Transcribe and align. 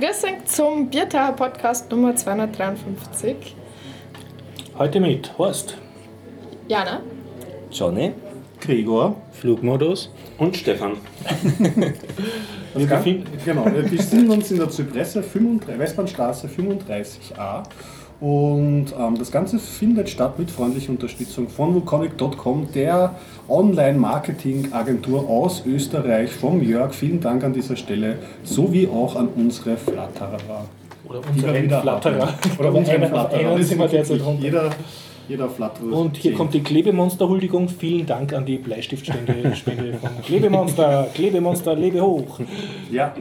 Grüß 0.00 0.24
euch 0.24 0.46
zum 0.46 0.88
Biertauer 0.88 1.32
Podcast 1.32 1.90
Nummer 1.90 2.16
253. 2.16 3.54
Heute 4.78 4.98
mit 4.98 5.36
Horst. 5.36 5.76
Jana. 6.68 7.02
Johnny. 7.70 8.14
Gregor. 8.62 9.16
Flugmodus. 9.32 10.10
Und 10.38 10.56
Stefan. 10.56 10.92
Wir 12.74 12.86
befinden, 12.86 13.26
genau, 13.44 13.66
wir 13.66 13.82
befinden 13.82 14.30
uns 14.30 14.50
in 14.52 14.58
der 14.58 14.70
Zypresse 14.70 15.24
35, 15.24 15.78
Westbahnstraße 15.78 16.46
35a 16.46 17.64
und 18.20 18.86
ähm, 18.98 19.18
das 19.18 19.32
Ganze 19.32 19.58
findet 19.58 20.10
statt 20.10 20.38
mit 20.38 20.50
freundlicher 20.50 20.90
Unterstützung 20.90 21.48
von 21.48 21.72
Vulcanic.com, 21.72 22.68
der 22.74 23.14
Online-Marketing-Agentur 23.48 25.26
aus 25.28 25.64
Österreich, 25.64 26.30
vom 26.30 26.62
Jörg. 26.62 26.92
Vielen 26.92 27.20
Dank 27.20 27.42
an 27.44 27.54
dieser 27.54 27.76
Stelle, 27.76 28.18
sowie 28.42 28.88
auch 28.88 29.16
an 29.16 29.28
unsere 29.34 29.78
Flatterer. 29.78 30.66
Oder 31.08 31.20
unsere 31.32 31.80
Flatterer. 31.80 32.28
Oder 32.58 32.74
unsere 32.74 33.06
Flatterer. 33.08 33.58
Jeder, 34.38 34.70
jeder 35.30 35.48
Flatterer. 35.48 35.92
Und 35.92 36.16
hier 36.16 36.32
zehn. 36.32 36.38
kommt 36.38 36.54
die 36.54 36.60
Klebemonster-Huldigung. 36.60 37.68
Vielen 37.68 38.04
Dank 38.04 38.32
an 38.32 38.44
die 38.44 38.58
Bleistiftspende 38.58 39.54
Spende 39.54 39.94
von 39.94 40.10
Klebemonster. 40.24 41.08
Klebemonster, 41.14 41.76
lebe 41.76 42.02
hoch. 42.02 42.40
Ja, 42.90 43.14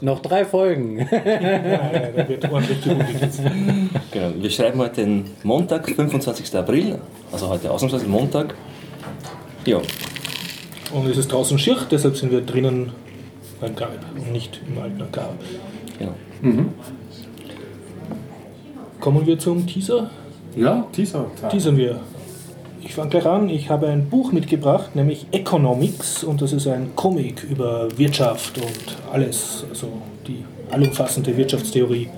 Noch 0.00 0.20
drei 0.20 0.44
Folgen. 0.44 0.98
Ja, 1.10 2.10
da 2.16 2.28
wird 2.28 2.50
ordentlich 2.50 2.82
gehuldigt. 2.84 3.40
Genau. 4.12 4.32
Wir 4.38 4.50
schreiben 4.50 4.78
heute 4.78 5.04
den 5.04 5.24
Montag, 5.42 5.88
25. 5.88 6.54
April, 6.56 6.98
also 7.32 7.48
heute 7.48 7.70
ausnahmsweise 7.70 8.06
Montag. 8.06 8.54
Ja, 9.66 9.78
Und 10.94 11.08
es 11.08 11.16
ist 11.16 11.32
draußen 11.32 11.58
schier, 11.58 11.76
deshalb 11.90 12.16
sind 12.16 12.30
wir 12.30 12.42
drinnen 12.42 12.92
beim 13.60 13.74
Grab 13.74 13.90
und 14.14 14.32
nicht 14.32 14.60
im 14.68 14.80
alten 14.80 15.10
Grab. 15.10 15.34
genau. 15.98 16.14
Kommen 19.00 19.26
wir 19.26 19.38
zum 19.38 19.66
Teaser. 19.66 20.10
Ja 20.56 20.86
Teaser. 20.92 21.26
Teasern 21.50 21.76
wir. 21.76 22.00
Ich 22.82 22.94
fange 22.94 23.10
gleich 23.10 23.26
an. 23.26 23.48
Ich 23.48 23.68
habe 23.68 23.88
ein 23.88 24.08
Buch 24.08 24.32
mitgebracht, 24.32 24.94
nämlich 24.94 25.26
Economics, 25.32 26.22
und 26.24 26.40
das 26.40 26.52
ist 26.52 26.66
ein 26.68 26.90
Comic 26.94 27.42
über 27.44 27.88
Wirtschaft 27.96 28.58
und 28.58 28.96
alles, 29.12 29.64
also 29.68 29.88
die 30.26 30.44
allumfassende 30.70 31.36
Wirtschaftstheorie 31.36 32.08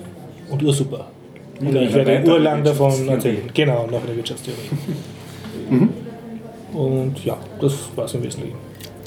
und 0.49 0.63
ursuper. 0.63 1.07
Und 1.59 1.73
Ja, 1.73 1.81
ich 1.81 1.93
werde 1.93 2.31
urlang 2.31 2.63
davon 2.63 3.07
erzählen. 3.07 3.49
Genau, 3.53 3.87
noch 3.87 4.03
eine 4.03 4.15
Wirtschaftstheorie. 4.15 4.69
Und 6.73 7.25
ja, 7.25 7.37
das 7.59 7.73
war 7.95 8.05
es 8.05 8.13
im 8.13 8.23
Wesentlichen. 8.23 8.55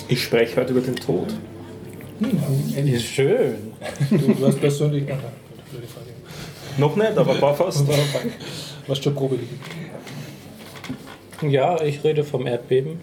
Ich 0.08 0.22
spreche 0.22 0.60
heute 0.60 0.72
über 0.72 0.80
den 0.80 0.96
Tod. 0.96 1.28
Ist 2.84 3.04
schön. 3.04 3.54
Du 4.10 4.46
hast 4.46 4.60
persönlich. 4.60 5.04
Noch 6.78 6.96
nicht, 6.96 7.16
aber 7.16 7.40
war 7.40 7.54
fast. 7.54 7.86
Was 8.86 8.98
schon 8.98 9.14
Probe 9.14 9.36
liegen. 9.36 9.60
Ja, 11.50 11.80
ich 11.82 12.02
rede 12.04 12.24
vom 12.24 12.46
Erdbeben. 12.46 13.00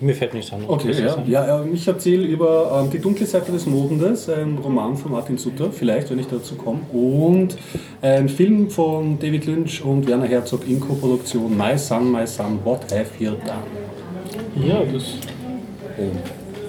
Mir 0.00 0.16
fällt 0.16 0.34
nichts 0.34 0.52
anderes. 0.52 0.72
Okay, 0.72 0.92
ja. 1.00 1.22
ja 1.26 1.62
ähm, 1.62 1.74
ich 1.74 1.86
erzähle 1.86 2.26
über 2.26 2.80
ähm, 2.82 2.90
Die 2.90 2.98
dunkle 2.98 3.24
Seite 3.24 3.52
des 3.52 3.66
Mondes, 3.66 4.28
ein 4.28 4.58
Roman 4.58 4.96
von 4.96 5.12
Martin 5.12 5.38
Sutter, 5.38 5.70
vielleicht, 5.70 6.10
wenn 6.10 6.18
ich 6.18 6.26
dazu 6.26 6.56
komme, 6.56 6.80
und 6.92 7.56
ein 8.02 8.28
Film 8.28 8.68
von 8.68 9.18
David 9.20 9.46
Lynch 9.46 9.82
und 9.84 10.08
Werner 10.08 10.26
Herzog 10.26 10.68
in 10.68 10.80
Koproduktion, 10.80 11.56
My 11.56 11.78
Son, 11.78 12.10
My 12.10 12.26
Son, 12.26 12.58
What 12.64 12.92
Have 12.92 13.10
You 13.20 13.30
Done? 13.30 14.66
Ja, 14.66 14.82
das. 14.92 15.04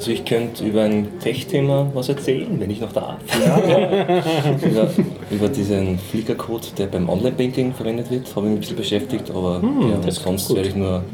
Also 0.03 0.11
ich 0.11 0.25
könnte 0.25 0.65
über 0.65 0.81
ein 0.81 1.17
Tech-Thema 1.21 1.89
was 1.93 2.09
erzählen, 2.09 2.59
wenn 2.59 2.69
ich 2.69 2.81
noch 2.81 2.91
darf. 2.91 3.21
über, 4.61 4.91
über 5.31 5.47
diesen 5.47 5.97
Flickercode, 5.97 6.77
der 6.77 6.87
beim 6.87 7.07
Online-Banking 7.07 7.73
verwendet 7.73 8.11
wird, 8.11 8.35
habe 8.35 8.47
ich 8.47 8.51
mich 8.51 8.57
ein 8.57 8.59
bisschen 8.59 8.75
beschäftigt, 8.75 9.29
aber 9.29 9.61
ja, 9.63 9.95
das 10.05 10.21
klingt 10.21 10.41
sonst 10.41 10.53
werde 10.53 10.67
ich 10.67 10.75
nur 10.75 11.05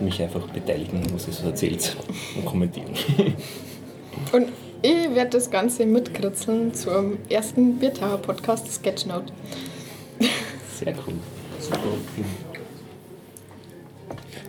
mich 0.00 0.20
einfach 0.20 0.46
beteiligen, 0.48 1.00
was 1.14 1.28
ihr 1.28 1.32
so 1.32 1.46
erzählt 1.46 1.96
und 2.36 2.44
kommentieren. 2.44 2.90
Und 4.32 4.48
ich 4.82 5.14
werde 5.14 5.30
das 5.30 5.50
Ganze 5.50 5.86
mitkritzeln 5.86 6.74
zum 6.74 7.16
ersten 7.30 7.78
Biertauer 7.78 8.18
Podcast 8.18 8.70
Sketchnote. 8.70 9.32
Sehr 10.78 10.92
cool. 11.06 11.14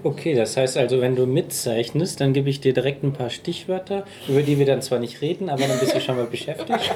Okay, 0.05 0.35
das 0.35 0.55
heißt 0.55 0.77
also, 0.77 1.01
wenn 1.01 1.15
du 1.15 1.25
mitzeichnest, 1.25 2.21
dann 2.21 2.31
gebe 2.33 2.47
ich 2.47 2.61
dir 2.61 2.73
direkt 2.73 3.03
ein 3.03 3.11
paar 3.11 3.31
Stichwörter, 3.31 4.03
über 4.27 4.43
die 4.43 4.59
wir 4.59 4.67
dann 4.67 4.83
zwar 4.83 4.99
nicht 4.99 5.19
reden, 5.21 5.49
aber 5.49 5.63
dann 5.63 5.79
bist 5.79 5.95
du 5.95 5.99
schon 5.99 6.15
mal 6.15 6.27
beschäftigt. 6.27 6.69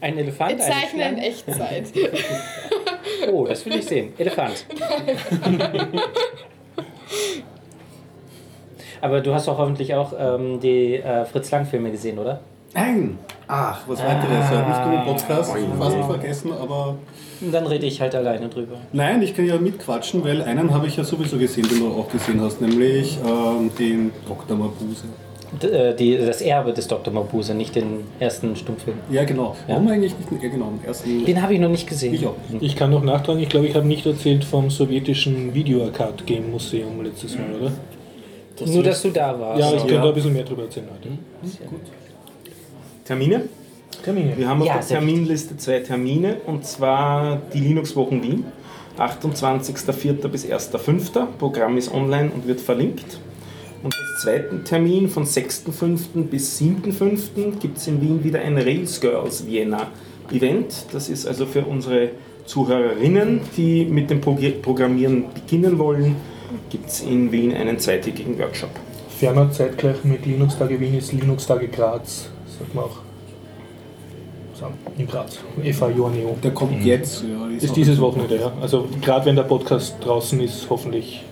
Ein 0.00 0.16
Elefant, 0.16 0.56
Wir 0.58 0.64
eine 0.64 0.74
zeichnen 0.74 1.18
in. 1.18 1.22
Echtzeit. 1.24 1.84
Oh, 3.30 3.44
das 3.46 3.66
will 3.66 3.74
ich 3.74 3.84
sehen. 3.84 4.12
Elefant. 4.16 4.64
Aber 9.00 9.20
du 9.20 9.34
hast 9.34 9.48
doch 9.48 9.58
hoffentlich 9.58 9.92
auch 9.94 10.12
ähm, 10.18 10.60
die 10.60 10.94
äh, 10.94 11.24
Fritz 11.24 11.50
Lang-Filme 11.50 11.90
gesehen, 11.90 12.18
oder? 12.18 12.40
Nein! 12.74 13.18
Ach, 13.48 13.80
was 13.86 13.98
weiteres. 14.00 14.50
Ja, 14.50 14.68
nicht 14.68 14.84
genug 14.84 15.06
Podcast, 15.06 15.52
fast 15.78 15.96
nicht 15.96 16.06
vergessen, 16.06 16.52
aber. 16.52 16.96
Dann 17.40 17.66
rede 17.66 17.86
ich 17.86 18.00
halt 18.00 18.14
alleine 18.14 18.48
drüber. 18.48 18.76
Nein, 18.92 19.22
ich 19.22 19.34
kann 19.34 19.46
ja 19.46 19.56
mitquatschen, 19.56 20.22
weil 20.22 20.42
einen 20.42 20.72
habe 20.74 20.86
ich 20.86 20.96
ja 20.96 21.04
sowieso 21.04 21.38
gesehen, 21.38 21.66
den 21.68 21.80
du 21.80 21.88
auch 21.88 22.10
gesehen 22.10 22.40
hast, 22.40 22.60
nämlich 22.60 23.18
ähm, 23.24 23.70
den 23.78 24.10
Dr. 24.26 24.56
Mabuse. 24.56 25.04
D 25.62 25.66
äh, 25.66 25.94
die, 25.94 26.18
das 26.18 26.42
Erbe 26.42 26.74
des 26.74 26.88
Dr. 26.88 27.12
Mabuse, 27.12 27.54
nicht 27.54 27.74
den 27.74 28.04
ersten 28.20 28.54
Stummfilm. 28.54 28.98
Ja, 29.10 29.24
genau. 29.24 29.56
Warum 29.66 29.88
eigentlich 29.88 30.14
nicht 30.18 30.30
den, 30.30 30.42
ja, 30.42 30.48
genau, 30.50 30.66
den 30.66 30.84
ersten? 30.86 31.24
Den 31.24 31.40
habe 31.40 31.54
ich 31.54 31.60
noch 31.60 31.70
nicht 31.70 31.88
gesehen. 31.88 32.12
Ich 32.12 32.26
auch. 32.26 32.34
Ich 32.60 32.76
kann 32.76 32.90
noch 32.90 33.02
nachtragen, 33.02 33.40
ich 33.40 33.48
glaube, 33.48 33.66
ich 33.66 33.74
habe 33.74 33.86
nicht 33.86 34.04
erzählt 34.04 34.44
vom 34.44 34.68
sowjetischen 34.68 35.54
Video-Arcade-Game-Museum 35.54 37.02
letztes 37.02 37.34
Mal, 37.36 37.46
oder? 37.58 37.72
Nur, 38.66 38.82
dass 38.82 39.00
du 39.00 39.10
da 39.10 39.38
warst. 39.38 39.60
Ja, 39.60 39.68
ich 39.68 39.82
ja. 39.84 39.88
könnte 39.88 40.08
ein 40.08 40.14
bisschen 40.14 40.32
mehr 40.32 40.42
darüber 40.42 40.64
erzählen 40.64 40.88
heute. 40.92 41.08
Termine? 43.08 43.48
Termine. 44.04 44.36
Wir 44.36 44.46
haben 44.46 44.60
auf 44.60 44.68
Ja, 44.68 44.74
der 44.76 44.86
Terminliste 44.86 45.56
zwei 45.56 45.80
Termine 45.80 46.36
und 46.46 46.66
zwar 46.66 47.40
die 47.54 47.60
Linux-Wochen 47.60 48.22
Wien. 48.22 48.44
28.04. 48.98 50.28
bis 50.28 50.44
1.05. 50.44 51.26
Programm 51.38 51.78
ist 51.78 51.92
online 51.94 52.30
und 52.34 52.46
wird 52.46 52.60
verlinkt. 52.60 53.18
Und 53.82 53.94
als 53.94 54.22
zweiten 54.22 54.62
Termin 54.64 55.08
von 55.08 55.24
6.05. 55.24 56.24
bis 56.30 56.60
7.05. 56.60 57.58
gibt 57.60 57.78
es 57.78 57.86
in 57.86 58.02
Wien 58.02 58.22
wieder 58.22 58.40
ein 58.40 58.58
Rails 58.58 59.00
Girls 59.00 59.46
Vienna 59.46 59.86
Event. 60.30 60.84
Das 60.92 61.08
ist 61.08 61.26
also 61.26 61.46
für 61.46 61.62
unsere 61.64 62.10
Zuhörerinnen, 62.44 63.40
die 63.56 63.86
mit 63.86 64.10
dem 64.10 64.20
Progr- 64.20 64.60
Programmieren 64.60 65.24
beginnen 65.32 65.78
wollen, 65.78 66.16
gibt 66.68 66.88
es 66.90 67.00
in 67.00 67.32
Wien 67.32 67.54
einen 67.54 67.78
zweitägigen 67.78 68.38
Workshop. 68.38 68.70
Ferner 69.18 69.50
zeitgleich 69.50 70.04
mit 70.04 70.26
Linux-Tage 70.26 70.78
Wien 70.78 70.98
ist 70.98 71.12
Linux-Tage 71.12 71.68
Graz, 71.68 72.28
sagt 72.58 72.74
man 72.74 72.84
auch. 72.84 72.98
Sagen, 74.58 74.74
in 74.96 75.06
Graz. 75.06 75.38
FA 75.72 75.88
Joanneo. 75.90 76.36
Der 76.42 76.50
kommt 76.52 76.84
jetzt. 76.84 77.22
Ja, 77.22 77.46
Ist 77.56 77.76
dieses 77.76 78.00
Wochenende, 78.00 78.38
ja. 78.40 78.52
Also 78.60 78.88
gerade 79.00 79.26
wenn 79.26 79.36
der 79.36 79.44
Podcast 79.44 79.96
draußen 80.00 80.40
ist, 80.40 80.66
hoffentlich 80.68 81.22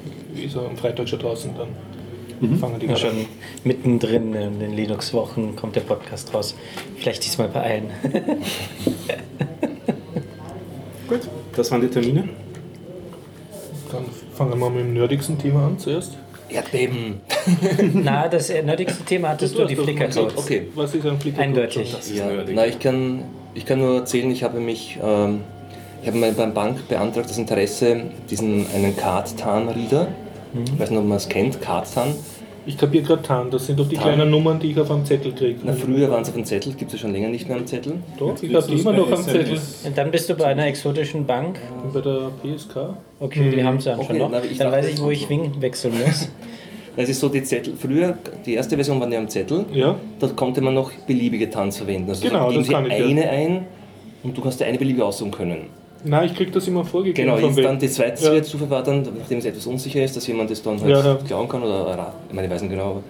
ist 0.40 0.54
er 0.54 0.66
am 0.66 0.76
Freitag 0.76 1.08
schon 1.08 1.18
draußen, 1.18 1.50
dann 1.56 2.56
fangen 2.58 2.78
die 2.78 2.86
Ja, 2.86 2.92
an. 2.92 2.98
schon 2.98 3.26
mittendrin 3.64 4.32
in 4.34 4.60
den 4.60 4.74
Linux-Wochen 4.74 5.56
kommt 5.56 5.74
der 5.74 5.80
Podcast 5.80 6.32
raus. 6.34 6.54
Vielleicht 6.98 7.24
diesmal 7.24 7.48
beeilen. 7.48 7.90
Gut, 11.08 11.20
das 11.56 11.70
waren 11.70 11.80
die 11.80 11.88
Termine. 11.88 12.28
Dann 13.90 14.04
fangen 14.34 14.58
wir 14.60 14.70
mit 14.70 14.80
dem 14.80 14.94
nerdigsten 14.94 15.38
Thema 15.38 15.66
an 15.66 15.78
zuerst. 15.78 16.16
Erdbeben. 16.48 17.20
Na, 17.92 18.28
das 18.28 18.48
nerdigste 18.48 19.04
Thema 19.04 19.30
hattest 19.30 19.58
du, 19.58 19.64
die 19.64 19.76
hast 19.76 19.78
doch 19.78 19.84
Flickr-Codes. 19.84 20.36
Okay. 20.36 20.68
Was 20.74 20.94
ist 20.94 21.06
ein 21.06 21.20
Flickr? 21.20 21.40
Eindeutig. 21.40 21.96
Ja, 22.14 22.26
na, 22.52 22.66
ich, 22.66 22.78
kann, 22.78 23.24
ich 23.54 23.66
kann 23.66 23.78
nur 23.78 23.96
erzählen, 23.96 24.30
ich 24.30 24.42
habe 24.42 24.60
mich, 24.60 24.98
ähm, 25.02 25.40
ich 26.02 26.08
habe 26.08 26.32
beim 26.32 26.54
Bank 26.54 26.88
beantragt 26.88 27.28
das 27.28 27.38
Interesse, 27.38 28.02
diesen 28.30 28.66
einen 28.74 28.96
Card-Tan-Reader, 28.96 30.08
ich 30.64 30.78
weiß 30.78 30.90
nicht, 30.90 30.98
ob 30.98 31.06
man 31.06 31.16
es 31.18 31.28
kennt, 31.28 31.60
Card-Tan. 31.60 32.14
Ich 32.68 32.76
kapiere 32.76 33.04
gerade 33.04 33.22
TAN, 33.22 33.50
das 33.50 33.66
sind 33.66 33.78
doch 33.78 33.88
die 33.88 33.94
TAN. 33.94 34.04
kleinen 34.14 34.30
Nummern, 34.30 34.58
die 34.58 34.72
ich 34.72 34.80
auf 34.80 34.90
einem 34.90 35.04
Zettel 35.04 35.32
kriege. 35.32 35.60
Na, 35.62 35.72
früher 35.72 36.10
waren 36.10 36.24
sie 36.24 36.30
auf 36.30 36.34
dem 36.34 36.44
Zettel, 36.44 36.72
gibt 36.74 36.90
es 36.92 36.94
ja 36.94 37.02
schon 37.02 37.12
länger 37.12 37.28
nicht 37.28 37.46
mehr 37.48 37.56
am 37.56 37.66
Zettel. 37.66 37.94
Doch, 38.18 38.34
ich 38.42 38.52
habe 38.54 38.66
die 38.66 38.80
immer 38.80 38.92
noch 38.92 39.10
am. 39.10 39.22
Zettel. 39.22 39.58
Und 39.84 39.96
dann 39.96 40.10
bist 40.10 40.28
du 40.28 40.34
bei 40.34 40.46
einer 40.46 40.66
exotischen 40.66 41.24
Bank. 41.24 41.60
Und 41.84 41.92
bei 41.94 42.00
der 42.00 42.30
PSK. 42.42 42.96
Okay, 43.20 43.50
die 43.54 43.62
haben 43.62 43.78
sie 43.80 43.90
schon 43.90 44.00
Okay, 44.00 44.18
noch. 44.18 44.30
na, 44.30 44.40
Dann 44.58 44.72
weiß 44.72 44.88
ich, 44.88 45.00
wo 45.00 45.10
ich 45.10 45.28
Wing 45.28 45.52
wechseln 45.60 45.94
muss. 46.04 46.28
Es 46.98 47.08
ist 47.10 47.20
so, 47.20 47.28
die 47.28 47.42
Zettel, 47.42 47.74
früher, 47.78 48.16
die 48.44 48.54
erste 48.54 48.74
Version 48.74 48.98
waren 48.98 49.12
ja 49.12 49.18
am 49.18 49.28
Zettel, 49.28 49.66
Ja, 49.72 49.96
da 50.18 50.28
konnte 50.28 50.60
man 50.62 50.72
noch 50.74 50.90
beliebige 51.06 51.48
Tanz 51.50 51.76
verwenden. 51.76 52.08
Also 52.08 52.26
Genau, 52.26 52.50
das 52.50 52.66
sie 52.66 52.72
kann 52.72 52.86
ich, 52.86 52.98
ja. 52.98 53.04
eine 53.06 53.28
ein 53.28 53.66
und 54.22 54.36
du 54.36 54.40
kannst 54.40 54.60
dir 54.60 54.64
eine 54.64 54.78
beliebige 54.78 55.04
aussuchen 55.04 55.30
können. 55.30 55.66
Nein, 56.06 56.26
ich 56.30 56.34
kriege 56.34 56.50
das 56.50 56.66
immer 56.68 56.84
vorgegeben. 56.84 57.28
Genau, 57.30 57.38
jetzt 57.46 57.58
dann 57.64 57.78
die 57.78 57.88
zweite 57.88 58.24
Ja. 58.24 58.82
Dann, 58.82 59.06
nachdem 59.18 59.38
es 59.38 59.44
etwas 59.44 59.66
unsicher 59.66 60.02
ist, 60.02 60.16
dass 60.16 60.26
jemand 60.26 60.50
das 60.50 60.62
dann 60.62 60.80
halt 60.80 60.90
Ja, 60.90 61.04
ja. 61.04 61.14
klauen 61.26 61.48
kann 61.48 61.62
oder, 61.62 61.82
oder 61.92 62.14
ich 62.28 62.34
meine, 62.34 62.46
ich 62.48 62.52
weiß 62.52 62.62
nicht 62.62 62.70
genau, 62.70 63.02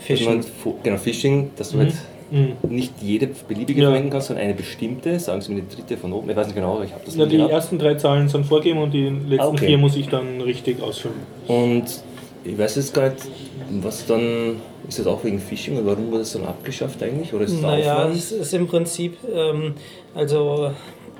Fischen. 0.00 0.26
man, 0.26 0.74
genau, 0.82 0.96
Phishing, 0.96 1.50
dass 1.56 1.70
du 1.70 1.78
halt 1.78 1.94
nicht 2.68 2.94
jede 3.02 3.28
beliebige 3.46 3.82
Ja. 3.82 3.88
verwenden 3.90 4.08
kannst, 4.10 4.28
sondern 4.28 4.44
eine 4.46 4.54
bestimmte, 4.54 5.20
sagen 5.20 5.40
Sie 5.42 5.52
mir 5.52 5.60
die 5.62 5.76
dritte 5.76 5.96
von 5.98 6.12
oben, 6.14 6.30
ich 6.30 6.36
weiß 6.36 6.46
nicht 6.46 6.56
genau, 6.56 6.76
aber 6.76 6.84
ich 6.84 6.92
habe 6.92 7.02
das 7.04 7.14
nie 7.14 7.26
die 7.26 7.36
gehabt. 7.36 7.52
ersten 7.52 7.78
drei 7.78 7.94
Zahlen 7.96 8.28
sind 8.28 8.46
vorgegeben 8.46 8.80
und 8.80 8.90
die 8.92 9.08
letzten 9.08 9.40
Ah, 9.40 9.48
okay. 9.48 9.66
vier 9.66 9.78
muss 9.78 9.96
ich 9.96 10.08
dann 10.08 10.40
richtig 10.40 10.82
ausfüllen. 10.82 11.16
Und 11.46 11.84
ich 12.44 12.56
weiß 12.58 12.76
jetzt 12.76 12.94
gar 12.94 13.10
nicht, 13.10 13.16
was 13.82 14.06
dann, 14.06 14.56
ist 14.88 14.98
das 14.98 15.06
auch 15.06 15.22
wegen 15.24 15.38
Phishing 15.38 15.76
oder 15.76 15.86
warum 15.88 16.06
wurde 16.08 16.20
das 16.20 16.32
dann 16.32 16.44
abgeschafft 16.46 17.02
eigentlich? 17.02 17.32
Oder 17.34 17.44
ist 17.44 17.54
das 17.54 17.60
Naja, 17.60 17.96
Aufwand? 17.98 18.16
es 18.16 18.32
ist 18.32 18.54
im 18.54 18.66
Prinzip, 18.66 19.16
ähm, 19.32 19.74
also 20.14 20.70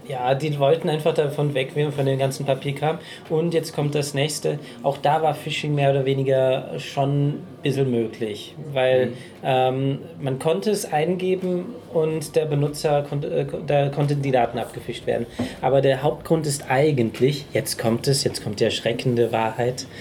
ja, 0.09 0.35
die 0.35 0.59
wollten 0.59 0.89
einfach 0.89 1.15
davon 1.15 1.55
weg, 1.55 1.73
von 1.95 2.07
den 2.07 2.19
ganzen 2.19 2.45
Papierkram. 2.47 2.99
Und 3.31 3.55
jetzt 3.55 3.75
kommt 3.75 3.95
das 3.95 4.15
nächste. 4.15 4.59
Auch 4.83 4.99
da 4.99 5.23
war 5.23 5.35
Phishing 5.35 5.75
mehr 5.75 5.91
oder 5.91 6.05
weniger 6.05 6.79
schon 6.79 7.29
ein 7.29 7.47
bisschen 7.63 7.91
möglich, 7.91 8.55
weil 8.73 9.07
Mhm. 9.07 9.13
ähm, 9.45 9.99
man 10.21 10.39
konnte 10.39 10.71
es 10.71 10.91
eingeben 10.93 11.67
und 11.93 12.35
der 12.37 12.47
Benutzer 12.47 13.03
konnte, 13.03 13.29
äh, 13.29 13.47
da 13.67 13.89
konnten 13.91 14.23
die 14.23 14.31
Daten 14.33 14.59
abgefischt 14.59 15.07
werden. 15.07 15.27
Aber 15.61 15.81
der 15.81 16.03
Hauptgrund 16.03 16.47
ist 16.47 16.71
eigentlich, 16.71 17.47
jetzt 17.53 17.79
kommt 17.79 18.09
es, 18.09 18.25
jetzt 18.25 18.43
kommt 18.43 18.61
die 18.61 18.65
erschreckende 18.65 19.31
Wahrheit. 19.33 19.87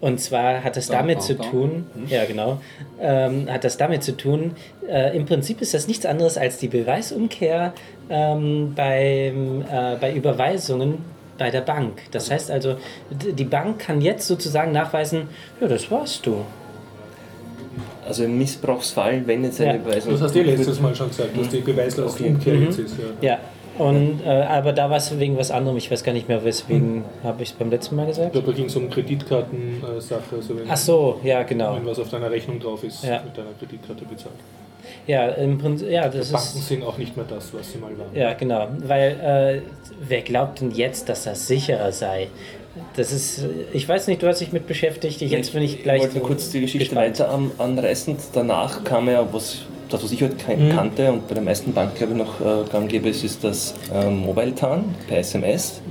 Und 0.00 0.20
zwar 0.20 0.62
hat 0.62 0.76
es 0.76 0.88
Da, 0.88 0.98
damit 0.98 1.18
da, 1.18 1.22
zu 1.22 1.34
tun, 1.38 1.86
ja 2.08 2.26
genau, 2.26 2.60
ähm, 3.00 3.50
hat 3.50 3.64
das 3.64 3.78
damit 3.78 4.02
zu 4.02 4.14
tun, 4.14 4.52
äh, 4.86 5.16
im 5.16 5.24
Prinzip 5.24 5.62
ist 5.62 5.72
das 5.72 5.88
nichts 5.88 6.04
anderes 6.04 6.36
als 6.36 6.58
die 6.58 6.68
Beweisumkehr 6.68 7.72
ähm, 8.10 8.72
beim, 8.74 9.62
äh, 9.62 9.96
bei 10.00 10.12
Überweisungen 10.14 10.98
bei 11.38 11.50
der 11.50 11.62
Bank. 11.62 12.02
Das 12.12 12.30
heißt 12.30 12.50
also, 12.50 12.76
die 13.10 13.44
Bank 13.44 13.80
kann 13.80 14.00
jetzt 14.00 14.26
sozusagen 14.26 14.72
nachweisen, 14.72 15.28
ja, 15.60 15.66
das 15.66 15.90
warst 15.90 16.26
du. 16.26 16.44
Also 18.06 18.24
im 18.24 18.38
Missbrauchsfall, 18.38 19.26
wenn 19.26 19.42
jetzt 19.44 19.60
eine 19.60 19.72
Ja. 19.72 19.78
Beweisung... 19.78 20.12
Das 20.12 20.22
hast 20.22 20.34
du 20.34 20.42
letztes 20.42 20.80
Mal 20.80 20.94
schon 20.94 21.08
gesagt, 21.08 21.30
dass 21.36 21.48
die 21.48 21.60
Beweislastumkehr 21.60 22.54
jetzt 22.56 22.78
ist. 22.78 22.96
Ja. 23.20 23.30
Ja, 23.30 23.38
und, 23.78 24.20
äh, 24.24 24.28
aber 24.28 24.72
da 24.72 24.88
war 24.90 24.98
es 24.98 25.18
wegen 25.18 25.36
was 25.36 25.50
anderem, 25.50 25.76
ich 25.78 25.90
weiß 25.90 26.04
gar 26.04 26.12
nicht 26.12 26.28
mehr, 26.28 26.44
weswegen 26.44 27.04
habe 27.24 27.42
ich 27.42 27.50
es 27.50 27.54
beim 27.56 27.70
letzten 27.70 27.96
Mal 27.96 28.06
gesagt. 28.06 28.36
Dabei 28.36 28.52
ging 28.52 28.66
es 28.66 28.76
um 28.76 28.88
Kreditkartensache, 28.90 30.36
also 30.36 30.56
wenn, 30.56 30.70
Ach 30.70 30.76
so, 30.76 31.18
ja, 31.24 31.42
genau. 31.42 31.74
wenn 31.74 31.86
was 31.86 31.98
auf 31.98 32.10
deiner 32.10 32.30
Rechnung 32.30 32.60
drauf 32.60 32.84
ist, 32.84 33.02
Ja. 33.04 33.22
mit 33.24 33.36
deiner 33.36 33.50
Kreditkarte 33.58 34.04
bezahlt. 34.04 34.34
Ja, 35.06 35.28
im 35.28 35.58
Prinzip, 35.58 35.90
ja, 35.90 36.08
das 36.08 36.32
Banken 36.32 36.58
ist. 36.58 36.68
sind 36.68 36.82
auch 36.82 36.96
nicht 36.96 37.16
mehr 37.16 37.26
das, 37.28 37.52
was 37.52 37.72
sie 37.72 37.78
mal 37.78 37.96
waren. 37.98 38.14
Ja, 38.14 38.32
genau. 38.32 38.68
Weil 38.86 39.62
äh, 39.62 39.70
wer 40.06 40.22
glaubt 40.22 40.60
denn 40.60 40.70
jetzt, 40.70 41.08
dass 41.08 41.24
das 41.24 41.46
sicherer 41.46 41.92
sei? 41.92 42.28
Das 42.96 43.12
ist, 43.12 43.40
äh, 43.40 43.48
ich 43.72 43.88
weiß 43.88 44.06
nicht, 44.08 44.22
du 44.22 44.26
hast 44.26 44.40
dich 44.40 44.52
mit 44.52 44.66
beschäftigt. 44.66 45.20
Ich 45.20 45.30
jetzt 45.30 45.52
bin 45.52 45.62
ich 45.62 45.82
gleich. 45.82 46.00
wollte 46.00 46.20
kurz 46.20 46.50
die 46.50 46.60
Geschichte 46.60 46.88
gespannt. 46.88 47.20
weiter 47.20 47.30
an, 47.30 47.50
anreißen. 47.58 48.16
Danach 48.32 48.82
kam 48.84 49.08
ja 49.08 49.26
was, 49.30 49.58
das 49.90 50.02
was 50.02 50.10
ich 50.10 50.22
halt 50.22 50.38
kein, 50.38 50.70
kannte 50.70 51.12
und 51.12 51.28
bei 51.28 51.34
den 51.34 51.44
meisten 51.44 51.72
Banken 51.72 51.96
glaube 51.96 52.12
ich 52.14 52.18
noch 52.18 52.40
äh, 52.40 52.68
gang 52.70 52.88
gäbe, 52.88 53.10
es 53.10 53.22
ist 53.22 53.44
das 53.44 53.74
ähm, 53.92 54.20
Mobile 54.20 54.54
TAN 54.54 54.94
per 55.06 55.18
SMS. 55.18 55.82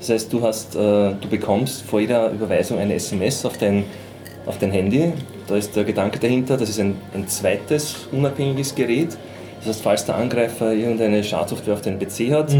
Das 0.00 0.10
heißt, 0.10 0.32
du 0.32 0.42
hast, 0.42 0.74
äh, 0.74 0.78
du 0.78 1.28
bekommst 1.30 1.82
vor 1.82 2.00
jeder 2.00 2.30
Überweisung 2.30 2.78
eine 2.78 2.94
SMS 2.94 3.46
auf 3.46 3.56
dein, 3.56 3.84
auf 4.44 4.58
dein 4.58 4.70
Handy. 4.72 5.12
Da 5.46 5.56
ist 5.56 5.76
der 5.76 5.84
Gedanke 5.84 6.18
dahinter, 6.18 6.56
das 6.56 6.70
ist 6.70 6.80
ein, 6.80 6.96
ein 7.12 7.28
zweites 7.28 8.08
unabhängiges 8.12 8.74
Gerät. 8.74 9.16
Das 9.64 9.76
heißt, 9.76 9.82
falls 9.82 10.04
der 10.04 10.16
Angreifer 10.16 10.74
irgendeine 10.74 11.24
Schadsoftware 11.24 11.72
auf 11.74 11.80
deinem 11.80 11.98
PC 11.98 12.30
hat, 12.32 12.54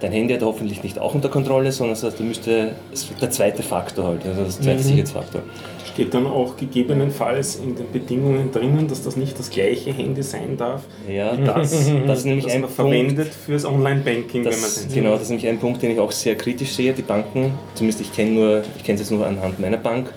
dein 0.00 0.12
Handy 0.12 0.32
hat 0.32 0.40
er 0.40 0.46
hoffentlich 0.46 0.82
nicht 0.82 0.98
auch 0.98 1.14
unter 1.14 1.28
Kontrolle, 1.28 1.70
sondern 1.70 1.94
das 1.94 2.02
heißt, 2.04 2.18
du 2.18 2.24
müsste, 2.24 2.72
es 2.92 3.08
der 3.20 3.30
zweite 3.30 3.62
Faktor 3.62 4.06
halt, 4.06 4.24
also 4.24 4.44
das 4.44 4.58
zweite 4.60 4.82
Sicherheitsfaktor. 4.82 5.42
Steht 5.84 6.14
dann 6.14 6.26
auch 6.26 6.56
gegebenenfalls 6.56 7.56
in 7.56 7.74
den 7.76 7.90
Bedingungen 7.92 8.52
drinnen, 8.52 8.88
dass 8.88 9.02
das 9.02 9.16
nicht 9.16 9.38
das 9.38 9.50
gleiche 9.50 9.92
Handy 9.92 10.22
sein 10.22 10.56
darf, 10.56 10.82
Ja, 11.06 11.36
wie 11.36 11.44
das, 11.44 11.70
das 12.06 12.18
ist 12.20 12.24
nämlich 12.24 12.46
das 12.46 12.54
ein 12.54 12.60
man 12.62 12.70
Punkt, 12.70 12.74
verwendet 12.74 13.28
fürs 13.34 13.66
Online-Banking, 13.66 14.44
wenn 14.44 14.52
man 14.52 14.60
Das, 14.62 14.86
den 14.88 14.94
genau, 14.94 15.12
das 15.12 15.22
ist 15.22 15.28
nämlich 15.30 15.48
ein 15.48 15.58
Punkt, 15.58 15.82
den 15.82 15.90
ich 15.90 15.98
auch 15.98 16.12
sehr 16.12 16.36
kritisch 16.36 16.72
sehe. 16.72 16.94
Die 16.94 17.02
Banken, 17.02 17.52
zumindest 17.74 18.00
ich 18.00 18.14
kenne 18.14 18.30
nur, 18.30 18.62
ich 18.78 18.84
kenne 18.84 18.94
es 18.94 19.02
jetzt 19.02 19.10
nur 19.10 19.26
anhand 19.26 19.60
meiner 19.60 19.76
Bank, 19.78 20.10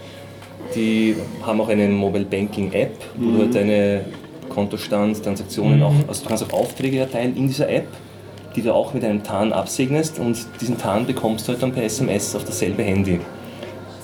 die 0.75 1.15
haben 1.41 1.59
auch 1.61 1.69
eine 1.69 1.87
Mobile 1.87 2.25
Banking 2.25 2.71
App, 2.71 2.93
wo 3.17 3.31
du 3.31 3.39
halt 3.39 3.55
deine 3.55 4.05
Kontostand, 4.49 5.23
Transaktionen 5.23 5.81
auch, 5.81 5.93
also 6.07 6.23
du 6.23 6.27
kannst 6.27 6.43
auch 6.43 6.53
Aufträge 6.53 6.99
erteilen 6.99 7.35
in 7.35 7.47
dieser 7.47 7.69
App, 7.69 7.87
die 8.55 8.61
du 8.61 8.73
auch 8.73 8.93
mit 8.93 9.03
einem 9.03 9.23
TAN 9.23 9.53
absegnest 9.53 10.19
und 10.19 10.37
diesen 10.59 10.77
TAN 10.77 11.05
bekommst 11.05 11.47
du 11.47 11.53
halt 11.53 11.63
dann 11.63 11.71
per 11.71 11.83
SMS 11.83 12.35
auf 12.35 12.43
dasselbe 12.43 12.83
Handy. 12.83 13.19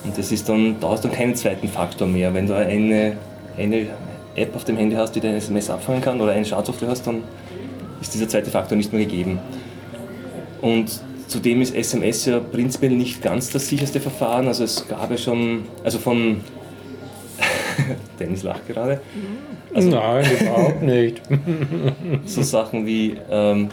Und 0.04 0.16
das 0.16 0.30
ist 0.30 0.48
dann, 0.48 0.76
da 0.80 0.90
hast 0.90 1.04
du 1.04 1.08
dann 1.08 1.16
keinen 1.16 1.34
zweiten 1.34 1.68
Faktor 1.68 2.06
mehr. 2.06 2.32
Wenn 2.32 2.46
du 2.46 2.54
eine, 2.54 3.16
eine 3.58 3.86
App 4.36 4.54
auf 4.54 4.64
dem 4.64 4.76
Handy 4.76 4.94
hast, 4.94 5.12
die 5.12 5.20
dein 5.20 5.34
SMS 5.34 5.68
abfangen 5.68 6.00
kann 6.00 6.20
oder 6.20 6.32
eine 6.32 6.44
Schadsoftware 6.44 6.90
hast, 6.90 7.06
dann 7.06 7.22
ist 8.00 8.14
dieser 8.14 8.28
zweite 8.28 8.50
Faktor 8.50 8.76
nicht 8.76 8.92
mehr 8.92 9.04
gegeben. 9.04 9.40
Und 10.62 11.00
zudem 11.26 11.60
ist 11.60 11.74
SMS 11.74 12.24
ja 12.26 12.38
prinzipiell 12.38 12.92
nicht 12.92 13.20
ganz 13.20 13.50
das 13.50 13.68
sicherste 13.68 14.00
Verfahren. 14.00 14.46
Also 14.46 14.64
es 14.64 14.86
gab 14.86 15.10
ja 15.10 15.16
schon, 15.16 15.64
also 15.82 15.98
von 15.98 16.40
Dennis 18.20 18.42
lacht 18.42 18.66
gerade, 18.66 19.00
Nein, 19.74 20.24
überhaupt 20.40 20.82
nicht. 20.82 21.22
so 22.24 22.42
Sachen 22.42 22.86
wie, 22.86 23.16
ähm, 23.30 23.68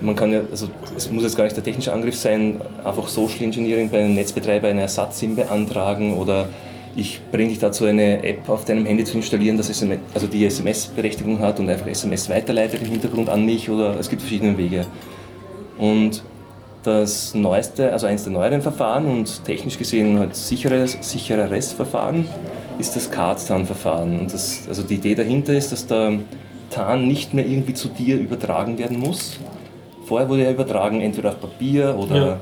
man 0.00 0.16
kann 0.16 0.32
ja, 0.32 0.40
also 0.50 0.68
es 0.96 1.10
muss 1.10 1.24
jetzt 1.24 1.36
gar 1.36 1.44
nicht 1.44 1.56
der 1.56 1.64
technische 1.64 1.92
Angriff 1.92 2.16
sein, 2.16 2.60
einfach 2.84 3.08
Social 3.08 3.42
Engineering 3.42 3.90
bei 3.90 4.00
einem 4.00 4.14
Netzbetreiber 4.14 4.68
eine 4.68 4.82
Ersatz-SIM 4.82 5.36
beantragen 5.36 6.14
oder 6.14 6.48
ich 6.96 7.20
bringe 7.30 7.50
dich 7.50 7.58
dazu, 7.58 7.84
eine 7.84 8.22
App 8.24 8.48
auf 8.48 8.64
deinem 8.64 8.84
Handy 8.86 9.04
zu 9.04 9.16
installieren, 9.16 9.56
das 9.56 9.70
SMS, 9.70 10.00
also 10.12 10.26
die 10.26 10.44
SMS-Berechtigung 10.44 11.38
hat 11.38 11.60
und 11.60 11.68
einfach 11.68 11.86
SMS 11.86 12.28
weiterleitet 12.28 12.82
im 12.82 12.88
Hintergrund 12.88 13.28
an 13.28 13.44
mich 13.44 13.70
oder 13.70 13.98
es 13.98 14.08
gibt 14.08 14.22
verschiedene 14.22 14.56
Wege. 14.58 14.86
Und 15.78 16.22
das 16.82 17.34
neueste, 17.34 17.92
also 17.92 18.06
eines 18.06 18.24
der 18.24 18.32
neueren 18.32 18.62
Verfahren 18.62 19.06
und 19.06 19.44
technisch 19.44 19.76
gesehen 19.78 20.18
halt 20.18 20.34
sicheres, 20.34 20.96
sichereres 21.00 21.72
Verfahren 21.72 22.26
ist 22.78 22.96
das 22.96 23.10
Card-TAN-Verfahren. 23.10 24.20
Und 24.20 24.32
das, 24.32 24.62
also 24.68 24.82
die 24.82 24.94
Idee 24.94 25.14
dahinter 25.14 25.52
ist, 25.52 25.72
dass 25.72 25.86
der 25.86 26.14
TAN 26.70 27.06
nicht 27.06 27.34
mehr 27.34 27.46
irgendwie 27.46 27.74
zu 27.74 27.88
dir 27.88 28.16
übertragen 28.18 28.78
werden 28.78 28.98
muss. 28.98 29.38
Vorher 30.06 30.28
wurde 30.28 30.44
er 30.44 30.52
übertragen, 30.52 31.00
entweder 31.00 31.30
auf 31.30 31.40
Papier 31.40 31.94
oder 31.98 32.16
Ja. 32.16 32.36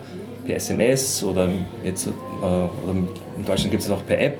per 0.47 0.57
SMS 0.57 1.23
oder 1.25 1.49
jetzt 1.85 2.07
äh, 2.07 2.11
oder 2.41 2.93
in 3.37 3.45
Deutschland 3.45 3.71
gibt 3.73 3.83
es 3.83 3.89
es 3.89 3.95
auch 3.95 4.07
per 4.07 4.21
App. 4.21 4.39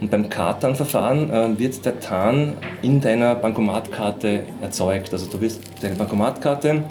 Und 0.00 0.10
beim 0.10 0.28
Card-TAN-Verfahren 0.28 1.30
äh, 1.30 1.58
wird 1.58 1.84
der 1.84 1.98
TAN 2.00 2.54
in 2.82 3.00
deiner 3.00 3.34
Bankomatkarte 3.34 4.42
erzeugt. 4.60 5.12
Also 5.12 5.26
du 5.30 5.40
wirst 5.40 5.60
deine 5.82 5.94
Bankomatkarte 5.94 6.82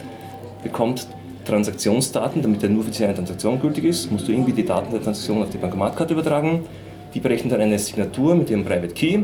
bekommt 0.63 1.07
Transaktionsdaten, 1.49 2.41
damit 2.41 2.61
der 2.61 2.69
nur 2.69 2.83
für 2.83 3.03
eine 3.03 3.13
Transaktion 3.13 3.59
gültig 3.59 3.85
ist, 3.85 4.11
musst 4.11 4.27
du 4.27 4.31
irgendwie 4.31 4.53
die 4.53 4.65
Daten 4.65 4.91
der 4.91 5.01
Transaktion 5.01 5.43
auf 5.43 5.49
die 5.49 5.57
Bankomatkarte 5.57 6.13
übertragen. 6.13 6.65
Die 7.13 7.19
berechnen 7.19 7.49
dann 7.49 7.61
eine 7.61 7.77
Signatur 7.79 8.35
mit 8.35 8.49
ihrem 8.49 8.63
Private 8.63 8.93
Key, 8.93 9.23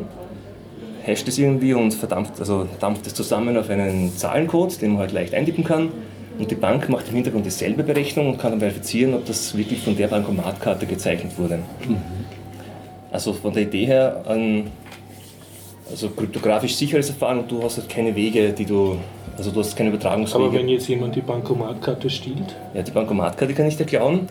hasht 1.06 1.28
es 1.28 1.38
irgendwie 1.38 1.74
und 1.74 1.94
verdampft, 1.94 2.40
also 2.40 2.68
dampft 2.80 3.06
es 3.08 3.14
zusammen 3.14 3.56
auf 3.58 3.70
einen 3.70 4.16
Zahlencode, 4.16 4.82
den 4.82 4.92
man 4.92 5.02
halt 5.02 5.12
leicht 5.12 5.34
eintippen 5.34 5.64
kann. 5.64 5.90
Und 6.38 6.52
die 6.52 6.56
Bank 6.56 6.90
macht 6.90 7.08
im 7.08 7.16
Hintergrund 7.16 7.46
dieselbe 7.46 7.84
Berechnung 7.84 8.28
und 8.28 8.40
kann 8.40 8.52
dann 8.52 8.60
verifizieren, 8.60 9.14
ob 9.14 9.26
das 9.26 9.56
wirklich 9.56 9.82
von 9.82 9.96
der 9.96 10.08
Bankomatkarte 10.08 10.86
gezeichnet 10.86 11.38
wurde. 11.38 11.60
Also 13.12 13.32
von 13.32 13.54
der 13.54 13.64
Idee 13.64 13.86
her 13.86 14.24
ein 14.28 14.72
also 15.90 16.10
kryptografisch 16.10 16.76
sicheres 16.76 17.10
Verfahren 17.10 17.40
und 17.40 17.52
du 17.52 17.64
hast 17.64 17.78
halt 17.78 17.90
keine 17.90 18.16
Wege, 18.16 18.52
die 18.52 18.66
du, 18.66 18.98
also 19.38 19.52
du 19.52 19.60
hast 19.60 19.76
keine 19.76 19.90
Übertragungswege. 19.90 20.44
Aber 20.44 20.54
wenn 20.54 20.70
jetzt 20.70 20.88
jemand 20.88 21.16
die 21.16 21.22
Bankomatkarte 21.22 22.10
stiehlt, 22.10 22.56
Ja, 22.74 22.82
die 22.82 22.92
Bankomatkarte 22.92 23.54
kann 23.54 23.68
ich 23.68 23.78
dir 23.78 23.86
klauen. 23.86 24.28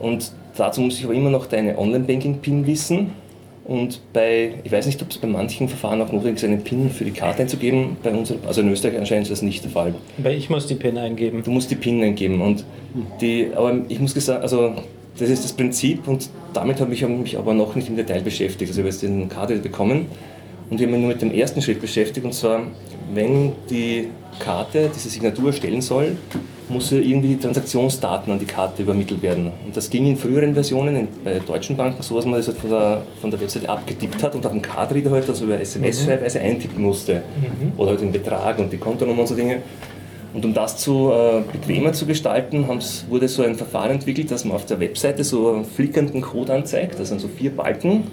Und 0.00 0.32
dazu 0.56 0.80
muss 0.80 0.98
ich 0.98 1.04
aber 1.04 1.14
immer 1.14 1.30
noch 1.30 1.46
deine 1.46 1.78
Online-Banking-PIN 1.78 2.66
wissen. 2.66 3.12
Und 3.64 4.00
bei, 4.12 4.54
ich 4.64 4.72
weiß 4.72 4.86
nicht, 4.86 5.00
ob 5.02 5.10
es 5.10 5.18
bei 5.18 5.28
manchen 5.28 5.68
Verfahren 5.68 6.00
auch 6.02 6.10
notwendig 6.10 6.42
ist, 6.42 6.44
eine 6.44 6.56
PIN 6.56 6.90
für 6.90 7.04
die 7.04 7.12
Karte 7.12 7.42
einzugeben. 7.42 7.96
Bei 8.02 8.10
uns, 8.10 8.34
also 8.44 8.60
in 8.60 8.72
Österreich 8.72 8.98
anscheinend 8.98 9.24
ist 9.24 9.30
das 9.30 9.42
nicht 9.42 9.62
der 9.62 9.70
Fall. 9.70 9.94
Weil 10.18 10.36
ich 10.36 10.50
muss 10.50 10.66
die 10.66 10.74
PIN 10.74 10.98
eingeben. 10.98 11.42
Du 11.44 11.52
musst 11.52 11.70
die 11.70 11.76
PIN 11.76 12.02
eingeben. 12.02 12.40
Und 12.40 12.64
die, 13.20 13.48
aber 13.54 13.76
ich 13.88 14.00
muss 14.00 14.14
gesagt, 14.14 14.42
also 14.42 14.72
das 15.18 15.28
ist 15.28 15.44
das 15.44 15.52
Prinzip 15.52 16.08
und 16.08 16.28
damit 16.54 16.80
habe 16.80 16.92
ich 16.92 17.06
mich 17.06 17.38
aber 17.38 17.54
noch 17.54 17.74
nicht 17.74 17.88
im 17.88 17.96
Detail 17.96 18.22
beschäftigt. 18.22 18.70
Also 18.70 18.80
ich 18.80 18.84
habe 18.84 18.88
jetzt 18.88 19.02
den 19.02 19.28
Karte 19.28 19.56
bekommen 19.56 20.06
und 20.72 20.80
ich 20.80 20.86
habe 20.86 20.92
mich 20.92 21.02
nur 21.02 21.10
mit 21.10 21.20
dem 21.20 21.34
ersten 21.34 21.60
Schritt 21.60 21.82
beschäftigt 21.82 22.24
und 22.24 22.32
zwar, 22.32 22.62
wenn 23.12 23.52
die 23.68 24.08
Karte 24.38 24.90
diese 24.94 25.10
Signatur 25.10 25.48
erstellen 25.48 25.82
soll, 25.82 26.16
muss 26.70 26.90
ja 26.90 26.96
irgendwie 26.96 27.28
die 27.28 27.36
Transaktionsdaten 27.36 28.32
an 28.32 28.38
die 28.38 28.46
Karte 28.46 28.82
übermittelt 28.82 29.20
werden. 29.20 29.52
Und 29.66 29.76
das 29.76 29.90
ging 29.90 30.06
in 30.06 30.16
früheren 30.16 30.54
Versionen 30.54 31.08
bei 31.22 31.40
deutschen 31.40 31.76
Banken 31.76 32.02
so, 32.02 32.16
dass 32.16 32.24
man 32.24 32.36
das 32.36 32.48
halt 32.48 32.56
von 32.56 32.70
der, 32.70 33.02
von 33.20 33.30
der 33.30 33.38
Webseite 33.38 33.68
abgetippt 33.68 34.22
hat 34.22 34.34
und 34.34 34.46
auf 34.46 34.52
dem 34.52 34.62
Cardreader 34.62 35.10
halt 35.10 35.28
also 35.28 35.44
über 35.44 35.60
SMS-Schreibweise 35.60 36.40
eintippen 36.40 36.82
musste. 36.82 37.22
Oder 37.76 37.90
halt 37.90 38.00
den 38.00 38.12
Betrag 38.12 38.58
und 38.58 38.72
die 38.72 38.78
Kontonummer 38.78 39.20
und 39.20 39.26
so 39.26 39.34
Dinge. 39.34 39.58
Und 40.32 40.42
um 40.42 40.54
das 40.54 40.78
zu 40.78 41.12
äh, 41.12 41.42
bequemer 41.52 41.92
zu 41.92 42.06
gestalten, 42.06 42.66
wurde 43.10 43.28
so 43.28 43.42
ein 43.42 43.56
Verfahren 43.56 43.90
entwickelt, 43.90 44.30
dass 44.30 44.46
man 44.46 44.54
auf 44.54 44.64
der 44.64 44.80
Webseite 44.80 45.22
so 45.22 45.52
einen 45.52 45.66
flickernden 45.66 46.22
Code 46.22 46.54
anzeigt. 46.54 46.98
Das 46.98 47.10
sind 47.10 47.20
so 47.20 47.28
vier 47.28 47.54
Balken, 47.54 48.04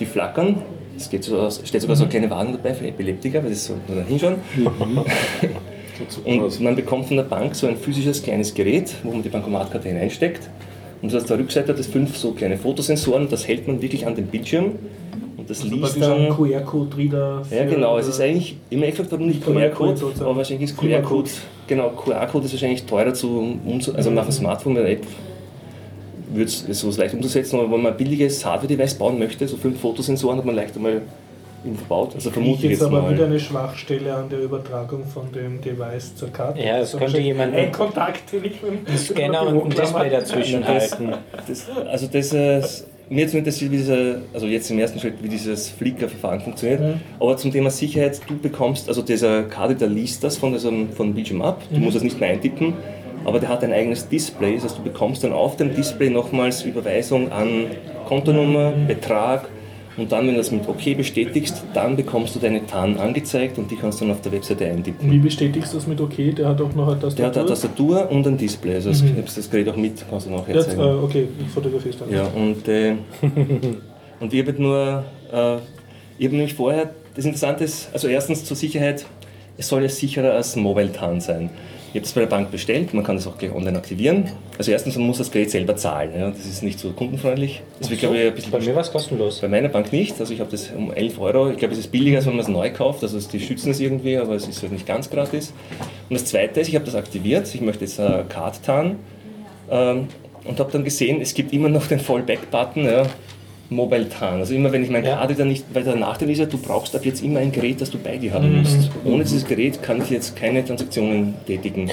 die 0.00 0.06
flackern. 0.06 0.62
Es 0.96 1.10
geht 1.10 1.24
so 1.24 1.38
aus, 1.38 1.60
steht 1.64 1.80
sogar 1.82 1.96
so 1.96 2.04
eine 2.04 2.10
kleine 2.10 2.30
Warnung 2.30 2.54
dabei 2.54 2.74
für 2.74 2.86
Epileptiker, 2.86 3.42
weil 3.42 3.50
das 3.50 3.66
so 3.66 3.74
nur 3.86 3.96
da 3.98 4.02
hinschauen. 4.02 4.36
Und 6.24 6.60
man 6.60 6.76
bekommt 6.76 7.06
von 7.06 7.16
der 7.16 7.24
Bank 7.24 7.54
so 7.54 7.66
ein 7.66 7.76
physisches 7.76 8.22
kleines 8.22 8.52
Gerät, 8.54 8.94
wo 9.02 9.12
man 9.12 9.22
die 9.22 9.28
Bankomatkarte 9.28 9.88
hineinsteckt. 9.88 10.48
Und 11.02 11.10
so 11.10 11.18
auf 11.18 11.24
der 11.24 11.38
Rückseite 11.38 11.72
hat 11.72 11.78
es 11.78 11.86
fünf 11.86 12.16
so 12.16 12.32
kleine 12.32 12.56
Fotosensoren, 12.56 13.28
das 13.30 13.46
hält 13.46 13.66
man 13.66 13.80
wirklich 13.80 14.06
an 14.06 14.14
den 14.14 14.26
Bildschirm. 14.26 14.72
Und 15.36 15.48
das 15.50 15.62
Also 15.62 15.74
liest 15.74 16.00
dann. 16.00 16.28
QR-Code-Reader. 16.30 17.42
Ja, 17.50 17.64
genau. 17.64 17.98
Es 17.98 18.08
ist 18.08 18.20
eigentlich 18.20 18.56
im 18.70 18.82
Endeffekt 18.82 19.12
aber 19.12 19.24
nicht 19.24 19.44
QR-Code, 19.44 20.00
aber 20.20 20.36
wahrscheinlich 20.36 20.70
ist 20.70 20.76
QR-Code. 20.78 21.30
Genau, 21.66 21.90
QR-Code 21.90 22.46
ist 22.46 22.52
wahrscheinlich 22.52 22.84
teurer 22.84 23.14
zu 23.14 23.58
also 23.94 24.10
nach 24.10 24.24
dem 24.24 24.32
Smartphone 24.32 24.74
mit 24.74 24.82
der 24.84 24.92
App 24.92 25.06
wird 26.32 26.48
es 26.48 26.80
so 26.80 26.90
leicht 26.90 27.14
umzusetzen, 27.14 27.58
aber 27.58 27.70
wenn 27.72 27.82
man 27.82 27.92
ein 27.92 27.96
billiges 27.98 28.44
Hardware-Device 28.44 28.94
bauen 28.94 29.18
möchte, 29.18 29.46
so 29.46 29.56
fünf 29.56 29.80
Fotosensoren 29.80 30.38
hat 30.38 30.44
man 30.44 30.54
leicht 30.56 30.76
einmal 30.76 31.02
in 31.64 31.76
verbaut. 31.76 32.14
Also 32.14 32.30
vermute 32.30 32.58
ich 32.58 32.62
jetzt 32.64 32.70
jetzt 32.72 32.82
aber 32.84 33.02
mal. 33.02 33.14
wieder 33.14 33.24
eine 33.26 33.40
Schwachstelle 33.40 34.14
an 34.14 34.28
der 34.28 34.40
Übertragung 34.40 35.04
von 35.04 35.32
dem 35.32 35.60
Device 35.60 36.14
zur 36.14 36.28
Karte. 36.32 36.60
Ja, 36.60 36.76
es 36.78 36.94
Also 36.94 36.98
könnte 36.98 37.20
jemand- 37.20 37.54
Ein 37.54 37.72
Kontakt, 37.72 38.32
den 38.32 38.44
ich 38.44 38.62
mit 38.62 38.88
dem 38.88 38.96
Scanner 38.96 39.46
und 39.48 39.64
ein 39.64 39.70
Display 39.70 40.10
dazwischen 40.10 40.60
Das- 40.62 40.92
halten. 40.92 41.12
Das, 41.48 41.66
also 41.90 42.06
das, 42.12 42.32
äh, 42.32 42.62
mir 43.08 43.20
jetzt 43.22 43.34
interessiert, 43.34 43.70
wie 43.72 43.76
dieser, 43.78 44.16
also 44.34 44.46
jetzt 44.46 44.70
im 44.70 44.78
ersten 44.80 44.98
Schritt, 45.00 45.14
wie 45.22 45.28
dieses 45.28 45.68
Flickr-Verfahren 45.70 46.40
funktioniert. 46.40 46.80
Aber 47.20 47.36
zum 47.36 47.52
Thema 47.52 47.70
Sicherheit, 47.70 48.20
du 48.28 48.36
bekommst, 48.38 48.88
also 48.88 49.02
dieser 49.02 49.44
Karte, 49.44 49.74
der 49.76 49.88
liest 49.88 50.22
das 50.24 50.36
von 50.36 50.52
diesem 50.52 50.90
von 50.92 51.14
Bildschirm 51.14 51.40
ab, 51.42 51.62
du 51.70 51.78
musst 51.78 51.96
das 51.96 52.02
nicht 52.02 52.18
mehr 52.20 52.30
eintippen, 52.30 52.74
aber 53.26 53.40
der 53.40 53.48
hat 53.48 53.62
ein 53.64 53.72
eigenes 53.72 54.08
Display, 54.08 54.54
das 54.54 54.64
heißt, 54.64 54.78
du 54.78 54.82
bekommst 54.82 55.24
dann 55.24 55.32
auf 55.32 55.56
dem 55.56 55.74
Display 55.74 56.08
nochmals 56.10 56.62
Überweisung 56.64 57.30
an 57.32 57.66
Kontonummer, 58.06 58.72
Betrag 58.86 59.48
und 59.96 60.12
dann, 60.12 60.26
wenn 60.26 60.34
du 60.34 60.38
das 60.40 60.50
mit 60.50 60.68
OK 60.68 60.96
bestätigst, 60.96 61.64
dann 61.72 61.96
bekommst 61.96 62.34
du 62.34 62.38
deine 62.38 62.64
TAN 62.66 62.98
angezeigt 62.98 63.56
und 63.58 63.70
die 63.70 63.76
kannst 63.76 64.00
du 64.00 64.04
dann 64.04 64.12
auf 64.14 64.20
der 64.20 64.30
Webseite 64.32 64.66
eintippen. 64.66 65.10
Wie 65.10 65.18
bestätigst 65.18 65.72
du 65.72 65.78
das 65.78 65.86
mit 65.86 65.98
OK? 66.00 66.34
Der 66.36 66.48
hat 66.48 66.60
auch 66.60 66.74
noch 66.74 66.86
eine 66.88 66.96
Der 66.96 67.08
Tastatur. 67.08 67.26
hat 67.26 67.36
eine 67.38 67.46
Tastatur 67.46 68.10
und 68.10 68.26
ein 68.26 68.36
Display, 68.36 68.74
also 68.74 68.90
das, 68.90 69.02
das 69.34 69.50
Gerät 69.50 69.68
auch 69.70 69.76
mit, 69.76 70.04
kannst 70.08 70.26
du 70.26 70.30
nachher 70.30 70.54
Das, 70.54 70.68
zeigen. 70.68 70.80
äh, 70.80 70.84
okay, 70.84 71.28
ich 71.40 71.48
fotografiere 71.48 71.94
es 71.94 71.98
dann. 71.98 72.10
Ja, 72.12 72.24
und, 72.26 72.68
äh, 72.68 72.92
und 74.20 74.32
ich 74.34 74.46
habe 74.46 74.62
nur, 74.62 75.02
äh, 75.32 75.56
ich 76.18 76.26
habe 76.26 76.36
nämlich 76.36 76.54
vorher, 76.54 76.90
das 77.14 77.24
Interessante 77.24 77.64
ist, 77.64 77.88
also 77.92 78.06
erstens 78.08 78.44
zur 78.44 78.56
Sicherheit, 78.56 79.06
es 79.56 79.68
soll 79.68 79.82
ja 79.82 79.88
sicherer 79.88 80.32
als 80.34 80.54
Mobile 80.56 80.92
TAN 80.92 81.20
sein. 81.22 81.48
Ich 81.96 82.00
habe 82.00 82.04
das 82.04 82.12
bei 82.12 82.20
der 82.20 82.28
Bank 82.28 82.50
bestellt, 82.50 82.92
man 82.92 83.02
kann 83.04 83.16
das 83.16 83.26
auch 83.26 83.38
gleich 83.38 83.54
online 83.54 83.78
aktivieren. 83.78 84.28
Also 84.58 84.70
erstens, 84.70 84.96
man 84.96 85.06
muss 85.06 85.16
das 85.16 85.30
Gerät 85.30 85.50
selber 85.50 85.76
zahlen, 85.76 86.10
ja, 86.14 86.28
das 86.28 86.44
ist 86.44 86.62
nicht 86.62 86.78
so 86.78 86.90
kundenfreundlich. 86.90 87.62
Das 87.78 87.88
wird, 87.88 88.00
glaube 88.00 88.18
ich, 88.18 88.26
ein 88.26 88.34
bisschen 88.34 88.52
Bei 88.52 88.60
mir 88.60 88.74
war 88.74 88.82
es 88.82 88.92
kostenlos. 88.92 89.40
bei 89.40 89.48
meiner 89.48 89.70
Bank 89.70 89.90
nicht, 89.94 90.20
also 90.20 90.34
ich 90.34 90.40
habe 90.40 90.50
das 90.50 90.70
um 90.76 90.92
11 90.92 91.18
Euro. 91.18 91.48
Ich 91.48 91.56
glaube, 91.56 91.72
es 91.72 91.80
ist 91.80 91.90
billiger, 91.90 92.18
als 92.18 92.26
wenn 92.26 92.34
man 92.34 92.42
es 92.42 92.48
neu 92.48 92.70
kauft. 92.70 93.02
Also 93.02 93.18
die 93.18 93.40
schützen 93.40 93.70
es 93.70 93.80
irgendwie, 93.80 94.18
aber 94.18 94.34
es 94.34 94.46
ist 94.46 94.60
halt 94.60 94.72
nicht 94.72 94.86
ganz 94.86 95.08
gratis. 95.08 95.54
Und 96.10 96.12
das 96.20 96.26
Zweite 96.26 96.60
ist, 96.60 96.68
ich 96.68 96.74
habe 96.74 96.84
das 96.84 96.94
aktiviert. 96.96 97.48
Ich 97.54 97.62
möchte 97.62 97.86
jetzt 97.86 97.98
äh, 97.98 98.24
Card 98.28 98.62
TAN 98.62 98.96
ähm, 99.70 100.08
und 100.44 100.60
habe 100.60 100.70
dann 100.70 100.84
gesehen, 100.84 101.22
es 101.22 101.32
gibt 101.32 101.54
immer 101.54 101.70
noch 101.70 101.86
den 101.86 102.00
Fallback-Button, 102.00 102.84
ja, 102.84 103.06
Mobile 103.70 104.08
TAN. 104.08 104.40
Also 104.40 104.54
immer 104.54 104.72
wenn 104.72 104.82
ich 104.82 104.90
mein 104.90 105.04
Ja. 105.04 105.16
Karte 105.16 105.34
dann 105.34 105.48
nicht, 105.48 105.64
weil 105.72 105.82
der 105.84 105.96
Nachteil 105.96 106.30
ist 106.30 106.38
ja, 106.38 106.46
du 106.46 106.58
brauchst 106.58 106.94
ab 106.94 107.04
jetzt 107.04 107.22
immer 107.22 107.40
ein 107.40 107.52
Gerät, 107.52 107.80
das 107.80 107.90
du 107.90 107.98
bei 107.98 108.16
dir 108.16 108.32
haben 108.32 108.60
musst. 108.60 108.90
Ohne 109.04 109.24
dieses 109.24 109.44
Gerät 109.46 109.82
kann 109.82 110.00
ich 110.02 110.10
jetzt 110.10 110.36
keine 110.36 110.64
Transaktionen 110.64 111.34
tätigen. 111.46 111.90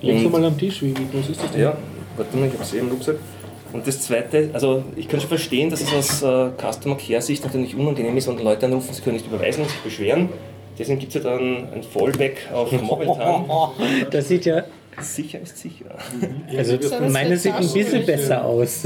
Legst 0.00 0.24
du 0.24 0.28
mal 0.30 0.44
am 0.44 0.58
Tisch, 0.58 0.82
wie, 0.82 0.92
groß 0.92 1.30
ist 1.30 1.42
das 1.42 1.50
denn? 1.52 1.60
ja, 1.60 1.76
warte 2.16 2.36
mal, 2.36 2.46
ich 2.46 2.52
habe 2.54 2.62
es 2.62 2.74
eben 2.74 2.88
Rucksack. 2.88 3.16
Und 3.72 3.86
das 3.86 4.02
Zweite, 4.02 4.50
also 4.52 4.82
ich 4.96 5.08
kann 5.08 5.20
schon 5.20 5.28
verstehen, 5.30 5.70
dass 5.70 5.80
es 5.80 5.92
aus 5.94 6.22
äh, 6.22 6.50
Customer 6.60 6.96
Care 6.96 7.22
Sicht 7.22 7.44
natürlich 7.44 7.74
unangenehm 7.74 8.16
ist, 8.16 8.28
wenn 8.28 8.38
Leute 8.38 8.66
anrufen, 8.66 8.92
sie 8.92 9.00
können 9.00 9.16
nicht 9.16 9.26
überweisen 9.26 9.62
und 9.62 9.70
sich 9.70 9.80
beschweren. 9.80 10.28
Deswegen 10.78 10.98
gibt 10.98 11.14
es 11.14 11.22
ja 11.22 11.30
dann 11.30 11.68
ein 11.72 11.82
Fallback 11.82 12.48
auf 12.52 12.70
Mobile 12.82 13.14
TAN. 13.16 13.44
Das 14.10 14.28
sieht 14.28 14.44
ja, 14.44 14.64
Sicher 15.00 15.40
ist 15.40 15.56
sicher. 15.58 15.86
also 16.56 16.80
So, 16.80 16.90
das 17.00 17.12
meine 17.12 17.36
sieht 17.36 17.54
ein 17.54 17.60
bisschen 17.72 18.04
besser 18.04 18.44
aus. 18.44 18.84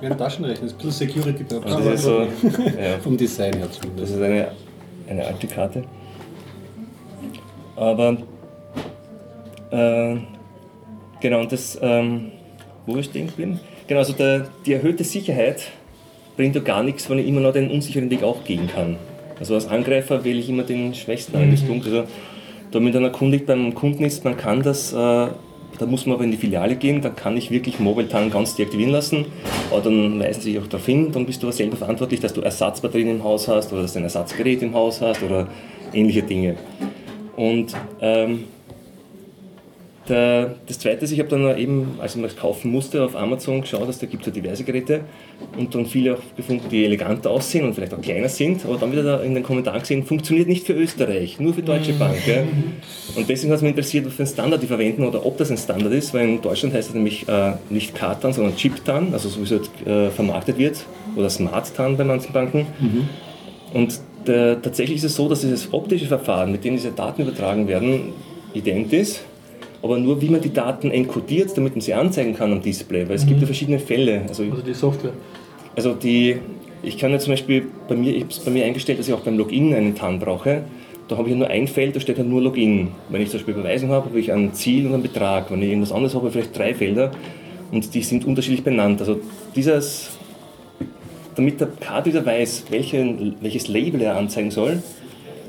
Wie 0.00 0.06
ein 0.06 0.18
Taschenrechner, 0.18 0.62
das 0.66 0.72
ist 0.72 0.80
ein 0.80 0.86
bisschen 0.86 1.08
Security 1.08 1.44
das 1.48 1.86
ist 1.94 2.02
so, 2.02 2.20
ja, 2.22 2.98
Vom 3.02 3.16
Design 3.16 3.54
her 3.54 3.66
das 3.66 3.78
zumindest. 3.80 4.14
ist 4.14 4.22
eine, 4.22 4.48
eine 5.08 5.26
alte 5.26 5.46
Karte. 5.46 5.82
Aber 7.74 8.16
äh, 9.70 10.16
genau, 11.20 11.40
und 11.40 11.52
das, 11.52 11.78
ähm, 11.80 12.32
wo 12.86 12.96
ist 12.96 13.10
stehen 13.10 13.26
geblieben? 13.26 13.60
Genau, 13.86 14.00
also 14.00 14.12
der, 14.12 14.48
die 14.64 14.74
erhöhte 14.74 15.04
Sicherheit 15.04 15.62
bringt 16.36 16.54
ja 16.54 16.60
gar 16.60 16.82
nichts, 16.82 17.08
wenn 17.08 17.18
ich 17.18 17.26
immer 17.26 17.40
noch 17.40 17.52
den 17.52 17.70
unsicheren 17.70 18.10
Weg 18.10 18.22
auch 18.22 18.44
gehen 18.44 18.68
kann. 18.72 18.96
Also 19.38 19.54
als 19.54 19.66
Angreifer 19.68 20.24
wähle 20.24 20.38
ich 20.38 20.48
immer 20.48 20.62
den 20.62 20.94
schwächsten 20.94 21.36
Angriffspunkt. 21.36 21.86
Also 21.86 22.04
da 22.70 22.80
mir 22.80 22.90
dann 22.90 23.04
erkundigt 23.04 23.46
beim 23.46 23.74
Kunden 23.74 24.04
ist, 24.04 24.24
man 24.24 24.36
kann 24.36 24.62
das, 24.62 24.92
äh, 24.92 25.28
da 25.78 25.86
muss 25.86 26.06
man 26.06 26.16
aber 26.16 26.24
in 26.24 26.30
die 26.30 26.36
Filiale 26.36 26.76
gehen, 26.76 27.02
da 27.02 27.10
kann 27.10 27.36
ich 27.36 27.50
wirklich 27.50 27.78
Mobile 27.78 28.08
TAN 28.08 28.30
ganz 28.30 28.54
deaktivieren 28.54 28.92
lassen. 28.92 29.26
Aber 29.70 29.80
dann 29.80 30.18
weisen 30.20 30.42
sie 30.42 30.52
sich 30.52 30.62
auch 30.62 30.66
darauf 30.66 30.86
hin, 30.86 31.12
dann 31.12 31.26
bist 31.26 31.42
du 31.42 31.46
aber 31.46 31.52
selber 31.54 31.76
verantwortlich, 31.76 32.20
dass 32.20 32.32
du 32.32 32.40
Ersatzbatterien 32.40 33.08
im 33.08 33.24
Haus 33.24 33.48
hast 33.48 33.72
oder 33.72 33.82
dass 33.82 33.92
du 33.92 33.98
ein 33.98 34.04
Ersatzgerät 34.04 34.62
im 34.62 34.74
Haus 34.74 35.00
hast 35.00 35.22
oder 35.22 35.48
ähnliche 35.92 36.22
Dinge. 36.22 36.56
Und 37.36 37.74
ähm, 38.00 38.44
der, 40.08 40.54
das 40.66 40.78
Zweite 40.78 41.04
ist, 41.04 41.12
ich 41.12 41.18
habe 41.18 41.28
dann 41.28 41.58
eben, 41.58 41.98
als 42.00 42.14
ich 42.14 42.20
mir 42.20 42.28
das 42.28 42.36
kaufen 42.36 42.70
musste, 42.70 43.04
auf 43.04 43.16
Amazon 43.16 43.60
geschaut, 43.60 43.88
dass 43.88 43.98
da 43.98 44.06
gibt 44.06 44.22
es 44.22 44.26
ja 44.28 44.32
diverse 44.32 44.64
Geräte 44.64 45.00
und 45.56 45.74
dann 45.74 45.86
viele 45.86 46.14
auch 46.14 46.20
gefunden, 46.36 46.68
die 46.70 46.84
eleganter 46.84 47.30
aussehen 47.30 47.64
und 47.64 47.74
vielleicht 47.74 47.94
auch 47.94 48.00
kleiner 48.00 48.28
sind, 48.28 48.64
aber 48.64 48.76
dann 48.76 48.92
wieder 48.92 49.02
da 49.02 49.22
in 49.22 49.34
den 49.34 49.42
Kommentaren 49.42 49.80
gesehen, 49.80 50.04
funktioniert 50.04 50.48
nicht 50.48 50.66
für 50.66 50.72
Österreich, 50.72 51.40
nur 51.40 51.54
für 51.54 51.62
Deutsche 51.62 51.92
Bank. 51.94 52.26
Ja. 52.26 52.42
Und 53.16 53.28
deswegen 53.28 53.52
hat 53.52 53.58
es 53.58 53.62
mich 53.62 53.70
interessiert, 53.70 54.06
was 54.06 54.14
für 54.14 54.22
einen 54.22 54.32
Standard 54.32 54.62
die 54.62 54.66
verwenden 54.66 55.04
oder 55.04 55.24
ob 55.24 55.36
das 55.38 55.50
ein 55.50 55.58
Standard 55.58 55.92
ist, 55.92 56.14
weil 56.14 56.28
in 56.28 56.42
Deutschland 56.42 56.74
heißt 56.74 56.88
es 56.88 56.94
nämlich 56.94 57.28
äh, 57.28 57.52
nicht 57.70 57.94
Kartan, 57.94 58.32
sondern 58.32 58.56
Chiptan, 58.56 59.12
also 59.12 59.28
so 59.28 59.40
wie 59.40 59.44
es 59.44 59.50
halt, 59.50 59.86
äh, 59.86 60.10
vermarktet 60.10 60.58
wird, 60.58 60.84
oder 61.16 61.30
Smart-Tan 61.30 61.96
bei 61.96 62.04
manchen 62.04 62.32
Banken. 62.32 62.66
Und 63.72 64.00
der, 64.26 64.60
tatsächlich 64.60 64.98
ist 64.98 65.04
es 65.04 65.16
so, 65.16 65.28
dass 65.28 65.40
dieses 65.40 65.72
optische 65.72 66.06
Verfahren, 66.06 66.52
mit 66.52 66.64
dem 66.64 66.74
diese 66.74 66.90
Daten 66.90 67.22
übertragen 67.22 67.68
werden, 67.68 68.12
ident 68.54 68.92
ist, 68.92 69.22
aber 69.86 69.98
nur 69.98 70.20
wie 70.20 70.28
man 70.28 70.40
die 70.40 70.52
Daten 70.52 70.90
encodiert, 70.90 71.56
damit 71.56 71.74
man 71.74 71.80
sie 71.80 71.94
anzeigen 71.94 72.34
kann 72.34 72.52
am 72.52 72.60
Display, 72.60 73.08
weil 73.08 73.14
es 73.14 73.26
gibt 73.26 73.40
ja 73.40 73.46
verschiedene 73.46 73.78
Fälle. 73.78 74.22
Also, 74.28 74.42
Also 74.42 74.62
die 74.62 74.74
Software. 74.74 75.12
also 75.76 75.94
die, 75.94 76.36
ich 76.82 76.98
kann 76.98 77.12
ja 77.12 77.20
zum 77.20 77.32
Beispiel 77.32 77.66
bei 77.88 77.94
mir, 77.94 78.12
ich 78.12 78.22
habe 78.22 78.32
es 78.32 78.40
bei 78.40 78.50
mir 78.50 78.64
eingestellt, 78.64 78.98
dass 78.98 79.06
ich 79.06 79.14
auch 79.14 79.20
beim 79.20 79.38
Login 79.38 79.72
einen 79.74 79.94
TAN 79.94 80.18
brauche. 80.18 80.62
Da 81.06 81.16
habe 81.16 81.28
ich 81.28 81.34
ja 81.34 81.38
nur 81.38 81.48
ein 81.48 81.68
Feld, 81.68 81.94
da 81.94 82.00
steht 82.00 82.18
halt 82.18 82.28
nur 82.28 82.42
Login. 82.42 82.88
Wenn 83.10 83.22
ich 83.22 83.30
zum 83.30 83.38
Beispiel 83.38 83.54
Überweisung 83.54 83.90
habe, 83.90 84.06
habe 84.06 84.18
ich 84.18 84.32
ein 84.32 84.52
Ziel 84.54 84.86
und 84.88 84.94
einen 84.94 85.02
Betrag. 85.04 85.52
Wenn 85.52 85.62
ich 85.62 85.68
irgendwas 85.68 85.92
anderes 85.92 86.14
habe, 86.16 86.26
habe 86.26 86.28
ich 86.30 86.46
vielleicht 86.46 86.58
drei 86.58 86.74
Felder 86.74 87.12
und 87.70 87.94
die 87.94 88.02
sind 88.02 88.24
unterschiedlich 88.24 88.64
benannt. 88.64 88.98
Also 89.00 89.20
dieses, 89.54 90.18
damit 91.36 91.60
der 91.60 91.68
Karte 91.78 92.10
wieder 92.10 92.26
weiß, 92.26 92.64
welchen, 92.70 93.36
welches 93.40 93.68
Label 93.68 94.00
er 94.00 94.16
anzeigen 94.16 94.50
soll, 94.50 94.82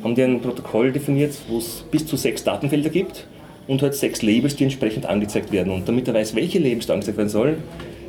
haben 0.03 0.13
die 0.13 0.21
ein 0.21 0.41
Protokoll 0.41 0.91
definiert, 0.91 1.33
wo 1.47 1.57
es 1.57 1.83
bis 1.89 2.05
zu 2.05 2.17
sechs 2.17 2.43
Datenfelder 2.43 2.89
gibt 2.89 3.25
und 3.67 3.81
halt 3.81 3.95
sechs 3.95 4.21
Labels, 4.21 4.55
die 4.55 4.63
entsprechend 4.63 5.05
angezeigt 5.05 5.51
werden. 5.51 5.73
Und 5.73 5.87
damit 5.87 6.07
er 6.07 6.13
weiß, 6.13 6.35
welche 6.35 6.59
Labels 6.59 6.87
da 6.87 6.93
angezeigt 6.93 7.17
werden 7.17 7.29
sollen, 7.29 7.57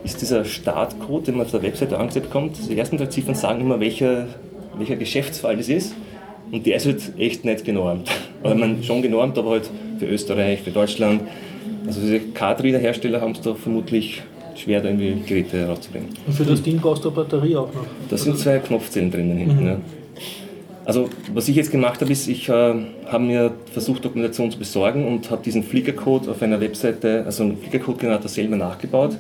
ist 0.05 0.21
dieser 0.21 0.45
Startcode, 0.45 1.27
den 1.27 1.37
man 1.37 1.47
auf 1.47 1.50
der 1.50 1.62
Webseite 1.62 1.99
angezeigt 1.99 2.27
bekommt, 2.27 2.57
die 2.69 2.79
ersten 2.79 2.97
drei 2.97 3.07
Ziffern 3.07 3.35
sagen 3.35 3.61
immer, 3.61 3.81
welcher, 3.81 4.29
welcher 4.77 4.97
Geschäftsfall 4.97 5.57
das 5.57 5.69
ist. 5.69 5.95
Und 6.50 6.65
der 6.65 6.77
ist 6.77 6.87
halt 6.87 7.12
echt 7.19 7.45
nicht 7.45 7.65
genormt. 7.65 8.09
Aber 8.43 8.55
man 8.55 8.83
schon 8.83 9.03
genormt, 9.03 9.37
aber 9.37 9.50
halt 9.50 9.69
für 9.99 10.07
Österreich, 10.07 10.62
für 10.62 10.71
Deutschland. 10.71 11.23
Also 11.87 12.00
diese 12.00 12.21
Card-Reader-Hersteller 12.21 13.21
haben 13.21 13.33
es 13.33 13.41
da 13.41 13.53
vermutlich 13.53 14.23
schwer, 14.55 14.81
da 14.81 14.88
irgendwie 14.88 15.17
Geräte 15.27 15.67
rauszubringen. 15.67 16.11
Und 16.25 16.33
für 16.35 16.45
das 16.45 16.62
Ding 16.62 16.79
brauchst 16.79 17.05
du 17.05 17.09
eine 17.09 17.17
Batterie 17.17 17.57
auch 17.57 17.75
noch. 17.75 17.85
Da 18.09 18.17
sind 18.17 18.38
zwei 18.38 18.59
Knopfzellen 18.59 19.11
drinnen 19.11 19.37
hinten. 19.37 19.67
Ja. 19.67 19.81
Also 20.88 21.11
was 21.35 21.47
ich 21.49 21.54
jetzt 21.57 21.71
gemacht 21.71 22.00
habe, 22.00 22.11
ist, 22.11 22.26
ich 22.28 22.49
äh, 22.49 22.52
habe 22.52 23.23
mir 23.23 23.50
versucht, 23.71 24.02
Dokumentation 24.07 24.50
zu 24.50 24.59
besorgen 24.59 25.07
und 25.07 25.30
habe 25.30 25.42
diesen 25.45 25.62
Flickr-Code 25.62 26.30
auf 26.30 26.40
einer 26.40 26.59
Webseite, 26.62 27.25
also 27.26 27.42
einen 27.42 27.59
Flickr-Code-Generator 27.59 28.30
selber 28.30 28.57
nachgebaut. 28.57 29.18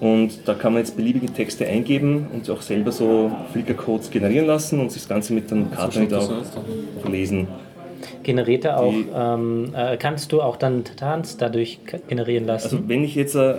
Und 0.00 0.40
da 0.44 0.54
kann 0.54 0.72
man 0.72 0.82
jetzt 0.82 0.96
beliebige 0.96 1.32
Texte 1.32 1.64
eingeben 1.68 2.26
und 2.34 2.50
auch 2.50 2.62
selber 2.62 2.90
so 2.90 3.30
Flickr-Codes 3.52 4.10
generieren 4.10 4.46
lassen 4.48 4.80
und 4.80 4.90
sich 4.90 5.02
das 5.02 5.08
Ganze 5.08 5.34
mit 5.34 5.52
einem 5.52 5.70
Kartenread 5.70 6.12
auch 6.14 7.08
lesen. 7.08 7.46
Generiert 8.24 8.64
er 8.64 8.80
auch, 8.80 8.90
Die- 8.90 9.06
ähm, 9.14 9.72
äh, 9.72 9.96
kannst 9.96 10.32
du 10.32 10.42
auch 10.42 10.56
dann 10.56 10.82
Tans 10.82 11.36
dadurch 11.36 11.78
generieren 12.08 12.44
lassen? 12.44 12.64
Also 12.64 12.80
wenn 12.88 13.04
ich 13.04 13.14
jetzt, 13.14 13.36
äh, 13.36 13.54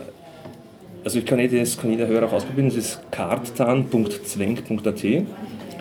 also 1.05 1.19
ich 1.19 1.25
kann 1.25 1.39
jeder, 1.39 1.57
das 1.57 1.77
kann 1.77 1.89
jeder 1.89 2.07
Hörer 2.07 2.25
auch 2.27 2.33
ausprobieren, 2.33 2.67
das 2.67 2.75
ist 2.75 2.99
karttan.zweng.at. 3.11 5.03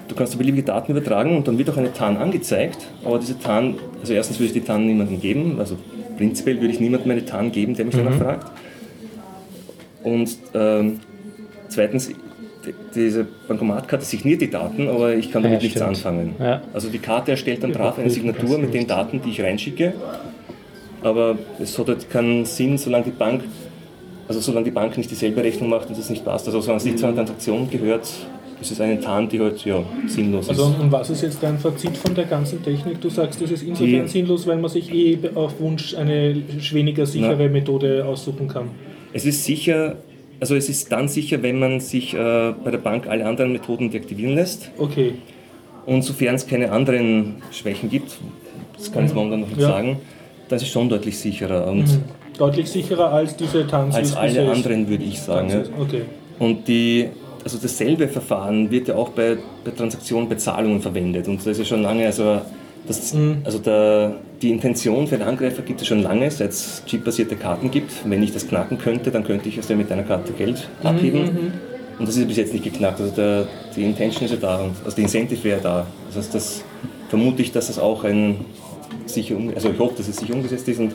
Du 0.08 0.14
kannst 0.14 0.34
da 0.34 0.38
beliebige 0.38 0.62
Daten 0.62 0.92
übertragen 0.92 1.36
und 1.36 1.48
dann 1.48 1.58
wird 1.58 1.68
auch 1.70 1.76
eine 1.76 1.92
TAN 1.92 2.16
angezeigt, 2.16 2.86
aber 3.04 3.18
diese 3.18 3.38
TAN, 3.38 3.74
also 4.00 4.12
erstens 4.12 4.38
würde 4.38 4.46
ich 4.46 4.52
die 4.52 4.60
TAN 4.60 4.86
niemandem 4.86 5.20
geben, 5.20 5.56
also 5.58 5.76
prinzipiell 6.16 6.60
würde 6.60 6.72
ich 6.72 6.80
niemandem 6.80 7.10
eine 7.10 7.24
TAN 7.24 7.50
geben, 7.52 7.74
der 7.74 7.84
mich 7.84 7.96
danach 7.96 8.14
fragt. 8.14 8.50
Und 10.04 10.30
ähm, 10.54 11.00
zweitens, 11.68 12.10
diese 12.94 13.26
Bankomatkarte 13.48 14.04
signiert 14.04 14.40
die 14.40 14.50
Daten, 14.50 14.88
aber 14.88 15.14
ich 15.14 15.30
kann 15.30 15.42
damit 15.42 15.62
Ja, 15.62 15.66
nichts 15.66 15.82
anfangen. 15.82 16.34
Ja. 16.38 16.62
Also 16.72 16.88
die 16.88 16.98
Karte 16.98 17.32
erstellt 17.32 17.62
dann 17.62 17.72
drauf 17.72 17.98
eine 17.98 18.10
Signatur 18.10 18.58
mit 18.58 18.74
den 18.74 18.86
Daten, 18.86 19.20
die 19.22 19.30
ich 19.30 19.40
reinschicke. 19.40 19.94
Aber 21.02 21.38
es 21.60 21.78
hat 21.78 21.88
halt 21.88 22.10
keinen 22.10 22.44
Sinn, 22.44 22.78
solange 22.78 23.04
die 23.04 23.10
Bank, 23.10 23.44
also 24.28 24.40
solange 24.40 24.64
die 24.64 24.70
Bank 24.70 24.96
nicht 24.96 25.10
dieselbe 25.10 25.42
Rechnung 25.42 25.68
macht 25.70 25.88
und 25.88 25.98
das 25.98 26.10
nicht 26.10 26.24
passt. 26.24 26.46
Also 26.46 26.60
solange 26.60 26.78
es 26.78 26.84
nicht 26.84 26.98
zu 26.98 27.06
einer 27.06 27.14
Transaktion 27.14 27.70
gehört, 27.70 28.08
ist 28.60 28.70
es 28.72 28.80
eine 28.80 28.98
Tarn, 29.00 29.28
die 29.28 29.38
halt 29.40 29.64
ja, 29.64 29.82
sinnlos 30.06 30.48
Also 30.48 30.70
ist. 30.70 30.80
und 30.80 30.90
was 30.92 31.10
ist 31.10 31.22
jetzt 31.22 31.42
dein 31.42 31.58
Fazit 31.58 31.96
von 31.96 32.14
der 32.14 32.24
ganzen 32.24 32.62
Technik? 32.62 33.00
Du 33.00 33.08
sagst, 33.10 33.40
das 33.40 33.50
ist 33.50 33.62
insofern 33.62 34.02
Die- 34.04 34.08
sinnlos, 34.08 34.46
weil 34.46 34.56
man 34.58 34.70
sich 34.70 34.92
eh 34.92 35.18
auf 35.34 35.60
Wunsch 35.60 35.94
eine 35.94 36.34
weniger 36.72 37.06
sichere 37.06 37.48
Methode 37.48 38.04
aussuchen 38.04 38.48
kann. 38.48 38.70
Es 39.12 39.24
ist 39.26 39.44
sicher, 39.44 39.96
also 40.40 40.54
es 40.54 40.68
ist 40.68 40.90
dann 40.92 41.08
sicher, 41.08 41.42
wenn 41.42 41.58
man 41.58 41.80
sich 41.80 42.14
äh, 42.14 42.52
bei 42.64 42.70
der 42.70 42.78
Bank 42.78 43.06
alle 43.08 43.26
anderen 43.26 43.52
Methoden 43.52 43.90
deaktivieren 43.90 44.34
lässt. 44.34 44.70
Okay. 44.78 45.14
Und 45.84 46.02
sofern 46.02 46.34
es 46.34 46.46
keine 46.46 46.72
anderen 46.72 47.36
Schwächen 47.52 47.88
gibt, 47.90 48.16
das 48.76 48.90
kann 48.90 49.02
ich 49.04 49.10
jetzt 49.10 49.14
momentan 49.14 49.40
noch 49.40 49.48
nicht 49.48 49.60
Ja. 49.60 49.68
sagen, 49.68 49.98
dann 50.48 50.56
ist 50.56 50.62
es 50.62 50.68
schon 50.68 50.88
deutlich 50.88 51.18
sicherer. 51.18 51.66
Und 51.68 51.84
Deutlich 52.38 52.68
sicherer 52.68 53.12
als 53.12 53.34
diese 53.36 53.66
Tanz 53.66 53.94
als 53.94 54.14
alle 54.14 54.50
anderen 54.50 54.88
würde 54.88 55.04
ich 55.04 55.18
sagen. 55.20 55.48
Ja. 55.48 55.62
Okay. 55.80 56.02
Und 56.38 56.68
die, 56.68 57.08
also 57.46 57.58
dasselbe 57.62 58.08
Verfahren 58.08 58.72
wird 58.72 58.88
ja 58.88 58.96
auch 58.96 59.10
bei, 59.10 59.36
bei 59.64 59.70
Transaktionen, 59.70 60.28
bei 60.28 60.34
Zahlungen 60.34 60.80
verwendet. 60.80 61.28
Und 61.28 61.38
das 61.38 61.46
ist 61.46 61.58
ja 61.58 61.64
schon 61.64 61.82
lange, 61.82 62.04
also, 62.04 62.40
das, 62.88 63.14
also 63.44 63.60
der, 63.60 64.16
die 64.42 64.50
Intention 64.50 65.06
für 65.06 65.16
den 65.16 65.28
Angreifer 65.28 65.62
gibt 65.62 65.80
es 65.80 65.86
schon 65.86 66.02
lange, 66.02 66.28
seit 66.28 66.50
es 66.50 66.82
chipbasierte 66.86 67.36
Karten 67.36 67.70
gibt. 67.70 67.92
Wenn 68.04 68.20
ich 68.20 68.32
das 68.32 68.48
knacken 68.48 68.78
könnte, 68.78 69.12
dann 69.12 69.22
könnte 69.22 69.48
ich 69.48 69.60
aus 69.60 69.68
der 69.68 69.76
mit 69.76 69.92
einer 69.92 70.02
Karte 70.02 70.32
Geld 70.32 70.68
abheben. 70.82 71.52
Und 72.00 72.08
das 72.08 72.16
ist 72.16 72.26
bis 72.26 72.36
jetzt 72.36 72.52
nicht 72.52 72.64
geknackt. 72.64 73.00
Also 73.00 73.14
der, 73.14 73.46
die 73.76 73.84
Intention 73.84 74.24
ist 74.24 74.32
ja 74.32 74.38
da, 74.38 74.56
und, 74.56 74.74
also 74.84 74.96
die 74.96 75.02
Incentive 75.02 75.44
wäre 75.44 75.60
da. 75.60 75.86
Das 76.08 76.16
heißt, 76.16 76.34
das 76.34 76.64
vermute 77.08 77.42
ich, 77.42 77.52
dass 77.52 77.68
das 77.68 77.78
auch 77.78 78.02
ein 78.02 78.44
sicher, 79.04 79.36
um, 79.36 79.52
also 79.54 79.70
ich 79.70 79.78
hoffe, 79.78 79.94
dass 79.98 80.08
es 80.08 80.16
sicher 80.16 80.34
umgesetzt 80.34 80.66
ist. 80.66 80.80
Und 80.80 80.94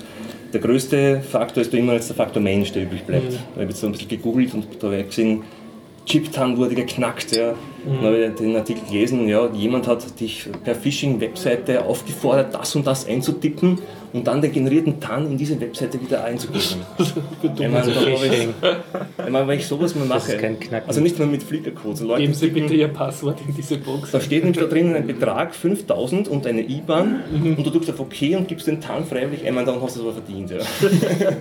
der 0.51 0.59
größte 0.59 1.21
Faktor 1.21 1.61
ist 1.61 1.71
da 1.71 1.77
immer 1.77 1.93
jetzt 1.93 2.09
der 2.09 2.17
Faktor 2.17 2.43
Mensch, 2.43 2.73
der 2.73 2.83
übrig 2.83 3.03
bleibt. 3.03 3.31
Ich 3.31 3.39
habe 3.55 3.63
jetzt 3.63 3.79
so 3.79 3.87
ein 3.87 3.93
bisschen 3.93 4.09
gegoogelt 4.09 4.53
und 4.53 4.65
da 4.81 5.01
gesehen, 5.01 5.43
Chiptan 6.11 6.57
wurde 6.57 6.75
geknackt. 6.75 7.31
Ja. 7.35 7.53
Dann 7.85 8.01
habe 8.05 8.17
ich 8.25 8.35
den 8.35 8.55
Artikel 8.55 8.85
gelesen, 8.87 9.27
ja, 9.27 9.47
jemand 9.53 9.87
hat 9.87 10.19
dich 10.19 10.45
per 10.63 10.75
Phishing-Webseite 10.75 11.83
aufgefordert, 11.83 12.53
das 12.53 12.75
und 12.75 12.85
das 12.85 13.07
einzutippen 13.07 13.79
und 14.13 14.27
dann 14.27 14.39
den 14.41 14.51
generierten 14.51 14.99
TAN 14.99 15.25
in 15.31 15.37
diese 15.37 15.59
Webseite 15.59 15.99
wieder 15.99 16.23
einzugeben. 16.23 16.81
ich 17.41 17.59
meine, 17.59 17.91
ich, 17.91 18.33
ich 19.25 19.31
meine, 19.31 19.47
wenn 19.47 19.57
ich 19.57 19.65
sowas 19.65 19.95
mal 19.95 20.05
mache, 20.05 20.57
also 20.85 21.01
nicht 21.01 21.17
mal 21.17 21.27
mit 21.27 21.41
Flickercodes, 21.41 22.01
Leute 22.01 22.21
Geben 22.21 22.33
Sie 22.35 22.47
tippen- 22.49 22.53
bitte 22.63 22.73
Ihr 22.75 22.87
Passwort 22.89 23.39
in 23.47 23.55
diese 23.55 23.77
Box. 23.77 24.11
da 24.11 24.19
steht 24.21 24.43
nämlich 24.43 24.61
da 24.61 24.67
drinnen 24.69 24.93
ein 24.95 25.07
Betrag, 25.07 25.55
5000 25.55 26.27
und 26.27 26.45
eine 26.45 26.61
IBAN 26.61 27.21
und 27.57 27.65
du 27.65 27.69
drückst 27.71 27.89
auf 27.89 27.99
OK 28.01 28.21
und 28.37 28.47
gibst 28.47 28.67
den 28.67 28.79
TAN 28.79 29.05
freiwillig 29.05 29.47
ein, 29.47 29.55
dann 29.55 29.81
hast 29.81 29.95
du 29.95 30.01
es 30.01 30.05
aber 30.05 30.13
verdient. 30.13 30.51
Ja. 30.51 30.57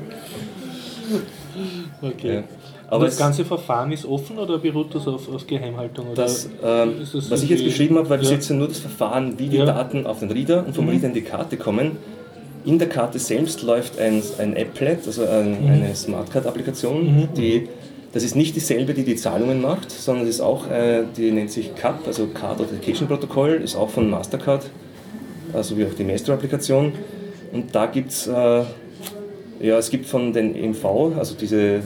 Okay. 2.02 2.34
Ja. 2.36 2.42
Aber 2.90 3.04
das 3.06 3.16
ganze 3.16 3.44
Verfahren 3.44 3.92
ist 3.92 4.04
offen 4.04 4.38
oder 4.38 4.58
beruht 4.58 4.94
das 4.94 5.06
auf, 5.06 5.32
auf 5.32 5.46
Geheimhaltung? 5.46 6.06
Oder 6.08 6.22
Das, 6.24 6.48
ähm, 6.62 6.94
das 7.00 7.30
was 7.30 7.42
ich 7.42 7.50
jetzt 7.50 7.64
beschrieben 7.64 7.96
habe, 7.96 8.18
bis 8.18 8.28
ja. 8.28 8.34
jetzt 8.34 8.50
nur 8.50 8.68
das 8.68 8.78
Verfahren, 8.80 9.38
wie 9.38 9.46
die 9.48 9.56
Ja. 9.58 9.62
Mhm. 9.64 9.68
Daten 9.68 10.06
auf 10.06 10.18
den 10.18 10.30
Reader 10.30 10.66
und 10.66 10.74
vom 10.74 10.88
Reader 10.88 11.06
in 11.08 11.14
die 11.14 11.22
Karte 11.22 11.56
kommen. 11.56 11.92
In 12.64 12.78
der 12.78 12.88
Karte 12.88 13.18
selbst 13.18 13.62
läuft 13.62 13.98
ein, 13.98 14.22
ein 14.38 14.56
Applet, 14.56 15.06
also 15.06 15.24
ein, 15.24 15.64
Mhm. 15.64 15.70
eine 15.70 15.94
Smartcard-Applikation, 15.94 17.28
die 17.36 17.68
das 18.12 18.24
ist 18.24 18.34
nicht 18.34 18.56
dieselbe, 18.56 18.92
die 18.92 19.04
die 19.04 19.14
Zahlungen 19.14 19.60
macht, 19.60 19.88
sondern 19.92 20.26
das 20.26 20.34
ist 20.36 20.40
auch, 20.40 20.68
äh, 20.68 21.04
die 21.16 21.30
nennt 21.30 21.52
sich 21.52 21.76
CAP, 21.76 22.08
also 22.08 22.26
Card 22.26 22.60
Authentication 22.60 23.06
Protocol, 23.06 23.60
ist 23.62 23.76
auch 23.76 23.88
von 23.88 24.10
Mastercard, 24.10 24.68
also 25.52 25.76
wie 25.78 25.84
auch 25.84 25.94
die 25.96 26.02
Maestro-Applikation. 26.02 26.92
Und 27.52 27.72
da 27.72 27.86
gibt 27.86 28.10
es, 28.10 28.26
äh, 28.26 28.32
ja, 29.60 29.78
es 29.78 29.90
gibt 29.90 30.06
von 30.06 30.32
den 30.32 30.56
EMV, 30.56 30.84
also 31.16 31.36
diese 31.40 31.56
äh, 31.60 31.80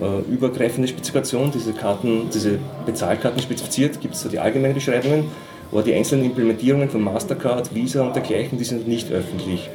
äh, 0.00 0.32
übergreifende 0.32 0.88
Spezifikation, 0.88 1.50
diese 1.52 1.72
Karten, 1.72 2.28
diese 2.32 2.58
Bezahlkarten 2.86 3.40
spezifiziert, 3.40 4.00
gibt 4.00 4.14
es 4.14 4.22
so 4.22 4.28
die 4.28 4.38
allgemeinen 4.38 4.74
Beschreibungen, 4.74 5.26
aber 5.70 5.82
die 5.82 5.94
einzelnen 5.94 6.26
Implementierungen 6.26 6.88
von 6.88 7.02
Mastercard, 7.02 7.74
Visa 7.74 8.06
und 8.06 8.14
dergleichen, 8.14 8.58
die 8.58 8.64
sind 8.64 8.86
nicht 8.86 9.10
öffentlich. 9.12 9.68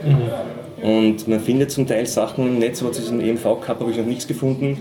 Und 0.82 1.28
man 1.28 1.40
findet 1.40 1.72
zum 1.72 1.88
Teil 1.88 2.06
Sachen 2.06 2.48
im 2.48 2.60
Netz, 2.60 2.82
aber 2.82 2.92
zu 2.92 3.02
diesem 3.02 3.20
EMV-Cup 3.20 3.80
habe 3.80 3.92
ich 3.92 3.98
noch 3.98 4.06
nichts 4.06 4.28
gefunden. 4.28 4.78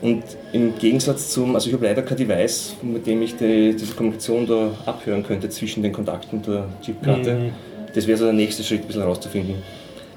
Und 0.00 0.22
im 0.52 0.78
Gegensatz 0.78 1.30
zum, 1.30 1.56
also 1.56 1.66
ich 1.68 1.74
habe 1.74 1.84
leider 1.86 2.02
kein 2.02 2.16
Device, 2.16 2.76
mit 2.82 3.06
dem 3.06 3.20
ich 3.22 3.34
die, 3.36 3.74
diese 3.74 3.94
Kommunikation 3.94 4.46
da 4.46 4.70
abhören 4.86 5.24
könnte 5.24 5.48
zwischen 5.48 5.82
den 5.82 5.92
Kontakten 5.92 6.40
der 6.42 6.68
Chipkarte. 6.82 7.52
Das 7.94 8.06
wäre 8.06 8.16
so 8.16 8.26
der 8.26 8.34
nächste 8.34 8.62
Schritt, 8.62 8.82
ein 8.82 8.86
bisschen 8.86 9.02
herauszufinden. 9.02 9.56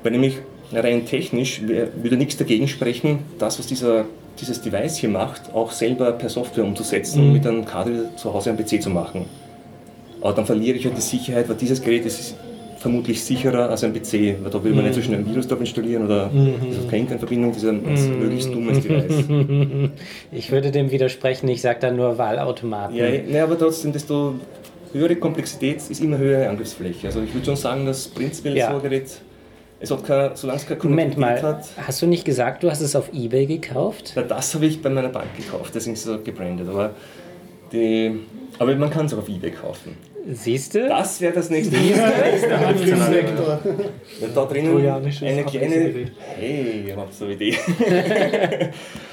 Weil 0.04 0.12
nämlich 0.12 0.38
rein 0.72 1.06
technisch 1.06 1.62
würde 1.64 2.16
nichts 2.16 2.38
dagegen 2.38 2.68
sprechen, 2.68 3.20
das, 3.40 3.58
was 3.58 3.66
dieser, 3.66 4.06
dieses 4.40 4.62
Device 4.62 4.98
hier 4.98 5.10
macht, 5.10 5.54
auch 5.54 5.72
selber 5.72 6.12
per 6.14 6.30
Software 6.30 6.64
umzusetzen 6.64 7.20
und 7.22 7.34
mit 7.34 7.46
einem 7.46 7.66
Kabel 7.66 8.10
zu 8.16 8.34
Hause 8.34 8.50
am 8.52 8.58
PC 8.58 8.82
zu 8.82 8.90
machen. 8.90 9.26
Aber 10.22 10.34
dann 10.34 10.46
verliere 10.46 10.78
ich 10.78 10.86
halt 10.86 10.98
die 10.98 11.02
Sicherheit, 11.02 11.50
weil 11.50 11.56
dieses 11.58 11.82
Gerät 11.82 12.06
ist 12.06 12.36
vermutlich 12.78 13.24
sicherer 13.24 13.70
als 13.70 13.84
ein 13.84 13.94
PC, 13.94 14.38
weil 14.42 14.52
da 14.52 14.64
will 14.64 14.74
man 14.74 14.86
nicht 14.86 14.96
so 14.96 15.02
schnell 15.02 15.20
ein 15.20 15.26
Virus 15.30 15.48
drauf 15.48 15.60
installieren 15.60 16.06
oder 16.06 16.32
ist 16.70 16.80
auch 16.80 16.90
keine 16.90 17.02
Internetverbindung, 17.02 17.52
das 17.54 17.62
ist 17.64 17.70
ein 17.70 17.86
ein 17.86 18.20
möglichst 18.20 18.52
dummes 18.54 18.80
Device. 18.82 19.26
Ich 20.32 20.52
würde 20.52 20.72
dem 20.72 20.90
widersprechen, 20.90 21.48
ich 21.50 21.62
sage 21.62 21.80
da 21.80 21.92
nur 21.92 22.18
Wahlautomaten. 22.18 22.96
Ja, 22.96 23.06
ne, 23.10 23.44
aber 23.44 23.58
trotzdem, 23.58 23.92
desto 23.94 24.36
höhere 24.94 25.16
Komplexität 25.16 25.78
ist 25.78 26.02
immer 26.02 26.18
höhere 26.18 26.50
Angriffsfläche. 26.50 27.08
Also 27.08 27.22
ich 27.22 27.34
würde 27.34 27.46
schon 27.46 27.56
sagen, 27.56 27.86
dass 27.86 28.08
prinzipiell 28.08 28.58
Ja. 28.58 28.70
so 28.72 28.78
ein 28.78 28.82
Gerät, 28.82 29.10
es 29.82 29.90
hat 29.90 30.06
kein, 30.06 30.36
solange 30.36 30.60
es 30.60 30.68
keine 30.68 30.84
Moment 30.84 31.18
mal, 31.18 31.42
hat, 31.42 31.66
hast 31.86 32.02
du 32.02 32.08
nicht 32.08 32.24
gesagt, 32.24 32.64
du 32.64 32.70
hast 32.70 32.82
es 32.82 32.96
auf 32.96 33.12
Ebay 33.14 33.48
gekauft? 33.48 34.14
Na, 34.16 34.22
das 34.22 34.54
habe 34.54 34.68
ich 34.68 34.82
bei 34.82 34.90
meiner 34.90 35.10
Bank 35.10 35.36
gekauft, 35.36 35.74
deswegen 35.74 35.96
ist 35.96 36.06
es 36.06 36.20
auch 36.20 36.24
gebrandet. 36.24 36.70
Aber, 36.70 36.92
die, 37.72 38.20
aber 38.60 38.76
man 38.76 38.90
kann 38.90 39.08
es 39.08 39.14
auch 39.14 39.20
auf 39.20 39.30
Ebay 39.30 39.52
kaufen. 39.52 39.98
Siehst 40.28 40.76
du? 40.76 40.88
Das 40.88 41.20
wäre 41.20 41.34
das 41.34 41.50
nächste. 41.50 41.76
Wenn 41.76 41.96
da 44.36 44.46
drinnen 44.46 44.78
eine 44.78 45.44
kleine. 45.44 46.12
Hey, 46.38 46.84
ihr 46.88 46.96
habt 46.96 47.14
so 47.14 47.26
eine 47.26 47.34
Idee. 47.34 47.58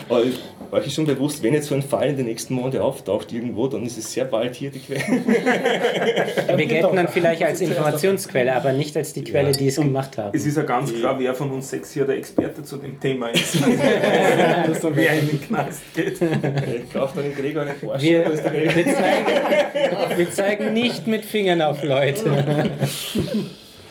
Aber 0.70 0.80
euch 0.80 0.86
ist 0.86 0.94
schon 0.94 1.06
bewusst, 1.06 1.42
wenn 1.42 1.54
jetzt 1.54 1.68
so 1.68 1.74
ein 1.74 1.82
Fall 1.82 2.10
in 2.10 2.16
den 2.18 2.26
nächsten 2.26 2.52
Monaten 2.52 2.78
auftaucht 2.78 3.32
irgendwo, 3.32 3.68
dann 3.68 3.86
ist 3.86 3.96
es 3.96 4.12
sehr 4.12 4.26
bald 4.26 4.54
hier 4.54 4.70
die 4.70 4.80
Quelle. 4.80 5.00
Wir 6.56 6.66
gelten 6.66 6.94
dann 6.94 7.08
vielleicht 7.08 7.42
als 7.42 7.62
Informationsquelle, 7.62 8.54
aber 8.54 8.72
nicht 8.72 8.94
als 8.94 9.14
die 9.14 9.24
Quelle, 9.24 9.52
die 9.52 9.68
es 9.68 9.76
gemacht 9.76 10.18
haben. 10.18 10.36
Es 10.36 10.44
ist 10.44 10.58
ja 10.58 10.64
ganz 10.64 10.92
klar, 10.92 11.18
wer 11.18 11.34
von 11.34 11.50
uns 11.52 11.70
sechs 11.70 11.92
hier 11.92 12.04
der 12.04 12.18
Experte 12.18 12.62
zu 12.62 12.76
dem 12.76 13.00
Thema 13.00 13.28
ist. 13.28 13.56
Dass 14.66 14.80
da 14.80 14.94
wer 14.94 15.18
in 15.18 15.28
den 15.28 15.40
Knast 15.40 15.80
geht. 15.94 16.20
Ich 16.20 16.92
kaufe 16.92 17.16
dann 17.16 17.24
den 17.24 17.34
Gregor 17.34 17.62
einen 17.62 17.78
Porsche. 17.80 18.02
Wir, 18.02 18.26
wir, 18.26 18.84
zeigen, 18.94 20.18
wir 20.18 20.30
zeigen 20.30 20.72
nicht 20.74 21.06
mit 21.06 21.24
Fingern 21.24 21.62
auf 21.62 21.82
Leute. 21.82 22.70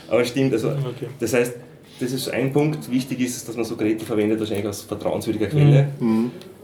Aber 0.07 0.23
stimmt, 0.25 0.53
also 0.53 0.73
das 1.19 1.33
heißt, 1.33 1.55
das 1.99 2.11
ist 2.11 2.29
ein 2.29 2.53
Punkt. 2.53 2.91
Wichtig 2.91 3.19
ist, 3.21 3.47
dass 3.47 3.55
man 3.55 3.65
so 3.65 3.75
Geräte 3.75 4.05
verwendet, 4.05 4.39
wahrscheinlich 4.39 4.67
aus 4.67 4.83
vertrauenswürdiger 4.83 5.47
Quelle. 5.47 5.87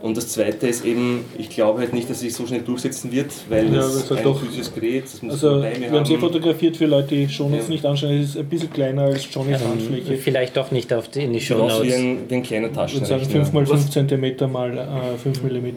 Und 0.03 0.17
das 0.17 0.27
zweite 0.27 0.67
ist 0.67 0.83
eben, 0.83 1.23
ich 1.37 1.49
glaube 1.49 1.79
halt 1.79 1.93
nicht, 1.93 2.09
dass 2.09 2.19
sich 2.19 2.33
so 2.33 2.45
schnell 2.45 2.59
durchsetzen 2.59 3.09
wird, 3.13 3.31
weil 3.47 3.67
Ja, 3.67 3.75
das 3.75 3.93
das 4.01 4.11
hat 4.11 4.17
ein 4.17 4.23
doch- 4.25 4.37
physisches 4.37 4.75
Gerät, 4.75 5.05
das 5.05 5.21
muss 5.21 5.33
Also, 5.35 5.61
bei 5.61 5.69
mir 5.79 5.79
wir 5.79 5.91
haben 5.91 6.05
sie 6.05 6.13
haben. 6.15 6.19
fotografiert 6.19 6.75
für 6.75 6.87
Leute, 6.87 7.15
die 7.15 7.29
schon 7.29 7.53
uns 7.53 7.63
Ja. 7.63 7.69
nicht 7.69 7.85
anschauen. 7.85 8.11
Es 8.19 8.31
ist 8.31 8.37
ein 8.37 8.45
bisschen 8.45 8.69
kleiner 8.69 9.03
als 9.03 9.25
Johnnys 9.33 9.63
Handfläche. 9.63 10.17
Vielleicht 10.17 10.57
doch 10.57 10.71
nicht 10.71 10.91
auf 10.93 11.07
die, 11.07 11.21
in 11.23 11.31
die 11.31 11.39
aus 11.53 11.81
wie 11.83 11.93
ein, 11.93 12.17
wie 12.27 12.35
ein 12.35 12.43
kleiner 12.43 12.67
Ich 12.67 12.75
würde 12.75 13.05
sagen 13.05 13.21
Taschenrechner. 13.23 13.45
5 13.45 13.53
mal 13.53 13.65
5 13.65 13.89
cm 13.91 14.51
mal 14.51 14.77
äh, 14.77 15.17
5 15.17 15.41
mm. 15.41 15.67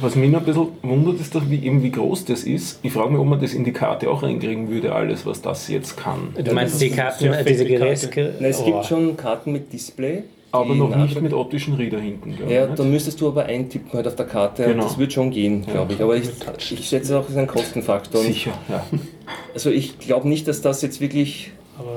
Was 0.00 0.14
mich 0.14 0.30
noch 0.30 0.38
ein 0.38 0.44
bisschen 0.46 0.68
wundert, 0.82 1.20
ist 1.20 1.34
doch, 1.34 1.42
wie, 1.50 1.66
eben 1.66 1.82
wie 1.82 1.90
groß 1.90 2.26
das 2.26 2.44
ist. 2.44 2.78
Ich 2.84 2.92
frage 2.92 3.10
mich, 3.10 3.18
ob 3.18 3.26
man 3.26 3.40
das 3.40 3.52
in 3.52 3.64
die 3.64 3.72
Karte 3.72 4.08
auch 4.10 4.22
reinkriegen 4.22 4.70
würde, 4.70 4.94
alles, 4.94 5.26
was 5.26 5.42
das 5.42 5.66
jetzt 5.66 5.96
kann. 5.96 6.28
Du 6.40 6.54
meinst 6.54 6.80
die 6.80 6.90
Karten, 6.90 7.34
diese 7.44 7.64
Geräts... 7.64 8.08
Nein, 8.14 8.32
es 8.42 8.60
Oh. 8.60 8.64
gibt 8.66 8.84
schon 8.86 9.16
Karten 9.16 9.50
mit 9.50 9.72
Display. 9.72 10.22
Aber 10.52 10.74
noch 10.74 10.94
nicht 10.96 11.20
mit 11.20 11.32
optischen 11.32 11.74
Reader 11.74 12.00
hinten, 12.00 12.36
glaube 12.36 12.52
Ja, 12.52 12.66
ich. 12.68 12.74
da 12.74 12.82
müsstest 12.82 13.20
du 13.20 13.28
aber 13.28 13.44
eintippen 13.44 13.92
halt 13.92 14.06
auf 14.08 14.16
der 14.16 14.26
Karte. 14.26 14.64
Genau. 14.64 14.82
Das 14.84 14.98
wird 14.98 15.12
schon 15.12 15.30
gehen, 15.30 15.64
glaube 15.64 15.92
ich. 15.92 16.00
Aber 16.02 16.16
ich, 16.16 16.28
ich 16.72 16.88
schätze 16.88 17.16
auch, 17.16 17.22
das 17.22 17.30
ist 17.30 17.36
ein 17.36 17.46
Kostenfaktor. 17.46 18.20
Sicher, 18.22 18.52
ja. 18.68 18.84
Also 19.54 19.70
ich 19.70 19.98
glaube 20.00 20.28
nicht, 20.28 20.48
dass 20.48 20.60
das 20.60 20.82
jetzt 20.82 21.00
wirklich. 21.00 21.52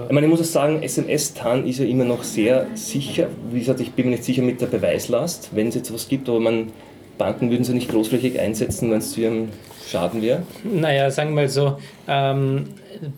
ich 0.08 0.12
meine, 0.14 0.28
ich 0.28 0.32
muss 0.32 0.42
auch 0.42 0.46
sagen, 0.46 0.84
SMS-TAN 0.84 1.66
ist 1.66 1.80
ja 1.80 1.86
immer 1.86 2.06
noch 2.06 2.24
sehr 2.24 2.68
sicher. 2.76 3.28
Wie 3.52 3.60
gesagt, 3.60 3.80
ich 3.80 3.92
bin 3.94 4.06
mir 4.06 4.12
nicht 4.12 4.24
sicher 4.24 4.44
mit 4.44 4.62
der 4.62 4.68
Beweislast, 4.68 5.50
wenn 5.54 5.68
es 5.70 5.76
jetzt 5.76 5.92
was 5.94 6.08
gibt, 6.08 6.30
aber 6.30 6.40
man, 6.40 6.68
Banken 7.18 7.50
würden 7.50 7.64
sie 7.64 7.74
nicht 7.74 7.90
großflächig 7.90 8.40
einsetzen, 8.40 8.92
wenn 8.92 9.00
es 9.00 9.12
zu 9.12 9.22
ihrem 9.22 9.50
Schaden 9.88 10.22
wäre. 10.22 10.44
Naja, 10.64 11.10
sagen 11.12 11.30
wir 11.32 11.36
mal 11.44 11.50
so, 11.50 11.78
ähm, 12.08 12.66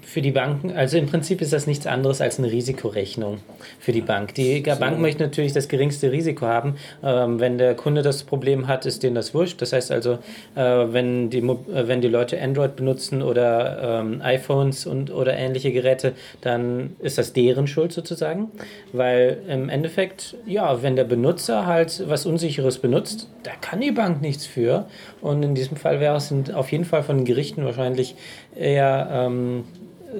für 0.01 0.21
die 0.21 0.31
Banken, 0.31 0.71
also 0.71 0.97
im 0.97 1.07
Prinzip 1.07 1.41
ist 1.41 1.53
das 1.53 1.67
nichts 1.67 1.87
anderes 1.87 2.21
als 2.21 2.39
eine 2.39 2.51
Risikorechnung 2.51 3.39
für 3.79 3.91
die 3.91 4.01
Bank. 4.01 4.33
Die 4.35 4.61
Bank 4.61 4.99
möchte 4.99 5.23
natürlich 5.23 5.53
das 5.53 5.67
geringste 5.67 6.11
Risiko 6.11 6.45
haben. 6.45 6.75
Ähm, 7.03 7.39
wenn 7.39 7.57
der 7.57 7.75
Kunde 7.75 8.01
das 8.01 8.23
Problem 8.23 8.67
hat, 8.67 8.85
ist 8.85 9.03
denen 9.03 9.15
das 9.15 9.33
wurscht. 9.33 9.61
Das 9.61 9.73
heißt 9.73 9.91
also, 9.91 10.19
äh, 10.55 10.61
wenn, 10.61 11.29
die, 11.29 11.39
äh, 11.39 11.87
wenn 11.87 12.01
die 12.01 12.07
Leute 12.07 12.41
Android 12.41 12.75
benutzen 12.75 13.21
oder 13.21 14.01
ähm, 14.01 14.21
iPhones 14.21 14.85
und, 14.85 15.11
oder 15.11 15.37
ähnliche 15.37 15.71
Geräte, 15.71 16.13
dann 16.41 16.95
ist 16.99 17.17
das 17.17 17.33
deren 17.33 17.67
Schuld 17.67 17.91
sozusagen. 17.91 18.51
Weil 18.93 19.37
im 19.47 19.69
Endeffekt, 19.69 20.35
ja, 20.45 20.81
wenn 20.83 20.95
der 20.95 21.03
Benutzer 21.03 21.65
halt 21.65 22.03
was 22.07 22.25
Unsicheres 22.25 22.79
benutzt, 22.79 23.29
da 23.43 23.51
kann 23.61 23.81
die 23.81 23.91
Bank 23.91 24.21
nichts 24.21 24.45
für. 24.45 24.87
Und 25.21 25.43
in 25.43 25.55
diesem 25.55 25.77
Fall 25.77 25.99
wäre 25.99 26.17
es 26.17 26.33
auf 26.53 26.71
jeden 26.71 26.85
Fall 26.85 27.03
von 27.03 27.17
den 27.17 27.25
Gerichten 27.25 27.65
wahrscheinlich 27.65 28.15
eher 28.55 29.09
ähm, 29.11 29.63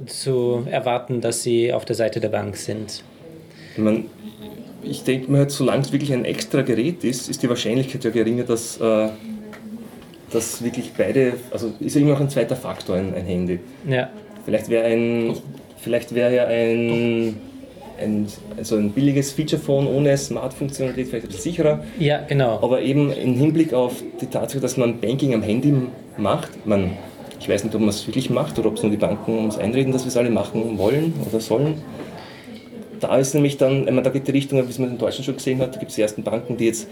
zu 0.07 0.65
erwarten, 0.69 1.21
dass 1.21 1.43
sie 1.43 1.73
auf 1.73 1.85
der 1.85 1.95
Seite 1.95 2.19
der 2.19 2.29
Bank 2.29 2.57
sind. 2.57 3.03
Man, 3.77 4.05
ich 4.83 5.03
denke 5.03 5.31
mir, 5.31 5.39
halt, 5.39 5.51
solange 5.51 5.81
es 5.81 5.91
wirklich 5.91 6.13
ein 6.13 6.25
extra 6.25 6.61
Gerät 6.61 7.03
ist, 7.03 7.29
ist 7.29 7.43
die 7.43 7.49
Wahrscheinlichkeit 7.49 8.03
ja 8.03 8.11
geringer, 8.11 8.43
dass, 8.43 8.79
äh, 8.79 9.09
dass 10.31 10.63
wirklich 10.63 10.91
beide, 10.97 11.33
also 11.51 11.73
ist 11.79 11.95
ja 11.95 12.01
immer 12.01 12.11
noch 12.11 12.21
ein 12.21 12.29
zweiter 12.29 12.55
Faktor, 12.55 12.95
ein, 12.95 13.13
ein 13.13 13.25
Handy. 13.25 13.59
Ja. 13.87 14.09
Vielleicht 14.45 14.69
wäre 14.69 14.85
ein, 14.85 15.35
vielleicht 15.77 16.13
wäre 16.13 16.35
ja 16.35 16.45
ein, 16.45 17.37
ein, 17.99 18.27
also 18.57 18.75
ein 18.75 18.91
billiges 18.91 19.31
Feature-Phone 19.31 19.87
ohne 19.87 20.15
Smart-Funktionalität 20.17 21.07
vielleicht 21.07 21.27
bisschen 21.27 21.41
sicherer. 21.41 21.83
Ja, 21.99 22.21
genau. 22.27 22.59
Aber 22.61 22.81
eben 22.81 23.11
im 23.11 23.35
Hinblick 23.35 23.73
auf 23.73 24.03
die 24.21 24.27
Tatsache, 24.27 24.59
dass 24.59 24.77
man 24.77 24.99
Banking 24.99 25.33
am 25.33 25.41
Handy 25.41 25.73
macht, 26.17 26.65
man 26.65 26.91
ich 27.39 27.49
weiß 27.49 27.63
nicht, 27.63 27.75
ob 27.75 27.81
man 27.81 27.89
es 27.89 28.05
wirklich 28.07 28.29
macht 28.29 28.57
oder 28.59 28.69
ob 28.69 28.77
es 28.77 28.83
nur 28.83 28.91
die 28.91 28.97
Banken 28.97 29.37
uns 29.39 29.57
einreden, 29.57 29.91
dass 29.91 30.03
wir 30.03 30.09
es 30.09 30.17
alle 30.17 30.29
machen 30.29 30.77
wollen 30.77 31.13
oder 31.27 31.39
sollen. 31.39 31.81
Da 32.99 33.17
ist 33.17 33.33
nämlich 33.33 33.57
dann, 33.57 33.85
wenn 33.85 33.95
man 33.95 34.03
da 34.03 34.09
geht 34.09 34.27
die 34.27 34.31
Richtung, 34.31 34.57
wie 34.57 34.81
man 34.81 34.91
in 34.91 34.97
Deutschland 34.97 35.25
schon 35.25 35.35
gesehen 35.35 35.59
hat, 35.59 35.75
da 35.75 35.79
gibt 35.79 35.89
es 35.89 35.95
die 35.95 36.01
ersten 36.01 36.23
Banken, 36.23 36.57
die 36.57 36.65
jetzt 36.65 36.87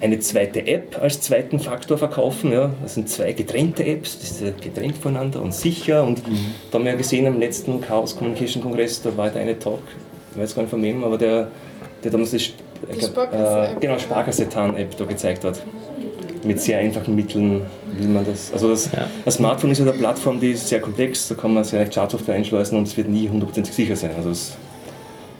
eine 0.00 0.18
zweite 0.18 0.66
App 0.66 0.98
als 1.00 1.20
zweiten 1.20 1.58
Faktor 1.58 1.98
verkaufen. 1.98 2.52
Ja. 2.52 2.70
Das 2.82 2.94
sind 2.94 3.08
zwei 3.08 3.32
getrennte 3.32 3.84
Apps, 3.84 4.18
das 4.18 4.40
ist 4.40 4.62
getrennt 4.62 4.96
voneinander 4.98 5.42
und 5.42 5.54
sicher. 5.54 6.04
Und 6.04 6.26
mhm. 6.28 6.38
da 6.70 6.78
haben 6.78 6.84
wir 6.84 6.92
ja 6.92 6.98
gesehen 6.98 7.26
am 7.26 7.38
letzten 7.40 7.80
Chaos 7.80 8.16
Communication 8.16 8.62
Kongress, 8.62 9.02
da 9.02 9.16
war 9.16 9.30
der 9.30 9.42
eine 9.42 9.58
Talk, 9.58 9.82
ich 10.32 10.40
weiß 10.40 10.54
gar 10.54 10.62
nicht 10.62 10.70
von 10.70 10.82
wem, 10.82 11.02
aber 11.04 11.18
der, 11.18 11.48
der 12.02 12.10
damals 12.10 12.32
das, 12.32 12.50
glaub, 12.98 13.32
äh, 13.32 13.68
genau, 13.80 13.98
Sparkasse-Tan-App 13.98 14.96
da 14.96 15.04
gezeigt 15.04 15.44
hat 15.44 15.62
mit 16.44 16.60
sehr 16.60 16.78
einfachen 16.78 17.14
Mitteln 17.14 17.62
will 17.92 18.08
man 18.08 18.24
das. 18.24 18.52
Also 18.52 18.68
das, 18.68 18.90
ja. 18.92 19.08
das 19.24 19.34
Smartphone 19.34 19.70
ist 19.70 19.78
ja 19.78 19.86
eine 19.86 19.94
Plattform, 19.94 20.40
die 20.40 20.52
ist 20.52 20.68
sehr 20.68 20.80
komplex, 20.80 21.28
da 21.28 21.34
kann 21.34 21.54
man 21.54 21.64
sehr 21.64 21.80
leicht 21.80 21.94
Schadsoftware 21.94 22.34
einschleusen 22.34 22.78
und 22.78 22.88
es 22.88 22.96
wird 22.96 23.08
nie 23.08 23.28
hundertprozentig 23.28 23.74
sicher 23.74 23.96
sein. 23.96 24.10
Also 24.16 24.30
es, 24.30 24.56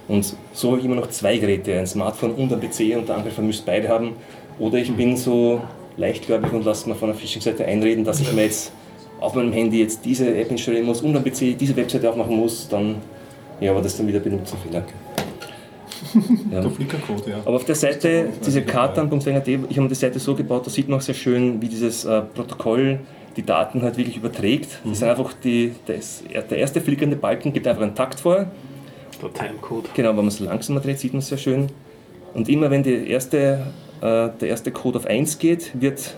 und 0.08 0.36
so 0.52 0.70
habe 0.70 0.80
ich 0.80 0.84
immer 0.84 0.96
noch 0.96 1.08
zwei 1.08 1.38
Geräte, 1.38 1.78
ein 1.78 1.86
Smartphone 1.86 2.32
und 2.32 2.52
ein 2.52 2.60
PC 2.60 2.96
und 2.96 3.08
der 3.08 3.16
Angreifer 3.16 3.42
müsste 3.42 3.64
beide 3.66 3.88
haben. 3.88 4.12
Oder 4.58 4.78
ich 4.78 4.92
bin 4.92 5.16
so 5.16 5.60
leichtgläubig 5.96 6.52
und 6.52 6.64
lasse 6.64 6.88
mir 6.88 6.94
von 6.94 7.08
der 7.08 7.16
Phishing-Seite 7.16 7.64
einreden, 7.64 8.04
dass 8.04 8.20
ich 8.20 8.32
mir 8.32 8.44
jetzt 8.44 8.72
auf 9.20 9.34
meinem 9.34 9.52
Handy 9.52 9.80
jetzt 9.80 10.04
diese 10.04 10.36
App 10.36 10.50
installieren 10.50 10.86
muss 10.86 11.00
und 11.00 11.16
am 11.16 11.24
PC 11.24 11.56
diese 11.58 11.74
Webseite 11.76 12.10
aufmachen 12.10 12.36
muss, 12.36 12.68
dann 12.68 12.96
ja, 13.60 13.70
aber 13.70 13.80
das 13.80 13.92
ist 13.92 14.00
dann 14.00 14.08
wieder 14.08 14.20
Benutzerfehler. 14.20 14.84
Ja. 16.50 16.60
Der 16.60 16.70
Flickercode, 16.70 17.26
ja. 17.26 17.38
Aber 17.44 17.56
auf 17.56 17.64
der 17.64 17.74
Seite, 17.74 18.28
diese 18.44 18.62
kartan.wng.at, 18.62 19.48
ich 19.48 19.78
habe 19.78 19.88
die 19.88 19.94
Seite 19.94 20.18
so 20.18 20.34
gebaut, 20.34 20.66
da 20.66 20.70
sieht 20.70 20.88
man 20.88 20.98
auch 20.98 21.02
sehr 21.02 21.14
schön, 21.14 21.60
wie 21.60 21.68
dieses 21.68 22.04
äh, 22.04 22.22
Protokoll 22.22 23.00
die 23.36 23.42
Daten 23.42 23.82
halt 23.82 23.96
wirklich 23.96 24.16
überträgt. 24.16 24.72
Das 24.72 24.84
mhm. 24.84 24.92
ist 24.92 25.02
einfach 25.02 25.32
die, 25.32 25.72
das, 25.86 26.22
der 26.32 26.58
erste 26.58 26.80
flickernde 26.80 27.16
Balken 27.16 27.52
gibt 27.52 27.66
einfach 27.66 27.82
einen 27.82 27.94
Takt 27.94 28.20
vor. 28.20 28.46
Der 29.22 29.32
Timecode. 29.32 29.88
Genau, 29.94 30.10
wenn 30.10 30.16
man 30.16 30.28
es 30.28 30.40
langsamer 30.40 30.80
dreht, 30.80 30.98
sieht 30.98 31.12
man 31.12 31.20
es 31.20 31.28
sehr 31.28 31.38
schön. 31.38 31.68
Und 32.34 32.48
immer 32.48 32.70
wenn 32.70 32.84
erste, 32.84 33.66
äh, 34.00 34.28
der 34.40 34.48
erste 34.48 34.70
Code 34.72 34.98
auf 34.98 35.06
1 35.06 35.38
geht, 35.38 35.72
wird, 35.80 36.14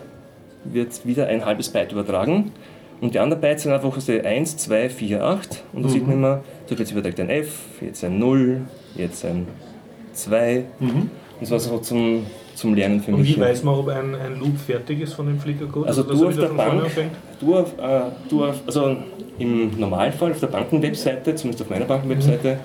wird 0.64 1.06
wieder 1.06 1.26
ein 1.26 1.44
halbes 1.44 1.68
Byte 1.68 1.92
übertragen. 1.92 2.52
Und 3.00 3.14
die 3.14 3.18
anderen 3.18 3.42
Bytes 3.42 3.64
sind 3.64 3.72
einfach 3.72 3.94
also 3.94 4.12
1, 4.12 4.56
2, 4.56 4.88
4, 4.88 5.22
8. 5.22 5.64
Und 5.72 5.82
da 5.82 5.88
mhm. 5.88 5.92
sieht 5.92 6.06
man 6.06 6.16
immer, 6.16 6.44
so 6.66 6.74
jetzt 6.74 6.90
überträgt 6.90 7.20
ein 7.20 7.28
F, 7.28 7.58
jetzt 7.80 8.02
ein 8.04 8.18
0, 8.18 8.62
jetzt 8.96 9.24
ein 9.24 9.46
zwei. 10.16 10.64
Mhm. 10.80 11.10
Das 11.40 11.50
war 11.50 11.60
so 11.60 11.78
zum, 11.78 12.26
zum 12.54 12.74
Lernen 12.74 13.02
für 13.02 13.12
Und 13.12 13.20
mich. 13.20 13.36
Und 13.36 13.42
wie 13.42 13.46
weiß 13.46 13.62
man, 13.62 13.74
ob 13.74 13.88
ein, 13.88 14.14
ein 14.14 14.38
Loop 14.38 14.58
fertig 14.58 15.00
ist 15.00 15.14
von 15.14 15.26
dem 15.26 15.38
Flickercode? 15.38 15.86
Also, 15.86 16.02
also 16.02 16.14
du 16.14 16.28
auf 16.28 16.36
der 16.36 16.48
Bank, 16.48 16.82
du 17.40 17.56
auf, 17.56 17.78
äh, 17.78 18.00
du 18.28 18.44
auf, 18.44 18.56
also 18.66 18.96
im 19.38 19.78
Normalfall 19.78 20.32
auf 20.32 20.40
der 20.40 20.46
Bankenwebseite, 20.46 21.34
zumindest 21.34 21.62
auf 21.62 21.70
meiner 21.70 21.84
Bankenwebseite, 21.84 22.54
mhm. 22.54 22.58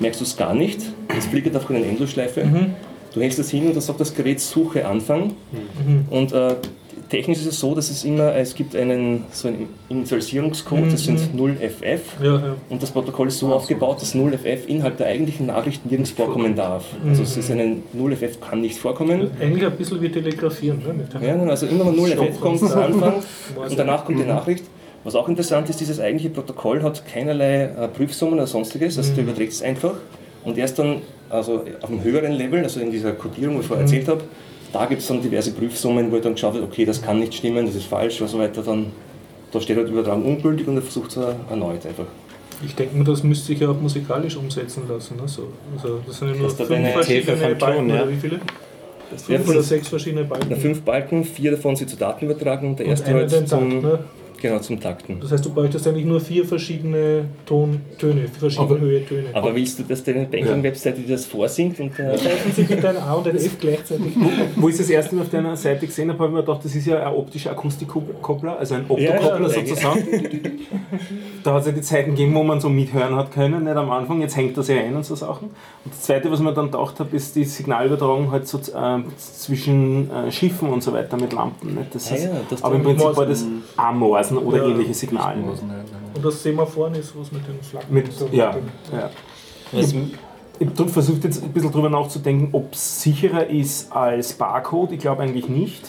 merkst 0.00 0.20
du 0.20 0.24
es 0.24 0.36
gar 0.36 0.54
nicht. 0.54 0.82
Es 1.16 1.26
flickert 1.26 1.56
auf 1.56 1.70
eine 1.70 1.84
Endlosschleife. 1.84 2.44
Mhm. 2.44 2.74
Du 3.14 3.22
hältst 3.22 3.38
das 3.38 3.50
hin 3.50 3.66
und 3.66 3.74
dann 3.74 3.82
sagt 3.82 4.00
das 4.00 4.14
Gerät 4.14 4.40
Suche 4.40 4.86
Anfang. 4.86 5.32
Mhm. 5.52 6.04
Und 6.10 6.32
äh, 6.32 6.56
technisch 7.08 7.38
ist 7.38 7.46
es 7.46 7.60
so, 7.60 7.74
dass 7.74 7.90
es 7.90 8.04
immer, 8.04 8.34
es 8.34 8.54
gibt 8.54 8.76
einen 8.76 9.24
so 9.32 9.48
einen 9.48 9.68
Initialisierungscode, 9.88 10.86
mhm. 10.86 10.90
das 10.90 11.04
sind 11.04 11.20
0FF. 11.36 12.00
Ja, 12.22 12.24
ja. 12.24 12.56
Und 12.68 12.82
das 12.82 12.90
Protokoll 12.90 13.28
ist 13.28 13.38
so 13.38 13.52
aufgebaut, 13.52 14.00
dass 14.00 14.14
0FF 14.14 14.66
innerhalb 14.66 14.96
der 14.98 15.06
eigentlichen 15.06 15.46
Nachricht 15.46 15.86
nirgends 15.86 16.10
vorkommen 16.10 16.54
darf. 16.54 16.84
Mhm. 17.02 17.10
Also 17.10 17.22
es 17.22 17.36
ist 17.36 17.50
ein 17.50 17.82
0FF 17.96 18.40
kann 18.40 18.60
nicht 18.60 18.78
vorkommen. 18.78 19.30
Eigentlich 19.40 19.64
ein 19.64 19.76
bisschen 19.76 20.00
wie 20.00 20.10
Telegrafieren. 20.10 20.78
Ne? 20.78 21.26
Ja, 21.26 21.34
also 21.44 21.66
immer 21.66 21.86
wenn 21.86 21.94
0FF 21.94 22.40
kommt 22.40 22.62
am 22.62 22.78
Anfang 22.78 23.14
und 23.56 23.78
danach 23.78 24.04
kommt 24.04 24.18
die 24.18 24.22
mhm. 24.22 24.28
Nachricht. 24.28 24.64
Was 25.04 25.14
auch 25.14 25.28
interessant 25.28 25.70
ist, 25.70 25.80
dieses 25.80 26.00
eigentliche 26.00 26.30
Protokoll 26.30 26.82
hat 26.82 27.06
keinerlei 27.06 27.64
äh, 27.64 27.88
Prüfsummen 27.88 28.34
oder 28.34 28.46
sonstiges, 28.46 28.98
also 28.98 29.12
mhm. 29.12 29.16
du 29.16 29.22
überträgst 29.22 29.60
es 29.60 29.62
einfach 29.62 29.94
und 30.44 30.58
erst 30.58 30.78
dann, 30.78 31.02
also 31.30 31.64
auf 31.80 31.88
einem 31.88 32.02
höheren 32.02 32.32
Level, 32.32 32.62
also 32.62 32.80
in 32.80 32.90
dieser 32.90 33.12
Codierung, 33.12 33.56
wo 33.56 33.60
ich 33.60 33.66
vorher 33.66 33.86
mhm. 33.86 33.92
erzählt 33.92 34.08
habe, 34.08 34.24
da 34.72 34.86
gibt 34.86 35.00
es 35.00 35.08
dann 35.08 35.22
diverse 35.22 35.52
Prüfsummen, 35.52 36.12
wo 36.12 36.18
dann 36.18 36.34
geschaut 36.34 36.54
wird, 36.54 36.64
okay, 36.64 36.84
das 36.84 37.00
kann 37.00 37.20
nicht 37.20 37.34
stimmen, 37.34 37.66
das 37.66 37.74
ist 37.74 37.86
falsch 37.86 38.20
und 38.20 38.28
so 38.28 38.38
weiter. 38.38 38.62
Dann, 38.62 38.92
da 39.52 39.60
steht 39.60 39.76
halt 39.76 39.88
Übertragung 39.88 40.24
ungültig 40.24 40.68
und 40.68 40.76
er 40.76 40.82
versucht 40.82 41.10
es 41.10 41.16
erneut 41.16 41.86
einfach. 41.86 42.06
Ich 42.64 42.74
denke 42.74 42.96
mir, 42.96 43.04
das 43.04 43.22
müsste 43.22 43.46
sich 43.46 43.60
ja 43.60 43.68
auch 43.68 43.80
musikalisch 43.80 44.36
umsetzen 44.36 44.82
lassen. 44.88 45.16
Ne? 45.16 45.28
So, 45.28 45.48
also 45.76 46.00
das 46.06 46.18
sind 46.18 46.28
ja 46.28 46.34
nur 46.34 46.50
fünf 46.50 46.88
verschiedene 46.90 47.54
Balken, 47.54 47.88
ja. 47.88 47.94
oder 47.94 48.10
wie 48.10 48.16
viele? 48.16 48.40
Fünf 49.16 49.48
oder 49.48 49.62
sechs 49.62 49.88
verschiedene 49.88 50.24
Balken. 50.24 50.48
Na, 50.50 50.56
fünf 50.56 50.82
Balken, 50.82 51.24
vier 51.24 51.52
davon 51.52 51.76
sind 51.76 51.88
zur 51.88 51.98
Datenübertragung, 51.98 52.76
der 52.76 52.86
erste 52.86 53.14
halt 53.14 53.30
zum, 53.30 53.70
Takt, 53.70 53.82
ne? 53.82 53.98
Genau, 54.40 54.58
zum 54.60 54.80
Takten. 54.80 55.18
Das 55.20 55.32
heißt, 55.32 55.44
du 55.44 55.52
bräuchtest 55.52 55.86
eigentlich 55.88 56.04
nur 56.04 56.20
vier 56.20 56.44
verschiedene 56.44 57.24
Ton, 57.44 57.80
Töne, 57.98 58.28
verschiedene 58.28 58.70
aber, 58.70 58.80
Höhe 58.80 59.04
Töne. 59.04 59.28
Aber 59.32 59.54
willst 59.54 59.78
du, 59.78 59.82
dass 59.82 60.04
deine 60.04 60.26
Banking-Webseite 60.26 61.00
dir 61.00 61.14
das 61.14 61.26
vorsingt? 61.26 61.80
Und, 61.80 61.98
äh, 61.98 62.12
offensichtlich 62.12 62.80
dein 62.80 62.96
A 62.98 63.14
und 63.14 63.26
ein 63.26 63.36
F 63.36 63.58
gleichzeitig. 63.58 64.12
Wo 64.54 64.68
ich 64.68 64.76
das 64.76 64.88
erste 64.90 65.16
Mal 65.16 65.22
auf 65.22 65.30
deiner 65.30 65.56
Seite 65.56 65.86
gesehen 65.86 66.10
habe, 66.10 66.20
habe 66.20 66.28
ich 66.28 66.34
mir 66.34 66.40
gedacht, 66.42 66.64
das 66.64 66.74
ist 66.74 66.86
ja 66.86 67.04
ein 67.04 67.14
optischer 67.14 67.50
Akustikkoppler, 67.50 68.58
also 68.58 68.74
ein 68.76 68.84
Optokoppler 68.88 69.48
ja, 69.48 69.48
sozusagen. 69.48 70.06
da 71.42 71.54
hat 71.54 71.60
es 71.62 71.66
ja 71.66 71.72
die 71.72 71.82
Zeiten 71.82 72.10
gegeben, 72.10 72.34
wo 72.34 72.44
man 72.44 72.60
so 72.60 72.68
mithören 72.68 73.16
hat 73.16 73.32
können, 73.32 73.64
nicht 73.64 73.76
am 73.76 73.90
Anfang, 73.90 74.20
jetzt 74.20 74.36
hängt 74.36 74.56
das 74.56 74.68
ja 74.68 74.76
ein 74.76 74.94
und 74.94 75.04
so 75.04 75.16
Sachen. 75.16 75.48
Und 75.84 75.94
das 75.94 76.02
zweite, 76.02 76.30
was 76.30 76.38
mir 76.40 76.52
dann 76.52 76.70
gedacht 76.70 77.00
habe, 77.00 77.16
ist 77.16 77.34
die 77.34 77.44
Signalübertragung 77.44 78.30
halt 78.30 78.46
so 78.46 78.58
äh, 78.58 79.02
zwischen 79.16 80.10
äh, 80.10 80.30
Schiffen 80.30 80.68
und 80.68 80.82
so 80.82 80.92
weiter 80.92 81.16
mit 81.16 81.32
Lampen. 81.32 81.74
Nicht? 81.74 81.94
Das 81.94 82.12
ah 82.12 82.16
ja, 82.16 82.30
das 82.48 82.62
aber 82.62 82.76
im 82.76 82.84
Prinzip 82.84 83.16
war 83.16 83.26
das 83.26 83.44
Amor 83.76 84.18
Morsen 84.30 84.46
oder 84.46 84.58
ja, 84.58 84.70
ähnliche 84.70 84.94
Signale. 84.94 85.40
Und 85.42 86.24
das 86.24 86.42
Semaphor 86.42 86.90
ist 86.94 87.18
was 87.18 87.32
mit 87.32 87.46
den 87.46 87.62
Flaggen. 87.62 87.94
Mit, 87.94 88.12
so 88.12 88.28
ja, 88.32 88.56
ja. 88.92 89.10
Ich, 89.72 89.94
ich 90.58 90.90
versuche 90.90 91.20
jetzt 91.22 91.42
ein 91.42 91.52
bisschen 91.52 91.70
darüber 91.70 91.90
nachzudenken, 91.90 92.48
ob 92.52 92.72
es 92.72 93.02
sicherer 93.02 93.46
ist 93.46 93.92
als 93.92 94.32
Barcode. 94.32 94.92
Ich 94.92 95.00
glaube 95.00 95.22
eigentlich 95.22 95.48
nicht. 95.48 95.88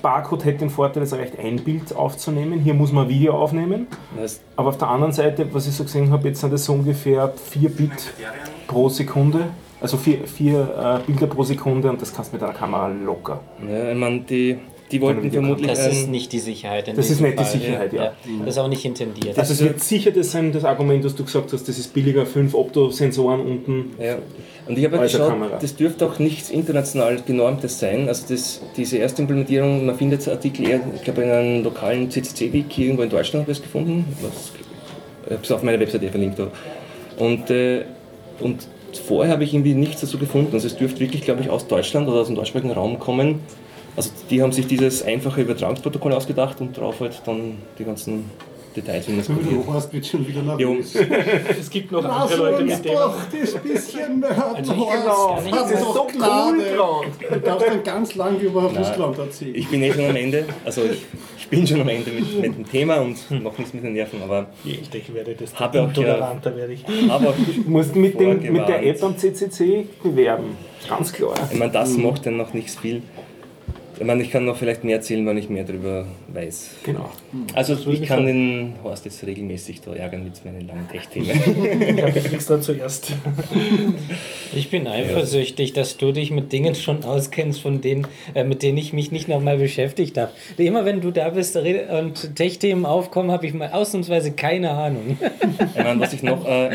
Barcode 0.00 0.44
hätte 0.44 0.58
den 0.60 0.70
Vorteil, 0.70 1.02
es 1.02 1.12
reicht 1.12 1.38
ein 1.38 1.56
Bild 1.56 1.94
aufzunehmen. 1.94 2.60
Hier 2.60 2.74
muss 2.74 2.92
man 2.92 3.08
Video 3.08 3.34
aufnehmen. 3.34 3.86
Aber 4.56 4.70
auf 4.70 4.78
der 4.78 4.88
anderen 4.88 5.12
Seite, 5.12 5.46
was 5.52 5.66
ich 5.66 5.74
so 5.74 5.84
gesehen 5.84 6.10
habe, 6.10 6.28
jetzt 6.28 6.40
sind 6.40 6.52
das 6.52 6.64
so 6.64 6.72
ungefähr 6.72 7.32
4 7.50 7.68
Bit 7.68 8.14
pro 8.66 8.88
Sekunde. 8.88 9.48
Also 9.80 9.96
4 9.96 10.20
äh, 10.20 10.98
Bilder 11.06 11.26
pro 11.26 11.42
Sekunde 11.42 11.90
und 11.90 12.00
das 12.00 12.14
kannst 12.14 12.32
du 12.32 12.36
mit 12.36 12.44
einer 12.44 12.54
Kamera 12.54 12.86
locker. 12.86 13.40
Ja, 13.68 13.90
ich 13.90 13.98
meine, 13.98 14.20
die 14.20 14.58
die 14.92 15.00
wollten 15.00 15.32
vermutlich. 15.32 15.68
Das 15.68 15.86
ist 15.86 16.08
nicht 16.08 16.32
die 16.32 16.38
Sicherheit. 16.38 16.86
das 16.86 17.10
ist 17.10 17.20
nicht 17.20 17.36
Fall. 17.36 17.44
die 17.44 17.58
Sicherheit, 17.58 17.92
ja. 17.92 18.04
ja. 18.04 18.12
Das 18.40 18.54
ist 18.54 18.58
auch 18.58 18.68
nicht 18.68 18.84
intendiert. 18.84 19.38
Also, 19.38 19.54
es 19.54 19.62
wird 19.62 19.80
sicher 19.80 20.10
das 20.10 20.30
sein, 20.30 20.52
das 20.52 20.64
Argument, 20.64 21.04
das 21.04 21.14
du 21.14 21.24
gesagt 21.24 21.52
hast, 21.52 21.68
das 21.68 21.78
ist 21.78 21.92
billiger, 21.94 22.26
fünf 22.26 22.54
Optosensoren 22.54 23.40
unten. 23.40 23.94
Ja. 24.00 24.18
Und 24.66 24.78
ich 24.78 24.84
habe 24.84 24.98
halt 24.98 25.10
geschaut, 25.10 25.30
Kamera. 25.30 25.58
das 25.58 25.74
dürfte 25.74 26.06
auch 26.06 26.18
nichts 26.18 26.50
international 26.50 27.20
genormtes 27.26 27.78
sein. 27.78 28.08
Also 28.08 28.26
das, 28.28 28.60
diese 28.76 28.98
erste 28.98 29.22
Implementierung, 29.22 29.86
man 29.86 29.96
findet 29.96 30.28
Artikel 30.28 30.68
eher, 30.68 30.80
ich 30.94 31.02
glaube, 31.02 31.22
in 31.22 31.30
einem 31.30 31.64
lokalen 31.64 32.10
CCC-Wiki 32.10 32.84
irgendwo 32.84 33.02
in 33.02 33.10
Deutschland 33.10 33.44
habe 33.44 33.52
ich 33.52 33.58
es 33.58 33.62
gefunden. 33.62 34.04
Was, 34.20 34.52
ich 35.26 35.32
habe 35.32 35.42
es 35.42 35.50
auf 35.50 35.62
meiner 35.62 35.80
Webseite 35.80 36.08
verlinkt. 36.08 36.40
Und, 37.18 37.50
äh, 37.50 37.84
und 38.40 38.68
vorher 39.04 39.32
habe 39.32 39.44
ich 39.44 39.54
irgendwie 39.54 39.74
nichts 39.74 40.00
dazu 40.00 40.18
gefunden. 40.18 40.50
Also 40.52 40.66
es 40.66 40.76
dürfte 40.76 41.00
wirklich, 41.00 41.22
glaube 41.22 41.40
ich, 41.40 41.50
aus 41.50 41.66
Deutschland 41.66 42.08
oder 42.08 42.20
aus 42.20 42.26
dem 42.26 42.36
deutschsprachigen 42.36 42.72
Raum 42.72 42.98
kommen. 42.98 43.40
Also 43.96 44.10
die 44.30 44.42
haben 44.42 44.52
sich 44.52 44.66
dieses 44.66 45.02
einfache 45.02 45.42
Übertragungsprotokoll 45.42 46.12
ausgedacht 46.12 46.60
und 46.60 46.76
darauf 46.76 47.00
halt 47.00 47.20
dann 47.26 47.58
die 47.78 47.84
ganzen 47.84 48.30
Details, 48.74 49.06
wie 49.08 49.12
man 49.12 49.20
es 49.20 49.26
Du 49.90 50.02
schon 50.02 50.26
wieder 50.26 50.42
nervös. 50.42 50.94
Es 51.60 51.70
gibt 51.70 51.92
noch 51.92 52.02
Lass 52.02 52.32
andere 52.32 52.50
Leute 52.50 52.64
mit 52.64 52.84
denen. 52.84 52.94
doch 52.94 53.16
das 53.30 53.54
bisschen 53.54 54.20
nörden, 54.20 54.54
Also 54.56 54.72
ich 54.72 54.78
Horst. 54.78 55.52
Hast 55.52 55.52
das 55.52 55.70
ist 55.72 55.82
doch 55.82 56.08
Gnade. 56.08 56.62
Du 57.30 57.40
darfst 57.40 57.68
dann 57.68 57.82
ganz 57.84 58.14
lang 58.14 58.40
über 58.40 58.62
Russland 58.62 59.18
erzählen. 59.18 59.54
ich 59.54 59.68
bin 59.68 59.82
eh 59.82 59.92
schon 59.92 60.06
am 60.06 60.16
Ende. 60.16 60.44
Also 60.64 60.82
ich, 60.84 61.04
ich 61.38 61.48
bin 61.48 61.66
schon 61.66 61.80
am 61.82 61.88
Ende 61.88 62.10
mit, 62.10 62.40
mit 62.40 62.56
dem 62.56 62.68
Thema 62.68 62.96
und 62.96 63.30
noch 63.42 63.56
nichts 63.58 63.74
mit 63.74 63.84
den 63.84 63.92
Nerven, 63.92 64.22
aber 64.22 64.46
älter 64.64 64.98
ich 64.98 65.12
werde, 65.14 65.34
desto 65.34 65.58
Habe 65.60 65.82
auch, 65.82 65.88
intoleranter 65.88 66.56
werde 66.56 66.72
ich. 66.72 66.84
auch 67.10 67.20
Du 67.64 67.70
musst 67.70 67.94
mit, 67.94 68.18
dem, 68.18 68.40
mit 68.52 68.68
der. 68.68 68.86
App 68.86 69.02
am 69.02 69.16
CCC 69.16 69.86
bewerben. 70.02 70.56
Ganz 70.88 71.12
klar. 71.12 71.34
Ich 71.52 71.58
meine, 71.58 71.72
das 71.72 71.96
macht 71.96 72.26
dann 72.26 72.38
noch 72.38 72.54
nichts 72.54 72.76
viel. 72.76 73.02
Ich 73.98 74.06
meine, 74.06 74.22
ich 74.22 74.30
kann 74.30 74.44
noch 74.44 74.56
vielleicht 74.56 74.84
mehr 74.84 74.96
erzählen, 74.96 75.24
wenn 75.26 75.36
ich 75.36 75.48
mehr 75.48 75.64
darüber 75.64 76.06
weiß. 76.28 76.70
Genau. 76.84 77.10
Also 77.54 77.76
ich 77.90 78.02
kann 78.02 78.26
den 78.26 78.74
Horst 78.82 79.04
jetzt 79.04 79.24
regelmäßig 79.24 79.80
da 79.82 79.94
ärgern 79.94 80.24
mit 80.24 80.44
meinen 80.44 80.66
langen 80.66 80.88
Tech-Themen. 80.88 81.30
Ich 82.32 82.46
da 82.46 82.60
zuerst. 82.60 83.12
Ich 84.54 84.70
bin 84.70 84.86
eifersüchtig, 84.86 85.72
dass 85.72 85.96
du 85.96 86.12
dich 86.12 86.30
mit 86.30 86.52
Dingen 86.52 86.74
schon 86.74 87.04
auskennst, 87.04 87.60
von 87.60 87.80
denen, 87.80 88.06
äh, 88.34 88.44
mit 88.44 88.62
denen 88.62 88.76
ich 88.76 88.92
mich 88.92 89.10
nicht 89.10 89.26
nochmal 89.26 89.56
beschäftigt 89.56 90.18
habe. 90.18 90.32
Immer 90.58 90.84
wenn 90.84 91.00
du 91.00 91.10
da 91.10 91.30
bist 91.30 91.56
und 91.56 92.36
Tech-Themen 92.36 92.84
aufkommen, 92.84 93.30
habe 93.30 93.46
ich 93.46 93.54
mal 93.54 93.70
ausnahmsweise 93.70 94.32
keine 94.32 94.70
Ahnung. 94.70 95.16
Ich 95.74 95.82
meine, 95.82 96.00
was 96.00 96.12
ich 96.12 96.22
noch 96.22 96.46
äh, 96.46 96.70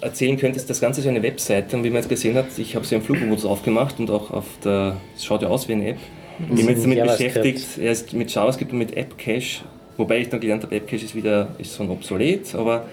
erzählen 0.00 0.36
könnte, 0.36 0.56
ist, 0.56 0.68
das 0.68 0.80
Ganze 0.80 1.00
ist 1.00 1.06
eine 1.06 1.22
Webseite 1.22 1.76
und 1.76 1.84
wie 1.84 1.90
man 1.90 1.98
jetzt 1.98 2.08
gesehen 2.08 2.34
hat, 2.34 2.46
ich 2.58 2.74
habe 2.74 2.84
sie 2.84 2.96
am 2.96 3.02
Flugmodus 3.02 3.44
aufgemacht 3.44 4.00
und 4.00 4.10
auch 4.10 4.30
auf 4.30 4.46
der, 4.64 4.96
es 5.16 5.24
schaut 5.24 5.42
ja 5.42 5.48
aus 5.48 5.68
wie 5.68 5.74
eine 5.74 5.90
App. 5.90 5.98
Ich 6.38 6.56
bin 6.56 6.68
jetzt 6.68 6.84
damit 6.84 6.98
JavaScript. 6.98 7.34
beschäftigt, 7.34 7.78
erst 7.78 8.12
mit 8.12 8.32
JavaScript 8.32 8.72
und 8.72 8.78
mit 8.78 8.96
App-Cache, 8.96 9.64
wobei 9.96 10.18
ich 10.18 10.28
dann 10.28 10.40
gelernt 10.40 10.62
habe, 10.62 10.74
App-Cache 10.76 11.04
ist 11.04 11.14
wieder 11.14 11.48
ist 11.58 11.76
schon 11.76 11.90
obsolet, 11.90 12.54
aber 12.54 12.86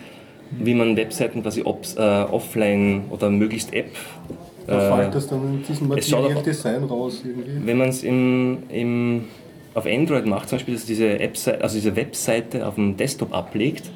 wie 0.52 0.74
man 0.74 0.98
Webseiten 0.98 1.42
quasi 1.42 1.62
obs, 1.64 1.96
äh, 1.96 2.00
offline 2.00 3.04
oder 3.10 3.30
möglichst 3.30 3.74
App 3.74 3.92
Da 4.66 4.96
äh, 4.96 5.02
fällt 5.02 5.16
das 5.16 5.28
dann 5.28 5.42
in 5.42 5.64
diesem 5.64 5.88
Material 5.88 6.44
Design 6.44 6.84
raus 6.84 7.22
irgendwie. 7.24 7.66
wenn 7.66 7.78
man 7.78 7.90
es 7.90 8.04
im, 8.04 8.64
im, 8.70 9.26
auf 9.74 9.86
Android 9.86 10.26
macht, 10.26 10.50
zum 10.50 10.58
Beispiel, 10.58 10.74
dass 10.74 10.86
diese, 10.86 11.20
App, 11.20 11.38
also 11.62 11.76
diese 11.76 11.96
Webseite 11.96 12.68
auf 12.68 12.76
dem 12.76 12.98
Desktop 12.98 13.34
ablegt 13.34 13.90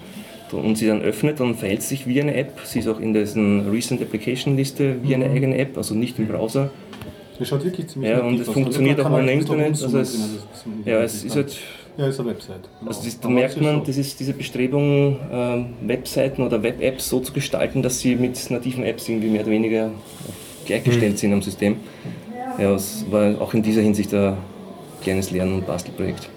und 0.52 0.78
sie 0.78 0.88
dann 0.88 1.02
öffnet, 1.02 1.40
dann 1.40 1.56
verhält 1.56 1.82
sich 1.82 2.08
wie 2.08 2.22
eine 2.22 2.36
App. 2.36 2.60
Sie 2.64 2.80
ist 2.80 2.88
auch 2.88 3.00
in 3.00 3.14
diesen 3.14 3.70
Recent 3.72 4.02
Application 4.02 4.56
Liste 4.56 4.98
wie 5.02 5.16
eine 5.16 5.26
eigene 5.26 5.58
App, 5.58 5.78
also 5.78 5.96
nicht 5.96 6.20
im 6.20 6.28
Browser. 6.28 6.70
Das 7.40 7.48
schaut 7.48 7.64
wirklich 7.66 7.88
ziemlich 7.88 8.12
Ja, 8.12 8.20
und 8.22 8.36
es 8.36 8.42
Also 8.42 8.54
funktioniert 8.54 9.00
auch 9.00 9.10
bisschen 9.10 9.30
Internet, 9.40 9.68
rumzoomen 9.70 9.96
also 9.96 9.98
es- 10.00 10.40
Ja, 10.86 11.02
es 11.02 11.24
ist 11.24 11.36
halt, 11.36 11.58
Ja, 11.98 12.08
ist 12.08 12.20
eine 12.20 12.30
Website. 12.30 12.62
Genau. 12.80 12.90
also 12.92 13.04
das, 13.04 13.20
da 13.20 13.28
Aber 13.28 13.36
merkt 13.36 13.62
man, 13.62 13.80
so. 13.80 13.86
das 13.86 13.98
ist 13.98 14.20
diese 14.20 14.34
Bestrebung, 14.34 15.20
ähm, 15.32 15.66
Webseiten 15.82 16.42
oder 16.42 16.62
Web-Apps 16.64 17.10
so 17.10 17.20
zu 17.20 17.34
gestalten, 17.34 17.82
dass 17.84 18.00
sie 18.00 18.16
mit 18.16 18.50
nativen 18.52 18.84
Apps 18.84 19.08
irgendwie 19.10 19.28
mehr 19.30 19.42
oder 19.42 19.52
weniger 19.52 19.92
gleichgestellt 20.66 21.20
sind 21.20 21.34
am 21.34 21.42
System. 21.42 21.78
Ja, 22.58 22.74
es 22.76 23.06
war 23.12 23.40
auch 23.42 23.54
in 23.54 23.62
dieser 23.64 23.82
Hinsicht 23.82 24.14
ein 24.14 24.38
kleines 25.02 25.32
Lern- 25.32 25.54
und 25.54 25.66
Bastelprojekt. 25.68 26.30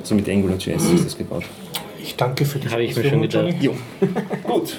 Also 0.00 0.14
mit 0.14 0.28
AngularJS 0.28 0.92
ist 0.92 1.06
das 1.06 1.16
gebaut. 1.18 1.44
Ich 2.02 2.14
danke 2.16 2.44
für 2.44 2.58
die 2.58 2.68
Habe 2.68 2.82
ich 2.82 2.94
mir 2.96 3.04
schon 3.04 3.22
gedacht. 3.22 3.54
Gut. 4.44 4.76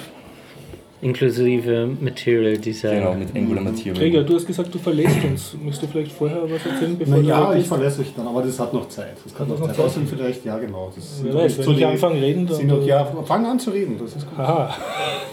Inklusive 1.02 1.88
Material 2.00 2.56
Design. 2.58 2.98
genau, 3.00 3.14
mit 3.14 3.34
Angular 3.36 3.62
Material. 3.64 3.96
Gregor, 3.96 4.22
du 4.22 4.36
hast 4.36 4.46
gesagt, 4.46 4.72
du 4.72 4.78
verlässt 4.78 5.16
uns. 5.24 5.54
Möchtest 5.60 5.82
du 5.82 5.86
vielleicht 5.88 6.12
vorher 6.12 6.42
was 6.44 6.64
erzählen, 6.64 6.96
bevor 6.96 7.16
Na 7.16 7.20
du 7.22 7.28
ja, 7.28 7.50
ich 7.52 7.56
bist? 7.58 7.68
verlässt 7.68 7.98
euch 7.98 8.12
dann, 8.16 8.28
aber 8.28 8.42
das 8.42 8.58
hat 8.60 8.72
noch 8.72 8.88
Zeit. 8.88 9.16
Das 9.24 9.34
kann 9.34 9.48
Hat 9.48 9.58
noch 9.58 9.66
noch 9.66 9.74
Zeit. 9.74 9.84
Außerdem 9.84 10.06
vielleicht, 10.08 10.44
ja 10.44 10.56
genau. 10.58 10.92
Das 10.94 11.18
sind 11.18 11.34
weiß, 11.34 11.56
soll 11.56 11.72
ich 11.72 11.78
die- 11.80 11.84
anfangen 11.84 12.20
reden? 12.20 12.46
Sind 12.46 12.68
Dann- 12.70 12.78
noch, 12.78 12.86
ja, 12.86 13.04
fang 13.24 13.44
an 13.46 13.58
zu 13.58 13.70
reden, 13.70 13.96
das 14.00 14.14
ist 14.14 14.28
gut. 14.30 14.38
Aha, 14.38 14.76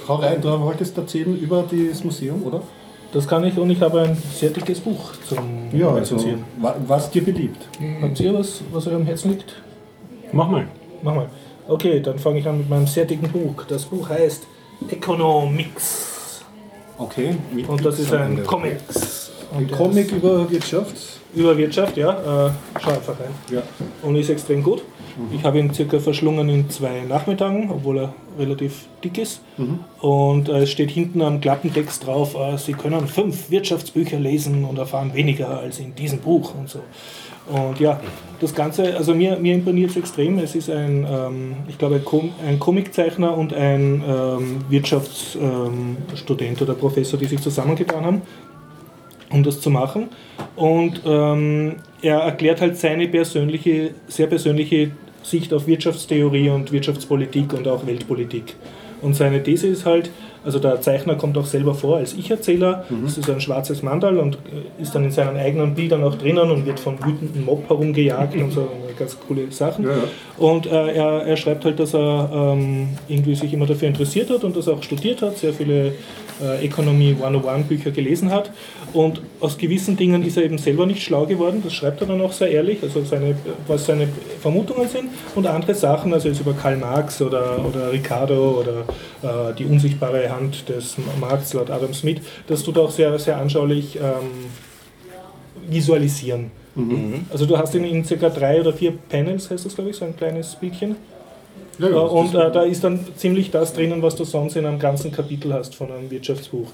Hau 0.08 0.15
rein, 0.15 0.41
du 0.41 0.60
wolltest 0.60 0.97
erzählen 0.97 1.38
über 1.39 1.63
das 1.69 2.03
Museum, 2.03 2.41
oder? 2.43 2.62
das 3.13 3.27
kann 3.27 3.43
ich 3.43 3.58
und 3.58 3.69
ich 3.71 3.82
habe 3.82 4.01
ein 4.01 4.15
sehr 4.34 4.49
dickes 4.49 4.79
Buch 4.79 5.12
zum 5.27 5.38
Ja, 5.71 5.89
also, 5.93 6.17
was 6.88 7.12
dir 7.12 7.23
beliebt. 7.23 7.67
Habt 8.01 8.19
ihr 8.19 8.34
was, 8.34 8.62
was 8.71 8.88
euch 8.88 8.93
am 8.95 9.05
Herzen 9.05 9.32
liegt? 9.32 9.55
Mach 10.32 10.47
mal. 10.49 10.65
Mach 11.03 11.13
mal. 11.15 11.27
Okay, 11.67 11.99
dann 12.01 12.17
fange 12.17 12.39
ich 12.39 12.47
an 12.47 12.58
mit 12.58 12.69
meinem 12.69 12.88
sehr 12.88 13.05
dicken 13.05 13.29
Buch. 13.32 13.63
Das 13.67 13.86
Buch 13.86 14.10
heißt 14.10 14.45
Economics. 14.88 16.42
Okay. 16.98 17.36
Und 17.68 17.84
das 17.84 18.00
ist 18.00 18.13
ein 18.13 18.44
Comics. 18.44 19.32
Ein 19.56 19.70
Comic 19.72 20.12
über 20.12 20.50
Wirtschaft. 20.50 20.96
über 21.34 21.58
Wirtschaft, 21.58 21.98
ja. 21.98 22.48
Äh, 22.48 22.52
schau 22.82 22.92
einfach 22.92 23.20
rein. 23.20 23.32
Ja. 23.52 23.62
Und 24.04 24.15
ist 24.15 24.30
extrem 24.30 24.63
gut. 24.63 24.84
Ich 25.34 25.44
habe 25.44 25.60
ihn 25.60 25.74
circa 25.74 26.00
verschlungen 26.00 26.48
in 26.48 26.70
zwei 26.70 27.02
Nachmittagen, 27.02 27.70
obwohl 27.72 27.98
er 28.00 28.13
relativ 28.38 28.86
dick 29.04 29.18
ist. 29.18 29.42
Und 30.00 30.48
äh, 30.48 30.60
es 30.60 30.72
steht 30.72 30.92
hinten 30.92 31.22
am 31.22 31.42
Klappentext 31.42 32.06
drauf, 32.06 32.36
äh, 32.36 32.58
Sie 32.58 32.72
können 32.72 33.06
fünf 33.08 33.50
Wirtschaftsbücher 33.50 34.18
lesen 34.18 34.63
und 34.63 34.78
erfahren 34.78 35.13
weniger 35.13 35.60
als 35.60 35.80
in 35.80 35.94
diesem 35.94 36.20
Buch 36.20 36.54
und 36.56 36.70
so. 36.70 36.80
Und 37.50 37.80
ja, 37.80 38.00
das 38.40 38.54
Ganze, 38.56 38.96
also 38.96 39.14
mir, 39.14 39.38
mir 39.38 39.56
imponiert 39.56 39.92
es 39.92 39.98
extrem. 39.98 40.40
Es 40.40 40.56
ist 40.56 40.70
ein, 40.70 41.06
ähm, 41.10 41.56
ich 41.68 41.78
glaube, 41.78 41.96
ein, 41.96 42.06
Com 42.06 42.32
ein 42.46 42.60
Comiczeichner 42.60 43.38
und 43.38 43.54
ein 43.54 44.04
ähm, 44.08 44.58
Wirtschaftsstudent 44.70 46.62
oder 46.62 46.74
Professor, 46.74 47.20
die 47.20 47.26
sich 47.26 47.42
zusammengetan 47.42 48.06
haben 48.06 48.22
um 49.32 49.44
das 49.44 49.62
zu 49.62 49.70
machen. 49.70 50.10
Und 50.56 51.02
ähm, 51.06 51.76
er 52.02 52.20
erklärt 52.20 52.62
halt 52.62 52.78
seine 52.78 53.08
persönliche, 53.08 53.92
sehr 54.08 54.28
persönliche 54.28 54.92
Sicht 55.24 55.54
auf 55.54 55.68
Wirtschaftstheorie 55.68 56.50
und 56.50 56.72
Wirtschaftspolitik 56.72 57.54
und 57.54 57.68
auch 57.68 57.86
Weltpolitik. 57.86 58.56
Und 59.02 59.16
seine 59.16 59.42
These 59.44 59.68
ist 59.68 59.86
halt, 59.86 60.10
also 60.43 60.60
der 60.60 60.82
Zeichner 60.82 61.15
kommt 61.15 61.38
auch 61.38 61.45
selber 61.45 61.73
vor 61.73 61.97
als 61.97 62.13
Ich-Erzähler, 62.13 62.86
das 63.04 63.17
ist 63.17 63.30
ein 63.30 63.41
schwarzes 63.41 63.84
Mandal 63.84 64.17
und 64.17 64.36
äh, 64.36 64.82
ist 64.82 64.95
dann 64.95 65.04
in 65.04 65.12
seinen 65.12 65.38
eigenen 65.38 65.75
Bildern 65.75 66.04
auch 66.04 66.15
drinnen 66.15 66.49
und 66.49 66.65
wird 66.65 66.80
von 66.80 66.97
wütenden 67.04 67.45
Mob 67.45 67.67
herumgejagt 67.67 68.36
und 68.36 68.52
so 68.52 68.67
ganz 68.99 69.17
coole 69.28 69.52
Sachen. 69.52 69.86
Ja, 69.86 69.91
ja. 69.91 70.04
Und 70.38 70.65
äh, 70.65 70.93
er, 70.93 71.25
er 71.25 71.38
schreibt 71.38 71.65
halt, 71.65 71.80
dass 71.80 71.93
er 71.93 72.30
ähm, 72.34 72.89
irgendwie 73.08 73.36
sich 73.36 73.54
immer 73.54 73.65
dafür 73.65 73.88
interessiert 73.88 74.30
hat 74.30 74.43
und 74.43 74.56
das 74.56 74.67
auch 74.67 74.84
studiert 74.84 75.21
hat, 75.21 75.38
sehr 75.38 75.54
viele 75.54 75.93
äh, 76.41 76.65
Economy 76.65 77.15
101 77.21 77.67
Bücher 77.67 77.91
gelesen 77.91 78.32
hat. 78.32 78.52
Und 78.93 79.21
aus 79.39 79.58
gewissen 79.58 79.97
Dingen 79.97 80.23
ist 80.23 80.38
er 80.38 80.43
eben 80.43 80.58
selber 80.58 80.86
nicht 80.86 81.04
schlau 81.04 81.25
geworden, 81.25 81.62
das 81.63 81.73
schreibt 81.73 82.02
er 82.02 82.08
dann 82.08 82.21
auch 82.21 82.32
sehr 82.32 82.49
ehrlich, 82.49 82.80
also 82.82 83.04
seine, 83.04 83.36
was 83.67 83.86
seine 83.86 84.08
Vermutungen 84.41 84.88
sind. 84.88 85.10
Und 85.36 85.45
andere 85.45 85.75
Sachen, 85.75 86.13
also 86.13 86.28
jetzt 86.28 86.41
über 86.41 86.54
Karl 86.54 86.78
Marx 86.78 87.21
oder, 87.21 87.63
oder 87.63 87.91
Ricardo 87.91 88.62
oder 88.62 89.49
äh, 89.52 89.54
die 89.54 89.65
unsichtbare 89.65 90.29
Hand 90.30 90.70
des 90.70 90.96
Marx 91.20 91.54
laut 91.54 91.70
Adam 91.70 91.94
Smith, 91.94 92.22
das 92.48 92.63
tut 92.63 92.78
auch 92.78 92.92
sehr, 92.92 93.18
sehr 93.20 93.38
anschaulich 93.38 93.96
ähm, 93.96 94.48
visualisieren. 95.70 96.52
Also 97.32 97.46
du 97.46 97.58
hast 97.58 97.76
in, 97.76 97.84
in 97.84 98.06
circa 98.06 98.30
drei 98.30 98.62
oder 98.62 98.74
vier 98.74 98.94
Panels, 99.10 99.50
heißt 99.50 99.65
das 99.65 99.76
glaube 99.76 99.89
ich, 99.89 99.98
so 99.98 100.06
ein 100.06 100.15
kleines 100.15 100.56
Bildchen. 100.56 100.96
Ja, 101.78 101.89
ja, 101.89 101.98
und 101.98 102.36
äh, 102.36 102.52
da 102.52 102.63
ist 102.63 102.84
dann 102.84 103.00
ziemlich 103.15 103.52
das 103.52 103.74
drinnen, 103.74 104.02
was 104.02 104.15
du 104.15 104.26
sonst 104.26 104.56
in 104.58 104.65
einem 104.65 104.80
ganzen 104.80 105.12
Kapitel 105.12 105.54
hast 105.54 105.76
von 105.76 105.92
einem 105.92 106.12
Wirtschaftsbuch. 106.12 106.68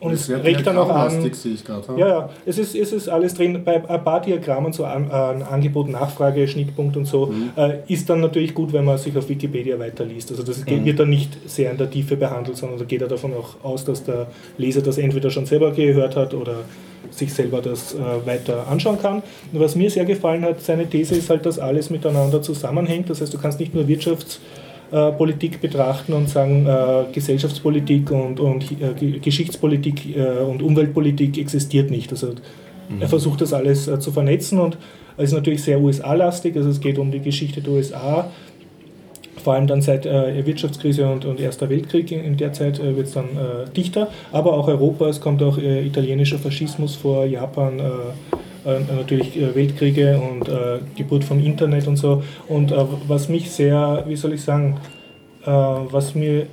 Und 0.00 0.12
es 0.12 0.30
regt 0.30 0.66
dann 0.66 0.78
auch 0.78 0.88
an. 0.88 1.10
sehe 1.32 1.52
ich 1.52 1.64
gerade. 1.64 1.84
Ja, 1.98 2.08
ja, 2.08 2.30
es 2.46 2.56
ist, 2.58 2.74
es 2.74 2.92
ist 2.92 3.08
alles 3.08 3.34
drin. 3.34 3.62
Bei 3.64 3.86
ein 3.86 4.02
paar 4.02 4.20
Diagrammen, 4.22 4.72
so 4.72 4.84
an, 4.84 5.10
an 5.10 5.42
Angebot, 5.42 5.88
Nachfrage, 5.90 6.48
Schnittpunkt 6.48 6.96
und 6.96 7.04
so, 7.04 7.26
Mhm. 7.26 7.50
äh, 7.56 7.74
ist 7.88 8.08
dann 8.08 8.20
natürlich 8.20 8.54
gut, 8.54 8.72
wenn 8.72 8.84
man 8.86 8.96
sich 8.96 9.16
auf 9.16 9.28
Wikipedia 9.28 9.78
weiterliest. 9.78 10.30
Also 10.30 10.42
das 10.42 10.64
Mhm. 10.64 10.84
wird 10.86 10.98
dann 11.00 11.10
nicht 11.10 11.36
sehr 11.46 11.70
in 11.70 11.76
der 11.76 11.90
Tiefe 11.90 12.16
behandelt, 12.16 12.56
sondern 12.56 12.78
da 12.78 12.84
geht 12.86 13.02
er 13.02 13.08
davon 13.08 13.32
auch 13.34 13.62
aus, 13.62 13.84
dass 13.84 14.02
der 14.02 14.28
Leser 14.56 14.80
das 14.80 14.96
entweder 14.98 15.30
schon 15.30 15.44
selber 15.46 15.70
gehört 15.72 16.16
hat 16.16 16.32
oder 16.32 16.60
sich 17.10 17.32
selber 17.34 17.60
das 17.60 17.94
äh, 17.94 17.98
weiter 18.26 18.66
anschauen 18.68 18.98
kann. 19.00 19.22
Und 19.52 19.60
was 19.60 19.74
mir 19.76 19.90
sehr 19.90 20.04
gefallen 20.06 20.42
hat, 20.44 20.60
seine 20.62 20.88
These 20.88 21.14
ist 21.16 21.28
halt, 21.28 21.44
dass 21.44 21.58
alles 21.58 21.90
miteinander 21.90 22.40
zusammenhängt. 22.40 23.10
Das 23.10 23.20
heißt, 23.20 23.34
du 23.34 23.38
kannst 23.38 23.60
nicht 23.60 23.74
nur 23.74 23.86
Wirtschafts 23.88 24.40
äh, 24.92 25.12
Politik 25.12 25.60
betrachten 25.60 26.12
und 26.12 26.28
sagen, 26.28 26.66
äh, 26.66 27.04
Gesellschaftspolitik 27.12 28.10
und, 28.10 28.40
und 28.40 28.64
äh, 28.72 28.94
Ge- 28.98 29.18
Geschichtspolitik 29.20 30.16
äh, 30.16 30.42
und 30.42 30.62
Umweltpolitik 30.62 31.38
existiert 31.38 31.90
nicht. 31.90 32.10
Also 32.12 32.34
er 32.98 33.08
versucht 33.08 33.40
das 33.40 33.52
alles 33.52 33.86
äh, 33.86 34.00
zu 34.00 34.10
vernetzen 34.10 34.58
und 34.58 34.76
ist 35.16 35.32
natürlich 35.32 35.62
sehr 35.62 35.80
USA-lastig, 35.80 36.56
also 36.56 36.70
es 36.70 36.80
geht 36.80 36.98
um 36.98 37.10
die 37.12 37.20
Geschichte 37.20 37.60
der 37.60 37.72
USA, 37.74 38.30
vor 39.44 39.54
allem 39.54 39.66
dann 39.66 39.80
seit 39.80 40.06
äh, 40.06 40.44
Wirtschaftskrise 40.44 41.06
und, 41.08 41.24
und 41.24 41.38
Erster 41.40 41.70
Weltkrieg 41.70 42.10
in, 42.10 42.24
in 42.24 42.36
der 42.36 42.52
Zeit 42.52 42.80
äh, 42.80 42.96
wird 42.96 43.06
es 43.06 43.12
dann 43.12 43.26
äh, 43.26 43.70
dichter, 43.76 44.08
aber 44.32 44.54
auch 44.54 44.66
Europa, 44.66 45.08
es 45.08 45.20
kommt 45.20 45.40
auch 45.42 45.56
italienischer 45.58 46.38
Faschismus 46.38 46.96
vor, 46.96 47.24
Japan, 47.26 47.80
natürlich 48.64 49.36
äh, 49.36 49.54
Weltkriege 49.54 50.18
und 50.18 50.48
äh, 50.48 50.78
Geburt 50.96 51.24
vom 51.24 51.40
Internet 51.40 51.86
und 51.86 51.96
so. 51.96 52.22
Und 52.48 52.72
äh, 52.72 52.76
was 53.08 53.28
mich 53.28 53.50
sehr, 53.50 54.04
wie 54.06 54.16
soll 54.16 54.34
ich 54.34 54.42
sagen, 54.42 54.78
äh, 55.42 55.46
was 55.46 56.14
mir 56.14 56.46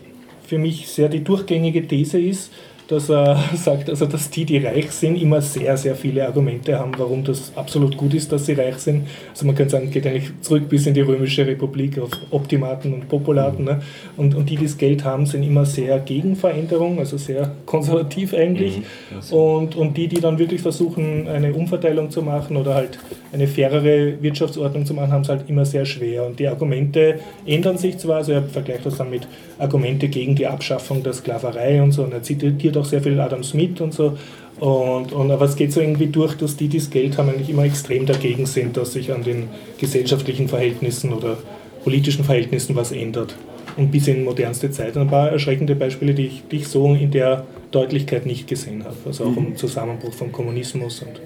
für 0.46 0.58
mich 0.58 0.88
sehr 0.88 1.10
die 1.10 1.24
durchgängige 1.24 1.88
These 1.88 2.20
ist, 2.20 2.52
dass 2.88 3.10
er 3.10 3.44
sagt, 3.56 3.90
also 3.90 4.06
dass 4.06 4.30
die, 4.30 4.46
die 4.46 4.58
reich 4.58 4.92
sind, 4.92 5.22
immer 5.22 5.42
sehr, 5.42 5.78
sehr 5.78 5.96
viele 5.96 6.26
Argumente 6.26 6.80
haben, 6.80 6.92
warum 6.98 7.24
das 7.24 7.52
absolut 7.56 7.98
gut 7.98 8.14
ist, 8.14 8.32
dass 8.32 8.46
sie 8.46 8.54
reich 8.54 8.78
sind. 8.78 9.08
Also 9.32 9.46
man 9.46 9.56
könnte 9.56 9.72
sagen, 9.72 9.92
geht 9.92 10.08
eigentlich 10.08 10.32
zurück 10.42 10.70
bis 10.70 10.88
in 10.88 10.94
die 10.94 11.02
Römische 11.02 11.46
Republik 11.46 12.00
auf 12.00 12.12
Optimaten 12.32 12.94
und 12.94 13.10
Populaten. 13.10 13.66
Ne? 13.66 13.82
Und, 14.16 14.36
und 14.36 14.50
die, 14.50 14.56
die 14.56 14.66
das 14.66 14.78
Geld 14.78 15.04
haben, 15.04 15.26
sind 15.26 15.44
immer 15.44 15.66
sehr 15.66 16.00
gegen 16.00 16.36
Veränderung, 16.36 17.00
also 17.00 17.18
sehr 17.18 17.52
konservativ 17.66 18.34
eigentlich. 18.34 18.78
Mhm. 18.78 19.38
Und, 19.38 19.76
und 19.76 19.98
die, 19.98 20.08
die 20.08 20.22
dann 20.22 20.40
wirklich 20.40 20.62
versuchen, 20.62 21.28
eine 21.28 21.54
Umverteilung 21.54 22.10
zu 22.10 22.22
machen 22.22 22.58
oder 22.58 22.76
halt 22.76 23.00
eine 23.34 23.48
fairere 23.48 24.22
Wirtschaftsordnung 24.22 24.86
zu 24.86 24.94
machen, 24.94 25.12
haben 25.12 25.22
es 25.22 25.30
halt 25.30 25.50
immer 25.50 25.66
sehr 25.66 25.86
schwer. 25.86 26.26
Und 26.26 26.40
die 26.40 26.48
Argumente 26.48 27.20
ändern 27.46 27.78
sich 27.78 27.98
zwar, 27.98 28.18
also 28.18 28.32
er 28.32 28.44
vergleicht 28.44 28.86
das 28.86 28.98
dann 28.98 29.10
mit 29.10 29.28
Argumente 29.60 30.08
gegen 30.08 30.36
die 30.36 30.48
Abschaffung 30.48 31.04
der 31.04 31.14
Sklaverei 31.14 31.82
und 31.82 31.92
so, 31.92 32.04
und 32.04 32.14
er 32.14 32.24
zitiert 32.24 32.77
auch 32.78 32.86
sehr 32.86 33.02
viel 33.02 33.20
Adam 33.20 33.44
Smith 33.44 33.82
und 33.82 33.94
so. 33.94 34.18
Und, 34.60 35.14
und, 35.14 35.30
aber 35.32 35.46
es 35.46 35.56
geht 35.56 35.72
so 35.72 35.82
irgendwie 35.82 36.08
durch, 36.08 36.36
dass 36.36 36.58
die, 36.58 36.68
die 36.68 36.80
das 36.80 36.90
Geld 36.90 37.18
haben, 37.18 37.30
eigentlich 37.30 37.50
immer 37.50 37.64
extrem 37.64 38.06
dagegen 38.06 38.46
sind, 38.46 38.76
dass 38.76 38.94
sich 38.94 39.12
an 39.12 39.24
den 39.24 39.50
gesellschaftlichen 39.78 40.48
Verhältnissen 40.48 41.14
oder 41.14 41.38
politischen 41.84 42.24
Verhältnissen 42.24 42.76
was 42.76 42.92
ändert. 42.92 43.36
Und 43.76 43.92
bis 43.92 44.08
in 44.08 44.24
modernste 44.24 44.72
Zeit. 44.72 44.98
Ein 44.98 45.08
paar 45.08 45.30
erschreckende 45.30 45.76
Beispiele, 45.76 46.16
die 46.16 46.26
ich, 46.26 46.44
die 46.52 46.58
ich 46.58 46.68
so 46.68 46.96
in 46.96 47.12
der 47.12 47.46
Deutlichkeit 47.70 48.26
nicht 48.26 48.48
gesehen 48.48 48.84
habe. 48.84 48.96
Also 49.06 49.26
auch 49.26 49.38
um 49.38 49.56
Zusammenbruch 49.56 50.14
vom 50.14 50.32
Kommunismus 50.32 51.04
und 51.04 51.22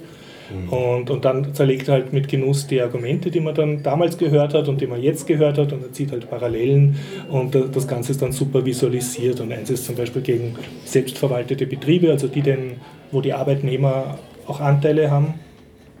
und, 0.70 1.10
und 1.10 1.24
dann 1.24 1.54
zerlegt 1.54 1.88
er 1.88 1.94
halt 1.94 2.12
mit 2.12 2.28
Genuss 2.28 2.66
die 2.66 2.80
Argumente, 2.80 3.30
die 3.30 3.40
man 3.40 3.54
dann 3.54 3.82
damals 3.82 4.18
gehört 4.18 4.54
hat 4.54 4.68
und 4.68 4.80
die 4.80 4.86
man 4.86 5.02
jetzt 5.02 5.26
gehört 5.26 5.58
hat 5.58 5.72
und 5.72 5.82
er 5.82 5.92
zieht 5.92 6.12
halt 6.12 6.28
Parallelen. 6.28 6.96
Und 7.30 7.54
das 7.54 7.86
Ganze 7.86 8.12
ist 8.12 8.22
dann 8.22 8.32
super 8.32 8.64
visualisiert. 8.64 9.40
Und 9.40 9.52
eins 9.52 9.70
ist 9.70 9.86
zum 9.86 9.96
Beispiel 9.96 10.22
gegen 10.22 10.56
selbstverwaltete 10.84 11.66
Betriebe, 11.66 12.10
also 12.10 12.28
die 12.28 12.42
denn, 12.42 12.72
wo 13.10 13.20
die 13.20 13.32
Arbeitnehmer 13.32 14.18
auch 14.46 14.60
Anteile 14.60 15.10
haben. 15.10 15.34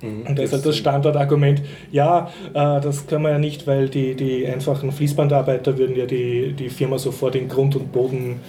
Und 0.02 0.36
da 0.36 0.42
ist 0.42 0.52
halt 0.52 0.66
das 0.66 0.76
Standardargument, 0.76 1.62
ja, 1.92 2.28
äh, 2.54 2.80
das 2.80 3.06
können 3.06 3.22
wir 3.22 3.30
ja 3.30 3.38
nicht, 3.38 3.68
weil 3.68 3.88
die, 3.88 4.16
die 4.16 4.44
einfachen 4.48 4.90
Fließbandarbeiter 4.90 5.78
würden 5.78 5.94
ja 5.94 6.06
die, 6.06 6.54
die 6.54 6.70
Firma 6.70 6.98
sofort 6.98 7.36
in 7.36 7.48
Grund 7.48 7.76
und 7.76 7.92
Boden 7.92 8.40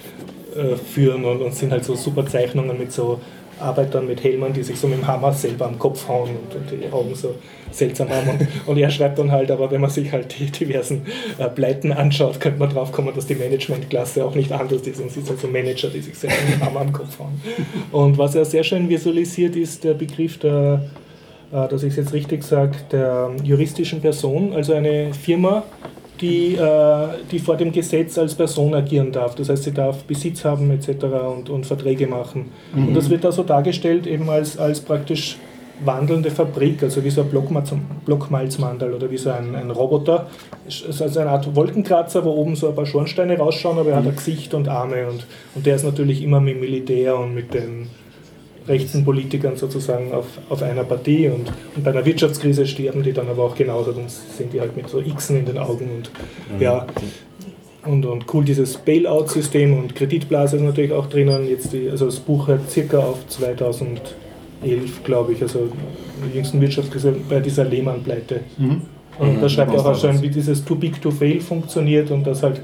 äh, 0.56 0.74
führen 0.74 1.24
und, 1.24 1.40
und 1.42 1.54
sind 1.54 1.70
halt 1.70 1.84
so 1.84 1.94
super 1.94 2.26
Zeichnungen 2.26 2.76
mit 2.76 2.90
so 2.90 3.20
Arbeitern 3.60 4.06
mit 4.06 4.22
Helmen, 4.22 4.52
die 4.52 4.62
sich 4.62 4.78
so 4.78 4.88
mit 4.88 4.98
dem 4.98 5.06
Hammer 5.06 5.32
selber 5.32 5.66
am 5.66 5.78
Kopf 5.78 6.08
hauen 6.08 6.30
und, 6.30 6.70
die 6.70 6.92
Augen 6.92 7.14
so 7.14 7.34
seltsam 7.70 8.08
haben. 8.10 8.30
Und, 8.30 8.48
und 8.66 8.78
er 8.78 8.90
schreibt 8.90 9.18
dann 9.18 9.30
halt, 9.32 9.50
aber 9.50 9.70
wenn 9.70 9.80
man 9.80 9.90
sich 9.90 10.12
halt 10.12 10.38
die 10.38 10.50
diversen 10.50 11.06
äh, 11.38 11.48
Pleiten 11.48 11.92
anschaut, 11.92 12.40
könnte 12.40 12.58
man 12.58 12.70
drauf 12.70 12.92
kommen, 12.92 13.14
dass 13.14 13.26
die 13.26 13.34
Managementklasse 13.34 14.24
auch 14.24 14.34
nicht 14.34 14.52
anders 14.52 14.82
ist. 14.82 15.00
Und 15.00 15.06
es 15.06 15.14
sind 15.14 15.30
also 15.30 15.48
Manager, 15.48 15.88
die 15.88 16.00
sich 16.00 16.16
selber 16.16 16.36
mit 16.48 16.54
dem 16.54 16.64
Hammer 16.64 16.80
am 16.80 16.92
Kopf 16.92 17.18
hauen. 17.18 17.40
Und 17.92 18.18
was 18.18 18.34
er 18.34 18.44
sehr 18.44 18.64
schön 18.64 18.88
visualisiert, 18.88 19.56
ist 19.56 19.84
der 19.84 19.94
Begriff 19.94 20.38
der, 20.38 20.84
äh, 21.52 21.68
dass 21.68 21.82
ich 21.82 21.90
es 21.90 21.96
jetzt 21.96 22.12
richtig 22.12 22.42
sage, 22.42 22.76
der 22.90 23.30
juristischen 23.42 24.00
Person, 24.00 24.52
also 24.52 24.74
eine 24.74 25.12
Firma, 25.14 25.64
die, 26.24 26.54
äh, 26.54 27.08
die 27.30 27.38
vor 27.38 27.56
dem 27.56 27.70
Gesetz 27.72 28.16
als 28.18 28.34
Person 28.34 28.74
agieren 28.74 29.12
darf. 29.12 29.34
Das 29.34 29.48
heißt, 29.48 29.64
sie 29.64 29.72
darf 29.72 30.04
Besitz 30.04 30.44
haben 30.44 30.70
etc. 30.70 31.04
und, 31.36 31.50
und 31.50 31.66
Verträge 31.66 32.06
machen. 32.06 32.50
Und 32.74 32.94
das 32.94 33.10
wird 33.10 33.24
da 33.24 33.32
so 33.32 33.42
dargestellt 33.42 34.06
eben 34.06 34.28
als, 34.30 34.58
als 34.58 34.80
praktisch 34.80 35.36
wandelnde 35.84 36.30
Fabrik, 36.30 36.82
also 36.82 37.02
wie 37.04 37.10
so 37.10 37.22
ein 37.22 37.30
Blockmalz- 37.30 37.72
Blockmalzmandal 38.06 38.94
oder 38.94 39.10
wie 39.10 39.16
so 39.16 39.30
ein, 39.30 39.54
ein 39.54 39.70
Roboter. 39.70 40.28
Es 40.66 40.82
ist 40.82 41.02
also 41.02 41.20
eine 41.20 41.30
Art 41.30 41.54
Wolkenkratzer, 41.54 42.24
wo 42.24 42.30
oben 42.30 42.54
so 42.56 42.68
ein 42.68 42.74
paar 42.74 42.86
Schornsteine 42.86 43.36
rausschauen, 43.36 43.78
aber 43.78 43.90
er 43.90 43.96
hat 43.96 44.06
ein 44.06 44.14
Gesicht 44.16 44.54
und 44.54 44.68
Arme 44.68 45.08
und, 45.08 45.26
und 45.54 45.66
der 45.66 45.76
ist 45.76 45.84
natürlich 45.84 46.22
immer 46.22 46.40
mit 46.40 46.54
dem 46.54 46.60
Militär 46.60 47.18
und 47.18 47.34
mit 47.34 47.52
den 47.52 47.88
rechten 48.66 49.04
Politikern 49.04 49.56
sozusagen 49.56 50.12
auf, 50.12 50.26
auf 50.48 50.62
einer 50.62 50.84
Partie 50.84 51.28
und, 51.28 51.52
und 51.76 51.84
bei 51.84 51.90
einer 51.90 52.04
Wirtschaftskrise 52.04 52.66
sterben 52.66 53.02
die 53.02 53.12
dann 53.12 53.28
aber 53.28 53.44
auch 53.44 53.54
genauso, 53.54 53.92
dann 53.92 54.08
sind 54.08 54.52
die 54.52 54.60
halt 54.60 54.76
mit 54.76 54.88
so 54.88 55.02
Xen 55.02 55.38
in 55.38 55.44
den 55.44 55.58
Augen 55.58 55.90
und 55.96 56.10
ja. 56.60 56.86
Und, 57.86 58.06
und 58.06 58.24
cool 58.32 58.44
dieses 58.44 58.78
Bailout-System 58.78 59.76
und 59.76 59.94
Kreditblase 59.94 60.56
ist 60.56 60.62
natürlich 60.62 60.92
auch 60.92 61.06
drinnen. 61.06 61.46
Jetzt 61.46 61.74
die, 61.74 61.90
also 61.90 62.06
das 62.06 62.18
Buch 62.18 62.48
hört 62.48 62.70
circa 62.70 62.98
auf 62.98 63.26
2011, 63.28 65.04
glaube 65.04 65.34
ich, 65.34 65.42
also 65.42 65.68
die 66.26 66.34
jüngsten 66.34 66.62
Wirtschaftskrise 66.62 67.14
bei 67.28 67.40
dieser 67.40 67.64
Lehman-Pleite. 67.66 68.40
Und 69.18 69.42
da 69.42 69.48
schreibt 69.50 69.74
er 69.74 69.84
auch 69.84 69.98
schön, 70.00 70.22
wie 70.22 70.30
dieses 70.30 70.64
Too 70.64 70.76
Big 70.76 71.02
to 71.02 71.10
Fail 71.10 71.40
funktioniert 71.40 72.10
und 72.10 72.26
dass 72.26 72.42
halt, 72.42 72.62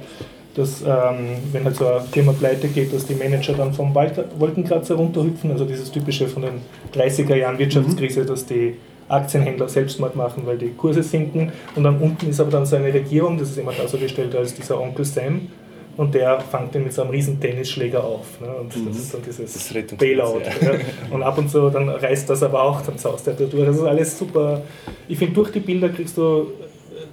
dass, 0.54 0.82
ähm, 0.82 1.36
wenn 1.52 1.64
halt 1.64 1.76
so 1.76 1.86
eine 1.86 2.00
Firma 2.00 2.32
pleite 2.32 2.68
geht, 2.68 2.92
dass 2.92 3.06
die 3.06 3.14
Manager 3.14 3.52
dann 3.54 3.72
vom 3.72 3.94
Wald- 3.94 4.18
Wolkenkratzer 4.38 4.96
runterhüpfen, 4.96 5.50
also 5.52 5.64
dieses 5.64 5.90
typische 5.90 6.26
von 6.28 6.42
den 6.42 6.60
30er 6.94 7.36
Jahren 7.36 7.58
Wirtschaftskrise, 7.58 8.24
dass 8.24 8.46
die 8.46 8.74
Aktienhändler 9.08 9.68
Selbstmord 9.68 10.14
machen, 10.16 10.42
weil 10.46 10.56
die 10.58 10.70
Kurse 10.70 11.02
sinken 11.02 11.50
und 11.74 11.84
dann 11.84 11.98
unten 11.98 12.30
ist 12.30 12.40
aber 12.40 12.50
dann 12.50 12.66
so 12.66 12.76
eine 12.76 12.92
Regierung, 12.92 13.38
das 13.38 13.50
ist 13.50 13.58
immer 13.58 13.72
da 13.72 13.86
so 13.88 13.98
gestellt 13.98 14.34
als 14.36 14.54
dieser 14.54 14.80
Onkel 14.80 15.04
Sam 15.04 15.48
und 15.96 16.14
der 16.14 16.40
fängt 16.40 16.74
den 16.74 16.84
mit 16.84 16.92
so 16.92 17.02
einem 17.02 17.10
riesen 17.10 17.40
Tennisschläger 17.40 18.02
auf. 18.04 18.40
Ne? 18.40 18.46
Und 18.48 18.72
das 18.88 18.96
ist 18.96 19.12
dann 19.12 19.20
dieses 19.26 19.74
Bailout. 19.98 20.40
ja. 20.62 20.72
Ja. 20.72 20.78
Und 21.10 21.22
ab 21.22 21.36
und 21.38 21.50
zu 21.50 21.68
dann 21.70 21.88
reißt 21.88 22.30
das 22.30 22.42
aber 22.42 22.62
auch, 22.62 22.80
dann 22.82 22.98
saust 22.98 23.26
er 23.26 23.34
da 23.34 23.44
durch. 23.44 23.66
Das 23.66 23.76
ist 23.76 23.82
alles 23.82 24.16
super. 24.18 24.62
Ich 25.08 25.18
finde, 25.18 25.34
durch 25.34 25.50
die 25.50 25.60
Bilder 25.60 25.88
kriegst 25.88 26.16
du 26.16 26.46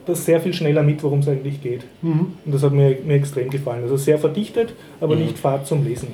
das 0.08 0.26
sehr 0.26 0.39
viel 0.41 0.54
schneller 0.54 0.84
mit, 0.84 1.04
worum 1.04 1.20
es 1.20 1.28
eigentlich 1.28 1.62
geht. 1.62 1.84
Und 2.46 2.54
das 2.54 2.63
hat 2.63 2.74
mir, 2.74 2.98
mir 3.06 3.15
extrem 3.15 3.50
gefallen. 3.50 3.84
Also 3.84 3.98
sehr 3.98 4.17
verdichtet, 4.17 4.74
aber 5.02 5.15
nicht 5.15 5.38
fad 5.38 5.67
zum 5.67 5.84
Lesen. 5.86 6.10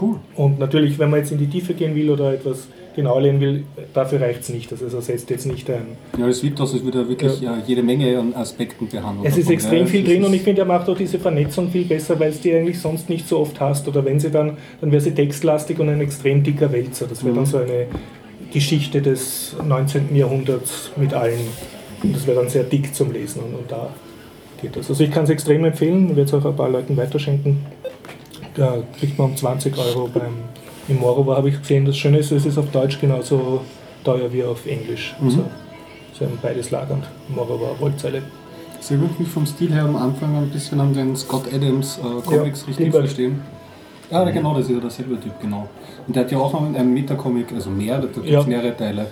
Cool. 0.00 0.16
Und 0.34 0.58
natürlich, 0.58 0.98
wenn 0.98 1.10
man 1.10 1.20
jetzt 1.20 1.32
in 1.32 1.38
die 1.38 1.46
Tiefe 1.46 1.74
gehen 1.74 1.94
will 1.94 2.10
oder 2.10 2.34
etwas 2.34 2.68
genau 2.94 3.18
lernen 3.18 3.40
will, 3.40 3.64
dafür 3.92 4.20
reicht 4.20 4.40
es 4.40 4.48
nicht. 4.48 4.72
Also 4.72 4.86
es 4.86 4.94
ersetzt 4.94 5.30
jetzt 5.30 5.46
nicht 5.46 5.70
ein. 5.70 5.96
Ja, 6.18 6.26
es 6.28 6.42
wirkt 6.42 6.60
aus, 6.60 6.72
als 6.72 6.82
würde 6.82 7.00
er 7.00 7.08
wirklich 7.08 7.40
ja. 7.40 7.58
jede 7.66 7.82
Menge 7.82 8.18
an 8.18 8.34
Aspekten 8.34 8.88
behandeln. 8.88 9.26
Es 9.26 9.36
ist 9.36 9.44
davon, 9.44 9.54
extrem 9.54 9.80
ja. 9.80 9.86
viel 9.86 10.04
drin 10.04 10.22
ist- 10.22 10.26
und 10.26 10.34
ich 10.34 10.42
finde, 10.42 10.62
er 10.62 10.66
macht 10.66 10.88
auch 10.88 10.96
diese 10.96 11.18
Vernetzung 11.18 11.70
viel 11.70 11.84
besser, 11.84 12.18
weil 12.18 12.30
es 12.30 12.40
die 12.40 12.52
eigentlich 12.54 12.78
sonst 12.78 13.08
nicht 13.08 13.28
so 13.28 13.38
oft 13.38 13.60
hast. 13.60 13.86
Oder 13.86 14.04
wenn 14.04 14.18
sie 14.18 14.30
dann, 14.30 14.56
dann 14.80 14.90
wäre 14.90 15.00
sie 15.00 15.12
textlastig 15.12 15.78
und 15.78 15.88
ein 15.88 16.00
extrem 16.00 16.42
dicker 16.42 16.72
Wälzer. 16.72 17.06
Das 17.06 17.24
wäre 17.24 17.34
dann 17.34 17.46
so 17.46 17.58
eine 17.58 17.86
Geschichte 18.52 19.02
des 19.02 19.54
19. 19.66 20.16
Jahrhunderts 20.16 20.90
mit 20.96 21.12
allen. 21.12 21.40
Und 22.06 22.16
das 22.16 22.26
wäre 22.26 22.40
dann 22.40 22.48
sehr 22.48 22.64
dick 22.64 22.94
zum 22.94 23.12
Lesen 23.12 23.42
und, 23.42 23.54
und 23.54 23.70
da 23.70 23.88
geht 24.62 24.76
das. 24.76 24.88
Also 24.88 25.02
ich 25.02 25.10
kann 25.10 25.24
es 25.24 25.30
extrem 25.30 25.64
empfehlen, 25.64 26.08
werde 26.10 26.22
es 26.22 26.34
auch 26.34 26.44
ein 26.44 26.56
paar 26.56 26.68
Leuten 26.68 26.96
weiterschenken. 26.96 27.64
Da 28.54 28.78
kriegt 28.98 29.18
man 29.18 29.30
um 29.30 29.36
20 29.36 29.76
Euro 29.76 30.08
beim 30.12 30.32
im 30.88 31.00
Morover 31.00 31.36
habe 31.36 31.48
ich 31.48 31.58
gesehen. 31.58 31.84
Das 31.84 31.96
Schöne 31.96 32.18
ist, 32.18 32.30
es 32.30 32.46
ist 32.46 32.58
auf 32.58 32.70
Deutsch 32.70 33.00
genauso 33.00 33.60
teuer 34.04 34.32
wie 34.32 34.44
auf 34.44 34.66
Englisch. 34.66 35.16
Also, 35.20 35.44
sie 36.16 36.24
haben 36.24 36.38
beides 36.40 36.70
lagernd. 36.70 37.04
Morover 37.28 37.74
Rollzeile. 37.80 38.22
Das 38.76 38.90
erinnert 38.90 39.18
mich 39.18 39.28
vom 39.28 39.46
Stil 39.46 39.72
her 39.72 39.82
am 39.82 39.96
Anfang 39.96 40.36
ein 40.36 40.48
bisschen 40.48 40.78
an 40.80 40.94
den 40.94 41.16
Scott 41.16 41.52
Adams 41.52 41.98
äh, 41.98 42.22
Comics, 42.22 42.60
Ja, 42.60 42.66
richtig 42.68 42.90
verstehen. 42.92 43.40
Ja, 44.10 44.22
genau, 44.30 44.54
das 44.54 44.66
ist 44.66 44.70
ja 44.74 44.78
derselbe 44.78 45.18
Typ, 45.18 45.32
genau. 45.42 45.68
Und 46.06 46.14
der 46.14 46.22
hat 46.22 46.30
ja 46.30 46.38
auch 46.38 46.52
noch 46.52 46.62
einen 46.62 46.94
Metacomic, 46.94 47.52
also 47.52 47.70
mehrere, 47.70 48.02
da 48.02 48.06
gibt 48.06 48.26
es 48.26 48.32
Ja. 48.32 48.42
mehrere 48.44 48.76
Teile, 48.76 49.08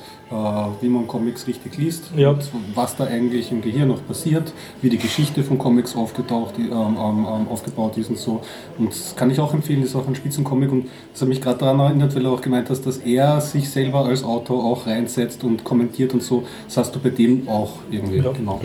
wie 0.80 0.88
man 0.88 1.06
Comics 1.06 1.46
richtig 1.46 1.76
liest, 1.78 2.10
Ja. 2.16 2.30
und 2.30 2.42
was 2.74 2.96
da 2.96 3.04
eigentlich 3.04 3.52
im 3.52 3.60
Gehirn 3.60 3.88
noch 3.88 4.04
passiert, 4.06 4.52
wie 4.82 4.88
die 4.88 4.96
Geschichte 4.98 5.42
von 5.44 5.58
Comics 5.58 5.94
aufgetaucht, 5.94 6.54
ähm, 6.58 6.70
ähm, 6.72 6.96
ähm, 6.98 7.48
aufgebaut 7.48 7.96
ist 7.98 8.10
und 8.10 8.18
so. 8.18 8.40
Und 8.78 8.88
das 8.90 9.14
kann 9.14 9.30
ich 9.30 9.38
auch 9.38 9.54
empfehlen, 9.54 9.80
das 9.82 9.90
ist 9.90 9.96
auch 9.96 10.08
ein 10.08 10.14
Spitzencomic 10.14 10.72
und 10.72 10.86
das 11.12 11.20
hat 11.22 11.28
mich 11.28 11.40
gerade 11.40 11.58
daran 11.58 11.78
erinnert, 11.78 12.14
weil 12.16 12.22
du 12.24 12.30
auch 12.30 12.40
gemeint 12.40 12.68
hast, 12.70 12.82
dass 12.86 12.98
er 12.98 13.40
sich 13.40 13.68
selber 13.70 14.06
als 14.06 14.24
Autor 14.24 14.64
auch 14.64 14.86
reinsetzt 14.86 15.44
und 15.44 15.62
kommentiert 15.62 16.14
und 16.14 16.22
so. 16.22 16.42
Das 16.66 16.78
hast 16.78 16.94
du 16.94 16.98
bei 17.00 17.10
dem 17.10 17.46
auch 17.48 17.72
irgendwie, 17.90 18.18
Ja. 18.18 18.32
genau. 18.32 18.60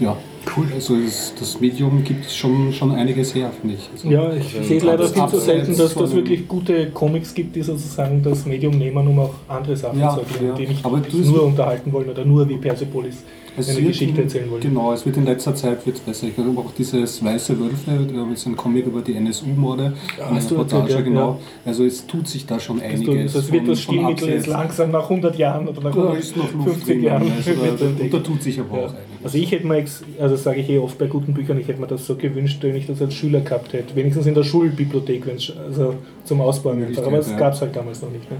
Ja, 0.00 0.16
cool. 0.56 0.66
Also 0.74 0.96
das, 0.96 1.32
das 1.38 1.60
Medium 1.60 2.02
gibt 2.04 2.30
schon, 2.30 2.72
schon 2.72 2.92
einiges 2.92 3.34
her, 3.34 3.50
finde 3.60 3.76
ich. 3.76 3.88
Also, 3.92 4.08
Ja, 4.10 4.32
ich 4.34 4.66
sehe 4.66 4.78
es 4.78 4.84
leider 4.84 5.06
viel 5.08 5.26
zu 5.28 5.38
selten, 5.38 5.76
dass 5.76 5.94
dem- 5.94 6.12
wirklich 6.12 6.46
gute 6.48 6.90
Comics 6.90 7.34
gibt, 7.34 7.56
die 7.56 7.62
sozusagen 7.62 8.22
das 8.22 8.46
Medium 8.46 8.76
nehmen, 8.78 9.06
um 9.06 9.18
auch 9.18 9.34
andere 9.48 9.76
Sachen 9.76 9.98
Ja, 10.00 10.10
zu 10.14 10.20
erklären, 10.20 10.46
ja. 10.48 10.54
die 10.54 10.66
nicht 10.68 10.84
Aber 10.84 10.98
du- 11.00 11.16
nur 11.18 11.44
unterhalten 11.44 11.92
wollen 11.92 12.08
oder 12.10 12.24
nur 12.24 12.48
wie 12.48 12.56
Persepolis 12.56 13.16
Es 13.58 13.70
eine 13.70 13.80
Geschichte 13.86 14.20
in- 14.20 14.26
erzählen 14.26 14.50
wollen. 14.50 14.60
Genau, 14.60 14.92
es 14.92 15.06
wird 15.06 15.16
in 15.16 15.24
letzter 15.24 15.54
Zeit 15.54 15.84
wird's 15.86 16.00
besser. 16.00 16.26
Ich 16.26 16.36
habe 16.36 16.50
auch 16.58 16.72
dieses 16.76 17.24
Weiße 17.24 17.58
Wölfe, 17.58 18.06
da 18.14 18.30
ist 18.30 18.46
ein 18.46 18.54
Comic 18.56 18.84
über 18.86 19.00
die 19.00 19.14
NSU-Morde, 19.14 19.94
Ja, 20.18 20.26
eine 20.28 20.40
du 20.40 20.48
Reportage, 20.56 20.92
ja, 20.92 21.00
genau. 21.00 21.30
ja. 21.30 21.38
Also 21.70 21.84
es 21.86 22.06
tut 22.06 22.28
sich 22.28 22.44
da 22.44 22.60
schon 22.60 22.80
Das, 22.80 22.86
einiges. 22.86 23.32
das 23.32 23.50
wird 23.50 23.66
das 23.66 23.80
Stilmittel 23.80 24.28
jetzt 24.28 24.46
langsam 24.46 24.90
nach 24.90 25.08
100 25.08 25.36
Jahren 25.38 25.66
oder 25.68 25.80
nach 25.80 25.94
Da 25.96 26.12
ist 26.14 26.36
noch 26.36 26.52
Luft 26.52 26.64
50 26.68 26.84
drin, 26.86 27.02
Jahren. 27.04 27.32
also 27.34 27.50
da, 28.00 28.08
da, 28.10 28.18
tut 28.18 28.42
sich 28.42 28.60
aber 28.60 28.72
auch 28.72 28.76
einiges. 28.90 29.05
Also 29.24 29.38
ich 29.38 29.50
hätte 29.50 29.66
mir, 29.66 29.84
also 30.20 30.36
sage 30.36 30.60
ich 30.60 30.68
eh 30.68 30.78
oft 30.78 30.98
bei 30.98 31.06
guten 31.06 31.34
Büchern, 31.34 31.58
ich 31.58 31.68
hätte 31.68 31.80
mir 31.80 31.86
das 31.86 32.06
so 32.06 32.16
gewünscht, 32.16 32.58
wenn 32.62 32.76
ich 32.76 32.86
das 32.86 33.00
als 33.00 33.14
Schüler 33.14 33.40
gehabt 33.40 33.72
hätte. 33.72 33.94
Wenigstens 33.94 34.26
in 34.26 34.34
der 34.34 34.44
Schulbibliothek, 34.44 35.24
also 35.66 35.94
zum 36.24 36.40
Ausbauen. 36.40 36.86
Aber 36.96 37.16
das 37.16 37.30
ja. 37.30 37.36
gab 37.36 37.54
es 37.54 37.60
halt 37.60 37.74
damals 37.74 38.02
noch 38.02 38.10
nicht. 38.10 38.30
Ne? 38.30 38.38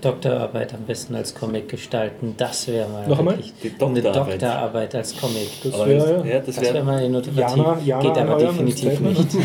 Doktorarbeit 0.00 0.74
am 0.74 0.82
besten 0.82 1.14
als 1.14 1.34
Comic 1.34 1.68
gestalten, 1.68 2.34
das 2.36 2.68
wäre 2.68 2.88
mal 2.88 3.08
Noch 3.08 3.18
einmal? 3.18 3.38
Die 3.62 3.68
eine 3.68 4.02
Doktorarbeit. 4.02 4.32
Doktorarbeit 4.34 4.94
als 4.94 5.16
Comic. 5.16 5.48
Das 5.62 5.86
wäre 5.86 6.28
ja, 6.28 6.38
das 6.38 6.46
Das 6.46 6.60
wäre 6.60 6.74
wäre 6.74 6.84
mal 6.84 7.04
innovativ. 7.04 7.36
Jana, 7.36 7.78
Jana 7.84 8.02
Geht 8.02 8.18
aber 8.18 8.38
definitiv 8.38 9.00
nicht. 9.00 9.28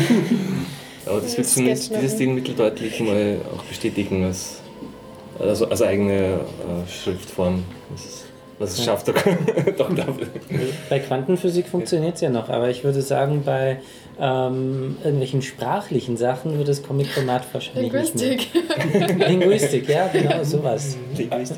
Aber 1.06 1.20
das 1.20 1.36
wird 1.36 1.46
zumindest 1.46 1.94
dieses 1.94 2.12
Stilmittel 2.12 2.54
deutlich 2.54 3.00
mal 3.00 3.38
auch 3.56 3.64
bestätigen 3.64 4.24
als, 4.24 4.60
also 5.38 5.66
als 5.66 5.82
eigene 5.82 6.12
äh, 6.14 6.88
Schriftform. 6.88 7.64
Was 7.90 8.04
es, 8.04 8.24
was 8.60 8.78
es 8.78 8.84
schafft, 8.84 9.08
doch, 9.08 9.14
doch 9.78 9.92
dafür. 9.94 10.26
Bei 10.88 11.00
Quantenphysik 11.00 11.66
funktioniert 11.66 12.14
es 12.14 12.20
ja 12.20 12.30
noch, 12.30 12.48
aber 12.48 12.68
ich 12.70 12.84
würde 12.84 13.02
sagen, 13.02 13.42
bei 13.44 13.78
ähm, 14.20 14.96
irgendwelchen 15.02 15.40
sprachlichen 15.42 16.16
Sachen 16.18 16.58
wird 16.58 16.68
das 16.68 16.82
Comic-Format 16.82 17.42
wahrscheinlich 17.52 17.90
Linguistik. 17.90 18.48
nicht 18.54 19.18
mehr. 19.18 19.28
Linguistik, 19.28 19.88
ja, 19.88 20.08
genau, 20.12 20.44
sowas. 20.44 20.96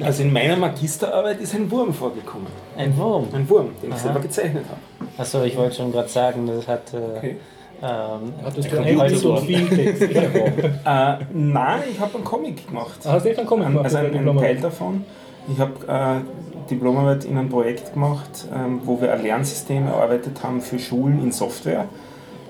Also 0.02 0.22
in 0.22 0.32
meiner 0.32 0.56
Magisterarbeit 0.56 1.40
ist 1.40 1.54
ein 1.54 1.70
Wurm 1.70 1.92
vorgekommen. 1.92 2.46
Ein 2.76 2.96
Wurm. 2.96 3.26
Ein 3.34 3.48
Wurm, 3.50 3.70
den 3.82 3.90
ich 3.90 3.96
Aha. 3.96 4.02
selber 4.04 4.20
gezeichnet 4.20 4.64
habe. 4.68 5.10
Achso, 5.18 5.42
ich 5.42 5.56
wollte 5.56 5.74
schon 5.76 5.90
gerade 5.92 6.08
sagen, 6.08 6.46
das 6.46 6.66
hat. 6.68 6.94
Äh, 6.94 6.96
Okay. 7.18 7.36
ähm, 7.82 8.32
Hattest 8.44 8.70
du 8.70 8.78
Ein 8.78 8.84
ein 8.86 8.96
Computer 8.96 9.16
so 9.16 9.36
viel 9.38 9.68
Text? 9.68 10.02
Äh, 10.84 11.14
nein, 11.32 11.82
ich 11.90 11.98
habe 11.98 12.14
einen 12.14 12.24
Comic 12.24 12.68
gemacht. 12.68 13.00
Ah, 13.04 13.12
Hast 13.14 13.24
du 13.24 13.30
einfach 13.30 13.44
kommen 13.44 13.76
Also 13.78 13.96
ein, 13.96 14.14
ein 14.28 14.38
Teil 14.38 14.56
davon. 14.58 15.04
Ich 15.48 15.58
habe 15.58 15.86
äh, 15.88 16.68
Diplomarbeit 16.70 17.24
in 17.24 17.36
einem 17.36 17.48
Projekt 17.48 17.94
gemacht, 17.94 18.46
ähm, 18.54 18.80
wo 18.84 19.00
wir 19.00 19.12
ein 19.12 19.22
Lernsystem 19.22 19.86
erarbeitet 19.86 20.42
haben 20.42 20.60
für 20.60 20.78
Schulen 20.78 21.22
in 21.22 21.32
Software 21.32 21.88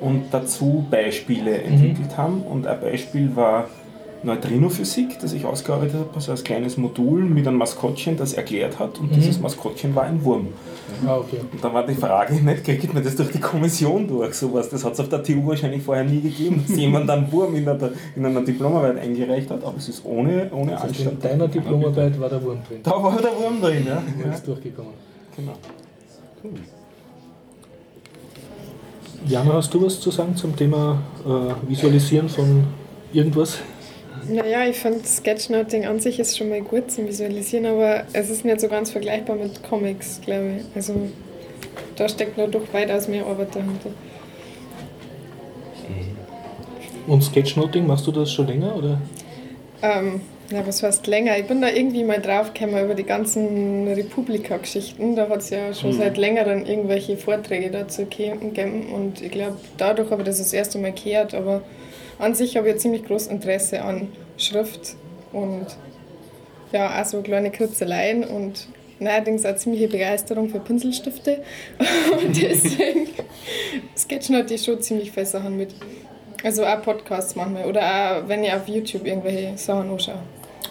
und 0.00 0.26
dazu 0.32 0.86
Beispiele 0.90 1.62
entwickelt 1.62 2.16
haben. 2.16 2.42
Und 2.42 2.66
ein 2.66 2.80
Beispiel 2.80 3.34
war 3.34 3.68
Neutrinophysik, 4.24 5.18
das 5.20 5.32
ich 5.32 5.44
ausgearbeitet 5.44 5.94
habe, 5.96 6.10
also 6.14 6.30
als 6.32 6.44
kleines 6.44 6.76
Modul 6.76 7.22
mit 7.24 7.46
einem 7.48 7.58
Maskottchen, 7.58 8.16
das 8.16 8.34
erklärt 8.34 8.78
hat. 8.78 8.98
Und 9.00 9.14
dieses 9.14 9.40
Maskottchen 9.40 9.94
war 9.94 10.04
ein 10.04 10.24
Wurm. 10.24 10.48
Ah, 11.06 11.16
okay. 11.16 11.38
Und 11.52 11.62
dann 11.62 11.74
war 11.74 11.84
die 11.86 11.94
Frage 11.94 12.34
nicht, 12.44 12.64
kriegt 12.64 12.92
man 12.94 13.02
das 13.02 13.16
durch 13.16 13.30
die 13.32 13.40
Kommission 13.40 14.06
durch, 14.06 14.34
sowas. 14.34 14.68
Das 14.68 14.84
hat 14.84 14.92
es 14.92 15.00
auf 15.00 15.08
der 15.08 15.22
TU 15.22 15.46
wahrscheinlich 15.46 15.82
vorher 15.82 16.04
nie 16.04 16.20
gegeben, 16.20 16.64
dass 16.66 16.76
jemand 16.76 17.10
einen 17.10 17.30
Wurm 17.32 17.54
in 17.56 17.68
einer, 17.68 17.90
in 18.14 18.24
einer 18.26 18.42
Diplomarbeit 18.42 18.98
eingereicht 18.98 19.50
hat, 19.50 19.64
aber 19.64 19.76
es 19.76 19.88
ist 19.88 20.04
ohne, 20.04 20.50
ohne 20.52 20.74
Also 20.74 20.86
Anstand. 20.88 21.12
in 21.12 21.20
deiner 21.20 21.48
Diplomarbeit 21.48 22.20
war 22.20 22.28
der 22.28 22.42
Wurm 22.44 22.58
drin. 22.68 22.78
Da 22.82 22.90
war 23.02 23.20
der 23.20 23.30
Wurm 23.36 23.60
drin, 23.60 23.84
ja. 23.86 24.02
Der 24.18 24.26
ja 24.26 24.32
ist 24.34 24.46
durchgekommen. 24.46 24.92
genau. 25.36 25.52
Jana, 29.26 29.52
hast 29.54 29.72
du 29.72 29.84
was 29.84 30.00
zu 30.00 30.10
sagen 30.10 30.34
zum 30.36 30.54
Thema 30.56 30.98
äh, 31.24 31.68
Visualisieren 31.70 32.28
von 32.28 32.64
irgendwas? 33.12 33.58
Naja, 34.28 34.66
ich 34.68 34.76
finde 34.76 35.04
Sketchnoting 35.04 35.86
an 35.86 35.98
sich 36.00 36.18
ist 36.20 36.36
schon 36.36 36.48
mal 36.48 36.60
gut 36.60 36.90
zum 36.90 37.08
Visualisieren, 37.08 37.66
aber 37.66 38.04
es 38.12 38.30
ist 38.30 38.44
nicht 38.44 38.60
so 38.60 38.68
ganz 38.68 38.90
vergleichbar 38.90 39.36
mit 39.36 39.62
Comics, 39.62 40.20
glaube 40.24 40.58
ich. 40.58 40.76
Also 40.76 40.94
da 41.96 42.08
steckt 42.08 42.36
nur 42.38 42.48
doch 42.48 42.72
weitaus 42.72 43.08
mehr 43.08 43.26
Arbeit 43.26 43.54
dahinter. 43.54 43.90
Und 47.06 47.22
Sketchnoting, 47.22 47.86
machst 47.86 48.06
du 48.06 48.12
das 48.12 48.32
schon 48.32 48.46
länger? 48.46 48.76
Oder? 48.76 49.00
Ähm, 49.82 50.20
ja, 50.52 50.64
was 50.66 50.82
heißt 50.82 51.06
länger? 51.08 51.36
Ich 51.38 51.46
bin 51.46 51.60
da 51.60 51.68
irgendwie 51.68 52.04
mal 52.04 52.20
draufgekommen 52.20 52.84
über 52.84 52.94
die 52.94 53.04
ganzen 53.04 53.88
Republika-Geschichten. 53.88 55.16
Da 55.16 55.28
hat 55.28 55.40
es 55.40 55.50
ja 55.50 55.74
schon 55.74 55.92
seit 55.94 56.16
längerem 56.16 56.64
irgendwelche 56.64 57.16
Vorträge 57.16 57.70
dazu 57.70 58.02
gegeben 58.04 58.92
und 58.92 59.20
ich 59.20 59.32
glaube, 59.32 59.56
dadurch 59.78 60.10
habe 60.10 60.22
ich 60.22 60.28
das 60.28 60.38
das 60.38 60.52
erste 60.52 60.78
Mal 60.78 60.92
gehört. 60.92 61.34
Aber 61.34 61.62
an 62.22 62.34
sich 62.34 62.56
habe 62.56 62.68
ich 62.68 62.74
ein 62.74 62.80
ziemlich 62.80 63.04
großes 63.04 63.28
Interesse 63.28 63.82
an 63.82 64.08
Schrift 64.36 64.94
und 65.32 65.66
ja, 66.72 67.00
auch 67.00 67.04
so 67.04 67.20
kleine 67.20 67.50
Kritzeleien 67.50 68.24
und 68.24 68.68
neuerdings 68.98 69.44
auch 69.44 69.56
ziemliche 69.56 69.88
Begeisterung 69.88 70.48
für 70.48 70.60
Pinselstifte. 70.60 71.42
Und 72.24 72.40
deswegen 72.40 73.08
sketchnote 73.96 74.54
ich 74.54 74.64
schon 74.64 74.80
ziemlich 74.80 75.10
viele 75.10 75.26
Sachen 75.26 75.56
mit. 75.56 75.74
Also 76.44 76.64
auch 76.64 76.80
Podcasts 76.82 77.34
manchmal 77.36 77.66
oder 77.66 77.80
auch 77.82 78.28
wenn 78.28 78.44
ich 78.44 78.52
auf 78.52 78.66
YouTube 78.68 79.06
irgendwelche 79.06 79.58
Sachen 79.58 79.90
anschaue. 79.90 80.20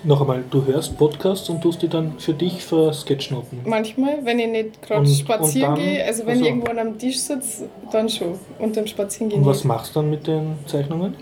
Noch 0.03 0.21
einmal, 0.21 0.43
du 0.49 0.65
hörst 0.65 0.97
Podcasts 0.97 1.47
und 1.49 1.61
tust 1.61 1.81
die 1.81 1.87
dann 1.87 2.17
für 2.17 2.33
dich 2.33 2.63
für 2.63 2.91
Sketchnoten. 2.93 3.59
Manchmal, 3.65 4.25
wenn 4.25 4.39
ich 4.39 4.47
nicht 4.47 4.81
gerade 4.81 5.05
spazieren 5.07 5.75
dann- 5.75 5.83
gehe, 5.83 6.03
also 6.03 6.23
wenn 6.25 6.29
also- 6.29 6.43
ich 6.43 6.49
irgendwo 6.49 6.71
am 6.71 6.97
Tisch 6.97 7.19
sitze, 7.19 7.69
dann 7.91 8.09
schon. 8.09 8.39
Und 8.57 8.73
beim 8.75 8.87
Spazierengehen 8.87 9.43
Und 9.43 9.47
was 9.47 9.57
nicht. 9.57 9.65
machst 9.65 9.95
du 9.95 9.99
dann 9.99 10.09
mit 10.09 10.25
den 10.25 10.55
Zeichnungen? 10.65 11.15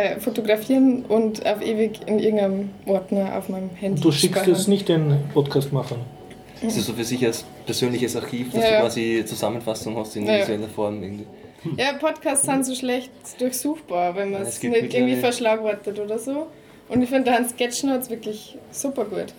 Äh, 0.00 0.20
fotografieren 0.20 1.04
und 1.06 1.44
auf 1.46 1.60
ewig 1.62 2.00
in 2.06 2.18
irgendeinem 2.18 2.70
Ordner 2.86 3.36
auf 3.36 3.48
meinem 3.48 3.70
Handy. 3.70 3.96
Und 3.98 4.04
du 4.04 4.12
schickst 4.12 4.36
speichern. 4.36 4.54
es 4.54 4.68
nicht 4.68 4.88
den 4.88 5.18
Podcastmachern. 5.34 5.98
Das 6.62 6.76
ist 6.76 6.86
so 6.86 6.92
für 6.92 7.04
sich 7.04 7.24
als 7.24 7.44
persönliches 7.66 8.16
Archiv, 8.16 8.52
dass 8.52 8.64
Ja, 8.64 8.76
du 8.76 8.82
quasi 8.82 9.24
Zusammenfassung 9.26 9.96
hast 9.96 10.16
in 10.16 10.26
Ja, 10.26 10.40
visueller 10.40 10.68
Form. 10.68 11.02
Irgendwie. 11.02 11.26
Ja, 11.76 11.92
Podcasts 11.94 12.46
sind 12.46 12.64
so 12.64 12.74
schlecht 12.74 13.10
durchsuchbar, 13.38 14.14
wenn 14.16 14.30
man 14.30 14.42
Ja, 14.42 14.48
es 14.48 14.62
nicht 14.62 14.94
irgendwie 14.94 15.16
verschlagwortet 15.16 15.98
oder 15.98 16.18
so. 16.18 16.46
Und 16.88 17.02
ich 17.02 17.08
finde 17.08 17.30
da 17.30 17.36
ein 17.36 17.48
Sketchnotes 17.48 18.10
wirklich 18.10 18.56
super 18.70 19.04
gut. 19.04 19.32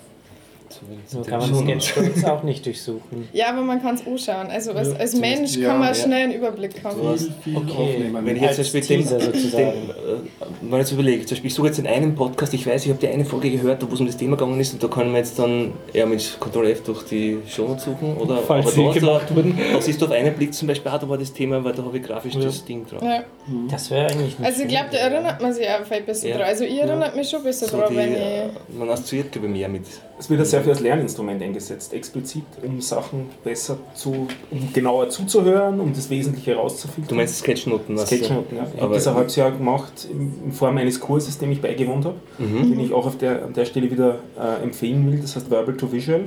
So, 1.08 1.24
so 1.24 1.30
kann 1.30 1.40
man 1.40 1.54
Sketchnotes 1.56 2.24
auch 2.26 2.44
nicht 2.44 2.66
durchsuchen. 2.66 3.28
Ja, 3.34 3.50
aber 3.50 3.62
man 3.62 3.82
kann 3.82 3.96
es 3.96 4.06
anschauen. 4.08 4.48
Also 4.50 4.72
als, 4.72 4.94
als 4.96 5.12
zumindest- 5.12 5.22
Mensch 5.22 5.58
ja, 5.58 5.70
kann 5.70 5.80
man 5.80 5.88
ja. 5.90 5.94
schnell 5.96 6.24
einen 6.24 6.34
Überblick 6.34 6.84
haben. 6.84 6.98
hast- 7.08 7.30
viel 7.44 7.58
Okay. 7.58 7.72
aufnehmen. 7.72 8.26
Wenn 8.26 8.36
ich 8.36 8.42
jetzt 8.42 8.56
zum 8.56 8.64
Beispiel 8.64 8.82
den, 8.98 9.08
sozusagen. 9.08 9.64
den, 9.66 9.90
äh, 9.90 10.72
ich 10.72 10.78
jetzt 10.78 10.92
überlege, 10.92 11.26
zum 11.26 11.36
Beispiel 11.36 11.48
ich 11.48 11.54
suche 11.54 11.68
jetzt 11.68 11.80
in 11.80 11.88
einem 11.88 12.16
Podcast, 12.16 12.54
ich 12.54 12.66
weiß, 12.66 12.84
ich 12.86 12.90
habe 12.90 13.00
die 13.00 13.08
eine 13.08 13.26
Folge 13.26 13.52
gehört, 13.52 13.88
wo 13.90 13.94
es 13.94 14.00
um 14.00 14.08
das 14.08 14.18
Thema 14.18 14.36
gegangen 14.38 14.60
ist 14.60 14.74
und 14.74 14.82
da 14.84 14.88
kann 14.88 15.08
man 15.08 15.16
jetzt 15.18 15.38
dann 15.40 15.74
eher 15.94 16.06
mit 16.06 16.38
Ctrl 16.40 16.68
F 16.72 16.84
durch 16.84 17.04
die 17.04 17.38
Show 17.48 17.76
suchen 17.78 18.18
oder 18.18 18.38
Falls 18.38 18.66
aber 18.78 18.94
sie 18.94 19.00
gemacht 19.00 19.36
wurden. 19.36 19.58
Da 19.74 19.82
siehst 19.82 20.02
du 20.02 20.06
auf 20.06 20.12
einen 20.12 20.34
Blick 20.36 20.54
zum 20.54 20.68
Beispiel, 20.68 20.92
ah, 20.92 20.98
da 20.98 21.08
war 21.08 21.18
das 21.18 21.32
Thema, 21.34 21.64
weil 21.64 21.74
da 21.74 21.84
habe 21.84 21.98
ich 21.98 22.04
grafisch 22.04 22.34
das 22.36 22.64
Ding 22.66 22.86
drauf. 22.86 23.02
Ja. 23.02 23.24
Das 23.70 23.90
wäre 23.92 24.08
eigentlich 24.08 24.38
nicht 24.40 24.46
Also 24.46 24.64
ich 24.64 24.68
glaube, 24.70 24.88
da 24.92 24.98
erinnert 24.98 25.42
man 25.42 25.54
sich 25.54 25.68
auch 25.68 25.86
viel 25.86 26.02
besser 26.02 26.28
Ja. 26.30 26.38
dran. 26.38 26.48
Also 26.48 26.64
ich 26.64 26.80
erinnere 26.80 27.16
mich 27.16 27.30
schon 27.30 27.44
besser 27.44 27.68
So 27.68 27.78
dran, 27.78 27.88
die, 27.92 27.98
wenn 27.98 28.14
äh, 28.16 28.46
ich... 28.48 28.78
man 28.78 28.90
assoziiert 28.90 29.32
glaube 29.32 29.48
ich 29.48 29.54
mehr 29.54 29.70
mit. 29.70 29.84
Es 30.20 30.30
wird 30.30 30.40
ja 30.40 30.46
sehr 30.46 30.61
viel 30.62 30.72
als 30.72 30.80
Lerninstrument 30.82 31.42
eingesetzt, 31.42 31.94
explizit, 31.94 32.44
um 32.64 32.80
Sachen 32.82 33.28
besser 33.44 33.78
zu, 33.94 34.28
um 34.52 34.74
genauer 34.74 35.10
zuzuhören, 35.10 35.80
um 35.80 35.94
das 35.94 36.10
Wesentliche 36.10 36.52
Du 36.52 36.58
herauszufiltern. 36.58 37.18
meinst 37.18 37.40
Sketchnoten? 37.40 37.96
was- 37.98 38.08
Sketchnoten, 38.08 38.58
ja. 38.58 38.68
Ich 38.76 38.82
habe 38.82 38.94
das 38.94 39.08
ein 39.08 39.16
halbes 39.16 39.36
Jahr 39.36 39.52
gemacht 39.52 40.08
in 40.12 40.52
Form 40.52 40.78
eines 40.78 41.00
Kurses, 41.00 41.38
dem 41.38 41.52
ich 41.52 41.62
beigewohnt 41.62 42.06
habe, 42.06 42.16
Mhm. 42.38 42.70
den 42.72 42.80
ich 42.80 42.94
auch 42.94 43.06
auf 43.06 43.18
der, 43.18 43.46
an 43.46 43.54
der 43.54 43.66
Stelle 43.66 43.90
wieder 43.92 44.20
äh, 44.40 44.64
empfehlen 44.64 45.12
will. 45.12 45.20
Das 45.20 45.36
heißt 45.36 45.50
Verbal 45.52 45.76
to 45.76 45.92
Visual. 45.92 46.22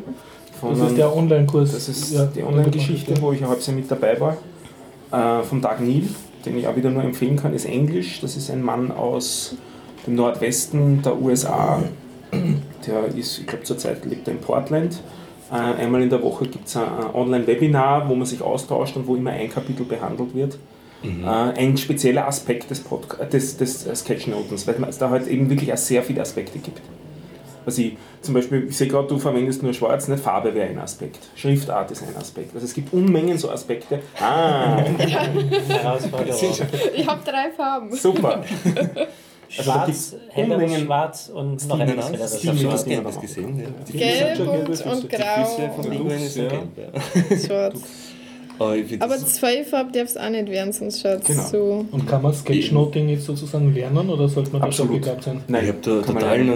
Von 0.61 0.79
Das 0.79 0.89
ist 0.91 0.99
der 0.99 1.15
Online-Kurs. 1.15 1.73
Das 1.73 1.89
ist 1.89 2.13
Ja, 2.13 2.27
die 2.27 2.43
Online-Geschichte, 2.43 3.15
wo 3.21 3.33
ich 3.33 3.43
ein 3.43 3.49
halbes 3.49 3.67
Jahr 3.67 3.77
mit 3.77 3.91
dabei 3.91 4.19
war. 4.21 4.37
Äh, 5.13 5.43
vom 5.43 5.61
Doug 5.61 5.81
Neal, 5.81 6.03
den 6.47 6.57
ich 6.59 6.67
auch 6.67 6.77
wieder 6.77 6.91
nur 6.91 7.03
empfehlen 7.03 7.37
kann, 7.37 7.55
ist 7.55 7.65
Englisch. 7.67 8.21
Das 8.21 8.37
ist 8.37 8.51
ein 8.51 8.63
Mann 8.63 8.91
aus 8.93 9.57
dem 10.07 10.15
Nordwesten 10.17 11.03
der 11.03 11.21
USA. 11.21 11.83
Der 12.87 13.05
ist, 13.17 13.39
ich 13.39 13.47
glaube, 13.47 13.65
zurzeit 13.65 14.05
lebt 14.05 14.27
er 14.29 14.35
in 14.35 14.41
Portland. 14.41 15.01
Äh, 15.53 15.57
einmal 15.83 16.03
in 16.03 16.11
der 16.11 16.23
Woche 16.23 16.47
gibt 16.47 16.69
es 16.69 16.77
ein 16.77 16.85
Online-Webinar, 17.13 18.09
wo 18.09 18.15
man 18.15 18.27
sich 18.27 18.41
austauscht 18.43 18.97
und 18.97 19.07
wo 19.07 19.17
immer 19.17 19.31
ein 19.31 19.51
Kapitel 19.51 19.85
behandelt 19.85 20.35
wird. 20.35 20.59
Äh, 21.03 21.27
ein 21.27 21.77
spezieller 21.77 22.27
Aspekt 22.27 22.71
des, 22.71 22.81
Podca 22.81 23.25
des, 23.25 23.59
des 23.59 23.87
äh, 23.87 23.95
Sketchnotens, 23.95 24.67
weil 24.67 24.77
es 24.89 24.97
da 24.99 25.11
halt 25.11 25.27
eben 25.27 25.51
wirklich 25.51 25.71
auch 25.73 25.77
sehr 25.77 26.03
viele 26.03 26.23
Aspekte 26.23 26.59
gibt. 26.59 26.81
Was 27.67 27.79
ich 27.79 27.97
zum 28.21 28.35
Beispiel, 28.35 28.67
ich 28.69 28.77
sehe 28.77 28.89
gerade, 28.89 29.09
du 29.09 29.19
verwendest 29.19 29.63
nur 29.63 29.73
schwarz, 29.75 30.09
nicht 30.09 30.23
Farbe 30.23 30.55
wäre 30.55 30.69
ein 30.69 30.79
Aspekt. 30.79 31.19
Schriftart 31.35 31.91
ist 31.91 32.03
ein 32.03 32.17
Aspekt. 32.17 32.55
Also 32.55 32.67
es 32.67 32.75
gibt 32.75 32.93
Unmengen 32.93 33.37
so 33.39 33.51
Aspekte. 33.51 34.01
Ah, 34.21 34.77
Herausforderung. 35.69 36.41
Ich 36.97 37.07
habe 37.07 37.21
drei 37.25 37.51
Farben. 37.57 37.95
super. 37.95 38.43
Also 39.57 39.71
da 39.71 39.77
Schwarz, 39.77 39.87
gibt's 39.87 40.17
helleres 40.31 40.63
Unmengen- 40.63 40.85
Schwarz 40.87 41.29
und 41.35 41.69
noch 41.69 41.79
ein 41.81 41.89
helleres 41.89 42.35
Ich 42.43 42.49
habe 42.49 42.59
schon 42.59 42.73
was. 42.73 42.85
Gelbes 42.85 43.21
gesehen. 43.21 43.59
Ja. 43.61 43.67
Die 43.87 43.93
Gelb 43.99 44.41
und, 44.41 44.67
Füße. 44.67 44.85
und 44.85 45.03
Die 45.03 45.09
grau 45.09 45.45
Füße 45.45 45.71
von 45.77 45.85
und 45.85 45.91
Pinguinen 45.91 46.29
sind 46.29 46.49
gelb. 46.51 46.69
Ja. 47.31 47.37
schwarz. 47.39 47.81
Aber 48.59 48.75
find 48.75 49.03
Aber 49.03 49.17
zwei 49.17 49.65
Farben 49.65 49.93
darf 49.93 50.05
es 50.05 50.17
auch 50.17 50.31
nicht 50.31 50.49
werden, 50.49 50.73
sonst 50.73 51.01
schaut 51.01 51.21
es 51.23 51.27
Genau. 51.27 51.43
so... 51.43 51.87
Und 51.91 52.07
kann 52.07 52.23
man 52.23 52.33
Sketchnoting 52.33 53.09
jetzt 53.09 53.25
sozusagen 53.25 53.75
lernen 53.75 54.09
oder 54.09 54.29
sollte 54.29 54.53
man 54.53 54.63
da 54.63 54.71
schon 54.73 54.87
Absolut. 54.87 55.03
begabt 55.03 55.25
sein? 55.25 55.41
ich 55.49 55.55
habe 55.55 55.79
da 55.83 56.03
total 56.03 56.49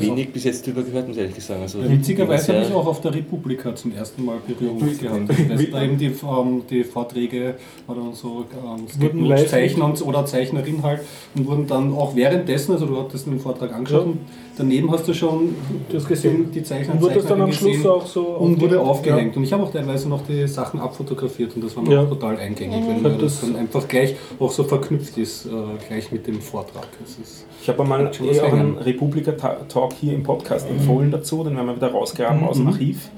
wenig 0.00 0.32
bis 0.32 0.44
jetzt 0.44 0.66
drüber 0.66 0.82
gehört, 0.82 1.08
muss 1.08 1.16
ich 1.16 1.22
ehrlich 1.22 1.44
sagen. 1.44 1.62
Also, 1.62 1.88
Witzigerweise 1.88 2.54
habe 2.54 2.64
ich 2.66 2.72
auch 2.72 2.86
auf 2.86 3.00
der 3.00 3.14
Republika 3.14 3.74
zum 3.74 3.94
ersten 3.94 4.24
Mal 4.24 4.38
Berührung 4.46 4.78
gehabt. 4.78 5.28
Weil 5.48 5.66
da 5.66 5.82
eben 5.82 5.98
die, 5.98 6.06
ähm, 6.06 6.62
die 6.68 6.84
Vorträge 6.84 7.54
oder 7.88 8.12
so 8.12 8.44
ähm, 8.52 9.46
Zeichner 9.46 9.94
oder 10.04 10.26
Zeichnerin 10.26 10.82
halt 10.82 11.00
und 11.34 11.46
wurden 11.46 11.66
dann 11.66 11.92
auch 11.94 12.14
währenddessen, 12.14 12.72
also 12.72 12.86
du 12.86 12.98
hattest 12.98 13.26
den 13.26 13.40
Vortrag 13.40 13.72
angeschaut 13.72 14.06
Ja. 14.06 14.12
Daneben 14.56 14.90
hast 14.90 15.06
du 15.08 15.14
schon 15.14 15.54
Du 15.88 15.96
hast 15.96 16.08
gesehen. 16.08 16.50
die 16.52 16.62
Zeichner 16.62 16.94
Und 16.94 17.02
wurde 17.02 17.14
das 17.14 17.26
dann 17.26 17.40
am 17.42 17.52
Schluss 17.52 17.72
gesehen 17.72 17.90
auch 17.90 18.06
so 18.06 18.20
und 18.22 18.60
wurde 18.60 18.80
aufgehängt? 18.80 18.88
aufgehängt. 18.90 19.36
Und 19.36 19.44
ich 19.44 19.52
habe 19.52 19.62
auch 19.64 19.70
teilweise 19.72 20.08
noch 20.08 20.22
die 20.26 20.46
Sachen 20.46 20.80
abfotografiert 20.80 21.54
und 21.56 21.64
das 21.64 21.76
war 21.76 21.82
mir 21.82 21.94
Ja. 21.94 22.02
auch 22.02 22.08
total 22.08 22.36
eingängig, 22.38 22.84
weil 23.02 23.12
Das- 23.12 23.20
das 23.20 23.40
dann 23.42 23.56
einfach 23.56 23.86
gleich 23.88 24.16
auch 24.38 24.50
so 24.52 24.64
verknüpft 24.64 25.16
ist, 25.18 25.46
äh, 25.46 25.50
gleich 25.88 26.12
mit 26.12 26.26
dem 26.26 26.40
Vortrag. 26.40 26.86
Das 27.00 27.10
ist 27.18 27.46
Ich 27.62 27.68
habe 27.68 27.82
einmal 27.82 28.12
Schon 28.12 28.28
eh 28.28 28.40
auch 28.40 28.52
einen. 28.52 28.76
Republika-Talk 28.78 29.92
hier 30.00 30.14
im 30.14 30.22
Podcast 30.24 30.68
empfohlen 30.68 31.10
dazu, 31.10 31.44
den 31.44 31.54
werden 31.56 31.66
wir 31.68 31.76
wieder 31.76 31.92
rausgraben 31.92 32.40
Mhm. 32.40 32.48
aus 32.48 32.56
dem 32.56 32.66
Archiv. 32.68 33.08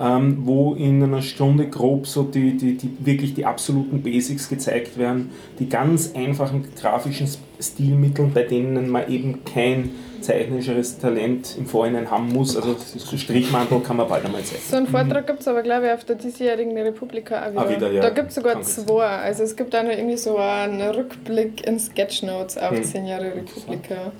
Ähm, 0.00 0.38
wo 0.46 0.74
in 0.74 1.02
einer 1.02 1.20
Stunde 1.20 1.68
grob 1.68 2.06
so 2.06 2.22
die, 2.22 2.56
die, 2.56 2.76
die 2.76 2.90
wirklich 3.00 3.34
die 3.34 3.44
absoluten 3.44 4.02
Basics 4.02 4.48
gezeigt 4.48 4.96
werden, 4.96 5.30
die 5.58 5.68
ganz 5.68 6.12
einfachen 6.14 6.64
grafischen 6.80 7.28
Stilmittel, 7.60 8.26
bei 8.32 8.44
denen 8.44 8.88
man 8.88 9.10
eben 9.12 9.44
kein 9.44 9.90
zeichnerisches 10.22 10.98
Talent 10.98 11.54
im 11.58 11.66
Vorhinein 11.66 12.10
haben 12.10 12.28
muss. 12.32 12.56
Also 12.56 12.76
so 12.78 13.16
Strichmantel 13.16 13.80
kann 13.80 13.96
man 13.98 14.08
bald 14.08 14.24
einmal 14.24 14.42
zeigen. 14.42 14.62
So 14.70 14.76
einen 14.76 14.86
Vortrag 14.86 15.26
gibt 15.26 15.40
es 15.40 15.48
aber, 15.48 15.62
glaube 15.62 15.86
ich, 15.86 15.92
auf 15.92 16.04
der 16.04 16.16
diesjährigen 16.16 16.76
Republika 16.78 17.46
auch 17.46 17.52
wieder. 17.52 17.60
Ah, 17.62 17.70
wieder, 17.70 17.92
ja. 17.92 18.00
Da 18.02 18.10
gibt 18.10 18.28
es 18.28 18.34
sogar 18.36 18.54
Kann 18.54 18.62
sein. 18.64 18.86
zwei. 18.86 19.04
Also 19.06 19.42
es 19.42 19.56
gibt 19.56 19.74
auch 19.74 19.82
noch 19.82 19.90
irgendwie 19.90 20.16
so 20.18 20.36
einen 20.36 20.80
Rückblick 20.80 21.66
in 21.66 21.78
Sketchnotes 21.78 22.56
auf 22.58 22.70
Hm. 22.70 22.84
10 22.84 23.06
Jahre 23.06 23.26
Republika. 23.34 24.12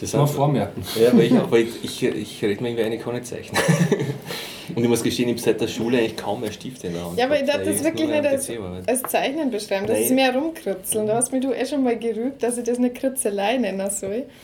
Das 0.00 0.12
Mal 0.14 0.26
vormerken. 0.26 0.82
Ja, 1.00 1.10
aber 1.10 1.22
ich, 1.22 1.32
aber 1.34 1.58
ich, 1.58 1.84
ich, 1.84 2.02
ich 2.04 2.42
rede 2.42 2.62
mir 2.62 2.70
irgendwie 2.70 2.84
eine, 2.84 2.96
ich 2.96 3.02
kann 3.02 3.14
nicht 3.14 3.26
zeichnen. 3.26 3.60
Und 4.74 4.82
ich 4.82 4.88
muss 4.88 5.02
gestehen, 5.02 5.28
ich 5.28 5.34
habe 5.34 5.42
seit 5.42 5.60
der 5.60 5.68
Schule 5.68 5.98
eigentlich 5.98 6.16
kaum 6.16 6.40
mehr 6.40 6.52
Stifte 6.52 6.88
in 6.88 6.94
der 6.94 7.04
Hand. 7.04 7.18
Ja, 7.18 7.26
aber 7.26 7.40
ich 7.40 7.46
darf 7.46 7.62
das 7.62 7.82
wirklich 7.82 8.08
nicht 8.08 8.26
als, 8.26 8.50
als 8.86 9.02
Zeichnen 9.10 9.50
beschreiben. 9.50 9.86
Das 9.86 9.96
Nein. 9.96 10.04
ist 10.04 10.12
mehr 10.12 10.34
rumkritzeln. 10.34 11.06
Da 11.06 11.14
hast 11.16 11.32
mich 11.32 11.42
du 11.42 11.52
eh 11.52 11.66
schon 11.66 11.82
mal 11.82 11.98
gerügt, 11.98 12.42
dass 12.42 12.58
ich 12.58 12.64
das 12.64 12.78
eine 12.78 12.90
Kritzelei 12.90 13.56
nennen 13.58 13.90
soll. 13.90 14.24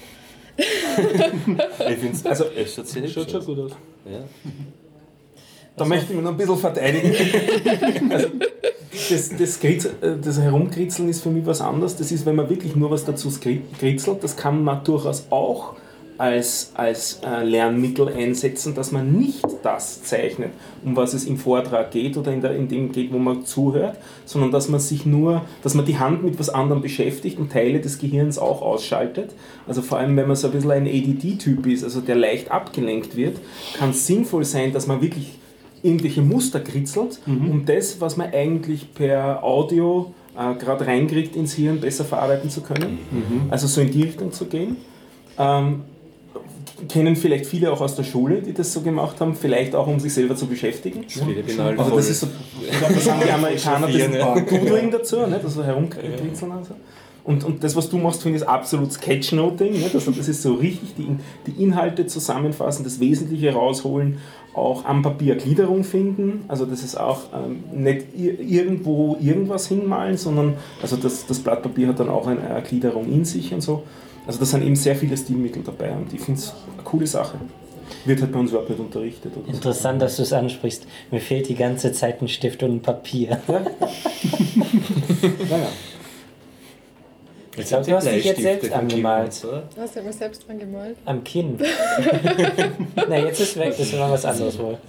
Ich 0.59 1.99
finde 1.99 2.13
es, 2.15 2.25
also, 2.25 2.45
es 2.57 2.75
schaut 2.75 2.89
sehr 2.89 3.07
Schaut 3.09 3.31
schon 3.31 3.45
gut 3.45 3.59
aus. 3.59 3.73
Ja. 4.11 4.21
Da 5.77 5.85
möchte 5.85 6.07
ich 6.07 6.15
mich 6.15 6.25
noch 6.25 6.31
ein 6.31 6.37
bisschen 6.39 6.57
verteidigen. 6.57 7.15
also, 8.11 8.29
das, 9.11 9.37
das, 9.37 9.61
Kritz- 9.61 9.91
äh, 10.01 10.17
das 10.23 10.41
Herumkritzeln 10.41 11.11
ist 11.11 11.23
für 11.23 11.29
mich 11.29 11.45
was 11.45 11.61
anderes. 11.61 11.97
Das 11.97 12.11
ist, 12.11 12.25
wenn 12.25 12.37
man 12.37 12.49
wirklich 12.49 12.75
nur 12.75 12.91
was 12.91 13.05
dazu 13.05 13.31
kritzelt, 13.79 14.25
das 14.25 14.37
kann 14.37 14.65
man 14.65 14.83
durchaus 14.85 15.27
auch 15.31 15.75
als, 16.19 16.73
als 16.75 17.21
äh, 17.25 17.45
Lernmittel 17.45 18.09
einsetzen, 18.09 18.75
dass 18.75 18.93
man 18.93 19.13
nicht 19.13 19.45
das 19.63 20.03
zeichnet, 20.03 20.51
um 20.85 20.97
was 20.97 21.15
es 21.15 21.25
im 21.27 21.37
Vortrag 21.37 21.91
geht 21.91 22.17
oder 22.17 22.33
in, 22.33 22.41
der, 22.41 22.55
in 22.57 22.69
dem 22.69 22.93
geht, 22.93 23.13
wo 23.13 23.19
man 23.19 23.45
zuhört, 23.45 23.99
sondern 24.25 24.51
dass 24.51 24.69
man 24.69 24.81
sich 24.81 25.07
nur, 25.07 25.43
dass 25.63 25.75
man 25.75 25.85
die 25.85 25.99
Hand 25.99 26.25
mit 26.25 26.39
was 26.39 26.49
anderem 26.49 26.83
beschäftigt 26.83 27.39
und 27.39 27.53
Teile 27.53 27.81
des 27.81 27.99
Gehirns 27.99 28.39
auch 28.39 28.63
ausschaltet. 28.63 29.35
Also 29.67 29.83
vor 29.83 29.99
allem, 29.99 30.17
wenn 30.17 30.27
man 30.27 30.37
so 30.37 30.49
ein 30.49 30.53
bisschen 30.53 30.71
ein 30.71 30.87
ADD-Typ 30.87 31.67
ist, 31.67 31.85
also 31.85 32.01
der 32.01 32.17
leicht 32.17 32.51
abgelenkt 32.51 33.17
wird, 33.17 33.39
kann 33.77 33.91
es 33.91 34.07
sinnvoll 34.07 34.45
sein, 34.45 34.73
dass 34.73 34.87
man 34.87 35.03
wirklich 35.03 35.39
irgendwelche 35.83 36.23
Muster 36.23 36.61
kritzelt, 36.61 37.21
um 37.27 37.65
das, 37.65 38.01
was 38.01 38.17
man 38.17 38.33
eigentlich 38.33 38.93
per 38.95 39.45
Audio 39.45 40.15
äh, 40.37 40.55
gerade 40.55 40.87
reinkriegt 40.87 41.37
ins 41.37 41.55
Hirn, 41.55 41.81
besser 41.81 42.05
verarbeiten 42.05 42.51
zu 42.51 42.63
können. 42.63 42.99
Also 43.51 43.67
so 43.67 43.81
in 43.81 43.91
die 43.91 44.03
Richtung 44.03 44.33
zu 44.33 44.47
gehen. 44.47 44.77
Ähm, 45.39 45.83
kennen 46.89 47.17
vielleicht 47.17 47.47
viele 47.47 47.73
auch 47.73 47.81
aus 47.81 47.97
der 47.97 48.05
Schule, 48.05 48.43
die 48.43 48.53
das 48.53 48.73
so 48.73 48.83
gemacht 48.83 49.21
haben, 49.21 49.35
vielleicht 49.35 49.75
auch 49.75 49.87
um 49.87 49.99
sich 49.99 50.13
selber 50.13 50.37
zu 50.37 50.47
beschäftigen. 50.47 51.05
Viele 51.09 51.43
bin 51.43 51.59
halt 51.59 51.79
Also 51.79 51.97
das 51.97 52.11
ist 52.11 52.21
so, 52.21 52.29
ich 52.61 52.79
glaube, 52.79 52.95
das 52.95 53.11
haben 53.11 53.21
die 53.25 53.31
Amerikaner 53.33 53.87
das 53.87 54.47
Doodling 54.47 54.91
dazu, 54.93 55.17
ne? 55.27 55.41
also 55.43 55.65
herumkritzeln 55.65 56.51
und 56.51 56.65
so. 56.65 56.75
Und, 57.25 57.43
und 57.43 57.65
das, 57.65 57.75
was 57.75 57.91
du 57.91 57.99
machst, 57.99 58.23
finde 58.23 58.37
ich 58.37 58.43
ist 58.43 58.49
absolut 58.49 58.93
Sketchnoting. 58.93 59.73
Ne? 59.73 59.91
Also 59.93 60.13
das 60.13 60.29
ist 60.29 60.43
so 60.43 60.55
richtig 60.55 60.95
die, 60.95 61.17
die 61.47 61.61
Inhalte 61.61 62.07
zusammenfassen, 62.07 62.85
das 62.85 63.01
Wesentliche 63.01 63.53
rausholen, 63.53 64.19
auch 64.55 64.85
am 64.85 65.03
Papier 65.03 65.35
Gliederung 65.35 65.83
finden. 65.83 66.45
Also 66.47 66.67
das 66.67 66.85
ist 66.85 66.97
auch 66.97 67.23
ähm, 67.35 67.65
nicht 67.73 68.07
ir 68.17 68.39
irgendwo 68.39 69.17
irgendwas 69.21 69.67
hinmalen, 69.67 70.17
sondern 70.17 70.55
also 70.81 70.97
das, 70.97 71.27
das 71.27 71.41
Blatt 71.41 71.65
Papier 71.65 71.89
hat 71.89 71.99
dann 71.99 72.11
auch 72.11 72.29
eine, 72.29 72.43
eine 72.43 72.63
Gliederung 72.63 73.11
in 73.11 73.25
sich 73.25 73.53
und 73.53 73.61
so. 73.61 73.83
Also 74.27 74.41
da 74.41 74.45
sind 74.45 74.63
eben 74.63 74.77
sehr 74.77 74.97
viele 74.97 75.17
Stilmittel 75.17 75.63
dabei 75.63 75.93
und 75.93 76.13
ich 76.13 76.21
finde 76.21 76.41
es 76.41 76.53
eine 76.73 76.83
coole 76.83 77.07
Sache. 77.07 77.39
Wird 78.05 78.21
halt 78.21 78.33
bei 78.33 78.39
uns 78.39 78.51
überhaupt 78.51 78.71
nicht 78.71 78.81
unterrichtet. 78.81 79.37
Oder 79.37 79.47
so. 79.47 79.53
Interessant, 79.53 80.03
dass 80.03 80.17
du 80.17 80.23
es 80.23 80.33
ansprichst. 80.33 80.87
Mir 81.11 81.21
fehlt 81.21 81.49
die 81.49 81.55
ganze 81.55 81.93
Zeit 81.93 82.21
ein 82.21 82.29
Stift 82.29 82.63
und 82.63 82.77
ein 82.77 82.83
Papier. 82.83 83.41
Naja. 83.47 83.69
Jetzt 87.57 87.69
glaub, 87.69 87.81
habt 87.81 87.89
du 87.89 87.97
hast 87.97 88.07
dich 88.07 88.25
jetzt 88.25 88.43
selbst 88.43 88.71
angemalt. 88.73 89.43
Du 89.43 89.81
hast 89.81 89.97
ja 89.97 90.03
mir 90.03 90.13
selbst 90.13 90.47
dran 90.47 90.59
gemalt. 90.59 90.97
Am 91.07 91.25
Kinn. 91.25 91.59
Na, 93.09 93.19
jetzt 93.19 93.41
ist 93.41 93.57
weg, 93.57 93.75
das 93.79 93.97
war 93.99 94.11
was 94.11 94.27
anderes 94.27 94.59
wohl. 94.59 94.77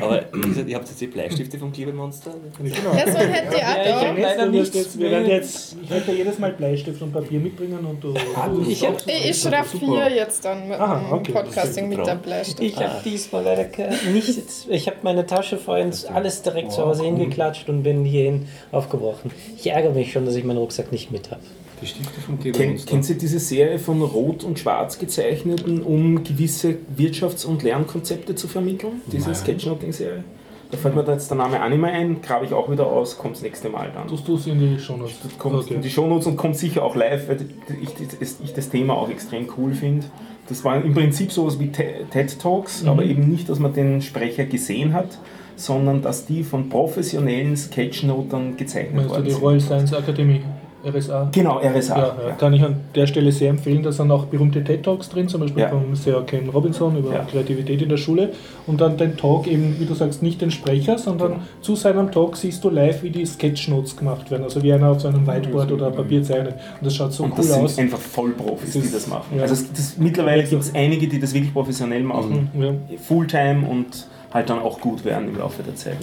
Aber 0.00 0.22
wie 0.32 0.48
gesagt, 0.48 0.68
ihr 0.68 0.76
habt 0.76 0.88
jetzt 0.88 1.00
die 1.00 1.06
Bleistifte 1.06 1.58
vom 1.58 1.72
Klebelmonster? 1.72 2.32
Genau. 2.58 2.94
Ja, 2.96 3.10
so 3.12 3.18
ein 3.18 3.28
hätte 3.30 3.56
ich 3.56 3.62
auch 3.62 4.02
Ja, 4.02 4.12
ich 4.14 4.22
leider 4.22 4.46
nichts 4.46 4.74
jetzt, 4.74 4.98
wir 4.98 5.10
werden 5.10 5.28
jetzt, 5.28 5.76
ich 5.82 5.90
werde 5.90 6.12
jedes 6.12 6.38
Mal 6.38 6.52
Bleistift 6.52 7.00
und 7.02 7.12
Papier 7.12 7.38
mitbringen 7.40 7.84
und 7.84 8.02
du. 8.02 8.12
du 8.14 8.66
Ich 8.68 8.86
hab- 8.86 9.06
Ich, 9.06 9.30
ich 9.30 9.40
schraffiere 9.40 10.10
jetzt 10.10 10.44
dann 10.44 10.68
mit 10.68 10.80
Aha, 10.80 10.98
dem 11.00 11.12
okay, 11.12 11.32
Podcasting 11.32 11.88
mit 11.88 12.04
der 12.06 12.14
Bleistift. 12.16 12.62
Ich 12.62 12.76
habe 12.76 13.02
diesmal 13.04 13.44
leider 13.44 13.66
nichts. 14.12 14.66
Ich 14.68 14.86
habe 14.86 14.96
meine 15.02 15.26
Tasche 15.26 15.58
vorhin 15.58 15.92
alles 16.12 16.42
direkt 16.42 16.72
zu 16.72 16.82
Hause 16.84 17.04
hingeklatscht 17.04 17.68
und 17.68 17.82
bin 17.82 18.04
hierhin 18.04 18.48
aufgebrochen. 18.72 19.30
Ich 19.56 19.66
ärgere 19.70 19.92
mich 19.92 20.12
schon, 20.12 20.24
dass 20.26 20.34
ich 20.34 20.44
meinen 20.44 20.58
Rucksack 20.58 20.90
nicht 20.92 21.10
mit 21.10 21.30
habe. 21.30 21.42
Die 21.82 21.86
Stifte 21.86 22.20
vom 22.20 22.38
Kennt, 22.38 22.54
Klebermonster. 22.56 22.90
kennt 22.90 23.08
ihr 23.10 23.16
diese 23.16 23.38
Serie 23.40 23.78
von 23.78 24.00
Rot 24.02 24.44
und 24.44 24.58
Schwarz 24.58 24.98
gezeichneten, 24.98 25.82
um 25.82 26.22
gewisse 26.22 26.76
Wirtschafts- 26.96 27.44
und 27.44 27.62
Lernkonzepte 27.62 28.34
zu 28.36 28.46
vermitteln? 28.48 29.02
Diese 29.10 29.34
Sketchnoting-Serie? 29.34 30.22
Da 30.70 30.78
fällt 30.78 30.94
mir 30.94 31.02
da 31.04 31.12
jetzt 31.12 31.28
der 31.30 31.36
Name 31.36 31.58
mehr 31.76 31.92
ein, 31.92 32.22
grabe 32.22 32.46
ich 32.46 32.52
auch 32.54 32.70
wieder 32.70 32.86
aus, 32.86 33.18
kommt 33.18 33.34
das 33.34 33.42
nächste 33.42 33.68
Mal 33.68 33.90
dann. 33.94 34.06
Tust 34.08 34.26
du 34.26 34.36
es 34.36 34.46
in 34.46 34.58
die 34.58 34.78
Shownotes? 34.80 35.16
Kommt 35.38 35.56
Okay. 35.56 35.74
in 35.74 35.82
die 35.82 35.90
Shownotes 35.90 36.26
und 36.28 36.36
kommt 36.36 36.56
sicher 36.56 36.82
auch 36.82 36.96
live, 36.96 37.28
weil 37.28 37.38
ich, 37.82 37.88
ich, 38.20 38.30
ich 38.42 38.54
das 38.54 38.70
Thema 38.70 38.94
auch 38.94 39.10
extrem 39.10 39.48
cool 39.58 39.74
finde. 39.74 40.06
Das 40.48 40.64
war 40.64 40.82
im 40.82 40.94
Prinzip 40.94 41.30
sowas 41.30 41.58
wie 41.60 41.68
Te- 41.68 42.06
TED 42.10 42.38
Talks, 42.40 42.86
aber 42.86 43.04
eben 43.04 43.28
nicht, 43.28 43.48
dass 43.50 43.58
man 43.58 43.74
den 43.74 44.00
Sprecher 44.00 44.46
gesehen 44.46 44.94
hat, 44.94 45.18
sondern 45.56 46.00
dass 46.00 46.24
die 46.26 46.42
von 46.42 46.70
professionellen 46.70 47.54
Sketchnotern 47.56 48.56
gezeichnet 48.56 48.94
Meinst 48.94 49.10
du 49.10 49.14
worden 49.14 49.24
die 49.24 49.30
sind. 49.32 49.42
Royal 49.42 49.60
Science 49.60 49.92
Academy, 49.92 50.40
RSA? 50.84 51.28
Genau, 51.32 51.58
RSA. 51.58 51.96
Ja, 51.98 52.16
ja, 52.28 52.34
kann 52.34 52.52
ich 52.52 52.62
an 52.62 52.76
der 52.94 53.06
Stelle 53.06 53.30
sehr 53.32 53.50
empfehlen. 53.50 53.82
Da 53.82 53.92
sind 53.92 54.10
auch 54.10 54.24
berühmte 54.26 54.62
TED-Talks 54.64 55.08
drin, 55.10 55.28
zum 55.28 55.40
Beispiel 55.42 55.62
Ja. 55.62 55.68
vom 55.68 55.94
Sir 55.94 56.22
Ken 56.26 56.48
Robinson 56.48 56.96
über. 56.98 57.10
Kreativität 57.30 57.80
in 57.82 57.88
der 57.88 57.96
Schule. 57.96 58.30
Und 58.66 58.80
dann 58.80 58.96
den 58.96 59.16
Talk 59.16 59.46
eben, 59.46 59.76
wie 59.78 59.84
du 59.86 59.94
sagst, 59.94 60.22
nicht 60.22 60.40
den 60.40 60.50
Sprecher, 60.50 60.98
sondern 60.98 61.32
Genau. 61.32 61.42
zu 61.60 61.76
seinem 61.76 62.10
Talk 62.10 62.36
siehst 62.36 62.62
du 62.64 62.70
live, 62.70 63.02
wie 63.02 63.10
die 63.10 63.24
Sketchnotes 63.26 63.96
gemacht 63.96 64.30
werden. 64.30 64.42
Also 64.44 64.62
wie 64.62 64.72
einer 64.72 64.90
auf 64.90 65.00
so 65.00 65.08
einem 65.08 65.26
Whiteboard 65.26 65.70
oder 65.72 65.90
Papier 65.90 66.22
zeichnet. 66.22 66.54
Und 66.80 66.86
das 66.86 66.94
schaut 66.96 67.12
so 67.12 67.24
Und 67.24 67.30
cool 67.32 67.36
das 67.38 67.46
sind 67.52 67.64
aus. 67.64 67.78
einfach 67.78 67.98
Vollprofis, 67.98 68.64
Das 68.64 68.72
die 68.72 68.78
ist- 68.80 68.94
das 68.94 69.06
machen. 69.06 69.40
Also 69.40 69.54
es, 69.54 69.72
das, 69.72 69.96
mittlerweile 69.98 70.42
gibt 70.44 70.62
es 70.62 70.74
einige, 70.74 71.06
die 71.06 71.20
das 71.20 71.32
wirklich 71.34 71.52
professionell 71.52 72.02
machen, 72.02 72.50
Ja. 72.58 72.72
Fulltime 72.98 73.66
und 73.68 74.06
halt 74.32 74.48
dann 74.50 74.58
auch 74.60 74.80
gut 74.80 75.04
werden 75.04 75.28
im 75.28 75.38
Laufe 75.38 75.62
der 75.62 75.76
Zeit. 75.76 75.96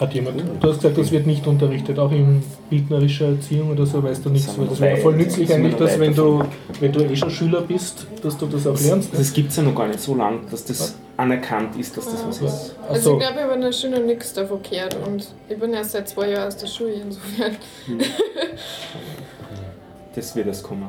Hat 0.00 0.14
jemand. 0.14 0.40
Du 0.60 0.68
hast 0.68 0.76
gesagt, 0.80 0.96
das 0.96 1.10
wird 1.12 1.26
nicht 1.26 1.46
unterrichtet, 1.46 1.98
auch 1.98 2.10
in 2.10 2.42
bildnerischer 2.70 3.26
Erziehung 3.26 3.70
oder 3.70 3.84
so, 3.84 4.02
weißt 4.02 4.24
du 4.24 4.30
nichts. 4.30 4.46
Das 4.46 4.56
noch 4.56 4.80
wäre 4.80 4.96
voll 4.96 5.14
nützlich 5.14 5.52
eigentlich, 5.52 5.74
dass 5.74 5.98
wenn 5.98 6.14
du, 6.14 6.42
wenn 6.80 6.90
du 6.90 7.00
eh 7.00 7.14
schon 7.14 7.30
Schüler 7.30 7.60
bist, 7.60 8.06
dass 8.22 8.38
du 8.38 8.46
das 8.46 8.66
auch 8.66 8.80
lernst. 8.80 9.12
ne? 9.12 9.18
Das 9.18 9.30
gibt 9.30 9.50
es 9.50 9.56
ja 9.56 9.62
noch 9.62 9.74
gar 9.74 9.88
nicht 9.88 10.00
so 10.00 10.14
lang, 10.14 10.40
dass 10.50 10.64
das 10.64 10.94
anerkannt 11.18 11.76
ist, 11.76 11.94
dass 11.98 12.06
das 12.06 12.26
was 12.26 12.40
ist. 12.40 12.76
Also 12.88 13.10
Achso, 13.10 13.12
ich 13.12 13.18
glaube, 13.20 13.34
ich 13.36 13.42
habe 13.42 13.54
in 13.56 13.60
der 13.60 13.72
Schule 13.72 14.00
nichts 14.00 14.32
davon 14.32 14.62
gehört 14.62 14.96
und 15.06 15.34
ich 15.50 15.58
bin 15.58 15.74
erst 15.74 15.90
seit 15.90 16.08
zwei 16.08 16.30
Jahren 16.30 16.48
aus 16.48 16.56
der 16.56 16.66
Schule, 16.66 16.92
insofern. 16.92 17.56
Das 20.14 20.34
wird 20.34 20.48
das 20.48 20.62
kommen. 20.62 20.88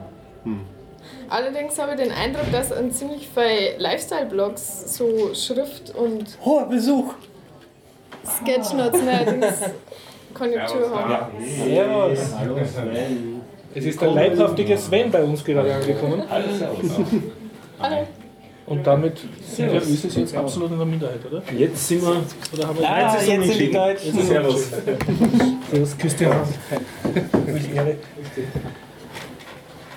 Allerdings 1.27 1.77
habe 1.77 1.91
ich 1.91 1.97
den 1.97 2.11
Eindruck, 2.11 2.49
dass 2.51 2.71
an 2.71 2.91
ziemlich 2.91 3.27
viele 3.27 3.77
Lifestyle-Blogs 3.77 4.95
so 4.97 5.33
Schrift 5.33 5.93
und 5.95 6.37
Hoher 6.45 6.67
Besuch! 6.67 7.13
Sketchnotes 8.25 9.01
neuerdings 9.01 9.53
Konjunktur 10.33 10.89
haben. 10.91 11.25
Servus! 11.43 12.19
es 13.75 13.85
ist 13.85 14.01
der 14.01 14.11
leibhaftige 14.11 14.77
Sven 14.77 15.11
bei 15.11 15.23
uns 15.23 15.43
gerade 15.43 15.73
angekommen. 15.73 16.23
Hallo. 17.79 18.07
Und 18.67 18.87
damit 18.87 19.17
sind 19.43 19.71
wir 19.73 19.81
Ösis 19.81 20.15
jetzt 20.15 20.35
absolut 20.35 20.71
in 20.71 20.77
der 20.77 20.85
Minderheit, 20.85 21.19
oder? 21.29 21.41
Jetzt 21.51 21.87
sind 21.87 22.01
wir. 22.03 22.23
Oder 22.53 22.67
haben 22.67 22.79
wir 22.79 22.89
Ah, 22.89 23.13
jetzt 23.13 23.25
sind 23.25 23.31
die 23.31 23.37
unentschieden. 23.41 23.73
Deutschen. 23.73 24.21
Servus. 24.21 24.69
Servus, 25.71 25.97
Christian. 25.97 26.35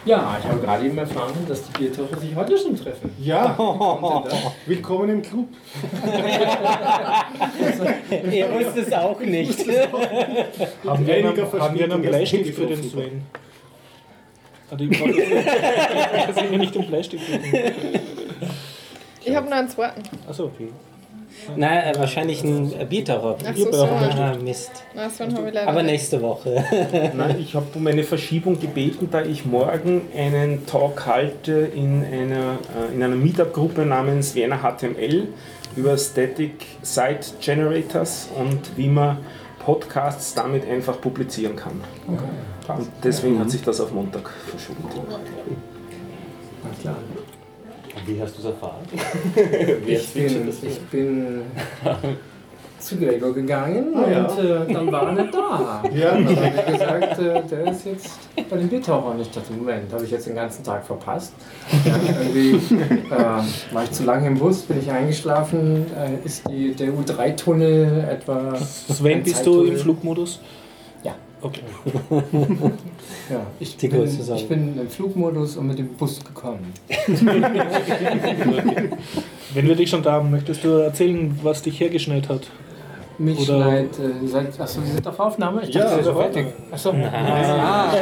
Ja, 0.05 0.37
ich 0.39 0.45
habe 0.47 0.61
gerade 0.61 0.85
eben 0.85 0.99
erfahren, 0.99 1.33
dass 1.49 1.63
die 1.63 1.73
Biertaucher 1.79 2.19
sich 2.19 2.35
heute 2.35 2.59
schon 2.59 2.77
treffen. 2.77 3.11
Ja, 3.19 3.57
willkommen 4.67 5.09
im 5.09 5.23
Club. 5.23 5.49
Ihr 8.31 8.53
wusst 8.53 8.77
es 8.77 8.93
auch 8.93 9.19
nicht. 9.21 9.67
Haben 10.87 11.07
wir, 11.07 11.15
einen, 11.15 11.53
haben 11.59 11.79
wir 11.79 11.85
einen 11.85 12.03
Bleistift 12.03 12.55
für 12.55 12.67
den. 12.67 12.83
Sven? 12.83 13.23
Die 14.79 14.95
Frage 14.95 15.25
dass 16.27 16.37
wir 16.51 16.59
nicht 16.59 16.75
den 16.75 16.87
Bleistift 16.87 17.27
geben. 17.27 17.43
Ich 19.25 19.35
habe 19.35 19.49
noch 19.49 19.57
einen 19.57 19.71
zweiten. 19.71 20.03
Achso, 20.29 20.45
okay. 20.45 20.69
Na, 21.57 21.91
äh, 21.91 21.99
wahrscheinlich 21.99 22.43
ein 22.43 22.73
Biertaucher. 22.89 23.37
Ach 23.47 23.57
so, 23.57 23.73
so. 23.73 23.85
Ah, 23.85 24.35
Mist. 24.43 24.71
Na, 24.95 25.09
so 25.11 25.25
Aber 25.67 25.83
nächste 25.83 26.21
Woche. 26.23 26.65
Nein, 27.15 27.37
ich 27.41 27.55
habe 27.55 27.67
um 27.75 27.87
eine 27.87 28.03
Verschiebung 28.03 28.59
gebeten, 28.59 29.09
da 29.11 29.23
ich 29.23 29.45
morgen 29.45 30.03
einen 30.17 30.67
Talk 30.67 31.07
halte 31.07 31.53
in 31.53 32.05
einer, 32.05 32.59
äh, 32.91 32.95
in 32.95 33.03
einer 33.03 33.17
Meetup-Gruppe 33.17 33.85
namens 33.85 34.35
Vienna 34.35 34.59
HTML, 34.59 35.29
über 35.77 35.99
Static 35.99 36.67
Site 36.83 37.35
Generators 37.41 38.29
und 38.39 38.77
wie 38.77 38.89
man 38.89 39.19
Podcasts 39.59 40.35
damit 40.35 40.69
einfach 40.69 41.01
publizieren 41.01 41.57
kann. 41.57 41.81
Und 42.69 42.89
deswegen 43.03 43.39
hat 43.39 43.51
sich 43.51 43.63
das 43.63 43.81
auf 43.81 43.93
Montag 43.93 44.31
verschoben. 44.47 44.85
Alles 46.65 46.81
klar. 46.81 46.97
Wie 48.07 48.21
hast 48.21 48.35
du 48.37 48.41
es 48.41 48.45
erfahren? 48.47 48.85
Ich 49.87 50.13
bin, 50.13 50.49
ich 50.49 50.81
bin 50.91 51.43
zu 52.85 52.99
Gregor 52.99 53.33
gegangen 53.33 53.95
Ah, 53.97 54.11
ja. 54.11 54.25
und 54.27 54.45
äh, 54.45 54.73
dann 54.75 54.93
war 54.93 55.07
er 55.09 55.13
nicht 55.23 55.35
da. 55.35 55.83
Ja. 55.95 56.13
Dann 56.13 56.37
hat 56.37 56.67
er 56.67 56.73
gesagt, 56.73 57.19
äh, 57.19 57.43
der 57.51 57.73
ist 57.73 57.87
jetzt 57.87 58.19
bei 58.51 58.57
den. 58.59 58.69
Und 58.69 59.21
ich 59.21 59.31
dachte, 59.31 59.53
Moment, 59.57 59.91
habe 59.93 60.05
ich 60.05 60.11
jetzt 60.11 60.27
den 60.27 60.35
ganzen 60.35 60.63
Tag 60.63 60.85
verpasst. 60.85 61.33
Ja, 61.85 61.97
irgendwie 62.21 62.57
äh, 63.11 63.75
war 63.75 63.85
ich 63.85 63.91
zu 63.93 64.05
lange 64.05 64.27
im 64.27 64.39
Bus, 64.39 64.63
bin 64.63 64.81
ich 64.81 64.91
eingeschlafen, 64.91 65.87
äh, 65.97 66.27
ist 66.27 66.47
die, 66.49 66.75
der 66.75 66.89
U3-Tunnel 66.91 68.05
etwa... 68.11 68.55
Sven, 68.57 69.23
bist 69.23 69.47
du 69.47 69.65
im. 69.65 69.77
Flugmodus? 69.79 70.41
Ja. 71.03 71.15
Okay. 71.41 71.63
Ja, 73.31 73.47
ich, 73.61 73.77
bin, 73.77 74.05
ich 74.35 74.49
bin 74.49 74.79
im 74.79 74.89
Flugmodus 74.89 75.57
und 75.57 75.67
mit 75.69 75.79
dem 75.79 75.89
Bus 75.89 76.23
gekommen. 76.25 76.73
Wenn 79.55 79.69
wir 79.69 79.77
dich 79.77 79.91
schon 79.91 80.03
da 80.03 80.13
haben, 80.13 80.31
möchtest 80.31 80.65
du 80.65 80.69
erzählen, 80.69 81.39
was 81.43 81.63
dich 81.63 81.81
hergeschneit 81.81 82.29
hat? 82.29 82.51
Mich 83.17 83.39
Oder- 83.49 83.63
schneit, 83.63 83.91
äh, 83.99 84.27
seid, 84.27 84.61
achso, 84.61 84.81
ihr 84.81 84.93
seid 84.95 85.07
auf 85.07 85.21
Aufnahme? 85.21 85.63
Ich 85.63 85.75
Ja, 85.75 85.83
dachte, 85.83 85.93
ihr 85.99 86.05
seid 86.05 86.15
sofort. 86.15 86.33
fertig. 86.35 86.53
Achso. 86.73 86.91
Ah, 86.91 87.93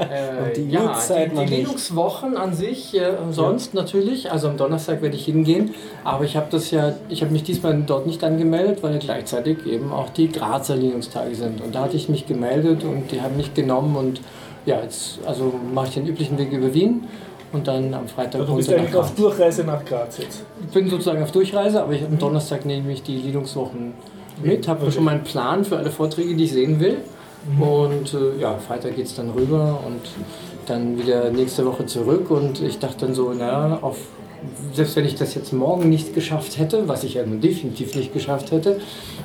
äh, 0.00 0.48
Und 0.48 0.56
die 0.56 0.70
ja, 0.70 0.98
die, 1.08 1.46
die. 1.46 1.54
Linux-Wochen 1.56 2.36
an 2.36 2.52
sich, 2.52 2.94
äh, 2.98 3.12
sonst 3.30 3.74
natürlich, 3.74 4.32
also 4.32 4.48
am 4.48 4.56
Donnerstag 4.56 5.02
werde 5.02 5.14
ich 5.16 5.24
hingehen, 5.26 5.74
aber 6.04 6.24
ich 6.24 6.36
habe 6.36 6.46
das 6.50 6.70
ja, 6.72 6.94
ich 7.08 7.22
habe 7.22 7.32
mich 7.32 7.44
diesmal 7.44 7.80
dort 7.86 8.06
nicht 8.06 8.22
angemeldet, 8.24 8.82
weil 8.82 8.98
gleichzeitig 8.98 9.64
eben 9.66 9.92
auch 9.92 10.10
die 10.10 10.30
Grazer 10.32 10.74
Linux-Tage 10.76 11.34
sind. 11.34 11.60
Und 11.60 11.74
da 11.74 11.82
hatte 11.82 11.96
ich 11.96 12.08
mich 12.08 12.26
gemeldet 12.26 12.82
und 12.84 13.12
die 13.12 13.20
haben 13.20 13.36
mich 13.36 13.54
genommen 13.54 13.94
und 13.96 14.20
ja, 14.66 14.80
jetzt 14.80 15.18
also 15.26 15.52
mache 15.74 15.88
ich 15.88 15.94
den 15.94 16.06
üblichen 16.06 16.38
Weg 16.38 16.52
über 16.52 16.72
Wien 16.74 17.04
und 17.52 17.66
dann 17.68 17.92
am 17.94 18.08
Freitag 18.08 18.40
Also 18.40 18.52
du 18.52 18.56
bist 18.56 18.68
runter 18.68 18.82
nach 18.82 18.88
eigentlich 18.88 19.00
auf. 19.00 19.14
Durchreise 19.14 19.64
nach 19.64 19.84
Graz 19.84 20.18
jetzt. 20.18 20.42
Ich 20.62 20.68
bin 20.72 20.88
sozusagen 20.88 21.22
auf 21.22 21.32
Durchreise, 21.32 21.82
aber 21.82 21.92
ich, 21.92 22.04
am 22.04 22.18
Donnerstag 22.18 22.64
nehme 22.64 22.92
ich 22.92 23.02
die 23.02 23.16
Linux-Wochen 23.18 23.92
mit, 24.42 24.66
habe 24.68 24.82
Okay. 24.82 24.92
schon 24.92 25.04
meinen 25.04 25.22
Plan 25.24 25.64
für 25.64 25.76
alle 25.76 25.90
Vorträge, 25.90 26.34
die 26.34 26.44
ich 26.44 26.52
sehen 26.52 26.80
will. 26.80 26.98
Und 27.60 28.14
äh, 28.14 28.40
ja, 28.40 28.56
Freitag 28.56 28.94
geht 28.96 29.06
es 29.06 29.16
dann 29.16 29.30
rüber 29.30 29.80
und 29.84 30.00
dann 30.66 30.96
wieder 30.96 31.30
nächste 31.30 31.66
Woche 31.66 31.86
zurück. 31.86 32.30
Und 32.30 32.62
ich 32.62 32.78
dachte 32.78 33.06
dann 33.06 33.14
so, 33.14 33.32
naja, 33.32 33.78
auf, 33.82 33.96
selbst 34.72 34.94
wenn 34.94 35.04
ich 35.04 35.16
das 35.16 35.34
jetzt 35.34 35.52
morgen 35.52 35.88
nicht 35.88 36.14
geschafft 36.14 36.56
hätte, 36.58 36.86
was 36.86 37.02
ich 37.02 37.14
ja 37.14 37.26
nun 37.26 37.40
definitiv 37.40 37.96
nicht 37.96 38.12
geschafft 38.14 38.52
hätte, 38.52 38.78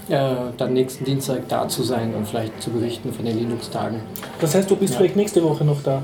äh, 0.10 0.30
dann 0.58 0.74
nächsten 0.74 1.06
Dienstag 1.06 1.48
da 1.48 1.68
zu 1.68 1.84
sein 1.84 2.16
und 2.16 2.28
vielleicht 2.28 2.60
zu 2.62 2.72
berichten 2.72 3.14
von 3.14 3.24
den 3.24 3.38
Linux-Tagen. 3.38 4.00
Das 4.42 4.56
heißt, 4.56 4.70
du 4.70 4.76
bist 4.76 4.96
vielleicht 4.96 5.16
nächste 5.16 5.44
Woche 5.44 5.64
noch 5.64 5.82
da. 5.84 6.02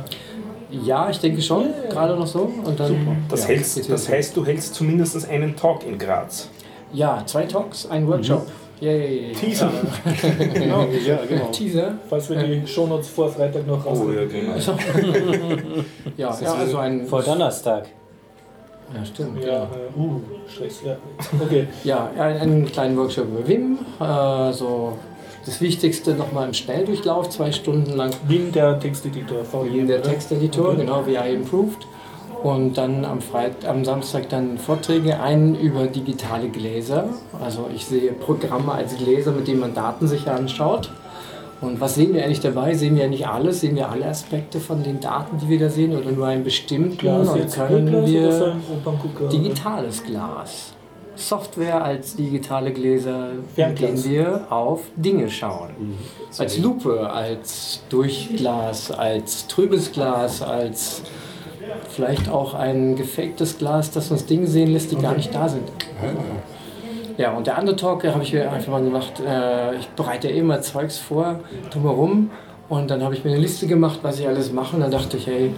Ja, 0.82 1.10
ich 1.10 1.20
denke 1.20 1.42
schon, 1.42 1.68
gerade 1.90 2.16
noch 2.16 2.28
so. 2.28 2.52
Und 2.64 2.80
dann, 2.80 3.26
Das, 3.30 3.42
ja, 3.42 3.50
hältst, 3.50 3.90
das 3.90 4.10
heißt, 4.10 4.36
du 4.36 4.46
hältst 4.46 4.74
zumindest 4.74 5.30
einen 5.30 5.56
Talk 5.56 5.86
in 5.86 5.98
Graz. 5.98 6.50
Ja, 6.92 7.24
zwei 7.26 7.46
Talks, 7.46 7.86
ein 7.86 8.08
Workshop. 8.08 8.48
Yay. 8.80 9.34
Teaser. 9.34 9.72
Genau, 10.54 10.86
ja, 11.08 11.20
genau. 11.28 11.46
Teaser. 11.52 11.94
Falls 12.10 12.30
wir 12.30 12.44
die 12.44 12.68
Shownotes 12.68 13.08
vor 13.08 13.30
Freitag 13.30 13.66
noch 13.66 13.86
raus. 13.86 14.00
Oh 14.04 14.12
ja, 14.12 14.26
genau. 14.26 14.54
Ja, 16.18 16.38
ja 16.42 16.54
also 16.54 16.78
ein. 16.80 17.06
Vor 17.08 17.22
Donnerstag. 17.22 17.86
Ja, 18.94 19.06
stimmt. 19.06 19.42
Ja, 19.42 19.64
äh, 19.64 20.00
uh, 20.00 20.22
Stress, 20.48 20.82
ja. 20.86 20.98
Okay. 21.42 21.68
ja 21.84 22.12
ein, 22.18 22.38
einen 22.38 22.66
kleinen 22.66 22.98
Workshop 22.98 23.26
über 23.26 23.48
Wim. 23.48 23.80
Äh, 24.00 24.52
so 24.52 24.98
das 25.46 25.62
Wichtigste 25.62 26.14
nochmal 26.14 26.48
im 26.48 26.54
Schnelldurchlauf, 26.54 27.30
zwei 27.30 27.52
Stunden 27.52 27.96
lang. 27.96 28.12
Wien, 28.28 28.52
der 28.52 28.80
Texteditor. 28.80 29.40
Wim, 29.64 29.88
der? 29.88 30.02
Texteditor, 30.02 30.70
Okay. 30.70 30.78
genau, 30.82 31.06
VI 31.06 31.34
Improved. 31.34 31.88
Und 32.44 32.78
dann 32.78 33.06
am, 33.06 33.22
Freit 33.22 33.66
am 33.66 33.86
Samstag 33.86 34.28
dann 34.30 34.58
Vorträge, 34.58 35.20
einen 35.20 35.56
über 35.56 35.88
digitale 35.88 36.50
Gläser. 36.50 37.06
Also 37.42 37.70
ich 37.74 37.86
sehe 37.86 38.12
Programme 38.12 38.74
als 38.74 38.98
Gläser, 38.98 39.32
mit 39.32 39.48
denen 39.48 39.62
man 39.62 39.74
Daten 39.74 40.08
sich 40.08 40.28
anschaut. 40.28 40.92
Und 41.62 41.80
was 41.80 41.96
sehen 41.96 42.14
wir 42.14 42.26
eigentlich 42.26 42.42
dabei? 42.42 42.74
Sehen 42.74 42.96
wir 42.96 43.04
ja 43.04 43.10
nicht 43.10 43.26
alles? 43.28 43.62
Sehen 43.62 43.78
wir 43.78 43.90
alle 43.90 44.08
Aspekte 44.08 44.60
von 44.60 44.84
den 44.84 45.00
Daten, 45.00 45.38
die 45.38 45.48
wir 45.48 45.60
da 45.60 45.70
sehen 45.70 45.96
oder 45.96 46.12
nur 46.12 46.28
einen 46.28 46.44
bestimmten? 46.44 46.98
Glas 46.98 47.30
und 47.30 47.56
können 47.56 48.06
wir 48.06 48.58
digitales 49.32 50.04
Glas. 50.04 50.74
Software 51.16 51.84
als 51.84 52.16
digitale 52.16 52.72
Gläser, 52.72 53.30
mit 53.56 53.80
denen 53.80 54.04
wir 54.04 54.48
auf 54.50 54.82
Dinge 54.96 55.30
schauen. 55.30 55.70
Als 56.38 56.58
Lupe, 56.58 57.10
als 57.12 57.84
Durchglas, 57.90 58.92
als 58.92 59.48
trübes 59.48 59.92
Glas, 59.92 60.42
als 60.42 61.04
vielleicht 61.90 62.30
auch 62.30 62.54
ein 62.54 62.96
gefaktes 62.96 63.58
Glas, 63.58 63.92
das 63.92 64.12
uns 64.12 64.26
Dinge 64.26 64.48
sehen 64.48 64.74
lässt, 64.74 64.92
die 64.92 64.96
gar 64.96 65.16
nicht 65.16 65.34
da 65.34 65.48
sind. 65.48 65.70
Ja, 67.18 67.32
und 67.34 67.46
der 67.46 67.58
andere 67.60 67.76
Talk 67.76 68.04
habe 68.06 68.24
ich 68.24 68.34
mir 68.34 68.52
einfach 68.52 68.72
mal 68.72 68.84
gemacht, 68.84 69.22
äh, 69.26 69.76
ich 69.76 69.88
bereite 69.90 70.30
ja 70.30 70.36
immer 70.36 70.62
Zeugs 70.62 70.98
vor, 70.98 71.42
drumherum. 71.70 72.32
Und 72.70 72.90
dann 72.90 73.04
habe 73.04 73.14
ich 73.14 73.24
mir 73.24 73.32
eine 73.32 73.40
Liste 73.40 73.68
gemacht, 73.68 74.00
was 74.02 74.20
ich 74.20 74.28
alles 74.28 74.52
mache. 74.52 74.76
Und 74.76 74.82
dann 74.82 74.90
dachte 74.90 75.18
ich, 75.18 75.28
hey, 75.28 75.54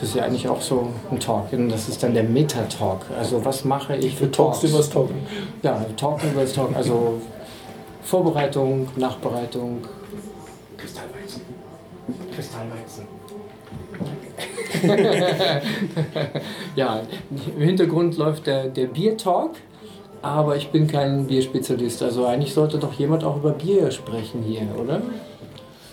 das 0.00 0.08
ist 0.08 0.14
ja 0.14 0.24
eigentlich 0.24 0.48
auch 0.48 0.62
so 0.62 0.88
ein 1.10 1.20
Talk. 1.20 1.52
Und 1.52 1.68
das 1.68 1.88
ist 1.88 2.02
dann 2.02 2.14
der 2.14 2.24
Meta-Talk. 2.24 3.06
Also 3.18 3.44
was 3.44 3.66
mache 3.66 3.96
ich 3.96 4.16
für 4.16 4.30
Talks? 4.30 4.64
über 4.64 4.78
das 4.78 4.88
Talken. 4.88 5.16
Ja, 5.62 5.84
Talk 5.96 6.24
über 6.24 6.40
das 6.40 6.54
Talk. 6.54 6.74
Also 6.74 7.20
Vorbereitung, 8.02 8.88
Nachbereitung. 8.96 9.82
Kristallweizen. 10.78 11.42
Kristallweizen. 12.34 13.06
ja, 16.76 17.02
im 17.56 17.62
Hintergrund 17.62 18.16
läuft 18.16 18.46
der, 18.46 18.68
der 18.68 18.86
Bier-Talk, 18.86 19.50
aber 20.22 20.56
ich 20.56 20.70
bin 20.70 20.86
kein 20.86 21.26
Bierspezialist. 21.26 22.02
Also 22.02 22.24
eigentlich 22.24 22.54
sollte 22.54 22.78
doch 22.78 22.94
jemand 22.94 23.22
auch 23.24 23.36
über 23.36 23.50
Bier 23.50 23.90
sprechen 23.90 24.42
hier, 24.42 24.66
oder? 24.80 25.02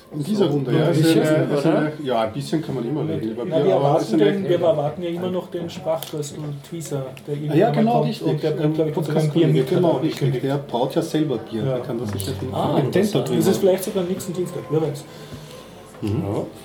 In 0.09 0.23
dieser 0.23 0.45
Runde, 0.49 0.71
ja. 0.71 0.85
Ein 0.85 0.91
ist 0.91 1.01
bisschen, 1.03 1.21
eine, 1.21 1.53
ist 1.53 1.65
eine, 1.65 1.91
ja, 2.01 2.21
ein 2.21 2.31
bisschen 2.31 2.61
kann 2.61 2.75
man 2.75 2.87
immer 2.87 3.01
reden 3.07 3.29
über 3.31 3.43
Na, 3.45 3.57
Bier, 3.57 3.65
wir, 3.65 3.71
erwarten 3.73 4.17
den, 4.17 4.43
wir 4.47 4.61
erwarten 4.61 5.03
ja 5.03 5.09
immer 5.09 5.29
noch 5.29 5.47
den 5.51 5.69
Sprachkürstel 5.69 6.39
Tweezer, 6.69 7.05
der 7.27 7.35
Ah, 7.51 7.55
ja, 7.55 7.69
genau, 7.71 7.91
kommt 7.93 8.05
richtig. 8.09 8.27
und 8.27 8.41
der 8.43 8.51
bringt, 8.51 8.75
glaube 8.75 8.89
ich, 8.91 8.97
uns 8.97 9.09
ein 9.09 9.29
Bier 9.31 9.47
mit. 9.47 9.69
genau, 9.69 9.97
richtig. 9.97 10.41
Der 10.41 10.55
braut 10.59 10.95
ja 10.95 11.01
selber 11.01 11.37
Bier, 11.37 11.61
Ja. 11.63 11.71
der 11.75 11.79
kann 11.79 11.99
das 11.99 12.11
viel 12.11 12.33
Ah, 12.53 12.67
kompetenter 12.75 12.99
interessant. 12.99 13.29
Das 13.37 13.47
ist 13.47 13.57
vielleicht 13.57 13.83
sogar 13.83 14.03
nächsten 14.05 14.31
Dienstag, 14.33 14.61
wer 14.69 14.81
weiß. 14.81 15.03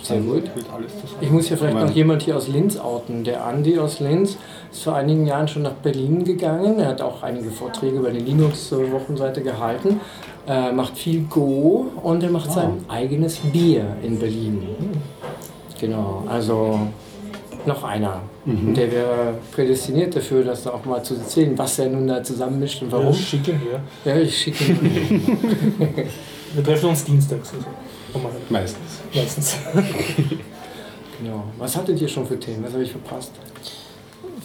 Sehr 0.03 0.19
gut. 0.21 0.43
Wird 0.55 0.67
alles 0.75 0.93
zusammen. 0.93 1.19
Ich 1.23 1.31
muss 1.31 1.49
ja 1.49 1.57
vielleicht 1.57 1.75
noch 1.79 1.91
jemand 1.91 2.23
hier 2.23 2.37
aus 2.37 2.49
Linz 2.49 2.77
outen. 2.79 3.25
Der 3.25 3.45
Andi 3.47 3.79
aus 3.79 3.99
Linz 3.99 4.37
ist 4.71 4.83
vor 4.85 4.95
einigen 4.95 5.27
Jahren 5.27 5.49
schon 5.49 5.63
nach 5.63 5.73
Berlin 5.73 6.23
gegangen. 6.23 6.79
Er 6.79 6.89
hat 6.89 7.01
auch 7.01 7.23
einige 7.23 7.51
Vorträge 7.51 7.97
über 7.97 8.11
die 8.11 8.21
Linux-Wochenseite 8.21 9.41
gehalten. 9.43 10.01
Äh, 10.47 10.73
macht 10.73 10.99
viel 10.99 11.23
Go 11.31 11.87
und 12.03 12.23
er 12.23 12.31
macht 12.31 12.51
sein 12.51 12.85
eigenes 12.89 13.37
Bier 13.39 13.97
in 14.03 14.19
Berlin. 14.19 14.63
Genau, 15.81 16.25
also 16.29 16.81
noch 17.65 17.85
einer. 17.85 18.21
Der 18.45 18.91
wäre 18.91 19.35
prädestiniert 19.55 20.17
dafür, 20.17 20.43
das 20.43 20.67
auch 20.67 20.85
mal 20.85 21.01
zu 21.05 21.15
erzählen, 21.15 21.57
was 21.57 21.79
er 21.79 21.89
nun 21.91 22.09
da 22.09 22.25
zusammenmischt 22.25 22.83
und 22.83 22.91
Ja, 22.91 22.99
warum. 22.99 23.15
schick 23.15 23.47
ihn 23.47 23.61
her. 23.61 23.81
Ja, 24.05 24.17
ich 24.17 24.37
schicke 24.37 24.65
ihn. 24.65 25.23
Wir 26.55 26.65
treffen 26.65 26.89
uns 26.91 27.05
dienstags. 27.05 27.53
Also. 27.55 28.29
Meistens. 28.51 29.01
Meistens. 29.15 29.57
genau. 31.21 31.45
Was 31.57 31.77
hattet 31.77 32.01
ihr 32.01 32.09
schon 32.09 32.27
für 32.27 32.39
Themen? 32.39 32.65
Was 32.65 32.73
habe 32.73 32.83
ich 32.83 32.91
verpasst? 32.91 33.31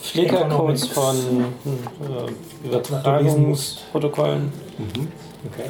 Flickercodes 0.00 0.86
von 0.86 1.16
äh, 2.64 2.66
Übertragungsprotokollen. 2.68 4.52
Okay. 5.52 5.68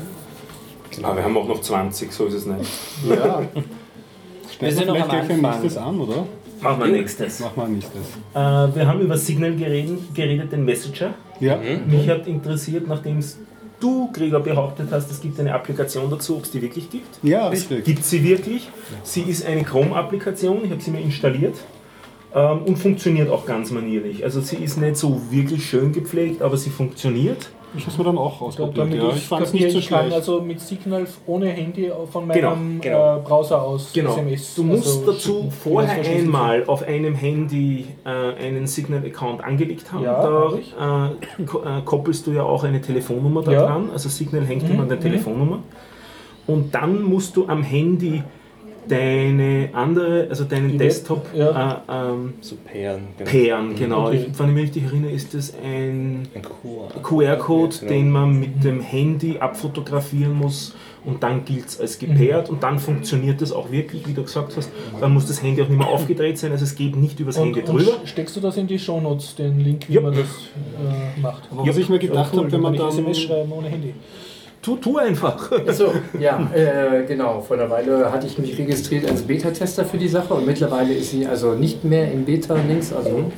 Aber 1.03 1.17
wir 1.17 1.25
haben 1.25 1.37
auch 1.37 1.49
noch 1.49 1.61
20, 1.61 2.13
so 2.13 2.27
ist 2.27 2.35
es 2.35 2.47
nicht. 2.47 2.71
Ja. 3.09 3.43
Wir 4.61 4.73
sind 4.73 4.87
noch 4.89 5.01
am 5.01 5.09
gleich 5.09 5.21
Anfang. 5.23 5.41
nächstes 5.41 5.77
an, 5.77 6.01
oder? 6.01 6.27
Machen 6.61 6.81
wir 6.81 6.89
nächstes. 6.89 7.41
Machen 7.41 7.53
wir 7.57 7.65
ein 7.65 7.73
nächstes. 7.75 8.01
Äh, 8.35 8.39
wir 8.77 8.87
haben 8.87 9.01
über 9.01 9.17
Signal 9.17 9.55
geredet, 9.55 10.15
geredet 10.15 10.51
den 10.51 10.65
Messenger. 10.65 11.15
Ja. 11.41 11.59
Mich 11.87 12.09
hat 12.09 12.27
interessiert, 12.27 12.89
nachdem 12.89 13.23
du, 13.81 14.11
Gregor, 14.13 14.41
behauptet 14.41 14.89
hast, 14.91 15.11
es 15.11 15.21
gibt 15.21 15.39
eine 15.39 15.55
Applikation 15.55 16.11
dazu, 16.11 16.37
ob 16.37 16.45
es 16.45 16.51
die 16.51 16.61
wirklich 16.61 16.91
gibt. 16.91 17.23
Ja, 17.23 17.49
richtig. 17.49 17.85
gibt 17.85 18.05
sie 18.05 18.25
wirklich. 18.25 18.69
Sie 19.05 19.23
ist 19.23 19.47
eine 19.47 19.63
Chrome-Applikation, 19.63 20.65
ich 20.65 20.71
habe 20.71 20.81
sie 20.81 20.91
mir 20.91 21.01
installiert 21.01 21.55
ähm, 22.35 22.63
und 22.67 22.77
funktioniert 22.77 23.31
auch 23.31 23.47
ganz 23.47 23.71
manierlich. 23.71 24.25
Also 24.25 24.41
sie 24.41 24.57
ist 24.57 24.79
nicht 24.79 24.97
so 24.97 25.21
wirklich 25.31 25.65
schön 25.69 25.93
gepflegt, 25.93 26.43
aber 26.43 26.57
sie 26.57 26.71
funktioniert. 26.71 27.51
Ich 27.77 27.83
habe 27.83 27.93
es 27.93 27.99
mir 27.99 28.05
dann 28.05 28.19
auch 28.19 28.39
Da, 28.39 28.45
ausprobiert. 28.47 28.79
damit 28.79 29.03
Ja. 29.03 29.09
ich 29.11 29.23
fand 29.27 29.43
es 29.47 29.53
nicht 29.53 29.71
so 29.71 29.79
kann, 29.79 30.01
schlecht. 30.07 30.13
also 30.15 30.41
mit 30.41 30.61
Signal 30.61 31.07
ohne 31.27 31.49
Handy 31.51 31.91
von 32.11 32.29
Genau, 32.29 32.51
meinem 32.57 32.81
genau. 32.81 33.17
Äh, 33.19 33.21
Browser 33.21 33.63
aus 33.63 33.93
Genau. 33.93 34.13
SMS. 34.13 34.55
Du 34.55 34.63
musst 34.65 34.87
also 34.87 35.13
dazu 35.13 35.51
vorher 35.63 36.03
einmal 36.05 36.65
auf 36.67 36.83
einem 36.83 37.15
Handy 37.15 37.87
äh, 38.05 38.09
einen 38.09 38.67
Signal-Account 38.67 39.45
angelegt 39.45 39.93
haben. 39.93 40.05
Ja, 40.05 40.23
da 40.23 40.53
hab 40.79 41.09
äh, 41.39 41.43
äh, 41.79 41.83
koppelst 41.85 42.27
du 42.27 42.33
ja 42.33 42.43
auch 42.43 42.65
eine 42.65 42.81
Telefonnummer 42.81 43.43
da 43.43 43.53
Ja. 43.53 43.67
dran. 43.67 43.91
Also 43.93 44.09
Signal 44.09 44.45
hängt 44.47 44.65
Mhm, 44.65 44.71
immer 44.71 44.83
an 44.85 44.89
der 44.89 44.99
mhm. 44.99 45.03
Telefonnummer. 45.03 45.59
Und 46.47 46.75
dann 46.75 47.03
musst 47.03 47.37
du 47.37 47.47
am 47.49 47.63
Handy 47.63 48.23
deine 48.89 49.69
andere, 49.73 50.27
also 50.31 50.45
deinen 50.45 50.73
Die 50.73 50.79
Desktop 50.79 51.27
Web- 51.35 51.55
äh, 51.55 51.75
ähm, 51.93 52.35
So 52.41 52.57
Pairen. 52.65 53.09
Genau. 53.19 53.31
pairen. 53.31 53.75
Genau. 53.77 54.07
Okay. 54.09 54.27
Ich, 54.31 54.39
wenn 54.39 54.49
ich 54.49 54.55
mich 54.55 54.63
richtig 54.65 54.85
erinnere, 54.85 55.11
ist 55.13 55.35
das 55.35 55.53
ein 55.63 56.27
Ein 56.35 56.43
QR. 56.43 57.01
QR-Code, 57.03 57.77
Genau. 57.81 57.93
den 57.93 58.11
man 58.11 58.41
mit 58.41 58.65
dem 58.65 58.81
Handy 58.81 59.39
abfotografieren 59.39 60.33
muss 60.35 60.75
und 61.05 61.23
dann 61.23 61.45
gilt 61.45 61.67
es 61.69 61.81
als 61.81 61.99
gepaart 61.99 62.51
und 62.51 62.63
dann 62.63 62.79
funktioniert 62.79 63.41
das 63.41 63.53
auch 63.53 63.71
wirklich, 63.71 64.07
wie 64.07 64.13
du 64.15 64.23
gesagt 64.23 64.57
hast. 64.57 64.71
Dann 65.01 65.15
muss 65.15 65.27
das 65.27 65.43
Handy 65.43 65.63
auch 65.63 65.69
nicht 65.69 65.79
mehr 65.79 65.89
aufgedreht 65.89 66.39
sein, 66.39 66.51
also 66.53 66.65
es 66.65 66.75
geht 66.75 66.97
nicht 66.97 67.19
übers 67.21 67.39
Handy 67.39 67.61
Und, 67.61 67.69
und 67.71 67.79
drüber. 67.87 67.93
steckst 68.05 68.37
du 68.37 68.41
das 68.41 68.57
in 68.57 68.67
die 68.67 68.79
Shownotes, 68.79 69.37
den 69.37 69.61
Link, 69.61 69.89
wie 69.89 69.95
Ja. 69.95 70.01
man 70.01 70.13
das 70.15 70.23
äh, 70.27 71.21
macht? 71.21 71.45
Aber 71.51 71.67
was 71.67 71.77
ich 71.77 71.89
mir 71.89 71.99
gedacht 71.99 72.31
cool, 72.35 72.41
habe, 72.41 72.53
wenn 72.53 72.61
man 72.61 72.75
dann. 72.77 72.89
SMS 72.89 73.21
schreiben 73.21 73.53
ohne 73.53 73.69
Handy. 73.69 73.95
Tu, 74.69 74.77
tu 74.77 74.99
einfach. 74.99 75.51
Achso, 75.67 75.95
ja, 76.21 76.47
äh, 76.55 77.07
genau. 77.07 77.41
Vor 77.41 77.57
einer 77.57 77.71
Weile 77.71 78.13
hatte 78.13 78.27
ich 78.27 78.37
mich 78.39 78.59
registriert 78.59 79.09
als 79.09 79.23
Beta-Tester 79.23 79.87
für 79.87 79.97
die 79.97 80.09
Sache 80.09 80.35
und 80.35 80.45
mittlerweile 80.45 80.93
ist 80.93 81.11
sie 81.11 81.27
also 81.27 81.55
nicht 81.55 81.85
mehr 81.85 82.13
im 82.13 82.27
Beta-Links, 82.27 82.93
also 82.93 83.31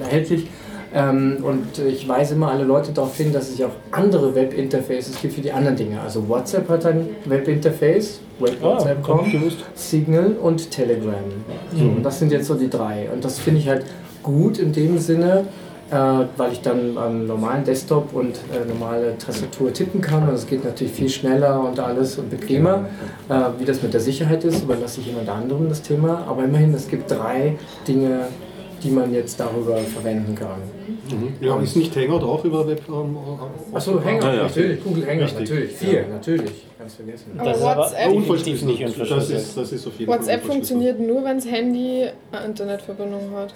erhältlich. 0.00 0.48
Ähm, 0.92 1.36
und 1.42 1.78
ich 1.78 2.08
weise 2.08 2.34
immer 2.34 2.50
alle 2.50 2.64
Leute 2.64 2.90
darauf 2.90 3.16
hin, 3.16 3.32
dass 3.32 3.50
es 3.50 3.58
ja 3.58 3.66
auch 3.66 3.96
andere 3.96 4.34
Web-Interfaces 4.34 5.20
gibt 5.22 5.34
für 5.34 5.42
die 5.42 5.52
anderen 5.52 5.76
Dinge. 5.76 6.00
Also 6.00 6.28
WhatsApp 6.28 6.68
hat 6.68 6.86
ein 6.86 7.08
Web-Interface, 7.26 8.18
Web 8.40 8.56
Ah, 8.60 8.64
WhatsApp 8.64 9.06
gar 9.06 9.22
nicht 9.22 9.32
gewusst. 9.32 9.58
Signal 9.74 10.32
und 10.42 10.72
Telegram. 10.72 11.14
So, 11.72 11.84
und 11.84 12.02
das 12.02 12.18
sind 12.18 12.32
jetzt 12.32 12.48
so 12.48 12.54
die 12.54 12.68
drei. 12.68 13.08
Und 13.14 13.24
das 13.24 13.38
finde 13.38 13.60
ich 13.60 13.68
halt 13.68 13.84
gut 14.24 14.58
in 14.58 14.72
dem 14.72 14.98
Sinne, 14.98 15.44
weil 16.36 16.52
ich 16.52 16.60
dann 16.60 16.96
am 16.98 17.26
normalen 17.26 17.64
Desktop 17.64 18.12
und 18.12 18.36
äh, 18.52 18.66
normale 18.66 19.16
Tastatur 19.18 19.72
tippen 19.72 20.00
kann. 20.00 20.28
Und 20.28 20.34
es 20.34 20.46
geht 20.46 20.64
natürlich 20.64 20.92
viel 20.92 21.08
schneller 21.08 21.60
und 21.60 21.78
alles 21.80 22.18
und 22.18 22.30
bequemer. 22.30 22.86
Äh, 23.28 23.34
wie 23.58 23.64
das 23.64 23.82
mit 23.82 23.94
der 23.94 24.00
Sicherheit 24.00 24.44
ist, 24.44 24.62
überlasse 24.62 25.00
ich 25.00 25.06
jemand 25.06 25.28
anderem 25.28 25.68
das 25.68 25.82
Thema. 25.82 26.24
Aber 26.28 26.44
immerhin, 26.44 26.74
es 26.74 26.88
gibt 26.88 27.10
drei 27.10 27.56
Dinge, 27.86 28.28
die 28.82 28.90
man 28.90 29.12
jetzt 29.12 29.40
darüber 29.40 29.78
verwenden 29.78 30.34
kann. 30.34 30.60
Mhm. 31.10 31.34
Ja, 31.40 31.58
ist 31.60 31.76
nicht 31.76 31.96
Hangout 31.96 32.22
auch 32.22 32.44
über 32.44 32.66
Web? 32.66 32.82
Ähm, 32.88 33.16
Achso, 33.72 34.02
Hangout, 34.04 34.26
Ja, 34.26 34.34
ja. 34.34 34.42
natürlich. 34.44 34.84
Google 34.84 35.06
Hangout, 35.06 35.24
Richtig. 35.24 35.40
natürlich. 35.50 35.72
Vier, 35.72 36.06
natürlich. 36.08 36.66
Ganz 36.78 36.94
vergessen. 36.94 37.32
Aber 37.38 37.50
Das 37.50 37.62
WhatsApp, 37.62 38.12
nicht 38.12 39.10
das 39.10 39.30
ist, 39.30 39.56
das 39.56 39.72
ist 39.72 40.06
WhatsApp 40.06 40.44
funktioniert 40.44 41.00
nur, 41.00 41.24
wenn 41.24 41.36
das 41.36 41.46
Handy 41.46 42.06
eine 42.30 42.44
Internetverbindung 42.46 43.30
hat. 43.34 43.54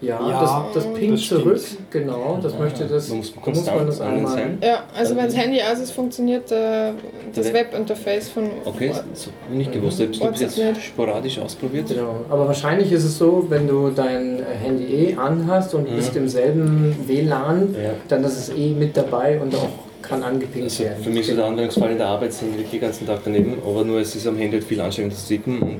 Ja, 0.00 0.20
Ja, 0.28 0.40
das, 0.72 0.84
das 0.84 0.92
pingt 0.94 1.14
das 1.14 1.22
stimmt. 1.24 1.42
zurück, 1.42 1.60
genau. 1.90 2.38
Das 2.42 2.58
möchte 2.58 2.84
das. 2.84 3.08
Man 3.08 3.18
muss 3.18 3.32
da 3.32 3.50
muss 3.50 3.66
man 3.66 3.86
das 3.86 4.00
einmal. 4.00 4.32
sein. 4.32 4.58
Ja, 4.62 4.82
also 4.94 5.16
wenn 5.16 5.24
das 5.26 5.36
Handy 5.36 5.60
aus 5.62 5.78
ist, 5.78 5.92
funktioniert 5.92 6.50
äh, 6.52 6.90
das 7.34 7.52
Webinterface 7.52 8.28
von 8.28 8.50
Okay, 8.64 8.92
so, 9.14 9.30
nicht 9.50 9.72
gewusst. 9.72 10.00
Ich 10.00 10.20
habe 10.20 10.34
es 10.34 10.40
jetzt 10.40 10.58
nicht. 10.58 10.82
sporadisch 10.84 11.38
ausprobiert. 11.38 11.88
Genau. 11.88 12.16
Aber 12.28 12.46
wahrscheinlich 12.46 12.92
ist 12.92 13.04
es 13.04 13.16
so, 13.16 13.46
wenn 13.48 13.66
du 13.66 13.90
dein 13.90 14.42
Handy 14.62 14.84
eh 14.84 15.14
anhast 15.16 15.74
und 15.74 15.90
Mhm. 15.90 15.96
bist 15.96 16.14
im 16.16 16.28
selben 16.28 16.96
WLAN, 17.06 17.74
Ja. 17.82 17.90
dann 18.08 18.24
ist 18.24 18.36
es 18.36 18.48
eh 18.56 18.70
mit 18.70 18.96
dabei 18.96 19.40
und 19.40 19.54
auch 19.54 19.68
kann 20.02 20.22
angepinkt 20.22 20.64
Also 20.70 20.84
werden. 20.84 21.02
für 21.02 21.10
mich 21.10 21.26
so 21.26 21.34
der 21.34 21.46
Anwendungsfall 21.46 21.92
in 21.92 21.98
der 21.98 22.08
Arbeit 22.08 22.32
sind 22.34 22.52
wirklich 22.52 22.72
den 22.72 22.80
ganzen 22.80 23.06
Tag 23.06 23.20
daneben, 23.24 23.54
aber 23.64 23.84
nur 23.84 24.00
es 24.00 24.14
ist 24.14 24.26
am 24.26 24.36
Handy 24.36 24.56
halt 24.58 24.64
viel 24.64 24.80
anstrengender 24.82 25.16
zu 25.16 25.26
tippen 25.28 25.62
und 25.62 25.78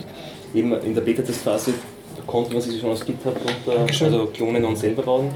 eben 0.54 0.72
in 0.80 0.94
der 0.94 1.02
Beta-Testphase 1.02 1.74
konnte 2.26 2.52
man 2.52 2.62
sich 2.62 2.80
schon 2.80 2.90
aus 2.90 3.04
GitHub 3.04 3.36
runter, 3.36 3.80
also 4.04 4.26
klonen 4.26 4.64
und 4.64 4.76
selber 4.76 5.02
bauen. 5.02 5.30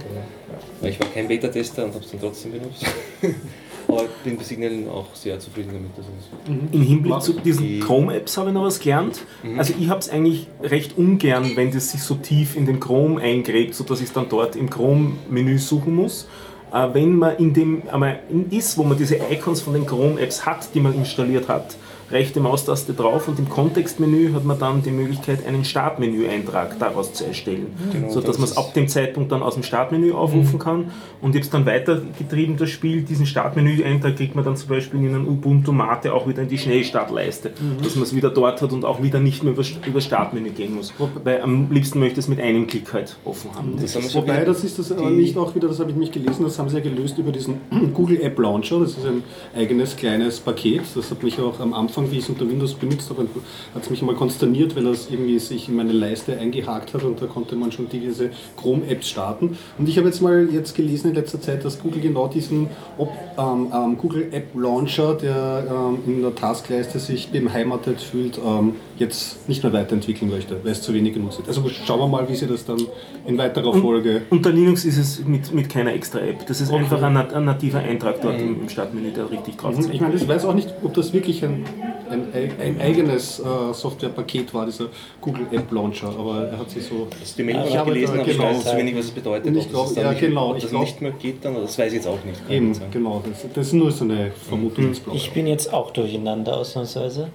Weil 0.80 0.91
Ich 0.91 1.01
war 1.01 1.09
kein 1.09 1.28
Beta-Tester 1.28 1.84
und 1.84 1.95
habe 1.95 2.05
es 2.05 2.11
dann 2.11 2.20
trotzdem 2.20 2.53
benutzt. 2.53 2.84
aber 3.89 4.05
ich 4.05 4.11
bin 4.24 4.36
bei 4.36 4.43
Signal 4.45 4.72
auch 4.93 5.07
sehr 5.14 5.39
zufrieden 5.41 5.70
damit. 5.72 5.91
Also 5.97 6.11
das 6.45 6.74
Im 6.74 6.82
Hinblick 6.82 7.20
zu 7.22 7.32
diesen 7.34 7.66
Die- 7.66 7.80
Chrome-Apps 7.80 8.36
habe 8.36 8.49
ich 8.51 8.55
noch 8.55 8.64
was 8.64 8.78
gelernt. 8.80 9.20
Mhm. 9.43 9.59
Also 9.59 9.74
ich 9.78 9.89
habe 9.89 10.01
es 10.01 10.09
eigentlich 10.11 10.47
recht 10.62 10.97
ungern, 10.99 11.53
wenn 11.55 11.70
das 11.72 11.91
sich 11.91 12.03
so 12.03 12.14
tief 12.14 12.57
in 12.57 12.66
den 12.66 12.80
Chrome 12.80 13.20
eingräbt, 13.20 13.74
sodass 13.74 14.01
ich 14.01 14.07
es 14.09 14.12
dann 14.12 14.28
dort 14.28 14.57
im 14.57 14.68
Chrome-Menü 14.70 15.59
suchen 15.59 15.95
muss. 15.95 16.28
Äh, 16.72 16.89
wenn 16.93 17.16
man 17.16 17.36
in 17.36 17.55
dem 17.55 17.82
einmal 17.91 18.20
in 18.28 18.51
ist, 18.51 18.76
wo 18.76 18.82
man 18.84 18.99
diese 18.99 19.16
Icons 19.30 19.62
von 19.62 19.72
den 19.72 19.86
Chrome-Apps 19.86 20.45
hat, 20.45 20.68
die 20.74 20.80
man 20.80 20.95
installiert 20.95 21.49
hat, 21.49 21.76
rechte 22.11 22.40
Maustaste 22.40 22.94
drauf 22.94 23.28
und 23.28 23.38
im 23.38 23.48
Kontextmenü 23.48 24.32
hat 24.32 24.44
man 24.44 24.59
dann 24.59 24.82
die 24.82 24.90
Möglichkeit, 24.90 25.46
einen 25.46 25.64
Startmenü-Eintrag 25.64 26.78
daraus 26.78 27.12
zu 27.12 27.24
erstellen, 27.24 27.68
Genau, 27.92 28.11
sodass 28.11 28.36
das 28.36 28.38
man 28.38 28.48
es 28.48 28.56
ab 28.56 28.74
dem 28.74 28.88
Zeitpunkt 28.88 29.32
dann 29.32 29.42
aus 29.42 29.54
dem 29.54 29.62
Startmenü 29.62 30.12
aufrufen 30.12 30.59
kann. 30.59 30.90
Und 31.20 31.34
ich 31.34 31.40
habe 31.40 31.44
es 31.44 31.50
dann 31.50 31.66
weitergetrieben, 31.66 32.56
das 32.56 32.70
Spiel. 32.70 33.02
Diesen 33.02 33.26
Startmenü-Eintrag 33.26 34.16
kriegt 34.16 34.34
man 34.34 34.44
dann 34.44 34.56
zum 34.56 34.68
Beispiel 34.68 35.00
in 35.00 35.09
einem 35.09 35.28
Ubuntu 35.28 35.72
Mate 35.72 36.12
auch 36.12 36.26
wieder 36.28 36.42
in 36.42 36.48
die 36.48 36.59
Schnellstartleiste, 36.59 37.52
dass 37.82 37.94
man 37.94 38.04
es 38.04 38.14
wieder 38.14 38.30
dort 38.30 38.62
hat 38.62 38.72
und 38.72 38.84
auch 38.84 39.02
wieder 39.02 39.20
nicht 39.20 39.42
mehr 39.42 39.52
über 39.52 39.64
über 39.86 39.94
das 39.94 40.04
Startmenü 40.04 40.50
gehen 40.50 40.74
muss. 40.74 40.92
Weil 41.24 41.42
am 41.42 41.70
liebsten 41.70 41.98
möchte 41.98 42.14
ich 42.14 42.26
es 42.26 42.28
mit 42.28 42.40
einem 42.40 42.66
Klick 42.66 42.92
halt 42.92 43.16
offen 43.24 43.54
haben. 43.54 43.76
Das 43.80 43.92
schon 43.92 44.14
Wobei, 44.14 44.44
das 44.44 44.64
ist 44.64 44.78
das 44.78 44.90
nicht 44.90 45.36
auch 45.36 45.54
wieder, 45.54 45.68
das 45.68 45.80
habe 45.80 45.90
ich 45.90 45.96
mich 45.96 46.12
gelesen, 46.12 46.44
das 46.44 46.59
haben 46.59 46.68
sie 46.68 46.76
ja 46.76 46.82
gelöst 46.82 47.18
über 47.18 47.32
diesen 47.32 47.61
Google 47.94 48.20
App 48.20 48.38
Launcher. 48.38 48.80
Das 48.80 48.90
ist 48.90 49.06
ein 49.06 49.22
eigenes 49.56 49.96
kleines 49.96 50.40
Paket. 50.40 50.82
Das 50.94 51.11
hat 51.11 51.22
mich 51.22 51.38
auch 51.40 51.61
am 51.61 51.72
Anfang, 51.72 51.97
wie 52.11 52.18
ich 52.18 52.24
es 52.24 52.28
unter 52.28 52.49
Windows 52.49 52.74
benutzt 52.74 53.11
habe, 53.11 53.26
hat 53.74 53.82
es 53.82 53.90
mich 53.90 54.03
mal 54.03 54.14
konsterniert, 54.14 54.76
weil 54.76 54.84
das 54.84 55.11
irgendwie 55.11 55.38
sich 55.38 55.68
in 55.68 55.76
meine 55.76 55.92
Leiste 55.92 56.38
eingehakt 56.38 56.94
hat 56.94 57.03
und 57.03 57.20
da 57.20 57.26
konnte 57.26 57.57
man 57.57 57.72
schon 57.72 57.88
diese 57.88 58.30
Chrome-Apps 58.57 59.09
starten. 59.09 59.59
Und 59.78 59.88
ich 59.88 59.99
habe 59.99 60.09
jetzt 60.09 60.20
mal 60.20 60.49
jetzt 60.51 60.74
gelesen 60.74 61.11
in 61.11 61.14
letzter 61.14 61.40
Zeit, 61.40 61.64
dass 61.64 61.80
Google 61.80 62.01
genau 62.01 62.28
diesen 62.28 62.68
Op, 62.96 63.12
ähm, 63.36 63.72
ähm, 63.74 63.99
Google 63.99 64.28
App 64.32 64.55
Launcher, 64.55 65.14
der 65.14 65.66
ähm, 65.70 65.99
in 66.07 66.22
der 66.22 66.34
Taskleiste 66.34 66.99
sich 66.99 67.28
beheimatet 67.30 68.01
fühlt, 68.01 68.38
ähm, 68.38 68.74
jetzt 69.01 69.49
nicht 69.49 69.62
mehr 69.62 69.72
weiterentwickeln 69.72 70.30
möchte, 70.30 70.57
weil 70.62 70.72
es 70.72 70.82
zu 70.82 70.92
wenig 70.94 71.14
genutzt 71.14 71.38
wird. 71.38 71.49
Also 71.49 71.68
schauen 71.68 72.01
wir 72.01 72.09
mal, 72.09 72.28
wie 72.28 72.34
sie 72.34 72.46
das 72.46 72.64
dann 72.64 72.78
in 73.26 73.36
weiterer 73.38 73.72
Folge 73.74 74.22
Unter 74.30 74.51
Linux 74.51 74.84
ist 74.84 74.99
es 74.99 75.24
mit, 75.24 75.53
mit 75.53 75.68
keiner 75.68 75.92
extra 75.92 76.18
App. 76.20 76.46
Das 76.46 76.61
ist 76.61 76.70
Okay. 76.70 76.78
einfach 76.82 77.03
ein, 77.03 77.16
ein 77.16 77.44
nativer 77.44 77.78
Eintrag 77.80 78.20
dort 78.20 78.40
im, 78.40 78.62
im 78.62 78.68
Startmenü, 78.68 79.11
der 79.12 79.30
richtig 79.30 79.57
drauf 79.57 79.76
Mhm. 79.76 79.82
zeigt. 79.82 79.94
Ich 79.94 80.01
meine, 80.01 80.14
ich 80.14 80.26
weiß 80.28 80.44
auch 80.44 80.55
nicht, 80.55 80.72
ob 80.82 80.94
das 80.94 81.12
wirklich 81.12 81.44
ein, 81.44 81.64
ein, 82.11 82.22
ein 82.61 82.80
eigenes 82.80 83.38
äh, 83.40 83.44
Softwarepaket 83.72 84.53
war, 84.55 84.66
dieser 84.66 84.86
Google 85.20 85.46
App 85.53 85.70
Launcher, 85.72 86.09
aber 86.18 86.46
er 86.51 86.59
hat 86.59 86.70
sich 86.70 86.84
so. 86.84 87.07
Also 87.20 87.34
die 87.36 87.42
Mail 87.42 87.62
Ich 87.68 87.76
habe 87.76 87.90
ich 87.90 87.94
gelesen, 87.94 88.18
aber 88.20 88.28
ich 88.28 88.36
genau. 88.36 88.49
weiß 88.51 88.64
zu 88.64 88.76
wenig, 88.76 88.96
was 88.96 89.05
es 89.07 89.11
bedeutet. 89.11 89.46
Und 89.46 89.57
ich 89.57 89.64
Ob 89.66 89.70
glaub- 89.70 89.84
das 89.86 89.94
dann 89.94 90.05
ja, 90.05 90.11
nicht, 90.11 90.20
genau, 90.20 90.51
ob 90.51 90.57
ich 90.57 90.62
das 90.62 90.70
glaub- 90.70 90.82
nicht 90.82 91.01
mehr 91.03 91.12
geht 91.12 91.44
dann, 91.44 91.55
das 91.55 91.78
weiß 91.78 91.88
ich 91.92 91.96
jetzt 91.99 92.07
auch 92.09 92.24
nicht. 92.24 92.40
Eben, 92.51 92.72
ich 92.72 92.78
genau. 92.90 93.22
Das, 93.28 93.44
das 93.53 93.66
ist 93.68 93.72
nur 93.74 93.90
so 93.92 94.05
eine 94.05 94.30
Vermutung. 94.49 94.90
Blaue. 95.05 95.16
Ich 95.16 95.30
bin 95.32 95.46
jetzt 95.46 95.72
auch 95.72 95.90
durcheinander 95.90 96.57
ausnahmsweise, 96.57 97.28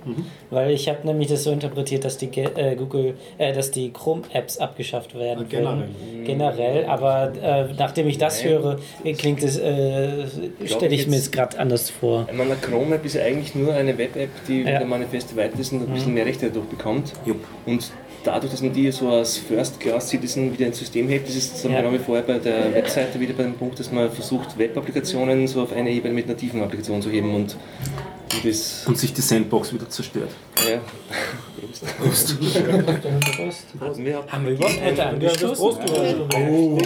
weil 0.49 0.71
ich 0.71 0.89
habe 0.89 1.05
nämlich 1.05 1.27
das 1.29 1.43
so 1.43 1.51
interpretiert, 1.53 2.03
dass 2.03 2.17
die 2.17 2.27
Ge 2.27 2.47
äh, 2.55 2.75
Google, 2.75 3.15
äh, 3.37 3.53
dass 3.53 3.71
die 3.71 3.91
Chrome-Apps 3.93 4.57
abgeschafft 4.57 5.15
werden. 5.17 5.45
Ah, 5.45 5.49
generell. 5.49 5.87
Generell, 6.25 6.85
aber 6.85 7.31
äh, 7.41 7.65
nachdem 7.77 8.07
ich 8.07 8.17
das 8.17 8.43
Nein. 8.43 8.51
höre, 8.53 8.79
klingt 9.17 9.43
es, 9.43 9.57
äh, 9.57 10.25
stelle 10.65 10.93
ich 10.95 11.07
mir 11.07 11.15
jetzt- 11.15 11.25
es 11.27 11.31
gerade 11.31 11.59
anders 11.59 11.89
vor. 11.89 12.27
Ich 12.29 12.37
meine, 12.37 12.51
eine 12.51 12.59
Chrome-App 12.59 13.05
ist 13.05 13.15
ja 13.15 13.23
eigentlich 13.23 13.55
nur 13.55 13.73
eine 13.73 13.97
Web-App, 13.97 14.29
die 14.47 14.61
Ja. 14.63 14.79
der 14.79 14.85
Manifest 14.85 15.35
weit 15.37 15.53
ist 15.59 15.71
und 15.71 15.83
ein 15.83 15.89
Mhm. 15.89 15.93
bisschen 15.93 16.13
mehr 16.13 16.25
Rechte 16.25 16.47
dadurch 16.47 16.65
bekommt. 16.67 17.13
Und 17.65 17.91
dadurch, 18.23 18.51
dass 18.51 18.61
man 18.61 18.73
die 18.73 18.91
so 18.91 19.09
als 19.09 19.37
First-Class-Citizen 19.37 20.53
wieder 20.53 20.65
ins 20.67 20.79
System 20.79 21.07
hebt, 21.09 21.27
ist 21.29 21.35
es 21.55 21.61
dann 21.61 21.71
Ja. 21.73 21.81
genau 21.81 21.93
wie 21.93 21.99
vorher 21.99 22.23
bei 22.23 22.39
der 22.39 22.73
Webseite 22.73 23.19
wieder 23.19 23.33
bei 23.33 23.43
dem 23.43 23.53
Punkt, 23.55 23.79
dass 23.79 23.91
man 23.91 24.11
versucht, 24.11 24.57
Web-Applikationen 24.57 25.47
so 25.47 25.61
auf 25.61 25.73
eine 25.73 25.89
Ebene 25.91 26.13
mit 26.13 26.27
nativen 26.27 26.61
Applikationen 26.63 27.01
zu 27.01 27.09
heben 27.09 27.33
und 27.35 27.55
und 28.35 28.45
das, 28.45 28.83
Und 28.87 28.97
sich 28.97 29.13
die 29.13 29.21
Sandbox 29.21 29.71
wieder 29.73 29.87
zerstört. 29.87 30.31
ja. 30.67 30.79
Prost. 31.99 32.35
Wir 33.97 34.23
Haben 34.27 34.45
wir 34.45 34.53
überhaupt 34.53 34.81
heute 34.83 35.05
angestoßen? 35.05 35.65
Oh, 36.39 36.77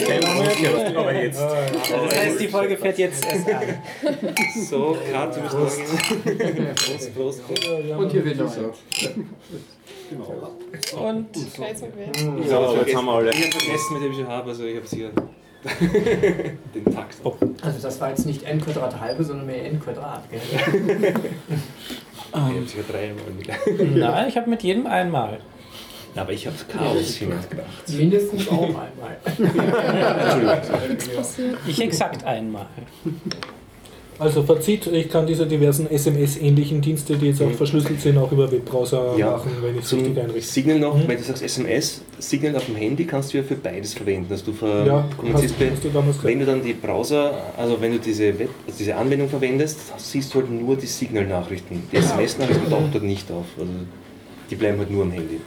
aber 0.98 1.14
jetzt. 1.14 1.40
Das 1.40 2.18
heißt, 2.18 2.40
die 2.42 2.48
Folge 2.48 2.78
fährt 2.78 2.98
jetzt 2.98 3.26
erst 3.26 3.48
an. 3.50 3.64
so, 4.70 4.98
Kat, 5.12 5.36
du 5.36 5.42
bist 5.42 5.56
Prost. 5.56 5.82
Prost, 7.16 7.16
Prost. 7.16 7.42
Und 7.98 8.12
hier 8.12 8.26
wird 8.26 8.38
noch 8.38 8.52
ein. 10.12 10.98
Und 10.98 11.54
Kreuz 11.56 11.82
und 11.82 11.94
Quer. 11.94 12.14
So, 12.48 12.76
jetzt 12.78 12.96
haben 12.96 13.06
wir 13.06 13.14
alle. 13.14 13.32
Ich 13.32 13.44
habe 13.44 13.52
vergessen, 13.52 13.94
mit 13.94 14.04
dem 14.04 14.12
ich 14.12 14.26
habe, 14.26 14.50
also 14.50 14.64
ich 14.64 14.76
habe 14.76 14.86
es 14.86 14.92
hier. 14.92 15.12
Den 16.76 16.86
Takt. 16.94 17.16
Also 17.62 17.80
das 17.82 18.00
war 18.00 18.10
jetzt 18.10 18.26
nicht 18.26 18.44
n 18.44 18.62
Quadrat 18.62 19.00
halbe, 19.00 19.24
sondern 19.24 19.48
mehr 19.48 19.66
n 19.66 19.80
Quadrat. 19.80 20.24
Gell? 20.30 20.42
Ich 22.38 22.76
habe 22.76 22.92
dreimal 22.92 23.24
mit. 23.36 23.96
nein, 23.96 24.28
ich 24.28 24.38
habe 24.38 24.50
mit 24.50 24.62
jedem 24.62 24.86
einmal. 24.86 25.40
Aber 26.16 26.32
ich 26.32 26.46
habe 26.46 26.56
Chaos 26.72 27.20
gemacht. 27.20 27.48
Mindestens 27.88 28.48
auch 28.50 28.64
einmal. 28.64 29.18
Ich 31.68 31.82
exakt 31.82 32.24
einmal. 32.26 32.68
Also 34.20 34.42
Fazit, 34.42 34.88
ich 34.88 35.10
kann 35.10 35.28
diese 35.28 35.46
diversen 35.46 35.88
SMS-ähnlichen 35.92 36.82
Dienste, 36.82 37.16
die 37.18 37.28
jetzt 37.28 37.42
auch 37.42 37.52
verschlüsselt 37.52 38.02
sind, 38.02 38.18
auch 38.18 38.32
über 38.32 38.52
Webbrowser 38.52 39.16
Ja. 39.16 39.32
machen, 39.32 39.52
wenn 39.62 39.78
ich 39.78 39.86
es 39.86 39.94
richtig 39.94 40.18
einrichte. 40.20 40.42
Signal 40.42 40.80
noch, 40.80 40.96
Mhm. 40.98 41.08
wenn 41.08 41.18
du 41.18 41.24
sagst 41.24 41.44
SMS, 41.44 42.02
Signal 42.18 42.56
auf 42.56 42.66
dem 42.66 42.76
Handy 42.78 43.06
kannst 43.06 43.32
du 43.34 43.38
ja 43.38 43.44
für 43.44 43.54
beides 43.56 43.94
verwenden. 43.94 44.26
Also 44.32 44.46
du 44.46 44.54
ver 44.54 44.86
Ja, 44.88 45.08
kommunizierst 45.18 45.54
hast- 45.60 45.60
bei- 45.60 46.00
hast 46.02 46.24
du 46.24 46.28
wenn 46.28 46.40
du 46.40 46.46
dann 46.48 46.64
die 46.64 46.74
Browser, 46.74 47.32
also 47.56 47.80
wenn 47.80 47.92
du 47.92 48.00
diese, 48.00 48.40
Web, 48.40 48.50
also 48.66 48.78
diese 48.80 48.96
Anwendung 48.96 49.30
verwendest, 49.30 49.80
siehst 49.98 50.34
du 50.34 50.40
halt 50.40 50.50
nur 50.52 50.76
die 50.76 50.88
Signal-Nachrichten. 50.88 51.84
Die 51.92 51.98
SMS-Nachrichten 51.98 52.70
tauchen 52.72 52.90
dort 52.92 53.04
nicht 53.04 53.32
auf. 53.32 53.46
Also 53.60 53.72
die 54.50 54.56
bleiben 54.56 54.80
halt 54.80 54.90
nur 54.90 55.04
am 55.04 55.12
Handy. 55.12 55.40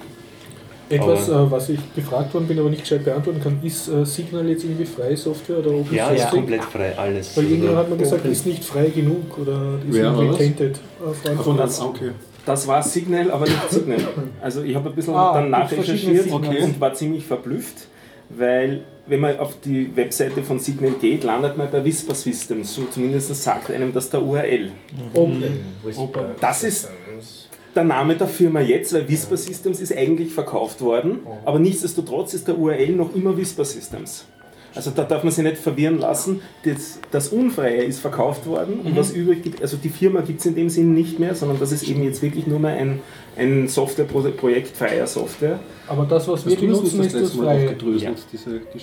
Etwas, 0.90 1.30
Aber- 1.30 1.46
äh, 1.46 1.50
was 1.52 1.68
ich 1.68 1.78
gefragt 1.94 2.34
worden 2.34 2.46
bin, 2.48 2.58
aber 2.58 2.68
nicht 2.68 2.82
gescheit 2.82 3.04
beantworten 3.04 3.40
kann, 3.40 3.58
ist 3.62 3.88
äh, 3.88 4.04
Signal 4.04 4.48
jetzt 4.48 4.64
irgendwie 4.64 4.84
freie 4.84 5.16
Software 5.16 5.58
oder 5.60 5.70
Open 5.70 5.94
Ja, 5.96 6.08
Source? 6.08 6.20
ist 6.24 6.30
komplett 6.30 6.64
frei, 6.64 6.92
alles. 6.98 7.36
Weil 7.36 7.44
Also 7.44 7.54
irgendwann 7.54 7.76
hat 7.76 7.88
man 7.90 7.98
gesagt, 7.98 8.24
ist 8.26 8.46
nicht 8.46 8.64
frei 8.64 8.86
genug 8.88 9.38
oder 9.38 9.78
ist 9.88 9.94
Wer 9.94 10.04
irgendwie 10.12 10.36
tainted. 10.36 10.76
Äh, 10.76 11.56
das, 11.56 11.80
okay. 11.80 12.10
Das 12.44 12.66
war 12.66 12.82
Signal, 12.82 13.30
aber 13.30 13.44
nicht 13.44 13.70
Signal. 13.70 13.98
Also 14.40 14.62
ich 14.62 14.74
habe 14.74 14.88
ein 14.88 14.94
bisschen 14.96 15.14
Ah, 15.14 15.34
dann 15.34 15.50
nachrecherchiert 15.50 16.24
Signals. 16.24 16.64
und 16.64 16.80
war 16.80 16.92
ziemlich 16.94 17.24
verblüfft, 17.24 17.86
weil 18.30 18.80
wenn 19.06 19.20
man 19.20 19.38
auf 19.38 19.54
die 19.64 19.94
Webseite 19.96 20.42
von 20.42 20.58
Signal 20.58 20.92
geht, 21.00 21.22
landet 21.24 21.56
man 21.56 21.70
bei 21.70 21.84
Whisper 21.84 22.14
Systems. 22.14 22.74
So 22.74 22.82
zumindest 22.90 23.34
sagt 23.42 23.70
einem 23.70 23.92
das 23.92 24.08
der 24.10 24.22
URL. 24.22 24.70
Okay. 25.14 25.50
Das 26.40 26.62
ist 26.64 26.88
der 27.74 27.84
Name 27.84 28.16
der 28.16 28.28
Firma 28.28 28.60
jetzt, 28.60 28.92
weil 28.92 29.08
Whisper 29.08 29.36
Systems 29.36 29.80
ist 29.80 29.96
eigentlich 29.96 30.32
verkauft 30.32 30.80
worden, 30.80 31.20
aber 31.44 31.58
nichtsdestotrotz 31.58 32.34
ist 32.34 32.48
der 32.48 32.58
URL 32.58 32.92
noch 32.92 33.14
immer 33.14 33.36
Whisper 33.36 33.64
Systems. 33.64 34.26
Also 34.74 34.92
da 34.94 35.02
darf 35.02 35.24
man 35.24 35.32
sich 35.32 35.42
nicht 35.42 35.58
verwirren 35.58 35.98
lassen. 35.98 36.42
Das, 36.64 37.00
das 37.10 37.28
Unfreie 37.28 37.82
ist 37.82 37.98
verkauft 37.98 38.46
worden 38.46 38.80
und 38.84 38.96
was 38.96 39.10
übrig 39.10 39.42
gibt, 39.42 39.60
also 39.62 39.76
die 39.76 39.88
Firma 39.88 40.20
gibt 40.20 40.40
es 40.40 40.46
in 40.46 40.54
dem 40.54 40.70
Sinn 40.70 40.94
nicht 40.94 41.18
mehr, 41.18 41.34
sondern 41.34 41.58
das 41.58 41.72
ist 41.72 41.88
eben 41.88 42.04
jetzt 42.04 42.22
wirklich 42.22 42.46
nur 42.46 42.60
mehr 42.60 42.74
ein, 42.74 43.00
ein 43.36 43.66
Softwareprojekt 43.66 44.76
freier 44.76 45.06
Software. 45.06 45.58
Aber 45.88 46.04
das, 46.04 46.28
was 46.28 46.46
wir 46.46 46.56
du 46.56 46.68
das 46.68 46.78
benutzen, 46.78 47.00
ist 47.00 47.14
das 47.14 47.32
freie. 47.32 47.76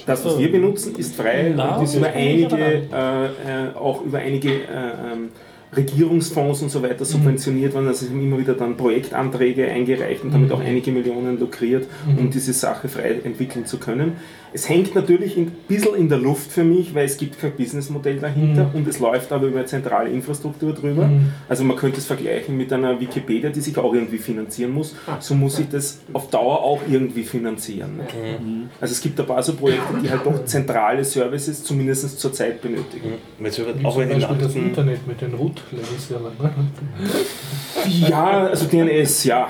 Das, 0.06 0.26
was 0.26 0.38
wir 0.38 0.52
benutzen, 0.52 0.96
ist 0.98 1.16
frei 1.16 1.54
Na, 1.56 1.78
und 1.78 1.86
ist 1.86 1.96
über 1.96 2.08
einige, 2.08 2.58
äh, 2.58 3.26
äh, 3.26 3.76
auch 3.76 4.02
über 4.02 4.18
einige 4.18 4.50
äh, 4.50 5.14
ähm, 5.14 5.30
Regierungsfonds 5.76 6.62
und 6.62 6.70
so 6.70 6.82
weiter 6.82 7.04
subventioniert 7.04 7.74
worden. 7.74 7.88
Also 7.88 8.06
es 8.06 8.12
haben 8.12 8.22
immer 8.22 8.40
wieder 8.40 8.54
dann 8.54 8.78
Projektanträge 8.78 9.68
eingereicht 9.68 10.24
und 10.24 10.34
damit 10.34 10.52
auch 10.52 10.62
einige 10.62 10.92
Millionen 10.92 11.40
lukriert, 11.40 11.86
um 12.18 12.30
diese 12.30 12.54
Sache 12.54 12.88
frei 12.88 13.20
entwickeln 13.24 13.66
zu 13.66 13.78
können. 13.78 14.14
Es 14.54 14.70
hängt 14.70 14.96
natürlich 14.96 15.36
ein 15.36 15.52
bisschen 15.68 15.96
in 15.96 16.08
der 16.08 16.20
Luft 16.20 16.52
für 16.52 16.64
mich, 16.64 16.96
weil 16.96 17.06
es 17.06 17.18
gibt 17.18 17.38
kein 17.38 17.52
Businessmodell 17.52 18.18
dahinter 18.18 18.72
und 18.74 18.88
es 18.88 19.00
läuft 19.00 19.32
aber 19.34 19.48
über 19.48 19.60
eine 19.60 19.68
zentrale 19.68 20.10
Infrastruktur 20.10 20.74
drüber. 20.74 21.10
Also 21.50 21.66
man 21.66 21.76
könnte 21.76 21.98
es 21.98 22.06
vergleichen 22.06 22.56
mit 22.56 22.72
einer 22.72 23.00
Wikipedia, 23.00 23.50
die 23.50 23.60
sich 23.60 23.78
auch 23.78 23.94
irgendwie 23.94 24.18
finanzieren 24.18 24.72
muss. 24.72 24.96
So 25.20 25.36
muss 25.36 25.60
ich 25.60 25.68
das 25.68 26.00
auf 26.14 26.30
Dauer 26.30 26.64
auch 26.64 26.82
irgendwie 26.90 27.24
finanzieren. 27.24 28.00
Also 28.80 28.94
es 28.94 29.02
gibt 29.02 29.20
ein 29.20 29.26
paar 29.26 29.44
so 29.44 29.54
Projekte, 29.54 29.96
die 30.02 30.10
halt 30.10 30.26
doch 30.26 30.46
zentrale 30.46 31.04
Services 31.04 31.64
zumindest 31.64 32.18
zur 32.18 32.32
Zeit 32.32 32.62
benötigen. 32.62 33.16
Auch 33.84 33.94
zum 33.94 34.02
wenn 34.02 34.10
die 34.10 34.16
Beispiel 34.16 34.38
das 34.38 34.56
Nachrichten 34.56 34.68
Internet 34.70 35.08
mit 35.08 35.22
den 35.22 35.34
Root-Level-Servern. 35.72 36.34
Ne? 36.40 36.54
Ja, 38.10 38.48
also 38.48 38.66
DNS, 38.66 39.24
ja. 39.24 39.48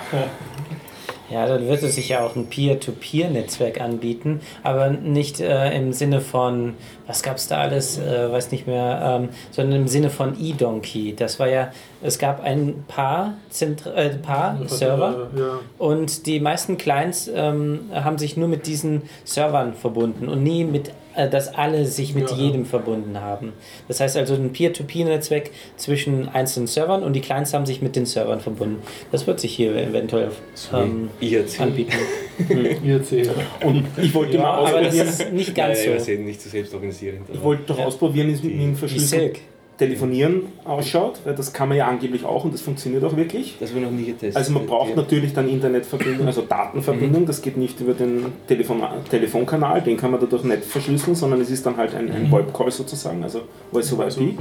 Ja, 1.30 1.46
dann 1.46 1.68
wird 1.68 1.84
es 1.84 1.96
sich 1.96 2.08
ja 2.08 2.22
auch 2.26 2.38
ein 2.38 2.48
Peer-to-Peer-Netzwerk 2.48 3.82
anbieten, 3.82 4.40
aber 4.64 4.90
nicht 4.92 5.42
äh, 5.42 5.76
im 5.76 5.92
Sinne 5.92 6.22
von, 6.22 6.76
was 7.06 7.22
gab 7.22 7.36
es 7.36 7.50
da 7.50 7.58
alles, 7.58 7.98
äh, 8.00 8.32
weiß 8.32 8.52
nicht 8.52 8.66
mehr, 8.66 9.20
ähm, 9.22 9.30
sondern 9.52 9.82
im 9.82 9.88
Sinne 9.90 10.10
von 10.10 10.40
eDonkey. 10.40 11.16
Das 11.18 11.38
war 11.38 11.50
ja, 11.50 11.72
es 12.02 12.18
gab 12.18 12.42
ein 12.42 12.86
paar, 12.88 13.34
Zentra 13.50 13.94
äh, 13.96 14.10
paar 14.16 14.58
Server 14.68 15.28
Ja. 15.36 15.60
und 15.78 16.28
die 16.28 16.40
meisten 16.40 16.78
Clients 16.78 17.30
ähm, 17.34 17.90
haben 17.94 18.18
sich 18.18 18.38
nur 18.38 18.48
mit 18.48 18.66
diesen 18.66 19.02
Servern 19.26 19.74
verbunden 19.74 20.30
und 20.30 20.44
nie 20.44 20.64
mit, 20.64 20.92
dass 21.26 21.54
alle 21.56 21.86
sich 21.86 22.14
mit 22.14 22.30
Ja. 22.30 22.38
jedem 22.38 22.66
verbunden 22.66 23.20
haben. 23.20 23.54
Das 23.88 24.00
heißt 24.00 24.16
also 24.18 24.36
ein 24.36 24.52
Peer-to-Peer-Netzwerk 24.54 25.50
zwischen 25.78 26.30
einzelnen 26.30 26.68
Servern 26.68 27.02
und 27.02 27.14
die 27.14 27.22
Clients 27.22 27.54
haben 27.54 27.66
sich 27.66 27.82
mit 27.82 27.96
den 27.96 28.06
Servern 28.06 28.40
verbunden. 28.40 28.82
Das 29.12 29.26
wird 29.26 29.40
sich 29.40 29.56
hier 29.56 29.76
eventuell 29.76 30.30
ähm, 30.74 31.10
IRC. 31.20 31.60
anbieten. 31.62 31.94
IRC. 32.84 33.30
Und 33.64 33.86
ich 33.98 34.14
wollte 34.14 34.36
Ja, 34.36 34.42
mal 34.44 34.50
aber 34.60 34.82
das 34.82 34.88
ausprobieren, 35.00 35.08
ist 35.08 35.34
nicht 35.34 35.56
ganz 35.56 35.84
ja, 35.86 35.92
ja, 35.94 36.00
so. 36.00 36.12
ja, 36.12 36.18
nicht 36.20 36.42
so 36.42 36.50
selbst 36.50 36.74
organisieren. 36.74 37.18
ich 37.34 37.42
wollte 37.42 37.64
doch 37.68 37.80
ausprobieren, 37.80 38.30
es 38.30 38.44
mit 38.44 38.54
dem 38.54 38.74
Wie 38.74 38.76
verschlüsselten 38.76 39.34
Silk. 39.36 39.40
Telefonieren 39.78 40.42
ausschaut, 40.66 41.20
weil 41.24 41.36
das 41.36 41.54
kann 41.54 41.70
man 41.70 41.78
ja 41.78 41.88
angeblich 41.88 42.26
auch 42.26 42.44
und 42.46 42.54
das 42.54 42.62
funktioniert 42.62 43.04
auch 43.04 43.16
wirklich. 43.16 43.58
Das 43.60 43.76
wir 43.76 43.82
noch 43.82 43.92
nie 43.92 44.06
getestet. 44.06 44.36
Also 44.36 44.52
man 44.52 44.66
braucht 44.66 44.90
Ja. 44.90 44.96
natürlich 44.96 45.34
dann 45.34 45.48
Internetverbindung, 45.48 46.26
also 46.26 46.42
Datenverbindung, 46.42 47.26
das 47.28 47.42
geht 47.44 47.58
nicht 47.58 47.80
über 47.80 47.94
den 47.94 48.26
Telefon 48.48 48.82
Telefonkanal, 49.10 49.82
den 49.82 49.96
kann 49.98 50.10
man 50.12 50.20
dadurch 50.20 50.44
nicht 50.44 50.66
verschlüsseln, 50.66 51.16
sondern 51.16 51.42
es 51.42 51.52
ist 51.52 51.66
dann 51.66 51.78
halt 51.78 51.94
ein, 51.94 52.12
ein 52.12 52.32
VoIP-Call 52.32 52.72
sozusagen, 52.72 53.22
also 53.24 53.42
Voice 53.72 53.94
over 53.94 54.08
IP. 54.08 54.38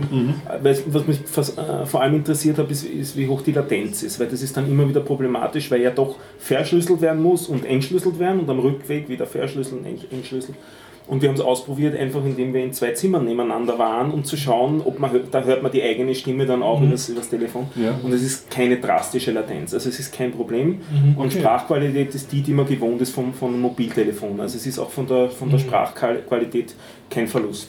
Weil, 0.63 0.79
was 0.87 1.07
mich 1.07 1.19
äh, 1.21 1.85
vor 1.87 2.01
allem 2.01 2.15
interessiert 2.15 2.57
hat, 2.59 2.71
ist, 2.71 2.85
ist, 2.85 3.17
wie 3.17 3.29
hoch 3.29 3.43
die 3.43 3.53
Latenz 3.53 4.03
ist, 4.03 4.19
weil 4.19 4.29
das 4.29 4.41
ist 4.43 4.57
dann 4.57 4.71
immer 4.71 4.89
wieder 4.89 5.01
problematisch, 5.01 5.71
weil 5.71 5.83
ja 5.83 5.91
doch 5.91 6.17
verschlüsselt 6.39 7.01
werden 7.03 7.23
muss 7.23 7.47
und 7.49 7.65
entschlüsselt 7.67 8.19
werden 8.19 8.41
und 8.41 8.49
am 8.49 8.59
Rückweg 8.61 9.09
wieder 9.11 9.27
verschlüsseln, 9.27 9.85
ent- 9.85 10.11
entschlüsseln. 10.11 10.57
Und 11.07 11.23
wir 11.23 11.29
haben 11.29 11.37
es 11.37 11.41
ausprobiert, 11.41 11.97
einfach 11.97 12.25
indem 12.25 12.53
wir 12.53 12.65
in 12.65 12.73
zwei 12.73 12.91
Zimmern 12.91 13.25
nebeneinander 13.25 13.79
waren, 13.79 14.11
um 14.11 14.25
zu 14.25 14.37
schauen, 14.37 14.83
ob 14.85 14.99
man, 14.99 15.11
da 15.31 15.45
hört 15.45 15.63
man 15.63 15.71
die 15.71 15.83
eigene 15.83 16.15
Stimme 16.15 16.47
dann 16.47 16.63
auch 16.63 16.83
übers, 16.83 17.09
übers 17.09 17.29
Telefon. 17.29 17.69
Ja. 17.77 17.95
Und 18.03 18.13
es 18.13 18.23
ist 18.23 18.51
keine 18.51 18.79
drastische 18.79 19.31
Latenz, 19.31 19.73
also 19.73 19.89
es 19.89 20.01
ist 20.01 20.13
kein 20.13 20.33
Problem. 20.33 20.81
Und 21.17 21.27
okay. 21.27 21.39
Sprachqualität 21.39 22.15
ist 22.15 22.33
die, 22.33 22.43
die 22.43 22.53
man 22.53 22.67
gewohnt 22.67 23.01
ist 23.01 23.15
vom, 23.15 23.33
vom 23.33 23.61
Mobiltelefon. 23.61 24.41
Also 24.41 24.57
es 24.57 24.67
ist 24.67 24.79
auch 24.79 24.91
von 24.91 25.07
der, 25.07 25.31
von 25.31 25.49
der 25.49 25.59
Sprachqualität 25.59 26.75
kein 27.09 27.27
Verlust. 27.29 27.69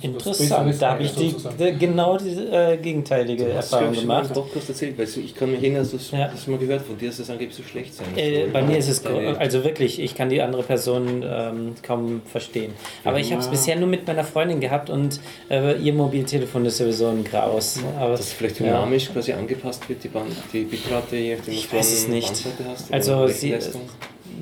Interessant, 0.00 0.74
da 0.82 0.90
habe 0.92 1.04
ich 1.04 1.14
die, 1.14 1.34
die, 1.58 1.78
genau 1.78 2.18
die 2.18 2.30
äh, 2.30 2.76
gegenteilige 2.78 3.48
Erfahrung 3.48 3.92
gemacht. 3.92 4.34
Du 4.34 4.44
hast 4.56 4.68
erzählt, 4.68 4.98
weil 4.98 5.06
ich 5.06 5.34
kann 5.34 5.52
mich 5.52 5.62
erinnern, 5.62 5.88
dass 5.90 6.10
du 6.10 6.16
Ja. 6.16 6.28
das 6.28 6.46
mal 6.48 6.58
gehört 6.58 6.82
von 6.82 6.98
dir, 6.98 7.08
dass 7.08 7.18
das 7.18 7.30
angeblich 7.30 7.56
so 7.56 7.62
schlecht 7.62 7.94
sein 7.94 8.06
Äh, 8.16 8.46
bei 8.52 8.60
mir 8.62 8.76
ist 8.78 8.88
es, 8.88 9.02
Deine- 9.02 9.38
also 9.38 9.62
wirklich, 9.64 10.00
ich 10.00 10.14
kann 10.16 10.28
die 10.30 10.42
andere 10.42 10.64
Person 10.64 11.22
ähm, 11.24 11.74
kaum 11.82 12.22
verstehen. 12.26 12.72
Aber 13.04 13.20
ich 13.20 13.30
habe 13.32 13.40
es 13.40 13.48
bisher 13.48 13.76
nur 13.76 13.88
mit 13.88 14.06
meiner 14.06 14.24
Freundin 14.24 14.58
gehabt 14.60 14.90
und 14.90 15.20
äh, 15.48 15.78
ihr 15.80 15.92
Mobiltelefon 15.94 16.64
ist 16.66 16.78
sowieso 16.78 17.08
ein 17.08 17.22
Graus. 17.22 17.78
Aber, 18.00 18.16
dass 18.16 18.32
vielleicht 18.32 18.58
ja. 18.60 18.66
dynamisch 18.66 19.12
quasi 19.12 19.32
angepasst 19.32 19.88
wird, 19.88 20.02
die, 20.02 20.08
Band, 20.08 20.32
die 20.52 20.64
Bitrate, 20.64 21.16
je 21.16 21.36
nachdem, 21.36 21.54
Ich 21.54 21.64
was 21.64 21.70
du 21.70 21.76
weiß 21.76 21.92
es 21.92 22.04
an 22.06 22.10
nicht. 22.10 22.44
Bandbreite 22.44 22.70
hast. 22.70 22.92
Also 22.92 23.26
sie, 23.28 23.52
Rechenleistung. 23.52 23.82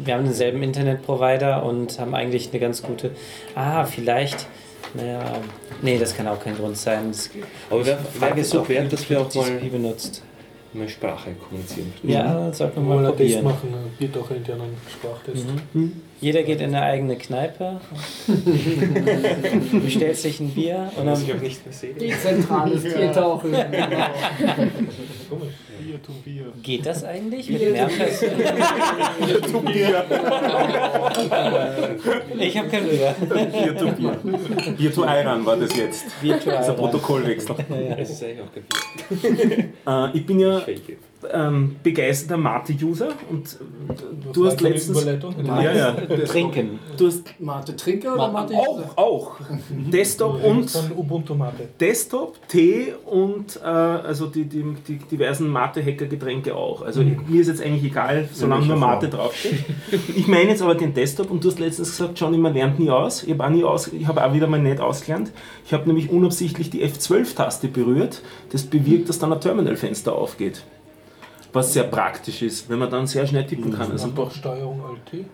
Wir 0.05 0.14
haben 0.14 0.24
denselben 0.24 0.62
Internetprovider 0.62 1.64
und 1.64 1.99
haben 1.99 2.14
eigentlich 2.14 2.51
eine 2.51 2.61
ganz 2.61 2.82
gute. 2.82 3.11
Ah, 3.55 3.84
vielleicht. 3.84 4.47
Naja, 4.95 5.20
nee, 5.82 5.99
das 5.99 6.16
kann 6.16 6.26
auch 6.26 6.43
kein 6.43 6.57
Grund 6.57 6.76
sein. 6.76 7.09
Das, 7.12 7.30
Aber 7.70 7.86
wer, 7.86 7.97
die 7.97 8.20
wer 8.20 8.36
ist 8.36 8.57
auch 8.57 8.68
wert, 8.68 8.93
dass 8.93 9.09
wir 9.09 9.20
auch 9.20 9.32
mal 9.34 9.51
benutzt. 9.70 10.22
mal 10.72 10.88
Sprache 10.88 11.30
kommunizieren. 11.34 11.93
Ja, 12.03 12.53
sollten 12.53 12.86
wir 12.88 12.97
Mal 12.97 13.05
Test 13.05 13.16
probieren. 13.18 13.45
machen, 13.45 13.74
wird 13.99 14.18
auch 14.18 14.30
internen 14.30 14.74
Sprachtest. 14.93 15.47
Jeder 16.20 16.43
geht 16.43 16.61
in 16.61 16.74
eine 16.74 16.82
eigene 16.82 17.16
Kneipe, 17.16 17.80
bestellt 19.82 20.16
sich 20.16 20.41
ein 20.41 20.51
Bier 20.51 20.91
und 20.97 21.07
dann 21.07 21.22
ich 21.22 21.32
auch 21.32 21.41
nicht 21.41 21.64
mehr 21.64 21.72
sehe. 21.72 21.95
Dezentrales 21.95 22.82
Tiertauchen. 22.82 23.53
Komisch. 23.53 25.55
Bier 25.81 26.03
to 26.03 26.12
Bier. 26.24 26.53
geht 26.62 26.87
das 26.87 27.05
eigentlich 27.05 27.49
mit 27.51 27.72
mehr 27.72 27.87
Personen? 27.99 28.41
Ich 32.39 32.57
habe 32.59 32.68
kein 32.68 32.89
Bier. 32.89 33.14
Bier 33.20 33.76
to 33.76 33.87
Bier. 33.93 34.16
Bier 34.76 34.93
to 34.93 35.05
Iran 35.05 35.45
war 35.47 35.57
das 35.57 35.76
jetzt. 35.76 36.05
Virtual. 36.22 36.57
Das 36.57 36.64
ist 36.66 36.70
ein 36.70 36.76
Protokollwechsel. 36.76 37.55
Das 37.99 38.11
ist 38.11 38.22
eigentlich 38.24 38.41
auch 38.41 38.53
kein 39.87 40.12
Äh, 40.12 40.16
ich 40.16 40.26
bin 40.26 40.41
ja 40.41 40.59
Bier. 40.61 40.76
Ähm, 41.32 41.76
begeisterter 41.82 42.38
Mate-User 42.38 43.08
und 43.28 43.46
äh, 43.46 44.32
du 44.32 44.46
hast 44.46 44.60
letztens... 44.62 45.04
Ja, 45.04 45.72
ja. 45.72 45.92
Trinken. 46.26 46.78
Du 46.96 47.08
hast 47.08 47.38
Mate 47.38 47.76
Trinker 47.76 48.14
oder 48.14 48.32
Mate 48.32 48.54
auch, 48.54 48.96
auch 48.96 49.36
Desktop 49.92 50.42
und 50.42 50.72
Ubuntu 50.96 51.34
Mate. 51.34 51.68
Desktop, 51.78 52.38
Tee 52.48 52.94
und 53.04 53.60
äh, 53.62 53.66
also 53.66 54.26
die, 54.26 54.44
die, 54.44 54.64
die 54.86 54.96
diversen 54.96 55.48
Mate-Hacker-Getränke 55.48 56.54
auch. 56.54 56.82
Also 56.82 57.02
mir 57.02 57.40
ist 57.40 57.48
jetzt 57.48 57.62
eigentlich 57.62 57.84
egal, 57.84 58.28
solange 58.32 58.66
nur 58.66 58.76
Mate 58.76 59.08
draufsteht. 59.08 59.64
Ich 60.16 60.26
meine 60.26 60.50
jetzt 60.50 60.62
aber 60.62 60.74
den 60.74 60.94
Desktop 60.94 61.30
und 61.30 61.44
du 61.44 61.48
hast 61.50 61.58
letztens 61.58 61.90
gesagt, 61.90 62.18
Johnny, 62.18 62.38
man 62.38 62.54
lernt 62.54 62.78
nie 62.78 62.90
aus. 62.90 63.24
Ich 63.24 63.32
habe 63.32 63.44
auch, 63.44 63.50
nie 63.50 63.64
aus, 63.64 63.88
ich 63.88 64.06
habe 64.06 64.24
auch 64.24 64.32
wieder 64.32 64.46
mal 64.46 64.60
nicht 64.60 64.80
ausgelernt. 64.80 65.32
Ich 65.66 65.72
habe 65.72 65.86
nämlich 65.86 66.10
unabsichtlich 66.10 66.70
die 66.70 66.84
F12-Taste 66.84 67.68
berührt. 67.68 68.22
Das 68.52 68.62
bewirkt, 68.64 69.08
dass 69.08 69.18
dann 69.18 69.32
ein 69.32 69.40
Terminalfenster 69.40 70.14
aufgeht. 70.14 70.64
Was 71.53 71.72
sehr 71.72 71.84
praktisch 71.84 72.42
ist, 72.42 72.68
wenn 72.70 72.78
man 72.78 72.90
dann 72.90 73.07
sehr 73.07 73.26
schnell 73.26 73.44
tippen 73.46 73.72
kann. 73.72 73.90
Also, 73.90 74.07
Einfach 74.07 74.30
Steuerung 74.30 74.80
Alt. 74.84 75.24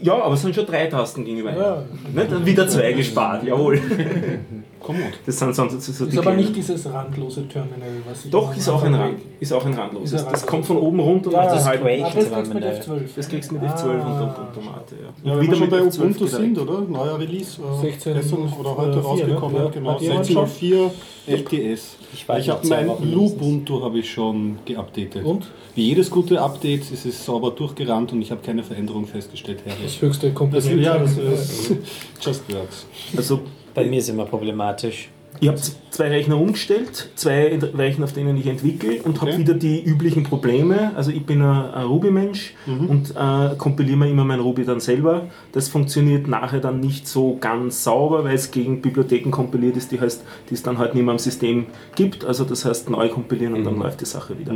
ja, 0.00 0.14
aber 0.22 0.34
es 0.34 0.42
sind 0.42 0.54
schon 0.54 0.66
drei 0.66 0.86
Tasten 0.86 1.24
gegenüber. 1.24 1.54
Ja. 1.56 1.82
Ne? 2.14 2.26
Dann 2.28 2.44
wieder 2.46 2.66
zwei 2.68 2.92
gespart, 2.92 3.44
jawohl. 3.44 3.80
Kommod. 4.80 5.02
Das 5.24 5.38
sind 5.38 5.54
so, 5.54 5.68
so, 5.68 5.76
Ist 5.76 6.00
die 6.00 6.04
aber 6.18 6.22
kleinen- 6.22 6.36
nicht 6.38 6.54
dieses 6.56 6.86
randlose 6.92 7.48
Terminal, 7.48 7.88
was 8.08 8.24
ich 8.24 8.30
Doch, 8.30 8.56
ist 8.56 8.68
auch 8.68 8.84
ein 8.84 8.94
Rand. 8.94 9.18
Ist 9.40 9.52
auch 9.52 9.66
ein 9.66 9.74
randloses. 9.74 10.12
Ist 10.12 10.18
ein 10.20 10.24
Das 10.24 10.42
randlos. 10.42 10.46
kommt 10.46 10.66
von 10.66 10.76
oben 10.76 11.00
runter 11.00 11.32
Ja, 11.32 11.42
und 11.42 11.46
das 11.50 11.66
halt, 11.66 11.80
Quake. 11.80 12.04
Ah, 12.04 12.04
das 12.04 12.12
kriegst 12.14 12.30
du 12.30 12.36
mit 12.36 12.46
Terminal. 12.62 12.74
F12. 12.80 13.00
Das 13.16 13.28
kriegst 13.28 13.50
du 13.50 13.54
mit 13.56 13.62
F12 13.64 13.84
und 13.84 14.00
und 14.00 14.02
Automate. 14.38 14.94
Ja. 14.94 15.30
Ja, 15.30 15.32
Und 15.32 15.40
wenn 15.40 15.50
wir 15.50 15.56
schon 15.56 15.70
bei 15.70 15.80
mit 15.82 15.92
F12 15.92 15.98
Ubuntu 15.98 16.18
direkt. 16.26 16.30
sind, 16.36 16.58
oder? 16.58 16.80
Neuer 16.82 17.18
Release. 17.18 17.60
äh, 17.60 17.80
16 17.82 18.14
gestern 18.14 18.52
oder 18.60 18.76
heute 18.76 18.90
äh, 18.90 18.94
vier, 18.94 19.02
rausgekommen. 19.02 19.62
ne? 19.64 19.70
Genau, 19.74 19.90
Hat 19.92 20.00
jemand 20.00 20.26
16.04 20.26 20.90
LTS. 21.26 21.96
Ich 22.14 22.28
weiß 22.28 22.42
Ich 22.44 22.50
habe 22.50 22.66
mein 22.68 22.88
Lubuntu 23.12 23.82
habe 23.82 23.98
ich 23.98 24.10
schon 24.10 24.58
geupdatet. 24.64 25.24
Und? 25.24 25.46
Wie 25.74 25.82
jedes 25.88 26.10
gute 26.10 26.40
Update 26.40 26.90
ist 26.90 27.04
es 27.04 27.24
sauber 27.24 27.50
durchgerannt 27.50 28.12
und 28.12 28.22
ich 28.22 28.30
habe 28.30 28.40
keine 28.44 28.62
Veränderung 28.62 29.06
festgestellt. 29.06 29.60
Das 29.64 29.74
Herrlich. 29.74 30.00
höchste 30.02 30.26
Das, 30.28 30.34
Kompliment. 30.36 30.82
ja, 30.82 30.98
das 30.98 31.18
ist 31.18 31.72
Just 32.20 32.52
Works. 32.54 32.86
Also 33.16 33.40
Bei 33.74 33.84
mir 33.84 33.98
ist 33.98 34.08
immer 34.08 34.24
problematisch. 34.24 35.10
Ich 35.40 35.48
habe 35.48 35.58
zwei 35.90 36.08
Rechner 36.08 36.38
umgestellt, 36.38 37.10
zwei 37.14 37.58
Rechner, 37.58 38.04
auf 38.04 38.12
denen 38.12 38.36
ich 38.36 38.46
entwickle 38.46 39.02
und 39.02 39.20
habe 39.20 39.32
Okay. 39.32 39.40
wieder 39.40 39.54
die 39.54 39.82
üblichen 39.82 40.22
Probleme. 40.22 40.92
Also 40.96 41.10
ich 41.10 41.24
bin 41.26 41.42
ein, 41.42 41.70
ein 41.72 41.86
Ruby-Mensch 41.86 42.54
und 42.66 43.14
äh, 43.16 43.54
kompiliere 43.56 43.96
mir 43.96 44.08
immer 44.08 44.24
mein 44.24 44.40
Ruby 44.40 44.64
dann 44.64 44.80
selber. 44.80 45.26
Das 45.52 45.68
funktioniert 45.68 46.26
nachher 46.28 46.60
dann 46.60 46.80
nicht 46.80 47.06
so 47.08 47.36
ganz 47.40 47.84
sauber, 47.84 48.24
weil 48.24 48.34
es 48.34 48.50
gegen 48.50 48.80
Bibliotheken 48.82 49.30
kompiliert 49.30 49.76
ist, 49.76 49.90
die, 49.92 50.00
heißt, 50.00 50.22
die 50.50 50.54
es 50.54 50.62
dann 50.62 50.78
halt 50.78 50.94
nicht 50.94 51.04
mehr 51.04 51.12
im 51.12 51.18
System 51.18 51.66
gibt. 51.94 52.24
Also 52.24 52.44
das 52.44 52.64
heißt 52.64 52.88
neu 52.90 53.08
kompilieren 53.08 53.54
und 53.54 53.64
dann 53.64 53.78
läuft 53.78 54.00
die 54.00 54.06
Sache 54.06 54.38
wieder. 54.38 54.54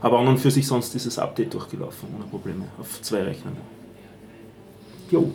Aber 0.00 0.18
an 0.18 0.28
und 0.28 0.38
für 0.38 0.50
sich 0.50 0.66
sonst 0.66 0.94
ist 0.94 1.06
das 1.06 1.18
Update 1.18 1.54
durchgelaufen, 1.54 2.08
ohne 2.16 2.24
Probleme, 2.26 2.64
auf 2.80 3.00
zwei 3.02 3.22
Rechnern. 3.22 3.56
Jo. 5.10 5.30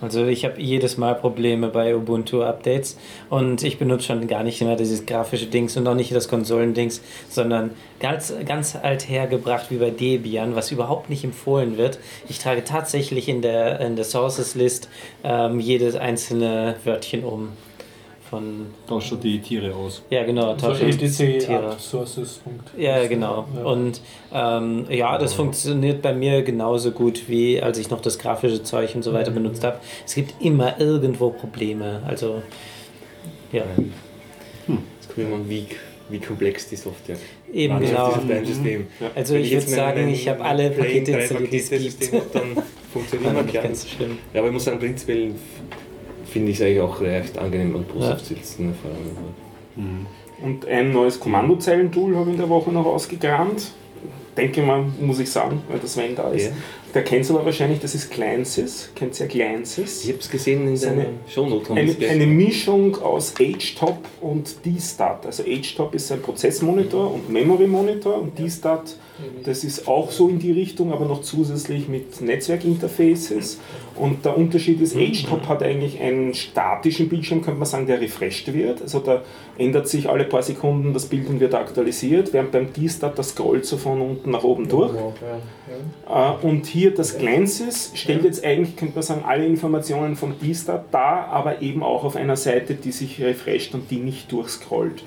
Also 0.00 0.26
ich 0.26 0.44
habe 0.44 0.60
jedes 0.60 0.96
Mal 0.96 1.14
Probleme 1.14 1.68
bei 1.68 1.94
Ubuntu-Updates 1.94 2.96
und 3.28 3.62
ich 3.62 3.78
benutze 3.78 4.06
schon 4.06 4.26
gar 4.28 4.42
nicht 4.42 4.60
mehr 4.62 4.76
dieses 4.76 5.04
grafische 5.04 5.46
Dings 5.46 5.76
und 5.76 5.86
auch 5.86 5.94
nicht 5.94 6.14
das 6.14 6.28
Konsolendings, 6.28 7.02
sondern 7.28 7.72
ganz, 8.00 8.32
ganz 8.46 8.76
alt 8.76 9.08
hergebracht 9.08 9.66
wie 9.70 9.76
bei 9.76 9.90
Debian, 9.90 10.56
was 10.56 10.72
überhaupt 10.72 11.10
nicht 11.10 11.24
empfohlen 11.24 11.76
wird. 11.76 11.98
Ich 12.28 12.38
trage 12.38 12.64
tatsächlich 12.64 13.28
in 13.28 13.42
der, 13.42 13.80
in 13.80 13.96
der 13.96 14.06
Sources-List 14.06 14.88
ähm, 15.22 15.60
jedes 15.60 15.96
einzelne 15.96 16.76
Wörtchen 16.84 17.24
um. 17.24 17.50
Von, 18.30 18.66
Tauscht 18.86 19.12
die 19.24 19.40
Tiere 19.40 19.74
aus. 19.74 20.02
ja 20.08 20.22
genau, 20.22 20.52
Also 20.52 20.68
tausche 20.68 20.84
etc 20.86 21.16
Tiere. 21.44 21.76
sources. 21.80 22.40
Ja, 22.78 23.04
genau. 23.08 23.46
Ja. 23.56 23.64
Und 23.64 24.00
ähm, 24.32 24.86
ja, 24.88 25.18
das 25.18 25.34
funktioniert 25.34 26.00
bei 26.00 26.14
mir 26.14 26.42
genauso 26.42 26.92
gut, 26.92 27.28
wie 27.28 27.60
als 27.60 27.76
ich 27.78 27.90
noch 27.90 28.00
das 28.00 28.20
grafische 28.20 28.62
Zeug 28.62 28.94
und 28.94 29.02
so 29.02 29.12
weiter 29.12 29.32
benutzt 29.32 29.64
habe. 29.64 29.78
Es 30.06 30.14
gibt 30.14 30.34
immer 30.40 30.78
irgendwo 30.80 31.30
Probleme. 31.30 32.02
Also, 32.06 32.40
ja, 33.52 33.64
Jetzt 34.68 35.08
gucken 35.08 35.30
wir 35.30 35.36
mal, 35.38 35.48
wie, 35.48 35.66
wie 36.08 36.20
komplex 36.20 36.68
die 36.68 36.76
Software 36.76 37.16
eben 37.52 37.74
Landschaft 37.74 37.92
genau. 37.96 38.08
ist 38.10 38.16
auf 38.18 38.28
deinem 38.28 38.46
System. 38.46 38.86
Also 39.16 39.34
Wenn 39.34 39.42
ich 39.42 39.50
würde 39.52 39.66
sagen, 39.66 40.08
ich 40.08 40.28
habe 40.28 40.44
alle 40.44 40.70
Pakete 40.70 41.12
installiert, 41.12 41.52
die 41.52 41.56
es 41.56 41.70
gibt. 41.98 42.12
Hat, 42.12 42.22
Dann 42.34 42.62
funktioniert 42.92 43.26
War 43.26 43.32
man 43.34 43.44
nicht 43.44 43.54
gar 43.54 43.62
ganz 43.64 43.82
nicht. 43.84 43.92
so 43.98 44.04
schlimm. 44.04 44.18
Ja, 44.32 44.38
aber 44.40 44.48
ich 44.48 44.52
muss 44.54 44.64
sagen, 44.64 44.78
prinzipiell 44.78 45.32
finde 46.30 46.50
ich 46.50 46.58
es 46.58 46.62
eigentlich 46.62 46.80
auch 46.80 47.00
recht 47.00 47.38
angenehm 47.38 47.74
und 47.74 47.88
positiv 47.88 48.18
zu 48.22 48.34
sitzen. 48.34 48.74
Allem. 48.84 50.06
Und 50.42 50.66
ein 50.66 50.92
neues 50.92 51.20
Kommandozeilentool 51.20 52.16
habe 52.16 52.30
ich 52.30 52.34
in 52.34 52.40
der 52.40 52.48
Woche 52.48 52.70
noch 52.70 52.86
ausgekramt. 52.86 53.72
Denke 54.36 54.62
mal, 54.62 54.84
muss 55.00 55.18
ich 55.18 55.30
sagen, 55.30 55.62
weil 55.68 55.78
der 55.78 55.88
Sven 55.88 56.14
da 56.16 56.30
ist. 56.30 56.52
Ja. 56.90 56.94
Der 56.94 57.04
kennt 57.04 57.24
es 57.24 57.30
aber 57.30 57.44
wahrscheinlich, 57.44 57.78
das 57.80 57.94
ist 57.94 58.10
Glances. 58.10 58.90
Kennt 58.94 59.18
ihr 59.20 59.26
Glances? 59.26 60.02
Ich 60.04 60.10
habe 60.10 60.18
es 60.20 60.30
gesehen 60.30 60.66
in 60.66 60.76
Seine- 60.76 61.02
der 61.02 61.10
Shownote. 61.32 61.72
Eine, 61.72 61.94
eine 62.08 62.26
Mischung 62.26 62.96
aus 63.02 63.34
HTOP 63.34 63.98
und 64.20 64.56
DStat. 64.64 65.26
Also 65.26 65.44
HTOP 65.44 65.94
ist 65.94 66.10
ein 66.12 66.20
Prozessmonitor 66.22 67.12
und 67.14 67.30
Memory 67.30 67.66
Monitor 67.66 68.20
und 68.20 68.36
DStat, 68.38 68.96
das 69.44 69.64
ist 69.64 69.86
auch 69.86 70.10
so 70.10 70.28
in 70.28 70.38
die 70.38 70.50
Richtung, 70.52 70.92
aber 70.92 71.04
noch 71.04 71.20
zusätzlich 71.22 71.88
mit 71.88 72.20
Netzwerkinterfaces. 72.22 73.58
Und 73.96 74.24
der 74.24 74.36
Unterschied 74.36 74.80
ist, 74.80 74.96
HTOP 74.96 75.46
hat 75.46 75.62
eigentlich 75.62 76.00
einen 76.00 76.32
statischen 76.34 77.08
Bildschirm, 77.08 77.42
könnte 77.42 77.58
man 77.58 77.68
sagen, 77.68 77.86
der 77.86 78.00
refreshed 78.00 78.52
wird. 78.52 78.80
Also 78.82 78.98
da 79.00 79.22
ändert 79.58 79.88
sich 79.88 80.08
alle 80.08 80.24
paar 80.24 80.42
Sekunden 80.42 80.92
das 80.94 81.06
Bild 81.06 81.28
und 81.28 81.38
wird 81.40 81.54
aktualisiert, 81.54 82.32
während 82.32 82.50
beim 82.52 82.72
DStat 82.72 83.18
das 83.18 83.30
scrollt 83.30 83.64
so 83.66 83.76
von 83.76 84.00
unten 84.00 84.30
nach 84.30 84.42
oben 84.44 84.68
durch. 84.68 84.92
Äh, 86.08 86.46
Und 86.46 86.66
hier 86.66 86.94
das 86.94 87.18
Glances 87.18 87.92
stellt 87.94 88.24
jetzt 88.24 88.44
eigentlich, 88.44 88.76
könnte 88.76 88.94
man 88.94 89.02
sagen, 89.02 89.24
alle 89.26 89.46
Informationen 89.46 90.16
vom 90.16 90.38
D-Stat 90.38 90.86
dar, 90.90 91.28
aber 91.28 91.62
eben 91.62 91.82
auch 91.82 92.04
auf 92.04 92.16
einer 92.16 92.36
Seite, 92.36 92.74
die 92.74 92.92
sich 92.92 93.20
refresht 93.22 93.74
und 93.74 93.90
die 93.90 93.98
nicht 93.98 94.30
durchscrollt. 94.32 95.02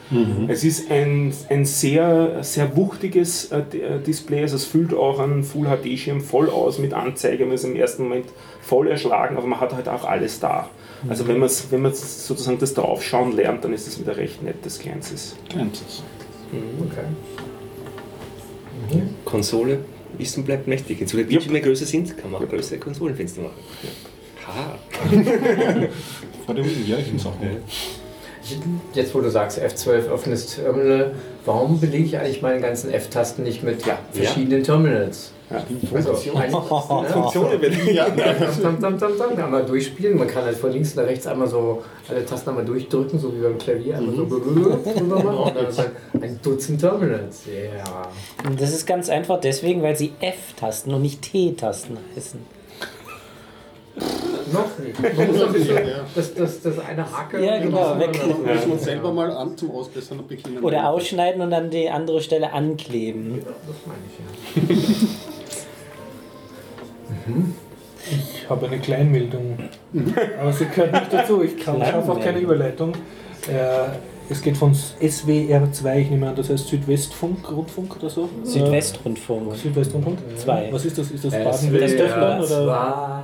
Es 0.47 0.63
ist 0.63 0.89
ein, 0.91 1.33
ein 1.49 1.65
sehr, 1.65 2.43
sehr 2.43 2.75
wuchtiges 2.75 3.51
äh, 3.51 3.59
äh, 3.59 3.99
Display, 3.99 4.41
also 4.41 4.55
es 4.55 4.65
füllt 4.65 4.93
auch 4.93 5.19
einen 5.19 5.43
Full-HD-Schirm 5.43 6.21
voll 6.21 6.49
aus 6.49 6.79
mit 6.79 6.93
Anzeige, 6.93 7.45
man 7.45 7.55
ist 7.55 7.63
im 7.65 7.75
ersten 7.75 8.03
Moment 8.03 8.25
voll 8.61 8.87
erschlagen, 8.87 9.37
aber 9.37 9.47
man 9.47 9.59
hat 9.59 9.73
halt 9.73 9.89
auch 9.89 10.05
alles 10.05 10.39
da. 10.39 10.69
Also 11.09 11.27
wenn 11.27 11.37
man 11.39 11.49
wenn 11.69 11.81
man 11.81 11.93
sozusagen 11.93 12.59
das 12.59 12.73
Draufschauen 12.73 13.35
lernt, 13.35 13.65
dann 13.65 13.73
ist 13.73 13.87
es 13.87 13.99
wieder 13.99 14.15
recht 14.15 14.41
nett, 14.41 14.55
das 14.63 14.79
Glances. 14.79 15.35
Glances. 15.49 16.01
Konsole 19.25 19.79
Wissen 20.17 20.43
bleibt 20.43 20.67
mächtig. 20.67 20.99
Jetzt, 20.99 21.13
wo 21.13 21.17
die 21.17 21.23
Bildschirme 21.23 21.61
größer 21.61 21.85
sind, 21.85 22.17
kann 22.17 22.31
man 22.31 22.43
auch 22.43 22.49
größere 22.49 22.79
Konsolenfenster 22.79 23.41
machen. 23.41 23.53
Ha. 24.47 24.77
Vor 26.45 26.55
dem 26.55 26.65
jährlichen 26.85 27.19
Sachen. 27.19 27.37
Jetzt, 28.93 29.15
wo 29.15 29.21
du 29.21 29.29
sagst, 29.29 29.59
F12 29.59 30.11
offenes 30.11 30.55
Terminal, 30.55 31.13
warum 31.45 31.79
belege 31.79 32.03
ich 32.03 32.17
eigentlich 32.17 32.41
meine 32.41 32.59
ganzen 32.59 32.91
F-Tasten 32.91 33.43
nicht 33.43 33.63
mit 33.63 33.83
verschiedenen 34.11 34.63
Terminals? 34.63 35.31
Also? 35.49 36.13
Ja, 37.93 38.05
Tam, 38.61 38.79
tam, 38.79 38.99
tam, 38.99 39.17
tam, 39.17 39.37
einmal 39.37 39.65
durchspielen. 39.65 40.17
Man 40.17 40.27
kann 40.27 40.45
halt 40.45 40.57
von 40.57 40.71
links 40.71 40.95
nach 40.95 41.03
rechts 41.05 41.27
einmal 41.27 41.47
so 41.47 41.83
alle 42.09 42.25
Tasten 42.25 42.49
einmal 42.49 42.65
durchdrücken, 42.65 43.19
so 43.19 43.33
wie 43.35 43.41
beim 43.41 43.57
Klavier, 43.57 43.97
einmal 43.97 44.15
so 44.15 44.23
machen. 44.25 45.25
Und 45.27 45.55
dann 45.55 45.67
ist 45.67 45.77
halt 45.79 45.91
ein 46.19 46.39
Dutzend 46.41 46.81
Terminals. 46.81 47.43
Ja. 47.45 48.09
Und 48.49 48.59
das 48.59 48.73
ist 48.73 48.85
ganz 48.87 49.09
einfach 49.09 49.39
deswegen, 49.39 49.83
weil 49.83 49.95
sie 49.95 50.13
F-Tasten 50.19 50.93
und 50.93 51.01
nicht 51.03 51.21
T-Tasten 51.21 51.97
heißen. 52.15 52.39
Noch 54.53 54.79
nicht. 54.79 55.17
Man 55.17 55.27
muss 55.27 55.41
ein 55.47 55.53
bisschen 55.53 55.79
das, 56.15 56.33
das, 56.33 56.61
das 56.61 56.79
eine 56.79 57.11
Hake. 57.11 57.43
Ja, 57.43 57.59
genau, 57.59 57.99
weg. 57.99 58.19
Da 58.21 58.53
muss 58.53 58.67
man 58.67 58.79
selber 58.79 59.11
mal 59.11 59.31
an 59.31 59.57
zum 59.57 59.71
Ausbessern 59.71 60.25
beginnen. 60.27 60.63
Oder 60.63 60.89
ausschneiden 60.89 61.41
und 61.41 61.51
dann 61.51 61.69
die 61.69 61.89
andere 61.89 62.21
Stelle 62.21 62.53
ankleben. 62.53 63.41
Das 63.43 63.75
meine 63.85 63.99
ich 64.07 64.79
ja. 64.87 64.93
Ich 68.11 68.49
habe 68.49 68.67
eine 68.67 68.79
Kleinmeldung. 68.79 69.57
Aber 70.39 70.51
sie 70.51 70.65
gehört 70.65 70.91
nicht 70.91 71.13
dazu. 71.13 71.41
Ich 71.41 71.57
kann 71.57 71.79
schaffe 71.83 72.11
auch 72.11 72.19
keine 72.19 72.39
Überleitung. 72.39 72.93
Äh, 73.47 74.12
es 74.29 74.41
geht 74.41 74.57
von 74.57 74.73
SWR2, 74.73 75.97
ich 75.99 76.09
nehme 76.09 76.29
an, 76.29 76.35
das 76.35 76.49
heißt 76.49 76.67
Südwestfunk, 76.67 77.51
Rundfunk 77.51 77.95
oder 77.97 78.09
so? 78.09 78.29
Südwestrundfunk. 78.43 79.55
Südwestrundfunk? 79.55 80.17
Zwei. 80.37 80.69
Was 80.71 80.85
ist 80.85 80.97
das? 80.97 81.11
Ist 81.11 81.25
das 81.25 81.33
Baden-Württemberg 81.33 82.39
oder? 82.39 83.23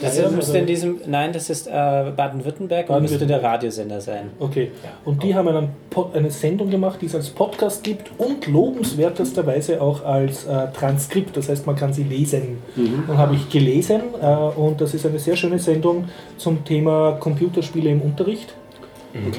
Das 0.00 0.18
Ja, 0.18 0.28
müsste 0.28 0.58
in 0.58 0.66
diesem, 0.66 1.00
nein, 1.06 1.32
das 1.32 1.48
ist 1.50 1.66
äh, 1.66 1.70
Baden-Württemberg 1.70 2.90
und 2.90 3.02
müsste 3.02 3.26
der 3.26 3.42
Radiosender 3.42 4.00
sein. 4.00 4.30
Okay. 4.38 4.70
Und 5.04 5.22
die 5.22 5.34
haben 5.34 5.48
einen 5.48 5.68
eine 6.14 6.30
Sendung 6.30 6.70
gemacht, 6.70 6.98
die 7.00 7.06
es 7.06 7.14
als 7.14 7.30
Podcast 7.30 7.82
gibt 7.82 8.10
und 8.18 8.46
lobenswertesterweise 8.46 9.80
auch 9.80 10.04
als 10.04 10.44
äh, 10.46 10.68
Transkript. 10.72 11.36
Das 11.36 11.48
heißt, 11.48 11.66
man 11.66 11.76
kann 11.76 11.92
sie 11.92 12.04
lesen. 12.04 12.58
Dann 13.06 13.18
habe 13.18 13.34
ich 13.34 13.48
gelesen 13.48 14.00
äh, 14.20 14.26
und 14.26 14.80
das 14.80 14.94
ist 14.94 15.06
eine 15.06 15.18
sehr 15.18 15.36
schöne 15.36 15.58
Sendung 15.58 16.04
zum 16.36 16.64
Thema 16.64 17.12
Computerspiele 17.20 17.90
im 17.90 18.00
Unterricht. 18.02 18.54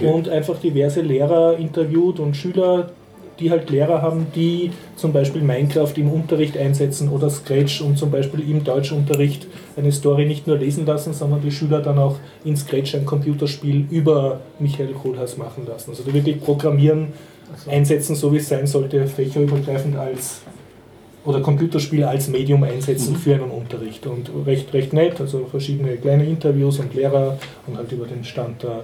Und 0.03 0.29
einfach 0.29 0.59
diverse 0.59 1.01
Lehrer 1.01 1.57
interviewt 1.57 2.19
und 2.19 2.35
Schüler, 2.35 2.91
die 3.39 3.49
halt 3.49 3.69
Lehrer 3.69 4.01
haben, 4.01 4.27
die 4.35 4.71
zum 4.95 5.11
Beispiel 5.11 5.41
Minecraft 5.41 5.93
im 5.95 6.11
Unterricht 6.11 6.55
einsetzen 6.57 7.09
oder 7.09 7.29
Scratch 7.29 7.81
und 7.81 7.97
zum 7.97 8.11
Beispiel 8.11 8.47
im 8.47 8.63
Deutschunterricht 8.63 9.47
eine 9.75 9.91
Story 9.91 10.25
nicht 10.25 10.45
nur 10.45 10.57
lesen 10.57 10.85
lassen, 10.85 11.13
sondern 11.13 11.41
die 11.41 11.51
Schüler 11.51 11.81
dann 11.81 11.97
auch 11.97 12.17
in 12.45 12.55
Scratch 12.55 12.93
ein 12.93 13.05
Computerspiel 13.05 13.87
über 13.89 14.41
Michael 14.59 14.93
Kohlhaas 14.93 15.37
machen 15.37 15.65
lassen. 15.67 15.89
Also 15.89 16.05
wirklich 16.13 16.39
programmieren, 16.39 17.07
einsetzen, 17.67 18.15
so 18.15 18.31
wie 18.31 18.37
es 18.37 18.49
sein 18.49 18.67
sollte, 18.67 19.05
fächerübergreifend 19.07 19.95
als 19.95 20.41
oder 21.25 21.39
Computerspiele 21.39 22.07
als 22.07 22.27
Medium 22.27 22.63
einsetzen 22.63 23.15
für 23.15 23.35
einen 23.35 23.49
Unterricht. 23.49 24.05
Und 24.05 24.29
recht, 24.45 24.73
recht 24.73 24.91
nett, 24.93 25.21
also 25.21 25.45
verschiedene 25.45 25.95
kleine 25.95 26.25
Interviews 26.25 26.79
und 26.79 26.93
Lehrer 26.93 27.37
und 27.65 27.77
halt 27.77 27.91
über 27.91 28.05
den 28.05 28.23
Stand 28.23 28.63
der 28.63 28.83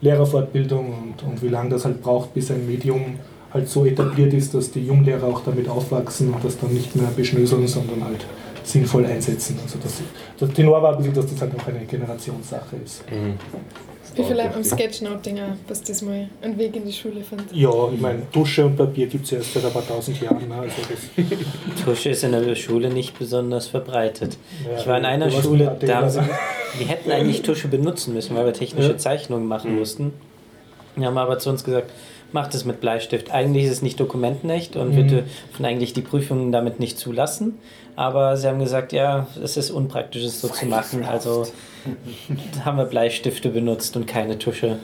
Lehrerfortbildung 0.00 0.86
und, 0.86 1.28
und 1.28 1.42
wie 1.42 1.48
lange 1.48 1.70
das 1.70 1.84
halt 1.84 2.02
braucht, 2.02 2.34
bis 2.34 2.50
ein 2.50 2.66
Medium 2.66 3.18
halt 3.52 3.68
so 3.68 3.84
etabliert 3.86 4.32
ist, 4.34 4.54
dass 4.54 4.70
die 4.70 4.86
Junglehrer 4.86 5.26
auch 5.26 5.42
damit 5.44 5.68
aufwachsen 5.68 6.32
und 6.32 6.44
das 6.44 6.58
dann 6.58 6.72
nicht 6.72 6.94
mehr 6.94 7.08
beschnöseln, 7.16 7.66
sondern 7.66 8.04
halt 8.04 8.26
sinnvoll 8.62 9.06
einsetzen. 9.06 9.58
Also 9.62 9.78
das, 9.82 10.02
der 10.40 10.52
Tenor 10.52 10.82
war 10.82 10.92
ein 10.92 10.98
bisschen, 10.98 11.14
dass 11.14 11.26
das 11.26 11.40
halt 11.40 11.52
auch 11.58 11.66
eine 11.66 11.80
Generationssache 11.86 12.76
ist. 12.84 13.04
Mhm. 13.10 13.34
Wie 14.18 14.24
vielleicht 14.24 14.54
am 14.54 14.64
Sketchnoting 14.64 15.38
auch, 15.40 15.56
dass 15.68 15.82
das 15.82 16.02
mal 16.02 16.28
einen 16.42 16.58
Weg 16.58 16.74
in 16.76 16.84
die 16.84 16.92
Schule 16.92 17.22
findet. 17.22 17.52
Ja, 17.52 17.70
ich 17.92 18.00
meine, 18.00 18.22
Dusche 18.32 18.66
und 18.66 18.76
Papier 18.76 19.06
gibt 19.06 19.24
es 19.26 19.32
erst 19.32 19.54
seit 19.54 19.64
ein 19.64 19.72
paar 19.72 19.86
tausend 19.86 20.20
Jahren. 20.20 20.48
Ne? 20.48 20.54
Also 20.56 20.74
das, 20.90 21.84
Tusche 21.84 22.10
ist 22.10 22.24
in 22.24 22.32
der 22.32 22.54
Schule 22.54 22.90
nicht 22.90 23.18
besonders 23.18 23.68
verbreitet. 23.68 24.36
Ja, 24.64 24.78
ich 24.78 24.86
war 24.86 24.98
in 24.98 25.04
einer 25.04 25.30
Schule, 25.30 25.76
da 25.80 25.96
haben 25.96 26.10
sie, 26.10 26.20
wir 26.78 26.86
hätten 26.86 27.10
eigentlich 27.10 27.42
Tusche 27.42 27.68
benutzen 27.68 28.12
müssen, 28.14 28.36
weil 28.36 28.44
wir 28.46 28.52
technische 28.52 28.90
Ja. 28.90 28.98
Zeichnungen 28.98 29.46
machen 29.46 29.78
mussten. 29.78 30.12
Wir 30.96 31.06
haben 31.06 31.18
aber 31.18 31.38
zu 31.38 31.50
uns 31.50 31.62
gesagt, 31.64 31.90
macht 32.32 32.54
es 32.54 32.64
mit 32.64 32.80
Bleistift. 32.80 33.30
Eigentlich 33.30 33.64
ist 33.64 33.70
es 33.70 33.82
nicht 33.82 34.00
dokumentenecht 34.00 34.76
und 34.76 34.96
wir 34.96 35.04
dürfen 35.04 35.64
eigentlich 35.64 35.92
die 35.92 36.02
Prüfungen 36.02 36.50
damit 36.52 36.80
nicht 36.80 36.98
zulassen. 36.98 37.58
Aber 37.96 38.36
sie 38.36 38.48
haben 38.48 38.58
gesagt, 38.58 38.92
ja, 38.92 39.26
es 39.42 39.56
ist 39.56 39.70
unpraktisch, 39.70 40.24
es 40.24 40.40
so 40.40 40.48
zu 40.48 40.66
machen. 40.66 41.04
Also 41.04 41.46
haben 42.64 42.76
wir 42.78 42.84
Bleistifte 42.84 43.48
benutzt 43.50 43.96
und 43.96 44.06
keine 44.06 44.38
Tusche. 44.38 44.78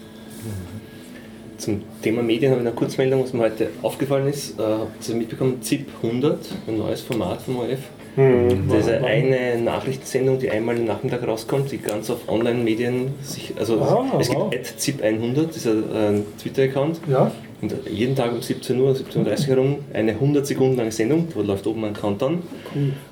Zum 1.56 1.82
Thema 2.02 2.22
Medien 2.22 2.50
habe 2.50 2.60
ich 2.62 2.66
eine 2.66 2.74
Kurzmeldung, 2.76 3.22
was 3.22 3.32
mir 3.32 3.42
heute 3.44 3.70
aufgefallen 3.82 4.28
ist. 4.28 4.58
Äh, 4.58 4.62
Habt 4.62 5.08
ihr 5.08 5.14
mitbekommen? 5.14 5.62
ZIP 5.62 5.86
100, 6.02 6.38
ein 6.66 6.78
neues 6.78 7.00
Format 7.00 7.40
vom 7.42 7.58
ORF. 7.58 7.78
Das 8.68 8.86
ist 8.86 8.90
eine 8.92 9.58
Nachrichtensendung, 9.60 10.38
die 10.38 10.48
einmal 10.48 10.76
am 10.76 10.84
Nachmittag 10.84 11.26
rauskommt, 11.26 11.72
die 11.72 11.78
ganz 11.78 12.10
auf 12.10 12.28
Online-Medien 12.28 13.08
sich. 13.22 13.54
Also 13.58 13.80
Ah, 13.80 14.18
es 14.20 14.28
wow. 14.32 14.50
gibt 14.50 14.66
ZIP100, 14.66 15.46
das 15.48 15.56
ist 15.56 15.66
ein 15.66 15.84
ein 15.96 16.22
Twitter-Account. 16.40 17.00
ja, 17.08 17.32
Und 17.64 17.74
jeden 17.90 18.14
Tag 18.14 18.30
um 18.30 18.42
17 18.42 18.78
Uhr, 18.78 18.92
17.30 18.92 19.40
Uhr 19.40 19.46
herum 19.46 19.78
eine 19.94 20.12
100 20.12 20.46
Sekunden 20.46 20.76
lange 20.76 20.92
Sendung, 20.92 21.28
da 21.34 21.40
läuft 21.40 21.66
oben 21.66 21.84
ein 21.84 21.94
Countdown. 21.94 22.42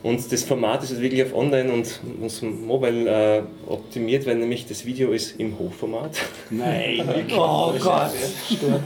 Und 0.02 0.30
das 0.30 0.42
Format 0.42 0.82
ist 0.82 0.90
jetzt 0.90 1.00
wirklich 1.00 1.22
auf 1.22 1.34
Online 1.34 1.72
und 1.72 2.00
uns 2.20 2.42
Mobile 2.42 3.38
äh, 3.38 3.42
optimiert, 3.66 4.26
weil 4.26 4.36
nämlich 4.36 4.66
das 4.66 4.84
Video 4.84 5.12
ist 5.12 5.40
im 5.40 5.58
Hochformat. 5.58 6.18
Nein. 6.50 7.02
Oh 7.34 7.72
Gott! 7.80 8.10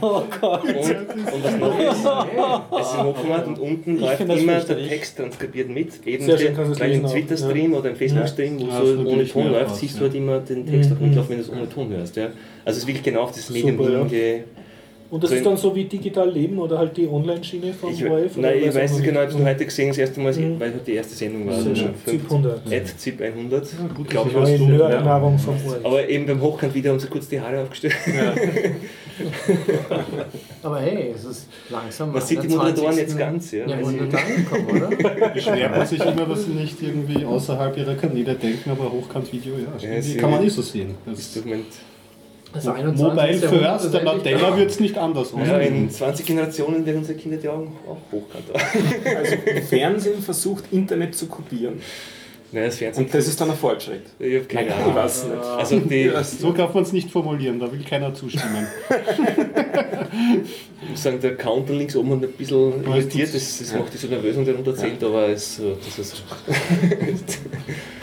Oh 0.01 0.23
Gott! 0.39 0.63
Und, 0.63 0.73
und 0.73 1.43
was 1.43 1.57
noch 1.57 1.79
ist, 1.79 2.79
es 2.79 2.87
ist 2.87 2.95
im 2.95 3.05
Hochformat 3.05 3.47
und 3.47 3.59
unten 3.59 3.99
läuft 3.99 4.17
find 4.17 4.29
das 4.29 4.39
immer 4.39 4.59
der. 4.59 4.87
Text 4.87 5.17
transkribiert 5.17 5.69
mit. 5.69 6.05
Eben 6.05 6.25
Sehr 6.25 6.37
schön, 6.37 6.55
kannst 6.55 6.69
du 6.69 6.73
es 6.73 6.79
weil 6.79 6.91
im 6.91 7.05
Twitter-Stream 7.05 7.73
oder 7.73 7.89
im 7.89 7.95
Facebook-Stream, 7.95 8.59
wo 8.59 8.67
Ja, 8.67 8.85
so 8.85 8.99
ohne 9.05 9.27
Ton 9.27 9.51
läuft, 9.51 9.75
siehst 9.75 9.95
ja. 9.95 9.99
du 9.99 10.05
halt 10.05 10.15
immer 10.15 10.39
den 10.39 10.65
Text 10.65 10.91
auch 10.93 10.99
mitlaufen, 10.99 11.29
wenn 11.31 11.37
du 11.37 11.43
es 11.43 11.49
ohne 11.49 11.69
Ton 11.69 11.89
hörst. 11.89 12.15
Ja. 12.15 12.25
Also 12.63 12.77
es 12.77 12.77
ist 12.77 12.87
wirklich 12.87 13.03
genau 13.03 13.21
auf 13.21 13.31
das 13.31 13.49
Medium 13.49 13.77
Super, 13.77 14.15
ja. 14.15 14.39
Und 15.09 15.23
das 15.23 15.29
So 15.29 15.35
ist 15.37 15.45
dann 15.45 15.57
so 15.57 15.75
wie 15.75 15.85
digital 15.85 16.29
leben 16.29 16.57
oder 16.59 16.77
halt 16.79 16.95
die 16.97 17.07
Online-Schiene 17.07 17.73
vom 17.73 17.91
Ich, 17.93 18.03
ORF? 18.05 18.37
oder 18.37 18.49
nein, 18.49 18.59
ich 18.63 18.75
weiß 18.75 18.91
es 18.91 19.01
genau, 19.01 19.21
ich 19.21 19.27
nicht? 19.27 19.35
habe 19.35 19.43
es 19.43 19.55
heute 19.55 19.65
gesehen, 19.65 19.87
das 19.89 19.97
erste 19.97 20.19
Mal, 20.19 20.33
Mhm. 20.33 20.59
weil 20.59 20.71
halt 20.73 20.85
die 20.87 20.93
erste 20.93 21.15
Sendung 21.15 21.47
war. 21.47 21.53
Also. 21.55 21.71
ZIP 21.73 22.23
100. 22.29 22.61
At 22.73 22.87
ZIP 22.99 23.21
100. 23.21 23.67
gut, 23.95 24.09
glaub 24.09 24.25
dass 24.33 24.49
ich, 24.49 24.59
was 24.59 24.59
tut, 24.59 24.69
Nerdnahrung 24.77 25.37
vom 25.39 25.55
ORF. 25.65 25.85
Aber 25.85 26.09
eben 26.09 26.25
beim 26.25 26.41
Hochkant 26.41 26.73
wieder 26.75 26.91
haben 26.91 26.99
sie 26.99 27.07
kurz 27.07 27.27
die 27.29 27.39
Haare 27.39 27.61
aufgestellt. 27.61 27.95
Aber 30.63 30.79
hey, 30.79 31.11
es 31.15 31.23
ist 31.25 31.47
langsam. 31.69 32.11
Man 32.11 32.21
sieht 32.21 32.43
die 32.43 32.47
Moderatoren 32.49 32.93
20. 32.93 32.99
jetzt 33.01 33.17
ganz, 33.17 33.51
ja. 33.51 33.65
Jahrhundert 33.67 34.13
angekommen, 34.13 34.69
oder? 34.69 35.29
Beschwert 35.33 35.71
man 35.77 35.87
sich 35.87 35.99
immer, 36.05 36.25
dass 36.25 36.45
sie 36.45 36.51
nicht 36.51 36.81
irgendwie 36.81 37.25
außerhalb 37.25 37.77
ihrer 37.77 37.95
Kanäle 37.95 38.35
denken, 38.35 38.69
aber 38.69 38.91
Hochkant-Video, 38.91 39.53
ja, 39.81 40.01
sie- 40.01 40.17
kann 40.17 40.31
man 40.31 40.43
eh 40.43 40.49
so 40.49 40.61
sehen. 40.61 40.95
Das 41.05 41.15
Das 41.17 41.33
Dokument. 41.35 41.65
Das 42.53 42.67
21. 42.67 43.05
Mobile 43.05 43.37
first, 43.49 43.93
der 43.93 44.03
Nutella 44.03 44.49
da. 44.51 44.57
wird 44.57 44.71
es 44.71 44.79
nicht 44.79 44.97
anders 44.97 45.31
Ja, 45.35 45.41
aussehen. 45.57 45.75
in 45.75 45.89
20 45.91 46.25
Generationen 46.25 46.85
werden 46.85 46.99
unsere 46.99 47.17
Kinder 47.17 47.37
die 47.37 47.49
Augen 47.49 47.75
auch 47.87 47.97
hochkant 48.11 48.45
haben. 48.53 49.15
Also 49.17 49.35
Fernsehen 49.69 50.21
versucht 50.21 50.63
Internet 50.71 51.15
zu 51.15 51.27
kopieren. 51.27 51.81
Nein, 52.51 52.63
das 52.65 52.77
Fernsehen. 52.77 53.05
Und 53.05 53.13
das 53.13 53.27
ist 53.27 53.39
dann 53.41 53.49
ein 53.51 53.57
Fortschritt. 53.57 54.03
ich 54.19 54.35
habe 54.35 54.45
keine 54.45 54.69
Ich 54.69 54.73
Ahnung. 54.75 54.95
weiß 54.95 55.25
nicht. 55.25 55.35
Also 55.43 55.79
die, 55.79 56.11
So 56.23 56.51
darf 56.53 56.73
man 56.73 56.83
es 56.83 56.93
nicht 56.93 57.11
formulieren, 57.11 57.59
da 57.59 57.71
will 57.71 57.83
keiner 57.83 58.13
zustimmen. 58.13 58.67
ich 60.81 60.89
muss 60.89 61.03
sagen, 61.03 61.19
der 61.21 61.35
Counter 61.35 61.73
links 61.73 61.95
oben 61.95 62.11
hat 62.11 62.23
ein 62.23 62.31
bisschen 62.31 62.85
irritiert, 62.85 63.33
das, 63.33 63.57
das 63.59 63.73
macht 63.73 63.93
dich 63.93 63.99
so 64.01 64.07
nervös 64.07 64.37
und 64.37 64.45
der 64.45 64.55
runterzählt, 64.55 65.03
aber 65.03 65.27
es, 65.29 65.59
das 65.85 65.99
ist 65.99 66.23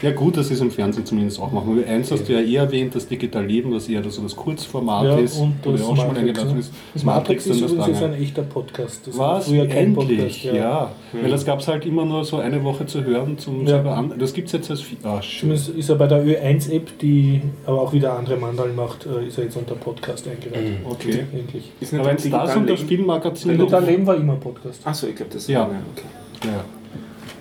Ja 0.02 0.10
gut, 0.10 0.36
dass 0.36 0.48
sie 0.48 0.54
es 0.54 0.60
im 0.60 0.70
Fernsehen 0.70 1.06
zumindest 1.06 1.40
auch 1.40 1.50
machen. 1.50 1.78
Weil 1.78 1.84
eins 1.94 2.10
hast 2.10 2.28
du 2.28 2.32
ja 2.34 2.40
eh 2.40 2.56
erwähnt, 2.56 2.94
das 2.94 3.06
Digital 3.08 3.46
Leben, 3.46 3.72
das 3.72 3.88
eher 3.88 4.02
so 4.10 4.20
das 4.22 4.36
Kurzformat 4.36 5.04
Ja, 5.06 5.18
ist, 5.18 5.38
und 5.38 5.54
wo 5.62 5.72
das 5.72 5.80
du 5.80 5.86
auch 5.86 5.96
schon 5.96 6.06
mal 6.08 6.12
Matrix, 6.14 6.28
eingeladen 6.28 6.52
ne? 6.54 6.60
ist. 6.60 6.72
Das 6.92 7.04
Matrix 7.04 7.46
ist 7.46 7.62
und 7.62 7.78
das 7.78 7.88
lange. 8.00 8.14
ein 8.14 8.22
echter 8.22 8.42
Podcast. 8.42 9.06
Das 9.06 9.16
war 9.16 9.38
Was? 9.38 9.48
Endlich, 9.50 9.94
Podcast. 9.94 10.44
ja. 10.44 10.92
Weil 11.12 11.30
das 11.30 11.46
gab 11.46 11.60
es 11.60 11.68
halt 11.68 11.86
immer 11.86 12.04
nur 12.04 12.22
so 12.24 12.36
eine 12.36 12.62
Woche 12.64 12.84
zu 12.84 13.02
hören 13.02 13.38
zum 13.38 13.66
Ja. 13.66 13.82
an. 13.82 14.12
Das 14.34 14.36
gibt 14.36 14.48
es 14.48 14.52
jetzt 14.54 14.70
als 14.72 14.80
Vi- 14.82 14.96
Ah, 15.04 15.22
schön. 15.22 15.40
Zumindest 15.42 15.68
ist 15.78 15.88
er 15.90 15.94
bei 15.94 16.08
der 16.08 16.24
Ö1-App, 16.24 16.98
die 16.98 17.40
aber 17.66 17.82
auch 17.82 17.92
wieder 17.92 18.14
andere 18.18 18.36
Mandal 18.36 18.72
macht, 18.72 19.06
äh, 19.06 19.28
ist 19.28 19.38
er 19.38 19.44
jetzt 19.44 19.56
unter 19.56 19.76
Podcast 19.76 20.26
eingereiht. 20.26 20.78
Okay. 20.84 21.24
Endlich. 21.32 21.70
Ist 21.78 21.92
nicht 21.92 22.00
Aber 22.00 22.10
ein 22.10 22.18
wenn 22.18 22.64
es 22.64 22.68
das 22.68 22.80
Spielmagazin 22.80 23.52
Digital 23.56 23.84
Leben 23.84 24.04
war 24.04 24.16
immer 24.16 24.34
Podcast. 24.34 24.84
Achso, 24.84 25.06
ich 25.06 25.14
glaube, 25.14 25.32
das 25.32 25.46
Ja. 25.46 25.66
okay. 25.66 26.48
Ja. 26.48 26.64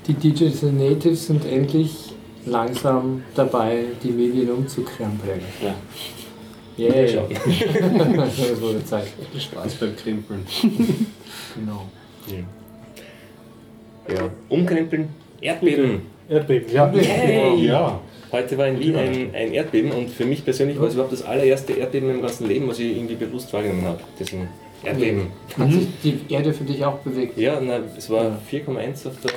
Die 0.07 0.13
Digital 0.13 0.71
Natives 0.71 1.25
sind 1.25 1.43
endlich 1.45 2.13
langsam 2.45 3.23
dabei, 3.33 3.85
die 4.03 4.11
Medien 4.11 4.51
umzukrempeln. 4.51 5.41
Ja. 5.63 5.73
Yay. 6.77 7.09
Schauen. 7.09 7.29
das 8.17 8.61
wurde 8.61 8.85
Zeit. 8.85 9.07
Spaß 9.35 9.73
beim 9.77 9.95
Krempeln. 9.95 10.45
Genau. 11.55 11.87
ja. 14.15 14.29
umkrempeln. 14.47 15.09
Erdbeben. 15.41 16.12
Erdbeben, 16.29 16.73
ja. 16.73 16.91
Hey. 16.91 17.65
Ja. 17.65 17.99
Heute 18.31 18.57
war 18.57 18.67
in 18.67 18.79
Wien 18.79 18.95
ein, 18.95 19.29
ein 19.35 19.53
Erdbeben 19.53 19.91
und 19.91 20.09
für 20.09 20.25
mich 20.25 20.43
persönlich 20.43 20.79
war 20.79 20.87
es 20.87 20.95
überhaupt 20.95 21.13
das 21.13 21.23
allererste 21.23 21.73
Erdbeben 21.73 22.09
im 22.09 22.21
ganzen 22.21 22.47
Leben, 22.47 22.67
was 22.67 22.79
ich 22.79 22.97
irgendwie 22.97 23.15
bewusst 23.15 23.53
wahrgenommen 23.53 23.85
habe. 23.85 23.99
Diesen 24.19 24.47
Erdbeben. 24.83 25.27
Hat 25.57 25.71
sich 25.71 25.87
die 26.03 26.19
Erde 26.29 26.53
für 26.53 26.63
dich 26.63 26.83
auch 26.83 26.97
bewegt? 26.99 27.37
Ja, 27.37 27.59
na, 27.61 27.79
es 27.97 28.09
war 28.09 28.39
4,1 28.51 29.07
auf 29.07 29.13
der. 29.21 29.31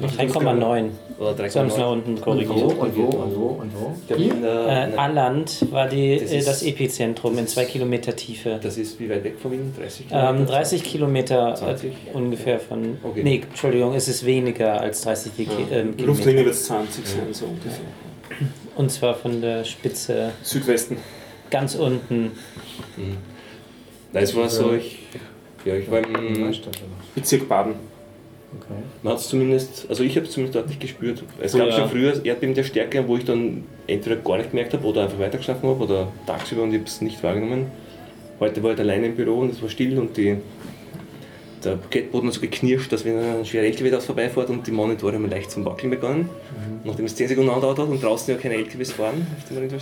3,9. 0.00 0.90
Oder 1.18 1.48
Sie 1.48 1.58
haben 1.58 1.68
es 1.68 1.76
nach 1.78 1.84
3,9. 1.86 1.92
unten 1.92 2.10
Und 2.14 2.20
wo, 2.20 2.24
korrigiert. 2.24 2.56
und 2.56 2.96
wo, 2.96 3.02
und 3.06 3.36
wo, 3.36 3.46
und 3.62 3.72
wo? 3.74 3.94
Ich 4.00 4.06
glaube, 4.06 4.22
in 4.22 4.42
der, 4.42 4.90
Äh, 4.92 4.96
Alland 4.96 5.72
war 5.72 5.88
die, 5.88 6.18
Das 6.18 6.30
äh, 6.32 6.38
ist- 6.38 6.48
das 6.48 6.62
Epizentrum 6.62 7.38
in 7.38 7.46
zwei 7.46 7.64
Kilometer 7.64 8.14
Tiefe. 8.14 8.58
das 8.62 8.76
ist 8.76 9.00
wie 9.00 9.08
weit 9.08 9.24
weg 9.24 9.36
von 9.40 9.52
Wien? 9.52 9.72
30 9.78 10.08
Kilometer? 10.08 10.30
Ähm, 10.40 10.46
30 10.46 10.82
Kilometer 10.84 11.52
äh, 11.52 11.56
20? 11.56 11.92
ungefähr 12.12 12.60
von. 12.60 12.98
Okay. 13.02 13.22
Nee, 13.22 13.42
Entschuldigung, 13.48 13.94
es 13.94 14.08
ist 14.08 14.26
weniger 14.26 14.80
als 14.80 15.00
30 15.02 15.34
Ki- 15.36 15.42
ähm, 15.72 15.94
Luftlinie 15.96 15.96
Kilometer. 16.16 16.36
wird 16.44 16.54
es 16.54 16.66
20 16.66 17.06
sein, 17.06 17.20
so 17.32 17.46
ungefähr. 17.46 17.72
Und 18.76 18.90
zwar 18.90 19.14
von 19.14 19.40
der 19.40 19.64
Spitze 19.64 20.32
Südwesten. 20.42 20.98
ganz 21.50 21.74
unten. 21.76 22.32
Nein, 24.12 24.22
es 24.22 24.36
war 24.36 24.48
so, 24.50 24.74
ich, 24.74 24.98
ja, 25.64 25.74
ich 25.74 25.90
war 25.90 26.00
im? 26.00 26.52
Bezirk 27.14 27.48
Baden. 27.48 27.74
Okay. 28.54 28.74
man 29.02 29.12
hat 29.14 29.20
es 29.20 29.28
zumindest, 29.28 29.86
also 29.88 30.04
ich 30.04 30.16
habe 30.16 30.26
es 30.26 30.32
zumindest 30.32 30.56
deutlich 30.56 30.78
gespürt. 30.78 31.22
Es 31.40 31.52
gab 31.52 31.66
Ja. 31.68 31.72
schon 31.72 31.90
früher 31.90 32.24
Erdbeben 32.24 32.54
der 32.54 32.62
Stärke, 32.62 33.06
wo 33.06 33.16
ich 33.16 33.24
dann 33.24 33.64
entweder 33.86 34.16
gar 34.16 34.38
nicht 34.38 34.50
gemerkt 34.50 34.72
habe 34.72 34.86
oder 34.86 35.02
einfach 35.04 35.18
weitergeschlafen 35.18 35.68
habe 35.68 35.82
oder 35.84 36.08
tagsüber 36.26 36.62
und 36.62 36.70
ich 36.72 36.76
habe 36.78 36.86
es 36.86 37.00
nicht 37.00 37.22
wahrgenommen. 37.22 37.66
Heute 38.38 38.62
war 38.62 38.72
ich 38.72 38.78
alleine 38.78 39.06
im 39.06 39.16
Büro 39.16 39.40
und 39.40 39.52
es 39.52 39.60
war 39.62 39.68
still 39.68 39.98
und 39.98 40.16
die, 40.16 40.36
der 41.64 41.76
Parkettboden 41.76 42.28
hat 42.28 42.34
so 42.34 42.40
geknirscht, 42.40 42.92
dass 42.92 43.04
wenn 43.04 43.18
ein 43.18 43.44
schwerer 43.44 43.64
LKW 43.64 43.90
da 43.90 43.98
vorbeifährt 43.98 44.48
und 44.50 44.66
die 44.66 44.70
Monitore 44.70 45.14
haben 45.14 45.28
leicht 45.28 45.50
zum 45.50 45.64
Wackeln 45.64 45.90
begonnen. 45.90 46.28
Nachdem 46.84 47.06
es 47.06 47.16
10 47.16 47.28
Sekunden 47.28 47.50
andauert 47.50 47.78
hat 47.78 47.88
und 47.88 48.00
draußen 48.02 48.32
ja 48.32 48.40
keine 48.40 48.54
LKWs 48.54 48.92
fahren 48.92 49.26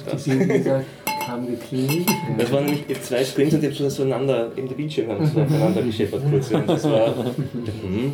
auf. 0.09 0.25
Die 0.25 0.31
Bilder 0.31 0.83
haben 1.29 1.47
geklingelt. 1.47 2.07
Das 2.39 2.51
waren 2.53 2.65
nämlich 2.65 2.85
zwei 3.03 3.23
Screens 3.25 3.55
und 3.55 3.61
die 3.63 3.67
haben 3.67 3.75
so 3.75 3.89
zueinander, 3.89 4.51
eben 4.57 4.69
der 4.69 4.75
Bildschirm 4.77 5.09
haben 5.11 5.27
so 5.27 5.41
aufeinander 5.43 5.83
gescheppert 5.83 6.23
kurz. 6.31 6.51
Und 6.51 6.69
das 6.69 6.85
war, 6.85 7.15
hm, 7.83 8.13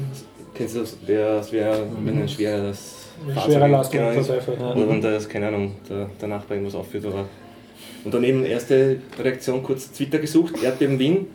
kennst 0.60 0.76
du 0.76 0.80
das, 0.80 0.96
das 1.06 1.52
wäre, 1.52 1.86
wenn 2.04 2.20
ein 2.20 2.28
schweres 2.28 3.06
Ein 3.26 3.32
Fahrzeug 3.34 3.52
schwerer 3.52 3.68
Lastwagen 3.68 4.08
genau 4.08 4.20
ist. 4.20 4.26
vorbeifährt. 4.26 4.76
Oder 4.76 4.88
wenn 4.90 5.00
das, 5.00 5.28
keine 5.28 5.48
Ahnung, 5.48 5.72
der, 5.88 6.10
der 6.20 6.28
Nachbar 6.28 6.56
irgendwas 6.56 6.74
aufführt. 6.74 7.06
Oder. 7.06 7.24
Und 8.04 8.12
dann 8.12 8.22
eben 8.24 8.44
erste 8.44 8.98
Reaktion 9.18 9.62
kurz 9.62 9.90
Twitter 9.90 10.18
gesucht, 10.18 10.62
Erdbeben 10.62 10.98
Wien. 10.98 11.26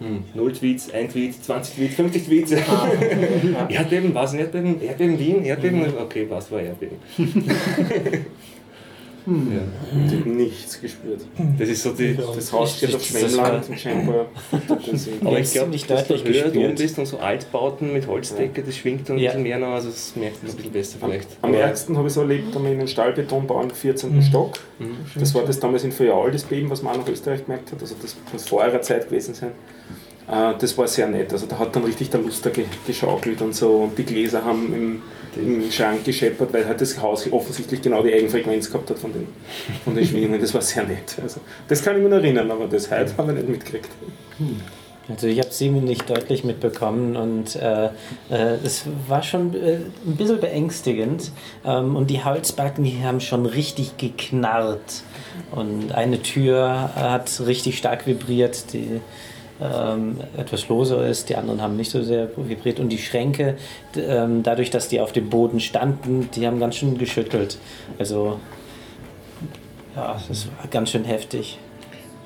Hm, 0.00 0.24
0 0.34 0.52
Tweets, 0.52 0.92
1 0.92 1.12
Tweet, 1.12 1.42
20 1.42 1.74
Tweets, 1.76 1.94
50 1.94 2.24
Tweets. 2.26 2.52
Erdbeben, 3.68 4.14
was? 4.14 4.34
ein 4.34 4.40
Erdbeben? 4.40 4.82
Erdbeben 4.82 5.18
Wien? 5.18 5.44
Erdbeben? 5.44 5.86
Okay, 5.98 6.26
was 6.28 6.50
war 6.50 6.60
Erdbeben? 6.60 6.96
ja. 9.26 9.32
Ich 10.06 10.20
habe 10.20 10.28
nichts 10.30 10.80
gespürt. 10.80 11.20
Das 11.58 11.68
ist 11.68 11.82
so 11.82 11.92
die, 11.92 12.16
Das 12.16 12.52
Haus 12.52 12.76
steht 12.76 12.94
auf 12.94 13.04
Schwemmland 13.04 13.68
und 13.68 13.78
scheinbar. 13.80 14.26
Das 14.52 15.08
Aber 15.24 15.38
ich 15.40 15.52
glaube, 15.52 15.70
ziemlich 15.72 15.86
dass 15.86 16.06
du 16.06 16.14
deutlich 16.14 16.42
höher 16.42 16.50
du 16.50 16.60
oben 16.64 16.74
bist 16.76 16.98
und 16.98 17.06
so 17.06 17.18
Altbauten 17.18 17.92
mit 17.92 18.06
Holzdecke, 18.06 18.62
das 18.62 18.76
schwingt 18.76 19.08
dann 19.08 19.16
ein 19.16 19.20
Ja. 19.20 19.30
bisschen 19.30 19.42
mehr 19.42 19.58
noch, 19.58 19.68
also 19.68 19.88
das 19.88 20.14
merkt 20.16 20.42
man 20.42 20.52
ein 20.52 20.56
bisschen 20.56 20.72
besser 20.72 20.98
vielleicht. 21.00 21.28
Am 21.42 21.54
ärgsten 21.54 21.96
habe 21.96 22.06
ich 22.08 22.14
so 22.14 22.20
erlebt, 22.20 22.54
da 22.54 22.60
wir 22.62 22.70
in 22.70 22.78
einem 22.78 22.88
Stahlbetonbau 22.88 23.62
im 23.62 23.70
14. 23.70 24.22
Stock. 24.22 24.54
Das 25.18 25.34
war 25.34 25.42
das 25.44 25.58
damals 25.58 25.82
in 25.84 25.92
Feuerl, 25.92 26.30
das 26.30 26.44
Beben, 26.44 26.70
was 26.70 26.82
man 26.82 26.94
auch 26.94 26.98
nach 26.98 27.08
Österreich 27.08 27.44
gemerkt 27.44 27.72
hat. 27.72 27.80
Also 27.82 27.96
das 28.00 28.14
muss 28.32 28.48
vor 28.48 28.60
eurer 28.60 28.80
Zeit 28.82 29.08
gewesen 29.08 29.34
sein. 29.34 29.50
Äh, 30.28 30.54
das 30.58 30.76
war 30.78 30.86
sehr 30.88 31.08
nett. 31.08 31.32
Also 31.32 31.46
da 31.46 31.58
hat 31.58 31.74
dann 31.74 31.84
richtig 31.84 32.10
der 32.10 32.20
Luster 32.20 32.50
ge 32.50 32.64
geschaukelt 32.86 33.42
und 33.42 33.54
so 33.54 33.70
und 33.76 33.98
die 33.98 34.04
Gläser 34.04 34.44
haben 34.44 34.72
im, 34.74 35.02
im 35.36 35.70
Schrank 35.70 36.04
gescheppert, 36.04 36.52
weil 36.52 36.66
halt 36.66 36.80
das 36.80 37.00
Haus 37.00 37.30
offensichtlich 37.30 37.82
genau 37.82 38.02
die 38.02 38.12
Eigenfrequenz 38.12 38.70
gehabt 38.70 38.90
hat 38.90 38.98
von 38.98 39.12
den, 39.12 39.26
von 39.84 39.94
den 39.94 40.06
Schwingungen. 40.06 40.40
Das 40.40 40.52
war 40.54 40.62
sehr 40.62 40.84
nett. 40.84 41.16
Also, 41.22 41.40
das 41.68 41.82
kann 41.82 41.96
ich 41.96 42.02
mir 42.02 42.08
noch 42.08 42.16
erinnern, 42.16 42.50
aber 42.50 42.66
das 42.66 42.90
heute 42.90 43.16
haben 43.16 43.28
wir 43.28 43.34
nicht 43.34 43.48
mitgekriegt. 43.48 43.90
Also 45.08 45.28
ich 45.28 45.38
habe 45.38 45.50
es 45.50 45.60
irgendwie 45.60 45.86
nicht 45.86 46.10
deutlich 46.10 46.42
mitbekommen 46.42 47.16
und 47.16 47.54
äh, 47.54 47.86
äh, 48.28 48.56
es 48.64 48.86
war 49.06 49.22
schon 49.22 49.54
äh, 49.54 49.78
ein 50.04 50.16
bisschen 50.16 50.40
beängstigend. 50.40 51.30
Ähm, 51.64 51.94
und 51.94 52.10
die 52.10 52.24
Holzbacken, 52.24 52.82
die 52.82 53.04
haben 53.04 53.20
schon 53.20 53.46
richtig 53.46 53.98
geknarrt. 53.98 55.04
Und 55.52 55.92
eine 55.92 56.22
Tür 56.22 56.90
hat 56.94 57.40
richtig 57.46 57.78
stark 57.78 58.06
vibriert, 58.06 58.72
die 58.72 59.00
ähm, 59.60 60.18
etwas 60.36 60.68
loser 60.68 61.06
ist, 61.06 61.28
die 61.28 61.36
anderen 61.36 61.62
haben 61.62 61.76
nicht 61.76 61.90
so 61.90 62.02
sehr 62.02 62.28
vibriert. 62.36 62.78
Und 62.80 62.90
die 62.90 62.98
Schränke, 62.98 63.56
ähm, 63.96 64.42
dadurch, 64.42 64.70
dass 64.70 64.88
die 64.88 65.00
auf 65.00 65.12
dem 65.12 65.30
Boden 65.30 65.60
standen, 65.60 66.28
die 66.34 66.46
haben 66.46 66.60
ganz 66.60 66.76
schön 66.76 66.98
geschüttelt. 66.98 67.58
Also 67.98 68.38
ja, 69.94 70.20
das 70.28 70.46
war 70.46 70.68
ganz 70.70 70.90
schön 70.90 71.04
heftig. 71.04 71.58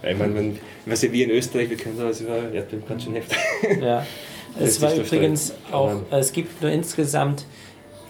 Ich 0.02 0.19
meine, 0.19 0.55
ich 0.85 0.90
weiß 0.90 1.02
ja, 1.02 1.12
wir 1.12 1.24
in 1.27 1.31
Österreich, 1.31 1.70
wir 1.70 1.77
können 1.77 1.97
sowas 1.97 2.20
über 2.20 2.51
Erdbeben 2.52 2.85
ganz 2.89 3.05
schön 3.05 3.15
heftig. 3.15 3.39
Ja. 3.81 4.05
Es 4.59 4.81
war 4.81 4.93
übrigens 4.93 5.55
auch, 5.70 5.93
es 6.11 6.32
gibt 6.32 6.61
nur 6.61 6.73
insgesamt 6.73 7.44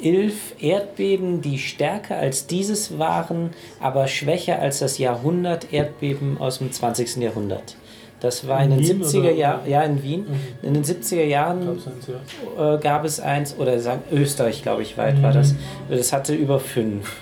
elf 0.03 0.55
Erdbeben, 0.59 1.43
die 1.43 1.59
stärker 1.59 2.17
als 2.17 2.47
dieses 2.47 2.99
waren, 2.99 3.51
aber 3.79 4.09
schwächer 4.09 4.59
als 4.59 4.79
das 4.79 4.97
Jahrhundert 4.97 5.73
Erdbeben 5.73 6.39
aus 6.39 6.59
dem 6.59 6.73
20. 6.73 7.17
Jahrhundert. 7.17 7.77
Das 8.21 8.47
war 8.47 8.63
in, 8.63 8.73
In 8.73 8.79
den 8.79 8.89
Wien 9.01 9.03
70er 9.03 9.19
oder- 9.21 9.33
Jahren, 9.33 9.69
ja 9.71 9.83
in 9.83 10.03
Wien. 10.03 10.27
In 10.63 10.75
den 10.75 10.85
70er 10.85 11.25
Jahren 11.25 11.67
Gab's 11.67 11.87
eins, 11.87 12.07
ja. 12.57 12.75
äh, 12.75 12.79
gab 12.79 13.05
es 13.05 13.21
eins, 13.21 13.57
oder 13.59 13.79
sagen, 13.81 14.03
Österreich, 14.13 14.63
glaube 14.63 14.83
ich, 14.83 14.99
weit 14.99 15.23
war 15.23 15.33
das. 15.33 15.55
Das 15.89 16.13
hatte 16.13 16.35
über 16.35 16.61
fünf. 16.61 17.17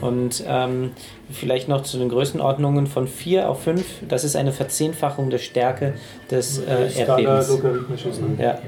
Und 0.00 0.42
ähm, 0.46 0.92
vielleicht 1.30 1.68
noch 1.68 1.82
zu 1.82 1.98
den 1.98 2.08
Größenordnungen 2.08 2.86
von 2.86 3.06
4 3.06 3.50
auf 3.50 3.64
5, 3.64 3.84
das 4.08 4.24
ist 4.24 4.34
eine 4.34 4.52
Verzehnfachung 4.52 5.28
der 5.28 5.36
Stärke 5.38 5.92
des 6.30 6.58
äh, 6.58 6.88
Skala 6.88 7.18
Erdbebens. 7.40 8.18
Ne? 8.20 8.42
Ja. 8.42 8.58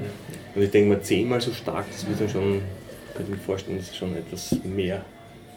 Und 0.53 0.61
ich 0.61 0.69
denke 0.69 0.89
mal, 0.93 1.01
zehnmal 1.01 1.41
so 1.41 1.51
stark, 1.53 1.85
das 1.91 2.07
wird 2.07 2.21
dann 2.21 2.29
schon, 2.29 2.61
könnte 3.15 3.23
ich 3.23 3.29
mir 3.29 3.37
vorstellen, 3.37 3.77
das 3.77 3.87
ist 3.87 3.95
schon 3.97 4.15
etwas 4.15 4.55
mehr, 4.63 5.01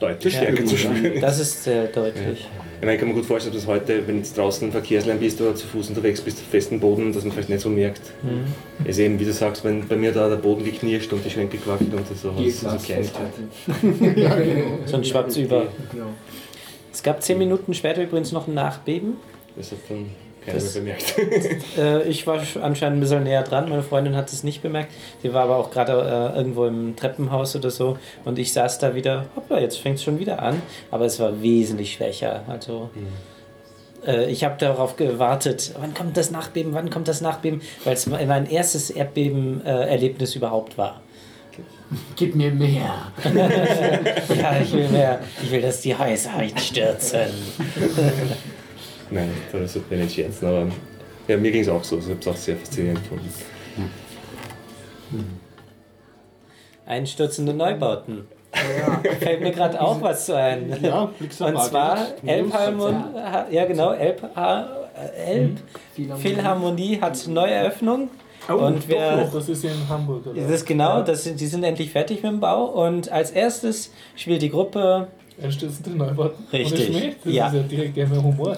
deutlich 0.09 0.35
Ja. 0.35 0.41
stärker 0.43 0.65
zu 0.65 0.77
spüren. 0.77 1.21
Das 1.21 1.39
ist 1.39 1.65
sehr 1.65 1.87
deutlich. 1.87 2.47
Ich 2.81 2.81
meine, 2.87 2.95
ich 2.95 2.99
kann 3.01 3.09
mir 3.09 3.15
gut 3.15 3.25
vorstellen, 3.25 3.55
dass 3.55 3.67
heute, 3.67 4.07
wenn 4.07 4.23
du 4.23 4.29
draußen 4.29 4.67
im 4.69 4.73
Verkehrslärm 4.73 5.19
bist 5.19 5.41
oder 5.41 5.55
zu 5.55 5.67
Fuß 5.67 5.89
unterwegs 5.89 6.21
bist, 6.21 6.39
auf 6.39 6.45
festem 6.51 6.81
Boden, 6.81 7.13
dass 7.13 7.25
man 7.25 7.33
vielleicht 7.33 7.49
nicht 7.49 7.61
so 7.63 7.71
merkt. 7.71 8.03
Mhm. 8.23 8.45
Es 8.85 8.91
ist 8.91 8.99
eben, 8.99 9.19
wie 9.19 9.25
du 9.25 9.33
sagst, 9.33 9.65
wenn 9.65 9.87
bei 9.89 9.97
mir 9.97 10.13
da 10.13 10.29
der 10.29 10.37
Boden 10.37 10.65
geknirscht 10.65 11.13
und 11.13 11.25
die 11.25 11.31
Schränke 11.31 11.57
gewackelt 11.57 11.95
und 11.95 12.07
so, 12.07 12.13
das 12.13 12.23
so 12.61 12.67
Glasfestheit. 12.69 13.33
ja, 14.17 14.35
genau. 14.37 14.79
Sonst 14.87 15.09
schwappt 15.09 15.37
über. 15.37 15.69
genau. 15.91 16.07
Es 16.93 17.03
gab 17.03 17.23
zehn 17.23 17.39
Minuten 17.39 17.73
später 17.75 18.03
übrigens 18.03 18.33
noch 18.33 18.47
ein 18.49 18.55
Nachbeben. 18.55 19.15
Das 19.57 19.71
hat 19.73 19.79
dann 19.89 20.07
keiner 20.45 20.59
Das- 20.59 20.75
bemerkt. 20.75 21.15
Äh, 21.79 22.03
ich 22.09 22.27
war 22.27 22.39
sch- 22.41 22.61
anscheinend 22.61 22.99
ein 22.99 23.01
bisschen 23.01 23.25
näher 23.25 23.43
dran, 23.43 23.69
meine 23.69 23.83
Freundin 23.83 24.15
hat 24.17 24.33
es 24.33 24.45
nicht 24.45 24.63
bemerkt. 24.63 24.93
Sie 25.23 25.33
war 25.35 25.45
aber 25.45 25.57
auch 25.57 25.71
gerade 25.71 25.93
äh, 26.35 26.37
irgendwo 26.39 26.67
im 26.67 26.95
Treppenhaus 26.97 27.57
oder 27.57 27.71
so 27.71 27.99
und 28.25 28.39
ich 28.39 28.53
saß 28.53 28.79
da 28.79 28.95
wieder, 28.95 29.27
hoppla, 29.37 29.59
jetzt 29.61 29.79
fängt 29.79 29.97
es 29.99 30.05
schon 30.05 30.19
wieder 30.19 30.41
an. 30.43 30.63
Aber 30.91 31.05
es 31.07 31.19
war 31.21 31.43
wesentlich 31.43 31.93
schwächer. 31.95 32.43
Also 32.47 32.91
äh, 34.07 34.31
ich 34.31 34.45
habe 34.45 34.57
darauf 34.59 34.97
gewartet, 34.97 35.73
wann 35.81 35.95
kommt 35.95 36.17
das 36.17 36.31
Nachbeben, 36.31 36.75
wann 36.75 36.91
kommt 36.91 37.09
das 37.09 37.21
Nachbeben, 37.21 37.61
weil 37.85 37.95
es 37.95 38.07
mein 38.07 38.47
erstes 38.51 38.91
Erdbeben-Erlebnis 38.91 40.35
überhaupt 40.37 40.77
war. 40.79 41.01
Gib 42.17 42.35
mir 42.35 42.51
mehr. 42.51 43.13
Ja, 44.37 44.57
ich 44.61 44.73
will 44.73 44.89
mehr. 44.89 45.21
Ich 45.43 45.51
will, 45.51 45.61
dass 45.63 45.81
die 45.83 45.97
Häuser 45.97 46.35
einstürzen. 46.35 47.21
Nein, 49.11 49.31
das 49.53 49.73
sollte 49.73 49.95
man 49.95 50.05
nicht 50.05 50.15
scherzen, 50.15 50.49
aber 50.49 50.67
ja, 51.29 51.37
mir 51.37 51.51
ging 51.51 51.63
es 51.63 51.69
auch 51.69 51.85
so. 51.85 51.99
Ich 51.99 52.05
habe 52.05 52.19
es 52.21 52.29
auch 52.29 52.37
sehr 52.37 52.57
faszinierend 52.57 53.03
gefunden. 53.03 53.33
Einstürzende 56.87 57.55
Neubauten. 57.55 58.27
Fällt 59.21 59.41
mir 59.41 59.51
gerade 59.51 59.81
auch 59.81 60.01
was 60.01 60.27
zu 60.27 60.37
ein. 60.37 60.77
Ja, 60.81 61.11
Und 61.21 61.33
zwar. 61.33 61.99
Elbphilharmonie, 62.25 63.05
ja 63.51 63.65
genau, 63.65 63.93
Elb, 63.93 64.23
Elb 65.17 65.59
Philharmonie. 65.95 66.23
Philharmonie 66.23 67.01
hat 67.01 67.27
Neueröffnung. 67.27 68.11
Oh, 68.49 68.53
und 68.55 68.87
wer, 68.89 69.25
das 69.25 69.49
ist 69.49 69.65
in 69.65 69.89
Hamburg. 69.89 70.27
Oder? 70.27 70.43
das 70.43 70.51
ist 70.51 70.67
genau, 70.67 71.03
das 71.03 71.25
sind, 71.25 71.41
die 71.41 71.47
sind 71.47 71.65
endlich 71.65 71.91
fertig 71.91 72.23
mit 72.23 72.31
dem 72.31 72.41
Bau. 72.41 72.65
Und 72.67 73.11
als 73.11 73.31
erstes 73.31 73.91
spielt 74.17 74.43
die 74.43 74.51
Gruppe, 74.51 75.09
Einstürzende 75.43 75.91
Neubauten. 75.91 76.45
Richtig. 76.53 76.91
Ohne 76.91 76.99
Schmäh? 76.99 77.15
Das 77.25 77.33
Ja. 77.35 77.47
ist 77.49 77.55
ja 77.55 77.63
direkt 77.63 77.97
immer 77.99 78.23
Humor. 78.23 78.57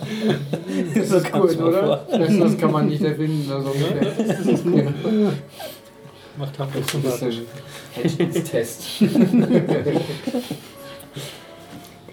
so 1.05 1.21
kommt's 1.21 1.33
Gut, 1.57 1.59
mir 1.61 1.67
oder? 1.69 2.07
Das, 2.11 2.39
das 2.39 2.59
kann 2.59 2.71
man 2.73 2.87
nicht 2.89 3.03
erfinden. 3.03 3.51
Also. 3.51 3.71
Macht 6.39 6.59
Hamburg 6.59 6.75
Das 6.75 6.85
ist 6.85 6.91
sympathisch. 6.93 7.39
ein 8.19 8.45
Test. 8.45 8.83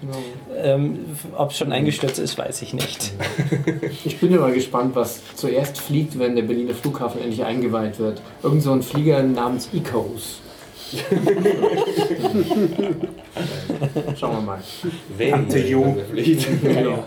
genau. 0.00 0.16
Ähm, 0.62 0.98
Ob 1.36 1.50
es 1.50 1.58
schon 1.58 1.72
eingestürzt 1.72 2.18
ist, 2.18 2.38
weiß 2.38 2.62
ich 2.62 2.72
nicht. 2.72 3.12
Ich 4.06 4.18
bin 4.18 4.32
immer 4.32 4.50
gespannt, 4.50 4.94
was 4.96 5.20
zuerst 5.36 5.78
fliegt, 5.78 6.18
wenn 6.18 6.36
der 6.36 6.44
Berliner 6.44 6.72
Flughafen 6.74 7.20
endlich 7.20 7.44
eingeweiht 7.44 7.98
wird. 7.98 8.22
Irgend 8.42 8.62
so 8.62 8.72
ein 8.72 8.82
Flieger 8.82 9.22
namens 9.22 9.68
Icos. 9.74 10.40
Schauen 14.16 14.36
wir 14.36 14.40
mal. 14.42 14.58
Wenn, 15.16 15.30
Tante 15.30 15.58
Jo. 15.58 15.96
Pflicht. 16.10 16.46
Genau. 16.62 17.04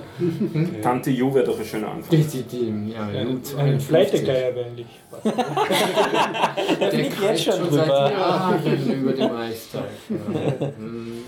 Tante 0.81 1.11
Jo 1.11 1.33
wäre 1.33 1.45
doch 1.45 1.59
ein 1.59 1.65
schöner 1.65 1.91
Anfang. 1.91 2.09
Die, 2.09 2.23
die, 2.23 2.43
die, 2.43 2.91
ja, 2.93 3.07
Ein, 3.07 3.25
Lu- 3.25 3.31
ein 3.57 3.79
52. 3.79 3.87
Fleitegeier 3.87 4.55
wäre 4.55 4.65
eigentlich. 4.65 4.87
Der 6.79 6.91
fliegt 6.91 7.21
jetzt 7.21 7.43
schon 7.43 7.53
schon 7.53 7.63
drüber. 7.69 7.85
seit 7.85 8.11
Jahren 8.11 8.93
über 8.93 9.13
dem 9.13 9.31
Eistag. 9.35 9.83
Ja. 10.09 10.67
Hm. 10.77 11.23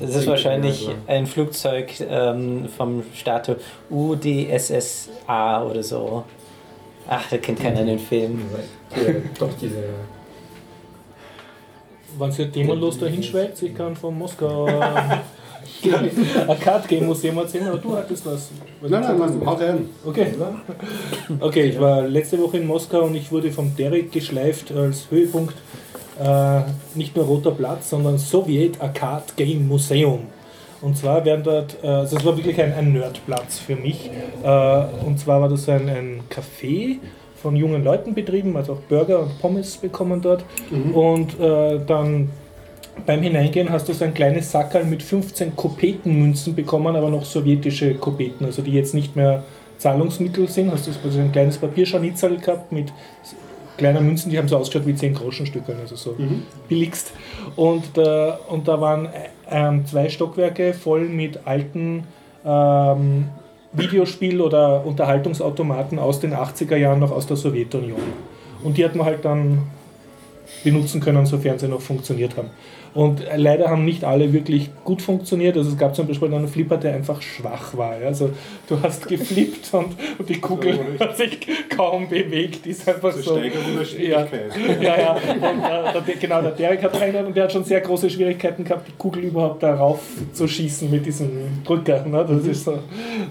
Das 0.00 0.16
ist 0.16 0.26
wahrscheinlich 0.26 0.90
ein 1.06 1.24
Flugzeug 1.26 1.92
ähm, 2.00 2.68
vom 2.76 3.04
Status 3.14 3.58
UdSSA 3.90 5.64
oder 5.64 5.82
so. 5.84 6.24
Ach, 7.08 7.28
da 7.30 7.36
kennt 7.38 7.60
keiner 7.60 7.84
den 7.84 7.98
Film. 8.00 8.42
Doch 9.38 9.50
diese. 9.60 9.76
Wenn 12.18 12.30
ihr 12.36 12.52
themenlos 12.52 12.98
da 12.98 13.06
hinschweigt, 13.06 13.62
ich 13.62 13.74
kann 13.74 13.96
vom 13.96 14.18
Moskau 14.18 14.68
Arcade 16.48 16.88
Game 16.88 17.06
Museum 17.06 17.38
erzählen, 17.38 17.68
aber 17.68 17.78
du 17.78 17.96
hattest 17.96 18.24
was. 18.26 18.50
Nein, 18.80 19.00
nein, 19.00 19.18
nein, 19.18 19.42
hau 19.44 19.54
rein. 19.54 19.88
Okay. 20.04 20.26
Okay, 21.40 21.62
ich 21.64 21.80
war 21.80 22.02
letzte 22.02 22.40
Woche 22.40 22.58
in 22.58 22.66
Moskau 22.66 23.02
und 23.02 23.14
ich 23.14 23.30
wurde 23.30 23.50
vom 23.50 23.74
Derek 23.76 24.12
geschleift 24.12 24.72
als 24.72 25.10
Höhepunkt. 25.10 25.54
Äh, 26.20 26.60
nicht 26.94 27.16
nur 27.16 27.24
Roter 27.24 27.52
Platz, 27.52 27.90
sondern 27.90 28.18
Sowjet 28.18 28.80
Arcade 28.80 29.24
Game 29.36 29.66
Museum. 29.66 30.20
Und 30.80 30.96
zwar 30.98 31.24
werden 31.24 31.44
dort, 31.44 31.76
äh, 31.82 31.86
also 31.86 32.16
es 32.16 32.24
war 32.24 32.36
wirklich 32.36 32.60
ein, 32.60 32.74
ein 32.74 32.92
Nerdplatz 32.92 33.58
für 33.58 33.76
mich. 33.76 34.10
Äh, 34.42 34.84
und 35.06 35.18
zwar 35.18 35.40
war 35.40 35.48
das 35.48 35.68
ein, 35.68 35.88
ein 35.88 36.20
Café 36.28 36.98
von 37.42 37.56
jungen 37.56 37.82
Leuten 37.82 38.14
betrieben, 38.14 38.56
also 38.56 38.74
auch 38.74 38.80
Burger 38.88 39.20
und 39.20 39.38
Pommes 39.40 39.76
bekommen 39.76 40.22
dort. 40.22 40.44
Und 40.92 41.38
äh, 41.40 41.80
dann 41.84 42.30
beim 43.06 43.22
Hineingehen 43.22 43.70
hast 43.70 43.88
du 43.88 43.92
so 43.92 44.04
ein 44.04 44.14
kleines 44.14 44.52
Sackerl 44.52 44.84
mit 44.84 45.02
15 45.02 45.56
Kopetenmünzen 45.56 46.54
bekommen, 46.54 46.94
aber 46.94 47.10
noch 47.10 47.24
sowjetische 47.24 47.94
Kopeten, 47.94 48.46
also 48.46 48.62
die 48.62 48.72
jetzt 48.72 48.94
nicht 48.94 49.16
mehr 49.16 49.42
Zahlungsmittel 49.78 50.48
sind. 50.48 50.70
Hast 50.70 50.86
du 50.86 50.92
also 51.04 51.18
ein 51.18 51.32
kleines 51.32 51.58
Papierscharnitzel 51.58 52.38
gehabt 52.38 52.70
mit 52.70 52.92
kleinen 53.76 54.06
Münzen, 54.06 54.30
die 54.30 54.38
haben 54.38 54.48
so 54.48 54.56
ausgeschaut 54.56 54.86
wie 54.86 54.94
10 54.94 55.14
Groschenstücke, 55.14 55.74
also 55.80 55.96
so 55.96 56.14
billigst. 56.68 57.12
Und, 57.56 57.96
äh, 57.96 58.32
und 58.48 58.68
da 58.68 58.80
waren 58.80 59.08
ähm, 59.50 59.84
zwei 59.86 60.08
Stockwerke 60.08 60.74
voll 60.74 61.08
mit 61.08 61.40
alten 61.46 62.04
ähm, 62.44 63.28
Videospiel- 63.72 64.40
oder 64.40 64.84
Unterhaltungsautomaten 64.84 65.98
aus 65.98 66.20
den 66.20 66.34
80er 66.34 66.76
Jahren 66.76 67.00
noch 67.00 67.10
aus 67.10 67.26
der 67.26 67.36
Sowjetunion. 67.36 68.00
Und 68.62 68.76
die 68.76 68.84
hat 68.84 68.94
man 68.94 69.06
halt 69.06 69.24
dann 69.24 69.62
benutzen 70.62 71.00
können, 71.00 71.24
sofern 71.26 71.58
sie 71.58 71.68
noch 71.68 71.80
funktioniert 71.80 72.36
haben. 72.36 72.50
Und 72.94 73.22
leider 73.34 73.70
haben 73.70 73.86
nicht 73.86 74.04
alle 74.04 74.34
wirklich 74.34 74.70
gut 74.84 75.00
funktioniert. 75.00 75.56
Also 75.56 75.70
es 75.70 75.78
gab 75.78 75.96
zum 75.96 76.06
Beispiel 76.06 76.32
einen 76.32 76.46
Flipper, 76.46 76.76
der 76.76 76.94
einfach 76.94 77.22
schwach 77.22 77.74
war. 77.74 77.92
Also 77.92 78.30
du 78.68 78.82
hast 78.82 79.08
geflippt 79.08 79.72
und, 79.72 79.96
und 80.18 80.28
die 80.28 80.38
Kugel 80.38 80.78
hat 81.00 81.16
sich 81.16 81.38
kaum 81.74 82.08
bewegt. 82.08 82.66
Ist 82.66 82.86
einfach 82.86 83.12
so. 83.12 83.38
Ja, 83.38 84.26
ja, 84.80 85.00
ja. 85.00 85.12
Und, 85.12 85.96
äh, 85.96 86.02
der, 86.06 86.16
genau, 86.20 86.42
der 86.42 86.50
Derek 86.50 86.82
hat 86.82 87.00
reingehört 87.00 87.28
und 87.28 87.36
der 87.36 87.44
hat 87.44 87.52
schon 87.52 87.64
sehr 87.64 87.80
große 87.80 88.10
Schwierigkeiten 88.10 88.62
gehabt, 88.64 88.86
die 88.88 88.96
Kugel 88.98 89.24
überhaupt 89.24 89.62
darauf 89.62 90.00
zu 90.34 90.46
schießen 90.46 90.90
mit 90.90 91.06
diesem 91.06 91.30
Drücker. 91.64 92.04
Ne. 92.04 92.26
Das 92.28 92.44
ist 92.44 92.64
so, 92.64 92.78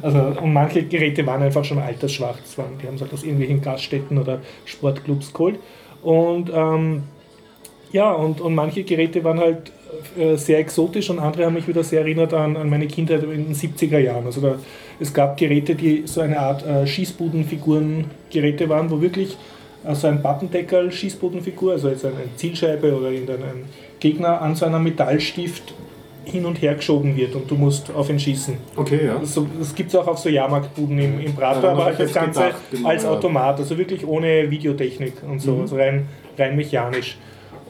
also, 0.01 0.41
und 0.41 0.53
manche 0.53 0.83
Geräte 0.83 1.23
waren 1.27 1.43
einfach 1.43 1.63
schon 1.63 1.77
altersschwach. 1.77 2.38
Das 2.39 2.57
waren, 2.57 2.79
die 2.81 2.88
haben 2.88 2.95
es 2.95 3.01
halt 3.01 3.13
aus 3.13 3.21
irgendwelchen 3.21 3.61
Gaststätten 3.61 4.17
oder 4.17 4.39
Sportclubs 4.65 5.31
geholt. 5.31 5.59
Und 6.01 6.49
ähm, 6.51 7.03
ja, 7.91 8.11
und, 8.11 8.41
und 8.41 8.55
manche 8.55 8.84
Geräte 8.84 9.23
waren 9.23 9.39
halt 9.39 9.72
äh, 10.18 10.35
sehr 10.38 10.59
exotisch 10.59 11.09
und 11.09 11.19
andere 11.19 11.45
haben 11.45 11.53
mich 11.53 11.68
wieder 11.68 11.84
sehr 11.84 12.01
erinnert 12.01 12.34
an, 12.34 12.55
an 12.55 12.69
meine 12.69 12.88
Kindheit 12.88 13.23
in 13.23 13.45
den 13.45 13.53
70er 13.53 13.99
Jahren. 13.99 14.26
Also 14.26 14.41
da, 14.41 14.55
es 14.99 15.13
gab 15.13 15.38
Geräte, 15.38 15.76
die 15.76 16.03
so 16.05 16.22
eine 16.22 16.39
Art 16.39 16.65
äh, 16.65 16.88
Schießbudenfiguren-Geräte 16.88 18.69
waren, 18.69 18.89
wo 18.89 19.01
wirklich 19.01 19.38
äh, 19.85 19.95
so 19.95 20.07
ein 20.07 20.22
Pappendeckel, 20.22 20.91
Schießbudenfigur, 20.91 21.73
also 21.73 21.89
jetzt 21.89 22.05
eine 22.05 22.13
Zielscheibe 22.35 22.95
oder 22.95 23.11
irgendein 23.11 23.65
Gegner 23.99 24.41
an 24.41 24.55
so 24.55 24.65
einem 24.65 24.84
Metallstift 24.84 25.73
hin 26.23 26.45
und 26.45 26.61
her 26.61 26.76
geschoben 26.76 27.15
wird 27.15 27.35
und 27.35 27.49
du 27.49 27.55
musst 27.55 27.91
auf 27.93 28.09
ihn 28.09 28.19
schießen. 28.19 28.55
Okay, 28.76 29.07
ja. 29.07 29.18
Das, 29.19 29.39
das 29.59 29.76
gibt 29.76 29.89
es 29.89 29.95
auch 29.95 30.07
auf 30.07 30.19
so 30.19 30.30
Jahrmarktbuden 30.30 30.97
im, 30.99 31.19
im 31.19 31.35
Prater, 31.35 31.63
ja, 31.63 31.72
aber 31.72 31.85
halt 31.85 31.99
das 31.99 32.13
Ganze 32.13 32.39
gedacht, 32.39 32.61
genau, 32.69 32.89
als 32.89 33.05
Automat, 33.05 33.59
also 33.59 33.77
wirklich 33.77 34.05
ohne 34.05 34.49
Videotechnik 34.49 35.13
und 35.27 35.39
so, 35.39 35.55
mhm. 35.55 35.61
also 35.61 35.76
rein, 35.77 36.07
rein 36.38 36.55
mechanisch. 36.55 37.18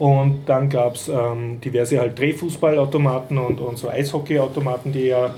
Und 0.02 0.46
dann 0.46 0.68
gab 0.68 0.96
es 0.96 1.06
ähm, 1.08 1.60
diverse 1.60 2.00
halt 2.00 2.18
Drehfußballautomaten 2.18 3.38
und, 3.38 3.60
und 3.60 3.78
so 3.78 3.88
Eishockeyautomaten, 3.88 4.90
die 4.90 5.04
ja 5.04 5.32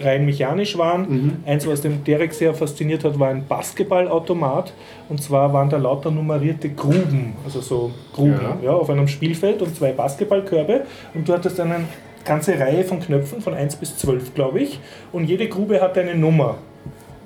rein 0.00 0.26
mechanisch 0.26 0.76
waren. 0.76 1.02
Mhm. 1.08 1.36
Eins, 1.46 1.68
was 1.68 1.82
den 1.82 2.02
Derek 2.02 2.34
sehr 2.34 2.52
fasziniert 2.52 3.04
hat, 3.04 3.16
war 3.20 3.28
ein 3.28 3.46
Basketballautomat. 3.46 4.72
Und 5.08 5.22
zwar 5.22 5.52
waren 5.52 5.70
da 5.70 5.76
lauter 5.76 6.10
nummerierte 6.10 6.68
Gruben, 6.70 7.36
also 7.44 7.60
so 7.60 7.92
Gruben 8.12 8.40
ja. 8.42 8.70
Ja, 8.70 8.72
auf 8.72 8.90
einem 8.90 9.06
Spielfeld 9.06 9.62
und 9.62 9.76
zwei 9.76 9.92
Basketballkörbe. 9.92 10.80
Und 11.14 11.28
du 11.28 11.32
hattest 11.32 11.60
eine 11.60 11.84
ganze 12.24 12.58
Reihe 12.58 12.82
von 12.82 12.98
Knöpfen 12.98 13.40
von 13.40 13.54
1 13.54 13.76
bis 13.76 13.98
12, 13.98 14.34
glaube 14.34 14.58
ich. 14.58 14.80
Und 15.12 15.26
jede 15.26 15.48
Grube 15.48 15.80
hatte 15.80 16.00
eine 16.00 16.16
Nummer, 16.16 16.56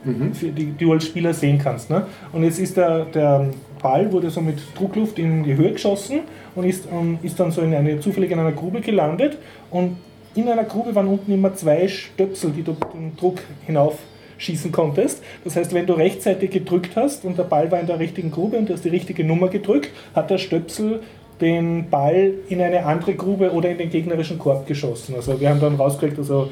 mhm. 0.04 0.32
die, 0.38 0.50
die, 0.50 0.76
du 0.76 0.92
als 0.92 1.06
Spieler 1.06 1.32
sehen 1.32 1.58
kannst. 1.58 1.88
Ne? 1.88 2.04
Und 2.32 2.44
jetzt 2.44 2.58
ist 2.58 2.76
der, 2.76 3.06
der 3.06 3.48
Ball 3.82 4.12
wurde 4.12 4.30
so 4.30 4.40
mit 4.40 4.58
Druckluft 4.78 5.18
in 5.18 5.42
die 5.44 5.56
Höhe 5.56 5.72
geschossen 5.72 6.20
und 6.54 6.64
ist, 6.64 6.86
ähm, 6.90 7.18
ist 7.22 7.38
dann 7.40 7.50
so 7.50 7.62
in 7.62 7.74
eine, 7.74 8.00
zufällig 8.00 8.30
in 8.30 8.38
einer 8.38 8.52
Grube 8.52 8.80
gelandet. 8.80 9.38
Und 9.70 9.96
in 10.34 10.48
einer 10.48 10.64
Grube 10.64 10.94
waren 10.94 11.08
unten 11.08 11.32
immer 11.32 11.54
zwei 11.54 11.88
Stöpsel, 11.88 12.52
die 12.52 12.62
du 12.62 12.76
den 12.94 13.16
Druck 13.16 13.40
hinauf 13.66 13.98
schießen 14.38 14.72
konntest. 14.72 15.22
Das 15.44 15.56
heißt, 15.56 15.72
wenn 15.72 15.86
du 15.86 15.92
rechtzeitig 15.94 16.50
gedrückt 16.50 16.96
hast 16.96 17.24
und 17.24 17.38
der 17.38 17.44
Ball 17.44 17.70
war 17.70 17.80
in 17.80 17.86
der 17.86 17.98
richtigen 17.98 18.30
Grube 18.30 18.56
und 18.56 18.68
du 18.68 18.74
hast 18.74 18.84
die 18.84 18.88
richtige 18.88 19.24
Nummer 19.24 19.48
gedrückt, 19.48 19.90
hat 20.14 20.30
der 20.30 20.38
Stöpsel 20.38 21.00
den 21.40 21.90
Ball 21.90 22.34
in 22.48 22.60
eine 22.60 22.84
andere 22.84 23.14
Grube 23.14 23.52
oder 23.52 23.70
in 23.70 23.78
den 23.78 23.90
gegnerischen 23.90 24.38
Korb 24.38 24.66
geschossen. 24.66 25.14
Also 25.14 25.40
wir 25.40 25.48
haben 25.48 25.60
dann 25.60 25.76
rausgekriegt, 25.76 26.18
also 26.18 26.50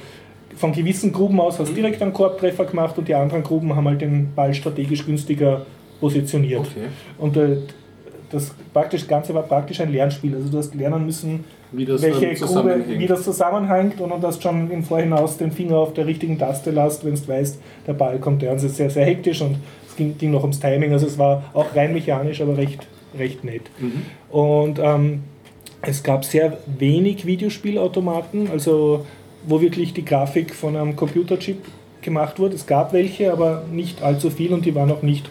von 0.56 0.72
gewissen 0.72 1.12
Gruben 1.12 1.40
aus 1.40 1.58
hast 1.58 1.70
du 1.70 1.74
direkt 1.74 2.02
einen 2.02 2.12
Korbtreffer 2.12 2.64
gemacht 2.64 2.98
und 2.98 3.08
die 3.08 3.14
anderen 3.14 3.42
Gruben 3.42 3.74
haben 3.76 3.86
halt 3.86 4.00
den 4.00 4.34
Ball 4.34 4.52
strategisch 4.52 5.06
günstiger 5.06 5.64
positioniert. 6.00 6.60
Okay. 6.60 6.88
Und 7.18 7.36
äh, 7.36 7.56
das 8.30 8.54
praktisch 8.72 9.06
Ganze 9.06 9.34
war 9.34 9.42
praktisch 9.42 9.80
ein 9.80 9.92
Lernspiel. 9.92 10.34
Also 10.34 10.48
du 10.48 10.58
hast 10.58 10.74
lernen 10.74 11.04
müssen, 11.04 11.44
wie 11.72 11.86
welche 11.86 12.34
Grube, 12.34 12.84
wie 12.86 13.06
das 13.06 13.22
zusammenhängt 13.22 14.00
und 14.00 14.10
du 14.10 14.26
hast 14.26 14.42
schon 14.42 14.70
im 14.70 14.82
Vorhinaus 14.82 15.36
den 15.36 15.52
Finger 15.52 15.78
auf 15.78 15.94
der 15.94 16.06
richtigen 16.06 16.38
Taste 16.38 16.70
lässt, 16.70 17.04
wenn 17.04 17.14
du 17.14 17.28
weißt, 17.28 17.60
der 17.86 17.92
Ball 17.92 18.18
kommt 18.18 18.42
der. 18.42 18.54
Ist 18.54 18.76
sehr, 18.76 18.90
sehr 18.90 19.04
hektisch 19.04 19.40
und 19.40 19.56
es 19.88 19.96
ging, 19.96 20.16
ging, 20.18 20.30
noch 20.30 20.42
ums 20.42 20.58
Timing. 20.58 20.92
Also 20.92 21.06
es 21.06 21.18
war 21.18 21.44
auch 21.54 21.74
rein 21.74 21.92
mechanisch, 21.92 22.40
aber 22.40 22.56
recht, 22.56 22.86
recht 23.16 23.44
nett. 23.44 23.62
Mhm. 23.78 24.02
Und 24.30 24.78
ähm, 24.80 25.22
es 25.82 26.02
gab 26.02 26.24
sehr 26.24 26.58
wenig 26.78 27.24
Videospielautomaten, 27.24 28.50
also 28.50 29.06
wo 29.46 29.60
wirklich 29.60 29.94
die 29.94 30.04
Grafik 30.04 30.54
von 30.54 30.76
einem 30.76 30.96
Computerchip 30.96 31.58
gemacht 32.02 32.38
wurde. 32.38 32.54
Es 32.54 32.66
gab 32.66 32.92
welche, 32.92 33.32
aber 33.32 33.64
nicht 33.72 34.02
allzu 34.02 34.30
viel 34.30 34.52
und 34.52 34.64
die 34.64 34.74
waren 34.74 34.90
auch 34.90 35.02
nicht 35.02 35.30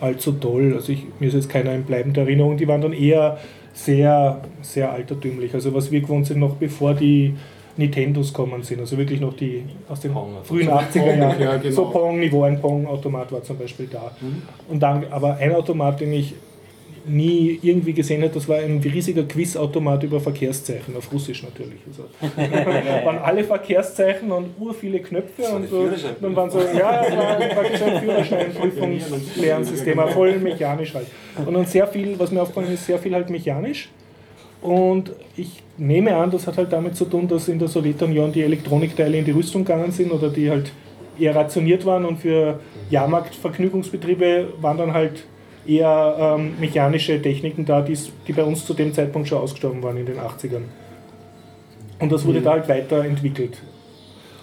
allzu 0.00 0.32
toll. 0.32 0.72
Also 0.74 0.92
ich, 0.92 1.04
mir 1.18 1.28
ist 1.28 1.34
jetzt 1.34 1.48
keiner 1.48 1.74
in 1.74 1.84
bleibender 1.84 2.22
Erinnerung. 2.22 2.56
Die 2.56 2.68
waren 2.68 2.80
dann 2.80 2.92
eher 2.92 3.38
sehr, 3.74 4.40
sehr 4.62 4.92
altertümlich. 4.92 5.54
Also 5.54 5.74
was 5.74 5.90
wir 5.90 6.00
gewohnt 6.00 6.26
sind, 6.26 6.40
noch 6.40 6.56
bevor 6.56 6.94
die 6.94 7.34
Nintendos 7.76 8.32
kommen 8.32 8.62
sind. 8.62 8.80
Also 8.80 8.98
wirklich 8.98 9.20
noch 9.20 9.34
die 9.34 9.62
aus 9.88 10.00
den 10.00 10.12
Pong, 10.12 10.36
frühen 10.42 10.68
80er 10.68 11.16
Jahren. 11.16 11.40
Ja, 11.40 11.56
genau. 11.56 11.74
So 11.74 11.84
Pong-Niveau, 11.86 12.42
ein 12.42 12.60
Pong-Automat 12.60 13.30
war 13.30 13.42
zum 13.42 13.56
Beispiel 13.56 13.86
da. 13.86 14.10
Mhm. 14.20 14.42
Und 14.68 14.80
dann 14.80 15.04
aber 15.10 15.36
ein 15.36 15.54
Automat, 15.54 16.00
den 16.00 16.12
ich 16.12 16.34
nie 17.08 17.58
irgendwie 17.62 17.92
gesehen 17.92 18.22
hat, 18.22 18.34
das 18.36 18.48
war 18.48 18.58
ein 18.58 18.80
riesiger 18.82 19.24
Quizautomat 19.24 20.02
über 20.04 20.20
Verkehrszeichen, 20.20 20.96
auf 20.96 21.12
Russisch 21.12 21.42
natürlich. 21.42 21.80
Also, 21.86 22.04
waren 23.04 23.18
alle 23.18 23.44
Verkehrszeichen 23.44 24.30
und 24.30 24.50
ur 24.58 24.74
viele 24.74 25.00
Knöpfe 25.00 25.42
und 25.54 25.68
so, 25.68 25.88
dann 26.20 26.36
waren 26.36 26.50
so, 26.50 26.60
ja, 26.60 27.04
es 27.04 27.16
war 27.16 27.36
praktisch 27.36 27.82
ein 27.82 28.00
Führerscheinprüfungslernsystem, 28.00 29.98
voll 30.08 30.38
mechanisch 30.38 30.94
halt. 30.94 31.06
Und 31.44 31.54
dann 31.54 31.66
sehr 31.66 31.86
viel, 31.86 32.18
was 32.18 32.30
mir 32.30 32.42
aufgefallen 32.42 32.72
ist, 32.72 32.86
sehr 32.86 32.98
viel 32.98 33.14
halt 33.14 33.30
mechanisch. 33.30 33.90
Und 34.60 35.12
ich 35.36 35.62
nehme 35.76 36.16
an, 36.16 36.30
das 36.30 36.46
hat 36.46 36.56
halt 36.56 36.72
damit 36.72 36.96
zu 36.96 37.04
tun, 37.04 37.28
dass 37.28 37.48
in 37.48 37.58
der 37.58 37.68
Sowjetunion 37.68 38.32
die 38.32 38.42
Elektronikteile 38.42 39.18
in 39.18 39.24
die 39.24 39.30
Rüstung 39.30 39.64
gegangen 39.64 39.92
sind 39.92 40.10
oder 40.10 40.30
die 40.30 40.50
halt 40.50 40.72
eher 41.18 41.34
rationiert 41.34 41.84
waren 41.86 42.04
und 42.04 42.18
für 42.18 42.60
Jahrmarktvergnügungsbetriebe 42.90 44.54
waren 44.60 44.78
dann 44.78 44.92
halt 44.92 45.24
eher 45.68 46.16
ähm, 46.38 46.54
mechanische 46.58 47.20
Techniken 47.20 47.64
da, 47.64 47.82
die 47.82 48.32
bei 48.32 48.42
uns 48.42 48.64
zu 48.64 48.74
dem 48.74 48.92
Zeitpunkt 48.94 49.28
schon 49.28 49.38
ausgestorben 49.38 49.82
waren 49.82 49.98
in 49.98 50.06
den 50.06 50.18
80ern. 50.18 50.62
Und 51.98 52.10
das 52.10 52.24
wurde 52.24 52.40
mhm. 52.40 52.44
da 52.44 52.50
halt 52.52 52.68
weiterentwickelt. 52.68 53.58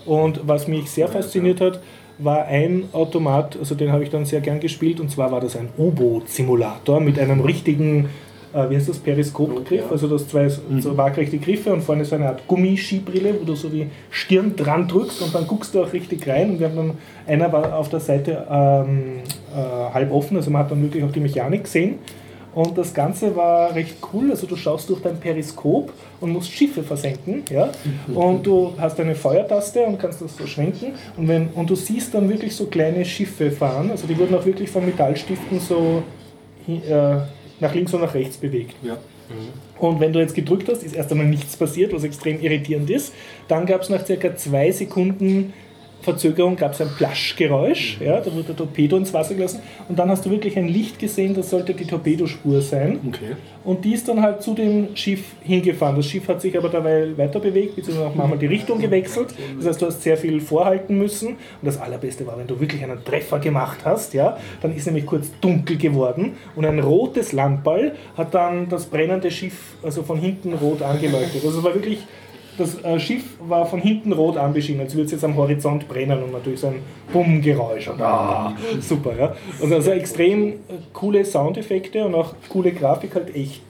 Und 0.05 0.41
was 0.43 0.67
mich 0.67 0.89
sehr 0.89 1.07
fasziniert 1.07 1.61
hat, 1.61 1.79
war 2.17 2.45
ein 2.45 2.85
Automat, 2.93 3.57
also 3.57 3.75
den 3.75 3.91
habe 3.91 4.03
ich 4.03 4.09
dann 4.09 4.25
sehr 4.25 4.39
gern 4.39 4.59
gespielt, 4.59 4.99
und 4.99 5.09
zwar 5.09 5.31
war 5.31 5.41
das 5.41 5.55
ein 5.57 5.69
U-Boot-Simulator 5.77 7.01
mit 7.01 7.19
einem 7.19 7.41
richtigen 7.41 8.09
äh, 8.55 8.69
wie 8.69 8.75
heißt 8.75 8.89
das, 8.89 8.99
Periskopgriff, 8.99 9.81
ja. 9.81 9.91
also 9.91 10.07
das 10.07 10.27
zwei 10.27 10.43
mhm. 10.43 10.81
so 10.81 10.95
waagrechte 10.95 11.37
Griffe 11.37 11.73
und 11.73 11.81
vorne 11.81 12.05
so 12.05 12.15
eine 12.15 12.27
Art 12.27 12.47
Gummiskibrille, 12.47 13.35
wo 13.39 13.43
du 13.43 13.55
so 13.55 13.69
die 13.69 13.87
Stirn 14.09 14.55
dran 14.55 14.87
drückst 14.87 15.21
und 15.21 15.35
dann 15.35 15.45
guckst 15.45 15.75
du 15.75 15.83
auch 15.83 15.91
richtig 15.91 16.27
rein 16.27 16.51
und 16.51 16.59
wir 16.59 16.67
haben 16.67 16.75
dann, 16.75 16.91
einer 17.27 17.51
war 17.51 17.77
auf 17.77 17.89
der 17.89 17.99
Seite 17.99 18.45
ähm, 18.49 19.19
äh, 19.53 19.93
halb 19.93 20.11
offen, 20.11 20.37
also 20.37 20.49
man 20.49 20.63
hat 20.63 20.71
dann 20.71 20.81
wirklich 20.81 21.03
auch 21.03 21.11
die 21.11 21.19
Mechanik 21.19 21.65
gesehen 21.65 21.99
und 22.55 22.77
das 22.77 22.93
Ganze 22.93 23.35
war 23.35 23.75
recht 23.75 23.97
cool. 24.13 24.31
Also 24.31 24.47
du 24.47 24.55
schaust 24.55 24.89
durch 24.89 25.01
dein 25.01 25.19
Periskop 25.19 25.91
und 26.21 26.31
musst 26.31 26.49
Schiffe 26.53 26.83
versenken. 26.83 27.43
Ja? 27.51 27.69
Mhm. 28.07 28.15
Und 28.17 28.47
du 28.47 28.73
hast 28.77 28.97
eine 28.97 29.13
Feuertaste 29.13 29.83
und 29.83 29.99
kannst 29.99 30.21
das 30.21 30.37
so 30.37 30.47
schwenken. 30.47 30.93
Und, 31.17 31.27
wenn, 31.27 31.49
und 31.49 31.69
du 31.69 31.75
siehst 31.75 32.13
dann 32.13 32.29
wirklich 32.29 32.55
so 32.55 32.67
kleine 32.67 33.03
Schiffe 33.03 33.51
fahren. 33.51 33.91
Also 33.91 34.07
die 34.07 34.17
wurden 34.17 34.33
auch 34.35 34.45
wirklich 34.45 34.69
von 34.69 34.85
Metallstiften 34.85 35.59
so 35.59 36.01
äh, 36.65 37.17
nach 37.59 37.73
links 37.73 37.93
und 37.93 38.01
nach 38.01 38.13
rechts 38.13 38.37
bewegt. 38.37 38.75
Ja. 38.83 38.95
Mhm. 38.95 39.79
Und 39.79 39.99
wenn 39.99 40.13
du 40.13 40.19
jetzt 40.19 40.35
gedrückt 40.35 40.69
hast, 40.69 40.83
ist 40.83 40.95
erst 40.95 41.11
einmal 41.11 41.27
nichts 41.27 41.57
passiert, 41.57 41.93
was 41.93 42.03
extrem 42.03 42.39
irritierend 42.39 42.89
ist. 42.89 43.13
Dann 43.47 43.65
gab 43.65 43.81
es 43.81 43.89
nach 43.89 44.05
circa 44.05 44.35
zwei 44.35 44.71
Sekunden 44.71 45.53
Verzögerung 46.05 46.55
gab 46.55 46.73
es 46.73 46.81
ein 46.81 46.89
Plaschgeräusch, 46.95 47.97
ja, 47.99 48.21
da 48.21 48.31
wurde 48.31 48.43
der 48.43 48.55
Torpedo 48.55 48.95
ins 48.95 49.13
Wasser 49.13 49.33
gelassen 49.33 49.59
und 49.89 49.99
dann 49.99 50.09
hast 50.09 50.25
du 50.25 50.29
wirklich 50.29 50.57
ein 50.57 50.67
Licht 50.67 50.99
gesehen, 50.99 51.33
das 51.33 51.49
sollte 51.49 51.73
die 51.73 51.85
Torpedospur 51.85 52.61
sein. 52.61 52.99
Okay. 53.07 53.35
Und 53.63 53.83
die 53.83 53.93
ist 53.93 54.07
dann 54.07 54.21
halt 54.21 54.43
zu 54.43 54.53
dem 54.53 54.95
Schiff 54.95 55.23
hingefahren. 55.41 55.95
Das 55.95 56.05
Schiff 56.05 56.27
hat 56.27 56.39
sich 56.39 56.55
aber 56.55 56.69
dabei 56.69 57.17
weiter 57.17 57.39
bewegt, 57.39 57.75
beziehungsweise 57.75 58.09
auch 58.09 58.15
manchmal 58.15 58.37
die 58.37 58.45
Richtung 58.45 58.79
gewechselt. 58.79 59.33
Das 59.57 59.65
heißt, 59.65 59.81
du 59.81 59.87
hast 59.87 60.03
sehr 60.03 60.17
viel 60.17 60.39
vorhalten 60.39 60.99
müssen. 60.99 61.29
Und 61.29 61.37
das 61.63 61.81
Allerbeste 61.81 62.27
war, 62.27 62.37
wenn 62.37 62.45
du 62.45 62.59
wirklich 62.59 62.83
einen 62.83 63.03
Treffer 63.03 63.39
gemacht 63.39 63.79
hast, 63.83 64.13
ja, 64.13 64.37
dann 64.61 64.75
ist 64.75 64.85
nämlich 64.85 65.07
kurz 65.07 65.31
dunkel 65.41 65.77
geworden 65.77 66.33
und 66.55 66.65
ein 66.65 66.79
rotes 66.79 67.31
Lammball 67.31 67.95
hat 68.15 68.35
dann 68.35 68.69
das 68.69 68.85
brennende 68.85 69.31
Schiff 69.31 69.73
also 69.81 70.03
von 70.03 70.19
hinten 70.19 70.53
rot 70.53 70.83
angeleuchtet. 70.83 71.43
Also 71.43 71.57
es 71.57 71.63
war 71.63 71.73
wirklich 71.73 72.05
das 72.57 72.83
äh, 72.83 72.99
Schiff 72.99 73.23
war 73.39 73.65
von 73.65 73.79
hinten 73.79 74.13
rot 74.13 74.37
anbeschienen, 74.37 74.81
als 74.81 74.93
würde 74.93 75.05
es 75.05 75.11
jetzt 75.11 75.23
am 75.23 75.35
Horizont 75.35 75.87
brennen 75.87 76.23
und 76.23 76.31
natürlich 76.31 76.59
so 76.59 76.67
ein 76.67 76.79
Bumm-Geräusch. 77.11 77.89
Ah, 77.99 78.53
super, 78.79 79.17
ja. 79.17 79.35
Und 79.59 79.73
also 79.73 79.91
extrem 79.91 80.53
coole 80.93 81.25
Soundeffekte 81.25 82.05
und 82.05 82.15
auch 82.15 82.35
coole 82.49 82.71
Grafik, 82.71 83.15
halt 83.15 83.35
echt 83.35 83.61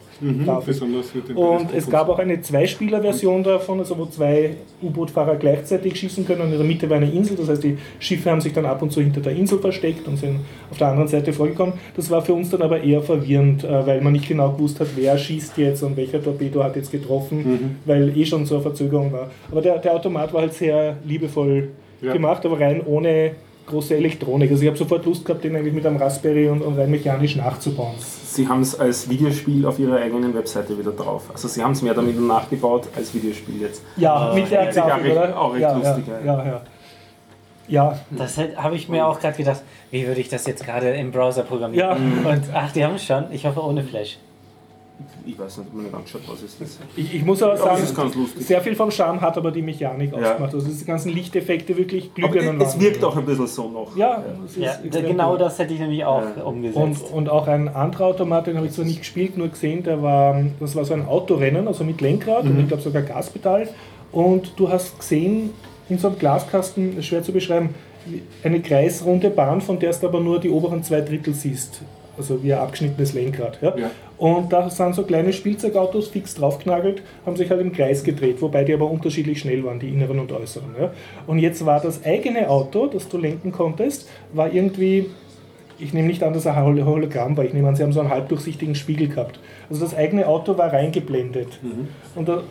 Grafik. 0.46 0.68
besonders 0.68 1.14
mit 1.14 1.28
dem 1.30 1.38
Und 1.38 1.74
es 1.74 1.90
gab 1.90 2.10
auch 2.10 2.20
eine 2.20 2.42
Zweispieler-Version 2.42 3.44
davon, 3.44 3.80
also 3.80 3.98
wo 3.98 4.06
zwei 4.06 4.52
U-Boot-Fahrer 4.82 5.36
gleichzeitig 5.36 5.98
schießen 6.00 6.26
können. 6.26 6.42
Und 6.42 6.52
in 6.52 6.58
der 6.58 6.66
Mitte 6.66 6.90
war 6.90 6.98
eine 6.98 7.12
Insel, 7.12 7.36
das 7.38 7.50
heißt, 7.50 7.64
die 7.64 7.78
Schiffe 8.00 8.32
haben 8.32 8.42
sich 8.42 8.54
dann 8.54 8.66
ab 8.66 8.82
und 8.82 8.92
zu 8.92 9.02
hinter 9.02 9.22
der 9.22 9.34
Insel 9.34 9.60
versteckt 9.60 10.08
und 10.08 10.18
sind 10.18 10.40
auf 10.72 10.78
der 10.78 10.88
anderen 10.88 11.08
Seite 11.08 11.34
vorgekommen. 11.34 11.74
Das 11.96 12.10
war 12.10 12.22
für 12.22 12.34
uns 12.34 12.50
dann 12.50 12.62
aber 12.62 12.82
eher 12.84 13.02
verwirrend, 13.02 13.64
äh, 13.64 13.86
weil 13.88 14.02
man 14.02 14.14
nicht 14.14 14.28
genau 14.28 14.52
gewusst 14.52 14.80
hat, 14.80 14.88
wer 14.96 15.18
schießt 15.18 15.58
jetzt 15.58 15.84
und 15.84 15.98
welcher 15.98 16.24
Torpedo 16.24 16.64
hat 16.64 16.76
jetzt 16.76 16.92
getroffen, 16.92 17.78
weil 17.86 18.18
eh 18.18 18.26
schon 18.26 18.46
so 18.46 18.56
eine 18.56 18.64
Verzögerung 18.64 19.12
war. 19.12 19.30
Aber 19.52 19.62
der, 19.62 19.78
der 19.80 19.94
Automat 19.96 20.34
war 20.34 20.42
halt 20.42 20.54
sehr 20.54 20.98
liebevoll 21.06 21.70
Ja. 22.02 22.12
gemacht, 22.14 22.46
aber 22.46 22.60
rein 22.60 22.82
ohne 22.86 23.32
große 23.68 23.96
Elektronik. 23.96 24.52
Also 24.52 24.64
ich 24.64 24.68
habe 24.68 24.78
sofort 24.78 25.06
Lust 25.06 25.26
gehabt, 25.26 25.44
den 25.44 25.56
eigentlich 25.56 25.74
mit 25.74 25.86
einem 25.86 25.98
Raspberry 25.98 26.50
und, 26.50 26.62
und 26.62 26.78
rein 26.78 26.90
mechanisch 26.92 27.36
nachzubauen. 27.36 27.96
Sie 28.00 28.48
haben 28.48 28.62
es 28.62 28.80
als 28.80 29.10
Videospiel 29.10 29.66
auf 29.66 29.80
Ihrer 29.80 29.98
eigenen 29.98 30.34
Webseite 30.34 30.78
wieder 30.78 30.92
drauf. 30.92 31.24
Also 31.34 31.48
Sie 31.48 31.64
haben 31.64 31.72
es 31.72 31.82
mehr 31.82 31.94
damit 31.94 32.20
nachgebaut 32.20 32.88
als 32.96 33.14
Videospiel 33.14 33.62
jetzt. 33.62 33.82
Ja, 33.98 34.32
mit 34.34 34.52
der 34.52 34.68
Grafik, 34.68 35.06
recht- 35.06 35.12
oder? 35.18 35.40
auch 35.40 35.54
recht 35.54 35.62
ja, 35.62 35.78
lustig, 35.78 36.04
ja, 36.08 36.26
ja, 36.26 36.46
ja. 36.46 36.62
Ja, 37.68 38.00
Das 38.12 38.38
habe 38.38 38.76
ich 38.76 38.90
mir 38.90 39.08
auch 39.08 39.20
gerade 39.20 39.36
gedacht, 39.38 39.62
wie 39.90 40.06
würde 40.06 40.22
ich 40.22 40.30
das 40.30 40.46
jetzt 40.46 40.64
gerade 40.66 40.90
im 40.92 41.12
Browser 41.12 41.42
programmieren? 41.44 42.22
Ja. 42.24 42.32
Und 42.32 42.44
ach, 42.54 42.72
die 42.72 42.84
haben 42.86 42.96
es 42.96 43.06
schon. 43.06 43.26
Ich 43.32 43.46
hoffe 43.46 43.64
ohne 43.64 43.84
Flash. 43.84 44.20
Ich 45.26 45.38
weiß 45.38 45.58
nicht, 45.58 45.68
ob 45.68 45.74
man 45.74 45.84
nicht 45.86 45.94
angeschaut 45.96 46.22
was 46.28 46.42
ist 46.44 46.62
das. 46.62 46.80
ich, 46.96 47.16
ich 47.16 47.26
muss 47.26 47.42
aber 47.44 47.58
sagen, 47.58 47.78
es 47.82 47.90
ist 47.90 47.96
ganz 47.96 48.16
lustig. 48.16 48.46
sehr 48.46 48.62
viel 48.62 48.76
vom 48.76 48.92
Charme 48.92 49.20
hat 49.22 49.38
aber 49.38 49.52
die 49.52 49.62
Mechanik 49.62 50.12
Ja. 50.14 50.18
ausgemacht. 50.32 50.54
Also 50.54 50.68
diese 50.68 50.86
ganzen 50.86 51.10
Lichteffekte 51.10 51.76
wirklich 51.76 52.12
Aber 52.18 52.30
glühbirnen 52.30 52.62
es 52.62 52.80
wirkt 52.80 53.04
auch 53.04 53.18
ein 53.18 53.26
bisschen 53.26 53.48
so 53.48 53.68
noch. 53.70 53.96
Ja, 53.98 54.24
Ja, 54.58 54.72
extrem 54.84 55.06
genau 55.08 55.34
cool. 55.34 55.38
das 55.40 55.60
hätte 55.60 55.74
ich 55.74 55.80
nämlich 55.80 56.06
auch 56.06 56.22
Ja. 56.38 56.44
umgesetzt. 56.44 56.78
Und, 56.78 57.12
und 57.12 57.30
auch 57.30 57.48
ein 57.48 57.68
anderer 57.68 58.06
Automat, 58.06 58.48
den 58.48 58.56
habe 58.56 58.68
ich 58.68 58.74
zwar 58.74 58.86
nicht 58.86 59.00
gespielt, 59.00 59.38
nur 59.38 59.50
gesehen, 59.50 59.84
der 59.84 60.02
war, 60.02 60.42
das 60.60 60.76
war 60.76 60.86
so 60.86 60.94
ein 60.94 61.06
Autorennen, 61.08 61.68
also 61.68 61.84
mit 61.84 62.00
Lenkrad 62.02 62.46
Mhm. 62.46 62.52
und 62.52 62.60
ich 62.62 62.68
glaube 62.68 62.84
sogar 62.84 63.02
Gaspedal. 63.02 63.68
Und 64.12 64.54
du 64.58 64.70
hast 64.70 64.98
gesehen, 65.00 65.50
in 65.90 65.98
so 65.98 66.08
einem 66.08 66.20
Glaskasten, 66.20 67.02
schwer 67.04 67.22
zu 67.22 67.32
beschreiben, 67.34 67.70
eine 68.44 68.62
kreisrunde 68.62 69.30
Bahn, 69.32 69.60
von 69.62 69.80
der 69.80 69.92
du 69.92 70.08
aber 70.08 70.20
nur 70.20 70.40
die 70.40 70.50
oberen 70.52 70.84
zwei 70.84 71.02
Drittel 71.02 71.34
siehst. 71.34 71.82
Also 72.18 72.42
wie 72.44 72.54
ein 72.54 72.60
abgeschnittenes 72.60 73.14
Lenkrad. 73.14 73.60
Ja? 73.62 73.78
Ja. 73.78 73.92
Und 74.18 74.54
da 74.54 74.70
sind 74.70 74.96
so 74.96 75.04
kleine 75.04 75.34
Spielzeugautos 75.34 76.08
fix 76.08 76.36
draufknagelt, 76.36 77.02
haben 77.26 77.36
sich 77.36 77.50
halt 77.50 77.62
im 77.62 77.74
Kreis 77.74 78.04
gedreht, 78.04 78.42
wobei 78.42 78.64
die 78.64 78.74
aber 78.74 78.90
unterschiedlich 78.90 79.40
schnell 79.40 79.64
waren, 79.64 79.80
die 79.80 79.90
inneren 79.90 80.20
und 80.20 80.32
äußeren. 80.32 80.70
Ja? 80.80 80.92
Und 81.28 81.40
jetzt 81.40 81.66
war 81.66 81.82
das 81.82 82.06
eigene 82.06 82.50
Auto, 82.50 82.88
das 82.88 83.10
du 83.10 83.18
lenken 83.18 83.52
konntest, 83.52 84.08
war 84.34 84.54
irgendwie 84.54 85.08
ich 85.78 85.94
nehme 85.94 86.08
nicht 86.08 86.24
an, 86.24 86.34
dass 86.34 86.46
er 86.46 86.56
ein 86.56 86.64
Hol- 86.64 86.86
Hologramm 86.86 87.36
war. 87.36 87.44
Ich 87.44 87.54
nehme 87.54 87.68
an, 87.68 87.76
sie 87.76 87.84
haben 87.84 87.92
so 87.92 88.00
einen 88.00 88.10
halbdurchsichtigen 88.10 88.76
Spiegel 88.76 89.10
gehabt. 89.10 89.40
Also 89.70 89.84
das 89.84 89.96
eigene 89.96 90.28
Auto 90.28 90.58
war 90.58 90.72
reingeblendet. 90.72 91.60
Und, 92.16 92.28
da, 92.28 92.44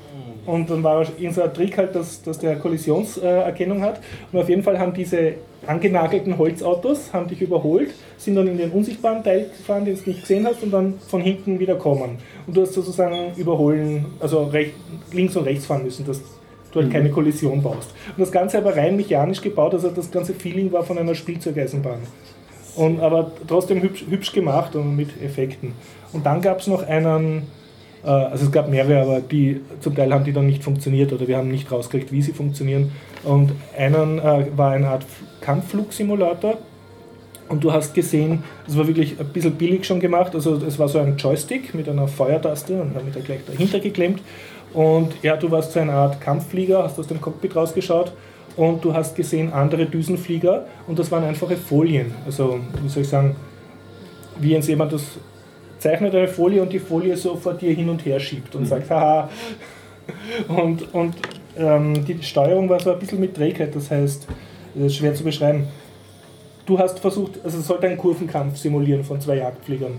und 0.46 0.70
dann 0.70 0.82
war 0.82 1.06
irgend 1.18 1.34
so 1.34 1.42
ein 1.42 1.54
Trick 1.54 1.78
halt, 1.78 1.94
dass, 1.94 2.22
dass 2.22 2.38
der 2.38 2.56
Kollisionserkennung 2.56 3.82
hat. 3.82 4.00
Und 4.32 4.40
auf 4.40 4.48
jeden 4.48 4.62
Fall 4.62 4.78
haben 4.78 4.92
diese 4.94 5.34
angenagelten 5.66 6.36
Holzautos 6.38 7.12
haben 7.12 7.28
dich 7.28 7.40
überholt, 7.40 7.90
sind 8.16 8.34
dann 8.36 8.48
in 8.48 8.58
den 8.58 8.70
unsichtbaren 8.70 9.22
Teil 9.22 9.50
gefahren, 9.56 9.84
den 9.84 9.96
du 9.96 10.10
nicht 10.10 10.20
gesehen 10.20 10.46
hast, 10.46 10.62
und 10.62 10.70
dann 10.70 10.94
von 11.08 11.20
hinten 11.20 11.58
wieder 11.58 11.76
kommen. 11.76 12.18
Und 12.46 12.56
du 12.56 12.62
hast 12.62 12.74
sozusagen 12.74 13.34
überholen, 13.36 14.06
also 14.20 14.44
recht, 14.44 14.74
links 15.12 15.36
und 15.36 15.44
rechts 15.44 15.66
fahren 15.66 15.84
müssen, 15.84 16.06
dass 16.06 16.20
du 16.72 16.80
halt 16.80 16.92
keine 16.92 17.10
Kollision 17.10 17.62
baust. 17.62 17.94
Und 18.16 18.20
das 18.20 18.32
Ganze 18.32 18.58
aber 18.58 18.76
rein 18.76 18.96
mechanisch 18.96 19.40
gebaut, 19.40 19.74
also 19.74 19.90
das 19.90 20.10
ganze 20.10 20.34
Feeling 20.34 20.72
war 20.72 20.84
von 20.84 20.98
einer 20.98 21.14
Spielzeugeisenbahn. 21.14 22.00
Und, 22.76 23.00
aber 23.00 23.30
trotzdem 23.46 23.80
hübsch, 23.82 24.04
hübsch 24.08 24.32
gemacht 24.32 24.74
und 24.74 24.96
mit 24.96 25.10
Effekten. 25.22 25.72
Und 26.14 26.24
dann 26.24 26.40
gab 26.40 26.60
es 26.60 26.66
noch 26.66 26.82
einen, 26.82 27.42
äh, 28.04 28.08
also 28.08 28.46
es 28.46 28.52
gab 28.52 28.70
mehrere, 28.70 29.02
aber 29.02 29.20
die 29.20 29.60
zum 29.80 29.94
Teil 29.94 30.12
haben 30.14 30.24
die 30.24 30.32
dann 30.32 30.46
nicht 30.46 30.62
funktioniert 30.62 31.12
oder 31.12 31.28
wir 31.28 31.36
haben 31.36 31.50
nicht 31.50 31.70
rausgekriegt, 31.70 32.12
wie 32.12 32.22
sie 32.22 32.32
funktionieren. 32.32 32.92
Und 33.24 33.52
einen 33.76 34.18
äh, 34.20 34.46
war 34.56 34.70
eine 34.70 34.88
Art 34.88 35.04
Kampfflugsimulator. 35.40 36.58
Und 37.48 37.62
du 37.62 37.72
hast 37.72 37.92
gesehen, 37.92 38.42
es 38.66 38.76
war 38.78 38.86
wirklich 38.86 39.20
ein 39.20 39.26
bisschen 39.26 39.52
billig 39.52 39.84
schon 39.84 40.00
gemacht. 40.00 40.34
Also 40.34 40.54
es 40.66 40.78
war 40.78 40.88
so 40.88 40.98
ein 40.98 41.16
Joystick 41.18 41.74
mit 41.74 41.88
einer 41.88 42.08
Feuertaste 42.08 42.80
und 42.80 42.94
haben 42.94 43.04
wir 43.04 43.12
da 43.12 43.20
gleich 43.20 43.40
dahinter 43.46 43.80
geklemmt. 43.80 44.22
Und 44.72 45.12
ja, 45.22 45.36
du 45.36 45.50
warst 45.50 45.72
so 45.72 45.80
eine 45.80 45.92
Art 45.92 46.20
Kampfflieger, 46.20 46.82
hast 46.82 46.98
aus 46.98 47.06
dem 47.06 47.20
Cockpit 47.20 47.54
rausgeschaut 47.54 48.12
und 48.56 48.84
du 48.84 48.94
hast 48.94 49.14
gesehen 49.14 49.52
andere 49.52 49.86
Düsenflieger 49.86 50.66
und 50.86 50.98
das 50.98 51.10
waren 51.12 51.24
einfache 51.24 51.56
Folien. 51.56 52.12
Also, 52.26 52.58
wie 52.82 52.88
soll 52.88 53.02
ich 53.02 53.08
sagen, 53.08 53.36
wie 54.40 54.50
jetzt 54.50 54.68
jemand 54.68 54.92
das 54.92 55.02
zeichnet 55.84 56.14
eine 56.14 56.28
Folie 56.28 56.62
und 56.62 56.72
die 56.72 56.78
Folie 56.78 57.14
so 57.14 57.36
vor 57.36 57.52
dir 57.52 57.74
hin 57.74 57.90
und 57.90 58.06
her 58.06 58.18
schiebt 58.18 58.54
und 58.54 58.64
sagt, 58.64 58.90
haha. 58.90 59.28
Und, 60.48 60.94
und 60.94 61.14
ähm, 61.58 62.04
die 62.06 62.22
Steuerung 62.22 62.70
war 62.70 62.80
so 62.80 62.92
ein 62.92 62.98
bisschen 62.98 63.20
mit 63.20 63.34
Trägheit, 63.36 63.76
das 63.76 63.90
heißt, 63.90 64.26
das 64.74 64.86
ist 64.86 64.96
schwer 64.96 65.14
zu 65.14 65.24
beschreiben. 65.24 65.66
Du 66.64 66.78
hast 66.78 66.98
versucht, 67.00 67.32
also 67.44 67.58
es 67.58 67.66
sollte 67.66 67.86
einen 67.86 67.98
Kurvenkampf 67.98 68.56
simulieren 68.56 69.04
von 69.04 69.20
zwei 69.20 69.36
Jagdfliegern. 69.36 69.92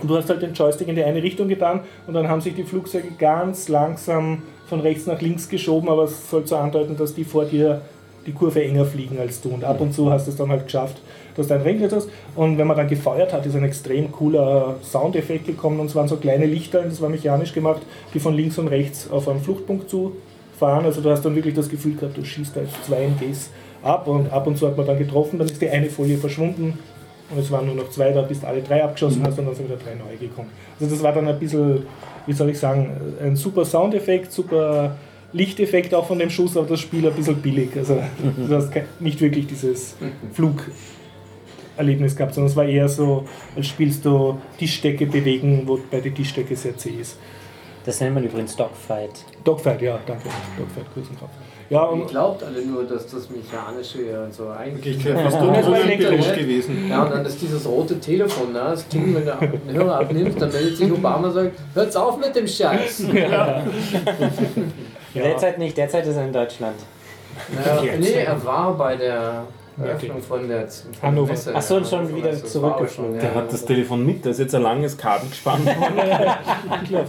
Und 0.00 0.08
du 0.08 0.16
hast 0.16 0.30
halt 0.30 0.42
den 0.42 0.54
Joystick 0.54 0.86
in 0.86 0.94
die 0.94 1.02
eine 1.02 1.22
Richtung 1.22 1.48
getan 1.48 1.80
und 2.06 2.14
dann 2.14 2.28
haben 2.28 2.40
sich 2.40 2.54
die 2.54 2.62
Flugzeuge 2.62 3.08
ganz 3.18 3.68
langsam 3.68 4.42
von 4.68 4.80
rechts 4.80 5.06
nach 5.06 5.20
links 5.20 5.48
geschoben, 5.48 5.88
aber 5.88 6.04
es 6.04 6.30
soll 6.30 6.46
so 6.46 6.56
andeuten, 6.56 6.96
dass 6.96 7.14
die 7.14 7.24
vor 7.24 7.44
dir 7.44 7.82
die 8.26 8.32
Kurve 8.32 8.64
enger 8.64 8.84
fliegen 8.84 9.18
als 9.18 9.40
du. 9.40 9.50
Und 9.50 9.64
ab 9.64 9.80
und 9.80 9.92
zu 9.92 10.10
hast 10.10 10.26
du 10.26 10.30
es 10.30 10.36
dann 10.36 10.50
halt 10.50 10.64
geschafft, 10.64 11.02
dass 11.36 11.48
du 11.48 11.54
einen 11.54 11.62
Ring 11.62 11.88
hast. 11.90 12.08
Und 12.36 12.58
wenn 12.58 12.66
man 12.66 12.76
dann 12.76 12.88
gefeuert 12.88 13.32
hat, 13.32 13.46
ist 13.46 13.56
ein 13.56 13.64
extrem 13.64 14.10
cooler 14.12 14.76
Soundeffekt 14.82 15.46
gekommen. 15.46 15.80
Und 15.80 15.86
es 15.86 15.94
waren 15.94 16.08
so 16.08 16.16
kleine 16.16 16.46
Lichter, 16.46 16.82
das 16.82 17.00
war 17.00 17.08
mechanisch 17.08 17.52
gemacht, 17.52 17.82
die 18.12 18.20
von 18.20 18.34
links 18.34 18.58
und 18.58 18.68
rechts 18.68 19.10
auf 19.10 19.28
einen 19.28 19.40
Fluchtpunkt 19.40 19.88
zu 19.88 20.12
fahren. 20.58 20.84
Also 20.84 21.00
du 21.00 21.10
hast 21.10 21.24
dann 21.24 21.34
wirklich 21.34 21.54
das 21.54 21.68
Gefühl 21.68 21.94
gehabt, 21.94 22.16
du 22.16 22.24
schießt 22.24 22.56
da 22.56 22.60
jetzt 22.60 22.84
zwei 22.86 23.04
MGs 23.04 23.50
ab 23.82 24.08
und 24.08 24.32
ab 24.32 24.46
und 24.46 24.56
zu 24.56 24.66
hat 24.66 24.76
man 24.76 24.86
dann 24.86 24.98
getroffen, 24.98 25.38
dann 25.38 25.46
ist 25.46 25.60
die 25.60 25.68
eine 25.68 25.90
Folie 25.90 26.16
verschwunden 26.16 26.78
und 27.30 27.38
es 27.38 27.50
waren 27.50 27.66
nur 27.66 27.74
noch 27.74 27.90
zwei 27.90 28.12
da, 28.12 28.22
bis 28.22 28.40
du 28.40 28.46
alle 28.46 28.62
drei 28.62 28.82
abgeschossen 28.82 29.22
hast 29.24 29.38
und 29.38 29.46
dann 29.46 29.54
sind 29.54 29.68
wieder 29.68 29.78
drei 29.78 29.94
neue 29.94 30.16
gekommen. 30.16 30.48
Also 30.80 30.94
das 30.94 31.02
war 31.02 31.12
dann 31.12 31.28
ein 31.28 31.38
bisschen, 31.38 31.82
wie 32.26 32.32
soll 32.32 32.50
ich 32.50 32.58
sagen, 32.58 32.90
ein 33.22 33.36
super 33.36 33.64
Soundeffekt, 33.64 34.32
super 34.32 34.96
Lichteffekt 35.32 35.92
auch 35.94 36.06
von 36.06 36.18
dem 36.18 36.30
Schuss, 36.30 36.56
aber 36.56 36.66
das 36.66 36.80
Spiel 36.80 37.06
ein 37.06 37.12
bisschen 37.12 37.36
billig. 37.36 37.70
Also 37.76 37.98
du 38.36 38.54
hast 38.54 38.70
nicht 39.00 39.20
wirklich 39.20 39.46
dieses 39.46 39.96
Flugerlebnis 41.74 42.16
gehabt, 42.16 42.34
sondern 42.34 42.50
es 42.50 42.56
war 42.56 42.64
eher 42.64 42.88
so, 42.88 43.24
als 43.56 43.66
spielst 43.66 44.04
du 44.04 44.38
Tischdecke 44.58 45.06
bewegen, 45.06 45.62
wobei 45.66 46.00
die 46.00 46.10
Tischdecke 46.12 46.56
sehr 46.56 46.76
zäh 46.76 46.90
ist. 47.00 47.18
Das 47.84 48.00
nennt 48.00 48.14
man 48.14 48.24
übrigens 48.24 48.56
Dogfight. 48.56 49.10
Dogfight, 49.44 49.82
ja, 49.82 49.98
danke. 50.06 50.28
Dogfight, 50.56 50.86
grüßen 50.94 51.18
Kopf. 51.18 51.30
Ja, 51.68 51.84
Ihr 51.84 51.92
und 51.92 52.08
glaubt 52.08 52.42
alle 52.42 52.64
nur, 52.64 52.84
dass 52.84 53.06
das 53.06 53.28
Mechanische 53.30 54.02
ja 54.10 54.30
so 54.30 54.48
eigentlich. 54.48 54.96
Fast 54.96 55.06
Ja, 55.06 55.22
das 55.24 55.34
war 55.34 55.48
unsympathisch 55.48 55.84
elektrisch. 55.84 56.34
gewesen. 56.34 56.88
Ja, 56.88 57.02
und 57.02 57.10
dann 57.10 57.26
ist 57.26 57.40
dieses 57.42 57.66
rote 57.66 58.00
Telefon, 58.00 58.52
ne? 58.52 58.60
das 58.70 58.88
Ding, 58.88 59.14
wenn 59.14 59.24
du 59.26 59.58
den 59.66 59.74
Hörer 59.74 60.00
abnimmst, 60.00 60.40
dann 60.40 60.52
meldet 60.52 60.76
sich 60.76 60.90
Obama 60.92 61.28
und 61.28 61.34
sagt, 61.34 61.52
hört's 61.74 61.96
auf 61.96 62.18
mit 62.18 62.34
dem 62.36 62.46
Scheiß. 62.46 63.04
Derzeit 65.14 65.58
nicht, 65.58 65.76
derzeit 65.76 66.06
ist 66.06 66.16
er 66.16 66.24
in 66.24 66.32
Deutschland. 66.32 66.76
Naja, 67.54 67.96
nee, 67.98 68.12
er 68.12 68.44
war 68.44 68.76
bei 68.76 68.96
der 68.96 69.44
Eröffnung 69.82 70.22
von 70.22 70.48
der, 70.48 70.68
von 70.68 70.92
der 70.92 71.02
Hannover. 71.02 71.30
Messe. 71.32 71.52
Ach 71.54 71.62
so, 71.62 71.76
und 71.76 71.86
schon 71.86 72.14
wieder 72.16 72.32
war 72.32 72.44
zurückgeflogen. 72.44 73.14
Der 73.14 73.24
ja, 73.24 73.34
hat 73.34 73.52
das 73.52 73.64
Telefon 73.64 74.06
mit, 74.06 74.24
da 74.24 74.30
ist 74.30 74.38
jetzt 74.40 74.54
ein 74.54 74.62
langes 74.62 74.96
Kabel 74.96 75.28
gespannt 75.28 75.66
worden. 75.66 75.96
Genau. 76.88 77.04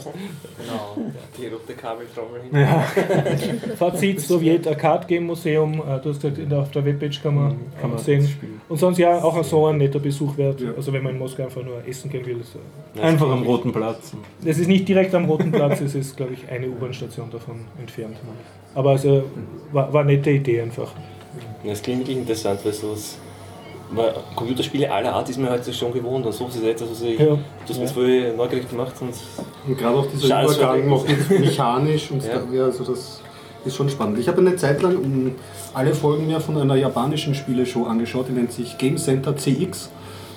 Die 1.37 1.47
rote 1.47 1.73
Kabeltrommel 1.73 2.41
hin. 2.43 3.71
Fazit, 3.77 4.19
Sowjet 4.21 4.67
Arcade 4.67 5.05
Game 5.07 5.25
Museum, 5.25 5.73
äh, 5.75 5.99
du 6.01 6.09
hast 6.09 6.21
gesagt, 6.21 6.37
der- 6.51 6.59
auf 6.59 6.71
der 6.71 6.85
Webpage 6.85 7.21
kann 7.21 7.35
man, 7.35 7.57
kann 7.79 7.89
man 7.91 7.99
sehen. 7.99 8.25
spielen. 8.27 8.61
Und 8.67 8.77
sonst 8.77 8.97
ja 8.97 9.23
auch 9.23 9.43
so 9.43 9.67
ein 9.67 9.77
netter 9.77 9.99
Besuch 9.99 10.37
wert, 10.37 10.61
Ja. 10.61 10.71
also 10.75 10.91
wenn 10.93 11.03
man 11.03 11.13
in 11.13 11.19
Moskau 11.19 11.43
einfach 11.43 11.63
nur 11.63 11.85
essen 11.87 12.09
gehen 12.09 12.25
will. 12.25 12.41
So. 12.43 12.59
Einfach 13.01 13.29
am 13.29 13.43
Roten 13.43 13.71
Platz. 13.71 14.13
Es 14.43 14.57
ist 14.57 14.67
nicht 14.67 14.87
direkt 14.87 15.13
am 15.13 15.25
Roten 15.25 15.51
Platz, 15.51 15.81
es 15.81 15.93
ist 15.93 16.17
glaube 16.17 16.33
ich 16.33 16.49
eine 16.49 16.67
U-Bahn-Station 16.67 17.29
davon 17.31 17.65
entfernt. 17.79 18.17
Aber 18.73 18.91
also 18.91 19.23
war, 19.71 19.91
war 19.93 20.01
eine 20.01 20.13
nette 20.13 20.31
Idee 20.31 20.61
einfach. 20.61 20.91
Das 21.67 21.81
klingt 21.81 21.99
wirklich 21.99 22.17
interessant, 22.17 22.59
weil 22.63 22.73
sowas. 22.73 23.17
Weil 23.91 24.13
Computerspiele 24.35 24.91
aller 24.91 25.13
Art 25.13 25.29
ist 25.29 25.37
mir 25.37 25.49
heute 25.49 25.71
schon 25.71 25.93
gewohnt 25.93 26.25
und 26.25 26.31
so 26.33 26.47
ist 26.47 26.55
es 26.55 26.63
etwas, 26.63 26.89
was 26.89 27.01
ich. 27.01 27.19
Ja. 27.19 27.25
Du 27.25 27.37
hast 27.69 27.75
mir 27.77 27.83
jetzt 27.83 27.93
voll 27.93 28.33
neugierig 28.35 28.69
gemacht 28.69 28.93
und 28.99 29.13
Und 29.67 29.77
gerade 29.77 29.97
auch 29.97 30.07
dieser 30.07 30.29
war 30.29 30.43
Übergang 30.43 30.89
noch 30.89 31.05
mechanisch 31.29 32.09
und 32.11 32.23
Ja. 32.27 32.39
da, 32.39 32.53
ja, 32.53 32.65
also 32.65 32.83
das 32.83 33.21
ist 33.63 33.75
schon 33.75 33.89
spannend. 33.89 34.17
Ich 34.19 34.27
habe 34.27 34.41
eine 34.41 34.55
Zeit 34.55 34.81
lang 34.81 35.35
alle 35.73 35.93
Folgen 35.93 36.27
mir 36.27 36.39
von 36.39 36.57
einer 36.57 36.75
japanischen 36.75 37.35
Spieleshow 37.35 37.85
angeschaut, 37.85 38.27
die 38.29 38.33
nennt 38.33 38.51
sich 38.51 38.77
Game 38.77 38.97
Center 38.97 39.35
CX. 39.37 39.89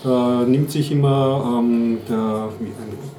Da 0.05 0.45
nimmt 0.47 0.71
sich 0.71 0.93
immer 0.93 1.59
ähm, 1.61 1.99
der, 2.09 2.51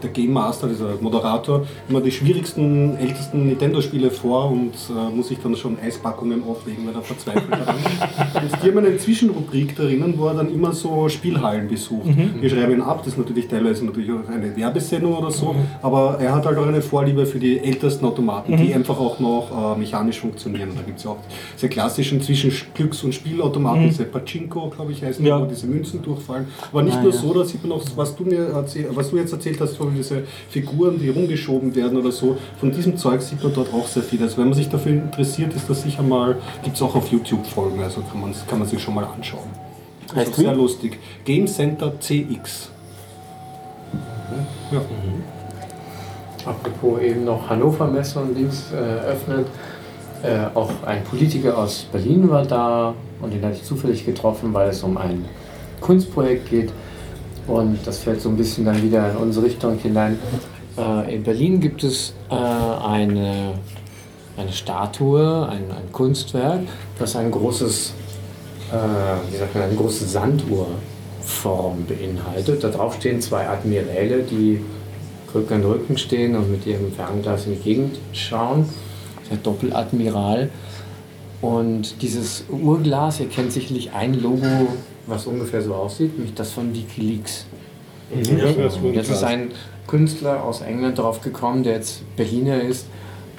der 0.01 0.10
Game 0.11 0.31
Master, 0.31 0.68
dieser 0.68 0.95
Moderator, 1.01 1.65
immer 1.89 1.99
die 1.99 2.11
schwierigsten, 2.11 2.95
ältesten 2.97 3.47
Nintendo-Spiele 3.47 4.10
vor 4.11 4.49
und 4.51 4.72
äh, 4.89 5.14
muss 5.15 5.27
sich 5.27 5.39
dann 5.39 5.56
schon 5.57 5.77
Eispackungen 5.77 6.41
auflegen, 6.47 6.88
weil 6.88 6.95
er 6.95 7.01
verzweifelt 7.01 7.51
daran 7.51 7.76
ist. 7.76 8.53
Und 8.53 8.64
die 8.64 8.68
haben 8.69 8.77
eine 8.77 8.97
Zwischenrubrik 8.97 9.76
drinnen, 9.76 10.14
wo 10.18 10.27
er 10.27 10.35
dann 10.35 10.53
immer 10.53 10.72
so 10.72 11.10
Spielhallen 11.10 11.68
besucht. 11.68 12.07
Wir 12.39 12.49
schreiben 12.49 12.73
ihn 12.73 12.81
ab, 12.81 12.99
das 13.03 13.14
ist 13.14 13.18
natürlich 13.18 13.47
teilweise 13.47 13.85
natürlich 13.85 14.11
auch 14.11 14.27
eine 14.31 14.56
Werbesendung 14.56 15.15
oder 15.18 15.31
so, 15.31 15.56
aber 15.81 16.18
er 16.19 16.34
hat 16.34 16.45
halt 16.45 16.57
auch 16.57 16.68
eine 16.68 16.81
Vorliebe 16.81 17.26
für 17.26 17.39
die 17.39 17.60
ältesten 17.60 18.06
Automaten, 18.06 18.56
die 18.56 18.73
einfach 18.73 18.97
auch 18.99 19.19
noch 19.19 19.76
äh, 19.76 19.80
mechanisch 19.80 20.19
funktionieren. 20.19 20.69
Da 20.76 20.81
gibt 20.84 20.99
es 20.99 21.03
ja 21.03 21.11
auch 21.11 21.18
sehr 21.57 21.69
klassischen 21.69 22.22
zwischen 22.22 22.51
Glücks- 22.73 23.03
und 23.03 23.14
Spielautomaten, 23.14 23.89
diese 23.89 24.06
Pachinko, 24.06 24.69
glaube 24.69 24.93
ich, 24.93 25.03
heißen, 25.03 25.26
Ja. 25.26 25.41
wo 25.41 25.45
diese 25.45 25.68
Münzen 25.68 26.01
durchfallen. 26.01 26.47
Aber 26.72 26.84
nicht 26.84 26.98
Ah, 26.98 27.02
nur 27.04 27.12
ja. 27.12 27.18
so, 27.18 27.34
da 27.34 27.44
sieht 27.46 27.64
man 27.64 27.72
auch, 27.78 27.84
was 27.96 28.16
du 28.16 28.24
mir 28.24 28.50
erzähl, 28.54 28.88
was 28.94 29.10
du 29.10 29.18
jetzt 29.18 29.34
erzählt 29.34 29.60
hast, 29.60 29.76
von 29.78 29.94
diese 29.96 30.24
Figuren, 30.50 31.00
die 31.00 31.10
rumgeschoben 31.10 31.74
werden 31.76 31.98
oder 31.98 32.12
so. 32.12 32.38
Von 32.60 32.72
diesem 32.72 32.96
Zeug 32.98 33.22
sieht 33.22 33.44
man 33.44 33.54
dort 33.54 33.74
auch 33.74 33.88
sehr 33.88 34.04
viel. 34.04 34.22
Also 34.22 34.38
wenn 34.38 34.46
man 34.46 34.54
sich 34.54 34.70
dafür 34.70 34.91
interessiert, 34.94 35.54
ist 35.56 35.70
das 35.70 35.82
sicher 35.82 36.04
mal, 36.04 36.38
gibt 36.64 36.76
es 36.76 36.82
auch 36.82 36.96
auf 36.96 37.12
YouTube 37.12 37.46
Folgen, 37.48 37.82
also 37.82 38.02
kann 38.02 38.22
man, 38.22 38.34
kann 38.48 38.60
man 38.60 38.68
sich 38.68 38.82
schon 38.82 38.94
mal 38.96 39.04
anschauen. 39.06 39.50
Das 40.08 40.12
ist 40.12 40.18
Heißt 40.18 40.32
auch 40.34 40.38
sehr 40.38 40.56
lustig. 40.56 41.00
Game 41.26 41.48
Center 41.48 41.94
CX. 42.00 42.70
Ja. 44.72 44.82
Apropos 46.46 47.02
eben 47.02 47.26
noch 47.26 47.50
Hannover 47.50 47.88
Messe 47.88 48.20
und 48.20 48.36
Dings 48.36 48.72
äh, 48.72 48.76
öffnet. 48.76 49.48
Äh, 50.24 50.56
auch 50.56 50.70
ein 50.86 51.04
Politiker 51.04 51.58
aus 51.58 51.86
Berlin 51.91 52.30
war 52.30 52.46
da 52.46 52.94
und 53.22 53.34
den 53.34 53.44
hatte 53.44 53.56
ich 53.56 53.64
zufällig 53.64 54.06
getroffen, 54.06 54.54
weil 54.54 54.70
es 54.70 54.84
um 54.84 54.98
ein 54.98 55.26
Kunstprojekt 55.81 56.49
geht. 56.49 56.72
Und 57.47 57.80
das 57.85 57.99
fällt 57.99 58.22
so 58.22 58.30
ein 58.30 58.38
bisschen 58.38 58.65
dann 58.65 58.81
wieder 58.81 59.11
in 59.11 59.18
unsere 59.18 59.45
Richtung 59.45 59.77
hinein. 59.80 60.19
Äh, 60.77 61.15
in 61.15 61.23
Berlin 61.23 61.60
gibt 61.60 61.84
es 61.84 62.14
äh, 62.30 62.34
eine, 62.35 63.53
eine 64.38 64.51
Statue, 64.51 65.47
ein, 65.49 65.72
ein 65.72 65.91
Kunstwerk, 65.91 66.61
das 66.99 67.15
ein 67.15 67.31
großes, 67.31 67.93
äh, 68.72 69.31
wie 69.31 69.38
sagt 69.38 69.56
man, 69.56 69.64
eine 69.64 69.76
große 69.76 70.06
Sanduhrform 70.06 71.85
beinhaltet. 71.88 72.64
Da 72.64 72.69
drauf 72.69 72.95
stehen 72.95 73.19
zwei 73.22 73.47
Admiräle, 73.47 74.23
die 74.23 74.61
Rücken 75.34 75.56
an 75.56 75.64
Rücken 75.64 75.97
stehen 75.97 76.35
und 76.35 76.51
mit 76.51 76.65
ihrem 76.65 76.91
Fernglas 76.91 77.45
in 77.45 77.53
die 77.53 77.60
Gegend 77.60 77.99
schauen. 78.14 78.65
Der 79.30 79.38
Doppeladmiral. 79.38 80.49
Und 81.41 82.01
dieses 82.01 82.43
Uhrglas, 82.49 83.19
ihr 83.19 83.30
kennt 83.30 83.53
sicherlich 83.53 83.91
ein 83.93 84.19
Logo, 84.22 84.68
was 85.10 85.26
ungefähr 85.26 85.61
so 85.61 85.73
aussieht, 85.73 86.18
nämlich 86.18 86.34
das 86.36 86.52
von 86.52 86.73
Wikileaks. 86.73 87.45
Jetzt 88.14 89.10
ist 89.10 89.23
ein 89.23 89.52
Künstler 89.88 90.44
aus 90.44 90.61
England 90.61 90.98
drauf 90.98 91.22
gekommen, 91.22 91.64
der 91.64 91.73
jetzt 91.73 92.03
Berliner 92.15 92.61
ist. 92.61 92.88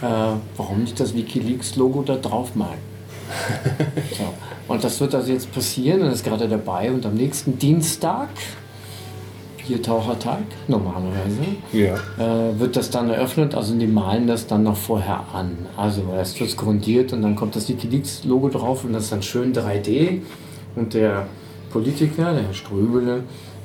Äh, 0.02 0.06
warum 0.56 0.80
nicht 0.80 0.98
das 0.98 1.14
Wikileaks-Logo 1.14 2.02
da 2.02 2.16
drauf 2.16 2.54
malen? 2.54 2.78
so. 4.16 4.24
Und 4.72 4.82
das 4.82 5.00
wird 5.00 5.14
also 5.14 5.32
jetzt 5.32 5.52
passieren, 5.52 6.02
er 6.02 6.12
ist 6.12 6.24
gerade 6.24 6.48
dabei 6.48 6.90
und 6.90 7.04
am 7.06 7.14
nächsten 7.14 7.58
Dienstag, 7.58 8.28
Biertauchertag 9.66 10.38
normalerweise, 10.68 11.38
Ja. 11.72 11.94
äh, 12.18 12.58
wird 12.58 12.76
das 12.76 12.90
dann 12.90 13.10
eröffnet, 13.10 13.54
also 13.54 13.74
die 13.74 13.86
malen 13.86 14.26
das 14.26 14.46
dann 14.46 14.62
noch 14.64 14.76
vorher 14.76 15.24
an. 15.32 15.66
Also 15.76 16.02
erst 16.16 16.40
wird 16.40 16.50
es 16.50 16.56
grundiert 16.56 17.12
und 17.12 17.22
dann 17.22 17.36
kommt 17.36 17.54
das 17.54 17.68
Wikileaks-Logo 17.68 18.48
drauf 18.48 18.84
und 18.84 18.92
das 18.94 19.04
ist 19.04 19.12
dann 19.12 19.22
schön 19.22 19.52
3D. 19.52 20.22
Und 20.76 20.94
der 20.94 21.26
Politiker, 21.70 22.32
der 22.32 22.44
Herr 22.44 22.54
Ströbele, 22.54 23.22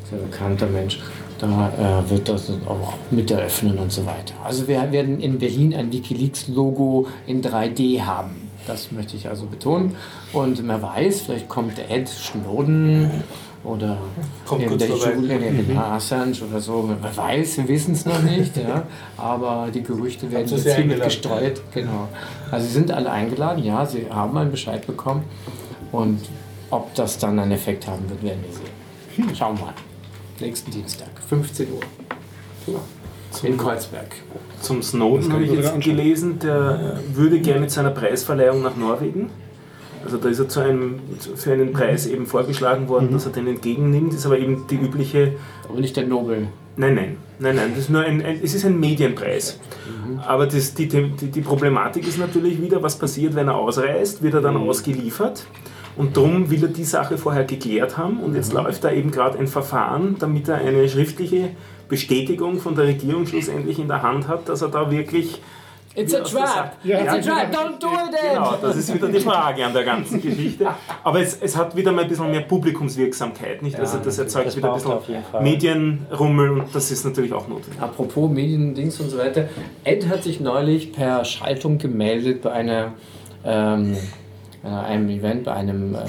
sehr 0.09 0.19
bekannter 0.19 0.67
Mensch, 0.67 0.99
da 1.39 2.03
äh, 2.05 2.09
wird 2.09 2.29
das 2.29 2.49
auch 2.65 2.93
mit 3.11 3.29
eröffnen 3.31 3.77
und 3.77 3.91
so 3.91 4.05
weiter. 4.05 4.33
Also 4.43 4.67
wir 4.67 4.91
werden 4.91 5.19
in 5.19 5.39
Berlin 5.39 5.73
ein 5.73 5.91
Wikileaks-Logo 5.91 7.07
in 7.27 7.41
3D 7.41 8.01
haben. 8.01 8.49
Das 8.67 8.91
möchte 8.91 9.15
ich 9.15 9.27
also 9.27 9.45
betonen. 9.45 9.95
Und 10.33 10.65
wer 10.67 10.81
weiß, 10.81 11.21
vielleicht 11.21 11.49
kommt 11.49 11.73
Ed 11.89 12.07
Snowden 12.07 13.11
oder 13.63 13.97
Kommt 14.45 14.79
der. 14.79 14.87
Julian 14.87 15.67
mhm. 15.67 15.77
Assange 15.77 16.37
oder 16.49 16.59
so. 16.59 16.89
Wer 17.01 17.17
weiß, 17.17 17.57
wir 17.57 17.67
wissen 17.67 17.93
es 17.93 18.05
noch 18.05 18.21
nicht. 18.21 18.55
Ja. 18.57 18.83
Aber 19.17 19.69
die 19.73 19.83
Gerüchte 19.83 20.31
werden 20.31 20.47
jetzt 20.47 20.63
hiermit 20.63 20.77
eingeladen? 20.77 21.03
gestreut. 21.03 21.61
Genau. 21.73 22.07
Also 22.51 22.67
sie 22.67 22.73
sind 22.73 22.91
alle 22.91 23.11
eingeladen, 23.11 23.63
ja, 23.63 23.85
sie 23.85 24.07
haben 24.09 24.37
einen 24.37 24.51
Bescheid 24.51 24.85
bekommen. 24.85 25.23
Und 25.91 26.19
ob 26.75 26.93
das 26.93 27.17
dann 27.17 27.39
einen 27.39 27.51
Effekt 27.51 27.87
haben 27.87 28.09
wird, 28.09 28.21
werden 28.21 28.43
wir 28.43 28.53
sehen. 28.53 29.35
Schauen 29.35 29.57
wir 29.57 29.65
mal. 29.65 29.73
Nächsten 30.39 30.71
Dienstag, 30.71 31.09
15 31.29 31.67
Uhr. 31.71 32.79
In 33.43 33.57
Kreuzberg. 33.57 34.15
Zum 34.61 34.81
Snowden 34.81 35.31
habe 35.31 35.43
ich 35.43 35.51
jetzt 35.51 35.79
gelesen, 35.81 36.39
der 36.39 36.99
würde 37.13 37.39
gerne 37.39 37.67
zu 37.67 37.79
einer 37.79 37.91
Preisverleihung 37.91 38.61
nach 38.61 38.75
Norwegen. 38.75 39.29
Also 40.03 40.17
da 40.17 40.29
ist 40.29 40.39
er 40.39 40.49
zu 40.49 40.59
einem, 40.59 40.99
für 41.35 41.53
einen 41.53 41.73
Preis 41.73 42.05
eben 42.05 42.25
vorgeschlagen 42.27 42.87
worden, 42.89 43.11
dass 43.11 43.25
er 43.25 43.31
den 43.31 43.47
entgegennimmt. 43.47 44.13
Ist 44.13 44.25
aber 44.25 44.37
eben 44.37 44.67
die 44.69 44.75
übliche 44.75 45.33
Aber 45.67 45.79
nicht 45.79 45.95
der 45.95 46.05
Nobel. 46.05 46.47
Nein, 46.77 46.95
nein, 46.95 47.17
nein, 47.39 47.55
nein, 47.55 47.69
das 47.69 47.85
ist 47.85 47.89
nur 47.89 48.01
ein, 48.01 48.21
ein, 48.21 48.39
es 48.43 48.53
ist 48.53 48.65
ein 48.65 48.79
Medienpreis. 48.79 49.59
Aber 50.27 50.45
das, 50.45 50.73
die, 50.73 50.87
die, 50.87 51.09
die 51.09 51.41
Problematik 51.41 52.07
ist 52.07 52.19
natürlich 52.19 52.61
wieder, 52.61 52.83
was 52.83 52.99
passiert, 52.99 53.33
wenn 53.35 53.47
er 53.47 53.55
ausreist, 53.55 54.21
wird 54.21 54.33
er 54.33 54.41
dann 54.41 54.57
ausgeliefert. 54.57 55.45
Und 55.97 56.17
darum 56.17 56.49
will 56.49 56.63
er 56.63 56.69
die 56.69 56.83
Sache 56.83 57.17
vorher 57.17 57.43
geklärt 57.45 57.97
haben. 57.97 58.19
Und 58.19 58.35
jetzt 58.35 58.51
läuft 58.53 58.83
da 58.83 58.91
eben 58.91 59.11
gerade 59.11 59.37
ein 59.39 59.47
Verfahren, 59.47 60.17
damit 60.19 60.47
er 60.49 60.55
eine 60.57 60.87
schriftliche 60.89 61.49
Bestätigung 61.87 62.59
von 62.59 62.75
der 62.75 62.85
Regierung 62.85 63.25
schlussendlich 63.27 63.79
in 63.79 63.87
der 63.87 64.01
Hand 64.01 64.27
hat, 64.27 64.49
dass 64.49 64.61
er 64.61 64.69
da 64.69 64.89
wirklich. 64.91 65.41
It's 65.97 66.13
a 66.13 66.19
trap! 66.19 66.45
Sa- 66.45 66.71
It's 66.83 67.07
a 67.13 67.19
trap! 67.21 67.53
Don't 67.55 67.79
do 67.79 67.87
it! 67.87 68.13
Genau, 68.33 68.55
das 68.61 68.75
ist 68.75 68.93
wieder 68.93 69.07
die 69.07 69.21
Frage 69.21 69.65
an 69.65 69.71
der 69.71 69.85
ganzen 69.85 70.21
Geschichte. 70.21 70.67
Aber 71.05 71.21
es, 71.21 71.37
es 71.39 71.55
hat 71.55 71.73
wieder 71.77 71.93
mal 71.93 72.01
ein 72.01 72.09
bisschen 72.09 72.29
mehr 72.29 72.41
Publikumswirksamkeit, 72.41 73.61
nicht? 73.61 73.79
Also 73.79 73.99
das 74.03 74.17
erzeugt 74.19 74.47
das 74.47 74.57
wieder 74.57 74.71
ein 74.71 74.75
bisschen 74.75 74.91
auf 74.91 75.07
jeden 75.07 75.23
Fall. 75.23 75.41
Medienrummel 75.41 76.49
und 76.49 76.75
das 76.75 76.91
ist 76.91 77.05
natürlich 77.05 77.31
auch 77.31 77.47
notwendig. 77.47 77.81
Apropos 77.81 78.29
Mediendings 78.29 78.99
und 78.99 79.09
so 79.09 79.17
weiter. 79.17 79.47
Ed 79.85 80.09
hat 80.09 80.23
sich 80.23 80.41
neulich 80.41 80.91
per 80.91 81.23
Schaltung 81.23 81.77
gemeldet 81.77 82.41
bei 82.41 82.51
einer, 82.51 82.91
ähm, 83.45 83.93
äh, 83.93 83.97
einem 84.69 85.09
Event, 85.09 85.43
bei 85.45 85.53
einem 85.53 85.95
äh, 85.95 85.99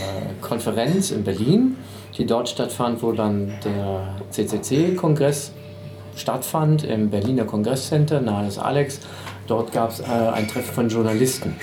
Konferenz 0.41 1.11
in 1.11 1.24
Berlin, 1.24 1.77
die 2.16 2.27
dort 2.27 2.49
stattfand, 2.49 3.03
wo 3.03 3.12
dann 3.12 3.53
der 3.65 4.15
CCC-Kongress 4.31 5.53
stattfand 6.16 6.85
im 6.85 7.11
Berliner 7.11 7.45
Kongresscenter 7.45 8.20
nahe 8.20 8.47
des 8.47 8.59
Alex. 8.59 9.01
Dort 9.47 9.73
gab 9.73 9.91
es 9.91 10.01
äh, 10.01 10.05
ein 10.05 10.49
Treffen 10.49 10.74
von 10.74 10.89
Journalisten. 10.89 11.55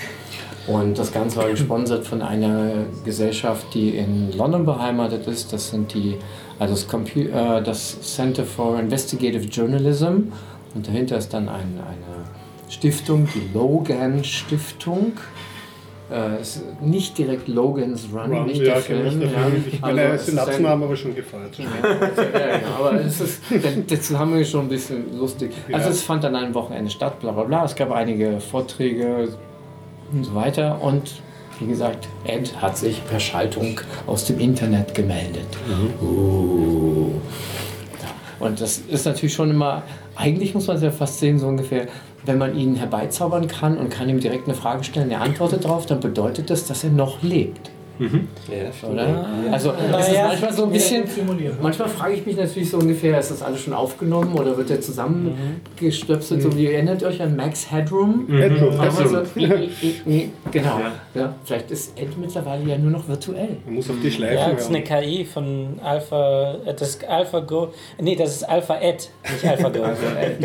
Und 0.66 0.98
das 0.98 1.12
Ganze 1.12 1.36
war 1.36 1.50
gesponsert 1.50 2.06
von 2.06 2.22
einer 2.22 2.72
Gesellschaft, 3.04 3.66
die 3.74 3.90
in 3.90 4.32
London 4.32 4.64
beheimatet 4.64 5.26
ist. 5.26 5.52
Das 5.52 5.70
sind 5.70 5.92
die, 5.92 6.16
also 6.58 6.72
das, 6.74 6.88
Compu 6.88 7.20
äh, 7.20 7.62
das 7.62 8.00
Center 8.00 8.44
for 8.44 8.78
Investigative 8.78 9.44
Journalism. 9.44 10.32
Und 10.74 10.86
dahinter 10.86 11.18
ist 11.18 11.34
dann 11.34 11.48
ein, 11.48 11.78
eine 11.78 12.70
Stiftung, 12.70 13.28
die 13.34 13.50
Logan 13.52 14.24
Stiftung. 14.24 15.12
Äh, 16.12 16.42
ist 16.42 16.60
nicht 16.82 17.16
direkt 17.16 17.48
Logan's 17.48 18.06
Run, 18.12 18.44
nicht 18.44 18.60
der 18.60 18.76
Film. 18.76 19.22
Ich 19.66 19.82
Also, 19.82 19.96
meine, 19.96 20.02
es 20.14 20.28
ein- 20.38 20.66
haben 20.68 20.82
aber 20.82 20.94
schon 20.96 21.14
gefeiert. 21.14 21.56
ja, 21.56 21.64
ja, 21.64 22.60
aber 22.78 23.00
es 23.00 23.20
ist, 23.22 23.40
der, 23.50 23.70
der 23.70 24.00
Zusammenhang 24.02 24.42
ist 24.42 24.50
schon 24.50 24.66
ein 24.66 24.68
bisschen 24.68 25.16
lustig. 25.18 25.52
Also 25.72 25.88
es 25.88 26.02
fand 26.02 26.22
an 26.26 26.36
einem 26.36 26.54
Wochenende 26.54 26.90
statt, 26.90 27.20
bla 27.20 27.32
bla 27.32 27.44
bla. 27.44 27.64
Es 27.64 27.74
gab 27.74 27.90
einige 27.90 28.38
Vorträge 28.38 29.30
und 30.12 30.24
so 30.24 30.34
weiter. 30.34 30.78
Und 30.82 31.22
wie 31.58 31.66
gesagt, 31.68 32.06
Ed 32.26 32.54
hat 32.60 32.76
sich 32.76 33.02
per 33.06 33.18
Schaltung 33.18 33.80
aus 34.06 34.26
dem 34.26 34.38
Internet 34.40 34.94
gemeldet. 34.94 35.46
Uh. 36.02 37.12
Ja. 38.02 38.46
Und 38.46 38.60
das 38.60 38.76
ist 38.78 39.06
natürlich 39.06 39.32
schon 39.34 39.50
immer, 39.50 39.82
eigentlich 40.16 40.52
muss 40.52 40.66
man 40.66 40.76
es 40.76 40.82
ja 40.82 40.90
fast 40.90 41.18
sehen, 41.20 41.38
so 41.38 41.46
ungefähr, 41.46 41.86
wenn 42.26 42.38
man 42.38 42.56
ihn 42.56 42.76
herbeizaubern 42.76 43.48
kann 43.48 43.76
und 43.78 43.90
kann 43.90 44.08
ihm 44.08 44.20
direkt 44.20 44.46
eine 44.48 44.56
Frage 44.56 44.84
stellen, 44.84 45.10
er 45.10 45.20
antwortet 45.20 45.64
darauf, 45.64 45.86
dann 45.86 46.00
bedeutet 46.00 46.50
das, 46.50 46.66
dass 46.66 46.84
er 46.84 46.90
noch 46.90 47.22
lebt. 47.22 47.70
Oder? 48.90 49.24
Also 49.52 49.72
es 49.72 50.08
ist 50.08 50.16
manchmal 50.16 50.52
so 50.52 50.64
ein 50.64 50.72
bisschen. 50.72 51.06
simulieren. 51.06 51.56
Manchmal 51.62 51.88
frage 51.88 52.14
ich 52.14 52.26
mich 52.26 52.36
natürlich 52.36 52.68
so 52.68 52.78
ungefähr, 52.78 53.16
ist 53.20 53.30
das 53.30 53.40
alles 53.40 53.60
schon 53.60 53.72
aufgenommen 53.72 54.34
oder 54.36 54.56
wird 54.56 54.68
der 54.68 54.80
zusammengestöpselt? 54.80 56.42
So 56.42 56.56
wie 56.56 56.66
erinnert 56.66 57.02
ihr 57.02 57.08
euch 57.08 57.22
an 57.22 57.36
Max 57.36 57.70
Headroom? 57.70 58.26
Headroom, 58.28 58.80
Also, 58.80 59.04
Headroom. 59.36 59.68
genau. 60.50 60.80
Ja, 61.14 61.34
vielleicht 61.44 61.70
ist 61.70 61.96
Ed 61.96 62.18
mittlerweile 62.18 62.64
ja 62.68 62.78
nur 62.78 62.90
noch 62.90 63.06
virtuell. 63.06 63.58
Man 63.64 63.74
muss 63.76 63.88
auf 63.88 63.96
die 64.02 64.10
Schleifen 64.10 64.38
Ja, 64.38 64.50
das 64.50 64.62
ist 64.62 64.68
eine. 64.70 64.82
KI 64.82 65.24
von 65.24 65.78
Alpha, 65.80 66.54
äh, 66.66 66.74
das 66.74 66.98
Alpha 67.04 67.38
Go, 67.40 67.68
nee, 68.00 68.16
das 68.16 68.34
ist 68.34 68.42
Alpha 68.42 68.76
Ed, 68.80 69.08
nicht 69.30 69.44
Alpha 69.46 69.68
Go. 69.68 69.82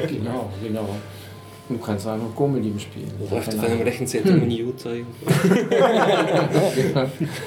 genau, 0.08 0.50
genau. 0.64 0.90
Du 1.70 1.78
kannst 1.78 2.08
auch 2.08 2.18
noch 2.18 2.36
ihm 2.58 2.80
spielen. 2.80 3.12
Läuft 3.20 3.48
auf 3.48 3.56
Keine 3.58 3.74
einem. 3.74 3.82
Rechenzentrum 3.84 4.42
in 4.42 4.52
Utah. 4.52 4.90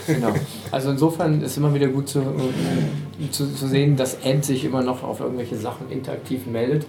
genau. 0.07 0.33
Also 0.71 0.91
insofern 0.91 1.43
ist 1.43 1.57
immer 1.57 1.75
wieder 1.75 1.89
gut 1.89 2.09
zu, 2.09 2.23
zu, 3.33 3.53
zu 3.53 3.67
sehen, 3.67 3.97
dass 3.97 4.19
Ed 4.23 4.45
sich 4.45 4.65
immer 4.65 4.83
noch 4.83 5.03
auf 5.03 5.19
irgendwelche 5.19 5.57
Sachen 5.57 5.91
interaktiv 5.91 6.47
meldet. 6.47 6.87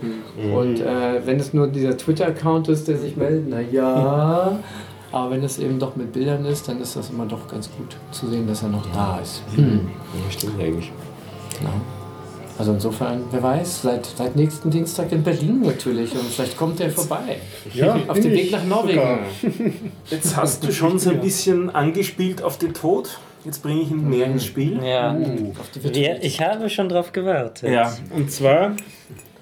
Und 0.54 0.80
äh, 0.80 1.26
wenn 1.26 1.40
es 1.40 1.56
nur 1.56 1.68
dieser 1.68 1.98
Twitter-Account 1.98 2.68
ist, 2.68 2.88
der 2.88 3.00
sich 3.00 3.18
meldet, 3.18 3.46
na 3.50 3.62
ja. 3.62 4.60
Aber 5.12 5.32
wenn 5.32 5.44
es 5.44 5.60
eben 5.60 5.80
doch 5.80 5.96
mit 5.96 6.14
Bildern 6.14 6.46
ist, 6.46 6.68
dann 6.68 6.82
ist 6.82 6.96
das 6.96 7.10
immer 7.12 7.26
doch 7.26 7.48
ganz 7.48 7.70
gut 7.78 7.96
zu 8.12 8.28
sehen, 8.28 8.48
dass 8.48 8.64
er 8.64 8.70
noch 8.70 8.86
da 8.94 9.20
ist. 9.20 9.44
Hm. 9.56 9.82
Ja, 10.14 10.32
stimmt 10.32 10.60
eigentlich. 10.60 10.92
Genau. 11.60 11.74
Also 12.58 12.74
insofern, 12.74 13.24
wer 13.32 13.42
weiß, 13.42 13.82
seit, 13.82 14.06
seit 14.06 14.36
nächsten 14.36 14.70
Dienstag 14.70 15.12
in 15.12 15.24
Berlin 15.24 15.62
natürlich 15.62 16.12
und 16.14 16.24
vielleicht 16.24 16.56
kommt 16.56 16.80
er 16.80 16.92
vorbei. 16.92 17.38
Ja, 17.74 17.98
Auf 18.08 18.20
dem 18.20 18.32
Weg 18.32 18.52
nach 18.52 18.64
Norwegen. 18.64 19.00
sogar. 19.00 19.20
Jetzt 20.10 20.38
hast 20.38 20.64
du 20.64 20.72
schon 20.72 21.00
so 21.00 21.10
ein 21.10 21.20
bisschen 21.20 21.70
angespielt 21.72 22.44
auf 22.44 22.58
den 22.58 22.74
Tod. 22.74 23.20
Jetzt 23.44 23.62
bringe 23.64 23.82
ich 23.82 23.92
ihn 23.92 24.08
mehr 24.10 24.28
ins 24.28 24.46
Spiel. 24.46 24.80
Ja. 24.84 25.14
Die 25.14 25.94
Wir, 25.96 26.24
ich 26.24 26.40
habe 26.42 26.70
schon 26.70 26.90
drauf 26.90 27.12
gewartet. 27.12 27.70
Ja, 27.70 27.92
und 28.16 28.32
zwar 28.32 28.76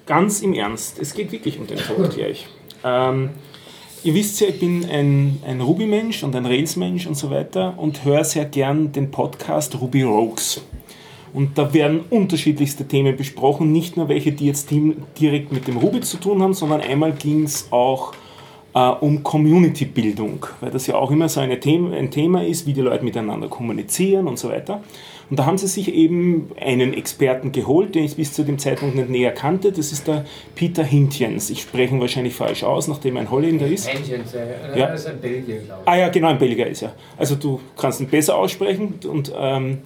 ganz 0.06 0.40
im 0.40 0.54
Ernst. 0.54 0.98
Es 0.98 1.14
geht 1.14 1.30
wirklich 1.32 1.58
um 1.58 1.66
den 1.66 1.78
Tod 1.78 2.14
gleich. 2.14 2.48
Ähm, 2.82 3.30
ihr 4.02 4.14
wisst 4.14 4.40
ja, 4.40 4.48
ich 4.48 4.58
bin 4.58 4.84
ein, 4.90 5.40
ein 5.46 5.60
Ruby-Mensch 5.60 6.24
und 6.24 6.34
ein 6.34 6.46
Rails-Mensch 6.46 7.06
und 7.06 7.14
so 7.14 7.30
weiter 7.30 7.74
und 7.76 8.04
höre 8.04 8.24
sehr 8.24 8.46
gern 8.46 8.90
den 8.90 9.10
Podcast 9.10 9.80
Ruby 9.80 10.02
Rogues. 10.02 10.62
Und 11.32 11.56
da 11.56 11.72
werden 11.72 12.00
unterschiedlichste 12.10 12.86
Themen 12.86 13.16
besprochen, 13.16 13.72
nicht 13.72 13.96
nur 13.96 14.08
welche, 14.08 14.32
die 14.32 14.46
jetzt 14.46 14.70
direkt 14.70 15.52
mit 15.52 15.66
dem 15.66 15.78
Ruby 15.78 16.00
zu 16.00 16.18
tun 16.18 16.42
haben, 16.42 16.54
sondern 16.54 16.80
einmal 16.82 17.12
ging 17.12 17.44
es 17.44 17.68
auch 17.70 18.12
äh, 18.74 18.78
um 18.78 19.22
Community-Bildung, 19.22 20.46
weil 20.60 20.70
das 20.70 20.86
ja 20.86 20.96
auch 20.96 21.10
immer 21.10 21.28
so 21.28 21.40
Thema, 21.56 21.94
ein 21.94 22.10
Thema 22.10 22.44
ist, 22.44 22.66
wie 22.66 22.72
die 22.72 22.80
Leute 22.80 23.04
miteinander 23.04 23.48
kommunizieren 23.48 24.28
und 24.28 24.38
so 24.38 24.50
weiter. 24.50 24.82
Und 25.30 25.38
da 25.38 25.46
haben 25.46 25.56
sie 25.56 25.66
sich 25.66 25.94
eben 25.94 26.50
einen 26.60 26.92
Experten 26.92 27.52
geholt, 27.52 27.94
den 27.94 28.04
ich 28.04 28.16
bis 28.16 28.34
zu 28.34 28.44
dem 28.44 28.58
Zeitpunkt 28.58 28.96
nicht 28.96 29.08
näher 29.08 29.32
kannte. 29.32 29.72
Das 29.72 29.90
ist 29.90 30.06
der 30.06 30.26
Peter 30.54 30.84
Hintjens. 30.84 31.48
Ich 31.48 31.62
spreche 31.62 31.94
ihn 31.94 32.00
wahrscheinlich 32.02 32.34
falsch 32.34 32.64
aus, 32.64 32.86
nachdem 32.86 33.16
er 33.16 33.22
ein 33.22 33.30
Holländer 33.30 33.66
ist. 33.66 33.88
Hähnchen, 33.88 34.22
Ja. 34.72 34.76
ja. 34.76 34.86
ist 34.88 35.06
ein 35.06 35.18
Belgier, 35.18 35.60
glaube 35.60 35.80
ich. 35.84 35.88
Ah 35.88 35.96
ja, 35.96 36.08
genau, 36.10 36.28
ein 36.28 36.38
Belgier 36.38 36.66
ist 36.66 36.82
er. 36.82 36.92
Also 37.16 37.36
du 37.36 37.60
kannst 37.78 38.02
ihn 38.02 38.08
besser 38.08 38.36
aussprechen 38.36 38.98
und 39.08 39.32
ähm, 39.34 39.78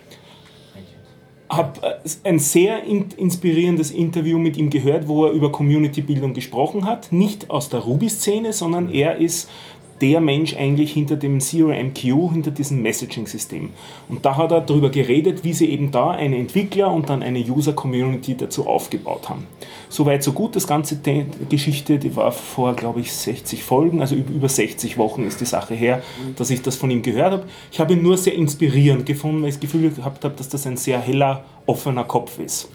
habe 1.48 2.00
ein 2.24 2.38
sehr 2.38 2.82
in 2.84 3.06
inspirierendes 3.16 3.90
Interview 3.90 4.38
mit 4.38 4.56
ihm 4.56 4.70
gehört, 4.70 5.06
wo 5.08 5.26
er 5.26 5.32
über 5.32 5.52
Community-Bildung 5.52 6.34
gesprochen 6.34 6.84
hat. 6.84 7.12
Nicht 7.12 7.50
aus 7.50 7.68
der 7.68 7.80
Ruby-Szene, 7.80 8.52
sondern 8.52 8.90
er 8.90 9.16
ist 9.16 9.48
der 10.00 10.20
Mensch 10.20 10.56
eigentlich 10.56 10.92
hinter 10.92 11.16
dem 11.16 11.40
Zero 11.40 11.68
MQ, 11.68 12.32
hinter 12.32 12.50
diesem 12.50 12.82
Messaging-System. 12.82 13.70
Und 14.08 14.24
da 14.24 14.36
hat 14.36 14.52
er 14.52 14.60
darüber 14.60 14.90
geredet, 14.90 15.42
wie 15.42 15.52
sie 15.52 15.70
eben 15.70 15.90
da 15.90 16.10
eine 16.10 16.36
Entwickler 16.36 16.92
und 16.92 17.08
dann 17.10 17.22
eine 17.22 17.40
User-Community 17.40 18.36
dazu 18.36 18.66
aufgebaut 18.66 19.28
haben. 19.28 19.46
Soweit, 19.88 20.22
so 20.22 20.32
gut. 20.32 20.56
Das 20.56 20.66
ganze 20.66 21.00
Geschichte, 21.48 21.98
die 21.98 22.14
war 22.14 22.32
vor, 22.32 22.74
glaube 22.74 23.00
ich, 23.00 23.12
60 23.12 23.62
Folgen, 23.62 24.00
also 24.00 24.14
über 24.14 24.36
über 24.36 24.48
60 24.48 24.98
Wochen 24.98 25.24
ist 25.24 25.40
die 25.40 25.46
Sache 25.46 25.74
her, 25.74 26.02
dass 26.36 26.50
ich 26.50 26.62
das 26.62 26.76
von 26.76 26.90
ihm 26.90 27.02
gehört 27.02 27.32
habe. 27.32 27.44
Ich 27.72 27.80
habe 27.80 27.94
ihn 27.94 28.02
nur 28.02 28.16
sehr 28.16 28.34
inspirierend 28.34 29.06
gefunden, 29.06 29.42
weil 29.42 29.48
ich 29.48 29.56
das 29.56 29.60
Gefühl 29.60 29.90
gehabt 29.90 30.24
habe, 30.24 30.34
dass 30.36 30.48
das 30.48 30.66
ein 30.66 30.76
sehr 30.76 31.00
heller, 31.00 31.44
offener 31.66 32.04
Kopf 32.04 32.38
ist. 32.38 32.68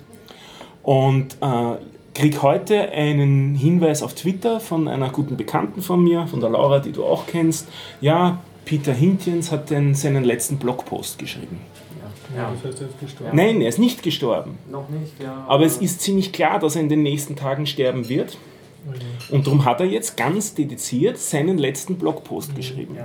Und 0.83 1.37
äh, 1.41 1.75
krieg 2.21 2.43
heute 2.43 2.91
einen 2.91 3.55
Hinweis 3.55 4.03
auf 4.03 4.13
Twitter 4.13 4.59
von 4.59 4.87
einer 4.87 5.09
guten 5.09 5.37
Bekannten 5.37 5.81
von 5.81 6.03
mir, 6.03 6.27
von 6.27 6.39
der 6.39 6.51
Laura, 6.51 6.77
die 6.77 6.91
du 6.91 7.03
auch 7.03 7.25
kennst. 7.25 7.67
Ja, 7.99 8.41
Peter 8.63 8.93
Hintjens 8.93 9.51
hat 9.51 9.71
den, 9.71 9.95
seinen 9.95 10.23
letzten 10.23 10.57
Blogpost 10.57 11.17
geschrieben. 11.17 11.59
Ja. 12.37 12.51
Das 12.53 12.63
heißt, 12.63 12.81
er 12.81 12.89
ist 12.89 12.99
gestorben. 12.99 13.35
Nein, 13.35 13.59
er 13.61 13.69
ist 13.69 13.79
nicht 13.79 14.03
gestorben. 14.03 14.59
Noch 14.69 14.87
nicht, 14.89 15.19
ja. 15.19 15.45
Aber 15.47 15.65
es 15.65 15.77
ist 15.77 16.01
ziemlich 16.01 16.31
klar, 16.31 16.59
dass 16.59 16.75
er 16.75 16.83
in 16.83 16.89
den 16.89 17.01
nächsten 17.01 17.35
Tagen 17.35 17.65
sterben 17.65 18.07
wird. 18.07 18.37
Und 19.31 19.47
darum 19.47 19.65
hat 19.65 19.79
er 19.79 19.87
jetzt 19.87 20.15
ganz 20.15 20.53
dediziert 20.53 21.17
seinen 21.17 21.57
letzten 21.57 21.95
Blogpost 21.95 22.55
geschrieben. 22.55 22.97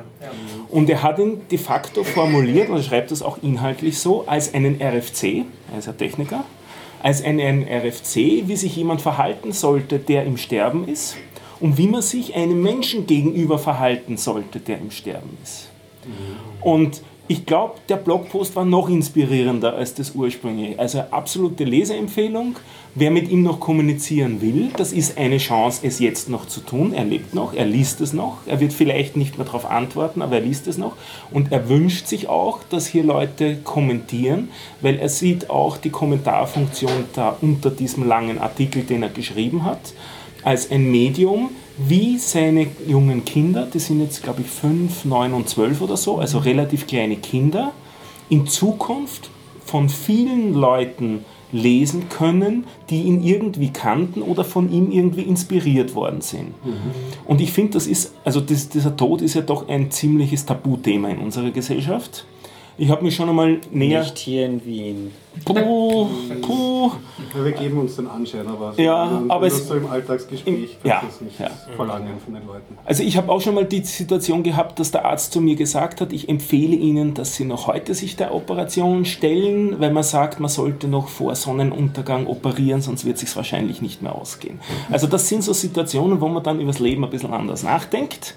Und 0.69 0.91
er 0.91 1.03
hat 1.03 1.19
ihn 1.19 1.41
de 1.51 1.57
facto 1.57 2.05
formuliert, 2.05 2.69
und 2.69 2.77
er 2.77 2.83
schreibt 2.83 3.11
das 3.11 3.23
auch 3.23 3.39
inhaltlich 3.43 3.99
so, 3.99 4.27
als 4.27 4.53
einen 4.53 4.79
RFC, 4.81 5.47
er 5.73 5.79
ist 5.79 5.89
ein 5.89 5.97
Techniker, 5.97 6.45
als 7.07 7.23
einen 7.23 7.63
RFC, 7.63 8.49
wie 8.49 8.57
sich 8.57 8.75
jemand 8.75 9.01
verhalten 9.01 9.53
sollte, 9.53 10.01
der 10.01 10.25
im 10.25 10.37
Sterben 10.37 10.89
ist, 10.89 11.17
und 11.61 11.79
wie 11.79 11.87
man 11.87 12.03
sich 12.03 12.35
einem 12.35 12.61
Menschen 12.61 13.07
gegenüber 13.07 13.61
verhalten 13.61 14.17
sollte, 14.17 14.59
der 14.59 14.79
im 14.79 14.91
Sterben 14.91 15.39
ist. 15.41 15.69
Und 16.61 17.03
ich 17.29 17.47
glaube, 17.47 17.75
der 17.89 17.95
Blogpost 17.95 18.57
war 18.57 18.65
noch 18.65 18.89
inspirierender 18.89 19.75
als 19.75 19.95
das 19.95 20.17
ursprüngliche. 20.17 20.81
Also 20.81 20.99
absolute 21.13 21.63
Leseempfehlung. 21.63 22.57
Wer 22.99 23.11
mit 23.11 23.29
ihm 23.29 23.43
noch 23.43 23.61
kommunizieren 23.61 24.41
will, 24.41 24.71
das 24.75 24.95
ist 24.95 25.19
eine 25.19 25.37
Chance, 25.37 25.81
es 25.87 25.99
jetzt 25.99 26.31
noch 26.31 26.49
zu 26.49 26.61
tun. 26.61 26.95
Er 26.95 27.05
lebt 27.05 27.35
noch, 27.35 27.53
er 27.53 27.67
liest 27.67 28.01
es 28.01 28.15
noch. 28.15 28.39
Er 28.47 28.59
wird 28.59 28.73
vielleicht 28.73 29.19
nicht 29.19 29.37
mehr 29.37 29.45
darauf 29.45 29.71
antworten, 29.71 30.23
aber 30.23 30.37
er 30.37 30.41
liest 30.41 30.67
es 30.67 30.79
noch. 30.79 30.97
Und 31.31 31.53
er 31.53 31.69
wünscht 31.69 32.07
sich 32.07 32.31
auch, 32.31 32.61
dass 32.71 32.87
hier 32.87 33.05
Leute 33.05 33.59
kommentieren, 33.65 34.49
weil 34.81 34.99
er 34.99 35.11
sieht 35.11 35.51
auch 35.51 35.77
die 35.77 35.91
Kommentarfunktion 35.91 37.05
da 37.13 37.37
unter 37.43 37.71
diesem 37.71 38.09
langen 38.09 38.39
Artikel, 38.39 38.83
den 38.83 39.03
er 39.03 39.11
geschrieben 39.11 39.65
hat, 39.65 39.93
als 40.43 40.71
ein 40.71 40.91
Medium, 40.91 41.51
wie 41.77 42.17
seine 42.17 42.67
jungen 42.87 43.27
Kinder, 43.27 43.67
die 43.67 43.79
sind 43.79 44.01
jetzt 44.01 44.23
glaube 44.23 44.41
ich 44.41 44.47
5, 44.47 45.05
9 45.05 45.35
und 45.35 45.51
12 45.51 45.83
oder 45.83 45.99
so, 45.99 46.17
also 46.17 46.39
relativ 46.39 46.87
kleine 46.87 47.17
Kinder, 47.17 47.73
in 48.31 48.47
Zukunft 48.47 49.29
von 49.67 49.91
vielen 49.91 50.55
Leuten 50.55 51.27
lesen 51.53 52.09
können, 52.09 52.65
die 52.91 53.03
ihn 53.03 53.23
irgendwie 53.23 53.71
kannten 53.71 54.23
oder 54.23 54.45
von 54.45 54.71
ihm 54.71 54.91
irgendwie 54.91 55.23
inspiriert 55.23 55.95
worden 55.95 56.21
sind. 56.21 56.55
Und 57.25 57.41
ich 57.41 57.53
finde, 57.53 57.73
das 57.73 57.87
ist, 57.87 58.15
also 58.25 58.41
das, 58.41 58.69
dieser 58.69 58.97
Tod 58.97 59.23
ist 59.23 59.35
ja 59.35 59.43
doch 59.43 59.69
ein 59.69 59.91
ziemliches 59.91 60.47
Tabuthema 60.47 61.09
in 61.09 61.19
unserer 61.19 61.51
Gesellschaft. 61.51 62.25
Ich 62.79 62.91
habe 62.91 63.03
mich 63.03 63.15
schon 63.17 63.29
einmal 63.29 63.59
näher. 63.71 64.01
Nicht 64.03 64.19
hier 64.19 64.45
in 64.47 64.63
Wien. 64.65 65.13
Puh, 65.45 65.55
puh. 66.43 66.91
Ja, 67.35 67.45
wir 67.45 67.53
geben 67.53 67.79
uns 67.79 67.97
den 67.97 68.07
Anschein, 68.07 68.47
aber, 68.47 68.73
Ja, 68.81 69.11
wenn- 69.21 69.31
aber 69.31 69.47
es- 69.47 69.59
das 69.59 69.69
so 69.69 69.75
im 69.75 69.87
Alltagsgespräch 69.87 70.79
Ja, 70.83 71.01
kannst 71.01 71.21
du 71.21 71.25
es 71.27 71.31
nicht 71.31 71.41
ja. 71.41 71.51
verlangen 71.77 72.15
von 72.25 72.33
den 72.35 72.47
Leuten. 72.47 72.77
Also 72.87 73.03
ich 73.03 73.17
habe 73.19 73.31
auch 73.31 73.41
schon 73.43 73.55
mal 73.55 73.65
die 73.67 73.83
Situation 73.83 74.43
gehabt, 74.43 74.79
dass 74.79 74.91
der 74.93 75.05
Arzt 75.05 75.33
zu 75.33 75.41
mir 75.43 75.55
gesagt 75.57 76.01
hat, 76.01 76.13
ich 76.15 76.29
empfehle 76.31 76.75
Ihnen, 76.77 77.13
dass 77.13 77.35
Sie 77.37 77.45
noch 77.45 77.67
heute 77.67 77.95
sich 77.95 78.17
der 78.17 78.35
Operation 78.35 79.05
stellen, 79.05 79.79
weil 79.79 79.93
man 79.93 80.03
sagt, 80.03 80.41
man 80.41 80.49
sollte 80.51 80.89
noch 80.89 81.09
vor 81.09 81.35
Sonnenuntergang 81.35 82.27
operieren, 82.27 82.81
sonst 82.81 83.05
wird 83.05 83.17
es 83.17 83.21
sich 83.23 83.37
wahrscheinlich 83.37 83.83
nicht 83.83 84.01
mehr 84.03 84.15
ausgehen. 84.15 84.59
Also 84.91 85.07
das 85.07 85.29
sind 85.29 85.43
so 85.43 85.53
Situationen, 85.53 86.21
wo 86.23 86.29
man 86.29 86.43
dann 86.43 86.61
über 86.61 86.73
das 86.73 86.79
Leben 86.81 87.05
ein 87.05 87.11
bisschen 87.11 87.33
anders 87.35 87.63
nachdenkt. 87.63 88.35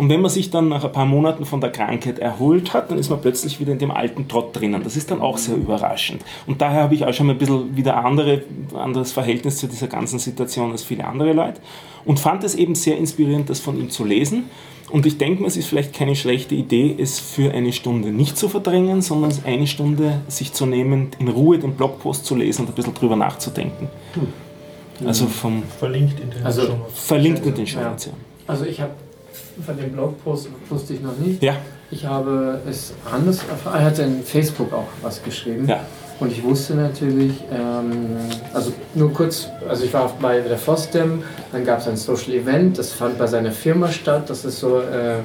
Und 0.00 0.08
wenn 0.08 0.22
man 0.22 0.30
sich 0.30 0.48
dann 0.48 0.70
nach 0.70 0.82
ein 0.82 0.92
paar 0.92 1.04
Monaten 1.04 1.44
von 1.44 1.60
der 1.60 1.68
Krankheit 1.70 2.18
erholt 2.20 2.72
hat, 2.72 2.90
dann 2.90 2.96
ist 2.96 3.10
man 3.10 3.20
plötzlich 3.20 3.60
wieder 3.60 3.72
in 3.72 3.78
dem 3.78 3.90
alten 3.90 4.28
Trott 4.28 4.56
drinnen. 4.56 4.82
Das 4.82 4.96
ist 4.96 5.10
dann 5.10 5.20
auch 5.20 5.36
sehr 5.36 5.56
überraschend. 5.56 6.22
Und 6.46 6.62
daher 6.62 6.84
habe 6.84 6.94
ich 6.94 7.04
auch 7.04 7.12
schon 7.12 7.26
mal 7.26 7.34
ein 7.34 7.38
bisschen 7.38 7.76
wieder 7.76 8.02
andere, 8.02 8.40
anderes 8.74 9.12
Verhältnis 9.12 9.58
zu 9.58 9.66
dieser 9.66 9.88
ganzen 9.88 10.18
Situation 10.18 10.70
als 10.72 10.84
viele 10.84 11.04
andere 11.06 11.34
Leute. 11.34 11.60
Und 12.06 12.18
fand 12.18 12.44
es 12.44 12.54
eben 12.54 12.74
sehr 12.74 12.96
inspirierend, 12.96 13.50
das 13.50 13.60
von 13.60 13.78
ihm 13.78 13.90
zu 13.90 14.06
lesen. 14.06 14.44
Und 14.90 15.04
ich 15.04 15.18
denke 15.18 15.42
mir, 15.42 15.48
es 15.48 15.58
ist 15.58 15.66
vielleicht 15.66 15.92
keine 15.92 16.16
schlechte 16.16 16.54
Idee, 16.54 16.96
es 16.98 17.20
für 17.20 17.52
eine 17.52 17.74
Stunde 17.74 18.08
nicht 18.10 18.38
zu 18.38 18.48
verdrängen, 18.48 19.02
sondern 19.02 19.34
eine 19.44 19.66
Stunde 19.66 20.22
sich 20.28 20.54
zu 20.54 20.64
nehmen, 20.64 21.08
in 21.18 21.28
Ruhe 21.28 21.58
den 21.58 21.74
Blogpost 21.74 22.24
zu 22.24 22.36
lesen 22.36 22.62
und 22.62 22.68
ein 22.70 22.74
bisschen 22.74 22.94
drüber 22.94 23.16
nachzudenken. 23.16 23.88
Also 25.04 25.26
vom 25.26 25.62
Verlinkt 25.78 26.18
in 26.20 26.30
den 26.30 26.42
Also- 26.42 26.62
Show 26.62 26.68
Notes. 26.68 26.98
verlinkt 27.04 27.44
in 27.44 27.54
den 27.54 27.66
Show 27.66 27.80
ja. 27.80 27.94
Also 28.46 28.64
ich 28.64 28.80
habe 28.80 28.92
von 29.62 29.76
dem 29.76 29.92
Blogpost 29.92 30.48
wusste 30.68 30.94
ich 30.94 31.00
noch 31.02 31.16
nicht. 31.18 31.42
Ja, 31.42 31.56
Ich 31.90 32.06
habe 32.06 32.60
es 32.68 32.92
anders 33.12 33.40
erfahren. 33.48 33.80
Er 33.80 33.84
hat 33.86 33.98
in 33.98 34.22
Facebook 34.22 34.72
auch 34.72 34.88
was 35.02 35.22
geschrieben. 35.22 35.66
ja. 35.68 35.80
Und 36.20 36.30
ich 36.32 36.44
wusste 36.44 36.74
natürlich, 36.74 37.32
ähm, 37.50 38.08
also 38.52 38.72
nur 38.94 39.10
kurz, 39.10 39.48
also 39.66 39.84
ich 39.84 39.94
war 39.94 40.12
bei 40.20 40.40
der 40.40 40.58
FOSDEM, 40.58 41.22
dann 41.50 41.64
gab 41.64 41.78
es 41.78 41.88
ein 41.88 41.96
Social 41.96 42.34
Event, 42.34 42.76
das 42.78 42.92
fand 42.92 43.16
bei 43.16 43.26
seiner 43.26 43.52
Firma 43.52 43.88
statt. 43.90 44.28
Das 44.28 44.44
ist 44.44 44.60
so, 44.60 44.80
äh, 44.80 45.20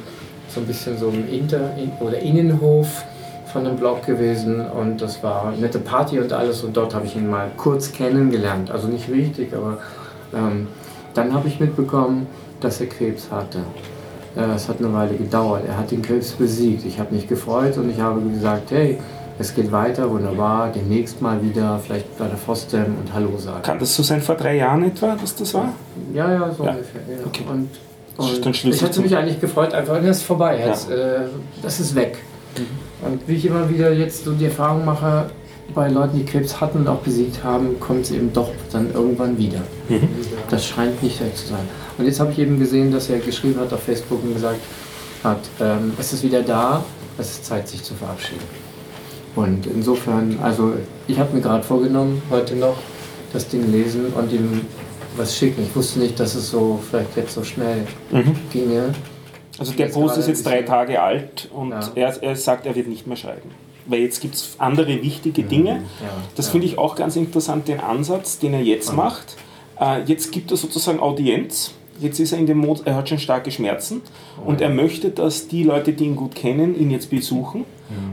so 0.48 0.62
ein 0.62 0.66
bisschen 0.66 0.98
so 0.98 1.10
ein 1.10 1.28
Inter 1.28 1.76
in, 1.78 1.92
oder 2.00 2.18
Innenhof 2.20 3.04
von 3.52 3.66
dem 3.66 3.76
Blog 3.76 4.06
gewesen 4.06 4.66
und 4.66 5.02
das 5.02 5.22
war 5.22 5.50
eine 5.50 5.58
nette 5.58 5.80
Party 5.80 6.18
und 6.18 6.32
alles 6.32 6.64
und 6.64 6.78
dort 6.78 6.96
habe 6.96 7.06
ich 7.06 7.16
ihn 7.18 7.30
mal 7.30 7.52
kurz 7.58 7.92
kennengelernt. 7.92 8.72
Also 8.72 8.88
nicht 8.88 9.10
richtig, 9.10 9.54
aber 9.54 9.80
ähm, 10.34 10.68
dann 11.14 11.34
habe 11.34 11.50
ich 11.50 11.60
mitbekommen, 11.60 12.28
dass 12.62 12.80
er 12.80 12.88
Krebs 12.88 13.28
hatte. 13.32 13.60
Ja, 14.36 14.54
es 14.56 14.68
hat 14.68 14.80
eine 14.80 14.94
Weile 14.94 15.16
gedauert. 15.16 15.64
Er 15.68 15.78
hat 15.78 15.92
den 15.92 16.02
Krebs 16.02 16.32
besiegt. 16.32 16.86
Ich 16.86 17.00
habe 17.00 17.14
mich 17.16 17.28
gefreut 17.28 17.78
und 17.78 17.90
ich 17.90 18.00
habe 18.00 18.20
gesagt, 18.22 18.72
hey, 18.72 18.98
es 19.40 19.54
geht 19.54 19.72
weiter, 19.72 20.10
wunderbar, 20.10 20.72
demnächst 20.74 21.22
mal 21.22 21.42
wieder, 21.42 21.80
vielleicht 21.84 22.18
bei 22.18 22.28
der 22.28 22.38
FOSDEM 22.38 22.86
und 23.02 23.14
Hallo 23.14 23.38
sagen. 23.38 23.62
Kann 23.64 23.80
das 23.80 23.94
so 23.96 24.02
sein 24.04 24.22
vor 24.22 24.36
drei 24.36 24.58
Jahren 24.58 24.84
etwa, 24.86 25.16
dass 25.20 25.36
das 25.36 25.54
war? 25.54 25.74
Ja, 26.14 26.32
ja, 26.32 26.52
so 26.52 26.64
Ja. 26.64 26.72
ungefähr. 26.72 27.02
Genau. 27.08 27.28
Okay. 27.28 27.44
Und 27.50 27.70
Und 28.18 28.66
ich 28.66 28.82
hatte 28.82 29.02
mich 29.02 29.16
eigentlich 29.16 29.42
gefreut, 29.42 29.74
einfach, 29.74 29.98
das 30.02 30.18
ist 30.18 30.24
vorbei, 30.24 30.58
Ja. 30.60 30.68
jetzt, 30.68 30.90
äh, 30.90 31.20
das 31.62 31.82
ist 31.82 31.96
weg. 31.96 32.18
Und 33.06 33.20
wie 33.28 33.36
ich 33.36 33.46
immer 33.46 33.70
wieder 33.70 33.92
jetzt 33.92 34.24
so 34.24 34.32
die 34.32 34.46
Erfahrung 34.46 34.86
mache, 34.86 35.26
bei 35.74 35.90
Leuten, 35.90 36.18
die 36.20 36.24
Krebs 36.26 36.62
hatten 36.62 36.80
und 36.80 36.88
auch 36.88 37.00
besiegt 37.00 37.44
haben, 37.44 37.78
kommt 37.82 38.04
es 38.06 38.12
eben 38.12 38.32
doch 38.32 38.50
dann 38.72 38.94
irgendwann 38.94 39.38
wieder. 39.38 39.60
Das 40.50 40.66
scheint 40.66 41.04
nicht 41.04 41.20
weg 41.20 41.36
zu 41.36 41.48
sein. 41.48 41.68
Und 41.98 42.06
jetzt 42.06 42.20
habe 42.20 42.32
ich 42.32 42.40
eben 42.40 42.60
gesehen, 42.60 42.92
dass 42.92 43.10
er 43.10 43.20
geschrieben 43.20 43.60
hat 43.60 43.72
auf 43.74 43.84
Facebook 43.84 44.24
und 44.24 44.34
gesagt 44.34 44.60
hat, 45.24 45.40
ähm, 45.60 45.94
es 46.00 46.14
ist 46.14 46.24
wieder 46.24 46.42
da, 46.44 46.84
es 47.18 47.32
ist 47.32 47.46
Zeit, 47.46 47.68
sich 47.68 47.82
zu 47.84 47.94
verabschieden. 47.94 48.44
Und 49.36 49.66
insofern, 49.68 50.38
also 50.42 50.74
ich 51.08 51.20
habe 51.20 51.34
mir 51.36 51.42
gerade 51.42 51.64
vorgenommen, 51.64 52.22
heute 52.30 52.56
noch 52.56 52.76
das 53.34 53.48
Ding 53.48 53.70
lesen 53.72 54.08
und 54.14 54.32
ihm 54.32 54.62
was 55.18 55.38
schicken. 55.38 55.64
Ich 55.64 55.76
wusste 55.76 56.00
nicht, 56.00 56.20
dass 56.20 56.36
es 56.36 56.50
so 56.50 56.80
vielleicht 56.90 57.16
jetzt 57.16 57.34
so 57.34 57.44
schnell 57.44 57.86
ginge. 58.52 58.94
Also 59.58 59.72
der 59.74 59.88
Post 59.88 60.18
ist 60.18 60.28
jetzt 60.28 60.46
drei 60.46 60.62
Tage 60.64 61.02
alt 61.02 61.50
und 61.54 61.72
Ja. 61.72 61.80
er, 61.96 62.24
er 62.24 62.36
sagt, 62.36 62.66
er 62.66 62.76
wird 62.76 62.88
nicht 62.88 63.08
mehr 63.08 63.16
schreiben. 63.18 63.50
Weil 63.88 64.00
jetzt 64.00 64.20
gibt 64.20 64.36
es 64.36 64.56
andere 64.58 65.02
wichtige 65.02 65.44
Dinge. 65.44 65.72
Ja, 66.02 66.10
Das 66.36 66.48
ja. 66.48 66.52
finde 66.54 66.68
ich 66.68 66.78
auch 66.78 66.96
ganz 66.96 67.16
interessant, 67.16 67.68
den 67.68 67.80
Ansatz, 67.80 68.40
den 68.40 68.54
er 68.54 68.62
jetzt 68.62 68.90
Ja. 68.90 68.96
macht. 68.96 69.36
Äh, 69.80 70.02
jetzt 70.06 70.32
gibt 70.32 70.52
er 70.52 70.58
sozusagen 70.58 71.00
Audienz. 71.00 71.72
Jetzt 72.00 72.20
ist 72.20 72.34
er 72.34 72.40
in 72.40 72.46
dem 72.46 72.58
Mod, 72.58 72.84
er 72.86 72.96
hat 72.96 73.10
schon 73.10 73.20
starke 73.20 73.52
Schmerzen 73.52 74.02
und 74.46 74.62
er 74.62 74.70
möchte, 74.70 75.10
dass 75.10 75.48
die 75.48 75.64
Leute, 75.64 75.94
die 75.94 76.06
ihn 76.06 76.16
gut 76.16 76.36
kennen, 76.36 76.78
ihn 76.80 76.92
jetzt 76.92 77.10
besuchen. 77.10 77.66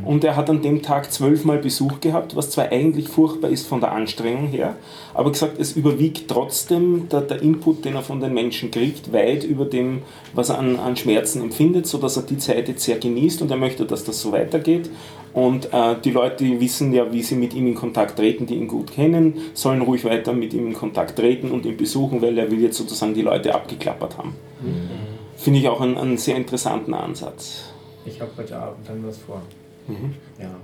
Und 0.05 0.23
er 0.23 0.37
hat 0.37 0.51
an 0.51 0.61
dem 0.61 0.83
Tag 0.83 1.11
zwölfmal 1.11 1.59
Besuch 1.59 2.01
gehabt, 2.01 2.37
was 2.37 2.51
zwar 2.51 2.71
eigentlich 2.71 3.09
furchtbar 3.09 3.49
ist 3.49 3.67
von 3.67 3.81
der 3.81 3.93
Anstrengung 3.93 4.49
her, 4.49 4.77
aber 5.15 5.33
gesagt, 5.33 5.59
es 5.59 5.73
überwiegt 5.73 6.29
trotzdem 6.29 7.09
der, 7.09 7.23
der 7.23 7.41
Input, 7.41 7.85
den 7.85 7.95
er 7.95 8.03
von 8.03 8.21
den 8.21 8.35
Menschen 8.35 8.71
kriegt, 8.71 9.13
weit 9.15 9.45
über 9.45 9.65
dem, 9.65 10.03
was 10.35 10.51
er 10.51 10.59
an, 10.59 10.79
an 10.79 10.97
Schmerzen 10.97 11.41
empfindet, 11.41 11.87
sodass 11.87 12.19
er 12.19 12.25
die 12.25 12.37
Zeit 12.37 12.69
jetzt 12.69 12.85
sehr 12.85 12.99
genießt 12.99 13.41
und 13.41 13.51
er 13.51 13.57
möchte, 13.57 13.87
dass 13.87 14.05
das 14.05 14.21
so 14.21 14.33
weitergeht. 14.33 14.91
Und 15.35 15.73
äh, 15.73 15.97
die 16.05 16.11
Leute, 16.11 16.45
die 16.45 16.61
wissen 16.61 16.93
ja, 16.93 17.11
wie 17.11 17.23
sie 17.23 17.37
mit 17.37 17.55
ihm 17.55 17.67
in 17.67 17.75
Kontakt 17.75 18.19
treten, 18.19 18.47
die 18.47 18.57
ihn 18.57 18.69
gut 18.69 18.93
kennen, 18.93 19.39
sollen 19.55 19.81
ruhig 19.81 20.05
weiter 20.05 20.33
mit 20.33 20.53
ihm 20.53 20.67
in 20.67 20.75
Kontakt 20.75 21.17
treten 21.17 21.51
und 21.51 21.65
ihn 21.65 21.77
besuchen, 21.77 22.21
weil 22.21 22.37
er 22.37 22.51
will 22.51 22.61
jetzt 22.61 22.77
sozusagen 22.77 23.15
die 23.15 23.23
Leute 23.23 23.55
abgeklappert 23.55 24.19
haben. 24.19 24.35
Finde 25.37 25.59
ich 25.59 25.69
auch 25.69 25.81
einen, 25.81 25.97
einen 25.97 26.19
sehr 26.19 26.37
interessanten 26.37 26.93
Ansatz. 26.93 27.71
Ich 28.05 28.21
habe 28.21 28.31
heute 28.37 28.57
Abend 28.57 28.87
dann 28.89 29.07
was 29.07 29.19
vor. 29.19 29.41
Ja. 30.39 30.55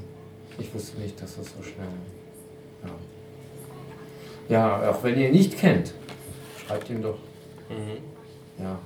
Ich 0.58 0.74
wusste 0.74 1.00
nicht, 1.00 1.20
dass 1.20 1.36
das 1.36 1.46
so 1.46 1.62
schnell. 1.62 1.86
Ja. 4.48 4.80
ja, 4.82 4.90
auch 4.90 5.02
wenn 5.02 5.18
ihr 5.18 5.28
ihn 5.28 5.34
nicht 5.34 5.56
kennt, 5.56 5.94
schreibt 6.66 6.90
ihm 6.90 7.02
doch. 7.02 7.18
Ja. 8.58 8.78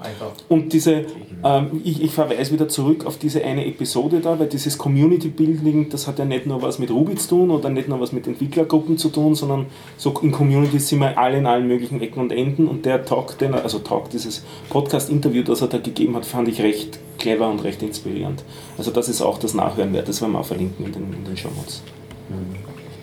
Einfach. 0.00 0.30
Und 0.48 0.72
diese, 0.72 1.06
ähm, 1.42 1.80
ich, 1.82 2.00
ich 2.00 2.12
verweise 2.12 2.52
wieder 2.52 2.68
zurück 2.68 3.04
auf 3.04 3.18
diese 3.18 3.42
eine 3.42 3.66
Episode 3.66 4.20
da, 4.20 4.38
weil 4.38 4.46
dieses 4.46 4.78
Community 4.78 5.26
Building, 5.26 5.88
das 5.88 6.06
hat 6.06 6.20
ja 6.20 6.24
nicht 6.24 6.46
nur 6.46 6.62
was 6.62 6.78
mit 6.78 6.92
Ruby 6.92 7.16
zu 7.16 7.30
tun 7.30 7.50
oder 7.50 7.68
nicht 7.68 7.88
nur 7.88 7.98
was 8.00 8.12
mit 8.12 8.28
Entwicklergruppen 8.28 8.96
zu 8.96 9.08
tun, 9.08 9.34
sondern 9.34 9.66
so 9.96 10.14
in 10.22 10.30
Communities 10.30 10.88
sind 10.88 11.00
wir 11.00 11.18
alle 11.18 11.38
in 11.38 11.46
allen 11.46 11.66
möglichen 11.66 12.00
Ecken 12.00 12.20
und 12.20 12.30
Enden 12.30 12.68
und 12.68 12.86
der 12.86 13.04
Talk, 13.04 13.38
den 13.38 13.54
er, 13.54 13.64
also 13.64 13.80
Talk, 13.80 14.08
dieses 14.10 14.44
Podcast-Interview, 14.70 15.42
das 15.42 15.62
er 15.62 15.68
da 15.68 15.78
gegeben 15.78 16.14
hat, 16.14 16.24
fand 16.24 16.46
ich 16.46 16.62
recht 16.62 17.00
clever 17.18 17.50
und 17.50 17.64
recht 17.64 17.82
inspirierend. 17.82 18.44
Also 18.76 18.92
das 18.92 19.08
ist 19.08 19.20
auch 19.20 19.38
das 19.38 19.54
Nachhören 19.54 19.92
wert, 19.94 20.08
das 20.08 20.20
werden 20.20 20.32
wir 20.32 20.40
auch 20.40 20.46
verlinken 20.46 20.86
in 20.86 20.92
den, 20.92 21.12
in 21.12 21.24
den 21.24 21.36
Show 21.36 21.50
Notes. 21.56 21.82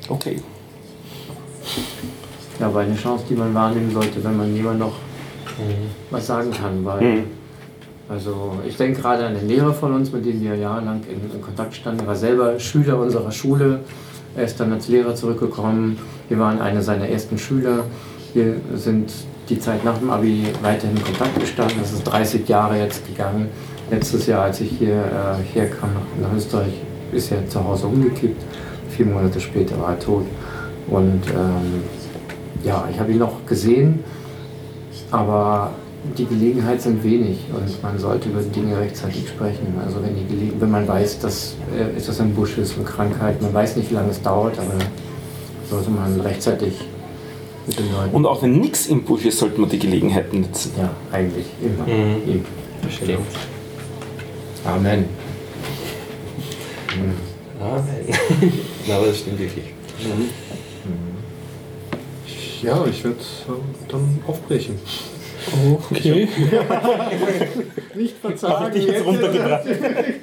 Okay. 0.07 0.38
Ja, 2.57 2.67
aber 2.67 2.80
eine 2.81 2.95
Chance, 2.95 3.26
die 3.30 3.35
man 3.35 3.53
wahrnehmen 3.53 3.91
sollte, 3.91 4.23
wenn 4.23 4.38
man 4.38 4.55
jemand 4.55 4.80
noch 4.80 4.93
was 6.11 6.27
sagen 6.27 6.51
kann. 6.51 6.84
Weil, 6.85 7.01
Mhm. 7.01 7.23
also 8.09 8.53
ich 8.67 8.77
denke 8.77 9.01
gerade 9.01 9.26
an 9.26 9.34
den 9.35 9.47
Lehrer 9.47 9.73
von 9.73 9.93
uns, 9.93 10.11
mit 10.11 10.26
dem 10.26 10.41
wir 10.41 10.55
jahrelang 10.55 11.01
in, 11.09 11.34
in 11.35 11.41
Kontakt 11.41 11.76
standen. 11.76 12.01
Er 12.01 12.07
war 12.07 12.15
selber 12.15 12.59
Schüler 12.59 12.97
unserer 12.99 13.31
Schule. 13.31 13.80
Er 14.35 14.43
ist 14.45 14.59
dann 14.59 14.73
als 14.73 14.88
Lehrer 14.88 15.15
zurückgekommen. 15.15 15.97
Wir 16.30 16.39
waren 16.39 16.59
einer 16.59 16.81
seiner 16.81 17.07
ersten 17.07 17.38
Schüler. 17.38 17.85
Wir 18.34 18.55
sind 18.76 19.11
die 19.49 19.59
Zeit 19.59 19.85
nach 19.85 19.97
dem 19.97 20.09
Abi 20.09 20.43
weiterhin 20.61 20.97
in 20.97 21.03
Kontakt 21.03 21.39
gestanden. 21.39 21.77
Das 21.81 21.93
ist 21.93 22.03
30 22.03 22.47
Jahre 22.49 22.77
jetzt 22.80 23.05
gegangen. 23.07 23.47
Letztes 23.91 24.26
Jahr, 24.26 24.43
als 24.43 24.59
ich 24.61 24.72
hier 24.72 24.95
äh, 24.95 25.53
herkam 25.53 25.89
nach, 25.93 26.27
nach 26.30 26.35
Österreich, 26.35 26.73
ist 27.11 27.31
er 27.31 27.47
zu 27.47 27.63
Hause 27.63 27.85
umgekippt. 27.88 28.41
Vier 28.89 29.05
Monate 29.05 29.39
später 29.39 29.80
war 29.80 29.91
er 29.91 29.99
tot. 29.99 30.26
Und 30.88 31.22
ähm, 31.27 31.84
ja, 32.63 32.88
ich 32.91 32.99
habe 32.99 33.11
ihn 33.11 33.19
noch 33.19 33.45
gesehen, 33.45 34.03
aber 35.16 35.72
die 36.18 36.26
Gelegenheit 36.26 36.82
sind 36.82 37.04
wenig 37.04 37.40
und 37.54 37.82
man 37.82 37.98
sollte 37.98 38.30
über 38.30 38.42
Dinge 38.42 38.78
rechtzeitig 38.78 39.30
sprechen. 39.30 39.68
Also 39.84 40.04
wenn, 40.04 40.16
die 40.16 40.26
Gelegen 40.28 40.60
wenn 40.60 40.72
man 40.72 40.88
weiß, 40.88 41.20
dass 41.20 41.56
äh, 41.76 41.98
etwas 41.98 42.20
im 42.20 42.34
Busch 42.34 42.58
ist, 42.58 42.76
eine 42.76 42.84
Krankheit, 42.84 43.42
man 43.42 43.54
weiß 43.54 43.78
nicht, 43.78 43.90
wie 43.90 43.96
lange 43.96 44.12
es 44.12 44.22
dauert, 44.22 44.60
aber 44.60 44.74
sollte 45.70 45.90
man 45.90 46.20
rechtzeitig 46.20 46.74
mit 47.66 47.80
den 47.80 47.92
Leuten. 47.94 48.14
Und 48.14 48.26
auch 48.26 48.44
wenn 48.44 48.60
nichts 48.60 48.88
im 48.88 49.04
Busch 49.04 49.26
ist, 49.26 49.40
sollte 49.40 49.60
man 49.60 49.70
die 49.70 49.80
Gelegenheiten 49.80 50.42
nutzen. 50.42 50.72
ja, 50.78 50.90
eigentlich 51.12 51.46
immer. 51.62 51.86
Mhm. 51.86 52.30
Eben. 52.30 52.46
Stimmt. 52.90 53.20
Amen. 54.66 55.06
Na, 58.88 58.96
aber 58.96 59.08
das 59.08 59.20
stimmt 59.20 59.40
wirklich. 59.40 59.66
Ja, 62.61 62.86
ich 62.90 63.03
werde 63.03 63.18
dann 63.90 64.19
aufbrechen. 64.27 64.80
Okay. 65.91 66.27
Nicht 67.95 68.18
verzagen. 68.18 68.73
dich 68.73 68.86
jetzt 68.86 69.06
runtergebracht. 69.06 69.64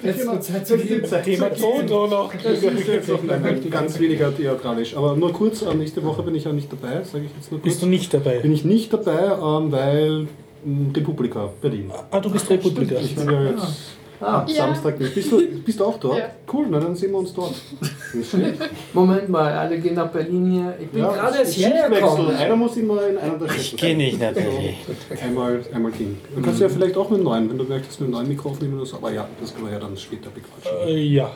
Jetzt 0.03 0.27
wird 0.27 0.45
Zeit 0.45 0.67
zu 0.67 0.77
gehen. 0.77 1.03
Thema 1.25 1.49
Tod 1.51 1.91
oder 1.91 2.09
noch? 2.09 2.33
Das 2.35 2.63
ist 2.63 2.89
jetzt 2.89 3.09
noch 3.09 3.23
nein, 3.23 3.71
ganz 3.71 3.99
weniger 3.99 4.37
theatralisch. 4.37 4.97
Aber 4.97 5.17
nur 5.17 5.33
kurz, 5.33 5.63
äh, 5.63 5.75
nächste 5.75 6.03
Woche 6.03 6.23
bin 6.23 6.35
ich 6.35 6.45
ja 6.45 6.53
nicht 6.53 6.73
dabei, 6.73 7.03
sage 7.05 7.25
ich 7.27 7.31
jetzt 7.37 7.51
nur 7.51 7.61
kurz. 7.61 7.65
Bist 7.65 7.83
du 7.83 7.87
nicht 7.87 8.13
dabei? 8.13 8.39
Bin 8.39 8.53
ich 8.53 8.65
nicht 8.65 8.93
dabei, 8.93 9.37
ähm, 9.37 9.71
weil 9.71 10.27
mh, 10.65 10.93
Republika, 10.97 11.51
Berlin. 11.61 11.93
Ah, 12.11 12.21
du 12.21 12.31
bist 12.31 12.51
Republiker. 12.51 13.01
Ich 13.01 13.15
bin 13.15 13.31
ja 13.31 13.43
jetzt 13.45 14.02
ab 14.23 14.49
Ja. 14.49 14.55
Samstag 14.55 14.99
nicht. 15.01 15.15
Bist 15.15 15.33
du, 15.33 15.41
bist 15.65 15.81
du 15.81 15.85
auch 15.85 15.99
dort? 15.99 16.19
Ja. 16.19 16.25
Cool, 16.53 16.67
na 16.71 16.81
dann 16.81 16.95
sehen 16.95 17.11
wir 17.13 17.19
uns 17.19 17.33
dort. 17.35 17.55
Moment 18.93 19.29
mal, 19.29 19.53
alle 19.53 19.79
gehen 19.79 19.95
nach 19.95 20.09
Berlin 20.09 20.51
hier. 20.51 20.75
Ich 20.81 20.89
bin 20.89 21.03
Ja, 21.03 21.13
gerade 21.13 21.39
erst 21.39 21.55
hierher 21.55 21.89
gekommen. 21.89 22.35
Einer 22.35 22.57
muss 22.57 22.77
immer 22.77 23.07
in 23.07 23.19
einer 23.19 23.39
der 23.39 23.49
Städte 23.49 23.61
Ich 23.63 23.77
gehe 23.77 23.97
nicht 23.97 24.21
nach 24.21 24.33
Berlin. 24.33 24.75
Einmal, 25.23 25.61
einmal 25.73 25.93
gehen. 25.93 26.19
Du 26.35 26.43
kannst 26.43 26.61
ja 26.61 26.69
vielleicht 26.69 26.97
auch 26.97 27.09
mit 27.11 27.21
dem 27.21 27.25
neuen, 27.25 27.51
wenn 27.51 27.59
du 27.59 27.65
möchtest, 27.65 28.01
mit 28.01 28.09
dem 28.09 28.13
neuen 28.13 28.29
Mikro 28.29 28.51
aufnehmen 28.51 28.75
oder 28.77 28.87
so. 28.87 28.97
Aber 28.97 29.13
ja, 29.13 29.27
das 29.41 29.55
können 29.55 29.67
wir 29.67 29.73
ja 29.75 29.79
dann 29.81 29.97
später 29.97 30.31
bequatschen. 30.31 30.89
Äh, 30.89 30.99
ja. 31.01 31.31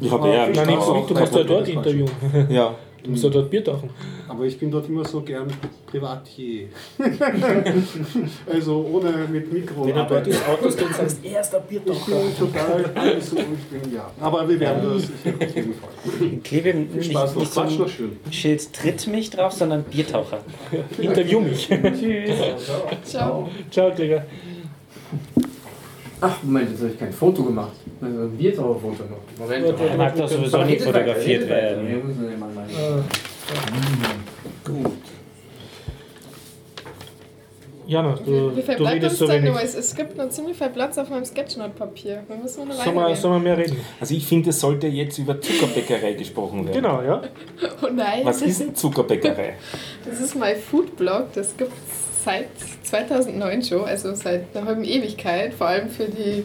Ich 0.00 0.10
habe 0.10 0.28
ja, 0.28 0.46
Nein, 0.46 0.78
du 0.78 1.04
du 1.08 1.14
kannst 1.14 1.34
ja 1.34 1.42
dort 1.42 1.68
interviewen. 1.68 2.10
ja. 2.50 2.74
Du 3.06 3.12
musst 3.12 3.22
ja 3.22 3.30
dort 3.30 3.48
Bier 3.50 3.62
tauchen. 3.62 3.88
Aber 4.26 4.44
ich 4.44 4.58
bin 4.58 4.68
dort 4.68 4.88
immer 4.88 5.04
so 5.04 5.20
gern 5.20 5.46
Privatier. 5.86 6.66
also 8.52 8.84
ohne 8.92 9.28
mit 9.30 9.52
Mikro. 9.52 9.86
Wenn 9.86 9.96
er 9.96 10.06
dort 10.06 10.26
ins 10.26 10.44
Auto 10.44 10.64
und 10.64 10.72
sagst, 10.72 11.24
erster 11.24 11.58
Ich 11.58 11.78
Biertaucher. 11.80 12.16
bin 12.16 12.36
total 12.36 12.84
alles 12.96 13.30
so, 13.30 13.36
ich 13.36 13.80
bin, 13.80 13.94
ja. 13.94 14.10
Aber 14.20 14.48
wir 14.48 14.58
werden 14.58 14.82
das 14.92 15.04
ich, 15.04 15.48
auf 15.48 15.54
jeden 15.54 15.74
Fall. 15.74 15.90
Klebe 16.42 16.72
Viel 16.72 16.80
nicht, 16.80 17.10
Spaß 17.12 17.34
noch, 17.34 17.40
nicht 17.42 17.52
so 17.52 17.60
Quatsch 17.60 17.78
noch 17.78 17.88
schön. 17.88 18.16
Schild 18.32 18.72
tritt 18.72 19.06
mich 19.06 19.30
drauf, 19.30 19.52
sondern 19.52 19.84
Biertaucher. 19.84 20.40
Interview 20.98 21.40
mich. 21.40 21.68
Ciao. 23.04 23.48
Ciao, 23.70 23.92
Gregor. 23.94 24.24
Ach, 26.20 26.42
Moment, 26.42 26.70
jetzt 26.70 26.80
habe 26.80 26.90
ich 26.92 26.98
kein 26.98 27.12
Foto 27.12 27.42
gemacht. 27.44 27.72
Also 28.00 28.20
ein 28.22 28.30
Biertaucherfoto 28.36 29.04
noch. 29.04 29.18
Moment. 29.38 29.64
Warte, 29.66 29.84
Er 29.84 29.96
mag 29.96 30.16
doch 30.16 30.28
sowieso 30.28 30.62
nicht 30.64 30.82
fotografiert 30.82 31.48
werden. 31.48 31.86
Wir 31.88 31.96
müssen 31.96 32.30
ja 32.30 32.36
mal 32.38 32.48
meinen. 32.50 33.04
Jana, 37.88 38.16
du, 38.16 38.56
Wie 38.56 38.62
viel 38.62 38.74
du 38.74 38.82
bleibt 38.82 38.96
redest 38.96 39.10
uns 39.12 39.18
so 39.20 39.26
denn 39.28 39.42
wenig. 39.44 39.54
noch? 39.54 39.62
Es, 39.62 39.74
es 39.76 39.94
gibt 39.94 40.16
noch 40.16 40.28
ziemlich 40.28 40.56
viel 40.58 40.70
Platz 40.70 40.98
auf 40.98 41.08
meinem 41.08 41.24
Sketchnote-Papier. 41.24 42.24
Wir 42.26 42.36
müssen 42.36 42.66
nur 42.66 42.74
Sollen 42.76 42.96
wir, 42.96 43.14
sollen 43.14 43.34
wir 43.34 43.38
mehr 43.38 43.58
reden? 43.58 43.76
Also 44.00 44.12
ich 44.14 44.26
finde, 44.26 44.50
es 44.50 44.58
sollte 44.58 44.88
jetzt 44.88 45.18
über 45.18 45.40
Zuckerbäckerei 45.40 46.14
gesprochen 46.14 46.66
werden. 46.66 46.82
Genau, 46.82 47.00
ja. 47.02 47.22
Oh 47.82 47.88
nein, 47.94 48.24
Was 48.24 48.42
ist 48.42 48.60
denn 48.60 48.74
Zuckerbäckerei? 48.74 49.54
das 50.04 50.20
ist 50.20 50.34
mein 50.34 50.56
Foodblog. 50.56 51.32
Das 51.34 51.56
gibt 51.56 51.70
es 51.70 52.15
seit 52.26 52.48
2009 52.82 53.62
schon, 53.62 53.84
also 53.84 54.12
seit 54.14 54.54
einer 54.54 54.66
halben 54.66 54.84
Ewigkeit. 54.84 55.54
Vor 55.54 55.68
allem 55.68 55.88
für 55.88 56.06
die, 56.06 56.44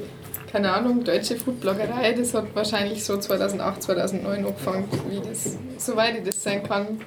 keine 0.51 0.71
Ahnung, 0.71 1.03
deutsche 1.03 1.35
Foodbloggerei. 1.35 2.13
Das 2.13 2.33
hat 2.35 2.55
wahrscheinlich 2.55 3.03
so 3.03 3.17
2008, 3.17 3.81
2009 3.83 4.45
angefangen, 4.45 4.87
wie 5.09 5.19
das, 5.27 5.57
soweit 5.77 6.17
ich 6.17 6.23
das 6.23 6.41
sein 6.43 6.61
kann. 6.63 7.01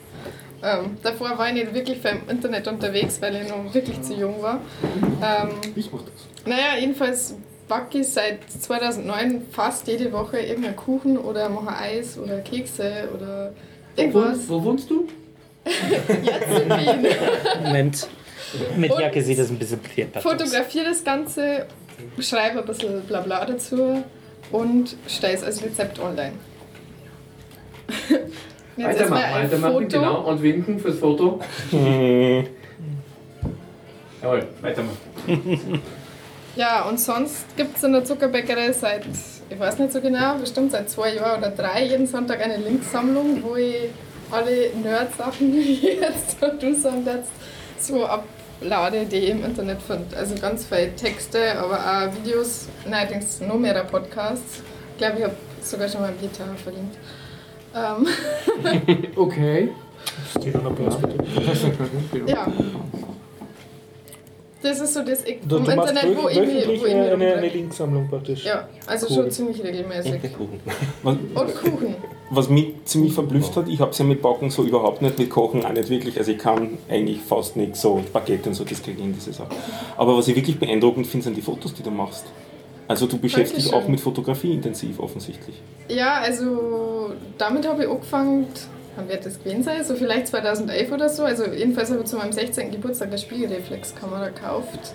Ähm, 0.62 0.96
davor 1.02 1.38
war 1.38 1.46
ich 1.48 1.54
nicht 1.54 1.74
wirklich 1.74 1.98
für 2.00 2.08
im 2.08 2.28
Internet 2.28 2.66
unterwegs, 2.66 3.20
weil 3.22 3.36
ich 3.36 3.48
noch 3.48 3.72
wirklich 3.72 4.00
zu 4.02 4.14
jung 4.14 4.42
war. 4.42 4.60
Ähm, 5.22 5.50
Ich 5.76 5.92
mach 5.92 6.00
das. 6.02 6.46
Naja, 6.46 6.78
jedenfalls 6.80 7.34
backe 7.68 7.98
ich 7.98 8.08
seit 8.08 8.50
2009 8.50 9.42
fast 9.52 9.86
jede 9.86 10.10
Woche 10.12 10.38
irgendeinen 10.40 10.76
Kuchen 10.76 11.16
oder 11.16 11.48
mache 11.48 11.76
Eis 11.76 12.18
oder 12.18 12.38
Kekse 12.38 13.08
oder 13.14 13.52
irgendwas. 13.94 14.48
Wo 14.48 14.62
wohnst 14.64 14.90
du? 14.90 15.06
Jetzt 15.64 16.60
in 16.60 16.70
Wien. 16.70 17.06
Moment. 17.62 18.08
Mit 18.76 18.90
Und 18.90 19.00
Jacke 19.00 19.22
sieht 19.22 19.38
das 19.38 19.50
ein 19.50 19.58
bisschen 19.58 19.78
blöd 19.78 20.16
aus. 20.16 20.22
Fotografiere 20.22 20.86
das 20.86 21.04
Ganze, 21.04 21.66
schreibe 22.18 22.60
ein 22.60 22.66
bisschen 22.66 23.02
Blabla 23.02 23.44
dazu 23.44 24.02
und 24.50 24.96
stelle 25.06 25.34
es 25.34 25.42
als 25.42 25.62
Rezept 25.62 25.98
online. 25.98 26.32
Jetzt 28.76 28.98
Weitermachen, 29.00 29.34
weitermachen, 29.34 29.72
Foto. 29.72 29.86
genau. 29.86 30.20
Und 30.22 30.42
winken 30.42 30.80
fürs 30.80 30.98
Foto. 30.98 31.40
Jawohl, 34.22 34.48
weitermachen. 34.62 35.80
Ja, 36.56 36.88
und 36.88 36.98
sonst 36.98 37.56
gibt 37.56 37.76
es 37.76 37.82
in 37.82 37.92
der 37.92 38.04
Zuckerbäckerei 38.04 38.72
seit, 38.72 39.04
ich 39.50 39.58
weiß 39.58 39.78
nicht 39.78 39.92
so 39.92 40.00
genau, 40.00 40.36
bestimmt 40.36 40.72
seit 40.72 40.88
zwei 40.88 41.14
Jahren 41.14 41.38
oder 41.38 41.50
drei, 41.50 41.84
jeden 41.84 42.06
Sonntag 42.06 42.40
eine 42.42 42.56
Linksammlung, 42.56 43.42
wo 43.42 43.56
ich 43.56 43.90
alle 44.30 44.70
Nerd-Sachen, 44.82 45.52
wie 45.52 45.88
jetzt 46.00 46.42
und 46.42 46.62
du 46.62 46.74
sagen 46.74 47.04
jetzt, 47.06 47.30
so 47.78 48.06
ablade, 48.60 49.04
die 49.06 49.16
ich 49.16 49.30
im 49.30 49.44
Internet 49.44 49.80
finde. 49.82 50.16
Also 50.16 50.34
ganz 50.36 50.66
viele 50.66 50.94
Texte, 50.94 51.58
aber 51.58 51.78
auch 51.78 52.14
Videos, 52.16 52.68
allerdings 52.90 53.40
noch 53.40 53.58
mehr 53.58 53.82
Podcasts. 53.84 54.62
Ich 54.92 54.98
glaube, 54.98 55.18
ich 55.18 55.24
habe 55.24 55.34
sogar 55.62 55.88
schon 55.88 56.00
mal 56.02 56.10
ein 56.10 56.20
Gitarre 56.20 56.54
verlinkt. 56.56 56.96
Ähm, 57.74 58.06
Okay. 59.16 59.70
Steht 60.38 60.54
dann 60.54 60.66
Applaus 60.66 60.96
bitte. 60.98 61.24
ja. 62.26 62.46
Das 64.64 64.80
ist 64.80 64.94
so 64.94 65.02
das 65.04 65.22
ich, 65.24 65.40
Du, 65.46 65.58
im 65.58 65.64
du 65.64 65.76
machst 65.76 65.90
Internet, 65.92 66.16
wo 66.16 66.26
ich 66.28 66.40
mich, 66.40 66.66
wo 66.66 66.86
ich 66.86 66.94
eine, 66.94 67.12
eine. 67.12 67.48
Linksammlung 67.48 68.08
praktisch. 68.08 68.46
Ja, 68.46 68.66
also 68.86 69.06
Cool. 69.10 69.14
schon 69.16 69.30
ziemlich 69.30 69.62
regelmäßig. 69.62 70.22
Kuchen. 70.32 70.58
Was, 71.02 71.16
Und 71.16 71.54
Kuchen. 71.54 71.94
was 72.30 72.48
mich 72.48 72.68
ziemlich 72.86 73.12
verblüfft 73.12 73.54
hat, 73.56 73.68
ich 73.68 73.78
habe 73.80 73.90
es 73.90 73.98
ja 73.98 74.06
mit 74.06 74.22
Backen 74.22 74.48
so 74.48 74.64
überhaupt 74.64 75.02
nicht, 75.02 75.18
mit 75.18 75.28
Kochen 75.28 75.66
auch 75.66 75.72
nicht 75.72 75.90
wirklich. 75.90 76.16
Also 76.16 76.32
ich 76.32 76.38
kann 76.38 76.78
eigentlich 76.88 77.20
fast 77.20 77.56
nicht 77.56 77.76
so 77.76 78.02
Baguette 78.10 78.48
und 78.48 78.54
so, 78.54 78.64
das 78.64 78.82
kriege 78.82 78.98
ich 78.98 79.04
in 79.04 79.12
diese 79.12 79.34
Sache. 79.34 79.50
Aber 79.98 80.16
was 80.16 80.28
ich 80.28 80.34
wirklich 80.34 80.58
beeindruckend 80.58 81.06
finde, 81.06 81.24
sind 81.24 81.36
die 81.36 81.42
Fotos, 81.42 81.74
die 81.74 81.82
du 81.82 81.90
machst. 81.90 82.24
Also 82.88 83.06
du 83.06 83.18
beschäftigst 83.18 83.66
dich 83.66 83.74
auch 83.74 83.86
mit 83.86 84.00
Fotografie 84.00 84.52
intensiv 84.54 84.98
offensichtlich. 84.98 85.56
Ja, 85.88 86.20
also 86.22 87.12
damit 87.36 87.68
habe 87.68 87.84
ich 87.84 87.90
angefangen, 87.90 88.46
wann 88.96 89.08
wird 89.08 89.26
das 89.26 89.38
gewesen 89.38 89.62
sein? 89.62 89.84
So 89.84 89.94
vielleicht 89.94 90.28
2011 90.28 90.92
oder 90.92 91.08
so. 91.08 91.24
Also 91.24 91.46
jedenfalls 91.46 91.90
habe 91.90 92.00
ich 92.00 92.06
zu 92.06 92.16
meinem 92.16 92.32
16. 92.32 92.70
Geburtstag 92.70 93.08
eine 93.08 93.18
Spiegelreflexkamera 93.18 94.28
gekauft. 94.28 94.94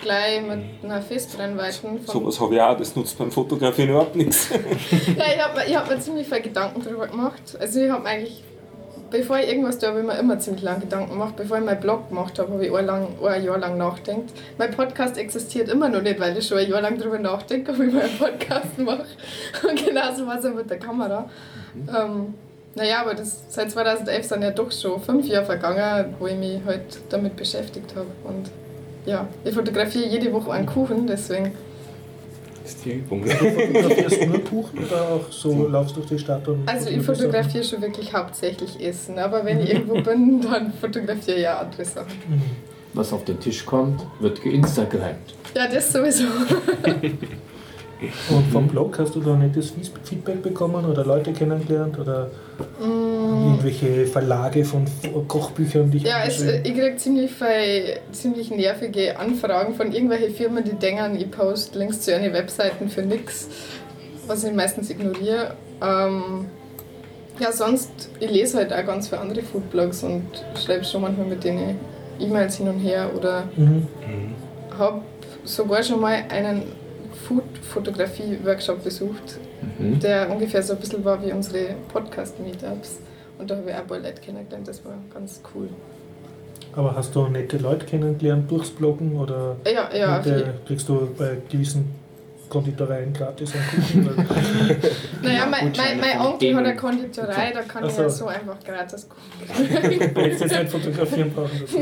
Gleich 0.00 0.42
mit 0.42 0.60
einer 0.82 1.00
Festbrennweiten 1.00 2.00
von... 2.00 2.06
Sowas 2.06 2.40
habe 2.40 2.54
ich 2.54 2.60
auch, 2.60 2.76
das 2.76 2.94
nutzt 2.94 3.18
beim 3.18 3.30
Fotografieren 3.30 3.90
überhaupt 3.90 4.14
nichts. 4.14 4.50
Ja, 5.16 5.24
ich 5.34 5.42
habe 5.42 5.60
ich 5.66 5.76
hab 5.76 5.88
mir 5.88 5.98
ziemlich 5.98 6.28
viel 6.28 6.42
Gedanken 6.42 6.82
darüber 6.84 7.06
gemacht. 7.06 7.56
Also 7.58 7.80
ich 7.80 7.90
habe 7.90 8.04
eigentlich, 8.06 8.44
bevor 9.10 9.38
ich 9.38 9.48
irgendwas 9.48 9.78
tue, 9.78 9.88
habe 9.88 10.00
ich 10.00 10.06
mir 10.06 10.18
immer 10.18 10.38
ziemlich 10.38 10.62
lange 10.62 10.80
Gedanken 10.80 11.12
gemacht. 11.12 11.34
Bevor 11.36 11.58
ich 11.58 11.64
meinen 11.64 11.80
Blog 11.80 12.10
gemacht 12.10 12.38
habe, 12.38 12.52
habe 12.52 12.66
ich 12.66 12.72
ein, 12.72 12.84
lang, 12.84 13.08
ein 13.24 13.42
Jahr 13.42 13.58
lang 13.58 13.78
nachgedacht. 13.78 14.24
Mein 14.58 14.70
Podcast 14.70 15.16
existiert 15.16 15.70
immer 15.70 15.88
noch 15.88 16.02
nicht, 16.02 16.20
weil 16.20 16.36
ich 16.36 16.46
schon 16.46 16.58
ein 16.58 16.68
Jahr 16.68 16.82
lang 16.82 16.98
darüber 16.98 17.18
nachdenke, 17.18 17.72
ob 17.72 17.80
ich 17.80 17.92
mal 17.92 18.02
einen 18.02 18.18
Podcast 18.18 18.76
mache. 18.78 19.06
Und 19.68 19.84
genauso 19.84 20.26
war 20.26 20.38
es 20.38 20.44
mit 20.44 20.68
der 20.68 20.78
Kamera. 20.78 21.28
Ähm, 21.88 22.34
naja, 22.76 23.00
aber 23.00 23.14
das, 23.14 23.42
seit 23.48 23.70
2011 23.70 24.26
sind 24.26 24.42
ja 24.42 24.50
doch 24.50 24.70
schon 24.70 25.00
fünf 25.00 25.26
Jahre 25.26 25.46
vergangen, 25.46 26.14
wo 26.18 26.26
ich 26.26 26.36
mich 26.36 26.60
halt 26.66 26.82
damit 27.08 27.34
beschäftigt 27.34 27.94
habe. 27.96 28.06
Und 28.22 28.50
ja, 29.06 29.26
ich 29.44 29.54
fotografiere 29.54 30.06
jede 30.06 30.30
Woche 30.32 30.52
einen 30.52 30.66
Kuchen, 30.66 31.06
deswegen 31.06 31.52
Das 32.62 32.72
ist 32.74 32.84
die 32.84 32.92
Übung. 32.92 33.24
Fotografierst 33.24 34.22
du 34.22 34.26
nur 34.26 34.44
Kuchen 34.44 34.78
oder 34.84 35.02
auch 35.08 35.32
so 35.32 35.66
laufst 35.68 35.96
du 35.96 36.00
durch 36.00 36.10
die 36.10 36.18
Stadt 36.18 36.46
und 36.48 36.68
Also 36.68 36.90
ich 36.90 36.96
fotografierst 37.00 37.22
fotografiere 37.22 37.64
schon 37.64 37.80
wirklich 37.80 38.12
hauptsächlich 38.12 38.78
Essen, 38.84 39.18
aber 39.18 39.42
wenn 39.46 39.60
ich 39.60 39.72
irgendwo 39.72 40.02
bin, 40.02 40.40
dann 40.50 40.72
fotografiere 40.74 41.38
ich 41.38 41.48
auch 41.48 41.60
andere 41.60 41.84
Sachen. 41.84 42.42
Was 42.92 43.10
auf 43.12 43.24
den 43.24 43.40
Tisch 43.40 43.64
kommt, 43.64 44.02
wird 44.20 44.42
geinstagrammt. 44.42 45.34
Ja, 45.54 45.66
das 45.66 45.90
sowieso. 45.90 46.24
Und 48.30 48.52
vom 48.52 48.68
Blog 48.68 48.98
hast 48.98 49.14
du 49.14 49.20
da 49.20 49.34
nettes 49.34 49.72
Feedback 50.04 50.42
bekommen 50.42 50.84
oder 50.84 51.04
Leute 51.04 51.32
kennengelernt 51.32 51.98
oder 51.98 52.30
irgendwelche 52.78 54.06
Verlage 54.06 54.64
von 54.64 54.84
Kochbüchern, 55.28 55.90
die 55.90 55.98
ich 55.98 56.02
Mm. 56.04 56.06
Ja, 56.06 56.24
es, 56.26 56.42
ich 56.42 56.62
kriege 56.62 56.96
ziemlich 56.96 57.30
viel, 57.32 57.98
ziemlich 58.12 58.50
nervige 58.50 59.18
Anfragen 59.18 59.74
von 59.74 59.92
irgendwelchen 59.92 60.34
Firmen, 60.34 60.62
die 60.64 60.74
denken, 60.74 61.16
ich 61.16 61.30
poste 61.30 61.78
Links 61.78 62.00
zu 62.02 62.10
ihren 62.12 62.32
Webseiten 62.32 62.88
für 62.88 63.02
nix, 63.02 63.48
was 64.26 64.44
ich 64.44 64.52
meistens 64.52 64.90
ignoriere. 64.90 65.54
Ähm, 65.82 66.46
ja, 67.38 67.52
sonst, 67.52 67.90
ich 68.20 68.30
lese 68.30 68.58
halt 68.58 68.72
auch 68.72 68.84
ganz 68.86 69.08
viele 69.08 69.20
andere 69.20 69.42
Foodblogs 69.42 70.02
und 70.04 70.22
schreibe 70.64 70.84
schon 70.84 71.02
manchmal 71.02 71.26
mit 71.26 71.44
denen 71.44 71.76
E-Mails 72.18 72.56
hin 72.56 72.68
und 72.68 72.78
her 72.78 73.10
oder 73.16 73.44
Mhm. 73.56 73.86
habe 74.78 75.00
sogar 75.44 75.82
schon 75.82 76.00
mal 76.00 76.24
einen 76.30 76.62
Food-Fotografie-Workshop 77.26 78.82
besucht, 78.84 79.38
Mhm. 79.78 80.00
der 80.00 80.30
ungefähr 80.30 80.62
so 80.62 80.74
ein 80.74 80.78
bisschen 80.80 81.04
war 81.04 81.22
wie 81.24 81.32
unsere 81.32 81.74
Podcast-Meetups. 81.92 82.98
Und 83.38 83.50
da 83.50 83.56
habe 83.56 83.68
ich 83.70 83.74
auch 83.76 83.80
ein 83.80 83.86
paar 83.86 83.98
Leute 83.98 84.20
kennengelernt, 84.20 84.66
das 84.68 84.84
war 84.84 84.94
ganz 85.12 85.40
cool. 85.54 85.68
Aber 86.74 86.94
hast 86.94 87.14
du 87.14 87.26
nette 87.28 87.56
Leute 87.58 87.86
kennengelernt 87.86 88.50
durchs 88.50 88.70
Bloggen 88.70 89.16
oder 89.16 89.56
Ja, 89.64 89.88
ja, 89.94 90.18
nette- 90.18 90.34
viel. 90.34 90.54
kriegst 90.66 90.88
du 90.88 91.08
bei 91.16 91.38
gewissen 91.50 91.94
Konditoreien 92.48 93.12
gratis 93.12 93.52
einen 93.54 93.64
Kuchen? 93.66 94.06
Weil- 94.26 94.76
Naja, 95.22 95.46
mein, 95.50 95.72
mein, 95.76 96.00
mein 96.00 96.18
von 96.18 96.26
Onkel 96.26 96.54
hat 96.56 96.64
eine. 96.64 96.76
Konditorei, 96.76 97.50
da 97.52 97.62
kann 97.62 97.84
Ach 97.84 97.88
ich 97.88 97.94
so. 97.94 98.02
ja 98.02 98.08
so 98.10 98.26
einfach 98.26 98.56
gratis 98.64 99.08
Kuchen 99.08 99.68
kriegen. 99.82 100.14
Weil 100.16 100.26
ich 100.32 100.38
jetzt 100.40 100.52
nicht 100.52 100.70
fotografieren 100.70 101.32
brauchen. 101.32 101.60
Das 101.60 101.72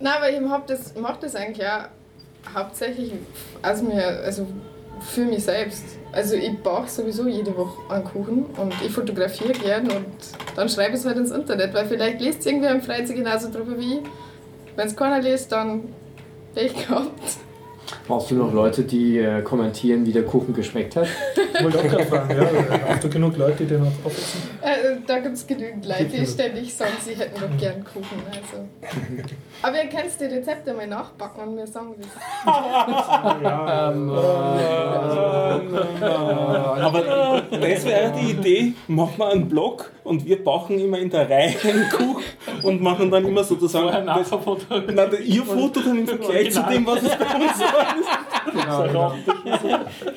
Nein, 0.00 0.12
aber 0.16 0.30
ich 0.30 0.40
hab 0.48 0.66
das, 0.66 0.94
mach 1.00 1.16
das 1.16 1.34
eigentlich 1.34 1.66
auch 1.66 1.84
hauptsächlich 2.54 3.12
aus 3.62 3.82
mir, 3.82 4.04
also 4.24 4.46
für 5.00 5.24
mich 5.24 5.44
selbst. 5.44 5.84
Also 6.12 6.34
ich 6.34 6.58
backe 6.62 6.88
sowieso 6.88 7.28
jede 7.28 7.56
Woche 7.56 7.92
einen 7.92 8.04
Kuchen 8.04 8.46
und 8.56 8.74
ich 8.84 8.90
fotografiere 8.90 9.52
gern 9.52 9.90
und 9.90 10.06
dann 10.56 10.68
schreibe 10.68 10.94
ich 10.94 11.00
es 11.00 11.06
halt 11.06 11.18
ins 11.18 11.30
Internet, 11.30 11.74
weil 11.74 11.86
vielleicht 11.86 12.20
liest 12.20 12.40
es 12.40 12.46
irgendwer 12.46 12.80
freut 12.80 13.06
sich 13.06 13.16
genauso 13.16 13.50
drüber 13.50 13.78
wie 13.78 13.98
ich. 13.98 14.00
Wenn 14.76 14.86
es 14.86 14.96
keiner 14.96 15.20
liest, 15.20 15.52
dann 15.52 15.92
Pech 16.54 16.74
gehabt. 16.74 17.38
Brauchst 18.06 18.30
du 18.30 18.34
noch 18.34 18.52
Leute, 18.52 18.84
die 18.84 19.18
äh, 19.18 19.42
kommentieren, 19.42 20.04
wie 20.06 20.12
der 20.12 20.24
Kuchen 20.24 20.54
geschmeckt 20.54 20.96
hat? 20.96 21.08
Ich 21.36 21.64
wollte 21.64 21.78
auch 21.78 21.84
gerade 21.84 22.06
fragen, 22.06 22.36
ja, 22.36 22.46
hast 22.88 23.04
du 23.04 23.08
genug 23.08 23.36
Leute, 23.36 23.64
die 23.64 23.74
noch 23.74 23.92
aufessen? 24.04 24.42
Äh, 24.60 24.96
da 25.06 25.18
gibt 25.18 25.34
es 25.36 25.46
genügend 25.46 25.86
Leute, 25.86 26.04
die 26.04 26.26
ständig 26.26 26.74
sagen, 26.74 26.92
sie 27.04 27.14
hätten 27.14 27.40
doch 27.40 27.56
gern 27.58 27.84
Kuchen. 27.84 28.22
Also. 28.28 28.66
Aber 29.62 29.76
ihr 29.76 29.88
könnt 29.88 30.20
die 30.20 30.24
Rezepte 30.24 30.74
mal 30.74 30.86
nachbacken 30.86 31.42
und 31.48 31.54
mir 31.54 31.66
sagen, 31.66 31.94
wie 31.98 32.04
Aber 36.80 37.42
das 37.50 37.84
wäre 37.84 38.12
die 38.12 38.30
Idee, 38.30 38.72
machen 38.86 39.18
wir 39.18 39.28
einen 39.28 39.48
Blog 39.48 39.90
und 40.04 40.24
wir 40.24 40.42
backen 40.42 40.78
immer 40.78 40.98
in 40.98 41.10
der 41.10 41.28
Reihe 41.28 41.54
einen 41.64 41.88
Kuchen 41.90 42.24
und 42.62 42.80
machen 42.80 43.10
dann 43.10 43.24
immer 43.24 43.44
sozusagen 43.44 44.06
das, 44.06 44.06
nein, 44.06 45.10
ihr 45.24 45.44
Foto 45.44 45.80
dann 45.80 45.98
im 45.98 46.06
Vergleich 46.06 46.52
zu 46.52 46.62
dem, 46.62 46.86
was 46.86 47.02
es 47.02 47.16
bei 47.16 47.34
uns 47.34 47.60
war. 47.60 47.77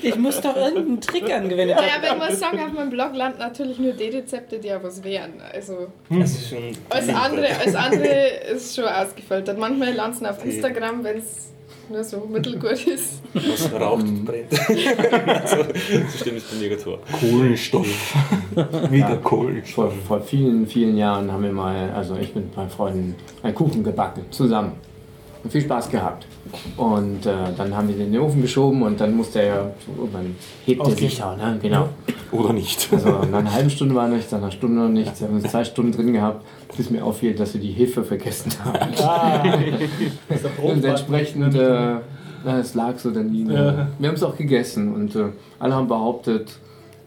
Ich 0.01 0.15
muss 0.17 0.41
doch 0.41 0.55
irgendeinen 0.55 1.01
Trick 1.01 1.31
angewendet 1.31 1.77
Ja, 1.77 1.83
haben. 1.83 2.05
aber 2.05 2.25
ich 2.25 2.29
muss 2.31 2.39
sagen, 2.39 2.59
auf 2.59 2.71
meinem 2.73 2.89
Blog 2.89 3.15
landen 3.15 3.39
natürlich 3.39 3.79
nur 3.79 3.93
die 3.93 4.05
Rezepte, 4.09 4.59
die 4.59 4.73
auch 4.73 4.83
was 4.83 5.03
wären. 5.03 5.33
Also 5.53 5.87
Das 6.09 6.31
ist 6.31 6.49
schon. 6.49 6.59
alles 6.89 7.09
andere, 7.09 7.47
alles 7.59 7.75
andere 7.75 8.27
ist 8.53 8.75
schon 8.75 8.85
ausgefiltert. 8.85 9.57
Manchmal 9.57 9.93
landen 9.93 10.17
sie 10.19 10.29
auf 10.29 10.43
Instagram, 10.43 11.03
wenn 11.03 11.17
es 11.17 11.47
nur 11.89 12.03
so 12.03 12.25
mittelgut 12.31 12.87
ist. 12.87 13.21
Was 13.33 13.71
raucht 13.73 14.03
und 14.03 14.23
brennt. 14.25 14.51
so, 15.45 15.57
so 15.57 16.17
stimmt 16.17 16.37
es 16.37 16.43
bei 16.45 16.55
mir 16.57 16.69
gerade 16.69 16.81
vor. 16.81 16.99
Kohlenstoff. 17.19 18.15
Wieder 18.89 19.17
Kohlenstoff. 19.17 19.93
Vor, 20.07 20.19
vor 20.19 20.21
vielen, 20.21 20.65
vielen 20.67 20.95
Jahren 20.97 21.29
haben 21.31 21.43
wir 21.43 21.51
mal, 21.51 21.91
also 21.91 22.15
ich 22.15 22.33
mit 22.33 22.55
meinen 22.55 22.69
Freunden, 22.69 23.15
einen 23.43 23.55
Kuchen 23.55 23.83
gebacken, 23.83 24.23
zusammen. 24.31 24.73
Und 25.43 25.51
viel 25.51 25.61
Spaß 25.61 25.89
gehabt. 25.89 26.27
Und 26.77 27.25
äh, 27.25 27.33
dann 27.57 27.75
haben 27.75 27.87
wir 27.87 27.95
den 27.95 28.07
in 28.07 28.13
den 28.13 28.21
Ofen 28.21 28.41
geschoben 28.41 28.83
und 28.83 28.99
dann 28.99 29.15
musste 29.15 29.39
er 29.41 29.45
ja, 29.45 29.71
irgendwann 29.97 30.35
hebt 30.65 30.79
er 30.79 30.85
Aufgehen. 30.87 31.09
sich 31.09 31.17
da, 31.17 31.35
ne? 31.35 31.57
Genau. 31.61 31.89
Oder 32.31 32.53
nicht. 32.53 32.89
Also 32.91 33.09
nach 33.09 33.39
einer 33.39 33.53
halben 33.53 33.69
Stunde 33.69 33.95
war 33.95 34.07
nichts, 34.07 34.31
nach 34.31 34.41
einer 34.41 34.51
Stunde 34.51 34.81
noch 34.81 34.89
nichts. 34.89 35.19
Wir 35.19 35.27
haben 35.27 35.35
uns 35.35 35.49
zwei 35.49 35.63
Stunden 35.63 35.91
drin 35.91 36.13
gehabt, 36.13 36.45
bis 36.77 36.89
mir 36.89 37.03
auffiel, 37.03 37.33
dass 37.33 37.53
wir 37.53 37.61
die 37.61 37.71
Hefe 37.71 38.03
vergessen 38.03 38.51
haben. 38.63 39.59
und 40.63 40.85
entsprechend, 40.85 41.55
äh, 41.55 41.95
es 42.59 42.73
lag 42.73 42.97
so 42.97 43.11
daneben. 43.11 43.51
Ja. 43.51 43.87
Wir 43.97 44.07
haben 44.09 44.15
es 44.15 44.23
auch 44.23 44.35
gegessen 44.35 44.93
und 44.93 45.15
äh, 45.15 45.25
alle 45.59 45.75
haben 45.75 45.87
behauptet, 45.87 46.59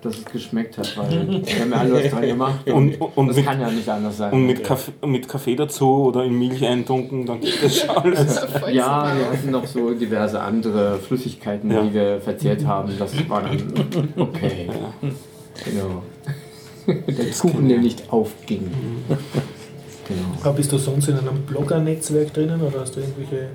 dass 0.05 0.19
es 0.19 0.25
geschmeckt 0.25 0.79
hat, 0.79 0.97
weil 0.97 1.11
wir 1.11 1.61
haben 1.61 1.71
ja 1.71 1.77
alle 1.79 1.93
was 1.95 2.11
dran 2.11 2.23
gemacht. 2.23 2.71
Und, 2.71 3.01
und, 3.01 3.29
das 3.29 3.37
mit, 3.37 3.47
kann 3.47 3.61
ja 3.61 3.71
nicht 3.71 3.89
anders 3.89 4.17
sein. 4.17 4.33
und 4.33 4.47
mit, 4.47 4.63
Kaffee, 4.65 4.93
mit 5.07 5.29
Kaffee 5.29 5.57
dazu 5.57 6.05
oder 6.05 6.25
in 6.25 6.39
Milch 6.39 6.65
eintunken, 6.65 7.27
dann 7.27 7.41
geht 7.41 7.63
das 7.63 7.79
schon 7.79 7.91
alles. 7.91 8.47
Ja, 8.73 9.13
wir 9.17 9.31
hatten 9.31 9.51
noch 9.51 9.67
so 9.67 9.93
diverse 9.95 10.41
andere 10.41 10.99
Flüssigkeiten, 10.99 11.71
Ja. 11.71 11.83
die 11.83 11.95
wir 11.95 12.21
verzehrt 12.21 12.65
haben. 12.67 12.93
Das 12.99 13.13
war 13.29 13.43
dann 13.43 13.73
okay. 14.17 14.69
Genau. 15.65 16.03
Der 17.17 17.31
Kuchen, 17.31 17.67
der 17.67 17.79
nicht 17.79 18.13
aufging. 18.13 18.71
Genau. 19.09 20.21
Aber 20.43 20.53
bist 20.53 20.71
du 20.71 20.77
sonst 20.77 21.09
in 21.09 21.17
einem 21.19 21.43
Blogger-Netzwerk 21.47 22.35
drinnen 22.35 22.61
oder 22.61 22.81
hast 22.81 22.97
du 22.97 23.01
irgendwelche 23.01 23.49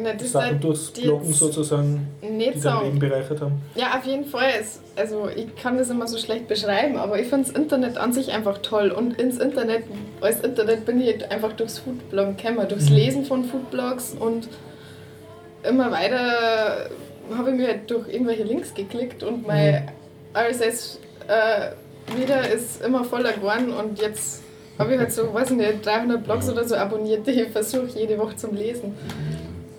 Na, 0.00 0.12
das 0.12 0.32
Sachen 0.32 0.60
die 0.60 0.68
jetzt 0.68 1.34
sozusagen, 1.34 2.06
die 2.22 2.30
nicht 2.30 2.62
so. 2.62 2.68
dein 2.68 2.84
Leben 2.84 2.98
bereichert 2.98 3.40
haben? 3.40 3.60
Ja, 3.74 3.98
auf 3.98 4.04
jeden 4.04 4.24
Fall. 4.24 4.50
Es, 4.60 4.80
also 4.96 5.28
ich 5.34 5.54
kann 5.56 5.78
das 5.78 5.90
immer 5.90 6.06
so 6.06 6.18
schlecht 6.18 6.48
beschreiben, 6.48 6.96
aber 6.96 7.18
ich 7.20 7.28
finde 7.28 7.48
das 7.48 7.56
Internet 7.56 7.98
an 7.98 8.12
sich 8.12 8.32
einfach 8.32 8.58
toll. 8.58 8.90
Und 8.90 9.20
ins 9.20 9.38
Internet, 9.38 9.84
als 10.20 10.40
Internet 10.40 10.84
bin 10.86 11.00
ich 11.00 11.08
halt 11.08 11.30
einfach 11.30 11.52
durchs 11.52 11.78
Foodbloggen 11.78 12.36
gekommen, 12.36 12.68
durchs 12.68 12.90
Lesen 12.90 13.24
von 13.24 13.44
Foodblogs 13.44 14.14
und 14.18 14.48
immer 15.62 15.90
weiter 15.90 16.88
habe 17.36 17.50
ich 17.50 17.56
mir 17.56 17.68
halt 17.68 17.90
durch 17.90 18.08
irgendwelche 18.08 18.44
Links 18.44 18.72
geklickt 18.74 19.22
und 19.22 19.46
mein 19.46 19.90
RSS 20.34 20.98
äh, 21.26 22.16
wieder 22.16 22.48
ist 22.48 22.82
immer 22.82 23.04
voller 23.04 23.32
geworden 23.32 23.72
und 23.72 24.00
jetzt 24.00 24.42
habe 24.78 24.94
ich 24.94 24.98
halt 24.98 25.12
so, 25.12 25.34
weiß 25.34 25.50
ich 25.50 25.56
nicht, 25.56 25.84
300 25.84 26.22
Blogs 26.22 26.48
oder 26.48 26.66
so 26.66 26.76
abonniert, 26.76 27.26
die 27.26 27.32
ich 27.32 27.48
versuche 27.48 27.88
jede 27.94 28.16
Woche 28.18 28.36
zum 28.36 28.54
Lesen. 28.54 28.94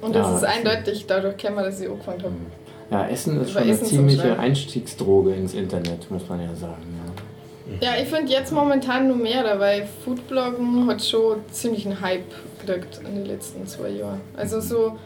Und 0.01 0.15
das 0.15 0.27
Ja, 0.27 0.35
ist 0.37 0.43
eindeutig 0.45 1.05
dadurch 1.07 1.37
gekommen, 1.37 1.63
dass 1.63 1.79
ich 1.79 1.89
angefangen 1.89 2.23
habe. 2.23 2.33
Ja, 2.91 3.07
Essen 3.07 3.39
ist 3.41 3.51
Über 3.51 3.59
schon 3.59 3.61
eine 3.63 3.71
Essen 3.71 3.85
zum 3.85 3.97
ziemliche. 4.09 4.39
Einstiegsdroge 4.39 5.33
ins 5.33 5.53
Internet, 5.53 6.09
muss 6.09 6.27
man 6.27 6.41
ja 6.41 6.55
sagen. 6.55 6.83
Ja. 6.97 7.09
Ja, 7.81 8.01
ich 8.01 8.07
finde 8.09 8.31
jetzt 8.31 8.51
momentan 8.51 9.07
nur 9.07 9.17
mehr, 9.17 9.43
weil 9.59 9.87
Foodbloggen 10.03 10.87
hat 10.87 11.03
schon 11.03 11.37
ziemlich 11.51 11.85
einen 11.85 12.01
Hype 12.01 12.23
gekriegt 12.65 12.99
in 13.07 13.13
den 13.15 13.25
letzten 13.25 13.67
zwei 13.67 13.89
Jahren. 13.89 14.21
Also 14.35 14.59
so, 14.59 14.97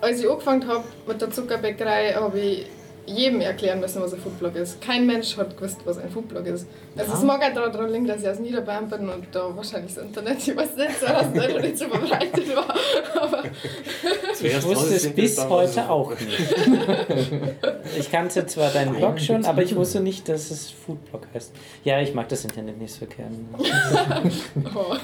als 0.00 0.20
ich 0.20 0.30
angefangen 0.30 0.68
habe 0.68 0.84
mit 1.08 1.20
der 1.20 1.30
Zuckerbäckerei, 1.32 2.12
habe 2.12 2.38
ich 2.38 2.66
jedem 3.06 3.40
erklären 3.40 3.80
müssen, 3.80 4.02
was 4.02 4.12
ein 4.12 4.20
Foodblog 4.20 4.56
ist. 4.56 4.80
Kein 4.80 5.06
Mensch 5.06 5.36
hat 5.36 5.56
gewusst, 5.56 5.78
was 5.84 5.98
ein 5.98 6.10
Foodblog 6.10 6.46
ist. 6.46 6.66
Also 6.96 7.12
es 7.12 7.22
mag 7.22 7.42
auch 7.42 7.54
daran 7.54 7.92
liegen, 7.92 8.06
dass 8.06 8.22
ich 8.22 8.28
aus 8.28 8.38
Niederbayern 8.38 8.88
bin 8.88 9.08
und 9.08 9.26
da 9.32 9.54
wahrscheinlich 9.54 9.94
das 9.94 10.04
Internet, 10.04 10.38
ich 10.38 10.56
weiß 10.56 10.76
nicht, 10.76 11.00
so 11.00 11.06
dass 11.06 11.32
das 11.32 11.52
noch 11.52 11.60
nicht 11.60 11.78
so 11.78 11.88
verbreitet 11.88 12.56
war. 12.56 12.74
Aber 13.20 13.42
Ich 14.42 14.64
wusste 14.64 14.94
es 14.94 15.08
bis 15.12 15.48
heute 15.48 15.88
auch 15.88 16.10
nicht. 16.10 16.26
Ich 17.98 18.10
kannte 18.10 18.44
zwar 18.46 18.70
deinen 18.70 18.96
Blog 18.96 19.20
schon, 19.20 19.44
aber 19.44 19.62
ich 19.62 19.74
wusste 19.74 20.00
nicht, 20.00 20.28
dass 20.28 20.50
es 20.50 20.70
Foodblog 20.70 21.28
heißt. 21.32 21.52
Ja, 21.84 22.00
ich 22.00 22.14
mag 22.14 22.28
das 22.28 22.44
Internet 22.44 22.78
nicht 22.78 22.92
so 22.92 23.06
gern. 23.06 23.48
oh. 24.74 24.94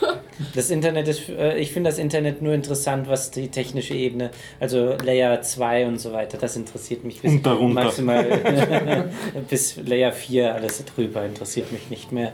Das 0.54 0.70
Internet 0.70 1.08
ist, 1.08 1.28
äh, 1.28 1.56
ich 1.58 1.72
finde 1.72 1.90
das 1.90 1.98
Internet 1.98 2.42
nur 2.42 2.52
interessant, 2.52 3.08
was 3.08 3.30
die 3.30 3.48
technische 3.48 3.94
Ebene, 3.94 4.30
also 4.60 4.96
Layer 5.02 5.40
2 5.40 5.86
und 5.86 5.98
so 6.00 6.12
weiter, 6.12 6.38
das 6.38 6.56
interessiert 6.56 7.04
mich 7.04 7.22
Und 7.24 7.46
darunter. 7.46 7.91
Maximal 7.93 9.10
bis 9.51 9.77
Layer 9.85 10.12
4 10.12 10.55
alles 10.55 10.85
drüber 10.85 11.24
interessiert 11.24 11.70
mich 11.73 11.90
nicht 11.90 12.12
mehr. 12.12 12.32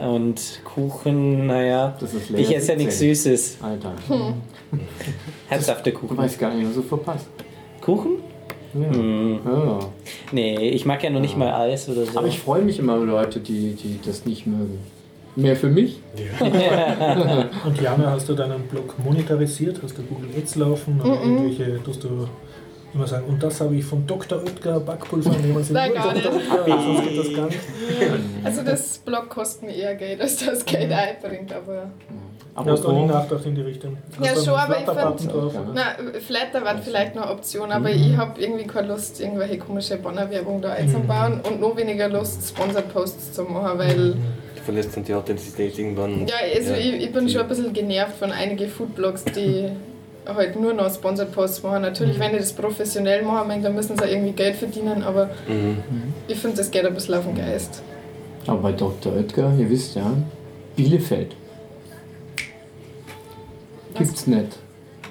Und 0.00 0.60
Kuchen, 0.64 1.46
naja, 1.46 1.96
Das 2.00 2.12
ist 2.12 2.30
Layer 2.30 2.40
ich 2.40 2.56
esse 2.56 2.72
ja 2.72 2.78
nichts 2.78 2.98
17. 2.98 3.14
Süßes. 3.24 3.58
Alter, 3.62 3.92
Herzhafte 5.48 5.92
du 5.92 5.98
Kuchen. 5.98 6.16
weißt 6.16 6.38
gar 6.38 6.52
nicht, 6.54 6.68
was 6.68 6.74
du 6.74 6.82
verpasst. 6.82 7.26
Kuchen? 7.80 8.16
Ja. 8.74 8.92
Hm. 8.94 9.40
Ja. 9.44 9.78
Nee, 10.32 10.70
ich 10.70 10.84
mag 10.84 11.02
ja 11.04 11.10
noch 11.10 11.20
nicht 11.20 11.36
mal 11.36 11.52
Eis 11.54 11.88
oder 11.88 12.04
so. 12.04 12.18
Aber 12.18 12.26
ich 12.26 12.40
freue 12.40 12.62
mich 12.62 12.78
immer 12.78 12.96
über 12.96 13.06
Leute, 13.06 13.38
die, 13.40 13.74
die 13.74 14.00
das 14.04 14.26
nicht 14.26 14.46
mögen. 14.46 14.78
Mehr 15.36 15.54
für 15.54 15.68
mich? 15.68 16.00
Und 17.64 17.80
Jana, 17.80 18.10
hast 18.10 18.28
du 18.28 18.34
deinen 18.34 18.62
Blog 18.62 18.94
monetarisiert? 18.98 19.80
Hast 19.82 19.96
du 19.98 20.02
Google 20.02 20.30
Ads 20.36 20.56
laufen? 20.56 21.00
Oder 21.00 21.20
irgendwelche, 21.22 21.82
tust 21.84 22.04
du 22.04 22.26
immer 22.96 23.06
sagen, 23.06 23.26
und 23.26 23.42
das 23.42 23.60
habe 23.60 23.74
ich 23.76 23.84
von 23.84 24.06
Dr. 24.06 24.38
Oetker 24.42 24.80
Backpulver 24.80 25.30
nehmen 25.30 25.62
Sie 25.62 25.72
Nein, 25.72 25.92
gar 25.94 26.12
Dr. 26.14 26.32
nicht. 26.32 26.50
Oetker, 26.50 26.80
sonst 26.82 27.02
geht 27.08 27.18
das 27.18 27.34
gar 27.34 27.46
nicht. 27.46 27.58
Also 28.44 28.62
das 28.62 28.98
Blog 28.98 29.28
kostet 29.28 29.62
mir 29.68 29.74
eher 29.76 29.94
Geld, 29.94 30.20
als 30.20 30.44
das 30.44 30.64
Geld 30.64 30.90
einbringt, 30.92 31.52
aber... 31.52 31.90
Du 32.64 32.70
hast 32.70 32.86
auch 32.86 32.92
nie 32.92 33.00
Apropos- 33.00 33.10
nachgedacht 33.16 33.44
in 33.46 33.54
die 33.54 33.60
Richtung. 33.60 33.98
Ja, 34.18 34.34
schon, 34.34 34.54
aber 34.54 34.78
ich? 34.80 34.86
Ja. 34.86 35.10
oder? 35.34 35.66
Na, 35.74 35.82
Flatter 36.26 36.64
war 36.64 36.78
vielleicht 36.78 37.14
noch 37.14 37.24
eine 37.24 37.32
Option, 37.32 37.70
aber 37.70 37.90
ich 37.90 38.16
habe 38.16 38.40
irgendwie 38.40 38.64
keine 38.66 38.88
Lust, 38.88 39.20
irgendwelche 39.20 39.58
komische 39.58 39.98
Bannerwerbung 39.98 40.62
da 40.62 40.72
einzubauen 40.72 41.42
und 41.42 41.60
noch 41.60 41.76
weniger 41.76 42.08
Lust, 42.08 42.48
Sponsor-Posts 42.48 43.34
zu 43.34 43.42
machen, 43.42 43.78
weil, 43.78 44.12
Du 44.14 44.62
verlässt 44.64 44.96
dann 44.96 45.04
die 45.04 45.12
Authentizität 45.12 45.78
irgendwann. 45.78 46.26
ja, 46.26 46.34
also 46.56 46.72
ich, 46.72 46.94
ich 46.94 47.12
bin 47.12 47.28
schon 47.28 47.42
ein 47.42 47.48
bisschen 47.48 47.72
genervt 47.74 48.16
von 48.18 48.32
einigen 48.32 48.70
Foodblogs, 48.70 49.24
die 49.26 49.68
halt 50.26 50.58
nur 50.60 50.72
noch 50.74 50.92
Sponsored-Posts 50.92 51.62
machen. 51.62 51.82
Natürlich, 51.82 52.18
wenn 52.18 52.32
die 52.32 52.38
das 52.38 52.52
professionell 52.52 53.22
machen, 53.22 53.48
mein, 53.48 53.62
dann 53.62 53.74
müssen 53.74 53.96
sie 53.96 54.04
auch 54.04 54.08
irgendwie 54.08 54.32
Geld 54.32 54.56
verdienen, 54.56 55.02
aber 55.02 55.30
Mhm. 55.48 55.78
ich 56.28 56.38
finde, 56.38 56.56
das 56.58 56.70
geht 56.70 56.84
ein 56.84 56.94
bisschen 56.94 57.14
auf 57.14 57.24
den 57.24 57.36
Geist. 57.36 57.82
Aber 58.46 58.58
bei 58.60 58.72
Dr. 58.72 59.12
Oetker, 59.14 59.52
ihr 59.58 59.68
wisst 59.70 59.96
ja, 59.96 60.12
Bielefeld. 60.76 61.34
Gibt's 63.94 64.26
nicht. 64.26 64.58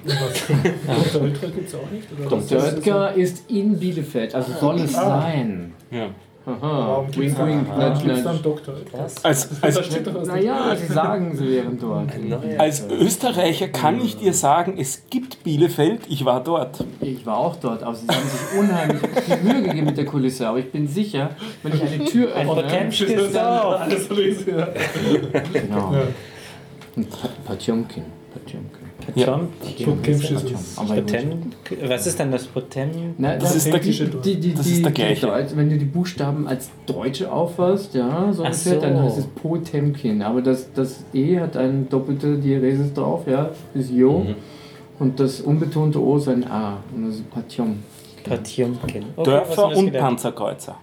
Was? 0.04 0.14
Dr. 1.12 1.22
Oetker 1.26 1.48
gibt 1.48 1.68
es 1.68 1.74
auch 1.74 1.90
nicht? 1.90 2.06
Oder 2.18 2.30
was 2.36 2.46
Dr. 2.46 2.62
Oetker 2.64 3.14
ist 3.14 3.50
in 3.50 3.78
Bielefeld, 3.78 4.34
also 4.34 4.52
soll 4.60 4.80
es 4.80 4.94
Ah. 4.94 5.20
sein. 5.22 5.72
Ja. 5.90 6.08
Aha, 6.46 6.60
Warum 6.62 7.10
gibt 7.10 7.26
es 7.26 7.38
wink, 7.38 7.48
wink, 7.48 7.68
dann, 7.76 7.92
nudge, 7.92 8.04
gibt's 8.04 8.22
dann. 8.22 8.40
Dr. 8.42 8.74
Oetker? 8.74 8.98
Was? 8.98 9.24
Als, 9.24 9.48
Da 9.48 9.66
als, 9.66 9.76
was 10.14 10.28
Naja, 10.28 10.76
sie 10.76 10.92
sagen, 10.92 11.36
sie 11.36 11.48
wären 11.48 11.76
dort. 11.80 12.08
als 12.58 12.86
Österreicher 12.88 13.66
kann 13.66 14.00
ich 14.00 14.16
dir 14.16 14.32
sagen, 14.32 14.76
es 14.78 15.02
gibt 15.10 15.42
Bielefeld, 15.42 16.02
ich 16.08 16.24
war 16.24 16.42
dort. 16.44 16.84
Ich 17.00 17.26
war 17.26 17.38
auch 17.38 17.56
dort, 17.56 17.82
aber 17.82 17.96
sie 17.96 18.06
haben 18.06 18.28
sich 18.28 18.60
unheimlich 18.60 19.00
viel 19.24 19.36
Mühe 19.38 19.62
gegeben 19.62 19.86
mit 19.86 19.96
der 19.96 20.04
Kulisse. 20.04 20.46
Aber 20.46 20.58
ich 20.60 20.70
bin 20.70 20.86
sicher, 20.86 21.30
wenn 21.64 21.74
ich 21.74 21.82
eine 21.82 22.04
Tür 22.04 22.32
Ein 22.36 22.48
öffne, 22.48 22.62
Potemkin 22.62 23.08
ist 23.08 23.36
auch. 23.36 23.80
Alles 23.80 24.08
lesen, 24.10 24.56
ja. 24.58 24.68
genau. 25.52 25.94
Ein 26.96 27.06
Patjomkin. 27.44 28.04
Patjomkin. 28.32 28.85
Aber 29.14 29.40
gut. 30.96 31.04
Potem, 31.04 31.52
was 31.88 32.06
ist 32.06 32.18
dann 32.20 32.30
das 32.32 32.46
Potem? 32.46 32.88
Na, 33.18 33.36
Das 33.36 33.54
ist 33.54 33.66
der- 33.66 33.78
die, 33.78 33.90
die, 34.22 34.40
die, 34.40 34.54
das 34.54 34.66
ist 34.66 34.76
die, 34.78 34.82
der 34.82 34.90
die 34.90 34.94
gleiche. 34.94 35.26
Deut- 35.26 35.56
wenn 35.56 35.70
du 35.70 35.78
die 35.78 35.84
Buchstaben 35.84 36.46
als 36.48 36.70
Deutsche 36.86 37.30
auffasst, 37.32 37.94
ja, 37.94 38.32
so 38.32 38.42
ungefähr, 38.42 38.74
so. 38.74 38.80
dann 38.80 39.02
heißt 39.02 39.18
es 39.18 39.26
Potemkin. 39.26 40.22
Aber 40.22 40.42
das, 40.42 40.72
das 40.72 41.04
E 41.14 41.38
hat 41.40 41.56
eine 41.56 41.82
doppelte 41.82 42.38
Diaresis 42.38 42.92
drauf, 42.94 43.26
ja, 43.26 43.50
ist 43.74 43.90
Jo. 43.90 44.20
Mhm. 44.20 44.34
Und 44.98 45.20
das 45.20 45.40
unbetonte 45.42 46.02
O 46.02 46.16
ist 46.16 46.28
ein 46.28 46.44
A. 46.50 46.78
Und 46.94 47.06
das 47.08 47.16
ist 47.16 47.30
Patjom. 47.30 47.76
Potemkin. 48.24 48.76
Okay, 48.82 49.02
Dörfer 49.22 49.68
und 49.68 49.86
gelernt? 49.86 50.08
Panzerkreuzer. 50.08 50.76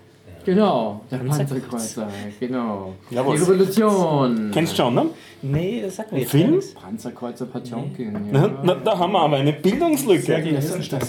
Genau, 0.45 1.01
der 1.09 1.17
Panzerkreuzer. 1.17 2.07
Genau. 2.39 2.93
Jawohl. 3.09 3.37
Die 3.37 3.43
Revolution. 3.43 4.51
Kennst 4.53 4.73
du 4.73 4.83
schon, 4.83 4.95
ne? 4.95 5.05
Nee, 5.41 5.81
das 5.81 5.97
sagt 5.97 6.11
mir 6.11 6.19
jetzt 6.19 6.31
Film? 6.31 6.51
nichts. 6.51 6.73
Panzerkreuzer 6.73 7.45
Patjomkin, 7.45 8.29
Na, 8.31 8.43
ja. 8.43 8.59
na, 8.63 8.75
da 8.75 8.97
haben 8.97 9.11
wir 9.11 9.19
aber 9.19 9.37
eine 9.37 9.53
Bildungslücke. 9.53 10.41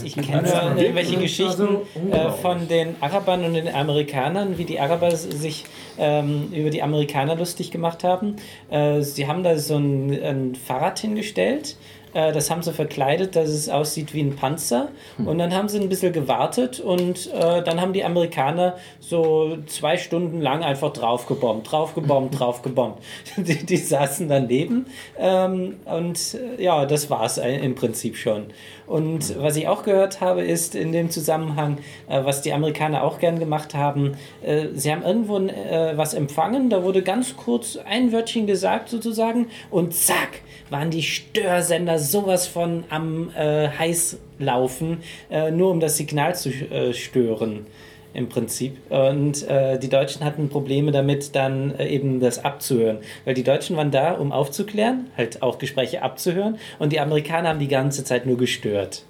Ich 0.05 0.17
kenne 0.17 0.43
nur 0.43 0.77
irgendwelche 0.83 1.17
Geschichten 1.19 1.69
äh, 2.11 2.31
von 2.31 2.67
den 2.67 2.97
Arabern 3.01 3.45
und 3.45 3.55
den 3.55 3.73
Amerikanern, 3.73 4.59
wie 4.59 4.65
die 4.65 4.81
Araber 4.81 5.15
sich 5.15 5.65
ähm, 5.99 6.49
über 6.53 6.71
die 6.71 6.83
Amerikaner 6.83 7.37
lustig 7.37 7.71
gemacht 7.71 8.03
haben. 8.03 8.37
Äh, 8.71 9.03
sie 9.03 9.27
haben 9.27 9.43
da 9.45 9.57
so 9.59 9.77
ein, 9.77 10.11
ein 10.11 10.55
Fahrrad 10.55 10.99
hingestellt. 10.99 11.77
Äh, 12.15 12.33
Das 12.33 12.51
haben 12.51 12.63
sie 12.63 12.73
verkleidet, 12.73 13.37
dass 13.37 13.49
es 13.49 13.69
aussieht 13.69 14.15
wie 14.15 14.23
ein 14.23 14.37
Panzer. 14.37 14.89
Und 15.19 15.39
dann 15.39 15.55
haben 15.55 15.69
sie 15.69 15.79
ein 15.79 15.89
bisschen 15.89 16.13
gewartet 16.13 16.81
und 16.81 17.33
äh, 17.33 17.63
dann 17.63 17.81
haben 17.81 17.93
die 17.93 18.05
Amerikaner 18.05 18.77
so 19.01 19.59
zwei 19.67 19.97
Stunden 19.97 20.41
lang 20.41 20.63
einfach 20.63 20.93
draufgebombt, 20.93 21.71
draufgebombt, 21.71 22.39
draufgebombt. 22.39 23.03
Die, 23.37 23.65
die 23.67 23.77
saßen 23.77 24.29
daneben 24.29 24.87
ähm, 25.19 25.77
und 25.85 26.35
äh, 26.59 26.63
ja, 26.63 26.87
das 26.87 27.11
war 27.11 27.25
es 27.25 27.39
im 27.39 27.75
Prinzip 27.75 28.17
schon. 28.17 28.47
Und 28.87 29.39
was 29.41 29.57
ich 29.57 29.69
auch 29.69 29.83
gehört 29.83 30.21
habe, 30.21 30.43
ist 30.43 30.75
in 30.75 30.93
dem 30.93 31.11
Zusammenhang, 31.11 31.79
äh, 32.09 32.25
was 32.25 32.43
die 32.43 32.53
Amerikaner 32.53 33.03
auch 33.03 33.19
gern 33.19 33.39
gemacht 33.39 33.75
haben, 33.75 34.13
äh, 34.43 34.69
sie 34.75 34.93
haben 34.93 35.03
irgendwo 35.03 35.39
äh, 35.39 35.97
was 35.97 36.15
empfangen, 36.15 36.71
da 36.71 36.83
wurde 36.83 37.03
ganz 37.03 37.37
kurz 37.37 37.77
ein 37.77 38.13
Wörtchen 38.13 38.47
gesagt 38.47 38.89
sozusagen. 38.89 39.47
Und 39.71 39.95
zack, 39.95 40.43
waren 40.71 40.91
die 40.91 41.03
Störsender 41.03 41.99
sowas 41.99 42.47
von 42.47 42.85
am 42.91 43.31
äh, 43.37 43.69
Heißlaufen, 43.69 44.99
äh, 45.31 45.51
nur 45.51 45.71
um 45.71 45.81
das 45.81 45.97
Signal 45.97 46.35
zu 46.35 46.51
äh, 46.51 46.93
stören 46.93 47.67
im 48.15 48.29
Prinzip. 48.29 48.79
Und 48.91 49.47
äh, 49.49 49.79
die 49.79 49.89
Deutschen 49.89 50.25
hatten 50.25 50.49
Probleme 50.49 50.93
damit, 50.93 51.35
dann 51.35 51.75
äh, 51.75 51.89
eben 51.89 52.21
das 52.21 52.45
abzuhören. 52.45 52.99
Weil 53.25 53.35
die 53.35 53.43
Deutschen 53.43 53.77
waren 53.77 53.91
da, 53.91 54.13
um 54.13 54.33
aufzuklären, 54.33 55.11
halt 55.17 55.43
auch 55.43 55.59
Gespräche 55.59 56.03
abzuhören. 56.03 56.59
Und 56.79 56.93
die 56.93 57.01
Amerikaner 57.01 57.51
haben 57.51 57.59
die 57.59 57.69
ganze 57.69 58.05
Zeit 58.05 58.25
nur 58.25 58.39
gestört. 58.39 59.03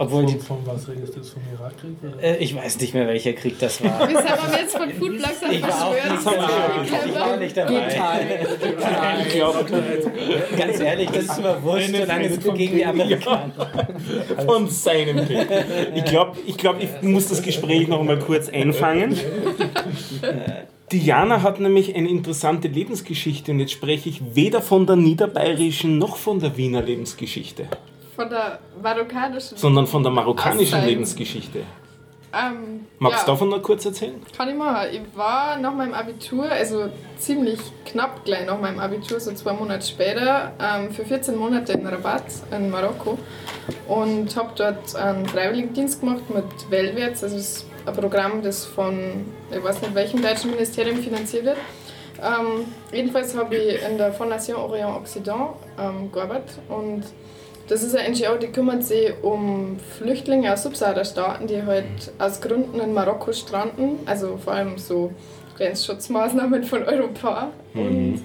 Obwohl 0.00 0.28
Von, 0.28 0.40
von 0.40 0.58
was 0.64 0.88
redest 0.88 1.16
du? 1.16 1.22
Vom 1.24 1.42
Irakkrieg? 1.52 2.22
äh, 2.22 2.36
ich 2.36 2.54
weiß 2.54 2.78
nicht 2.80 2.94
mehr, 2.94 3.08
welcher 3.08 3.32
Krieg 3.32 3.58
das 3.58 3.82
war. 3.82 4.08
Wir 4.08 4.14
jetzt 4.60 4.76
von 4.76 4.90
Foodblogs 4.90 5.42
an 5.42 5.50
Ich 5.50 5.62
war 5.62 5.86
auch 5.86 5.92
nicht 5.92 6.26
dabei. 6.26 6.48
Ich 7.06 7.14
war 7.14 7.36
nicht 7.36 7.56
dabei. 7.56 9.26
Ich 9.26 9.28
glaube, 9.34 9.66
Ganz 10.56 10.80
ehrlich, 10.80 11.10
das 11.10 11.24
ist 11.24 11.42
mir 11.42 11.62
wurscht, 11.62 11.90
solange 11.96 12.26
es 12.28 12.38
gegen 12.38 12.76
die 12.76 12.86
Amerikaner. 12.86 13.52
von 14.46 14.68
seinem 14.68 15.26
Krieg. 15.26 15.48
Ich 15.96 16.04
glaube, 16.04 16.36
ich, 16.46 16.56
glaub, 16.56 16.80
ich 16.80 16.88
muss 17.02 17.28
das 17.28 17.42
Gespräch 17.42 17.88
noch 17.88 18.02
mal 18.04 18.18
kurz 18.20 18.48
einfangen. 18.48 19.18
Diana 20.92 21.42
hat 21.42 21.60
nämlich 21.60 21.94
eine 21.94 22.08
interessante 22.08 22.68
Lebensgeschichte 22.68 23.50
und 23.52 23.60
jetzt 23.60 23.72
spreche 23.72 24.08
ich 24.08 24.34
weder 24.34 24.62
von 24.62 24.86
der 24.86 24.96
niederbayerischen 24.96 25.98
noch 25.98 26.16
von 26.16 26.40
der 26.40 26.56
Wiener 26.56 26.80
Lebensgeschichte, 26.82 27.66
Von 28.18 28.28
der 28.30 28.58
marokkanischen. 28.82 29.56
sondern 29.56 29.86
von 29.86 30.02
der 30.02 30.10
marokkanischen. 30.10 30.84
Lebensgeschichte. 30.84 31.60
Ähm, 32.32 32.86
Magst 32.98 33.22
du 33.22 33.22
ja, 33.22 33.32
davon 33.32 33.48
noch 33.48 33.62
kurz 33.62 33.84
erzählen? 33.84 34.20
Kann 34.36 34.48
ich 34.48 34.56
machen. 34.56 34.88
Ich 34.90 35.16
war 35.16 35.56
nach 35.56 35.72
meinem 35.72 35.94
Abitur, 35.94 36.50
also 36.50 36.88
ziemlich 37.16 37.60
knapp 37.84 38.24
gleich 38.24 38.44
nach 38.44 38.60
meinem 38.60 38.80
Abitur, 38.80 39.20
so 39.20 39.32
zwei 39.34 39.52
Monate 39.52 39.86
später, 39.86 40.50
ähm, 40.60 40.90
für 40.90 41.04
14 41.04 41.36
Monate 41.36 41.74
in 41.74 41.86
Rabat 41.86 42.24
in 42.50 42.70
Marokko 42.70 43.16
und 43.86 44.34
habe 44.34 44.50
dort 44.56 44.96
einen 44.96 45.24
Freiwilligendienst 45.26 46.00
gemacht 46.00 46.28
mit 46.28 46.70
Wellwärts. 46.70 47.22
Also 47.22 47.36
es 47.36 47.58
ist 47.58 47.66
ein 47.86 47.94
Programm, 47.94 48.42
das 48.42 48.64
von, 48.64 49.26
ich 49.52 49.62
weiß 49.62 49.80
nicht 49.80 49.94
welchem 49.94 50.22
deutschen 50.22 50.50
Ministerium 50.50 50.98
finanziert 50.98 51.44
wird. 51.44 51.58
Ähm, 52.20 52.64
jedenfalls 52.92 53.36
habe 53.36 53.54
ich 53.54 53.80
in 53.80 53.96
der 53.96 54.12
Fondation 54.12 54.56
Orient 54.56 54.96
Occident 54.96 55.50
ähm, 55.78 56.10
gearbeitet 56.10 56.58
und 56.68 57.04
das 57.68 57.82
ist 57.82 57.96
eine 57.96 58.10
NGO, 58.10 58.36
die 58.40 58.48
kümmert 58.48 58.82
sich 58.84 59.12
um 59.22 59.76
Flüchtlinge 59.98 60.52
aus 60.52 60.62
Subsahara-Staaten, 60.62 61.46
die 61.46 61.62
halt 61.62 62.12
aus 62.18 62.40
Gründen 62.40 62.80
in 62.80 62.94
Marokko 62.94 63.32
stranden, 63.32 63.98
also 64.06 64.38
vor 64.38 64.54
allem 64.54 64.78
so 64.78 65.12
Grenzschutzmaßnahmen 65.56 66.64
von 66.64 66.84
Europa. 66.84 67.48
Und, 67.74 68.22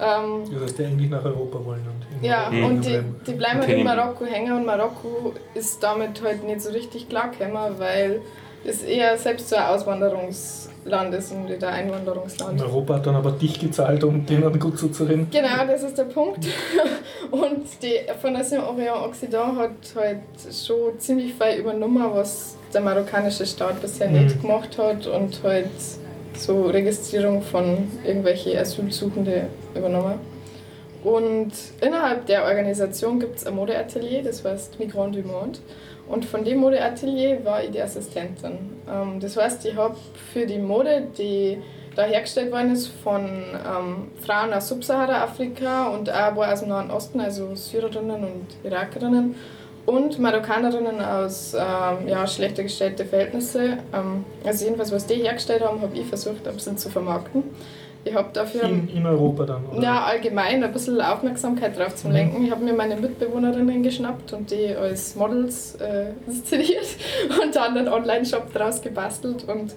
ähm, 0.00 0.44
Ja, 0.52 0.58
dass 0.60 0.74
die 0.74 0.84
eigentlich 0.84 1.10
nach 1.10 1.24
Europa 1.24 1.64
wollen. 1.64 1.80
Und 1.80 2.24
ja, 2.24 2.48
Europa 2.50 2.66
und 2.66 2.84
die, 2.84 2.90
bleiben. 2.90 3.20
die 3.26 3.32
bleiben 3.32 3.60
halt 3.60 3.70
in 3.70 3.84
Marokko 3.84 4.24
hängen 4.24 4.52
und 4.52 4.66
Marokko 4.66 5.34
ist 5.54 5.82
damit 5.82 6.22
halt 6.22 6.44
nicht 6.44 6.60
so 6.60 6.70
richtig 6.70 7.08
klargekommen, 7.08 7.78
weil 7.78 8.20
es 8.64 8.82
eher 8.82 9.16
selbst 9.16 9.48
so 9.48 9.56
ein 9.56 9.62
Auswanderungsland 9.66 11.14
ist 11.14 11.32
und 11.32 11.44
nicht 11.46 11.62
ein 11.62 11.74
Einwanderungsland. 11.86 12.60
Europa 12.60 12.94
hat 12.94 13.06
dann 13.06 13.16
aber 13.16 13.32
dich 13.32 13.58
gezahlt, 13.58 14.02
um 14.04 14.24
denen 14.26 14.58
gut 14.58 14.78
zuzureden. 14.78 15.28
Genau, 15.30 15.66
das 15.66 15.82
ist 15.82 15.96
der 15.98 16.04
Punkt. 16.04 16.46
Und 17.30 17.66
die 17.82 17.94
Fondation 18.20 18.64
Orient 18.64 18.96
Occident 18.96 19.56
hat 19.58 19.70
halt 19.94 20.20
schon 20.52 20.98
ziemlich 20.98 21.34
viel 21.34 21.60
übernommen, 21.60 22.04
was 22.12 22.56
der 22.72 22.80
marokkanische 22.80 23.44
Staat 23.46 23.80
bisher 23.82 24.08
Mhm. 24.08 24.24
nicht 24.24 24.40
gemacht 24.40 24.78
hat 24.78 25.06
und 25.06 25.40
halt 25.42 25.68
so 26.34 26.66
Registrierung 26.66 27.42
von 27.42 27.88
irgendwelchen 28.04 28.56
Asylsuchenden 28.56 29.46
übernommen. 29.74 30.14
Und 31.04 31.52
innerhalb 31.80 32.26
der 32.26 32.44
Organisation 32.44 33.20
gibt 33.20 33.36
es 33.38 33.46
ein 33.46 33.54
Modeatelier, 33.54 34.22
das 34.22 34.44
heißt 34.44 34.78
Migrant 34.78 35.14
du 35.14 35.22
Monde. 35.22 35.58
Und 36.08 36.24
von 36.24 36.44
dem 36.44 36.58
Modeatelier 36.58 37.44
war 37.44 37.62
ich 37.62 37.70
die 37.70 37.80
Assistentin. 37.80 38.58
Ähm, 38.90 39.20
das 39.20 39.36
heißt, 39.36 39.64
ich 39.66 39.76
habe 39.76 39.96
für 40.32 40.46
die 40.46 40.58
Mode, 40.58 41.08
die 41.16 41.58
da 41.94 42.04
hergestellt 42.04 42.52
worden 42.52 42.72
ist 42.72 42.88
von 42.88 43.24
ähm, 43.26 44.10
Frauen 44.24 44.52
aus 44.52 44.68
Subsahara-Afrika 44.68 45.88
und 45.88 46.10
auch 46.10 46.36
aus 46.36 46.60
dem 46.60 46.68
Nahen 46.68 46.90
Osten, 46.90 47.20
also 47.20 47.54
Syrerinnen 47.54 48.22
und 48.22 48.46
Irakerinnen 48.62 49.34
und 49.84 50.18
Marokkanerinnen 50.18 51.00
aus 51.00 51.54
ähm, 51.54 52.06
ja, 52.06 52.26
schlechter 52.26 52.62
gestellten 52.62 53.08
Verhältnissen. 53.08 53.78
Ähm, 53.92 54.24
also 54.44 54.64
jedenfalls, 54.64 54.92
was 54.92 55.06
die 55.06 55.14
hergestellt 55.14 55.62
haben, 55.62 55.80
habe 55.80 55.96
ich 55.96 56.06
versucht, 56.06 56.46
ein 56.46 56.54
bisschen 56.54 56.78
zu 56.78 56.88
vermarkten. 56.88 57.42
Ich 58.08 58.14
habe 58.14 58.28
dafür... 58.32 58.64
In, 58.64 58.88
in 58.88 59.06
Europa 59.06 59.44
dann, 59.44 59.66
oder? 59.66 59.82
Ja, 59.82 60.04
allgemein 60.04 60.62
ein 60.62 60.72
bisschen 60.72 61.00
Aufmerksamkeit 61.00 61.78
drauf 61.78 61.94
zu 61.94 62.08
lenken. 62.08 62.44
Ich 62.44 62.50
habe 62.50 62.64
mir 62.64 62.72
meine 62.72 62.96
Mitbewohnerinnen 62.96 63.82
geschnappt 63.82 64.32
und 64.32 64.50
die 64.50 64.74
als 64.74 65.14
Models 65.16 65.76
äh, 65.76 66.06
inszeniert 66.26 66.86
und 67.42 67.54
dann 67.54 67.76
einen 67.76 67.88
Online-Shop 67.88 68.52
draus 68.52 68.80
gebastelt 68.80 69.44
und 69.48 69.74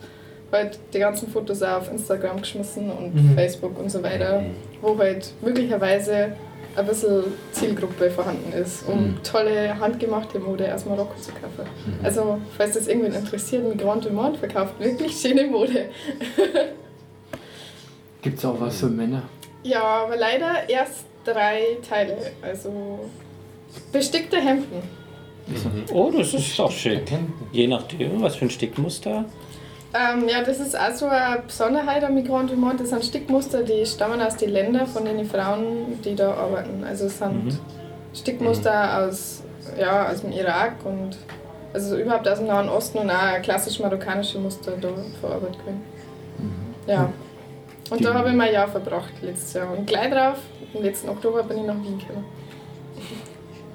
halt 0.52 0.80
die 0.94 1.00
ganzen 1.00 1.30
Fotos 1.30 1.64
auch 1.64 1.78
auf 1.78 1.92
Instagram 1.92 2.42
geschmissen 2.42 2.92
und 2.92 3.16
Mhm. 3.16 3.36
Facebook 3.36 3.80
und 3.80 3.90
so 3.90 4.04
weiter, 4.04 4.44
wo 4.82 4.98
halt 4.98 5.34
möglicherweise 5.42 6.34
ein 6.76 6.86
bisschen 6.86 7.24
Zielgruppe 7.52 8.10
vorhanden 8.10 8.54
ist, 8.54 8.88
um 8.88 9.18
tolle 9.24 9.78
handgemachte 9.80 10.40
Mode 10.40 10.74
aus 10.74 10.86
Marokko 10.86 11.20
zu 11.20 11.32
kaufen. 11.32 11.70
Also, 12.04 12.40
falls 12.58 12.74
das 12.76 12.88
irgendwen 12.88 13.14
interessiert, 13.14 13.68
Migrant 13.68 14.06
du 14.06 14.10
Monde 14.10 14.38
verkauft 14.38 14.80
wirklich 14.80 15.14
schöne 15.20 15.48
Mode. 15.48 15.86
Gibt 18.22 18.38
es 18.38 18.46
auch 18.46 18.60
was 18.60 18.80
für 18.80 18.88
Männer? 18.88 19.24
Ja, 19.64 19.82
aber 19.82 20.16
leider 20.16 20.70
erst 20.70 21.06
drei 21.24 21.78
Teile. 21.88 22.18
Also 22.42 23.10
bestickte 23.92 24.38
Hemden. 24.38 24.82
Oh, 25.92 26.12
das 26.16 26.34
ist 26.34 26.60
auch 26.60 26.72
schick. 26.72 27.12
Je 27.52 27.68
nachdem, 27.68 28.22
was 28.22 28.36
für 28.36 28.46
ein 28.46 28.52
Stickmuster. 28.52 29.26
Ähm, 29.94 30.30
ja, 30.30 30.42
das 30.44 30.60
ist 30.60 30.78
auch 30.78 30.92
so 30.94 31.08
eine 31.08 31.42
Besonderheit 31.46 32.04
am 32.04 32.14
Migrant 32.14 32.50
du 32.52 32.56
Monde. 32.56 32.78
Das 32.80 32.90
sind 32.90 33.04
Stickmuster, 33.04 33.64
die 33.64 33.86
stammen 33.86 34.22
aus 34.22 34.38
den 34.38 34.52
Ländern 34.52 34.88
von 34.88 35.04
den 35.04 35.26
Frauen, 35.26 36.02
die 36.04 36.16
da 36.16 36.34
arbeiten. 36.34 36.84
Also 36.84 37.08
es 37.08 37.18
sind 37.18 37.60
Stickmuster 38.14 39.00
aus, 39.06 39.44
ja, 39.78 40.10
aus 40.10 40.22
dem 40.22 40.32
Irak 40.32 40.76
und 40.86 41.18
also 41.74 41.98
überhaupt 41.98 42.28
aus 42.28 42.38
dem 42.38 42.48
Nahen 42.48 42.70
Osten 42.70 43.00
und 43.00 43.10
auch 43.10 43.42
klassisch 43.42 43.80
marokkanische 43.80 44.40
Muster 44.40 44.74
da 44.80 44.90
verarbeitet 45.20 45.66
werden. 45.66 45.82
Ja. 46.88 47.12
Und 47.92 48.06
da 48.06 48.14
habe 48.14 48.30
ich 48.30 48.36
mein 48.36 48.54
Jahr 48.54 48.70
verbracht 48.70 49.12
letztes 49.22 49.54
Jahr. 49.54 49.78
Und 49.78 49.86
gleich 49.86 50.10
drauf, 50.10 50.38
im 50.74 50.82
letzten 50.82 51.10
Oktober, 51.10 51.44
bin 51.44 51.58
ich 51.58 51.66
nach 51.66 51.76
Wien 51.76 52.00
gekommen. 52.00 52.26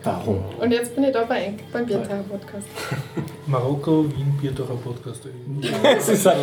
Warum? 0.02 0.42
Und 0.58 0.70
jetzt 0.70 0.94
bin 0.94 1.04
ich 1.04 1.12
da 1.12 1.24
bei 1.24 1.42
Enk, 1.42 1.60
beim 1.70 1.84
Biertager 1.84 2.22
Podcast. 2.22 2.66
Marokko, 3.46 4.04
Wien, 4.04 4.38
Bierdacher 4.40 4.76
Podcast. 4.76 5.24
Es 5.98 6.08
ist 6.08 6.26
ein 6.26 6.38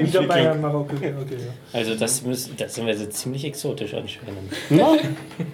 Wieder 0.00 0.22
Bayern, 0.22 0.60
Marokko, 0.60 0.94
okay, 0.94 1.12
ja. 1.12 1.52
Also 1.78 1.94
das, 1.94 2.22
müssen, 2.22 2.56
das 2.56 2.74
sind 2.74 2.86
wir 2.86 2.94
jetzt 2.94 3.18
ziemlich 3.18 3.44
exotisch 3.44 3.92
anscheinend. 3.92 4.52
Na, 4.70 4.96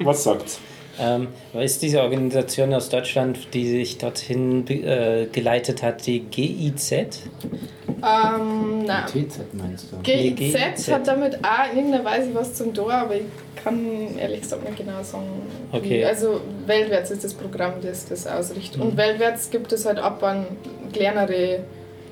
was 0.01 0.23
sagt's? 0.23 0.61
Ähm, 1.01 1.29
aber 1.53 1.65
ist 1.65 1.83
diese 1.83 2.03
Organisation 2.03 2.75
aus 2.75 2.89
Deutschland, 2.89 3.55
die 3.55 3.67
sich 3.69 3.99
dorthin 3.99 4.67
äh, 4.69 5.27
geleitet 5.33 5.83
hat, 5.83 6.07
die 6.07 6.21
GIZ? 6.21 6.93
Ähm, 6.93 8.85
nein. 8.85 9.07
TZ 9.07 9.41
meinst 9.53 9.93
du? 9.93 9.97
GIZ 10.03 10.37
GIZ. 10.37 10.89
hat 10.91 11.07
damit 11.07 11.39
auch 11.43 11.73
in 11.73 11.79
irgendeiner 11.79 12.05
Weise 12.05 12.35
was 12.35 12.55
zum 12.55 12.75
Tor, 12.75 12.93
aber 12.93 13.17
ich 13.17 13.23
kann 13.63 14.17
ehrlich 14.19 14.43
gesagt 14.43 14.65
nicht 14.65 14.79
genau 14.79 15.03
sagen. 15.03 15.27
wie. 15.73 15.77
Okay. 15.77 16.05
Also 16.05 16.41
Weltwärts 16.67 17.11
ist 17.11 17.25
das 17.25 17.35
Programm, 17.35 17.75
das 17.83 18.07
das 18.07 18.27
ausrichtet. 18.27 18.81
Und 18.81 18.97
Weltwärts 18.97 19.51
gibt 19.51 19.73
es 19.73 19.87
halt 19.87 19.99
ab 19.99 20.23
an 20.23 20.47
kleinere 20.93 21.61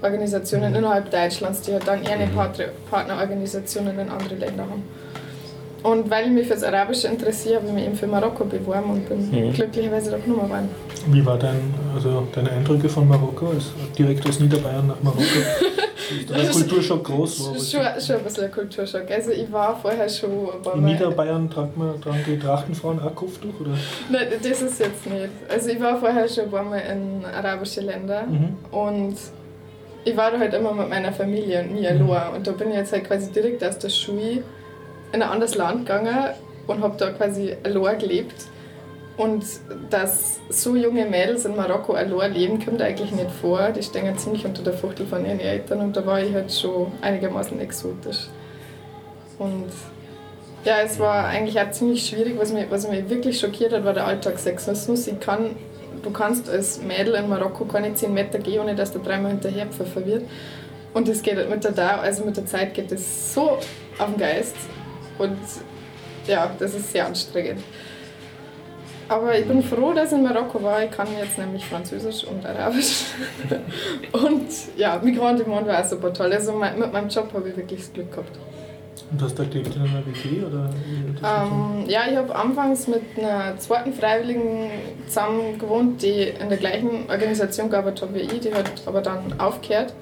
Organisationen 0.02 0.74
innerhalb 0.74 1.10
Deutschlands, 1.10 1.62
die 1.62 1.73
halt 1.73 1.86
dann 1.86 2.02
eher 2.05 2.12
eine 2.12 2.28
Partner 2.28 2.66
Partnerorganisationen 2.90 3.98
in 3.98 4.09
andere 4.09 4.35
Länder 4.36 4.65
haben. 4.65 4.85
Und 5.83 6.11
weil 6.11 6.27
ich 6.27 6.33
mich 6.33 6.47
für 6.49 6.55
das 6.55 6.65
Arabische 6.65 7.07
interessiere, 7.09 7.57
habe 7.57 7.67
ich 7.69 7.73
mich 7.73 7.85
eben 7.87 7.95
für 7.95 8.07
Marokko 8.07 8.45
beworben 8.45 8.91
und 8.91 9.09
bin 9.09 9.31
Mhm. 9.31 9.53
glücklicherweise 9.53 10.11
da 10.11 10.19
genommen 10.19 10.49
worden. 10.51 10.69
Wie 11.07 11.25
war 11.25 11.39
dein, 11.39 11.61
also 11.95 12.27
deine 12.35 12.51
Eindrücke 12.51 12.89
von 12.89 13.07
Marokko? 13.07 13.51
Als, 13.51 13.67
direkt 13.97 14.27
aus 14.29 14.41
Niederbayern 14.41 14.87
nach 14.89 15.01
Marokko? 15.03 15.23
Ist 16.11 16.31
der 16.31 16.49
Kulturschock 16.51 17.05
groß? 17.05 17.41
Wo, 17.41 17.55
Schon, 17.55 17.83
schon 18.01 18.17
ein 18.17 18.25
bisschen 18.25 18.45
ein 18.45 18.51
Kulturschock. 18.53 19.11
Also 19.11 19.31
ich 19.31 19.53
war 19.53 19.77
vorher 19.79 20.09
schon 20.09 20.31
ein 20.31 20.63
paar 20.63 20.75
in 20.77 20.85
Niederbayern 20.87 21.51
tragen, 21.51 21.73
wir, 21.77 22.01
tragen 22.01 22.25
die 22.27 22.39
Trachtenfrauen 22.39 22.99
auch 23.01 23.15
Kopftuch? 23.15 23.61
Oder? 23.61 23.71
Nein, 24.11 24.27
das 24.43 24.63
ist 24.63 24.81
jetzt 24.81 25.07
nicht. 25.07 25.29
Also 25.51 25.69
ich 25.69 25.79
war 25.81 25.99
vorher 26.01 26.27
schon 26.29 26.45
ein 26.45 26.51
paar 26.51 26.65
Mal 26.65 26.79
in 26.91 27.25
arabische 27.27 27.83
Länder 27.83 28.23
Mhm. 28.23 28.57
und 28.71 29.17
ich 30.05 30.17
war 30.17 30.31
da 30.31 30.39
halt 30.39 30.55
immer 30.55 30.73
mit 30.73 30.89
meiner 30.89 31.13
Familie 31.13 31.61
und 31.61 31.75
nie 31.75 31.87
allein. 31.87 32.35
Und 32.35 32.47
da 32.47 32.53
bin 32.53 32.71
ich 32.71 32.77
jetzt 32.77 32.93
halt 32.93 33.05
quasi 33.07 33.31
direkt 33.31 33.63
aus 33.63 33.79
der 33.79 33.91
Schule 33.91 34.43
in 35.12 35.22
ein 35.22 35.28
anderes 35.28 35.55
Land 35.55 35.86
gegangen 35.86 36.35
und 36.66 36.82
habe 36.82 36.97
da 36.98 37.10
quasi 37.10 37.56
allein 37.62 37.98
gelebt. 37.98 38.47
Und 39.16 39.44
dass 39.90 40.39
so 40.48 40.76
junge 40.76 41.05
Mädels 41.05 41.44
in 41.44 41.56
Marokko 41.56 41.94
allein 41.94 42.32
leben, 42.35 42.64
kommt 42.64 42.80
eigentlich 42.80 43.10
nicht 43.10 43.32
vor. 43.32 43.70
Die 43.70 43.82
stehen 43.82 44.16
ziemlich 44.16 44.44
unter 44.44 44.62
der 44.62 44.74
Fuchtel 44.74 45.06
von 45.06 45.26
ihren 45.26 45.40
Eltern 45.40 45.80
und 45.80 45.97
da 45.97 46.06
war 46.06 46.22
ich 46.22 46.32
halt 46.32 46.52
schon 46.52 46.93
einigermaßen 47.01 47.59
exotisch. 47.59 48.28
Und 49.40 49.72
ja, 50.64 50.80
es 50.85 51.01
war 51.01 51.26
eigentlich 51.26 51.60
auch 51.60 51.70
ziemlich 51.72 52.06
schwierig. 52.06 52.35
Was 52.39 52.52
mich, 52.52 52.66
was 52.70 52.89
mich 52.89 53.09
wirklich 53.09 53.40
schockiert 53.40 53.72
hat, 53.72 53.85
war 53.85 53.93
der 53.93 54.06
Alltagssexismus. 54.06 55.09
Ich 55.09 55.18
kann, 55.18 55.56
du 56.02 56.10
kannst 56.10 56.48
als 56.48 56.80
Mädel 56.80 57.14
in 57.14 57.28
Marokko 57.28 57.64
keine 57.64 57.94
10 57.94 58.14
Meter 58.14 58.39
gehen, 58.39 58.60
ohne 58.60 58.76
dass 58.76 58.93
du 58.93 59.01
dreimal 59.01 59.32
hinterher 59.32 59.66
wird. 60.05 60.24
Und 60.94 61.09
das 61.09 61.22
geht 61.22 61.36
halt 61.36 61.51
mit 61.51 61.64
der, 61.64 62.01
also 62.01 62.24
mit 62.24 62.36
der 62.36 62.47
Zeit 62.47 62.74
geht 62.74 62.93
das 62.93 63.35
so 63.35 63.59
auf 63.98 64.06
den 64.06 64.16
Geist. 64.16 64.56
Und 65.19 65.39
ja, 66.27 66.51
das 66.59 66.74
ist 66.74 66.93
sehr 66.93 67.07
anstrengend. 67.07 67.62
Aber 69.09 69.39
ich 69.39 69.47
bin 69.47 69.62
froh, 69.62 69.95
dass 69.95 70.12
ich 70.12 70.19
in 70.19 70.24
Marokko 70.24 70.62
war. 70.62 70.85
Ich 70.85 70.90
kann 70.90 71.09
jetzt 71.19 71.39
nämlich 71.39 71.65
Französisch 71.65 72.24
und 72.24 72.45
Arabisch. 72.45 73.05
und 74.12 74.49
ja, 74.77 75.01
Migrant 75.03 75.40
du 75.40 75.49
Monde 75.49 75.69
war 75.69 75.81
auch 75.81 75.89
super 75.89 76.12
toll. 76.12 76.31
Also 76.32 76.53
mit 76.53 76.93
meinem 76.93 77.09
Job 77.09 77.32
habe 77.32 77.49
ich 77.49 77.57
wirklich 77.57 77.81
das 77.81 77.93
Glück 77.93 78.11
gehabt. 78.11 78.39
Und 79.11 79.23
hast 79.23 79.39
du 79.39 79.43
da 79.43 79.49
gelebt 79.49 79.74
in 79.74 79.82
einer 79.82 80.05
WG? 80.05 80.45
Oder 80.45 80.69
Ähm, 81.24 81.89
ja, 81.89 82.03
ich 82.11 82.16
habe 82.16 82.35
anfangs 82.35 82.86
mit 82.86 83.03
einer 83.16 83.57
zweiten 83.59 83.95
Freiwilligen 83.95 84.70
zusammen 85.07 85.59
gewohnt, 85.59 86.03
die 86.03 86.24
in 86.24 86.51
der 86.51 86.59
gleichen 86.59 87.09
Organisation 87.09 87.70
gearbeitet 87.70 88.03
hat 88.03 88.15
wie 88.15 88.19
ich, 88.19 88.40
die 88.40 88.53
hat 88.53 88.70
aber 88.85 89.01
dann 89.01 89.40
aufgehört. 89.40 89.95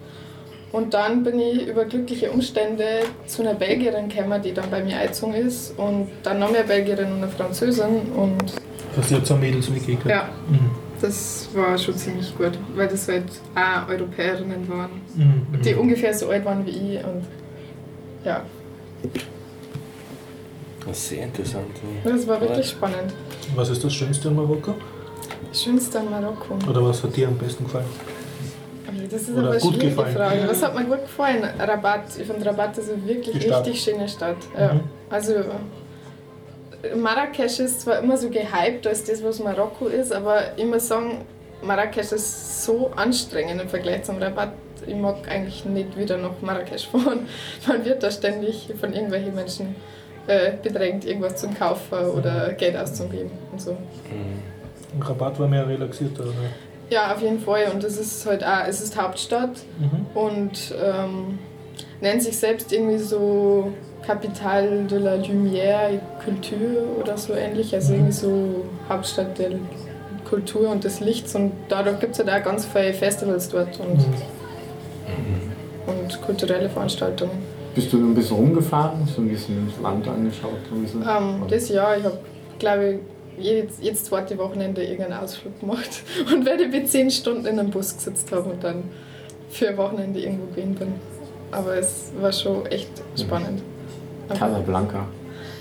Und 0.77 0.93
dann 0.93 1.23
bin 1.25 1.39
ich 1.41 1.67
über 1.69 1.87
glückliche 1.87 2.31
Umstände 2.31 2.85
zu 3.27 3.41
einer 3.41 3.55
Belgierin 3.55 4.11
gekommen, 4.11 4.43
die 4.43 4.53
dann 4.53 4.69
bei 4.71 4.85
mir 4.85 4.99
eingezogen 4.99 5.33
ist. 5.33 5.73
Und 5.79 6.09
dann 6.23 6.39
noch 6.39 6.51
mehr 6.53 6.65
Belgierin 6.65 7.13
und 7.13 7.23
eine 7.23 7.29
Französin. 7.29 8.13
Und 8.15 8.45
Hast 8.95 9.11
du 9.11 9.15
jetzt 9.15 9.33
auch 9.33 9.39
Mädels 9.39 9.71
mitgekriegt? 9.71 10.05
ja, 10.05 10.29
Mhm. 10.51 10.71
das 11.01 11.49
war 11.55 11.79
schon 11.79 11.97
ziemlich 11.97 12.37
gut, 12.37 12.53
weil 12.75 12.89
das 12.89 13.09
halt 13.09 13.25
auch 13.55 13.89
Europäerinnen 13.89 14.69
waren, 14.69 14.91
Mhm. 15.15 15.63
die 15.65 15.75
ungefähr 15.75 16.13
so 16.13 16.29
alt 16.29 16.45
waren 16.45 16.67
wie 16.67 16.71
ich. 16.97 16.97
Und 17.05 17.25
ja, 18.27 18.43
Das 20.87 20.99
ist 20.99 21.09
sehr 21.09 21.25
interessant. 21.25 21.67
das 22.05 22.29
war 22.29 22.39
wirklich 22.39 22.69
spannend. 22.69 23.15
Was 23.55 23.71
ist 23.71 23.83
das 23.83 23.95
Schönste 23.95 24.29
an 24.29 24.37
Marokko? 24.37 24.75
Das 25.49 25.63
Schönste 25.63 26.01
an 26.01 26.11
Marokko. 26.11 26.59
Oder 26.69 26.85
was 26.85 27.03
hat 27.03 27.17
dir 27.17 27.29
am 27.29 27.39
besten 27.39 27.65
gefallen? 27.65 27.87
Das 29.11 29.23
ist 29.23 29.31
Oder 29.31 29.41
aber 29.41 29.51
eine 29.53 29.61
schwierige 29.61 29.89
gefallen. 29.89 30.17
Frage. 30.17 30.41
Was 30.49 30.63
hat 30.63 30.75
mir 30.75 30.85
gut 30.85 31.03
gefallen? 31.03 31.45
Rabat. 31.59 32.05
Ich 32.19 32.27
finde 32.27 32.47
Rabat 32.47 32.79
ist 32.79 32.91
eine 32.91 33.07
wirklich 33.07 33.37
richtig 33.37 33.81
schöne 33.81 34.09
Stadt. 34.09 34.37
Ja. 34.59 34.75
Mhm. 34.75 34.81
Also 35.11 35.35
Marrakesch 36.95 37.61
ist 37.61 37.81
zwar 37.83 37.99
immer 37.99 38.17
so 38.17 38.29
gehypt 38.31 38.87
als 38.87 39.05
das, 39.05 39.23
was 39.23 39.41
Marokko 39.41 39.87
ist, 39.87 40.13
aber 40.13 40.57
ich 40.57 40.65
muss 40.65 40.87
sagen, 40.89 41.25
Marrakesch 41.63 42.13
ist 42.13 42.65
so 42.65 42.91
anstrengend 42.95 43.61
im 43.61 43.69
Vergleich 43.69 44.05
zum 44.05 44.19
Rabat. 44.19 44.53
Ich 44.87 44.95
mag 44.95 45.29
eigentlich 45.29 45.65
nicht 45.65 45.97
wieder 45.97 46.17
nach 46.19 46.41
Marrakesch 46.43 46.87
fahren. 46.93 47.27
Man 47.67 47.85
wird 47.85 48.03
da 48.03 48.11
ständig 48.11 48.69
von 48.79 48.93
irgendwelchen 48.93 49.35
Menschen 49.35 49.75
äh, 50.27 50.53
bedrängt, 50.63 51.05
irgendwas 51.05 51.37
zum 51.37 51.55
Kaufen 51.55 51.99
oder 52.11 52.53
Geld 52.53 52.77
auszugeben 52.77 53.31
und 53.53 53.61
so. 53.61 53.77
Im 54.95 55.03
Rabat 55.03 55.39
war 55.39 55.49
mehr 55.49 55.67
relaxierter. 55.67 56.25
Ne? 56.25 56.33
Ja, 56.91 57.13
auf 57.13 57.21
jeden 57.21 57.41
Fall. 57.41 57.65
Und 57.75 57.83
es 57.85 57.99
ist 57.99 58.25
halt 58.27 58.45
auch, 58.45 58.67
es 58.69 58.81
ist 58.81 59.01
Hauptstadt 59.01 59.51
Mhm. 59.81 60.07
und 60.15 60.75
ähm, 60.83 61.39
nennt 62.01 62.23
sich 62.23 62.37
selbst 62.39 62.73
irgendwie 62.73 62.99
so 62.99 63.73
Capitale 64.07 64.85
de 64.85 64.99
la 64.99 65.15
Lumière 65.15 65.91
et 65.95 66.01
Culture 66.25 66.85
oder 67.01 67.17
so 67.19 67.35
ähnlich. 67.35 67.75
Also 67.75 67.93
irgendwie 67.95 68.13
so 68.13 68.65
Hauptstadt 68.89 69.37
der 69.39 69.51
Kultur 70.29 70.71
und 70.71 70.85
des 70.85 71.01
Lichts. 71.01 71.35
Und 71.35 71.53
dadurch 71.69 71.99
gibt 71.99 72.13
es 72.13 72.25
halt 72.25 72.31
auch 72.31 72.45
ganz 72.45 72.65
viele 72.67 72.93
Festivals 72.95 73.49
dort 73.49 73.81
und, 73.81 73.99
und 75.87 76.23
kulturelle 76.23 76.69
Veranstaltungen. 76.69 77.33
Bist 77.75 77.93
du 77.93 77.99
ein 77.99 78.15
bisschen 78.15 78.37
rumgefahren? 78.37 79.07
Du 79.15 79.23
ein 79.23 79.29
bisschen 79.29 79.71
das 79.71 79.83
Land 79.83 80.07
angeschaut? 80.09 80.53
Ein 80.73 80.83
bisschen? 80.83 81.03
Ähm, 81.03 81.43
das 81.49 81.69
Jahr, 81.69 81.97
ich 81.97 82.05
habe, 82.05 82.19
glaube 82.59 82.89
ich, 82.89 82.99
jedes, 83.39 83.79
jedes 83.81 84.05
zweite 84.05 84.39
Wochenende 84.39 84.83
irgendeinen 84.83 85.23
Ausflug 85.23 85.59
gemacht. 85.61 86.03
Und 86.33 86.49
ich 86.49 86.71
mit 86.71 86.89
zehn 86.89 87.11
Stunden 87.11 87.47
in 87.47 87.59
einem 87.59 87.71
Bus 87.71 87.97
gesetzt 87.97 88.31
habe 88.33 88.51
und 88.51 88.63
dann 88.63 88.85
für 89.51 89.69
ein 89.69 89.77
Wochenende 89.77 90.21
irgendwo 90.21 90.47
gewesen 90.47 90.75
bin. 90.75 90.95
Aber 91.51 91.77
es 91.77 92.13
war 92.21 92.33
schon 92.33 92.67
echt 92.67 92.91
spannend. 93.19 93.63
Casablanca. 94.29 95.07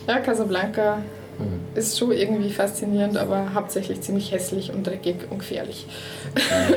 Ja, 0.08 0.20
Casablanca 0.20 1.00
Mhm. 1.38 1.78
ist 1.78 1.98
schon 1.98 2.12
irgendwie 2.12 2.50
faszinierend, 2.50 3.18
aber 3.18 3.54
hauptsächlich 3.54 4.02
ziemlich 4.02 4.32
hässlich 4.32 4.74
und 4.74 4.88
dreckig 4.88 5.16
und 5.30 5.40
gefährlich. 5.40 5.86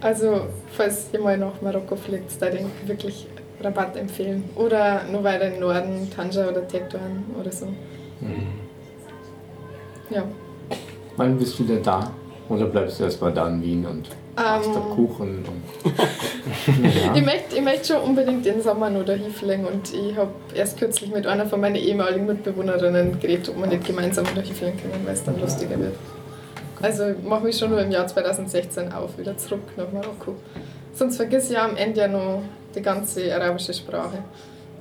also, 0.00 0.46
falls 0.72 1.06
ihr 1.12 1.20
mal 1.20 1.38
nach 1.38 1.60
Marokko 1.62 1.96
fliegt, 1.96 2.40
da 2.40 2.50
denke 2.50 2.70
ich 2.82 2.88
wirklich 2.88 3.26
Rabatt 3.60 3.96
empfehlen. 3.96 4.44
Oder 4.56 5.02
nur 5.10 5.24
weiter 5.24 5.52
im 5.52 5.60
Norden, 5.60 6.10
Tanja 6.14 6.48
oder 6.48 6.66
Tetuan 6.66 7.24
oder 7.38 7.52
so. 7.52 7.68
Ja. 10.10 10.24
Wann 11.16 11.38
bist 11.38 11.58
du 11.58 11.64
denn 11.64 11.82
da? 11.82 12.10
Oder 12.48 12.66
bleibst 12.66 12.98
du 12.98 13.04
erstmal 13.04 13.32
da 13.32 13.48
in 13.48 13.62
Wien 13.62 13.86
und 13.86 14.08
machst 14.36 14.70
da 14.74 14.80
Ähm, 14.80 14.90
Kuchen? 14.94 15.44
Und 15.44 15.92
Ich 16.86 17.04
ja. 17.04 17.22
möchte, 17.22 17.56
ich 17.56 17.62
möchte 17.62 17.94
schon 17.94 18.02
unbedingt 18.02 18.44
den 18.46 18.62
Sommer 18.62 18.88
noch 18.88 19.04
da 19.04 19.12
hinfliegen 19.12 19.66
und 19.66 19.92
ich 19.92 20.16
habe 20.16 20.30
erst 20.54 20.78
kürzlich 20.78 21.10
mit 21.10 21.26
einer 21.26 21.46
von 21.46 21.60
meinen 21.60 21.76
ehemaligen 21.76 22.26
Mitbewohnerinnen 22.26 23.20
geredet, 23.20 23.50
ob 23.50 23.58
wir 23.60 23.66
nicht 23.66 23.84
gemeinsam 23.84 24.24
da 24.34 24.40
hinfliegen 24.40 24.78
können, 24.80 25.02
weil 25.04 25.14
es 25.14 25.24
dann 25.24 25.38
lustiger 25.40 25.78
wird. 25.78 25.94
Also 26.80 27.08
ich 27.08 27.22
mache 27.28 27.44
mich 27.44 27.58
schon 27.58 27.70
nur 27.70 27.82
im 27.82 27.90
Jahr 27.90 28.06
2016 28.06 28.92
auf, 28.92 29.18
wieder 29.18 29.36
zurück 29.36 29.60
nach 29.76 29.92
Marokko. 29.92 30.36
Sonst 30.94 31.16
vergiss 31.16 31.46
ich 31.50 31.56
ja 31.56 31.64
am 31.64 31.76
Ende 31.76 32.00
ja 32.00 32.08
noch 32.08 32.42
die 32.74 32.82
ganze 32.82 33.34
arabische 33.34 33.74
Sprache. 33.74 34.18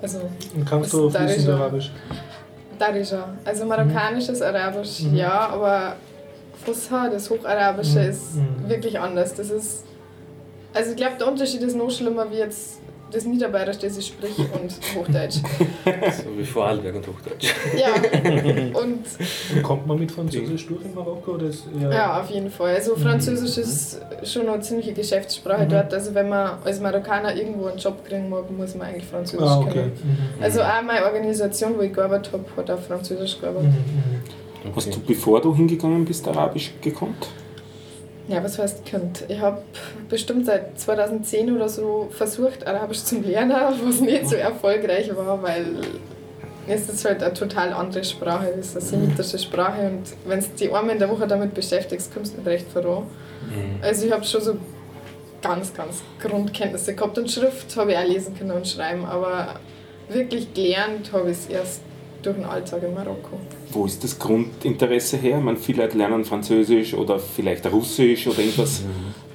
Also 0.02 0.20
Und 0.56 0.66
kannst 0.70 0.94
du 0.94 1.10
fließend. 1.10 1.50
Arabisch? 1.50 1.92
Darija. 2.80 3.30
Also 3.46 3.66
marokkanisches 3.66 4.42
Arabisch, 4.42 5.02
Mhm. 5.04 5.16
ja, 5.16 5.50
aber 5.50 5.96
Fusha, 6.64 7.10
das 7.10 7.30
Hocharabische, 7.30 8.00
Mhm. 8.00 8.10
ist 8.10 8.36
Mhm. 8.36 8.70
wirklich 8.70 9.00
anders. 9.00 9.34
Das 9.36 9.50
ist, 9.50 9.84
also 10.74 10.92
ich 10.92 10.98
glaube, 10.98 11.16
der 11.20 11.28
Unterschied 11.28 11.62
ist 11.62 11.76
noch 11.76 11.90
schlimmer 11.92 12.30
wie 12.32 12.38
jetzt 12.38 12.80
das 13.12 13.26
Niederbayerisch, 13.26 13.78
das 13.80 13.98
ich 13.98 14.08
sprich, 14.08 14.38
und 14.38 14.72
Hochdeutsch. 14.96 15.38
So 16.24 16.38
wie 16.38 16.44
Vorarlberg 16.46 16.96
und 16.96 17.08
Hochdeutsch. 17.08 17.54
ja, 17.78 17.94
und 18.82 18.98
Und 19.56 19.64
kommt 19.64 19.88
man 19.88 20.00
mit 20.00 20.12
Französisch 20.12 20.68
durch 20.68 20.84
in 20.86 20.94
Marokko? 20.94 21.32
Oder 21.32 21.48
ist 21.48 21.64
eher 21.80 21.90
ja, 21.92 22.22
auf 22.22 22.30
jeden 22.30 22.50
Fall. 22.50 22.76
Also 22.76 22.96
Französisch 22.96 23.58
ist 23.58 24.02
schon 24.24 24.48
eine 24.50 24.60
ziemliche 24.62 24.94
Geschäftssprache 24.94 25.66
Mhm. 25.66 25.70
dort. 25.70 25.94
Also 25.94 26.14
wenn 26.14 26.30
man 26.30 26.58
als 26.64 26.80
Marokkaner 26.80 27.36
irgendwo 27.36 27.68
einen 27.68 27.78
Job 27.78 28.04
kriegen 28.06 28.30
mag, 28.30 28.50
muss 28.52 28.76
man 28.76 28.88
eigentlich 28.88 29.06
Französisch 29.06 29.48
Ah, 29.48 29.60
okay. 29.60 29.72
können. 29.74 29.92
Mhm. 30.38 30.44
Also 30.44 30.62
auch 30.62 30.82
meine 30.86 31.06
Organisation, 31.06 31.78
wo 31.78 31.82
ich 31.82 31.94
gearbeitet 31.94 32.32
habe, 32.34 32.44
hat 32.58 32.70
auf 32.72 32.86
Französisch 32.88 33.40
gearbeitet. 33.40 33.70
Mhm. 33.72 34.76
Hast 34.76 34.94
du, 34.94 35.00
bevor 35.00 35.40
du 35.42 35.56
hingegangen 35.56 36.04
bist, 36.04 36.28
Arabisch 36.28 36.74
gekonnt? 36.82 37.28
Ja, 38.28 38.44
was 38.44 38.60
heißt 38.60 38.86
könnt? 38.86 39.24
Ich 39.30 39.40
habe 39.40 39.62
bestimmt 40.10 40.46
seit 40.46 40.78
2010 40.80 41.56
oder 41.56 41.70
so 41.70 42.10
versucht, 42.12 42.68
Arabisch 42.68 43.04
zu 43.04 43.20
lernen, 43.20 43.56
was 43.84 44.02
nicht 44.02 44.28
so 44.28 44.36
erfolgreich 44.36 45.16
war, 45.16 45.42
weil 45.42 45.66
es 46.68 46.90
ist 46.90 47.06
halt 47.06 47.24
eine 47.24 47.34
total 47.34 47.72
andere 47.72 48.04
Sprache, 48.04 48.50
es 48.60 48.76
ist 48.76 48.76
eine 48.76 48.86
semitische 48.86 49.40
Sprache 49.40 49.88
und 49.88 50.04
wenn 50.26 50.42
du 50.42 50.46
die 50.60 50.66
einmal 50.66 50.90
in 50.90 51.00
der 51.00 51.10
Woche 51.10 51.26
damit 51.26 51.54
beschäftigst, 51.54 52.14
kommst 52.14 52.34
du 52.34 52.40
nicht 52.40 52.48
recht 52.48 52.70
voran. 52.70 53.04
Also 53.82 54.06
ich 54.06 54.12
habe 54.12 54.26
schon 54.26 54.42
so 54.42 54.58
ganz, 55.42 55.74
ganz 55.74 56.04
Grundkenntnisse 56.22 56.94
gehabt 56.96 57.18
und 57.18 57.32
Schrift 57.32 57.78
habe 57.78 57.94
ich 57.94 57.98
auch 57.98 58.04
lesen 58.04 58.38
können 58.38 58.52
und 58.52 58.68
schreiben, 58.68 59.06
aber 59.06 59.56
wirklich 60.10 60.54
gelernt 60.54 61.12
habe 61.14 61.32
ich 61.32 61.38
es 61.38 61.48
erst 61.48 61.82
durch 62.22 62.36
den 62.36 62.46
Alltag 62.46 62.84
in 62.84 62.94
Marokko. 62.94 63.40
Wo 63.78 63.86
ist 63.86 64.04
das 64.04 64.18
Grundinteresse 64.18 65.18
her? 65.18 65.40
Meine, 65.40 65.58
viele 65.58 65.84
Leute 65.84 66.00
lernen 66.00 66.26
Französisch 66.26 66.96
oder 66.96 67.20
vielleicht 67.20 67.72
Russisch 67.72 68.26
oder 68.26 68.40
irgendwas 68.40 68.82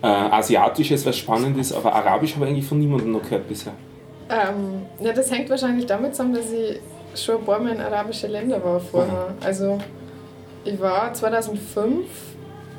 äh, 0.02 0.06
Asiatisches, 0.06 1.06
was 1.06 1.16
spannend 1.16 1.59
ist, 1.59 1.73
aber 1.73 1.94
Arabisch 1.94 2.35
habe 2.35 2.47
ich 2.47 2.51
eigentlich 2.51 2.66
von 2.66 2.81
niemandem 2.81 3.12
noch 3.12 3.23
gehört 3.23 3.47
bisher. 3.48 3.73
Ähm, 4.28 4.82
ja, 4.98 5.12
das 5.12 5.31
hängt 5.31 5.48
wahrscheinlich 5.48 5.86
damit 5.86 6.16
zusammen, 6.16 6.35
dass 6.35 6.51
ich 6.51 6.81
schon 7.14 7.39
ein 7.39 7.44
paar 7.44 7.60
Mal 7.60 7.74
in 7.74 7.81
arabische 7.81 8.27
Länder 8.27 8.62
war 8.64 8.81
vorher. 8.81 9.32
Also 9.44 9.78
ich 10.64 10.81
war 10.81 11.14
2005 11.14 12.05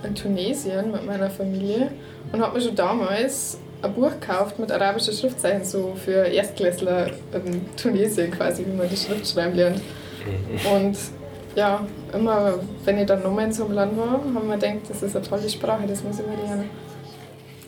in 0.03 0.15
Tunesien 0.15 0.91
mit 0.91 1.05
meiner 1.05 1.29
Familie 1.29 1.93
und 2.33 2.41
habe 2.41 2.57
mir 2.57 2.61
schon 2.61 2.75
damals 2.75 3.57
ein 3.81 3.93
Buch 3.93 4.11
gekauft 4.19 4.59
mit 4.59 4.69
arabischen 4.69 5.13
Schriftzeichen, 5.13 5.63
so 5.63 5.93
für 5.95 6.25
Erstklässler 6.25 7.07
in 7.33 7.65
Tunesien 7.77 8.31
quasi, 8.31 8.65
wie 8.65 8.75
man 8.75 8.89
die 8.89 8.97
Schrift 8.97 9.25
schreiben 9.27 9.55
lernt. 9.55 9.81
Und 10.73 10.97
ja, 11.55 11.85
immer 12.13 12.59
wenn 12.83 12.97
ich 12.97 13.05
dann 13.05 13.21
nochmal 13.23 13.45
in 13.45 13.53
so 13.53 13.65
einem 13.65 13.73
Land 13.73 13.97
war, 13.97 14.11
haben 14.11 14.47
wir 14.47 14.55
gedacht, 14.57 14.89
das 14.89 15.03
ist 15.03 15.15
eine 15.15 15.25
tolle 15.25 15.49
Sprache, 15.49 15.85
das 15.87 16.03
muss 16.03 16.19
ich 16.19 16.25
mal 16.25 16.35
lernen. 16.37 16.69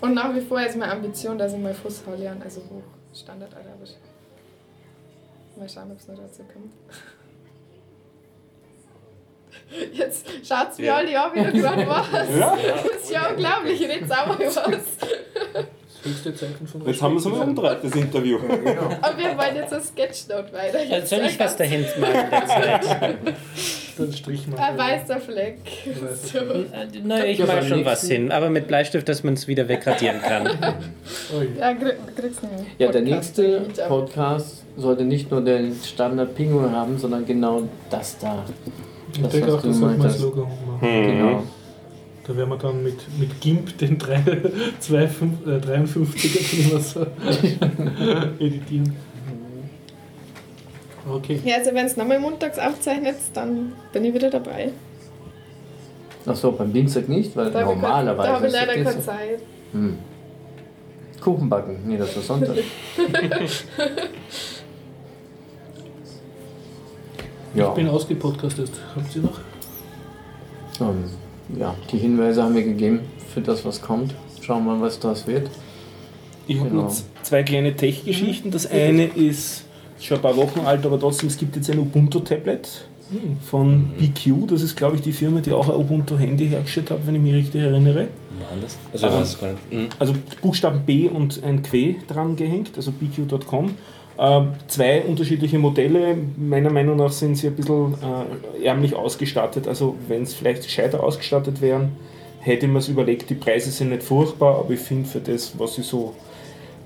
Und 0.02 0.14
nach 0.14 0.34
wie 0.36 0.42
vor 0.42 0.62
ist 0.62 0.76
meine 0.78 0.92
Ambition, 0.92 1.38
dass 1.38 1.54
ich 1.54 1.60
mal 1.60 1.74
Fußball 1.74 2.18
lerne, 2.18 2.42
also 2.44 2.62
Hoch 2.62 2.84
Standard 3.18 3.52
Arabisch. 3.54 3.92
Mal 5.58 5.70
schauen, 5.70 5.92
ob 5.92 5.98
es 5.98 6.08
noch 6.08 6.18
dazu 6.18 6.44
kommt. 6.52 6.72
Jetzt 9.94 10.28
schaut's 10.46 10.78
mir 10.78 10.86
Ja. 10.86 10.96
alle 10.98 11.22
an, 11.24 11.32
wie 11.34 11.44
du 11.44 11.52
gerade 11.62 11.88
warst. 11.88 12.12
Das 12.14 13.02
ist 13.02 13.12
ja 13.12 13.30
unglaublich, 13.30 13.82
ich 13.82 13.88
rede 13.90 14.06
sauber 14.06 14.38
was. 14.40 14.58
Höchste 16.06 16.36
Zeichen 16.36 16.68
von 16.68 16.86
Jetzt 16.86 17.02
haben 17.02 17.14
wir 17.16 17.20
es 17.20 17.26
mal 17.26 17.42
umgedreht, 17.42 17.78
das 17.82 17.96
Interview. 17.96 18.38
Aber 19.02 19.18
wir 19.18 19.38
wollen 19.38 19.56
jetzt 19.56 19.74
ein 19.74 19.82
Sketchnote 19.82 20.54
weiter. 20.54 20.80
Also 20.94 21.16
soll 21.16 21.26
ich 21.26 21.40
was 21.40 21.58
dahin 21.58 21.84
machen? 22.00 23.18
Dann 23.98 24.14
Strich 24.14 24.48
mal. 24.48 24.58
Ein 24.60 24.78
weißer 24.78 25.20
Fleck. 25.20 25.58
So. 26.22 26.40
Nein, 27.04 27.26
ich 27.26 27.44
beim 27.44 27.66
schon 27.66 27.86
was 27.86 28.08
hin, 28.08 28.32
aber 28.32 28.50
mit 28.50 28.68
Bleistift, 28.68 29.10
dass 29.10 29.24
man 29.24 29.34
es 29.34 29.48
wieder 29.48 29.68
wegradieren 29.68 30.22
kann. 30.22 30.50
Ja, 31.60 31.74
kriegst 31.74 32.44
du 32.44 32.48
Ja, 32.78 32.92
der 32.92 33.02
nächste 33.02 33.62
Podcast 33.88 34.64
sollte 34.78 35.04
nicht 35.04 35.32
nur 35.32 35.42
den 35.42 35.76
Standard 35.84 36.36
Pinguin 36.36 36.72
haben, 36.72 36.98
sondern 36.98 37.26
genau 37.26 37.64
das 37.90 38.18
da. 38.20 38.46
Ich 39.14 39.22
Das, 39.22 39.32
denke 39.32 39.48
was 39.48 39.56
auch, 39.56 39.62
du 39.62 39.68
das 39.70 39.78
sollte 39.78 39.98
man 39.98 40.08
als. 40.08 40.20
Logo 40.20 40.42
machen. 40.42 40.80
Genau. 40.82 41.44
Da 42.28 42.36
werden 42.36 42.50
wir 42.50 42.58
dann 42.58 42.84
mit, 42.84 42.98
mit 43.20 43.40
GIMP 43.40 43.78
den 43.78 44.00
3, 44.00 44.24
2, 44.80 45.08
5, 45.08 45.48
äh, 45.48 45.50
53er 45.60 46.72
oder 46.72 46.80
so 46.80 47.06
editieren. 48.40 48.96
Okay. 51.08 51.40
Ja, 51.46 51.58
also 51.58 51.72
wenn 51.76 51.86
es 51.86 51.98
nochmal 51.98 52.20
montags 52.20 52.58
aufzeichnet, 52.58 53.18
dann 53.36 53.74
bin 53.94 54.06
ich 54.06 54.14
wieder 54.14 54.32
dabei. 54.32 54.72
Achso, 56.26 56.52
beim 56.52 56.74
Dienstag 56.74 57.08
nicht, 57.08 57.36
weil 57.36 57.52
Da 57.52 57.60
habe 57.60 57.74
ich, 57.74 57.76
normalerweise. 57.76 58.28
da 58.28 58.36
habe 58.36 58.48
ich 58.48 58.54
ist 58.54 58.60
der 58.60 58.66
leider 58.66 58.84
keine 58.84 59.02
Zeit. 59.04 59.40
Hm. 59.72 60.00
Kuchen 61.22 61.48
backen. 61.48 61.78
Nee, 61.86 61.98
das 61.98 62.16
war 62.16 62.24
Sonntag. 62.24 62.56
ja. 67.54 67.70
Ich 67.70 67.74
bin 67.76 67.88
ausgepodcastet. 67.88 68.72
Habt 68.96 69.16
ihr 69.16 69.22
noch? 69.22 69.40
Ähm, 70.82 71.04
ja, 71.58 71.76
die 71.92 71.98
Hinweise 71.98 72.44
haben 72.44 72.56
wir 72.56 72.64
gegeben 72.64 73.02
für 73.34 73.42
das, 73.42 73.66
was 73.66 73.82
kommt. 73.82 74.14
Schauen 74.42 74.66
wir 74.66 74.76
mal, 74.76 74.82
was 74.82 75.00
das 75.00 75.28
wird. 75.28 75.50
Ich 76.48 76.60
habe 76.60 76.70
Genau. 76.70 76.84
noch 76.84 76.96
zwei 77.24 77.44
kleine 77.44 77.76
Tech-Geschichten. 77.76 78.52
Das 78.52 78.68
eine 78.70 79.06
ist 79.06 79.66
schon 80.00 80.18
ein 80.18 80.22
paar 80.22 80.38
Wochen 80.38 80.60
alt, 80.62 80.86
aber 80.86 81.00
trotzdem, 81.00 81.28
es 81.30 81.38
gibt 81.38 81.56
jetzt 81.56 81.70
ein 81.70 81.80
Ubuntu-Tablet 81.80 82.86
von 83.50 83.90
BQ. 83.98 84.48
Das 84.48 84.62
ist, 84.62 84.76
glaube 84.76 84.96
ich, 84.98 85.02
die 85.02 85.14
Firma, 85.14 85.40
die 85.40 85.52
auch 85.52 85.70
ein 85.70 85.76
Ubuntu-Handy 85.76 86.48
hergestellt 86.50 86.92
hat, 86.92 87.06
wenn 87.06 87.16
ich 87.16 87.22
mich 87.22 87.34
richtig 87.34 87.62
erinnere. 87.62 88.08
Das? 88.62 88.78
Also. 89.04 89.46
Mhm. 89.72 89.88
Also 90.00 90.14
Buchstaben 90.42 90.82
B 90.86 91.08
und 91.08 91.44
ein 91.44 91.64
Q 91.64 91.96
dran 92.08 92.36
gehängt, 92.36 92.72
also 92.76 92.92
BQ.com. 92.92 93.72
Ähm, 94.18 94.54
zwei 94.68 95.02
unterschiedliche 95.04 95.60
Modelle. 95.60 96.16
Meiner 96.38 96.70
Meinung 96.70 96.98
nach 96.98 97.12
sind 97.12 97.36
sie 97.36 97.48
ein 97.48 97.56
bisschen 97.56 97.96
äh, 98.62 98.66
ärmlich 98.66 98.96
ausgestattet. 98.96 99.68
Also 99.68 99.96
wenn 100.08 100.24
es 100.24 100.34
vielleicht 100.34 100.64
gescheiter 100.64 101.04
ausgestattet 101.04 101.62
wären, 101.62 101.92
hätte 102.40 102.68
man 102.68 102.78
es 102.78 102.88
überlegt. 102.88 103.30
Die 103.30 103.36
Preise 103.36 103.72
sind 103.72 103.90
nicht 103.90 104.04
furchtbar, 104.04 104.60
aber 104.60 104.72
ich 104.72 104.80
finde 104.80 105.10
für 105.10 105.20
das, 105.20 105.58
was 105.60 105.76
sie 105.76 105.82
so 105.82 106.14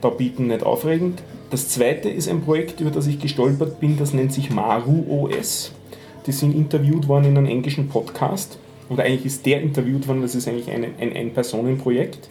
da 0.02 0.10
bieten, 0.10 0.48
nicht 0.48 0.64
aufregend. 0.64 1.22
Das 1.50 1.70
zweite 1.70 2.10
ist 2.10 2.30
ein 2.30 2.42
Projekt, 2.42 2.80
über 2.80 2.92
das 2.92 3.08
ich 3.08 3.20
gestolpert 3.20 3.80
bin, 3.80 3.98
das 3.98 4.14
nennt 4.14 4.34
sich 4.34 4.50
Maru 4.50 5.04
OS. 5.10 5.72
Die 6.26 6.32
sind 6.32 6.56
interviewt 6.56 7.08
worden 7.08 7.26
in 7.26 7.38
einem 7.38 7.48
englischen 7.48 7.90
Podcast. 7.90 8.58
Und 8.88 9.00
eigentlich 9.00 9.26
ist 9.26 9.46
der 9.46 9.62
interviewt 9.62 10.08
worden, 10.08 10.22
das 10.22 10.36
ist 10.36 10.48
eigentlich 10.48 10.72
ein 10.72 10.84
Ein-Personen-Projekt. 11.00 12.30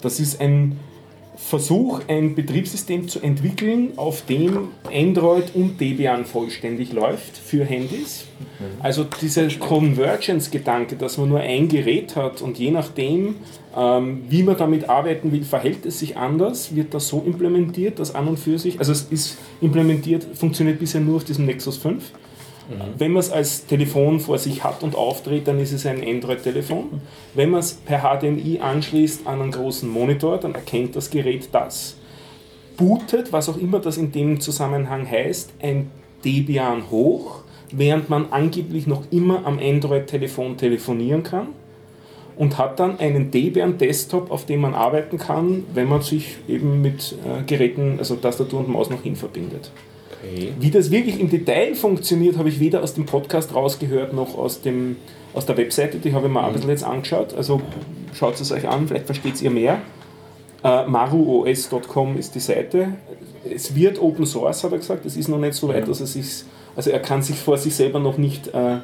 Das 0.00 0.20
ist 0.20 0.40
ein 0.40 0.78
Versuch, 1.36 2.00
ein 2.08 2.34
Betriebssystem 2.34 3.08
zu 3.08 3.20
entwickeln, 3.20 3.92
auf 3.96 4.26
dem 4.26 4.68
Android 4.92 5.54
und 5.54 5.80
Debian 5.80 6.24
vollständig 6.24 6.92
läuft 6.92 7.36
für 7.36 7.64
Handys. 7.64 8.26
Also 8.80 9.04
dieser 9.04 9.48
Convergence-Gedanke, 9.48 10.96
dass 10.96 11.18
man 11.18 11.30
nur 11.30 11.40
ein 11.40 11.68
Gerät 11.68 12.16
hat 12.16 12.42
und 12.42 12.58
je 12.58 12.70
nachdem, 12.70 13.36
ähm, 13.76 14.22
wie 14.28 14.42
man 14.42 14.56
damit 14.56 14.88
arbeiten 14.88 15.32
will, 15.32 15.42
verhält 15.42 15.86
es 15.86 15.98
sich 15.98 16.16
anders, 16.16 16.74
wird 16.74 16.94
das 16.94 17.08
so 17.08 17.22
implementiert, 17.24 17.98
dass 17.98 18.14
an 18.14 18.28
und 18.28 18.38
für 18.38 18.58
sich, 18.58 18.78
also 18.78 18.92
es 18.92 19.02
ist 19.10 19.38
implementiert, 19.60 20.26
funktioniert 20.34 20.78
bisher 20.78 21.00
nur 21.00 21.16
auf 21.16 21.24
diesem 21.24 21.46
Nexus 21.46 21.76
5. 21.78 22.12
Wenn 22.96 23.12
man 23.12 23.20
es 23.20 23.30
als 23.30 23.66
Telefon 23.66 24.20
vor 24.20 24.38
sich 24.38 24.62
hat 24.62 24.82
und 24.82 24.94
aufdreht, 24.94 25.48
dann 25.48 25.58
ist 25.58 25.72
es 25.72 25.84
ein 25.84 26.02
Android-Telefon. 26.02 27.00
Wenn 27.34 27.50
man 27.50 27.60
es 27.60 27.72
per 27.72 28.00
HDMI 28.00 28.60
anschließt 28.60 29.26
an 29.26 29.42
einen 29.42 29.50
großen 29.50 29.88
Monitor, 29.88 30.38
dann 30.38 30.54
erkennt 30.54 30.94
das 30.94 31.10
Gerät 31.10 31.48
das. 31.52 31.96
Bootet, 32.76 33.32
was 33.32 33.48
auch 33.48 33.56
immer 33.56 33.80
das 33.80 33.96
in 33.96 34.12
dem 34.12 34.40
Zusammenhang 34.40 35.08
heißt, 35.08 35.54
ein 35.60 35.90
Debian 36.24 36.90
hoch, 36.90 37.42
während 37.72 38.08
man 38.08 38.26
angeblich 38.30 38.86
noch 38.86 39.02
immer 39.10 39.44
am 39.44 39.58
Android-Telefon 39.58 40.56
telefonieren 40.56 41.22
kann 41.22 41.48
und 42.36 42.58
hat 42.58 42.80
dann 42.80 42.98
einen 42.98 43.30
Debian-Desktop, 43.30 44.30
auf 44.30 44.46
dem 44.46 44.60
man 44.60 44.74
arbeiten 44.74 45.18
kann, 45.18 45.64
wenn 45.74 45.88
man 45.88 46.02
sich 46.02 46.36
eben 46.48 46.80
mit 46.80 47.16
äh, 47.26 47.42
Geräten, 47.44 47.96
also 47.98 48.16
Tastatur 48.16 48.60
und 48.60 48.68
Maus 48.68 48.88
noch 48.88 49.02
hin 49.02 49.16
verbindet. 49.16 49.70
Okay. 50.22 50.52
Wie 50.58 50.70
das 50.70 50.90
wirklich 50.90 51.18
im 51.18 51.28
Detail 51.28 51.74
funktioniert, 51.74 52.38
habe 52.38 52.48
ich 52.48 52.60
weder 52.60 52.82
aus 52.82 52.94
dem 52.94 53.06
Podcast 53.06 53.54
rausgehört 53.54 54.12
noch 54.12 54.38
aus, 54.38 54.60
dem, 54.60 54.96
aus 55.34 55.46
der 55.46 55.56
Webseite. 55.56 55.98
Die 55.98 56.12
habe 56.12 56.26
ich 56.26 56.32
mir 56.32 56.40
auch 56.40 56.46
ein 56.46 56.52
bisschen 56.52 56.70
jetzt 56.70 56.84
angeschaut. 56.84 57.34
Also 57.34 57.60
schaut 58.14 58.40
es 58.40 58.52
euch 58.52 58.68
an, 58.68 58.86
vielleicht 58.86 59.06
versteht 59.06 59.42
ihr 59.42 59.50
mehr. 59.50 59.80
Äh, 60.62 60.86
maruos.com 60.86 62.16
ist 62.16 62.34
die 62.34 62.40
Seite. 62.40 62.94
Es 63.52 63.74
wird 63.74 64.00
Open 64.00 64.24
Source, 64.24 64.62
hat 64.62 64.72
er 64.72 64.78
gesagt. 64.78 65.04
Es 65.04 65.16
ist 65.16 65.28
noch 65.28 65.38
nicht 65.38 65.54
so 65.54 65.68
weit, 65.68 65.88
dass 65.88 66.00
er 66.00 66.06
sich, 66.06 66.44
also 66.76 66.90
er 66.90 67.00
kann 67.00 67.22
sich 67.22 67.36
vor 67.36 67.58
sich 67.58 67.74
selber 67.74 67.98
noch 67.98 68.16
nicht 68.16 68.48
äh, 68.48 68.78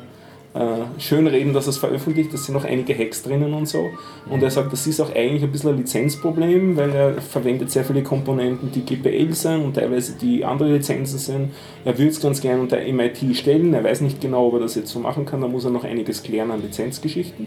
äh, 0.55 1.01
schönreden, 1.01 1.53
dass 1.53 1.67
er 1.67 1.71
es 1.71 1.79
veröffentlicht. 1.79 2.33
Da 2.33 2.39
sind 2.39 2.55
noch 2.55 2.65
einige 2.65 2.97
Hacks 2.97 3.23
drinnen 3.23 3.53
und 3.55 3.69
so. 3.69 3.91
Und 4.31 4.43
er 4.43 4.51
sagt, 4.51 4.73
das 4.73 4.87
ist 4.87 5.01
auch 5.01 5.15
eigentlich 5.15 5.43
ein 5.43 5.53
bisschen 5.53 5.71
ein 5.71 5.79
Lizenzproblem, 5.79 6.77
weil 6.77 6.91
er 6.91 7.21
verwendet 7.21 7.71
sehr 7.71 7.85
viele 7.85 8.03
Komponenten, 8.03 8.73
die 8.73 8.83
GPL 8.83 9.33
sind 9.35 9.65
und 9.65 9.75
teilweise 9.75 10.15
die 10.19 10.45
andere 10.45 10.73
Lizenzen 10.73 11.19
sind. 11.19 11.51
Er 11.85 11.97
würde 11.99 12.11
es 12.11 12.21
ganz 12.21 12.41
gerne 12.41 12.61
unter 12.61 12.79
MIT 12.79 13.37
stellen. 13.37 13.75
Er 13.75 13.85
weiß 13.85 14.01
nicht 14.01 14.21
genau, 14.21 14.49
ob 14.49 14.55
er 14.55 14.61
das 14.61 14.75
jetzt 14.75 14.91
so 14.91 14.99
machen 14.99 15.27
kann. 15.27 15.41
Da 15.41 15.49
muss 15.49 15.65
er 15.65 15.71
noch 15.71 15.85
einiges 15.85 16.23
klären 16.23 16.51
an 16.51 16.63
Lizenzgeschichten. 16.63 17.47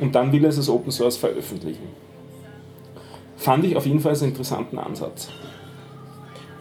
Und 0.00 0.14
dann 0.14 0.32
will 0.32 0.44
er 0.44 0.50
es 0.50 0.58
als 0.58 0.68
Open 0.68 0.92
Source 0.92 1.16
veröffentlichen. 1.16 1.84
Fand 3.36 3.64
ich 3.64 3.76
auf 3.76 3.86
jeden 3.86 4.00
Fall 4.00 4.14
einen 4.14 4.30
interessanten 4.30 4.78
Ansatz. 4.78 5.28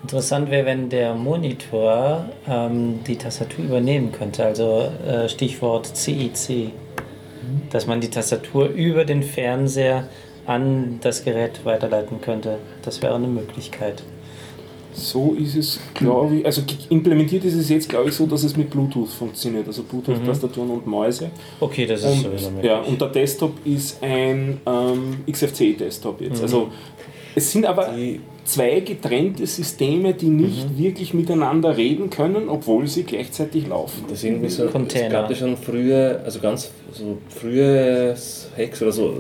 Interessant 0.05 0.51
wäre, 0.51 0.67
wenn 0.67 0.89
der 0.89 1.15
Monitor 1.15 2.29
ähm, 2.47 2.99
die 3.07 3.15
Tastatur 3.15 3.65
übernehmen 3.65 4.11
könnte, 4.11 4.45
also 4.45 4.87
äh, 5.03 5.27
Stichwort 5.27 5.87
CIC. 5.97 6.69
Dass 7.71 7.87
man 7.87 8.01
die 8.01 8.09
Tastatur 8.11 8.67
über 8.67 9.03
den 9.03 9.23
Fernseher 9.23 10.07
an 10.45 10.99
das 11.01 11.23
Gerät 11.23 11.65
weiterleiten 11.65 12.21
könnte. 12.21 12.59
Das 12.83 13.01
wäre 13.01 13.15
eine 13.15 13.27
Möglichkeit. 13.27 14.03
So 14.93 15.35
ist 15.37 15.55
es, 15.55 15.79
glaube 15.93 16.37
ich, 16.37 16.45
also 16.45 16.61
implementiert 16.89 17.43
ist 17.43 17.55
es 17.55 17.67
jetzt, 17.67 17.89
glaube 17.89 18.09
ich, 18.09 18.15
so, 18.15 18.25
dass 18.27 18.43
es 18.43 18.55
mit 18.55 18.69
Bluetooth 18.69 19.09
funktioniert, 19.09 19.67
also 19.67 19.83
Bluetooth-Tastaturen 19.83 20.69
und 20.69 20.87
Mäuse. 20.87 21.31
Okay, 21.59 21.85
das 21.85 22.01
ist 22.01 22.05
Und, 22.05 22.21
sowieso 22.23 22.51
möglich. 22.51 22.71
ja, 22.71 22.79
und 22.79 23.01
der 23.01 23.09
Desktop 23.09 23.53
ist 23.65 24.01
ein 24.01 24.61
ähm, 24.65 25.17
XFCE-Desktop 25.29 26.21
jetzt. 26.21 26.41
Also 26.41 26.69
es 27.35 27.51
sind 27.51 27.65
aber 27.65 27.93
Die- 27.95 28.19
zwei 28.45 28.79
getrennte 28.79 29.45
Systeme, 29.47 30.13
die 30.13 30.27
nicht 30.27 30.77
wirklich 30.77 31.13
miteinander 31.15 31.75
reden 31.75 32.09
können, 32.11 32.47
obwohl 32.47 32.85
sie 32.87 33.03
gleichzeitig 33.03 33.67
laufen. 33.67 34.03
Das 34.07 34.19
ist 34.19 34.23
irgendwie 34.25 34.49
so, 34.49 34.67
Container. 34.67 35.05
es 35.07 35.11
gab 35.11 35.29
ja 35.31 35.35
schon 35.35 35.57
früher, 35.57 36.21
also 36.23 36.39
ganz 36.39 36.71
so 36.93 37.17
frühe 37.29 38.15
Hacks 38.57 38.81
oder 38.83 38.91
so, 38.91 39.15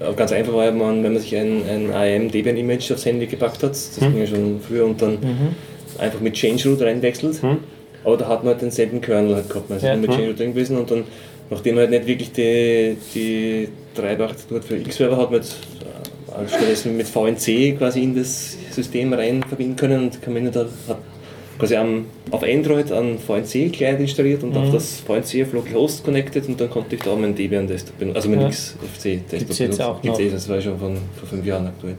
aber 0.00 0.14
ganz 0.14 0.32
einfach 0.32 0.54
war 0.54 0.70
man, 0.72 1.02
wenn 1.04 1.12
man 1.12 1.20
sich 1.20 1.36
ein, 1.36 1.62
ein 1.68 1.92
ARM 1.92 2.30
Debian 2.30 2.56
Image 2.56 2.90
aufs 2.90 3.04
Handy 3.04 3.26
gepackt 3.26 3.62
hat, 3.62 3.72
das 3.72 3.98
ging 4.00 4.16
ja 4.18 4.26
schon 4.26 4.60
früher 4.60 4.86
und 4.86 5.00
dann 5.02 5.18
einfach 5.98 6.20
mit 6.20 6.32
Change 6.34 6.70
Root 6.70 6.80
reinwechselt. 6.80 7.38
Aber 8.02 8.16
da 8.16 8.28
hat 8.28 8.42
man 8.44 8.52
halt 8.54 8.62
denselben 8.62 9.02
Kernel 9.02 9.34
halt 9.34 9.48
gehabt, 9.50 9.68
man 9.68 9.76
ist 9.76 9.84
Ja. 9.84 9.94
mit 9.94 10.10
Change 10.10 10.28
Root 10.28 10.38
drin 10.38 10.54
gewesen 10.54 10.78
und 10.78 10.90
dann, 10.90 11.04
nachdem 11.50 11.74
man 11.74 11.82
halt 11.82 11.90
nicht 11.90 12.06
wirklich 12.06 12.32
die, 12.32 12.96
die 13.14 13.68
Treiberarchitektur 13.94 14.56
hat 14.58 14.64
für 14.64 14.76
X-Server 14.78 15.18
hat, 15.18 15.30
man 15.30 15.40
jetzt 15.40 15.56
äh, 16.44 16.48
stattdessen 16.48 16.96
mit 16.96 17.06
VNC 17.08 17.78
quasi 17.78 18.02
in 18.02 18.14
das 18.16 18.56
System 18.70 19.12
rein 19.12 19.42
verbinden 19.42 19.76
können 19.76 20.04
und 20.04 20.22
Camino 20.22 20.50
da 20.50 20.66
hat 20.88 20.98
quasi 21.58 21.76
am, 21.76 22.06
auf 22.30 22.42
Android 22.42 22.90
an 22.90 23.18
VNC-Client 23.18 24.00
installiert 24.00 24.42
und 24.42 24.56
auf 24.56 24.72
das 24.72 25.00
VNC 25.00 25.42
auf 25.42 25.52
Localhost 25.52 26.02
connected 26.02 26.48
und 26.48 26.60
dann 26.60 26.70
konnte 26.70 26.96
ich 26.96 27.02
da 27.02 27.14
meinen 27.14 27.34
Debian 27.34 27.66
Desktop 27.66 27.98
benutzen, 27.98 28.16
also 28.16 28.28
meinen 28.30 28.42
Ja. 28.42 28.48
XFC 28.48 29.02
Desktop 29.04 29.38
Gibt's 29.38 29.58
jetzt 29.58 29.82
auch 29.82 30.02
noch. 30.02 30.18
eh, 30.18 30.30
das 30.30 30.48
war 30.48 30.60
schon 30.60 30.78
von 30.78 30.96
vor 31.18 31.28
fünf 31.28 31.44
Jahren 31.44 31.66
aktuell. 31.66 31.96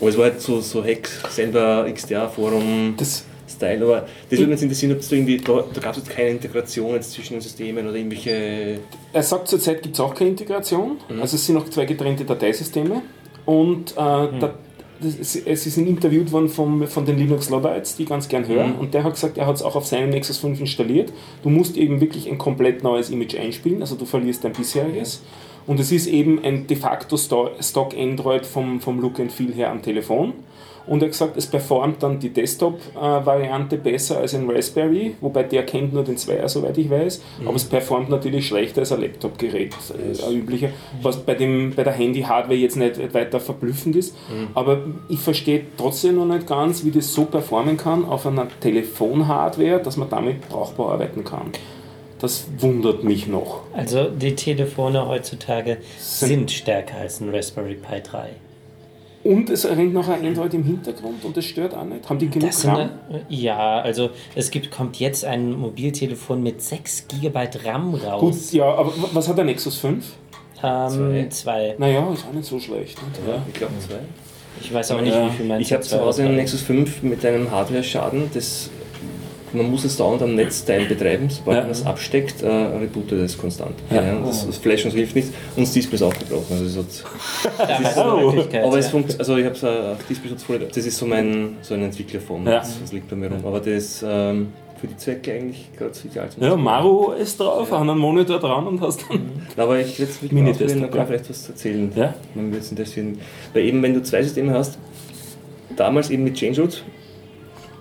Aber 0.00 0.10
es 0.10 0.16
war 0.16 0.24
halt 0.24 0.40
so, 0.40 0.60
so 0.60 0.84
Hack, 0.84 1.08
selber 1.30 1.86
XDA-Forum. 1.92 2.94
Das, 2.96 3.24
Style, 3.50 3.82
aber 3.82 4.06
das 4.28 4.38
würde 4.38 4.52
mich 4.52 4.62
interessieren, 4.62 4.92
ob 4.92 4.98
es 4.98 5.08
da 5.08 5.16
irgendwie, 5.16 5.38
da, 5.38 5.64
da 5.72 5.80
gab 5.80 5.92
es 5.92 5.98
jetzt 5.98 6.10
keine 6.10 6.30
Integration 6.30 6.94
jetzt 6.94 7.12
zwischen 7.12 7.34
den 7.34 7.40
Systemen 7.40 7.88
oder 7.88 7.96
irgendwelche. 7.96 8.78
er 9.12 9.22
sagt, 9.22 9.48
zurzeit 9.48 9.82
gibt 9.82 9.94
es 9.94 10.00
auch 10.00 10.14
keine 10.14 10.30
Integration, 10.30 10.98
also 11.20 11.36
es 11.36 11.46
sind 11.46 11.54
noch 11.54 11.68
zwei 11.70 11.86
getrennte 11.86 12.24
Dateisysteme 12.24 13.02
und 13.48 13.92
äh, 13.92 13.94
da, 13.96 14.54
das 15.00 15.14
ist, 15.14 15.46
es 15.46 15.66
ist 15.66 15.78
interviewt 15.78 16.30
worden 16.32 16.48
vom, 16.48 16.86
von 16.86 17.06
den 17.06 17.16
Linux 17.18 17.50
Luddites, 17.50 17.96
die 17.96 18.04
ganz 18.04 18.28
gern 18.28 18.46
hören. 18.46 18.74
Und 18.80 18.92
der 18.94 19.04
hat 19.04 19.12
gesagt, 19.14 19.38
er 19.38 19.46
hat 19.46 19.54
es 19.56 19.62
auch 19.62 19.76
auf 19.76 19.86
seinem 19.86 20.10
Nexus 20.10 20.38
5 20.38 20.60
installiert. 20.60 21.12
Du 21.42 21.48
musst 21.50 21.76
eben 21.76 22.00
wirklich 22.00 22.28
ein 22.28 22.36
komplett 22.36 22.82
neues 22.82 23.08
Image 23.10 23.36
einspielen, 23.36 23.80
also 23.80 23.94
du 23.96 24.04
verlierst 24.04 24.42
dein 24.44 24.52
bisheriges. 24.52 25.22
Und 25.66 25.78
es 25.80 25.92
ist 25.92 26.08
eben 26.08 26.42
ein 26.44 26.66
de 26.66 26.76
facto 26.76 27.16
Sto- 27.16 27.50
Stock 27.60 27.94
Android 27.96 28.44
vom, 28.44 28.80
vom 28.80 29.00
Look 29.00 29.20
and 29.20 29.30
Feel 29.32 29.52
her 29.54 29.70
am 29.70 29.82
Telefon. 29.82 30.32
Und 30.88 31.02
er 31.02 31.06
hat 31.06 31.12
gesagt, 31.12 31.36
es 31.36 31.46
performt 31.46 32.02
dann 32.02 32.18
die 32.18 32.30
Desktop-Variante 32.30 33.76
besser 33.76 34.18
als 34.18 34.34
ein 34.34 34.48
Raspberry, 34.50 35.14
wobei 35.20 35.42
der 35.42 35.64
kennt 35.66 35.92
nur 35.92 36.04
den 36.04 36.16
Zweier, 36.16 36.48
soweit 36.48 36.78
ich 36.78 36.90
weiß. 36.90 37.22
Aber 37.44 37.56
es 37.56 37.64
performt 37.64 38.08
natürlich 38.08 38.48
schlechter 38.48 38.80
als 38.80 38.92
ein 38.92 39.00
Laptop-Gerät, 39.00 39.74
äh, 39.90 40.26
ein 40.26 40.36
üblicher, 40.38 40.70
was 41.02 41.18
bei, 41.18 41.34
dem, 41.34 41.74
bei 41.74 41.84
der 41.84 41.92
Handy-Hardware 41.92 42.58
jetzt 42.58 42.76
nicht 42.76 43.14
weiter 43.14 43.40
verblüffend 43.40 43.96
ist. 43.96 44.16
Aber 44.54 44.80
ich 45.08 45.20
verstehe 45.20 45.62
trotzdem 45.76 46.16
noch 46.16 46.26
nicht 46.26 46.46
ganz, 46.46 46.84
wie 46.84 46.90
das 46.90 47.12
so 47.12 47.24
performen 47.24 47.76
kann 47.76 48.04
auf 48.04 48.26
einer 48.26 48.48
Telefon-Hardware, 48.60 49.80
dass 49.80 49.96
man 49.96 50.08
damit 50.08 50.48
brauchbar 50.48 50.92
arbeiten 50.92 51.24
kann. 51.24 51.52
Das 52.20 52.46
wundert 52.58 53.04
mich 53.04 53.26
noch. 53.28 53.62
Also 53.74 54.08
die 54.08 54.34
Telefone 54.34 55.06
heutzutage 55.06 55.78
sind 55.98 56.50
stärker 56.50 56.98
als 56.98 57.20
ein 57.20 57.32
Raspberry 57.32 57.74
Pi 57.74 58.00
3. 58.02 58.30
Und 59.24 59.50
es 59.50 59.64
rennt 59.68 59.92
noch 59.92 60.08
ein 60.08 60.24
Android 60.24 60.54
im 60.54 60.62
Hintergrund 60.62 61.24
und 61.24 61.36
das 61.36 61.44
stört 61.44 61.74
auch 61.74 61.84
nicht. 61.84 62.08
Haben 62.08 62.18
die 62.18 62.28
genug 62.30 62.50
Das 62.50 62.64
RAM? 62.66 62.78
äh, 63.10 63.18
ja, 63.28 63.80
also 63.80 64.10
es 64.34 64.50
gibt, 64.50 64.70
kommt 64.70 64.98
jetzt 65.00 65.24
ein 65.24 65.52
Mobiltelefon 65.58 66.42
mit 66.42 66.62
6 66.62 67.06
GB 67.08 67.48
RAM 67.64 67.92
Gut, 67.92 68.04
raus. 68.04 68.52
ja, 68.52 68.64
aber 68.66 68.92
was 69.12 69.28
hat 69.28 69.36
der 69.36 69.44
Nexus 69.44 69.76
5? 69.78 70.04
ähm, 70.62 71.30
zwei. 71.30 71.74
Naja, 71.78 72.08
ist 72.12 72.26
auch 72.28 72.32
nicht 72.32 72.44
so 72.46 72.58
schlecht. 72.58 72.98
Nicht? 73.02 73.20
Ja, 73.28 73.42
ich 73.46 73.54
glaube 73.54 73.72
zwei. 73.86 73.98
Ich 74.60 74.72
weiß 74.74 74.90
auch 74.92 75.00
nicht, 75.00 75.14
wie 75.16 75.30
viel 75.36 75.46
mein 75.46 75.60
Ich 75.60 75.72
habe 75.72 75.82
zu 75.82 76.00
Hause 76.00 76.24
einen 76.24 76.36
Nexus 76.36 76.62
5 76.62 77.02
mit 77.02 77.24
einem 77.24 77.50
Hardware-Schaden, 77.50 78.30
das 78.34 78.70
man 79.52 79.70
muss 79.70 79.84
es 79.84 79.96
dauernd 79.96 80.22
am 80.22 80.34
Netzteil 80.34 80.84
betreiben, 80.86 81.28
sobald 81.30 81.56
Ja. 81.58 81.62
man 81.62 81.70
es 81.72 81.84
absteckt, 81.86 82.42
äh, 82.42 82.46
rebootet 82.48 83.20
es 83.20 83.36
konstant. 83.38 83.74
Ja. 83.90 84.02
Ja. 84.02 84.20
das, 84.24 84.46
das 84.46 84.56
Flashen 84.58 84.90
hilft 84.90 85.14
nicht 85.16 85.28
und 85.56 85.62
das 85.66 85.72
Display 85.72 85.96
ist 85.96 86.02
auch 86.02 86.14
gebrochen. 86.14 86.46
Also 86.50 86.64
es 86.64 86.76
hat, 86.76 87.66
Da 87.68 87.78
hast 87.78 87.96
du 87.96 88.00
eine 88.02 88.22
Möglichkeit, 88.26 88.64
aber 88.64 88.78
es 88.78 88.86
ja. 88.86 88.90
funkt, 88.90 89.18
also 89.18 89.36
ich 89.36 89.44
habe 89.46 89.56
äh, 89.98 90.08
Displayschutz 90.08 90.42
voll. 90.42 90.58
Das 90.58 90.76
ist 90.76 90.96
so 90.96 91.06
mein 91.06 91.56
so 91.62 91.74
ein 91.74 91.82
Entwicklerphone, 91.82 92.46
Ja. 92.46 92.58
das, 92.60 92.80
das 92.80 92.92
liegt 92.92 93.08
bei 93.08 93.16
mir 93.16 93.30
rum. 93.30 93.44
Aber 93.44 93.60
das 93.60 94.04
ähm, 94.06 94.48
für 94.80 94.86
die 94.86 94.96
Zwecke 94.96 95.32
eigentlich 95.32 95.70
gerade 95.76 95.92
so 95.94 96.06
ideal 96.08 96.28
zum 96.30 96.42
Ja. 96.42 96.56
Maru 96.56 97.12
ist 97.12 97.40
drauf, 97.40 97.72
an 97.72 97.90
einem 97.90 97.98
Monitor 97.98 98.38
dran 98.38 98.66
und 98.66 98.80
hast 98.80 99.04
dann. 99.08 99.42
Aber 99.56 99.78
ich 99.80 99.98
werde 99.98 100.12
es 100.12 100.22
mit 100.22 100.30
mir 100.32 100.48
ausprobieren, 100.50 100.80
dann 100.82 100.90
kann 100.90 101.00
ja. 101.00 101.06
vielleicht 101.06 101.30
was 101.30 101.48
erzählen. 101.48 101.90
Ja. 101.96 102.14
Man 102.34 102.52
wird 102.52 102.62
es 102.62 102.70
interessieren. 102.70 103.18
Weil 103.52 103.64
eben, 103.64 103.82
wenn 103.82 103.94
du 103.94 104.02
zwei 104.02 104.22
Systeme 104.22 104.52
hast, 104.52 104.78
damals 105.76 106.10
eben 106.10 106.24
mit 106.24 106.36
Changeroot, 106.36 106.84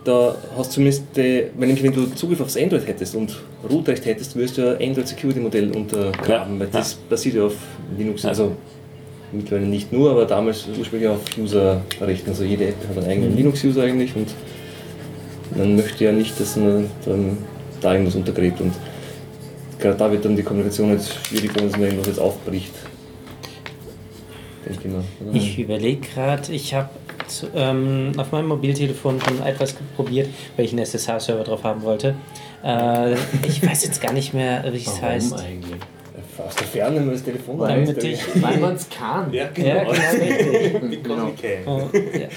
da 0.08 0.36
hast 0.56 0.70
du 0.72 0.74
zumindest, 0.76 1.18
äh, 1.18 1.48
wenn, 1.58 1.68
nämlich 1.68 1.84
wenn 1.84 1.94
du 1.94 2.06
Zugriff 2.16 2.40
aufs 2.40 2.56
Android 2.56 2.88
hättest 2.88 3.14
und 3.16 3.36
Rootrecht 3.70 4.06
hättest, 4.06 4.36
würdest 4.36 4.58
du 4.58 4.78
ein 4.78 4.90
Android 4.90 5.08
Security 5.08 5.40
Modell 5.40 5.72
untergraben, 5.76 6.54
Ja. 6.56 6.60
weil 6.62 6.68
das 6.68 6.94
basiert 6.96 7.36
ja 7.36 7.46
auf 7.46 7.56
Linux. 7.98 8.24
Also 8.26 8.54
mittlerweile 9.32 9.68
nicht 9.68 9.92
nur, 9.92 10.12
aber 10.12 10.26
damals 10.26 10.66
ursprünglich 10.78 11.10
auf 11.10 11.20
Userrechten. 11.38 12.30
Also 12.30 12.44
jede 12.46 12.68
App 12.68 12.76
hat 12.90 12.98
einen 13.04 13.12
eigenen 13.12 13.36
Linux-User 13.36 13.84
eigentlich 13.84 14.16
und 14.16 14.28
man 15.58 15.76
möchte 15.76 16.06
ja 16.06 16.12
nicht, 16.14 16.40
dass 16.40 16.56
man 16.56 16.90
dann 17.06 17.38
da 17.82 17.92
irgendwas 17.94 18.16
untergräbt 18.16 18.62
und 18.62 18.74
gerade 19.80 19.98
da 19.98 20.12
wird 20.12 20.24
dann 20.24 20.36
die 20.36 20.44
Kommunikation 20.44 20.92
jetzt 20.92 21.14
schwierig, 21.28 21.52
wenn 21.56 21.70
man 21.72 21.82
irgendwas 21.82 22.08
jetzt 22.08 22.20
aufbricht. 22.20 22.74
Denke 24.66 24.88
ich 24.88 24.94
mal. 24.94 25.04
Ich 25.36 25.60
überlege 25.60 26.02
gerade, 26.14 26.52
ich 26.54 26.74
habe 26.74 26.90
ähm, 27.56 28.12
auf 28.18 28.32
meinem 28.32 28.48
Mobiltelefon 28.48 29.20
schon 29.22 29.46
etwas 29.46 29.76
probiert, 29.96 30.30
weil 30.56 30.66
ich 30.66 30.72
einen 30.72 30.86
SSH-Server 30.86 31.44
drauf 31.44 31.64
haben 31.64 31.82
wollte. 31.84 32.16
Äh, 32.64 33.14
ich 33.48 33.66
weiß 33.66 33.86
jetzt 33.86 34.02
gar 34.02 34.14
nicht 34.14 34.34
mehr, 34.34 34.64
wie 34.72 34.78
es 34.78 35.02
heißt. 35.02 35.34
eigentlich? 35.34 35.80
Aus 36.38 36.56
der 36.56 36.68
Ferne, 36.68 36.98
wenn 36.98 37.06
man 37.06 37.16
das 37.16 37.24
Telefon 37.24 37.58
Damit 37.58 38.04
ich, 38.04 38.22
Weil 38.42 38.58
man 38.58 38.76
es 38.76 38.88
kann. 38.90 39.34
Ja, 39.34 39.46
ja, 39.46 39.50
genau, 39.54 39.90
richtig. 39.92 40.90
Die 40.92 41.02
Genau. 41.02 41.32
Oh, 41.66 41.90
ja. 41.94 42.28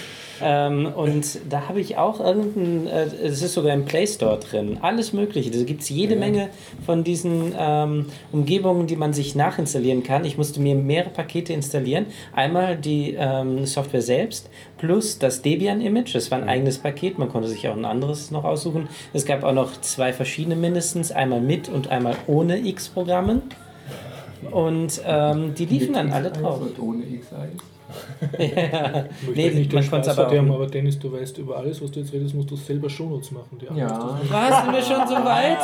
Ähm, 0.42 0.92
und 0.94 1.38
da 1.48 1.68
habe 1.68 1.80
ich 1.80 1.96
auch 1.96 2.20
irgendein, 2.20 2.86
äh, 2.86 3.04
es 3.22 3.42
ist 3.42 3.54
sogar 3.54 3.74
im 3.74 3.84
Play 3.84 4.06
Store 4.06 4.38
drin, 4.38 4.78
alles 4.80 5.12
Mögliche. 5.12 5.50
Da 5.50 5.62
gibt 5.62 5.82
es 5.82 5.88
jede 5.88 6.16
Menge 6.16 6.48
von 6.84 7.04
diesen 7.04 7.52
ähm, 7.58 8.06
Umgebungen, 8.32 8.86
die 8.86 8.96
man 8.96 9.12
sich 9.12 9.34
nachinstallieren 9.34 10.02
kann. 10.02 10.24
Ich 10.24 10.38
musste 10.38 10.60
mir 10.60 10.74
mehrere 10.74 11.10
Pakete 11.10 11.52
installieren. 11.52 12.06
Einmal 12.32 12.76
die 12.76 13.14
ähm, 13.18 13.66
Software 13.66 14.02
selbst 14.02 14.50
plus 14.78 15.18
das 15.18 15.42
Debian-Image, 15.42 16.14
das 16.14 16.30
war 16.30 16.38
ein 16.38 16.48
eigenes 16.48 16.78
Paket, 16.78 17.18
man 17.18 17.28
konnte 17.28 17.48
sich 17.48 17.68
auch 17.68 17.76
ein 17.76 17.84
anderes 17.84 18.30
noch 18.30 18.44
aussuchen. 18.44 18.88
Es 19.12 19.26
gab 19.26 19.44
auch 19.44 19.52
noch 19.52 19.80
zwei 19.80 20.12
verschiedene 20.12 20.56
mindestens, 20.56 21.12
einmal 21.12 21.40
mit 21.40 21.68
und 21.68 21.88
einmal 21.88 22.16
ohne 22.26 22.58
X-Programmen. 22.58 23.42
Und 24.50 25.02
ähm, 25.06 25.54
die 25.54 25.66
liefen 25.66 25.92
dann 25.92 26.12
alle 26.12 26.30
drauf. 26.30 26.60
Ohne 26.78 27.02
XI. 27.02 27.58
Ja. 28.38 29.04
Ich 29.22 29.36
Nee, 29.36 29.50
nicht, 29.50 29.72
man 29.72 29.88
konnte 29.90 30.10
aber 30.10 30.36
haben, 30.36 30.50
aber 30.52 30.66
Dennis, 30.66 30.98
du 30.98 31.12
weißt 31.12 31.38
über 31.38 31.56
alles, 31.56 31.82
was 31.82 31.90
du 31.90 32.00
jetzt 32.00 32.12
redest, 32.12 32.34
musst 32.34 32.50
du 32.50 32.56
selber 32.56 32.88
Shownotes 32.90 33.30
machen. 33.32 33.58
Die 33.60 33.78
Ja. 33.78 34.18
Was, 34.30 34.62
sind 34.64 34.72
wir 34.72 34.82
schon 34.82 35.08
so 35.08 35.14
weit? 35.24 35.58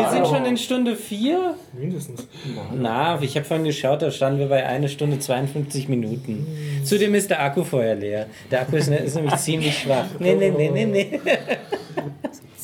Wir 0.00 0.10
sind 0.10 0.26
schon 0.26 0.44
in 0.44 0.56
Stunde 0.56 0.96
4? 0.96 1.54
du- 1.72 1.78
Mindestens. 1.80 2.26
Na, 2.74 3.20
ich 3.20 3.34
habe 3.36 3.44
vorhin 3.44 3.64
geschaut, 3.64 4.02
da 4.02 4.10
standen 4.10 4.38
wir 4.40 4.48
bei 4.48 4.64
1 4.66 4.90
Stunde 4.92 5.18
52 5.18 5.88
Minuten. 5.88 6.46
Zudem 6.84 7.14
ist 7.14 7.30
der 7.30 7.42
Akku 7.42 7.64
vorher 7.64 7.94
leer. 7.94 8.26
Der 8.50 8.62
Akku 8.62 8.76
ist, 8.76 8.88
ist 8.88 9.14
nämlich 9.16 9.36
ziemlich 9.36 9.78
schwach. 9.78 10.06
Nee, 10.18 10.34
nee, 10.34 10.50
nee, 10.50 10.70
nee, 10.70 10.86
nee. 10.86 11.20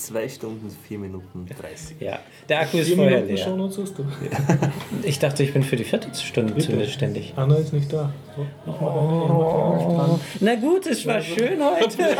Zwei 0.00 0.26
Stunden, 0.30 0.74
vier 0.88 0.98
Minuten, 0.98 1.46
30. 1.60 2.00
Ja, 2.00 2.20
der 2.48 2.60
Akku 2.60 2.78
ist 2.78 2.86
Vier 2.86 2.96
vorher 2.96 3.16
Minuten 3.20 3.34
leer. 3.34 3.44
Shownotes 3.44 3.78
hast 3.82 3.98
du. 3.98 4.06
Ich 5.02 5.18
dachte, 5.18 5.42
ich 5.42 5.52
bin 5.52 5.62
für 5.62 5.76
die 5.76 5.84
vierte 5.84 6.08
Stunde 6.18 6.54
Bitte. 6.54 6.82
zuständig. 6.84 7.34
Anna 7.36 7.56
ist 7.56 7.74
nicht 7.74 7.92
da. 7.92 8.10
So, 8.34 8.46
eine. 8.66 10.18
Na 10.40 10.54
gut, 10.54 10.86
es 10.86 11.04
war 11.06 11.20
schön 11.20 11.60
heute. 11.62 12.16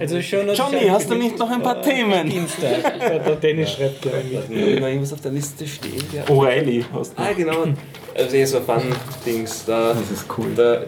Also 0.00 0.22
schon 0.22 0.48
Johnny, 0.54 0.88
hast 0.88 1.10
du 1.10 1.14
nicht 1.14 1.38
noch 1.38 1.50
ein 1.50 1.62
paar 1.62 1.82
Themen? 1.82 2.30
Dienstag. 2.30 2.98
Der 3.00 3.36
Dennis 3.36 3.72
schreibt. 3.72 4.06
Hatten 4.06 4.54
wir 4.54 4.80
noch 4.80 4.86
irgendwas 4.86 5.12
auf 5.12 5.20
der 5.20 5.32
Liste 5.32 5.66
stehen? 5.66 6.02
Ja. 6.14 6.24
O'Reilly 6.24 6.84
hast 6.90 7.18
du. 7.18 7.22
Ah, 7.22 7.32
genau. 7.36 7.64
Also 8.14 8.44
so 8.46 8.60
Fun-Dings. 8.60 9.66
Da, 9.66 9.92
das 9.92 10.10
ist 10.10 10.24
cool. 10.38 10.54
Da, 10.56 10.84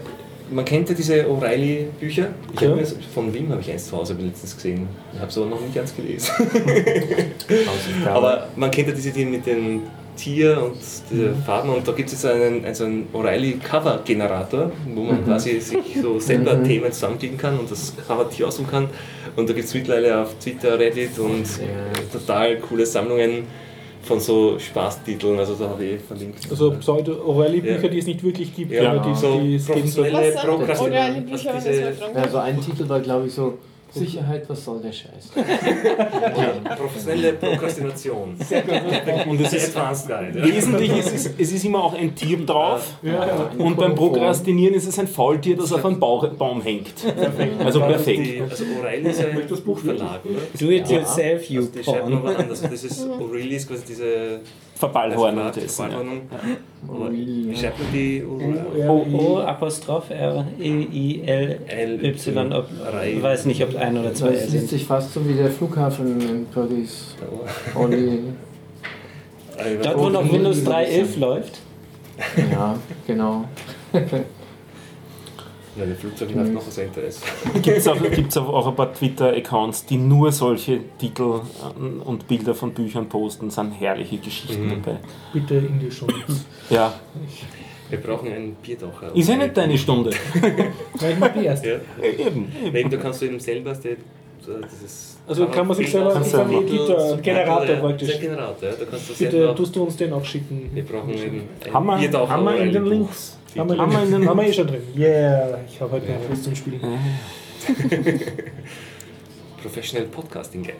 man 0.51 0.65
kennt 0.65 0.89
ja 0.89 0.95
diese 0.95 1.25
O'Reilly-Bücher. 1.27 2.29
Ich 2.55 2.61
Ja. 2.61 2.77
von 3.15 3.33
Wim 3.33 3.51
habe 3.51 3.61
ich 3.61 3.71
eins 3.71 3.87
zu 3.87 3.97
Hause 3.97 4.15
letztens 4.19 4.55
gesehen. 4.57 4.89
Ich 5.13 5.21
habe 5.21 5.31
es 5.31 5.39
aber 5.39 5.47
noch 5.47 5.61
nicht 5.61 5.75
ganz 5.75 5.95
gelesen. 5.95 6.31
aber 8.07 8.49
man 8.57 8.71
kennt 8.71 8.89
ja 8.89 8.95
diese 8.95 9.11
die 9.11 9.25
mit 9.25 9.47
den 9.47 9.83
Tier 10.17 10.63
und 10.63 10.77
die 11.11 11.31
Farben 11.47 11.71
und 11.71 11.87
da 11.87 11.93
gibt 11.93 12.09
es 12.13 12.23
jetzt 12.23 12.27
einen, 12.27 12.65
also 12.65 12.85
einen 12.85 13.09
O'Reilly-Cover-Generator, 13.15 14.71
wo 14.95 15.03
man 15.05 15.25
quasi 15.25 15.59
sich 15.61 15.79
so 16.03 16.19
selber 16.21 16.63
Themen 16.63 16.93
zusammenklicken 16.93 17.39
kann 17.39 17.59
und 17.59 17.71
das 17.71 17.95
Cover-Tier 18.07 18.49
aussuchen 18.49 18.71
kann. 18.71 18.89
Und 19.37 19.49
da 19.49 19.55
gibt 19.55 19.67
es 19.67 19.75
mittlerweile 19.75 20.21
auf 20.21 20.35
Twitter, 20.39 20.79
Reddit 20.79 21.19
und 21.19 21.45
äh, 21.45 22.13
total 22.13 22.59
coole 22.59 22.85
Sammlungen 22.85 23.45
von 24.03 24.19
so 24.21 24.59
Spaßtiteln. 24.59 25.39
Also 25.39 25.55
da 25.55 25.69
habe 25.71 25.85
ich 25.85 26.01
verlinkt. 26.01 26.39
Also 26.51 26.73
Pseudo-O'Reilly-Bücher, 26.73 27.83
Ja. 27.83 27.89
die 27.89 27.99
es 27.99 28.07
nicht 28.07 28.23
wirklich 28.23 28.55
gibt, 28.55 28.73
Ja, 28.73 28.93
aber 28.93 29.01
die, 29.11 29.15
so 29.19 29.41
die 29.41 29.57
es 29.57 29.67
geben 29.67 29.87
soll. 29.89 30.11
professionelle 30.11 31.21
Bücher, 31.21 31.55
Also 31.55 31.69
diese 31.69 31.95
Also 32.15 32.39
ein 32.39 32.61
Titel 32.61 32.89
war, 32.89 33.01
glaube 33.01 33.27
ich, 33.27 33.35
so 33.35 33.59
Sicherheit, 33.93 34.49
was 34.49 34.65
soll 34.65 34.81
der 34.81 34.93
Scheiß? 34.93 35.31
professionelle 36.77 37.33
Prokrastination. 37.35 38.37
Und 39.29 39.41
es 39.41 39.53
ist 39.53 39.77
Advanced 39.77 40.09
Guide. 40.09 40.39
ja. 40.39 40.45
wesentlich, 40.55 40.93
es 40.93 41.13
ist, 41.13 41.35
es 41.39 41.53
ist 41.53 41.65
immer 41.65 41.85
auch 41.85 41.95
ein 41.95 42.15
Tier 42.15 42.39
drauf. 42.45 42.95
Und 43.59 43.77
beim 43.77 43.95
Prokrastinieren 43.95 44.75
ist 44.75 44.87
es 44.87 44.99
ein 44.99 45.09
Faultier, 45.09 45.57
das 45.57 45.73
auf 45.73 45.85
einem 45.85 45.99
Bau- 45.99 46.29
Baum 46.39 46.63
hängt. 46.63 46.93
Also 47.65 47.81
perfekt. 47.81 48.43
Also 48.51 48.65
O'Reilly 48.65 49.09
ist 49.09 49.21
ja 49.21 49.29
ein 49.29 49.43
das 49.49 49.61
Buchverlag, 49.61 50.21
oder? 50.25 50.41
Do 50.59 50.71
it 50.71 50.89
yourself, 50.89 51.51
you 51.51 51.67
Also 51.87 51.93
anders. 51.95 52.63
Das 52.63 52.85
ist 52.85 53.07
O'Reilly 53.07 53.57
ist 53.57 53.69
quasi 53.69 53.83
diese 53.89 54.41
Verballhornet 54.81 55.57
ist. 55.59 55.79
Ja. 55.79 55.89
Verballhornung. 55.89 56.23
Wie 57.13 57.57
schreibt 57.57 57.79
man 57.79 57.93
die 57.93 58.23
O'Reilly? 58.23 58.89
O, 58.89 59.07
O 59.19 59.39
Apostroph 59.41 60.11
R 60.11 60.47
E 60.59 60.69
I 60.69 61.23
L 61.27 62.05
Y. 62.05 62.53
Ob, 62.53 62.67
Reihe. 62.93 63.23
weiß 63.23 63.45
nicht, 63.45 63.63
ob 63.63 63.77
ein 63.77 63.97
oder 63.99 64.15
zwei 64.15 64.31
Das 64.33 64.49
liest 64.51 64.69
sich 64.69 64.85
fast 64.87 65.13
so 65.13 65.29
wie 65.29 65.35
der 65.35 65.51
Flughafen 65.51 66.21
in 66.21 66.47
Paris. 66.47 67.15
Only, 67.75 68.21
Dort, 69.83 69.99
wo 69.99 70.09
noch 70.09 70.33
Windows 70.33 70.65
3.11 70.67 71.19
läuft. 71.19 71.59
ja, 72.51 72.77
genau. 73.07 73.45
Ja, 75.81 75.87
der 75.87 75.97
Flugzeug 75.97 76.35
läuft 76.35 76.53
noch 76.53 76.67
was 76.67 76.77
Interesse. 76.79 77.23
Gibt 77.63 77.79
es 77.79 77.89
auch, 77.89 77.97
gibt's 78.11 78.37
auch 78.37 78.67
ein 78.69 78.77
paar 78.77 78.93
Twitter-Accounts, 78.93 79.87
die 79.87 79.97
nur 79.97 80.31
solche 80.31 80.81
Titel 80.99 81.41
ähm, 81.79 82.03
und 82.05 82.29
Bilder 82.29 82.55
von 82.55 82.73
Büchern 82.75 83.09
posten, 83.09 83.49
sind 83.51 83.73
herrliche 83.73 84.19
Geschichten 84.19 84.67
Mhm. 84.67 84.83
dabei. 84.83 84.99
Bitte 85.33 85.55
in 85.55 85.79
die 85.81 85.91
Shownotes. 85.91 86.45
Ja, 86.69 86.93
Wir 87.89 87.99
brauchen 87.99 88.31
einen 88.33 88.55
Bierdacher. 88.57 89.15
ist 89.15 89.29
ja 89.29 89.37
nicht 89.37 89.57
deine 89.57 89.77
Stunde. 89.79 90.11
Nein, 90.35 91.13
ich 91.13 91.19
mach 91.19 91.29
die 91.33 91.45
erst. 91.47 91.65
Ja. 91.65 91.77
Eben. 92.03 92.53
Nein, 92.73 92.91
du 92.91 92.99
kannst 92.99 93.23
du 93.23 93.27
eben 93.27 93.41
selber 93.41 93.73
dieses. 93.73 95.19
Also 95.27 95.47
kann 95.47 95.67
man 95.67 95.77
sich 95.77 95.91
selber 95.91 96.15
einen. 96.17 96.25
Editor, 96.25 97.13
einen 97.13 97.23
Generator 97.23 97.67
Ja, 97.77 97.81
praktisch. 97.81 98.09
Der 98.11 98.19
Generator, 98.21 98.69
ja. 98.69 98.75
Da 98.79 98.85
kannst 98.91 99.11
du 99.11 99.15
Bitte 99.15 99.31
selber. 99.31 99.55
tust 99.57 99.77
du 99.77 99.83
uns 99.85 99.97
den 99.97 100.13
auch 100.13 100.25
schicken. 100.25 100.71
Wir 100.75 100.85
brauchen 100.85 101.11
eben 101.11 101.43
ein 101.67 101.73
Haben 101.75 101.87
wir- 101.87 101.97
Bierdacher 101.99 102.29
haben 102.29 102.45
wir 102.45 102.57
in 102.57 102.73
den. 102.73 102.85
Links? 102.87 103.39
Haben 103.57 103.71
wir, 103.71 103.79
Haben 103.79 104.21
wir 104.23 104.29
haben 104.29 104.41
eh 104.41 104.53
schon 104.53 104.67
drin. 104.67 104.83
Yeah, 104.97 105.59
ich 105.67 105.81
habe 105.81 105.93
heute 105.93 106.13
noch 106.13 106.29
Lust 106.29 106.45
zum 106.45 106.55
Spielen. 106.55 106.81
Professional 109.63 110.07
Podcasting 110.09 110.63
Guide. 110.63 110.77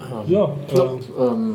Ja? 0.00 0.24
Ja, 0.26 0.56
äh, 0.72 1.24
ähm, 1.24 1.54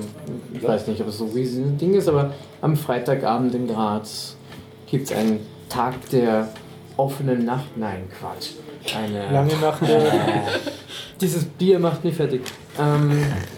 ich 0.54 0.64
weiß 0.64 0.88
nicht, 0.88 1.02
ob 1.02 1.08
es 1.08 1.18
so 1.18 1.26
ein 1.26 1.32
riesiges 1.32 1.78
Ding 1.78 1.94
ist, 1.94 2.08
aber 2.08 2.34
am 2.62 2.76
Freitagabend 2.76 3.54
in 3.56 3.68
Graz 3.68 4.38
gibt 4.90 5.06
es 5.06 5.12
einen 5.16 5.40
Tag 5.70 6.10
der 6.12 6.50
offenen 6.96 7.46
Nacht. 7.46 7.76
Nein, 7.76 8.04
Quatsch. 8.18 8.52
Eine, 8.96 9.32
lange 9.32 9.56
Nacht. 9.58 9.82
Äh, 9.82 10.10
Dieses 11.22 11.46
Bier 11.46 11.80
macht 11.80 12.04
mich 12.04 12.16
fertig. 12.16 12.42
Ähm, 12.80 13.12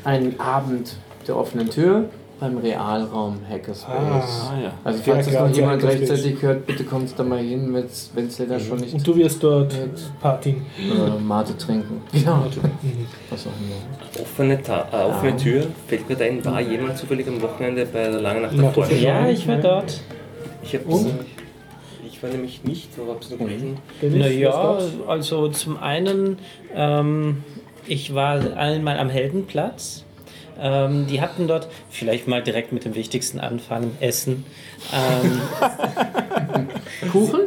ein 0.04 0.40
Abend 0.40 0.98
der 1.28 1.38
offenen 1.38 1.70
Tür 1.70 2.10
beim 2.40 2.58
Realraum 2.58 3.38
Hackerspace. 3.50 3.90
Ah, 3.92 4.60
ja. 4.62 4.74
Also 4.84 5.02
falls 5.04 5.08
Ja, 5.08 5.20
es 5.20 5.30
klar, 5.30 5.48
noch 5.48 5.56
jemand 5.56 5.84
rechtzeitig 5.84 6.42
hört, 6.42 6.66
bitte 6.66 6.84
kommt 6.84 7.18
da 7.18 7.24
mal 7.24 7.40
hin, 7.40 7.74
wenn 7.74 7.86
es 7.86 8.12
da 8.38 8.60
schon 8.60 8.80
nicht 8.80 8.94
Und 8.94 9.08
du 9.08 9.16
wirst 9.16 9.44
dort 9.44 9.74
Party. 10.22 10.50
äh, 10.80 11.22
Mate 11.22 11.58
trinken. 11.58 12.02
Genau. 12.12 12.38
Mhm. 12.38 13.08
Was 13.30 13.48
auch 13.48 13.52
immer. 13.60 14.22
Offene, 14.22 14.62
Ta 14.62 14.88
äh, 14.92 15.10
offene 15.10 15.38
Tür, 15.38 15.68
fällt 15.88 16.08
mir 16.10 16.16
da 16.16 16.26
ein, 16.26 16.44
war 16.46 16.62
jemand 16.62 16.98
zufällig 16.98 17.28
am 17.28 17.42
Wochenende 17.42 17.86
bei 17.86 18.04
der 18.10 18.22
Langen 18.22 18.42
Nacht 18.44 18.74
Forschung? 18.74 19.00
Ja, 19.02 19.28
ich 19.28 19.48
war 19.48 19.58
dort. 19.58 20.02
Ich 20.64 20.74
hab's, 20.76 21.06
ich 22.08 22.24
war 22.24 22.30
nämlich 22.30 22.64
nicht, 22.64 22.90
aber 22.98 23.14
hab's 23.14 23.30
noch 23.30 23.38
gelesen. 23.38 23.78
Dennis, 24.02 24.20
was 24.20 24.28
Naja, 24.30 24.80
also 25.08 25.50
zum 25.50 25.78
einen, 25.78 26.38
ähm, 26.74 27.44
ich 27.88 28.16
war 28.16 28.40
einmal 28.58 28.98
am 29.00 29.10
Heldenplatz. 29.10 30.05
Ähm, 30.60 31.08
die 31.08 31.22
hatten 31.22 31.48
dort, 31.48 31.68
vielleicht 31.90 32.28
mal 32.28 32.42
direkt 32.42 32.72
mit 32.72 32.86
dem 32.86 32.96
Wichtigsten 32.96 33.40
anfangen, 33.40 33.98
Essen. 34.00 34.46
Ähm, 34.94 35.42
Kuchen? 37.12 37.42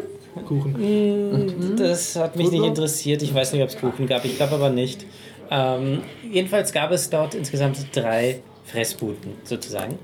Kuchen. 0.46 1.76
das 1.76 2.16
hat 2.16 2.36
mich 2.36 2.50
nicht 2.50 2.64
interessiert. 2.64 3.22
Ich 3.22 3.34
weiß 3.34 3.52
nicht, 3.52 3.62
ob 3.62 3.68
es 3.68 3.78
Kuchen 3.78 4.06
gab. 4.06 4.24
Ich 4.24 4.36
glaube 4.36 4.54
aber 4.54 4.70
nicht. 4.70 5.04
Ähm, 5.50 6.02
jedenfalls 6.30 6.72
gab 6.72 6.90
es 6.90 7.10
dort 7.10 7.34
insgesamt 7.34 7.78
drei 7.94 8.40
Fressbuden 8.64 9.32
sozusagen. 9.44 9.98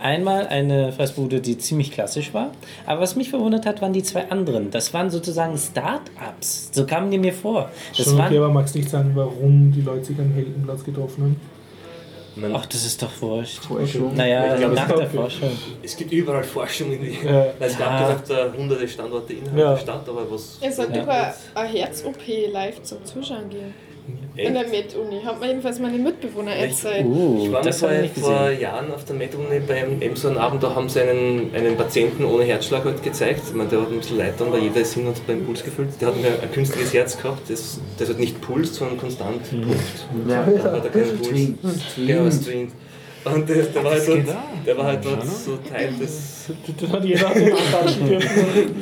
Einmal 0.00 0.46
eine 0.46 0.92
Fressbude, 0.92 1.40
die 1.40 1.58
ziemlich 1.58 1.90
klassisch 1.90 2.32
war. 2.32 2.52
Aber 2.86 3.00
was 3.00 3.16
mich 3.16 3.30
verwundert 3.30 3.66
hat, 3.66 3.82
waren 3.82 3.92
die 3.92 4.02
zwei 4.02 4.30
anderen. 4.30 4.70
Das 4.70 4.94
waren 4.94 5.10
sozusagen 5.10 5.58
Start-ups. 5.58 6.70
So 6.72 6.86
kamen 6.86 7.10
die 7.10 7.18
mir 7.18 7.32
vor. 7.32 7.70
Das 7.96 8.06
Schon 8.06 8.14
okay, 8.14 8.22
waren 8.22 8.36
aber 8.36 8.52
magst 8.52 8.74
du 8.74 8.78
nicht 8.78 8.90
sagen, 8.90 9.10
warum 9.14 9.72
die 9.72 9.80
Leute 9.80 10.04
sich 10.04 10.18
am 10.18 10.32
Heldenplatz 10.32 10.84
getroffen 10.84 11.22
haben? 11.24 11.57
Man, 12.40 12.54
Ach, 12.54 12.66
das 12.66 12.84
ist 12.84 13.02
doch 13.02 13.10
wurscht. 13.20 13.64
Forschung. 13.64 14.14
Naja, 14.14 14.54
Ich 14.54 14.60
glaub, 14.60 14.72
nach 14.74 14.88
es 14.90 14.96
der 14.98 15.10
Forschung. 15.10 15.50
es 15.82 15.96
gibt 15.96 16.12
überall 16.12 16.44
Forschung 16.44 16.92
in 16.92 17.02
die. 17.02 17.18
Ja. 17.26 17.46
Es 17.58 17.76
gab 17.78 18.00
Ja. 18.00 18.14
gesagt, 18.14 18.30
äh, 18.30 18.56
hunderte 18.58 18.86
Standorte 18.88 19.32
innerhalb 19.32 19.58
Ja. 19.58 19.70
der 19.74 19.80
Stadt, 19.80 20.08
aber 20.08 20.30
was. 20.30 20.58
Es 20.60 20.78
hat 20.78 20.94
Ja. 20.94 21.02
über 21.02 21.34
eine 21.54 21.68
Herz-OP 21.68 22.46
live 22.52 22.82
zum 22.82 23.04
Zuschauen 23.04 23.50
In 24.36 24.54
der? 24.54 24.68
Med-Uni. 24.68 25.20
Hat 25.24 25.40
mir 25.40 25.48
jedenfalls 25.48 25.80
meine 25.80 25.98
Mitbewohner 25.98 26.52
erzählt. 26.52 27.04
Uh, 27.06 27.44
Ich 27.44 27.52
war 27.52 27.62
das 27.62 27.82
mal 27.82 28.08
vor, 28.08 28.50
Jahren 28.50 28.92
auf 28.92 29.04
der 29.04 29.16
Med-Uni 29.16 29.60
beim 29.66 30.00
eben 30.00 30.14
so 30.14 30.28
einem 30.28 30.38
Abend, 30.38 30.62
da 30.62 30.74
haben 30.74 30.88
sie 30.88 31.00
einen, 31.02 31.52
einen 31.54 31.76
Patienten 31.76 32.24
ohne 32.24 32.44
Herzschlag 32.44 32.84
halt 32.84 33.02
gezeigt. 33.02 33.42
Ich 33.48 33.54
meine, 33.54 33.68
der 33.68 33.80
hat 33.80 33.90
ein 33.90 33.98
bisschen 33.98 34.18
Leid 34.18 34.34
dann, 34.38 34.52
weil 34.52 34.62
jeder 34.62 34.80
ist 34.80 34.94
hin 34.94 35.06
und 35.06 35.26
beim 35.26 35.44
Puls 35.44 35.64
gefühlt. 35.64 35.88
Der 36.00 36.08
hat 36.08 36.16
mir 36.16 36.28
ein 36.40 36.52
künstliches 36.52 36.94
Herz 36.94 37.20
gehabt, 37.20 37.50
das, 37.50 37.80
das 37.98 38.08
hat 38.08 38.18
nicht 38.18 38.40
pulst, 38.40 38.74
sondern 38.76 38.98
konstant 38.98 39.42
pumpt. 39.50 40.28
Ja. 40.28 40.46
Da 40.46 40.72
hat 40.72 40.84
er 40.84 40.90
keinen 40.90 41.16
Puls. 41.18 41.26
Streamt. 41.26 41.58
Genau, 41.96 42.30
streamt. 42.30 42.72
Und 43.24 43.48
der, 43.48 43.62
der, 43.62 43.84
war 43.84 43.90
halt 43.90 44.08
dort, 44.08 44.24
der 44.66 44.78
war 44.78 44.84
halt 44.86 45.04
dort 45.04 45.26
so 45.26 45.56
Teil 45.56 45.92
des. 46.00 46.46
Das 46.80 46.90
hat 46.90 47.04
jeder 47.04 47.26
antatschen 47.26 48.08
dürfen. 48.08 48.30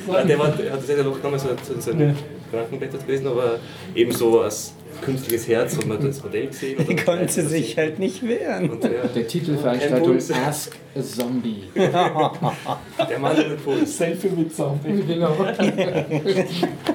Der, 0.28 0.38
war, 0.38 0.48
hat 0.48 0.58
das 0.60 0.88
ja 0.88 1.02
noch 1.02 1.20
damals 1.20 1.42
so 1.42 1.74
in 1.74 1.80
seinem 1.80 2.00
Ja. 2.00 2.14
Krankenbett 2.52 2.92
gewesen, 2.92 3.26
aber 3.26 3.58
ebenso 3.94 4.40
als 4.40 4.72
künstliches 5.00 5.48
Herz 5.48 5.76
hat 5.76 5.86
man 5.86 6.04
das 6.04 6.22
Modell 6.22 6.48
gesehen. 6.48 6.84
Die 6.88 6.96
konnte 6.96 7.42
sich 7.42 7.76
halt 7.76 7.98
nicht 7.98 8.26
wehren. 8.26 8.70
Und 8.70 8.84
der, 8.84 9.08
Der 9.08 9.26
Titel 9.26 9.52
der 9.52 9.58
Veranstaltung 9.58 10.12
Puls. 10.12 10.30
Ask 10.32 10.76
a 10.96 11.02
Zombie. 11.02 11.64
der 11.74 13.18
Mann 13.18 13.36
ohne 13.36 13.56
Puls. 13.56 13.96
Selfie 13.96 14.28
mit 14.28 14.54
Zombie. 14.54 15.02
genau. 15.06 15.36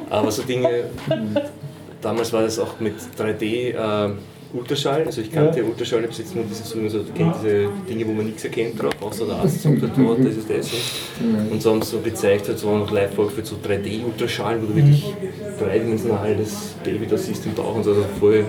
Aber 0.09 0.31
so 0.31 0.43
Dinge, 0.43 0.85
damals 2.01 2.33
war 2.33 2.43
das 2.43 2.59
auch 2.59 2.79
mit 2.79 2.95
3D 3.17 3.71
äh, 3.73 4.13
Ultraschall, 4.53 5.05
also 5.05 5.21
ich 5.21 5.31
kannte 5.31 5.59
Ja. 5.59 5.65
Ultraschall, 5.65 5.99
ich 6.01 6.07
habe 6.07 6.17
jetzt 6.17 6.35
nur 6.35 6.43
diese, 6.45 6.63
so, 6.63 6.79
also, 6.79 6.99
ich 7.01 7.13
kennt 7.13 7.35
diese 7.41 7.69
Dinge, 7.87 8.07
wo 8.07 8.11
man 8.11 8.25
nichts 8.25 8.43
erkennt 8.43 8.81
drauf, 8.81 8.93
außer 8.99 9.25
der 9.25 9.35
Arzt 9.35 9.61
sagt, 9.63 9.77
oh, 9.81 10.15
das 10.15 10.35
ist 10.35 10.49
das. 10.49 10.69
Und, 11.19 11.51
und 11.51 11.61
so 11.61 11.71
haben 11.71 11.81
sie 11.81 11.91
so 11.91 11.99
gezeigt, 11.99 12.47
halt 12.47 12.59
so 12.59 12.77
noch 12.77 12.91
live 12.91 13.13
vorgeführt, 13.13 13.47
so 13.47 13.55
3D-Ultraschall, 13.55 14.61
wo 14.61 14.67
du 14.67 14.75
wirklich 14.75 15.13
dreidimensional 15.59 16.35
das 16.35 16.75
Baby 16.83 17.07
da 17.07 17.17
siehst 17.17 17.45
im 17.45 17.53
Bauch 17.53 17.75
und 17.75 17.83
so, 17.83 17.91
also 17.91 18.05
voll, 18.19 18.45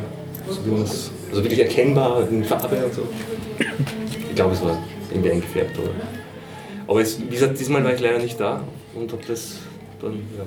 so 0.49 0.65
wie 0.66 0.70
man 0.70 0.83
es, 0.83 1.11
also 1.31 1.43
wirklich 1.43 1.61
erkennbar 1.61 2.29
in 2.29 2.45
Farbe 2.45 2.85
und 2.85 2.95
so. 2.95 3.03
Ich 4.29 4.35
glaube, 4.35 4.55
es 4.55 4.62
war 4.62 4.79
irgendwie 5.11 5.31
eingefärbt, 5.31 5.79
aber. 5.79 5.91
Aber 6.89 7.01
es, 7.01 7.20
wie 7.20 7.27
gesagt, 7.35 7.59
diesmal 7.61 7.85
war 7.85 7.95
ich 7.95 8.01
leider 8.01 8.19
nicht 8.19 8.39
da 8.41 8.65
und 8.95 9.12
habe 9.12 9.23
das 9.27 9.59
dann 10.01 10.15
ja. 10.15 10.45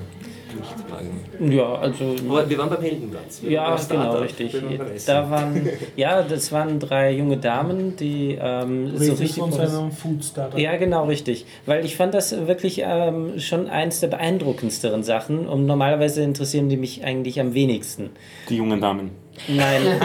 Ja, 1.40 1.74
also. 1.74 2.14
Aber 2.28 2.48
wir 2.48 2.58
waren 2.58 2.70
beim 2.70 2.82
Heldenplatz. 2.82 3.42
Wir 3.42 3.50
Ja, 3.50 3.76
genau, 3.88 4.18
richtig. 4.18 4.54
waren 4.54 4.78
beim 4.78 4.92
Essen. 4.92 5.06
Da 5.06 5.30
waren, 5.30 5.68
ja, 5.96 6.22
das 6.22 6.52
waren 6.52 6.78
drei 6.78 7.12
junge 7.12 7.36
Damen, 7.36 7.96
die 7.96 8.38
ähm, 8.40 8.96
so 8.96 9.12
richtig. 9.12 9.34
von 9.34 9.52
seinem 9.52 9.92
Food 9.92 10.24
Startup. 10.24 10.58
Ja, 10.58 10.76
genau, 10.76 11.06
richtig. 11.06 11.46
Weil 11.66 11.84
ich 11.84 11.96
fand 11.96 12.14
das 12.14 12.46
wirklich 12.46 12.82
ähm, 12.84 13.38
schon 13.38 13.68
eins 13.68 14.00
der 14.00 14.08
beeindruckendsten 14.08 15.02
Sachen 15.02 15.46
und 15.46 15.66
normalerweise 15.66 16.22
interessieren 16.22 16.68
die 16.68 16.76
mich 16.76 17.04
eigentlich 17.04 17.40
am 17.40 17.54
wenigsten. 17.54 18.10
Die 18.48 18.56
jungen 18.56 18.80
Damen. 18.80 19.25
Nein. 19.48 19.82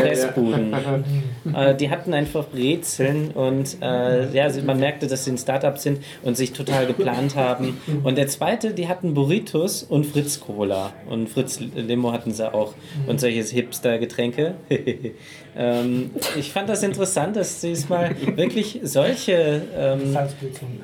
Fressbuden. 0.00 0.74
Äh, 1.54 1.74
die 1.76 1.90
hatten 1.90 2.14
einfach 2.14 2.46
Brezeln 2.48 3.30
und 3.30 3.76
äh, 3.80 4.32
ja, 4.32 4.48
man 4.64 4.80
merkte, 4.80 5.06
dass 5.06 5.24
sie 5.24 5.32
ein 5.32 5.38
Startup 5.38 5.76
sind 5.78 6.02
und 6.22 6.36
sich 6.36 6.52
total 6.52 6.86
geplant 6.86 7.36
haben. 7.36 7.78
Und 8.02 8.18
der 8.18 8.28
zweite, 8.28 8.72
die 8.72 8.88
hatten 8.88 9.14
Burritos 9.14 9.82
und 9.82 10.06
Fritz 10.06 10.40
Cola. 10.40 10.92
Und 11.08 11.28
Fritz 11.28 11.60
Limo 11.60 12.12
hatten 12.12 12.32
sie 12.32 12.52
auch. 12.52 12.74
Und 13.06 13.20
solche 13.20 13.42
Hipster-Getränke. 13.42 14.54
ähm, 15.56 16.10
ich 16.38 16.52
fand 16.52 16.68
das 16.68 16.82
interessant, 16.82 17.36
dass 17.36 17.60
diesmal 17.60 18.14
wirklich 18.36 18.80
solche 18.82 19.62
ähm, 19.76 20.12
Salzbrezeln. 20.12 20.80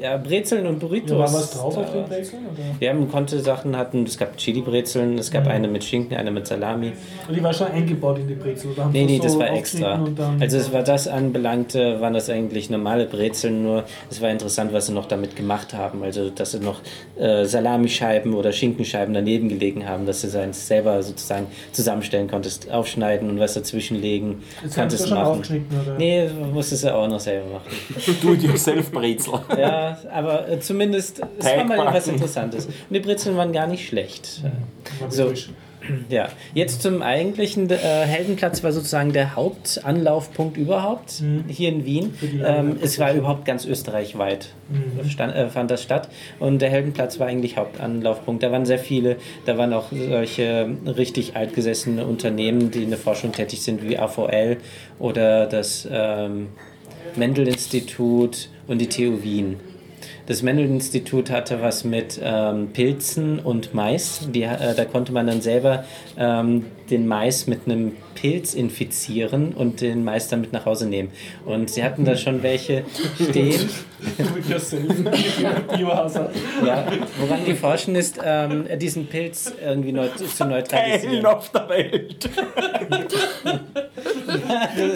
ja, 0.00 0.16
Brezeln 0.16 0.66
und 0.66 0.78
Burritos. 0.80 1.10
Ja, 1.10 1.18
war 1.18 1.32
was 1.32 1.50
drauf 1.52 1.76
auf 1.76 1.92
den 1.92 2.04
Brezeln? 2.04 2.42
Oder? 2.46 2.64
Ja, 2.80 2.92
man 2.94 3.08
konnte 3.10 3.38
Sachen 3.40 3.76
hatten, 3.76 4.04
es 4.04 4.18
gab 4.18 4.36
Chili-Brezeln, 4.36 5.18
es 5.18 5.30
gab 5.30 5.46
eine 5.46 5.68
mit 5.68 5.84
Schinken, 5.84 6.16
eine 6.16 6.30
mit 6.30 6.46
Salami. 6.46 6.92
Und 7.28 7.36
die 7.36 7.42
war 7.42 7.52
schon 7.52 7.68
eingebaut 7.68 8.18
in 8.18 8.28
die 8.28 8.34
Brezel? 8.34 8.72
Oder 8.72 8.84
haben 8.84 8.92
Nee, 8.92 9.06
sie 9.06 9.12
nee, 9.14 9.18
das 9.20 9.32
so 9.32 9.38
war 9.38 9.50
extra. 9.50 10.04
Also 10.40 10.56
es 10.56 10.72
war 10.72 10.82
das 10.82 11.06
anbelangt, 11.06 11.74
äh, 11.74 12.00
waren 12.00 12.14
das 12.14 12.28
eigentlich 12.30 12.70
normale 12.70 13.06
Brezeln, 13.06 13.62
nur 13.62 13.84
es 14.10 14.20
war 14.20 14.30
interessant, 14.30 14.72
was 14.72 14.86
sie 14.86 14.92
noch 14.92 15.06
damit 15.06 15.36
gemacht 15.36 15.74
haben. 15.74 16.02
Also 16.02 16.30
dass 16.30 16.52
sie 16.52 16.60
noch 16.60 16.80
äh, 17.18 17.44
Salamischeiben 17.44 18.34
oder 18.34 18.52
Schinkenscheiben 18.52 19.14
daneben 19.14 19.48
gelegen 19.48 19.86
haben, 19.88 20.06
dass 20.06 20.22
du 20.22 20.28
seins 20.28 20.66
selber 20.66 21.02
sozusagen 21.02 21.46
zusammenstellen 21.72 22.28
konntest, 22.28 22.70
aufschneiden 22.70 23.28
und 23.30 23.38
was 23.38 23.54
dazwischen 23.54 23.99
legen. 24.00 24.42
Jetzt 24.62 24.76
haben 24.76 24.90
sie 24.90 24.96
konntest 24.96 25.02
das 25.02 25.08
schon 25.08 25.18
machen. 25.18 25.28
aufgeschnitten, 25.28 25.80
oder? 25.80 25.98
Nee, 25.98 26.28
musstest 26.52 26.84
du 26.84 26.94
auch 26.94 27.08
noch 27.08 27.20
selber 27.20 27.46
machen. 27.52 27.68
Do-it-yourself-Brezel. 28.22 29.34
Ja, 29.58 29.98
aber 30.12 30.48
äh, 30.48 30.60
zumindest, 30.60 31.20
es 31.38 31.44
war 31.46 31.64
mal 31.64 31.94
was 31.94 32.08
Interessantes. 32.08 32.66
Und 32.66 32.74
die 32.90 33.00
Brezeln 33.00 33.36
waren 33.36 33.52
gar 33.52 33.66
nicht 33.66 33.86
schlecht. 33.86 34.42
War 35.00 35.10
So. 35.10 35.32
Ja, 36.08 36.28
jetzt 36.54 36.82
zum 36.82 37.02
eigentlichen 37.02 37.70
äh, 37.70 37.76
Heldenplatz 37.76 38.62
war 38.62 38.72
sozusagen 38.72 39.12
der 39.12 39.36
Hauptanlaufpunkt 39.36 40.56
überhaupt 40.56 41.22
hier 41.48 41.68
in 41.68 41.84
Wien. 41.84 42.14
Ähm, 42.44 42.78
es 42.82 42.98
war 42.98 43.12
überhaupt 43.12 43.44
ganz 43.44 43.64
österreichweit 43.64 44.48
stand, 45.08 45.34
äh, 45.34 45.48
fand 45.48 45.70
das 45.70 45.82
statt 45.82 46.08
und 46.38 46.60
der 46.62 46.70
Heldenplatz 46.70 47.18
war 47.18 47.26
eigentlich 47.26 47.56
Hauptanlaufpunkt. 47.56 48.42
Da 48.42 48.52
waren 48.52 48.66
sehr 48.66 48.78
viele, 48.78 49.16
da 49.46 49.58
waren 49.58 49.72
auch 49.72 49.86
solche 49.90 50.70
richtig 50.86 51.36
altgesessene 51.36 52.06
Unternehmen, 52.06 52.70
die 52.70 52.84
in 52.84 52.90
der 52.90 52.98
Forschung 52.98 53.32
tätig 53.32 53.62
sind, 53.62 53.82
wie 53.88 53.98
AVL 53.98 54.58
oder 54.98 55.46
das 55.46 55.88
ähm, 55.90 56.48
Mendel-Institut 57.16 58.48
und 58.66 58.78
die 58.78 58.88
TU 58.88 59.22
Wien. 59.22 59.58
Das 60.26 60.42
Mendel-Institut 60.42 61.30
hatte 61.30 61.60
was 61.60 61.84
mit 61.84 62.20
ähm, 62.22 62.68
Pilzen 62.72 63.38
und 63.38 63.74
Mais. 63.74 64.28
Die, 64.32 64.42
äh, 64.42 64.74
da 64.74 64.84
konnte 64.84 65.12
man 65.12 65.26
dann 65.26 65.40
selber 65.40 65.84
ähm, 66.16 66.66
den 66.90 67.06
Mais 67.06 67.46
mit 67.46 67.60
einem 67.66 67.92
Pilz 68.20 68.52
infizieren 68.52 69.54
und 69.54 69.80
den 69.80 70.04
Mais 70.04 70.28
dann 70.28 70.42
mit 70.42 70.52
nach 70.52 70.66
Hause 70.66 70.86
nehmen. 70.86 71.10
Und 71.46 71.70
sie 71.70 71.82
hatten 71.82 72.04
da 72.04 72.16
schon 72.16 72.42
welche 72.42 72.84
stehen. 73.14 73.68
Ja, 76.64 76.86
woran 77.18 77.44
die 77.46 77.54
forschen 77.54 77.94
ist, 77.94 78.18
ähm, 78.22 78.66
diesen 78.78 79.06
Pilz 79.06 79.52
irgendwie 79.62 79.92
neu, 79.92 80.08
zu 80.08 80.44
neutralisieren. 80.44 81.24
auf 81.24 81.50
der 81.50 81.68
Welt. 81.68 82.28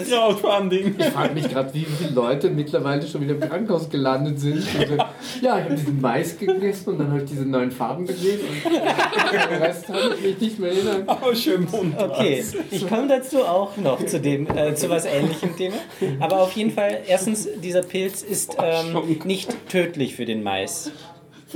Crowdfunding. 0.09 0.95
Ich 0.97 1.05
frage 1.07 1.33
mich 1.33 1.49
gerade, 1.49 1.73
wie 1.73 1.85
viele 1.85 2.11
Leute 2.11 2.49
mittlerweile 2.49 3.05
schon 3.05 3.21
wieder 3.21 3.35
im 3.35 3.39
Krankenhaus 3.39 3.89
gelandet 3.89 4.39
sind. 4.39 4.63
Also, 4.77 4.97
ja, 5.41 5.59
ich 5.59 5.65
habe 5.65 5.75
diesen 5.75 6.01
Mais 6.01 6.37
gegessen 6.37 6.89
und 6.91 6.99
dann 6.99 7.09
habe 7.09 7.19
ich 7.19 7.29
diese 7.29 7.45
neuen 7.45 7.71
Farben 7.71 8.05
gesehen 8.05 8.39
und 8.41 8.73
den 8.73 9.61
Rest 9.61 9.89
habe 9.89 10.15
ich 10.15 10.21
mich 10.21 10.39
nicht 10.39 10.59
mehr 10.59 10.71
erinnern. 10.71 11.03
Oh, 11.07 11.33
schön 11.33 11.65
bunt. 11.65 11.95
Okay, 11.97 12.43
ich 12.71 12.87
komme 12.87 13.07
dazu 13.15 13.43
auch 13.45 13.77
noch 13.77 14.05
zu 14.05 14.19
dem, 14.19 14.47
äh, 14.55 14.75
zu 14.75 14.89
was 14.89 15.05
ähnlichem 15.05 15.55
Thema. 15.55 15.77
Aber 16.19 16.41
auf 16.41 16.51
jeden 16.53 16.71
Fall, 16.71 17.01
erstens, 17.07 17.47
dieser 17.63 17.81
Pilz 17.81 18.21
ist 18.21 18.57
ähm, 18.61 19.19
nicht 19.23 19.69
tödlich 19.69 20.15
für 20.15 20.25
den 20.25 20.43
Mais. 20.43 20.91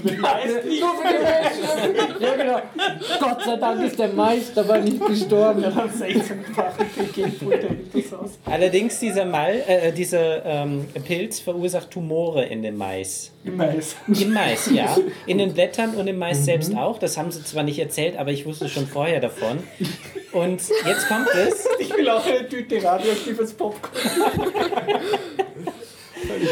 Nur 0.04 0.12
für 0.12 0.16
den 0.16 0.22
Mais. 0.22 2.20
Ja, 2.20 2.36
genau. 2.36 2.62
Gott 3.20 3.44
sei 3.44 3.56
Dank 3.58 3.84
ist 3.84 4.00
der 4.00 4.10
Mais 4.10 4.54
dabei 4.54 4.80
nicht 4.82 5.06
gestorben. 5.06 5.64
Allerdings 8.46 9.00
dieser, 9.00 9.26
Mal, 9.26 9.64
äh, 9.68 9.92
dieser 9.92 10.46
ähm, 10.46 10.86
Pilz 11.06 11.40
verursacht 11.40 11.92
Tumore 11.92 12.46
in 12.46 12.64
dem 12.64 12.78
Mais. 12.78 13.32
Im 13.44 13.58
Mais. 13.58 13.96
Im 14.08 14.34
Mais, 14.34 14.70
ja. 14.72 14.98
In 15.26 15.38
den 15.38 15.54
Blättern 15.54 15.96
und 15.96 16.08
im 16.08 16.18
Mais 16.18 16.46
selbst 16.46 16.76
auch. 16.76 17.00
Das 17.00 17.18
haben 17.18 17.32
sie 17.32 17.44
zwar 17.44 17.64
nicht 17.64 17.80
erzählt, 17.80 18.18
aber 18.18 18.32
ich 18.32 18.46
wusste 18.46 18.70
schon 18.70 18.88
vorher 18.88 19.20
davon. 19.20 19.60
Und 20.32 20.62
jetzt 20.86 21.08
kommt 21.08 21.28
es. 21.36 21.68
Ich 21.80 21.96
will 21.96 22.10
auch 22.10 22.26
eine 22.26 22.48
Tüte 22.48 22.84
radioaktives 22.84 23.54
Popcorn. 23.54 23.92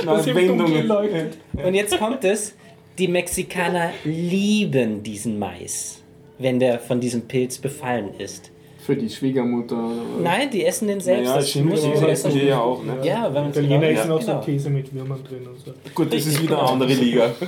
Das 0.05 0.25
Das 0.25 0.35
leuchtet. 0.35 1.37
Und 1.53 1.73
jetzt 1.73 1.97
kommt 1.97 2.23
es. 2.23 2.55
Die 2.97 3.07
Mexikaner 3.07 3.91
lieben 4.05 5.03
diesen 5.03 5.37
Mais, 5.37 6.01
wenn 6.39 6.59
der 6.59 6.79
von 6.79 6.99
diesem 6.99 7.21
Pilz 7.27 7.59
befallen 7.59 8.09
ist. 8.17 8.49
Für 8.79 8.95
die 8.95 9.07
Schwiegermutter. 9.07 9.75
oder 9.75 9.97
was? 10.15 10.23
Nein, 10.23 10.49
die 10.49 10.65
essen 10.65 10.87
den 10.87 10.99
selbst. 10.99 11.55
Ja, 11.55 11.61
die 11.61 11.73
ich 11.73 12.01
essen 12.01 12.31
die 12.31 12.45
ja 12.47 12.59
auch. 12.59 12.83
Ne? 12.83 12.97
Ja, 13.03 13.25
wenn 13.25 13.43
man 13.43 13.49
Italiener 13.51 13.91
ja, 13.91 13.99
essen 13.99 14.11
auch 14.11 14.21
so 14.21 14.31
genau. 14.31 14.41
Käse 14.41 14.69
mit 14.71 14.91
Würmern 14.95 15.23
drin 15.23 15.45
und 15.45 15.59
so. 15.59 15.73
Gut, 15.93 16.11
das 16.11 16.25
ist 16.25 16.41
wieder 16.41 16.57
eine 16.59 16.69
andere 16.69 16.93
Liga. 16.93 17.29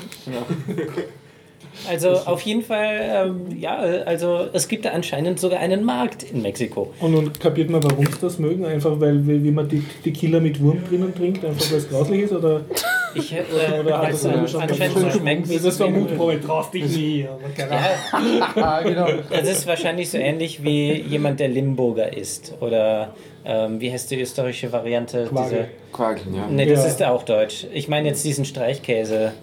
Also 1.88 2.09
auf 2.09 2.41
jeden 2.41 2.61
Fall, 2.61 2.99
ähm, 3.01 3.57
ja, 3.57 3.77
also 3.77 4.47
es 4.51 4.67
gibt 4.67 4.84
da 4.84 4.89
anscheinend 4.89 5.39
sogar 5.39 5.59
einen 5.59 5.85
Markt 5.85 6.23
in 6.23 6.41
Mexiko. 6.41 6.93
Und 6.99 7.11
nun 7.11 7.31
kapiert 7.34 7.69
man, 7.69 7.81
warum 7.84 8.05
sie 8.05 8.19
das 8.19 8.38
mögen? 8.38 8.65
Einfach 8.65 8.99
weil, 8.99 9.26
wie 9.26 9.43
wie 9.43 9.51
man 9.51 9.69
die, 9.69 9.84
die 10.03 10.11
Killer 10.11 10.41
mit 10.41 10.61
Wurm 10.61 10.84
drinnen 10.89 11.15
trinkt, 11.15 11.45
einfach 11.45 11.71
weil 11.71 11.77
es 11.77 11.89
grauslich 11.89 12.23
ist? 12.23 12.34
Oder, 12.34 12.65
Ich, 13.15 13.34
äh, 13.34 13.44
oder 13.80 13.99
also, 13.99 14.30
das 14.30 14.52
schon 14.52 14.61
anscheinend 14.61 14.98
so 14.98 15.10
schmeckt 15.11 15.49
wie 15.49 15.56
Das 15.56 15.64
ist 15.65 15.77
Vermutprobe, 15.77 16.40
traust 16.41 16.73
dich 16.73 16.86
nie. 16.95 17.27
Ahnung. 17.27 18.41
Ah, 18.56 18.81
genau. 18.81 19.07
Es 19.30 19.49
ist 19.49 19.68
wahrscheinlich 19.68 20.10
so 20.10 20.18
ähnlich 20.18 20.64
wie 20.64 20.94
jemand, 20.94 21.40
der 21.40 21.48
Limburger 21.49 22.15
isst. 22.15 22.53
Oder 22.60 23.14
ähm, 23.45 23.80
wie 23.80 23.91
heißt 23.91 24.11
die 24.11 24.22
österreichische 24.22 24.72
Variante? 24.72 25.26
Quagel. 25.26 25.69
Quageln, 25.94 26.36
ja. 26.36 26.48
Ne, 26.48 26.65
das 26.65 26.84
Ja. 26.84 26.86
ist 26.90 27.03
auch 27.03 27.23
deutsch. 27.23 27.65
Ich 27.73 27.88
meine 27.88 28.07
jetzt 28.10 28.23
diesen 28.26 28.45
Streichkäse 28.45 29.34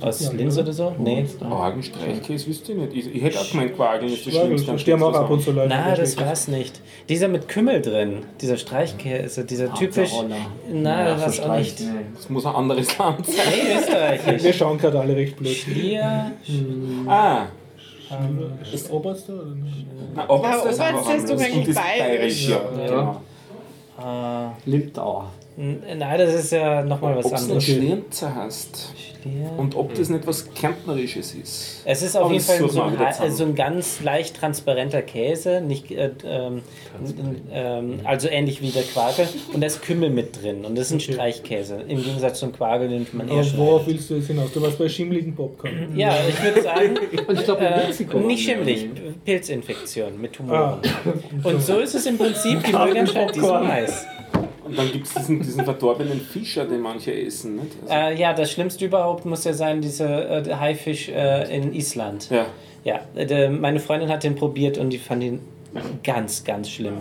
aus 0.00 0.32
Linz 0.32 0.56
oder 0.58 0.72
so? 0.72 0.94
Nee. 0.98 1.26
Magen, 1.40 1.82
Streichkäse, 1.82 2.46
wisst 2.48 2.68
ihr 2.68 2.74
nicht. 2.76 2.94
Ich, 2.96 3.14
ich 3.14 3.22
hätte 3.22 3.40
auch 3.40 3.50
gemeint, 3.50 3.74
Quageln 3.76 4.12
ist 4.12 4.26
das 4.26 4.32
Quagel, 4.32 4.46
Schlimmste. 4.46 4.66
da 4.66 4.72
am 4.72 4.78
sterben 4.78 5.02
auch 5.02 5.14
ab 5.14 5.30
und 5.30 5.42
zu 5.42 5.52
Leute. 5.52 5.68
Na, 5.68 5.94
das 5.94 6.16
war's 6.18 6.48
nicht. 6.48 6.80
Dieser 7.08 7.28
mit 7.28 7.48
Kümmel 7.48 7.82
drin, 7.82 8.24
dieser 8.40 8.56
Streichkäse, 8.56 9.44
dieser 9.44 9.72
typisch. 9.74 10.12
Ja, 10.72 11.04
das 11.04 11.20
war's 11.22 11.40
auch 11.40 11.56
nicht. 11.58 11.80
Das 12.16 12.30
muss 12.30 12.46
ein 12.46 12.54
anderes 12.54 12.96
Land 12.98 13.26
sein. 13.26 13.36
Nee, 13.50 13.78
österreichisch. 13.78 14.42
Wir 14.44 14.52
schauen 14.52 14.78
gerade 14.78 15.00
alle 15.00 15.14
recht 15.16 15.36
blöd. 15.36 15.54
Schlier. 15.56 16.32
Ah, 17.06 17.46
Ist 18.72 18.90
Oberster 18.90 19.34
oder 19.34 19.54
nicht? 19.54 19.86
na, 20.14 20.28
Oberst 20.28 20.64
Ja, 20.64 20.70
ist 20.70 20.80
aber 20.80 20.98
Oberst 21.00 21.10
ist 21.16 21.30
doch 21.30 21.40
harmlos. 21.40 21.56
eigentlich 21.56 21.74
bayerisch. 21.76 22.48
bayerisch, 22.48 22.48
ja. 22.48 22.86
Genau. 22.86 23.20
Lindauer. 24.66 25.30
n- 25.56 25.82
nein, 25.98 26.18
das 26.18 26.34
ist 26.34 26.52
ja 26.52 26.82
nochmal 26.82 27.16
was 27.16 27.26
Ob 27.26 27.32
es 27.32 27.38
einen 27.42 27.50
anderes. 27.52 27.64
Schlierzer 27.64 28.34
hast. 28.34 28.94
Und 29.56 29.76
ob 29.76 29.94
das 29.94 30.08
nicht 30.08 30.26
was 30.26 30.52
Kärntnerisches 30.54 31.34
ist. 31.34 31.82
Es 31.84 32.02
ist 32.02 32.16
auf 32.16 32.24
Aber 32.24 32.32
jeden 32.32 32.44
Fall 32.44 32.68
so 32.68 32.82
ein, 32.82 33.32
so 33.32 33.44
ein 33.44 33.54
ganz 33.54 34.00
leicht 34.02 34.36
transparenter 34.36 35.02
Käse, 35.02 35.60
nicht, 35.60 35.90
äh, 35.90 36.10
ähm, 36.24 36.62
ähm, 37.52 38.00
also 38.04 38.28
ähnlich 38.28 38.62
wie 38.62 38.70
der 38.70 38.82
Quakel. 38.82 39.28
Und 39.52 39.60
da 39.60 39.66
ist 39.66 39.82
Kümmel 39.82 40.10
mit 40.10 40.42
drin 40.42 40.64
und 40.64 40.76
das 40.76 40.86
ist 40.86 40.92
ein 40.92 40.96
Okay. 41.02 41.12
Streichkäse. 41.12 41.76
Im 41.88 42.02
Gegensatz 42.02 42.38
zum 42.40 42.52
Quakel, 42.52 42.88
den 42.88 43.06
man 43.12 43.28
eher 43.28 43.42
schneidet. 43.42 43.58
worauf 43.58 43.86
willst 43.86 44.08
du 44.10 44.14
jetzt 44.14 44.26
hinaus? 44.28 44.52
Du 44.52 44.62
warst 44.62 44.78
bei 44.78 44.88
schimmligen 44.88 45.34
Popcorn. 45.34 45.72
Ja, 45.96 46.14
ich 46.28 46.42
würde 46.42 46.62
sagen, 46.62 46.98
Und 47.26 47.38
ich 47.38 47.44
glaube, 47.44 47.64
in 47.64 48.10
äh, 48.10 48.26
nicht 48.26 48.44
schimmlig, 48.44 48.88
Pilzinfektion 49.24 50.20
mit 50.20 50.32
Ah. 50.48 50.80
Tumoren. 50.82 51.24
Und 51.44 51.62
so 51.62 51.78
ist 51.78 51.94
es 51.94 52.06
im 52.06 52.18
Prinzip, 52.18 52.62
die 52.64 52.72
mögen 52.72 52.98
anscheinend 52.98 53.34
diesen. 53.36 53.48
Mais. 53.50 54.06
Und 54.72 54.78
dann 54.78 54.92
gibt 54.92 55.06
es 55.06 55.14
diesen, 55.14 55.40
diesen 55.42 55.64
verdorbenen 55.64 56.20
Fischer, 56.20 56.64
den 56.64 56.80
manche 56.80 57.14
essen. 57.14 57.56
Nicht? 57.56 57.68
Also, 57.82 57.94
Äh, 57.94 58.18
ja, 58.18 58.32
das 58.32 58.50
Schlimmste 58.50 58.86
überhaupt 58.86 59.24
muss 59.26 59.44
ja 59.44 59.52
sein, 59.52 59.80
dieser 59.82 60.46
äh, 60.46 60.54
Haifisch 60.54 61.08
äh, 61.08 61.54
in 61.54 61.74
Island. 61.74 62.28
ja. 62.30 62.46
Ja, 62.84 63.00
äh, 63.14 63.48
meine 63.48 63.78
Freundin 63.78 64.08
hat 64.08 64.24
den 64.24 64.34
probiert 64.34 64.76
und 64.76 64.90
die 64.90 64.98
fand 64.98 65.22
ihn 65.22 65.38
ganz, 66.02 66.42
ganz 66.42 66.68
schlimm. 66.68 66.94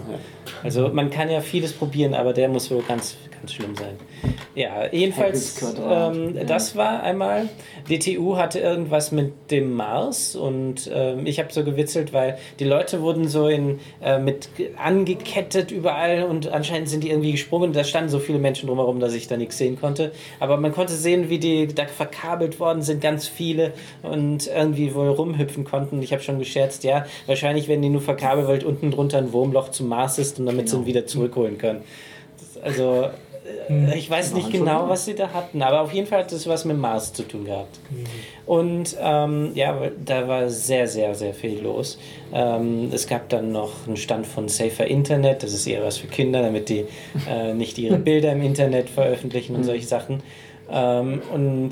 Also 0.64 0.89
man 0.89 1.10
kann 1.10 1.27
ja 1.30 1.41
vieles 1.41 1.73
probieren, 1.73 2.14
aber 2.14 2.34
der 2.34 2.49
muss 2.49 2.69
wohl 2.69 2.84
ganz, 2.88 3.15
ganz 3.41 3.53
schlimm 3.53 3.76
sein. 3.76 3.97
Ja, 4.53 4.85
jedenfalls, 4.91 5.61
ähm, 5.84 6.38
das 6.45 6.76
war 6.76 7.01
einmal, 7.01 7.49
die 7.89 7.97
TU 7.97 8.38
hatte 8.38 8.59
irgendwas 8.59 9.11
mit 9.11 9.34
dem 9.49 9.73
Mars 9.73 10.35
und 10.35 10.89
ähm, 10.93 11.26
ich 11.26 11.39
habe 11.39 11.51
so 11.51 11.63
gewitzelt, 11.63 12.13
weil 12.13 12.38
die 12.59 12.65
Leute 12.65 13.01
wurden 13.01 13.27
so 13.27 13.47
in, 13.47 13.80
äh, 14.01 14.19
mit 14.19 14.49
angekettet 14.77 15.72
überall 15.72 16.23
und 16.23 16.49
anscheinend 16.49 16.89
sind 16.89 17.03
die 17.03 17.09
irgendwie 17.09 17.31
gesprungen. 17.31 17.73
Da 17.73 17.84
standen 17.84 18.09
so 18.09 18.19
viele 18.19 18.38
Menschen 18.38 18.68
drumherum, 18.68 18.99
dass 18.99 19.13
ich 19.13 19.27
da 19.27 19.38
nichts 19.38 19.57
sehen 19.57 19.80
konnte. 19.80 20.11
Aber 20.39 20.57
man 20.57 20.72
konnte 20.72 20.93
sehen, 20.93 21.30
wie 21.30 21.39
die 21.39 21.68
da 21.68 21.88
verkabelt 21.88 22.59
worden 22.59 22.84
sind, 22.84 23.01
ganz 23.01 23.27
viele 23.27 23.73
und 24.03 24.47
irgendwie 24.47 24.93
wohl 24.93 25.09
rumhüpfen 25.09 25.63
konnten. 25.63 26.01
Ich 26.03 26.13
habe 26.13 26.22
schon 26.22 26.38
gescherzt, 26.38 26.84
ja, 26.84 27.05
wahrscheinlich 27.26 27.68
werden 27.68 27.81
die 27.81 27.89
nur 27.89 28.01
verkabelt, 28.01 28.47
weil 28.47 28.63
unten 28.65 28.91
drunter 28.91 29.18
ein 29.18 29.34
Wurmloch 29.34 29.69
zum 29.69 29.88
Mars 29.88 30.19
ist 30.19 30.39
und 30.39 30.45
damit 30.45 30.69
sie 30.69 30.77
ihn 30.77 30.85
wieder 30.85 31.07
zurückholen 31.07 31.57
können. 31.57 31.81
Das, 32.38 32.61
also, 32.61 33.09
äh, 33.69 33.98
ich 33.98 34.10
weiß 34.10 34.34
nicht 34.34 34.52
genau, 34.52 34.90
was 34.90 35.06
sie 35.06 35.15
da 35.15 35.30
hatten, 35.34 35.61
aber 35.61 35.82
auf 35.82 35.94
jeden 35.94 36.07
Fall 36.07 36.19
hat 36.19 36.32
das 36.32 36.48
was 36.48 36.65
mit 36.65 36.78
Mars 36.78 37.14
zu 37.14 37.23
tun 37.23 37.45
gehabt. 37.45 37.80
Und 38.45 38.95
ähm, 38.99 39.52
ja, 39.53 39.78
da 40.03 40.28
war 40.28 40.49
sehr, 40.49 40.88
sehr, 40.88 41.15
sehr 41.15 41.34
viel 41.34 41.61
los. 41.61 41.98
Ähm, 42.34 42.90
es 42.94 43.07
gab 43.07 43.30
dann 43.30 43.52
noch 43.52 43.88
einen 43.88 43.98
Stand 43.98 44.28
von 44.28 44.49
Safer 44.49 44.86
Internet, 44.86 45.44
das 45.44 45.53
ist 45.53 45.68
eher 45.68 45.84
was 45.84 45.98
für 45.98 46.07
Kinder, 46.07 46.41
damit 46.41 46.69
die 46.69 46.86
äh, 47.30 47.53
nicht 47.53 47.78
ihre 47.78 47.98
Bilder 47.98 48.32
im 48.34 48.41
Internet 48.41 48.90
veröffentlichen 48.90 49.56
und 49.56 49.64
solche 49.64 49.86
Sachen. 49.86 50.22
Ähm, 50.72 51.22
und 51.34 51.72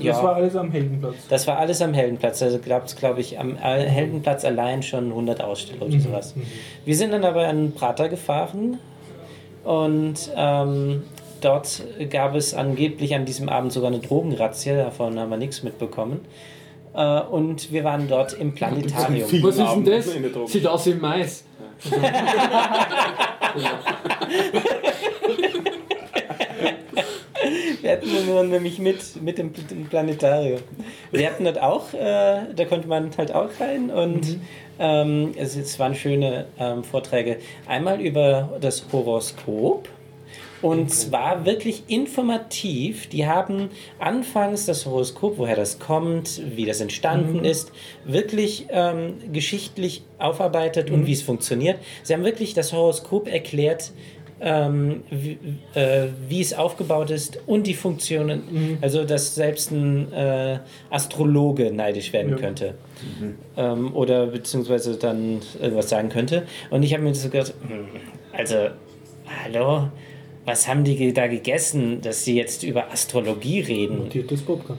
ja, 0.00 0.12
Das 0.12 0.22
war 0.22 0.36
alles 0.36 0.54
am 0.56 0.70
Heldenplatz. 0.70 1.14
das 1.28 1.46
war 1.46 1.58
alles 1.58 1.82
am 1.82 1.94
Heldenplatz. 1.94 2.42
Also 2.42 2.58
gab 2.60 2.86
es, 2.86 2.94
glaube 2.96 3.20
ich, 3.20 3.38
am 3.38 3.56
äh, 3.56 3.82
Heldenplatz 3.82 4.44
allein 4.44 4.82
schon 4.82 5.08
100 5.08 5.42
Aussteller 5.42 5.82
oder 5.82 5.98
sowas. 5.98 6.34
Wir 6.84 6.96
sind 6.96 7.12
dann 7.12 7.24
aber 7.24 7.48
an 7.48 7.72
Prater 7.72 8.08
gefahren 8.08 8.78
und 9.64 10.30
ähm, 10.36 11.02
dort 11.40 11.82
gab 12.10 12.34
es 12.34 12.54
angeblich 12.54 13.14
an 13.14 13.24
diesem 13.24 13.48
Abend 13.48 13.72
sogar 13.72 13.90
eine 13.90 14.00
Drogenrazzia. 14.00 14.76
Davon 14.76 15.18
haben 15.18 15.30
wir 15.30 15.36
nichts 15.36 15.62
mitbekommen. 15.62 16.20
Äh, 16.94 17.20
und 17.20 17.72
wir 17.72 17.84
waren 17.84 18.08
dort 18.08 18.32
im 18.32 18.54
Planetarium. 18.54 19.28
Was 19.42 19.56
ist 19.56 19.74
denn 19.74 19.84
das? 19.84 20.52
Sieht 20.52 20.66
aus 20.66 20.86
wie 20.86 20.94
Mais. 20.94 21.44
Wir 27.80 27.92
hatten 27.92 28.08
dann 28.28 28.50
nämlich 28.50 28.78
mit, 28.78 29.22
mit 29.22 29.38
dem, 29.38 29.52
Planetarium. 29.88 30.60
Wir 31.10 31.26
hatten 31.28 31.44
dort 31.44 31.60
auch, 31.60 31.92
äh, 31.94 32.42
da 32.54 32.64
konnte 32.68 32.86
man 32.86 33.10
halt 33.16 33.34
auch 33.34 33.48
rein 33.58 33.90
und 33.90 34.38
ähm, 34.80 35.32
es, 35.36 35.54
es 35.56 35.78
waren 35.78 35.94
schöne 35.94 36.46
ähm, 36.58 36.82
Vorträge. 36.82 37.36
Einmal 37.68 38.00
über 38.00 38.58
das 38.60 38.86
Horoskop. 38.92 39.88
Und 40.62 40.90
zwar 40.90 41.46
wirklich 41.46 41.84
informativ. 41.86 43.08
Die 43.08 43.26
haben 43.26 43.70
anfangs 43.98 44.66
das 44.66 44.84
Horoskop, 44.84 45.38
woher 45.38 45.56
das 45.56 45.78
kommt, 45.78 46.42
wie 46.54 46.66
das 46.66 46.82
entstanden 46.82 47.46
ist, 47.46 47.72
wirklich 48.04 48.66
ähm, 48.68 49.14
geschichtlich 49.32 50.02
aufarbeitet 50.18 50.90
und 50.90 51.06
wie 51.06 51.14
es 51.14 51.22
funktioniert. 51.22 51.78
Sie 52.02 52.12
haben 52.12 52.24
wirklich 52.24 52.52
das 52.52 52.74
Horoskop 52.74 53.26
erklärt, 53.26 53.92
ähm, 54.40 55.02
wie, 55.10 55.38
äh, 55.74 56.08
wie 56.28 56.40
es 56.40 56.54
aufgebaut 56.54 57.10
ist 57.10 57.38
und 57.46 57.66
die 57.66 57.74
Funktionen. 57.74 58.78
Also, 58.80 59.04
dass 59.04 59.34
selbst 59.34 59.70
ein 59.70 60.12
äh, 60.12 60.58
Astrologe 60.90 61.72
neidisch 61.72 62.12
werden 62.12 62.36
könnte. 62.36 62.74
Ähm, 63.56 63.94
oder 63.94 64.26
beziehungsweise 64.26 64.96
dann 64.96 65.40
irgendwas 65.60 65.88
sagen 65.88 66.08
könnte. 66.08 66.46
Und 66.70 66.82
ich 66.82 66.92
habe 66.92 67.02
mir 67.02 67.14
so 67.14 67.28
gedacht, 67.28 67.54
hm, 67.66 67.86
also, 68.32 68.68
hallo? 69.44 69.88
Was 70.46 70.66
haben 70.66 70.84
die 70.84 71.12
da 71.12 71.26
gegessen, 71.26 72.00
dass 72.00 72.24
sie 72.24 72.34
jetzt 72.34 72.62
über 72.62 72.90
Astrologie 72.90 73.60
reden? 73.60 73.98
Mutiertes 73.98 74.42
Popcorn. 74.46 74.78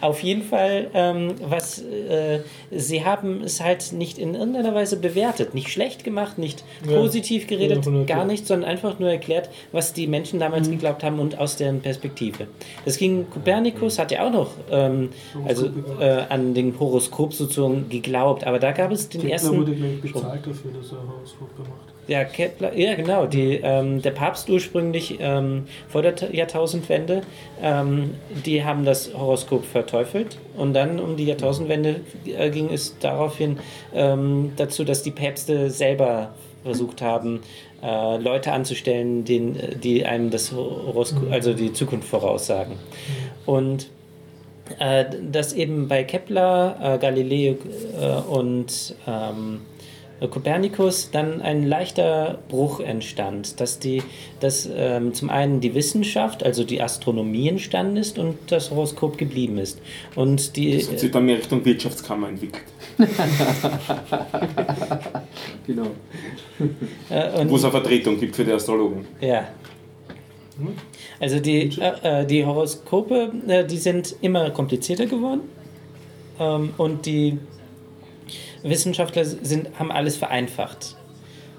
Auf 0.00 0.22
jeden 0.22 0.42
Fall, 0.42 0.88
ähm, 0.94 1.34
was 1.40 1.80
äh, 1.80 2.40
sie 2.70 3.04
haben 3.04 3.42
es 3.42 3.60
halt 3.60 3.92
nicht 3.92 4.18
in 4.18 4.34
irgendeiner 4.34 4.74
Weise 4.74 4.96
bewertet, 4.96 5.54
nicht 5.54 5.68
schlecht 5.70 6.04
gemacht, 6.04 6.38
nicht 6.38 6.64
Ja. 6.88 6.96
positiv 6.96 7.46
geredet, 7.46 7.86
Ja, 7.86 8.04
gar 8.04 8.24
nicht, 8.24 8.46
sondern 8.46 8.70
einfach 8.70 8.98
nur 8.98 9.10
erklärt, 9.10 9.48
was 9.72 9.92
die 9.92 10.06
Menschen 10.06 10.40
damals 10.40 10.70
geglaubt 10.70 11.02
haben 11.04 11.18
und 11.18 11.38
aus 11.38 11.56
deren 11.56 11.80
Perspektive. 11.80 12.46
Das 12.84 12.96
ging 12.98 13.28
Kopernikus 13.30 13.98
hat 13.98 14.10
ja 14.12 14.26
auch 14.26 14.32
noch 14.32 14.50
ähm, 14.70 15.10
also 15.46 15.68
äh, 16.00 16.22
an 16.28 16.54
den 16.54 16.78
Horoskop 16.78 17.32
sozusagen 17.32 17.88
geglaubt, 17.88 18.44
aber 18.44 18.58
da 18.58 18.72
gab 18.72 18.92
es 18.92 19.08
den 19.08 19.20
Kepler 19.20 19.32
ersten 19.34 19.56
wurde 19.56 19.74
gleich 19.74 20.00
bezahlt 20.00 20.46
dafür, 20.46 20.72
dass 20.72 20.92
er 20.92 20.98
Horoskop 20.98 21.56
gemacht 21.56 21.86
hat. 21.86 21.95
Ja, 22.08 22.24
Kepler, 22.24 22.74
ja 22.76 22.94
genau. 22.94 23.26
Die, 23.26 23.60
ähm, 23.62 24.00
der 24.02 24.12
Papst 24.12 24.48
ursprünglich 24.48 25.18
ähm, 25.20 25.64
vor 25.88 26.02
der 26.02 26.14
Ta- 26.14 26.30
Jahrtausendwende, 26.30 27.22
ähm, 27.62 28.14
die 28.44 28.64
haben 28.64 28.84
das 28.84 29.12
Horoskop 29.12 29.64
verteufelt. 29.64 30.38
Und 30.56 30.74
dann 30.74 31.00
um 31.00 31.16
die 31.16 31.24
Jahrtausendwende 31.24 32.00
äh, 32.26 32.50
ging 32.50 32.72
es 32.72 32.96
daraufhin 33.00 33.58
ähm, 33.94 34.52
dazu, 34.56 34.84
dass 34.84 35.02
die 35.02 35.10
Päpste 35.10 35.70
selber 35.70 36.34
versucht 36.62 37.02
haben, 37.02 37.42
äh, 37.82 38.16
Leute 38.18 38.52
anzustellen, 38.52 39.24
den, 39.24 39.56
die 39.82 40.04
einem 40.04 40.30
das 40.30 40.52
Horoskop, 40.52 41.30
also 41.30 41.52
die 41.52 41.72
Zukunft 41.72 42.08
voraussagen. 42.08 42.74
Und 43.44 43.88
äh, 44.80 45.04
dass 45.30 45.52
eben 45.52 45.86
bei 45.86 46.02
Kepler, 46.02 46.76
äh, 46.82 46.98
Galileo 46.98 47.56
äh, 48.00 48.20
und 48.28 48.96
ähm, 49.06 49.60
Kopernikus 50.20 51.10
dann 51.10 51.42
ein 51.42 51.66
leichter 51.66 52.38
Bruch 52.48 52.80
entstand, 52.80 53.60
dass, 53.60 53.78
die, 53.78 54.02
dass 54.40 54.68
ähm, 54.74 55.12
zum 55.12 55.28
einen 55.28 55.60
die 55.60 55.74
Wissenschaft, 55.74 56.42
also 56.42 56.64
die 56.64 56.80
Astronomie 56.80 57.48
entstanden 57.48 57.98
ist 57.98 58.18
und 58.18 58.38
das 58.48 58.70
Horoskop 58.70 59.18
geblieben 59.18 59.58
ist. 59.58 59.80
Und 60.14 60.56
die, 60.56 60.78
Das 60.78 60.90
hat 60.90 61.00
sich 61.00 61.10
dann 61.10 61.26
mehr 61.26 61.36
Richtung 61.36 61.64
Wirtschaftskammer 61.64 62.28
entwickelt. 62.28 62.64
Genau. 65.66 65.86
äh, 67.10 67.48
Wo 67.48 67.56
es 67.56 67.64
eine 67.64 67.72
Vertretung 67.72 68.20
gibt 68.20 68.36
für 68.36 68.44
die 68.44 68.52
Astrologen. 68.52 69.04
Ja. 69.20 69.48
Also 71.20 71.40
die, 71.40 71.70
äh, 71.80 72.20
äh, 72.20 72.26
die 72.26 72.44
Horoskope, 72.44 73.32
äh, 73.48 73.64
die 73.64 73.76
sind 73.76 74.14
immer 74.20 74.50
komplizierter 74.50 75.06
geworden 75.06 75.42
ähm, 76.38 76.70
und 76.78 77.04
die 77.04 77.38
Wissenschaftler 78.62 79.24
sind, 79.24 79.78
haben 79.78 79.90
alles 79.92 80.16
vereinfacht. 80.16 80.96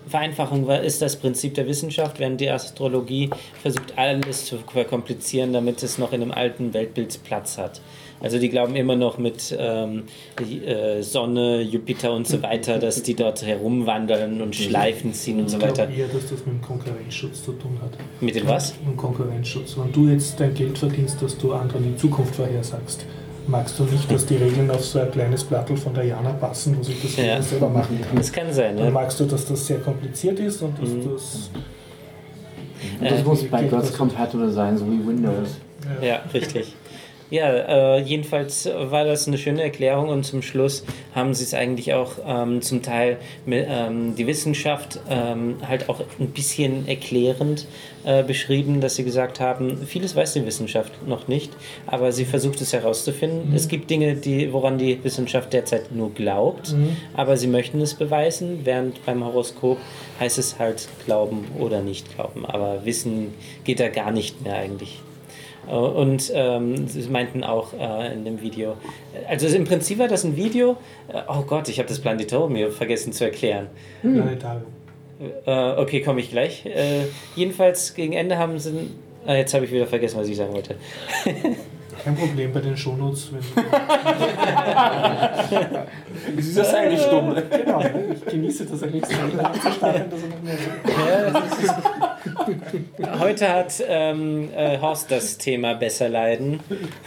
Vereinfachung 0.07 0.69
ist 0.69 1.01
das 1.01 1.17
Prinzip 1.17 1.55
der 1.55 1.67
Wissenschaft, 1.67 2.19
während 2.19 2.39
die 2.39 2.49
Astrologie 2.49 3.29
versucht, 3.61 3.97
alles 3.97 4.45
zu 4.45 4.57
verkomplizieren, 4.57 5.51
damit 5.51 5.83
es 5.83 5.97
noch 5.97 6.13
in 6.13 6.21
einem 6.21 6.31
alten 6.31 6.73
Weltbild 6.73 7.21
Platz 7.23 7.57
hat. 7.57 7.81
Also 8.19 8.39
die 8.39 8.49
glauben 8.49 8.75
immer 8.75 8.95
noch 8.95 9.17
mit 9.17 9.55
ähm, 9.57 10.03
äh, 10.65 11.03
Sonne, 11.03 11.61
Jupiter 11.61 12.13
und 12.13 12.27
so 12.27 12.41
weiter, 12.41 12.79
dass 12.79 13.03
die 13.03 13.13
dort 13.15 13.45
herumwandern 13.45 14.41
und 14.41 14.55
Schleifen 14.55 15.13
ziehen 15.13 15.39
und 15.39 15.49
so 15.49 15.57
Ich 15.57 15.63
glaube 15.63 15.79
weiter. 15.79 15.91
eher, 15.91 16.07
dass 16.07 16.21
das 16.23 16.45
mit 16.45 16.55
dem 16.55 16.61
Konkurrenzschutz 16.61 17.43
zu 17.43 17.51
tun 17.53 17.77
hat. 17.81 17.91
Mit 18.19 18.35
dem 18.35 18.47
was? 18.47 18.73
Mit 18.79 18.93
dem 18.93 18.97
Konkurrenzschutz. 18.97 19.77
Wenn 19.77 19.91
du 19.91 20.07
jetzt 20.07 20.39
dein 20.39 20.53
Geld 20.53 20.77
verdienst, 20.77 21.21
dass 21.21 21.37
du 21.37 21.53
anderen 21.53 21.83
die 21.83 21.95
Zukunft 21.95 22.35
vorhersagst, 22.35 23.05
magst 23.47 23.79
du 23.79 23.83
nicht, 23.83 24.11
dass 24.11 24.25
die 24.25 24.35
Regeln 24.35 24.69
auf 24.71 24.83
so 24.83 24.99
ein 24.99 25.11
kleines 25.11 25.43
Blattl 25.43 25.75
von 25.77 25.93
der 25.93 26.05
Jana 26.05 26.31
passen, 26.31 26.77
wo 26.77 26.83
sich 26.83 27.01
das 27.01 27.15
Ja. 27.17 27.41
selber 27.41 27.69
machen 27.69 27.99
kann. 28.01 28.15
Das 28.17 28.31
kann 28.31 28.51
sein, 28.51 28.75
Dann 28.77 28.85
ja. 28.87 28.91
magst 28.91 29.19
du, 29.19 29.25
dass 29.25 29.45
das 29.45 29.65
sehr 29.65 29.79
kompliziert 29.79 30.39
ist 30.39 30.61
und 30.61 30.79
dass 30.81 30.89
Mhm. 30.89 31.09
das. 31.13 31.49
Und 32.99 33.11
das 33.11 33.19
Äh, 33.19 33.23
muss 33.23 33.43
backwards 33.45 33.97
compatible 33.97 34.51
sein, 34.51 34.77
so 34.77 34.85
wie 34.85 35.05
Windows. 35.07 35.57
Ja, 36.01 36.19
richtig. 36.33 36.75
Ja, 37.29 37.49
äh, 37.49 38.01
jedenfalls 38.01 38.69
war 38.73 39.03
das 39.03 39.27
eine 39.27 39.37
schöne 39.37 39.61
Erklärung 39.61 40.07
und 40.07 40.23
zum 40.23 40.41
Schluss 40.41 40.85
haben 41.13 41.33
sie 41.33 41.43
es 41.43 41.53
eigentlich 41.53 41.93
auch 41.93 42.13
ähm, 42.25 42.61
zum 42.61 42.81
Teil 42.81 43.17
mit, 43.45 43.67
ähm, 43.69 44.15
die 44.15 44.27
Wissenschaft 44.27 44.99
ähm, 45.09 45.57
halt 45.67 45.89
auch 45.89 45.99
ein 46.19 46.29
bisschen 46.29 46.87
erklärend 46.87 47.67
äh, 48.05 48.23
beschrieben, 48.23 48.79
dass 48.79 48.95
sie 48.95 49.03
gesagt 49.03 49.41
haben, 49.41 49.85
vieles 49.85 50.15
weiß 50.15 50.33
die 50.33 50.45
Wissenschaft 50.45 51.05
noch 51.05 51.27
nicht, 51.27 51.51
aber 51.85 52.13
sie 52.13 52.23
versucht 52.23 52.61
es 52.61 52.71
herauszufinden. 52.71 53.53
Es 53.53 53.67
gibt 53.67 53.89
Dinge, 53.89 54.15
die, 54.15 54.53
woran 54.53 54.77
die 54.77 55.03
Wissenschaft 55.03 55.51
derzeit 55.51 55.91
nur 55.91 56.13
glaubt, 56.13 56.73
aber 57.13 57.35
sie 57.35 57.47
möchten 57.47 57.81
es 57.81 57.93
beweisen, 57.93 58.61
während 58.63 59.05
beim 59.05 59.25
Horoskop 59.25 59.79
heißt 60.21 60.37
es 60.37 60.59
halt 60.59 60.87
glauben 61.05 61.45
oder 61.59 61.81
nicht 61.81 62.15
glauben, 62.15 62.45
aber 62.45 62.85
Wissen 62.85 63.33
geht 63.65 63.81
da 63.81 63.89
gar 63.89 64.11
nicht 64.11 64.41
mehr 64.43 64.55
eigentlich. 64.55 64.99
Äh, 65.69 65.73
Und 65.73 66.31
ähm, 66.33 66.87
sie 66.87 67.07
meinten 67.09 67.43
auch 67.43 67.73
äh, 67.73 68.13
in 68.13 68.25
dem 68.25 68.41
Video, 68.41 68.75
also 69.27 69.47
im 69.47 69.65
Prinzip 69.65 69.99
war 69.99 70.07
das 70.07 70.23
ein 70.23 70.35
Video, 70.35 70.77
äh, 71.11 71.21
oh 71.27 71.41
Gott, 71.41 71.67
ich 71.69 71.79
habe 71.79 71.89
das 71.89 71.99
Planetarium 71.99 72.71
vergessen 72.71 73.13
zu 73.13 73.25
erklären. 73.25 73.67
Planetarium. 74.01 74.65
Äh, 75.45 75.81
okay, 75.81 76.01
komme 76.01 76.19
ich 76.19 76.29
gleich. 76.29 76.65
Äh, 76.65 77.05
jedenfalls 77.35 77.93
gegen 77.95 78.13
Ende 78.13 78.37
haben 78.37 78.59
sie, 78.59 78.91
ah, 79.25 79.33
jetzt 79.35 79.53
habe 79.53 79.65
ich 79.65 79.71
wieder 79.71 79.87
vergessen, 79.87 80.19
was 80.19 80.27
ich 80.27 80.37
sagen 80.37 80.53
wollte. 80.53 80.75
Kein 82.03 82.15
Problem 82.15 82.53
bei 82.53 82.59
den 82.59 82.77
Shownotes. 82.77 83.31
Wenn 83.33 83.41
Das 86.35 86.45
ist 86.45 86.57
ja 86.57 86.63
seine 86.63 86.97
Stunde. 86.97 87.43
genau, 87.49 87.81
ich 88.13 88.25
genieße 88.25 88.65
das 88.65 88.83
eigentlich 88.83 89.05
so 89.05 89.13
er 89.13 89.95
Ja, 89.95 91.31
das 91.31 91.59
ist- 91.59 91.73
Heute 93.19 93.53
hat 93.53 93.83
ähm, 93.87 94.49
äh, 94.55 94.79
Horst 94.79 95.11
das 95.11 95.37
Thema 95.37 95.73
besser 95.73 96.09
leiden. 96.09 96.59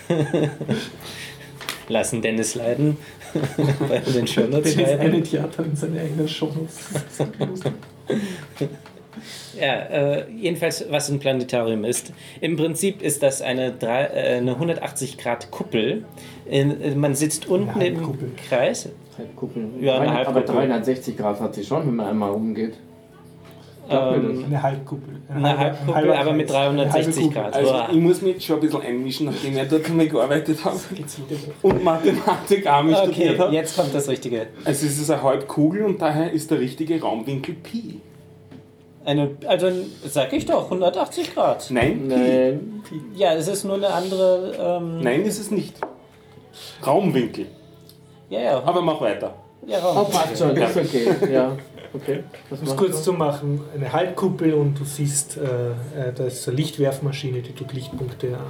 Lassen 1.89 2.23
Dennis 2.23 2.55
leiden. 2.55 2.97
Bei 3.89 3.99
den 3.99 4.27
Shownotes 4.27 4.75
Dennis 4.75 4.91
schreiben. 4.91 5.01
eine 5.01 5.23
Theater 5.23 5.65
in 5.65 5.77
seine 5.77 6.01
eigenen 6.01 6.29
Shownotes. 6.29 6.79
Das 6.93 7.29
ist 7.29 7.39
lustig. 7.39 7.73
Ja, 9.61 9.75
äh, 9.75 10.31
jedenfalls, 10.31 10.85
was 10.89 11.11
ein 11.11 11.19
Planetarium 11.19 11.85
ist. 11.85 12.13
Im 12.41 12.57
Prinzip 12.57 13.03
ist 13.03 13.23
das 13.23 13.43
eine, 13.43 13.73
drei, 13.73 14.05
äh, 14.05 14.39
eine 14.39 14.55
180-Grad-Kuppel. 14.55 16.05
In, 16.47 16.81
äh, 16.81 16.95
man 16.95 17.15
sitzt 17.15 17.47
unten 17.47 17.81
im. 17.81 18.37
Kreis. 18.49 18.89
Halbkuppel. 19.19 19.69
Ja, 19.81 19.99
eine 19.99 20.11
aber 20.11 20.15
Halbkuppel. 20.15 20.45
360 20.45 21.17
Grad 21.17 21.41
hat 21.41 21.55
sie 21.55 21.65
schon, 21.65 21.87
wenn 21.87 21.97
man 21.97 22.07
einmal 22.07 22.31
umgeht. 22.31 22.75
Das. 23.91 24.45
Eine 24.45 24.63
Halbkuppel. 24.63 25.15
Eine 25.29 25.49
halber- 25.59 25.95
Halbkuppel, 25.95 26.13
aber 26.13 26.33
mit 26.33 26.49
Kreis. 26.49 26.57
Eine 26.69 26.79
halbe 26.81 26.91
360 26.93 27.25
Kuppel. 27.25 27.43
Grad. 27.43 27.55
Also 27.55 27.75
ich 27.93 27.97
muss 27.99 28.23
mich 28.23 28.33
jetzt 28.35 28.45
schon 28.45 28.57
ein 28.57 28.61
bisschen 28.61 28.83
einmischen, 28.83 29.27
nachdem 29.27 29.57
ich 29.57 29.69
dort 29.69 29.87
einmal 29.87 30.09
gearbeitet 30.09 30.65
habe 30.65 30.79
und 31.63 31.85
Mathematik 31.85 32.67
auch 32.67 32.83
mit 32.83 32.95
Okay, 32.97 33.07
studiert 33.13 33.39
habe. 33.39 33.55
jetzt 33.55 33.77
kommt 33.77 33.95
das 33.95 34.09
Richtige. 34.09 34.47
Also 34.65 34.87
es 34.87 34.99
ist 34.99 35.11
eine 35.11 35.23
Halbkugel 35.23 35.83
und 35.85 36.01
daher 36.01 36.31
ist 36.33 36.51
der 36.51 36.61
richtige 36.61 37.01
Raumwinkel 37.01 37.55
Pi. 37.57 38.01
Eine, 39.05 39.31
also, 39.47 39.69
sag 40.07 40.33
ich 40.35 40.45
doch, 40.47 40.65
180 40.65 41.35
Grad. 41.35 41.67
Nein, 41.71 42.09
Pi. 42.09 42.15
Nein. 42.15 42.83
Ja, 43.17 43.33
es 43.35 43.49
ist 43.49 43.65
nur 43.65 43.77
eine 43.77 43.89
andere. 43.89 44.53
Ähm, 44.83 45.01
Nein, 45.01 45.23
ist 45.25 45.39
es 45.41 45.51
nicht. 45.51 45.75
Raumwinkel. 46.87 47.47
Ja, 48.29 48.41
ja, 48.41 48.63
Aber 48.65 48.83
mach 48.83 49.01
weiter. 49.01 49.35
ja, 49.67 49.79
Oh, 49.83 49.89
Raum. 50.01 50.11
passt 50.11 50.39
schon, 50.39 50.55
ist 50.57 50.77
okay. 50.77 51.09
Ja, 51.33 51.57
okay. 51.95 52.25
Um 52.51 52.59
es 52.63 52.77
kurz 52.77 53.03
zu 53.03 53.13
machen, 53.13 53.61
eine 53.75 53.93
Halbkuppel 53.93 54.55
und 54.55 54.79
du 54.79 54.85
siehst, 54.85 55.37
äh, 55.37 55.41
äh, 56.09 56.13
da 56.15 56.25
ist 56.25 56.47
eine 56.49 56.57
Lichtwerfmaschine, 56.57 57.41
die 57.43 57.53
tut 57.53 57.73
Lichtpunkte 57.73 58.29
an. 58.29 58.41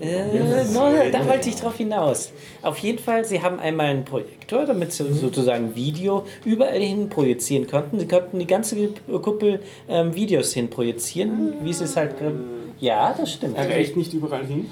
Äh, 0.00 0.64
no, 0.72 0.92
da 1.12 1.26
wollte 1.26 1.48
ich 1.48 1.56
drauf 1.56 1.76
hinaus. 1.76 2.30
Auf 2.62 2.78
jeden 2.78 2.98
Fall, 2.98 3.24
sie 3.24 3.42
haben 3.42 3.58
einmal 3.60 3.86
einen 3.86 4.04
Projektor, 4.04 4.66
damit 4.66 4.92
sie 4.92 5.12
sozusagen 5.12 5.74
Video 5.74 6.24
überall 6.44 6.80
hin 6.80 7.08
projizieren 7.08 7.66
konnten. 7.66 7.98
Sie 7.98 8.08
konnten 8.08 8.38
die 8.38 8.46
ganze 8.46 8.76
Kuppel 9.22 9.60
ähm, 9.88 10.14
Videos 10.14 10.52
hin 10.52 10.68
projizieren, 10.70 11.54
wie 11.62 11.72
sie 11.72 11.84
es 11.84 11.96
halt. 11.96 12.18
ge- 12.18 12.30
Ja, 12.80 13.14
das 13.18 13.32
stimmt. 13.32 13.56
Er 13.56 13.68
reicht 13.70 13.96
nicht 13.96 14.12
überall 14.12 14.44
hin. 14.44 14.66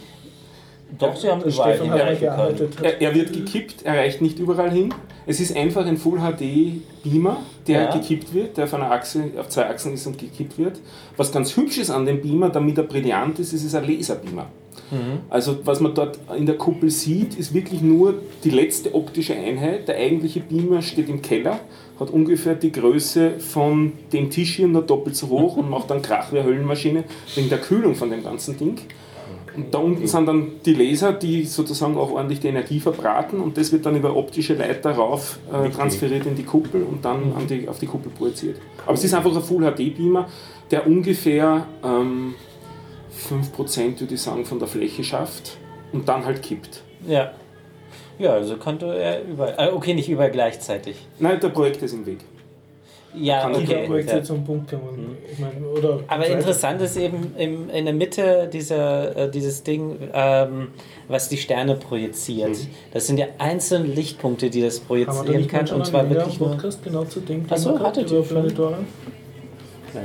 Doch, 0.99 1.17
sie 1.17 1.29
haben 1.29 1.43
überall 1.43 1.75
Stefan 1.77 1.91
hat 1.91 2.21
gearbeitet. 2.21 2.73
Er, 2.83 3.01
er 3.01 3.15
wird 3.15 3.33
gekippt, 3.33 3.83
er 3.85 3.95
reicht 3.95 4.21
nicht 4.21 4.39
überall 4.39 4.71
hin. 4.71 4.93
Es 5.27 5.41
ist 5.41 5.57
einfach 5.57 5.87
ein 5.87 5.97
Full 5.97 6.19
HD 6.19 6.81
Beamer, 7.03 7.39
der 7.67 7.83
Ja. 7.85 7.91
gekippt 7.97 8.35
wird, 8.35 8.57
der 8.57 8.65
auf 8.65 8.75
einer 8.75 8.91
Achse, 8.91 9.25
auf 9.39 9.49
zwei 9.49 9.67
Achsen 9.67 9.95
ist 9.95 10.07
und 10.07 10.19
gekippt 10.19 10.59
wird. 10.59 10.81
Was 11.17 11.33
ganz 11.33 11.57
hübsch 11.57 11.79
ist 11.79 11.91
an 11.91 12.05
dem 12.07 12.21
Beamer, 12.21 12.51
damit 12.51 12.77
er 12.79 12.85
brillant 12.85 13.39
ist, 13.39 13.53
ist 13.53 13.65
es 13.65 13.75
ein 13.75 13.87
Laserbeamer. 13.89 14.47
Also 15.31 15.57
was 15.65 15.81
man 15.81 15.95
dort 15.95 16.19
in 16.37 16.47
der 16.47 16.57
Kuppel 16.57 16.91
sieht, 16.91 17.37
ist 17.37 17.53
wirklich 17.55 17.81
nur 17.81 18.15
die 18.45 18.51
letzte 18.51 18.95
optische 18.95 19.35
Einheit. 19.35 19.89
Der 19.89 19.97
eigentliche 19.97 20.41
Beamer 20.41 20.83
steht 20.83 21.09
im 21.09 21.21
Keller, 21.23 21.59
hat 21.99 22.11
ungefähr 22.11 22.55
die 22.55 22.71
Größe 22.71 23.41
von 23.41 23.93
dem 24.13 24.31
Tisch 24.31 24.57
hier 24.57 24.69
nur 24.69 24.83
doppelt 24.83 25.17
so 25.17 25.29
hoch 25.29 25.57
und 25.57 25.69
macht 25.71 25.91
dann 25.91 26.03
Krach 26.03 26.31
wie 26.33 26.39
eine 26.39 26.47
Höllenmaschine 26.49 27.05
wegen 27.35 27.49
der 27.49 27.59
Kühlung 27.59 27.95
von 27.95 28.11
dem 28.11 28.23
ganzen 28.23 28.57
Ding. 28.57 28.77
Und 29.57 29.73
da 29.73 29.79
unten 29.79 30.07
sind 30.07 30.27
dann 30.27 30.53
die 30.65 30.75
Laser, 30.75 31.13
die 31.13 31.45
sozusagen 31.45 31.97
auch 31.97 32.11
ordentlich 32.11 32.41
die 32.41 32.49
Energie 32.49 32.81
verbraten 32.81 33.41
und 33.41 33.57
das 33.57 33.71
wird 33.71 33.87
dann 33.87 33.97
über 33.97 34.17
optische 34.17 34.55
Leiter 34.55 34.93
rauf 34.93 35.39
äh, 35.53 35.71
transferiert 35.71 36.27
in 36.27 36.35
die 36.35 36.43
Kuppel 36.43 36.83
und 36.83 37.05
dann 37.05 37.33
an 37.35 37.47
die, 37.47 37.69
auf 37.69 37.79
die 37.79 37.87
Kuppel 37.87 38.11
projiziert. 38.11 38.57
Aber 38.85 38.95
es 38.95 39.05
ist 39.05 39.15
einfach 39.15 39.35
ein 39.35 39.43
Full 39.43 39.63
HD 39.63 39.97
Beamer, 39.97 40.27
der 40.71 40.87
ungefähr 40.87 41.67
ähm, 41.85 42.35
5% 43.31 44.01
würde 44.01 44.15
ich 44.15 44.21
sagen 44.21 44.45
von 44.45 44.59
der 44.59 44.67
Fläche 44.67 45.05
schafft 45.05 45.57
und 45.93 46.09
dann 46.09 46.25
halt 46.25 46.43
kippt. 46.43 46.83
Ja. 47.07 47.33
Ja, 48.19 48.33
also 48.33 48.57
konnte 48.57 48.87
er 48.97 49.25
überall. 49.25 49.55
Äh, 49.59 49.73
okay, 49.73 49.95
nicht 49.95 50.09
überall 50.09 50.31
gleichzeitig. 50.31 51.07
Nein, 51.19 51.41
der 51.41 51.49
Projekt 51.49 51.83
ist 51.83 51.95
im 51.95 52.07
Weg. 52.07 52.19
Ja, 53.17 53.43
Kann 53.43 53.53
ich 53.53 53.59
Ich 53.63 53.69
habe 53.69 53.79
okay. 53.79 53.87
Projekte 53.87 54.17
Ja. 54.17 54.23
zum 54.23 54.45
Punkt 54.45 54.71
kommen. 54.71 55.17
Ich 55.33 55.39
meine, 55.39 55.67
oder 55.67 56.01
Aber 56.09 56.27
interessant 56.27 56.81
ist 56.83 56.97
eben 56.97 57.33
im, 57.39 57.71
in 57.71 57.85
der 57.85 57.95
Mitte 57.95 58.49
dieser, 58.53 59.17
äh, 59.17 59.31
dieses 59.31 59.63
Ding, 59.63 59.97
ähm, 60.13 60.69
was 61.09 61.29
die 61.29 61.37
Sterne 61.37 61.77
projiziert. 61.77 62.57
Das 62.93 63.07
sind 63.07 63.19
ja 63.19 63.27
einzelne 63.39 63.87
Lichtpunkte, 63.87 64.51
die 64.51 64.63
das 64.63 64.81
projizieren 64.81 65.47
kann. 65.47 65.69
Und 65.71 65.87
zwar 65.87 66.09
wirklich 66.11 66.41
nur. 66.41 66.51
Podcast 66.51 66.83
genau 66.83 67.05
zu 67.05 67.21
dem 67.21 67.45
Ach 67.49 67.57
so, 67.57 67.73
Thema 67.73 67.91
über 67.91 68.01
ihr 68.01 68.09
schon? 68.09 68.25
Planetarium? 68.27 68.87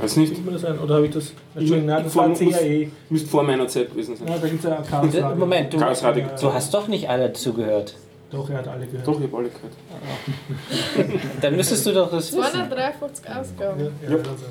Weiß 0.00 0.16
nicht. 0.16 0.36
Sieht 0.36 0.44
man 0.44 0.54
das 0.54 0.64
ein? 0.64 0.78
Oder 0.78 0.94
habe 0.94 1.06
ich 1.06 1.12
das? 1.12 1.32
Entschuldigung, 1.54 1.86
nein, 1.86 2.04
das 2.04 2.12
Vor- 2.12 2.28
war 2.28 2.34
CAE. 2.36 2.90
Müsste 3.08 3.28
vor 3.28 3.42
meiner 3.42 3.66
Zeit 3.66 3.90
gewesen 3.90 4.14
sein. 4.16 4.28
Ja, 4.28 4.38
da 4.38 4.46
gibt 4.46 4.64
es 4.64 4.70
ja 4.70 4.82
Chaos. 4.88 5.36
Moment, 5.36 5.72
du, 5.72 5.78
du 5.78 6.52
hast 6.54 6.72
doch 6.74 6.86
nicht 6.86 7.08
alle 7.08 7.32
zugehört. 7.32 7.96
Doch, 8.30 8.48
er 8.50 8.58
hat 8.58 8.68
alle 8.68 8.86
gehört. 8.86 9.06
Doch, 9.08 9.18
ich 9.20 9.26
habe 9.26 9.36
alle 9.38 9.48
gehört. 9.48 9.72
Dann 11.40 11.56
müsstest 11.56 11.84
du 11.86 11.92
doch 11.92 12.10
das 12.10 12.32
wissen. 12.32 12.42
253 12.42 13.28
Ausgaben. 13.28 13.80
Ja, 13.80 14.08
ja, 14.10 14.16
also. 14.16 14.44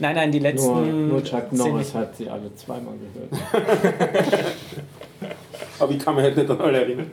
Nein, 0.00 0.14
nein, 0.16 0.32
die 0.32 0.40
Nur, 0.40 0.48
letzten. 0.50 1.08
nur 1.08 1.22
Chuck 1.24 1.44
sind 1.50 1.58
Norris 1.58 1.94
hat 1.94 2.16
sie 2.16 2.28
alle 2.28 2.54
zweimal 2.54 2.94
gehört. 2.98 3.32
Aber 5.80 5.92
ich 5.92 5.98
kann 6.04 6.14
mich 6.16 6.24
halt 6.24 6.36
nicht 6.36 6.50
an 6.50 6.60
alle 6.60 6.80
erinnern. 6.80 7.10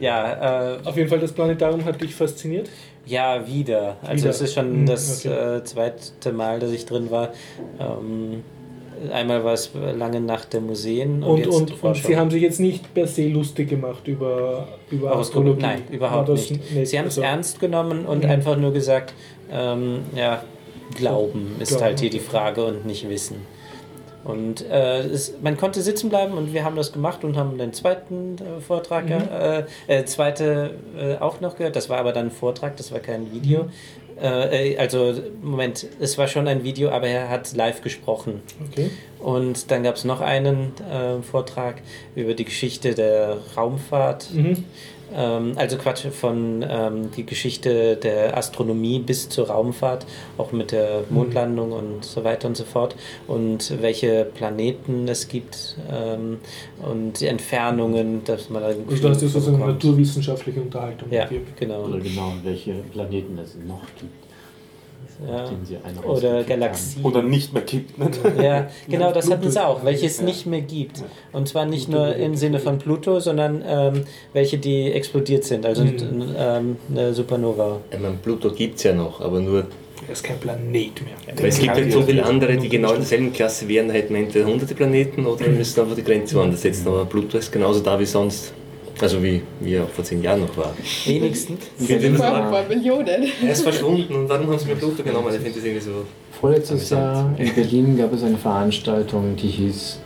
Ja, 0.00 0.74
äh, 0.74 0.78
Auf 0.84 0.96
jeden 0.96 1.08
Fall, 1.08 1.20
das 1.20 1.32
Planetarium 1.32 1.84
hat 1.84 2.00
dich 2.00 2.14
fasziniert. 2.14 2.68
ja, 3.06 3.46
wieder. 3.46 3.96
Also 4.02 4.24
Wieder. 4.24 4.30
es 4.30 4.40
ist 4.42 4.54
schon 4.54 4.66
Hm, 4.72 4.86
das 4.86 5.24
okay. 5.24 5.56
äh, 5.58 5.64
zweite 5.64 6.32
Mal, 6.32 6.58
dass 6.60 6.70
ich 6.72 6.84
drin 6.86 7.10
war. 7.10 7.30
Ähm, 7.78 8.42
einmal 9.12 9.44
war 9.44 9.52
es 9.54 9.70
lange 9.74 10.20
Nacht 10.20 10.52
der 10.52 10.60
Museen 10.60 11.22
und, 11.22 11.30
Und, 11.30 11.38
jetzt 11.38 11.48
und, 11.54 11.82
und. 11.84 11.96
Sie 11.96 12.16
haben 12.16 12.30
sich 12.30 12.42
jetzt 12.42 12.60
nicht 12.60 12.92
per 12.94 13.06
se 13.06 13.28
lustig 13.28 13.68
gemacht 13.70 14.06
über, 14.08 14.68
über 14.90 15.10
Horoskop- 15.10 15.20
Astrologie. 15.20 15.62
Nein, 15.62 15.82
überhaupt 15.90 16.28
das 16.28 16.50
nicht. 16.50 16.62
Sie 16.88 16.98
haben 16.98 17.06
es 17.06 17.18
also- 17.18 17.22
ernst 17.22 17.60
genommen 17.60 18.06
und 18.06 18.24
Mhm. 18.24 18.30
einfach 18.30 18.56
nur 18.56 18.72
gesagt, 18.72 19.14
ähm, 19.52 20.00
ja, 20.14 20.42
Glauben 20.96 21.56
ist 21.58 21.70
Glauben, 21.70 21.84
halt 21.84 22.00
hier 22.00 22.10
die. 22.10 22.20
Frage 22.20 22.64
und 22.64 22.86
nicht 22.86 23.08
Wissen. 23.08 23.36
Und 24.24 24.68
äh, 24.68 25.00
es, 25.02 25.34
man 25.40 25.56
konnte 25.56 25.82
sitzen 25.82 26.08
bleiben 26.08 26.32
und 26.34 26.52
wir 26.52 26.64
haben 26.64 26.74
das 26.74 26.92
gemacht 26.92 27.22
und 27.22 27.36
haben 27.36 27.58
den 27.58 27.72
zweiten 27.72 28.36
äh, 28.38 28.60
Vortrag, 28.60 29.04
Mhm. 29.06 29.12
äh, 29.32 29.62
äh, 29.86 30.04
zweite 30.04 30.72
äh, 30.98 31.16
auch 31.22 31.40
noch 31.40 31.56
gehört. 31.56 31.76
Das 31.76 31.88
war 31.88 31.98
aber 31.98 32.12
dann 32.12 32.26
ein 32.26 32.30
Vortrag, 32.32 32.76
das 32.76 32.90
war 32.92 32.98
kein 32.98 33.32
Video. 33.32 33.66
Äh, 34.20 34.72
äh, 34.72 34.78
also, 34.78 35.14
Moment, 35.42 35.86
es 36.00 36.16
war 36.18 36.28
schon 36.28 36.48
ein 36.48 36.64
Video, 36.64 36.90
aber 36.90 37.06
er 37.06 37.28
hat 37.28 37.54
live 37.54 37.82
gesprochen. 37.82 38.42
Okay. 38.70 38.90
Und 39.18 39.70
dann 39.70 39.82
gab 39.82 39.96
es 39.96 40.04
noch 40.04 40.20
einen 40.20 40.72
äh, 40.90 41.22
Vortrag 41.22 41.82
über 42.14 42.34
die 42.34 42.44
Geschichte 42.44 42.94
der 42.94 43.38
Raumfahrt. 43.56 44.32
Mhm. 44.32 44.64
Ähm, 45.14 45.52
also 45.56 45.76
Quatsch, 45.76 46.06
von 46.06 46.64
ähm, 46.68 47.10
die 47.16 47.24
Geschichte 47.24 47.96
der 47.96 48.36
Astronomie 48.36 48.98
bis 48.98 49.28
zur 49.28 49.48
Raumfahrt, 49.48 50.06
auch 50.38 50.52
mit 50.52 50.72
der 50.72 51.04
Mondlandung 51.10 51.72
und 51.72 52.04
so 52.04 52.24
weiter 52.24 52.48
und 52.48 52.56
so 52.56 52.64
fort. 52.64 52.96
Und 53.26 53.80
welche 53.80 54.24
Planeten 54.24 55.08
es 55.08 55.28
gibt 55.28 55.76
ähm, 55.90 56.38
und 56.82 57.20
die 57.20 57.26
Entfernungen, 57.26 58.24
dass 58.24 58.50
man 58.50 58.62
da 58.62 58.68
Also 58.68 58.82
Gefühl 58.82 59.10
jetzt 59.10 59.20
sozusagen 59.20 59.58
bekommt. 59.58 59.74
naturwissenschaftliche 59.74 60.60
Unterhaltung 60.60 61.10
Ja, 61.10 61.28
genau. 61.58 61.84
Oder 61.84 61.98
genau, 62.00 62.32
welche 62.42 62.74
Planeten 62.92 63.38
es 63.38 63.54
noch 63.66 63.82
gibt, 63.98 64.25
Ja. 65.26 65.44
denen 65.48 65.64
sie 65.64 65.76
eine 65.82 66.00
Oder 66.02 66.44
Galaxien. 66.44 67.04
Oder 67.04 67.22
nicht 67.22 67.52
mehr 67.52 67.62
gibt. 67.62 67.96
Nicht? 67.98 68.20
Ja, 68.42 68.68
genau, 68.88 69.12
das 69.14 69.30
hatten 69.30 69.50
sie 69.50 69.64
auch, 69.64 69.84
welche 69.84 70.06
es 70.06 70.18
Ja. 70.18 70.24
nicht 70.24 70.46
mehr 70.46 70.60
gibt. 70.60 71.02
Und 71.32 71.48
zwar 71.48 71.64
nicht 71.64 71.88
nur 71.88 72.14
im 72.16 72.34
Sinne 72.34 72.58
von 72.58 72.78
Pluto, 72.78 73.18
sondern 73.20 73.62
ähm, 73.66 74.04
welche, 74.32 74.58
die 74.58 74.92
explodiert 74.92 75.44
sind, 75.44 75.64
also 75.64 75.84
Mhm. 75.84 76.34
ähm, 76.38 76.76
eine 76.90 77.14
Supernova. 77.14 77.80
Ich 77.90 77.98
meine, 77.98 78.16
Pluto 78.22 78.50
gibt 78.50 78.76
es 78.76 78.82
ja 78.84 78.92
noch, 78.94 79.20
aber 79.20 79.40
nur. 79.40 79.64
Er 80.06 80.12
ist 80.12 80.22
kein 80.22 80.38
Planet 80.38 80.92
mehr. 81.02 81.36
Weil 81.36 81.46
es 81.48 81.58
gibt 81.58 81.72
halt 81.74 81.90
so 81.90 82.02
viele 82.02 82.22
andere, 82.24 82.56
die 82.58 82.68
genau 82.68 82.90
in 82.90 82.96
derselben 82.96 83.32
Klasse 83.32 83.66
wären, 83.66 83.88
hätten 83.90 84.14
entweder 84.14 84.44
hunderte 84.46 84.74
Planeten 84.74 85.24
oder 85.26 85.48
müssen 85.48 85.80
einfach 85.80 85.96
die 85.96 86.04
Grenze 86.04 86.36
woanders 86.36 86.62
setzen. 86.62 86.86
Aber 86.88 87.06
Pluto 87.06 87.38
ist 87.38 87.50
genauso 87.50 87.80
da 87.80 87.98
wie 87.98 88.04
sonst. 88.04 88.52
Also 89.00 89.22
wie, 89.22 89.42
wie 89.60 89.74
er 89.74 89.86
vor 89.86 90.04
zehn 90.04 90.22
Jahren 90.22 90.40
noch 90.40 90.56
war. 90.56 90.72
Wenigstens. 91.04 91.66
Ich 91.78 91.86
finde 91.86 92.10
das 92.12 92.18
Vor 92.18 92.30
war, 92.30 92.44
ein 92.44 92.50
paar 92.50 92.64
Millionen. 92.64 93.06
er 93.42 93.52
ist 93.52 93.62
verschwunden 93.62 94.14
und 94.14 94.28
warum 94.28 94.48
haben 94.48 94.58
sie 94.58 94.66
mir 94.66 94.76
Pluto 94.76 95.02
genommen? 95.02 95.28
Ich 95.28 95.34
finde 95.34 95.52
das 95.52 95.64
irgendwie 95.64 95.84
so. 95.84 96.04
Vorletztes 96.40 96.90
Jahr 96.90 97.34
in 97.38 97.54
Berlin 97.54 97.98
gab 97.98 98.12
es 98.12 98.22
eine 98.22 98.38
Veranstaltung, 98.38 99.36
die 99.36 99.48
hieß 99.48 99.98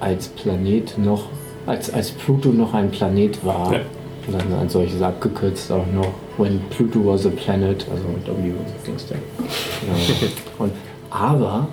als 0.00 0.28
Planet 0.28 0.98
noch, 0.98 1.28
als, 1.66 1.92
als 1.92 2.10
Pluto 2.10 2.48
noch 2.50 2.74
ein 2.74 2.90
Planet 2.90 3.44
war. 3.44 3.72
Ja. 3.72 3.80
Und 4.26 4.34
dann 4.34 4.58
ein 4.58 4.68
solches 4.68 5.00
abgekürzt 5.02 5.70
auch 5.70 5.86
noch, 5.94 6.12
When 6.36 6.60
Pluto 6.70 7.06
was 7.06 7.26
a 7.26 7.30
planet, 7.30 7.86
also 7.88 8.02
W 8.04 8.52
Dings 8.84 9.06
da. 9.06 9.14
Ja. 9.14 10.28
Und 10.58 10.72
aber 11.10 11.68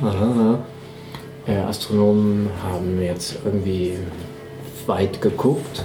äh, 1.47 1.57
Astronomen 1.57 2.49
haben 2.63 3.01
jetzt 3.01 3.39
irgendwie 3.43 3.93
weit 4.85 5.19
geguckt 5.19 5.83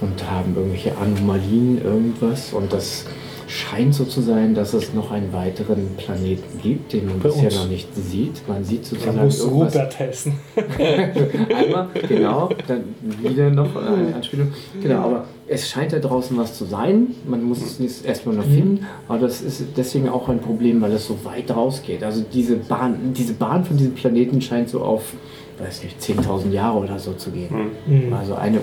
und 0.00 0.30
haben 0.30 0.54
irgendwelche 0.56 0.96
Anomalien, 0.96 1.82
irgendwas. 1.82 2.52
Und 2.52 2.72
das 2.72 3.06
scheint 3.48 3.94
so 3.94 4.04
zu 4.04 4.20
sein, 4.20 4.54
dass 4.54 4.74
es 4.74 4.92
noch 4.92 5.10
einen 5.10 5.32
weiteren 5.32 5.94
Planeten 5.96 6.60
gibt, 6.62 6.92
den 6.92 7.06
man 7.06 7.20
Bei 7.20 7.28
bisher 7.28 7.44
uns. 7.44 7.54
noch 7.54 7.68
nicht 7.68 7.88
sieht. 7.94 8.46
Man 8.48 8.64
sieht 8.64 8.84
sozusagen 8.84 9.22
muss 9.22 9.40
irgendwas. 9.40 9.74
Rupert 9.74 9.98
heißen. 9.98 10.32
Einmal, 11.56 11.88
genau, 12.08 12.48
dann 12.66 12.84
wieder 13.22 13.50
noch 13.50 13.76
eine 13.76 14.14
Anspielung. 14.14 14.52
Genau, 14.82 15.00
aber 15.02 15.24
es 15.46 15.68
scheint 15.68 15.92
da 15.92 15.98
draußen 15.98 16.36
was 16.36 16.58
zu 16.58 16.64
sein. 16.64 17.14
Man 17.26 17.44
muss 17.44 17.62
es 17.62 17.78
nicht 17.78 18.04
erstmal 18.04 18.34
noch 18.34 18.44
finden, 18.44 18.86
aber 19.06 19.20
das 19.20 19.42
ist 19.42 19.62
deswegen 19.76 20.08
auch 20.08 20.28
ein 20.28 20.40
Problem, 20.40 20.80
weil 20.80 20.92
es 20.92 21.06
so 21.06 21.18
weit 21.24 21.54
rausgeht. 21.54 22.02
Also 22.02 22.24
diese 22.32 22.56
Bahn, 22.56 23.12
diese 23.16 23.34
Bahn 23.34 23.64
von 23.64 23.76
diesem 23.76 23.94
Planeten 23.94 24.40
scheint 24.40 24.68
so 24.70 24.82
auf, 24.82 25.12
weiß 25.58 25.82
nicht, 25.84 26.00
10.000 26.00 26.50
Jahre 26.50 26.78
oder 26.78 26.98
so 26.98 27.12
zu 27.12 27.30
gehen. 27.30 27.70
Mhm. 27.86 28.12
Also 28.12 28.34
eine. 28.34 28.60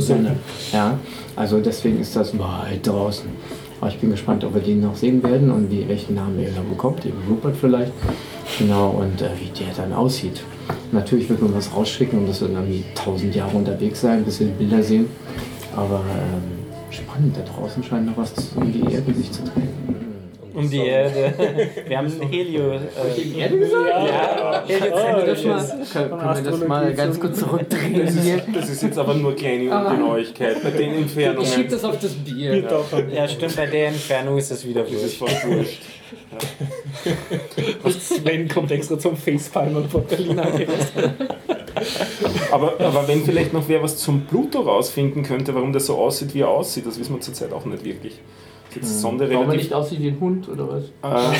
Sonne. 0.00 0.36
Ja, 0.72 0.98
also 1.36 1.60
deswegen 1.60 2.00
ist 2.00 2.14
das 2.16 2.38
weit 2.38 2.86
draußen. 2.86 3.28
Aber 3.80 3.90
ich 3.90 3.98
bin 3.98 4.10
gespannt, 4.10 4.44
ob 4.44 4.54
wir 4.54 4.60
den 4.60 4.80
noch 4.80 4.96
sehen 4.96 5.22
werden 5.22 5.50
und 5.50 5.70
wie, 5.70 5.88
welchen 5.88 6.16
Namen 6.16 6.38
er 6.40 6.50
dann 6.50 6.68
bekommt. 6.68 7.06
Eben 7.06 7.18
Rupert 7.28 7.56
vielleicht. 7.56 7.92
Genau, 8.58 8.90
und 8.90 9.22
äh, 9.22 9.28
wie 9.38 9.50
der 9.58 9.72
dann 9.76 9.92
aussieht. 9.92 10.42
Natürlich 10.90 11.28
wird 11.28 11.40
man 11.42 11.54
was 11.54 11.74
rausschicken 11.74 12.18
und 12.18 12.28
das 12.28 12.40
wird 12.40 12.52
irgendwie 12.52 12.84
1000 12.96 13.34
Jahre 13.34 13.56
unterwegs 13.56 14.00
sein, 14.00 14.24
bis 14.24 14.40
wir 14.40 14.48
die 14.48 14.64
Bilder 14.64 14.82
sehen. 14.82 15.06
Aber 15.76 16.00
ähm, 16.00 16.66
spannend, 16.90 17.36
da 17.36 17.42
draußen 17.42 17.82
scheint 17.84 18.06
noch 18.06 18.16
was 18.16 18.32
um 18.56 18.72
die 18.72 18.80
Erde 18.92 19.14
sich 19.14 19.30
zu 19.30 19.42
drehen. 19.42 20.07
Um 20.58 20.70
die 20.70 20.78
Erde. 20.78 21.32
Wir 21.86 21.98
haben 21.98 22.08
Helio. 22.30 22.72
Äh, 22.72 23.38
Erde 23.38 23.58
gesagt? 23.58 23.88
ja, 23.88 24.64
Heliozentrisches. 24.66 25.92
Können, 25.92 26.10
können 26.10 26.44
wir 26.44 26.50
das 26.50 26.68
mal 26.68 26.94
ganz 26.94 27.20
kurz 27.20 27.38
zurückdrehen 27.38 28.20
hier? 28.22 28.42
Das 28.52 28.68
ist 28.68 28.82
jetzt 28.82 28.98
aber 28.98 29.14
nur 29.14 29.36
kleine 29.36 29.70
Ungenauigkeit. 29.70 30.62
Bei 30.62 30.70
den 30.70 31.04
Ich 31.04 31.12
schieb 31.12 31.26
Entfernungen 31.26 31.70
das 31.70 31.84
auf 31.84 31.98
das 31.98 32.12
Bier. 32.12 32.64
Ja, 33.14 33.28
stimmt, 33.28 33.56
bei 33.56 33.66
der 33.66 33.88
Entfernung 33.88 34.36
ist 34.38 34.50
es 34.50 34.66
wieder 34.66 34.84
ist 34.84 35.02
es 35.02 35.20
wurscht. 35.20 35.34
fast 35.34 35.48
wurscht. 35.48 35.82
Sven 38.00 38.48
kommt 38.48 38.70
extra 38.70 38.98
zum 38.98 39.16
Facepalmen 39.16 39.88
von 39.88 40.04
Berlin 40.04 40.38
angereist. 40.38 40.92
Aber, 42.50 42.80
aber 42.80 43.06
wenn 43.06 43.22
vielleicht 43.24 43.52
noch 43.52 43.68
wer 43.68 43.82
was 43.82 43.98
zum 43.98 44.26
Pluto 44.26 44.60
rausfinden 44.60 45.22
könnte, 45.22 45.54
warum 45.54 45.72
der 45.72 45.80
so 45.80 45.96
aussieht, 45.96 46.34
wie 46.34 46.40
er 46.40 46.48
aussieht, 46.48 46.86
das 46.86 46.98
wissen 46.98 47.14
wir 47.14 47.20
zurzeit 47.20 47.52
auch 47.52 47.64
nicht 47.64 47.84
wirklich. 47.84 48.20
Jetzt 48.74 49.00
Sonde 49.00 49.28
Warum 49.30 49.42
er 49.46 49.52
relativ 49.52 49.62
nicht 49.62 49.74
aussieht 49.74 50.00
wie 50.00 50.08
ein 50.08 50.20
Hund 50.20 50.48
oder 50.48 50.68
was? 50.68 50.84
Äh, 50.84 51.36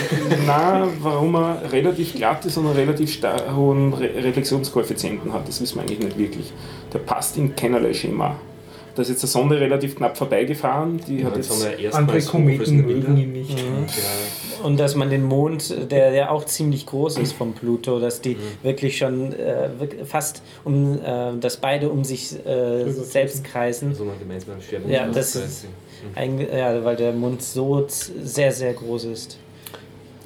na, 0.46 0.88
warum 1.00 1.34
er 1.34 1.72
relativ 1.72 2.14
glatt 2.14 2.44
ist 2.46 2.56
und 2.56 2.66
einen 2.66 2.76
relativ 2.76 3.18
hohen 3.54 3.92
Re 3.92 4.10
Reflexionskoeffizienten 4.22 5.32
hat, 5.32 5.46
das 5.46 5.60
wissen 5.60 5.76
wir 5.76 5.82
eigentlich 5.82 6.00
nicht 6.00 6.18
wirklich. 6.18 6.52
Der 6.92 7.00
passt 7.00 7.36
in 7.36 7.54
keinerlei 7.54 7.92
Schema. 7.92 8.36
Da 8.98 9.02
ist 9.02 9.10
jetzt 9.10 9.22
der 9.22 9.28
Sonde 9.28 9.60
relativ 9.60 9.94
knapp 9.94 10.16
vorbeigefahren, 10.16 11.00
die 11.06 11.24
hat 11.24 11.36
jetzt. 11.36 11.52
Andere 11.92 12.20
Kometen 12.20 12.84
mögen 12.84 13.16
ihn 13.16 13.32
nicht. 13.32 13.56
Und 14.64 14.80
dass 14.80 14.96
man 14.96 15.08
den 15.08 15.22
Mond, 15.22 15.92
der 15.92 16.10
ja 16.10 16.30
auch 16.30 16.44
ziemlich 16.46 16.84
groß 16.84 17.18
ist 17.18 17.32
vom 17.32 17.52
Pluto, 17.52 18.00
dass 18.00 18.20
die 18.20 18.36
wirklich 18.64 18.98
schon 18.98 19.32
äh, 19.34 19.68
fast 20.04 20.42
um, 20.64 20.98
äh, 21.00 21.38
dass 21.38 21.58
beide 21.58 21.90
um 21.90 22.02
sich 22.02 22.44
äh, 22.44 22.90
selbst 22.90 23.44
kreisen. 23.44 23.94
So 23.94 24.04
mal 24.04 24.16
gemeinsam 24.18 24.60
sterben. 24.60 24.90
Ja, 24.90 25.06
das 25.06 25.36
ist 25.36 25.66
ja, 26.56 26.84
weil 26.84 26.96
der 26.96 27.12
Mond 27.12 27.42
so 27.42 27.84
sehr, 27.88 28.52
sehr 28.52 28.72
groß 28.74 29.04
ist. 29.04 29.38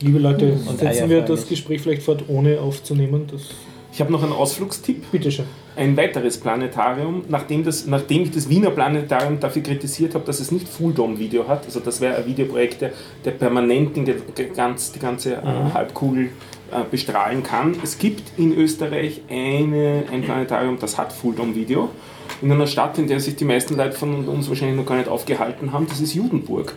Liebe 0.00 0.18
Leute, 0.18 0.52
Und 0.68 0.78
setzen 0.80 1.08
wir 1.08 1.20
das 1.22 1.40
nicht. 1.40 1.48
Gespräch 1.50 1.80
vielleicht 1.80 2.02
fort, 2.02 2.24
ohne 2.28 2.60
aufzunehmen. 2.60 3.26
Das, 3.30 3.42
Ich 3.92 4.00
habe 4.00 4.10
noch 4.10 4.22
einen 4.22 4.32
Ausflugstipp. 4.32 5.10
bitteschön. 5.12 5.44
Ein 5.76 5.96
weiteres 5.96 6.36
Planetarium, 6.38 7.24
nachdem, 7.28 7.64
das, 7.64 7.86
nachdem 7.86 8.24
ich 8.24 8.30
das 8.30 8.48
Wiener 8.48 8.70
Planetarium 8.70 9.40
dafür 9.40 9.62
kritisiert 9.62 10.14
habe, 10.14 10.24
dass 10.26 10.38
es 10.40 10.50
nicht 10.52 10.68
Full 10.68 10.92
Dome 10.92 11.18
Video 11.18 11.48
hat, 11.48 11.64
also 11.64 11.80
das 11.80 12.00
wäre 12.00 12.16
ein 12.16 12.26
Videoprojekt, 12.26 12.82
der, 12.82 12.90
der 13.24 13.30
permanent 13.30 13.96
den, 13.96 14.04
ge- 14.04 14.16
ganz, 14.54 14.92
die 14.92 14.98
ganze 14.98 15.34
äh, 15.36 15.40
Halbkugel 15.72 16.24
äh, 16.70 16.84
bestrahlen 16.90 17.42
kann. 17.42 17.74
Es 17.82 17.96
gibt 17.98 18.38
in 18.38 18.52
Österreich 18.58 19.22
eine, 19.30 20.02
ein 20.12 20.20
Planetarium, 20.22 20.78
das 20.78 20.98
hat 20.98 21.10
Full 21.12 21.34
Dome 21.36 21.54
Video, 21.54 21.88
in 22.42 22.50
einer 22.50 22.66
Stadt, 22.66 22.98
in 22.98 23.06
der 23.06 23.20
sich 23.20 23.36
die 23.36 23.44
meisten 23.44 23.76
Leute 23.76 23.96
von 23.96 24.26
uns 24.26 24.48
wahrscheinlich 24.48 24.76
noch 24.76 24.86
gar 24.86 24.96
nicht 24.96 25.08
aufgehalten 25.08 25.72
haben, 25.72 25.86
das 25.88 26.00
ist 26.00 26.14
Judenburg. 26.14 26.74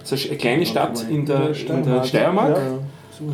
Das 0.00 0.12
ist 0.12 0.28
eine 0.28 0.38
kleine 0.38 0.66
Stadt 0.66 1.06
in 1.08 1.24
der, 1.26 1.50
in 1.50 1.84
der 1.84 2.04
Steiermark. 2.04 2.58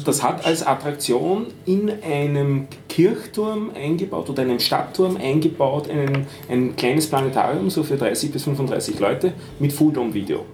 Das 0.05 0.23
hat 0.23 0.45
als 0.45 0.67
Attraktion 0.67 1.47
in 1.65 1.91
einem 2.03 2.69
Kirchturm 2.89 3.71
eingebaut 3.75 4.29
oder 4.29 4.43
einem 4.43 4.61
Stadtturm 4.61 5.17
eingebaut 5.17 5.89
einen, 5.89 6.27
ein 6.49 6.77
kleines 6.77 7.07
Planetarium, 7.07 7.71
so 7.71 7.83
für 7.83 7.97
30 7.97 8.31
bis 8.31 8.45
35 8.45 8.99
Leute, 8.99 9.33
mit 9.59 9.73
Full 9.73 9.93
Dome 9.93 10.13
Video. 10.13 10.45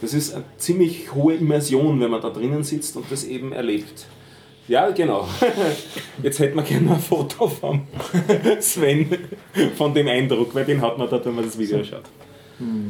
Das 0.00 0.12
ist 0.14 0.34
eine 0.34 0.44
ziemlich 0.56 1.14
hohe 1.14 1.34
Immersion, 1.34 2.00
wenn 2.00 2.10
man 2.10 2.20
da 2.20 2.30
drinnen 2.30 2.62
sitzt 2.62 2.96
und 2.96 3.06
das 3.10 3.24
eben 3.24 3.52
erlebt. 3.52 4.06
Ja, 4.68 4.90
genau. 4.90 5.26
Jetzt 6.22 6.38
hätten 6.38 6.56
wir 6.56 6.62
gerne 6.62 6.92
ein 6.92 7.00
Foto 7.00 7.48
von 7.48 7.82
Sven, 8.60 9.08
von 9.76 9.94
dem 9.94 10.08
Eindruck, 10.08 10.54
weil 10.54 10.66
den 10.66 10.80
hat 10.82 10.98
man 10.98 11.08
da, 11.08 11.24
wenn 11.24 11.34
man 11.34 11.44
das 11.44 11.58
Video 11.58 11.82
schaut. 11.82 12.04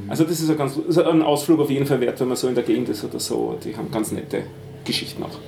Also 0.08 0.24
das 0.24 0.40
ist 0.40 0.50
ein, 0.50 0.56
ganz, 0.56 0.78
also 0.86 1.04
ein 1.04 1.22
Ausflug 1.22 1.60
auf 1.60 1.70
jeden 1.70 1.86
Fall 1.86 2.00
wert, 2.00 2.18
wenn 2.20 2.28
man 2.28 2.36
so 2.36 2.48
in 2.48 2.54
der 2.54 2.64
Gegend 2.64 2.88
ist 2.88 3.04
oder 3.04 3.20
so. 3.20 3.58
Die 3.62 3.76
haben 3.76 3.90
ganz 3.90 4.12
nette 4.12 4.44
Geschichten 4.84 5.22
auch. 5.22 5.38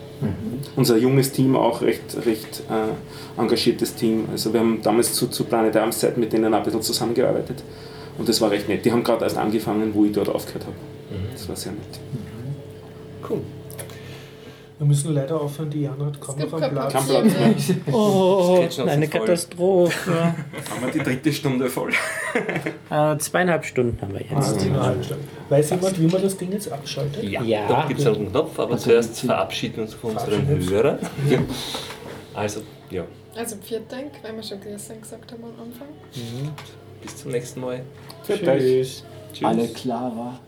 Unser 0.77 0.99
junges 0.99 1.33
Team 1.33 1.57
auch 1.57 1.81
recht, 1.81 2.03
recht 2.27 2.63
äh, 2.69 3.41
engagiertes 3.41 3.95
Team. 3.95 4.27
Also 4.31 4.53
wir 4.53 4.61
haben 4.61 4.81
damals 4.83 5.15
zu, 5.15 5.29
zu 5.29 5.45
Planetarmszeit 5.45 6.19
mit 6.19 6.33
denen 6.35 6.53
ein 6.53 6.63
bisschen 6.63 6.83
zusammengearbeitet. 6.83 7.65
Und 8.19 8.29
das 8.29 8.41
war 8.43 8.51
recht 8.51 8.69
nett. 8.69 8.85
Die 8.85 8.93
haben 8.93 9.03
gerade 9.03 9.25
erst 9.25 9.39
angefangen, 9.39 9.95
wo 9.95 10.05
ich 10.05 10.13
dort 10.13 10.29
aufgehört 10.29 10.67
habe. 10.67 10.77
Das 11.33 11.49
war 11.49 11.57
sehr 11.57 11.73
nett. 11.73 12.01
Cool. 13.29 13.41
Wir 14.81 14.87
müssen 14.87 15.13
leider 15.15 15.39
aufhören, 15.39 15.69
die 15.69 15.83
Jana 15.83 16.07
hat 16.07 16.19
kaum 16.19 16.39
noch 16.39 16.53
einen 16.55 16.61
keinen 16.63 16.73
Platz. 16.73 16.93
Kein 16.95 17.05
Platz 17.05 17.69
mehr. 17.85 17.95
Oh, 17.95 18.49
Das 18.49 18.61
geht 18.63 18.75
schon 18.75 18.89
eine. 18.89 19.09
Katastrophe. 19.09 20.11
Haben 20.23 20.35
wir 20.87 20.91
die 20.91 20.99
dritte 21.01 21.33
Stunde 21.35 21.69
voll. 21.69 21.91
äh, 22.91 23.19
zweieinhalb 23.19 23.67
Stunden 23.67 24.01
haben 24.01 24.15
wir 24.15 24.23
Ah, 24.35 24.41
jetzt. 24.41 24.61
eine 24.63 24.81
halbe 24.83 25.05
Stunde. 25.05 25.25
Weiß 25.51 25.69
jemand, 25.71 26.01
wie 26.01 26.07
man 26.07 26.23
das 26.23 26.35
Ding 26.39 26.51
jetzt 26.53 26.73
abschaltet? 26.73 27.23
Ja, 27.25 27.43
Ja. 27.43 27.69
da 27.69 27.85
gibt 27.89 28.01
es 28.01 28.07
einen 28.07 28.31
Knopf, 28.31 28.59
aber 28.59 28.79
zuerst 28.79 29.21
verabschieden 29.21 29.77
wir 29.77 29.83
uns 29.83 29.93
von 29.95 30.13
unseren. 30.13 30.47
Hörern. 30.71 30.99
Also, 32.33 32.61
ja, 32.91 33.05
Also 33.37 33.57
vielen 33.61 33.87
Dank, 33.89 34.13
weil 34.23 34.35
wir 34.37 34.43
schon 34.43 34.61
Grüße 34.61 34.95
gesagt 34.97 35.31
haben 35.33 35.43
am 35.45 35.51
Anfang. 35.67 35.89
bis 37.03 37.17
zum 37.17 37.33
nächsten 37.33 37.61
Mal. 37.61 37.83
Euch. 38.29 38.41
Tschüss. 38.41 39.05
Alle 39.43 39.69
Clara. 39.69 40.39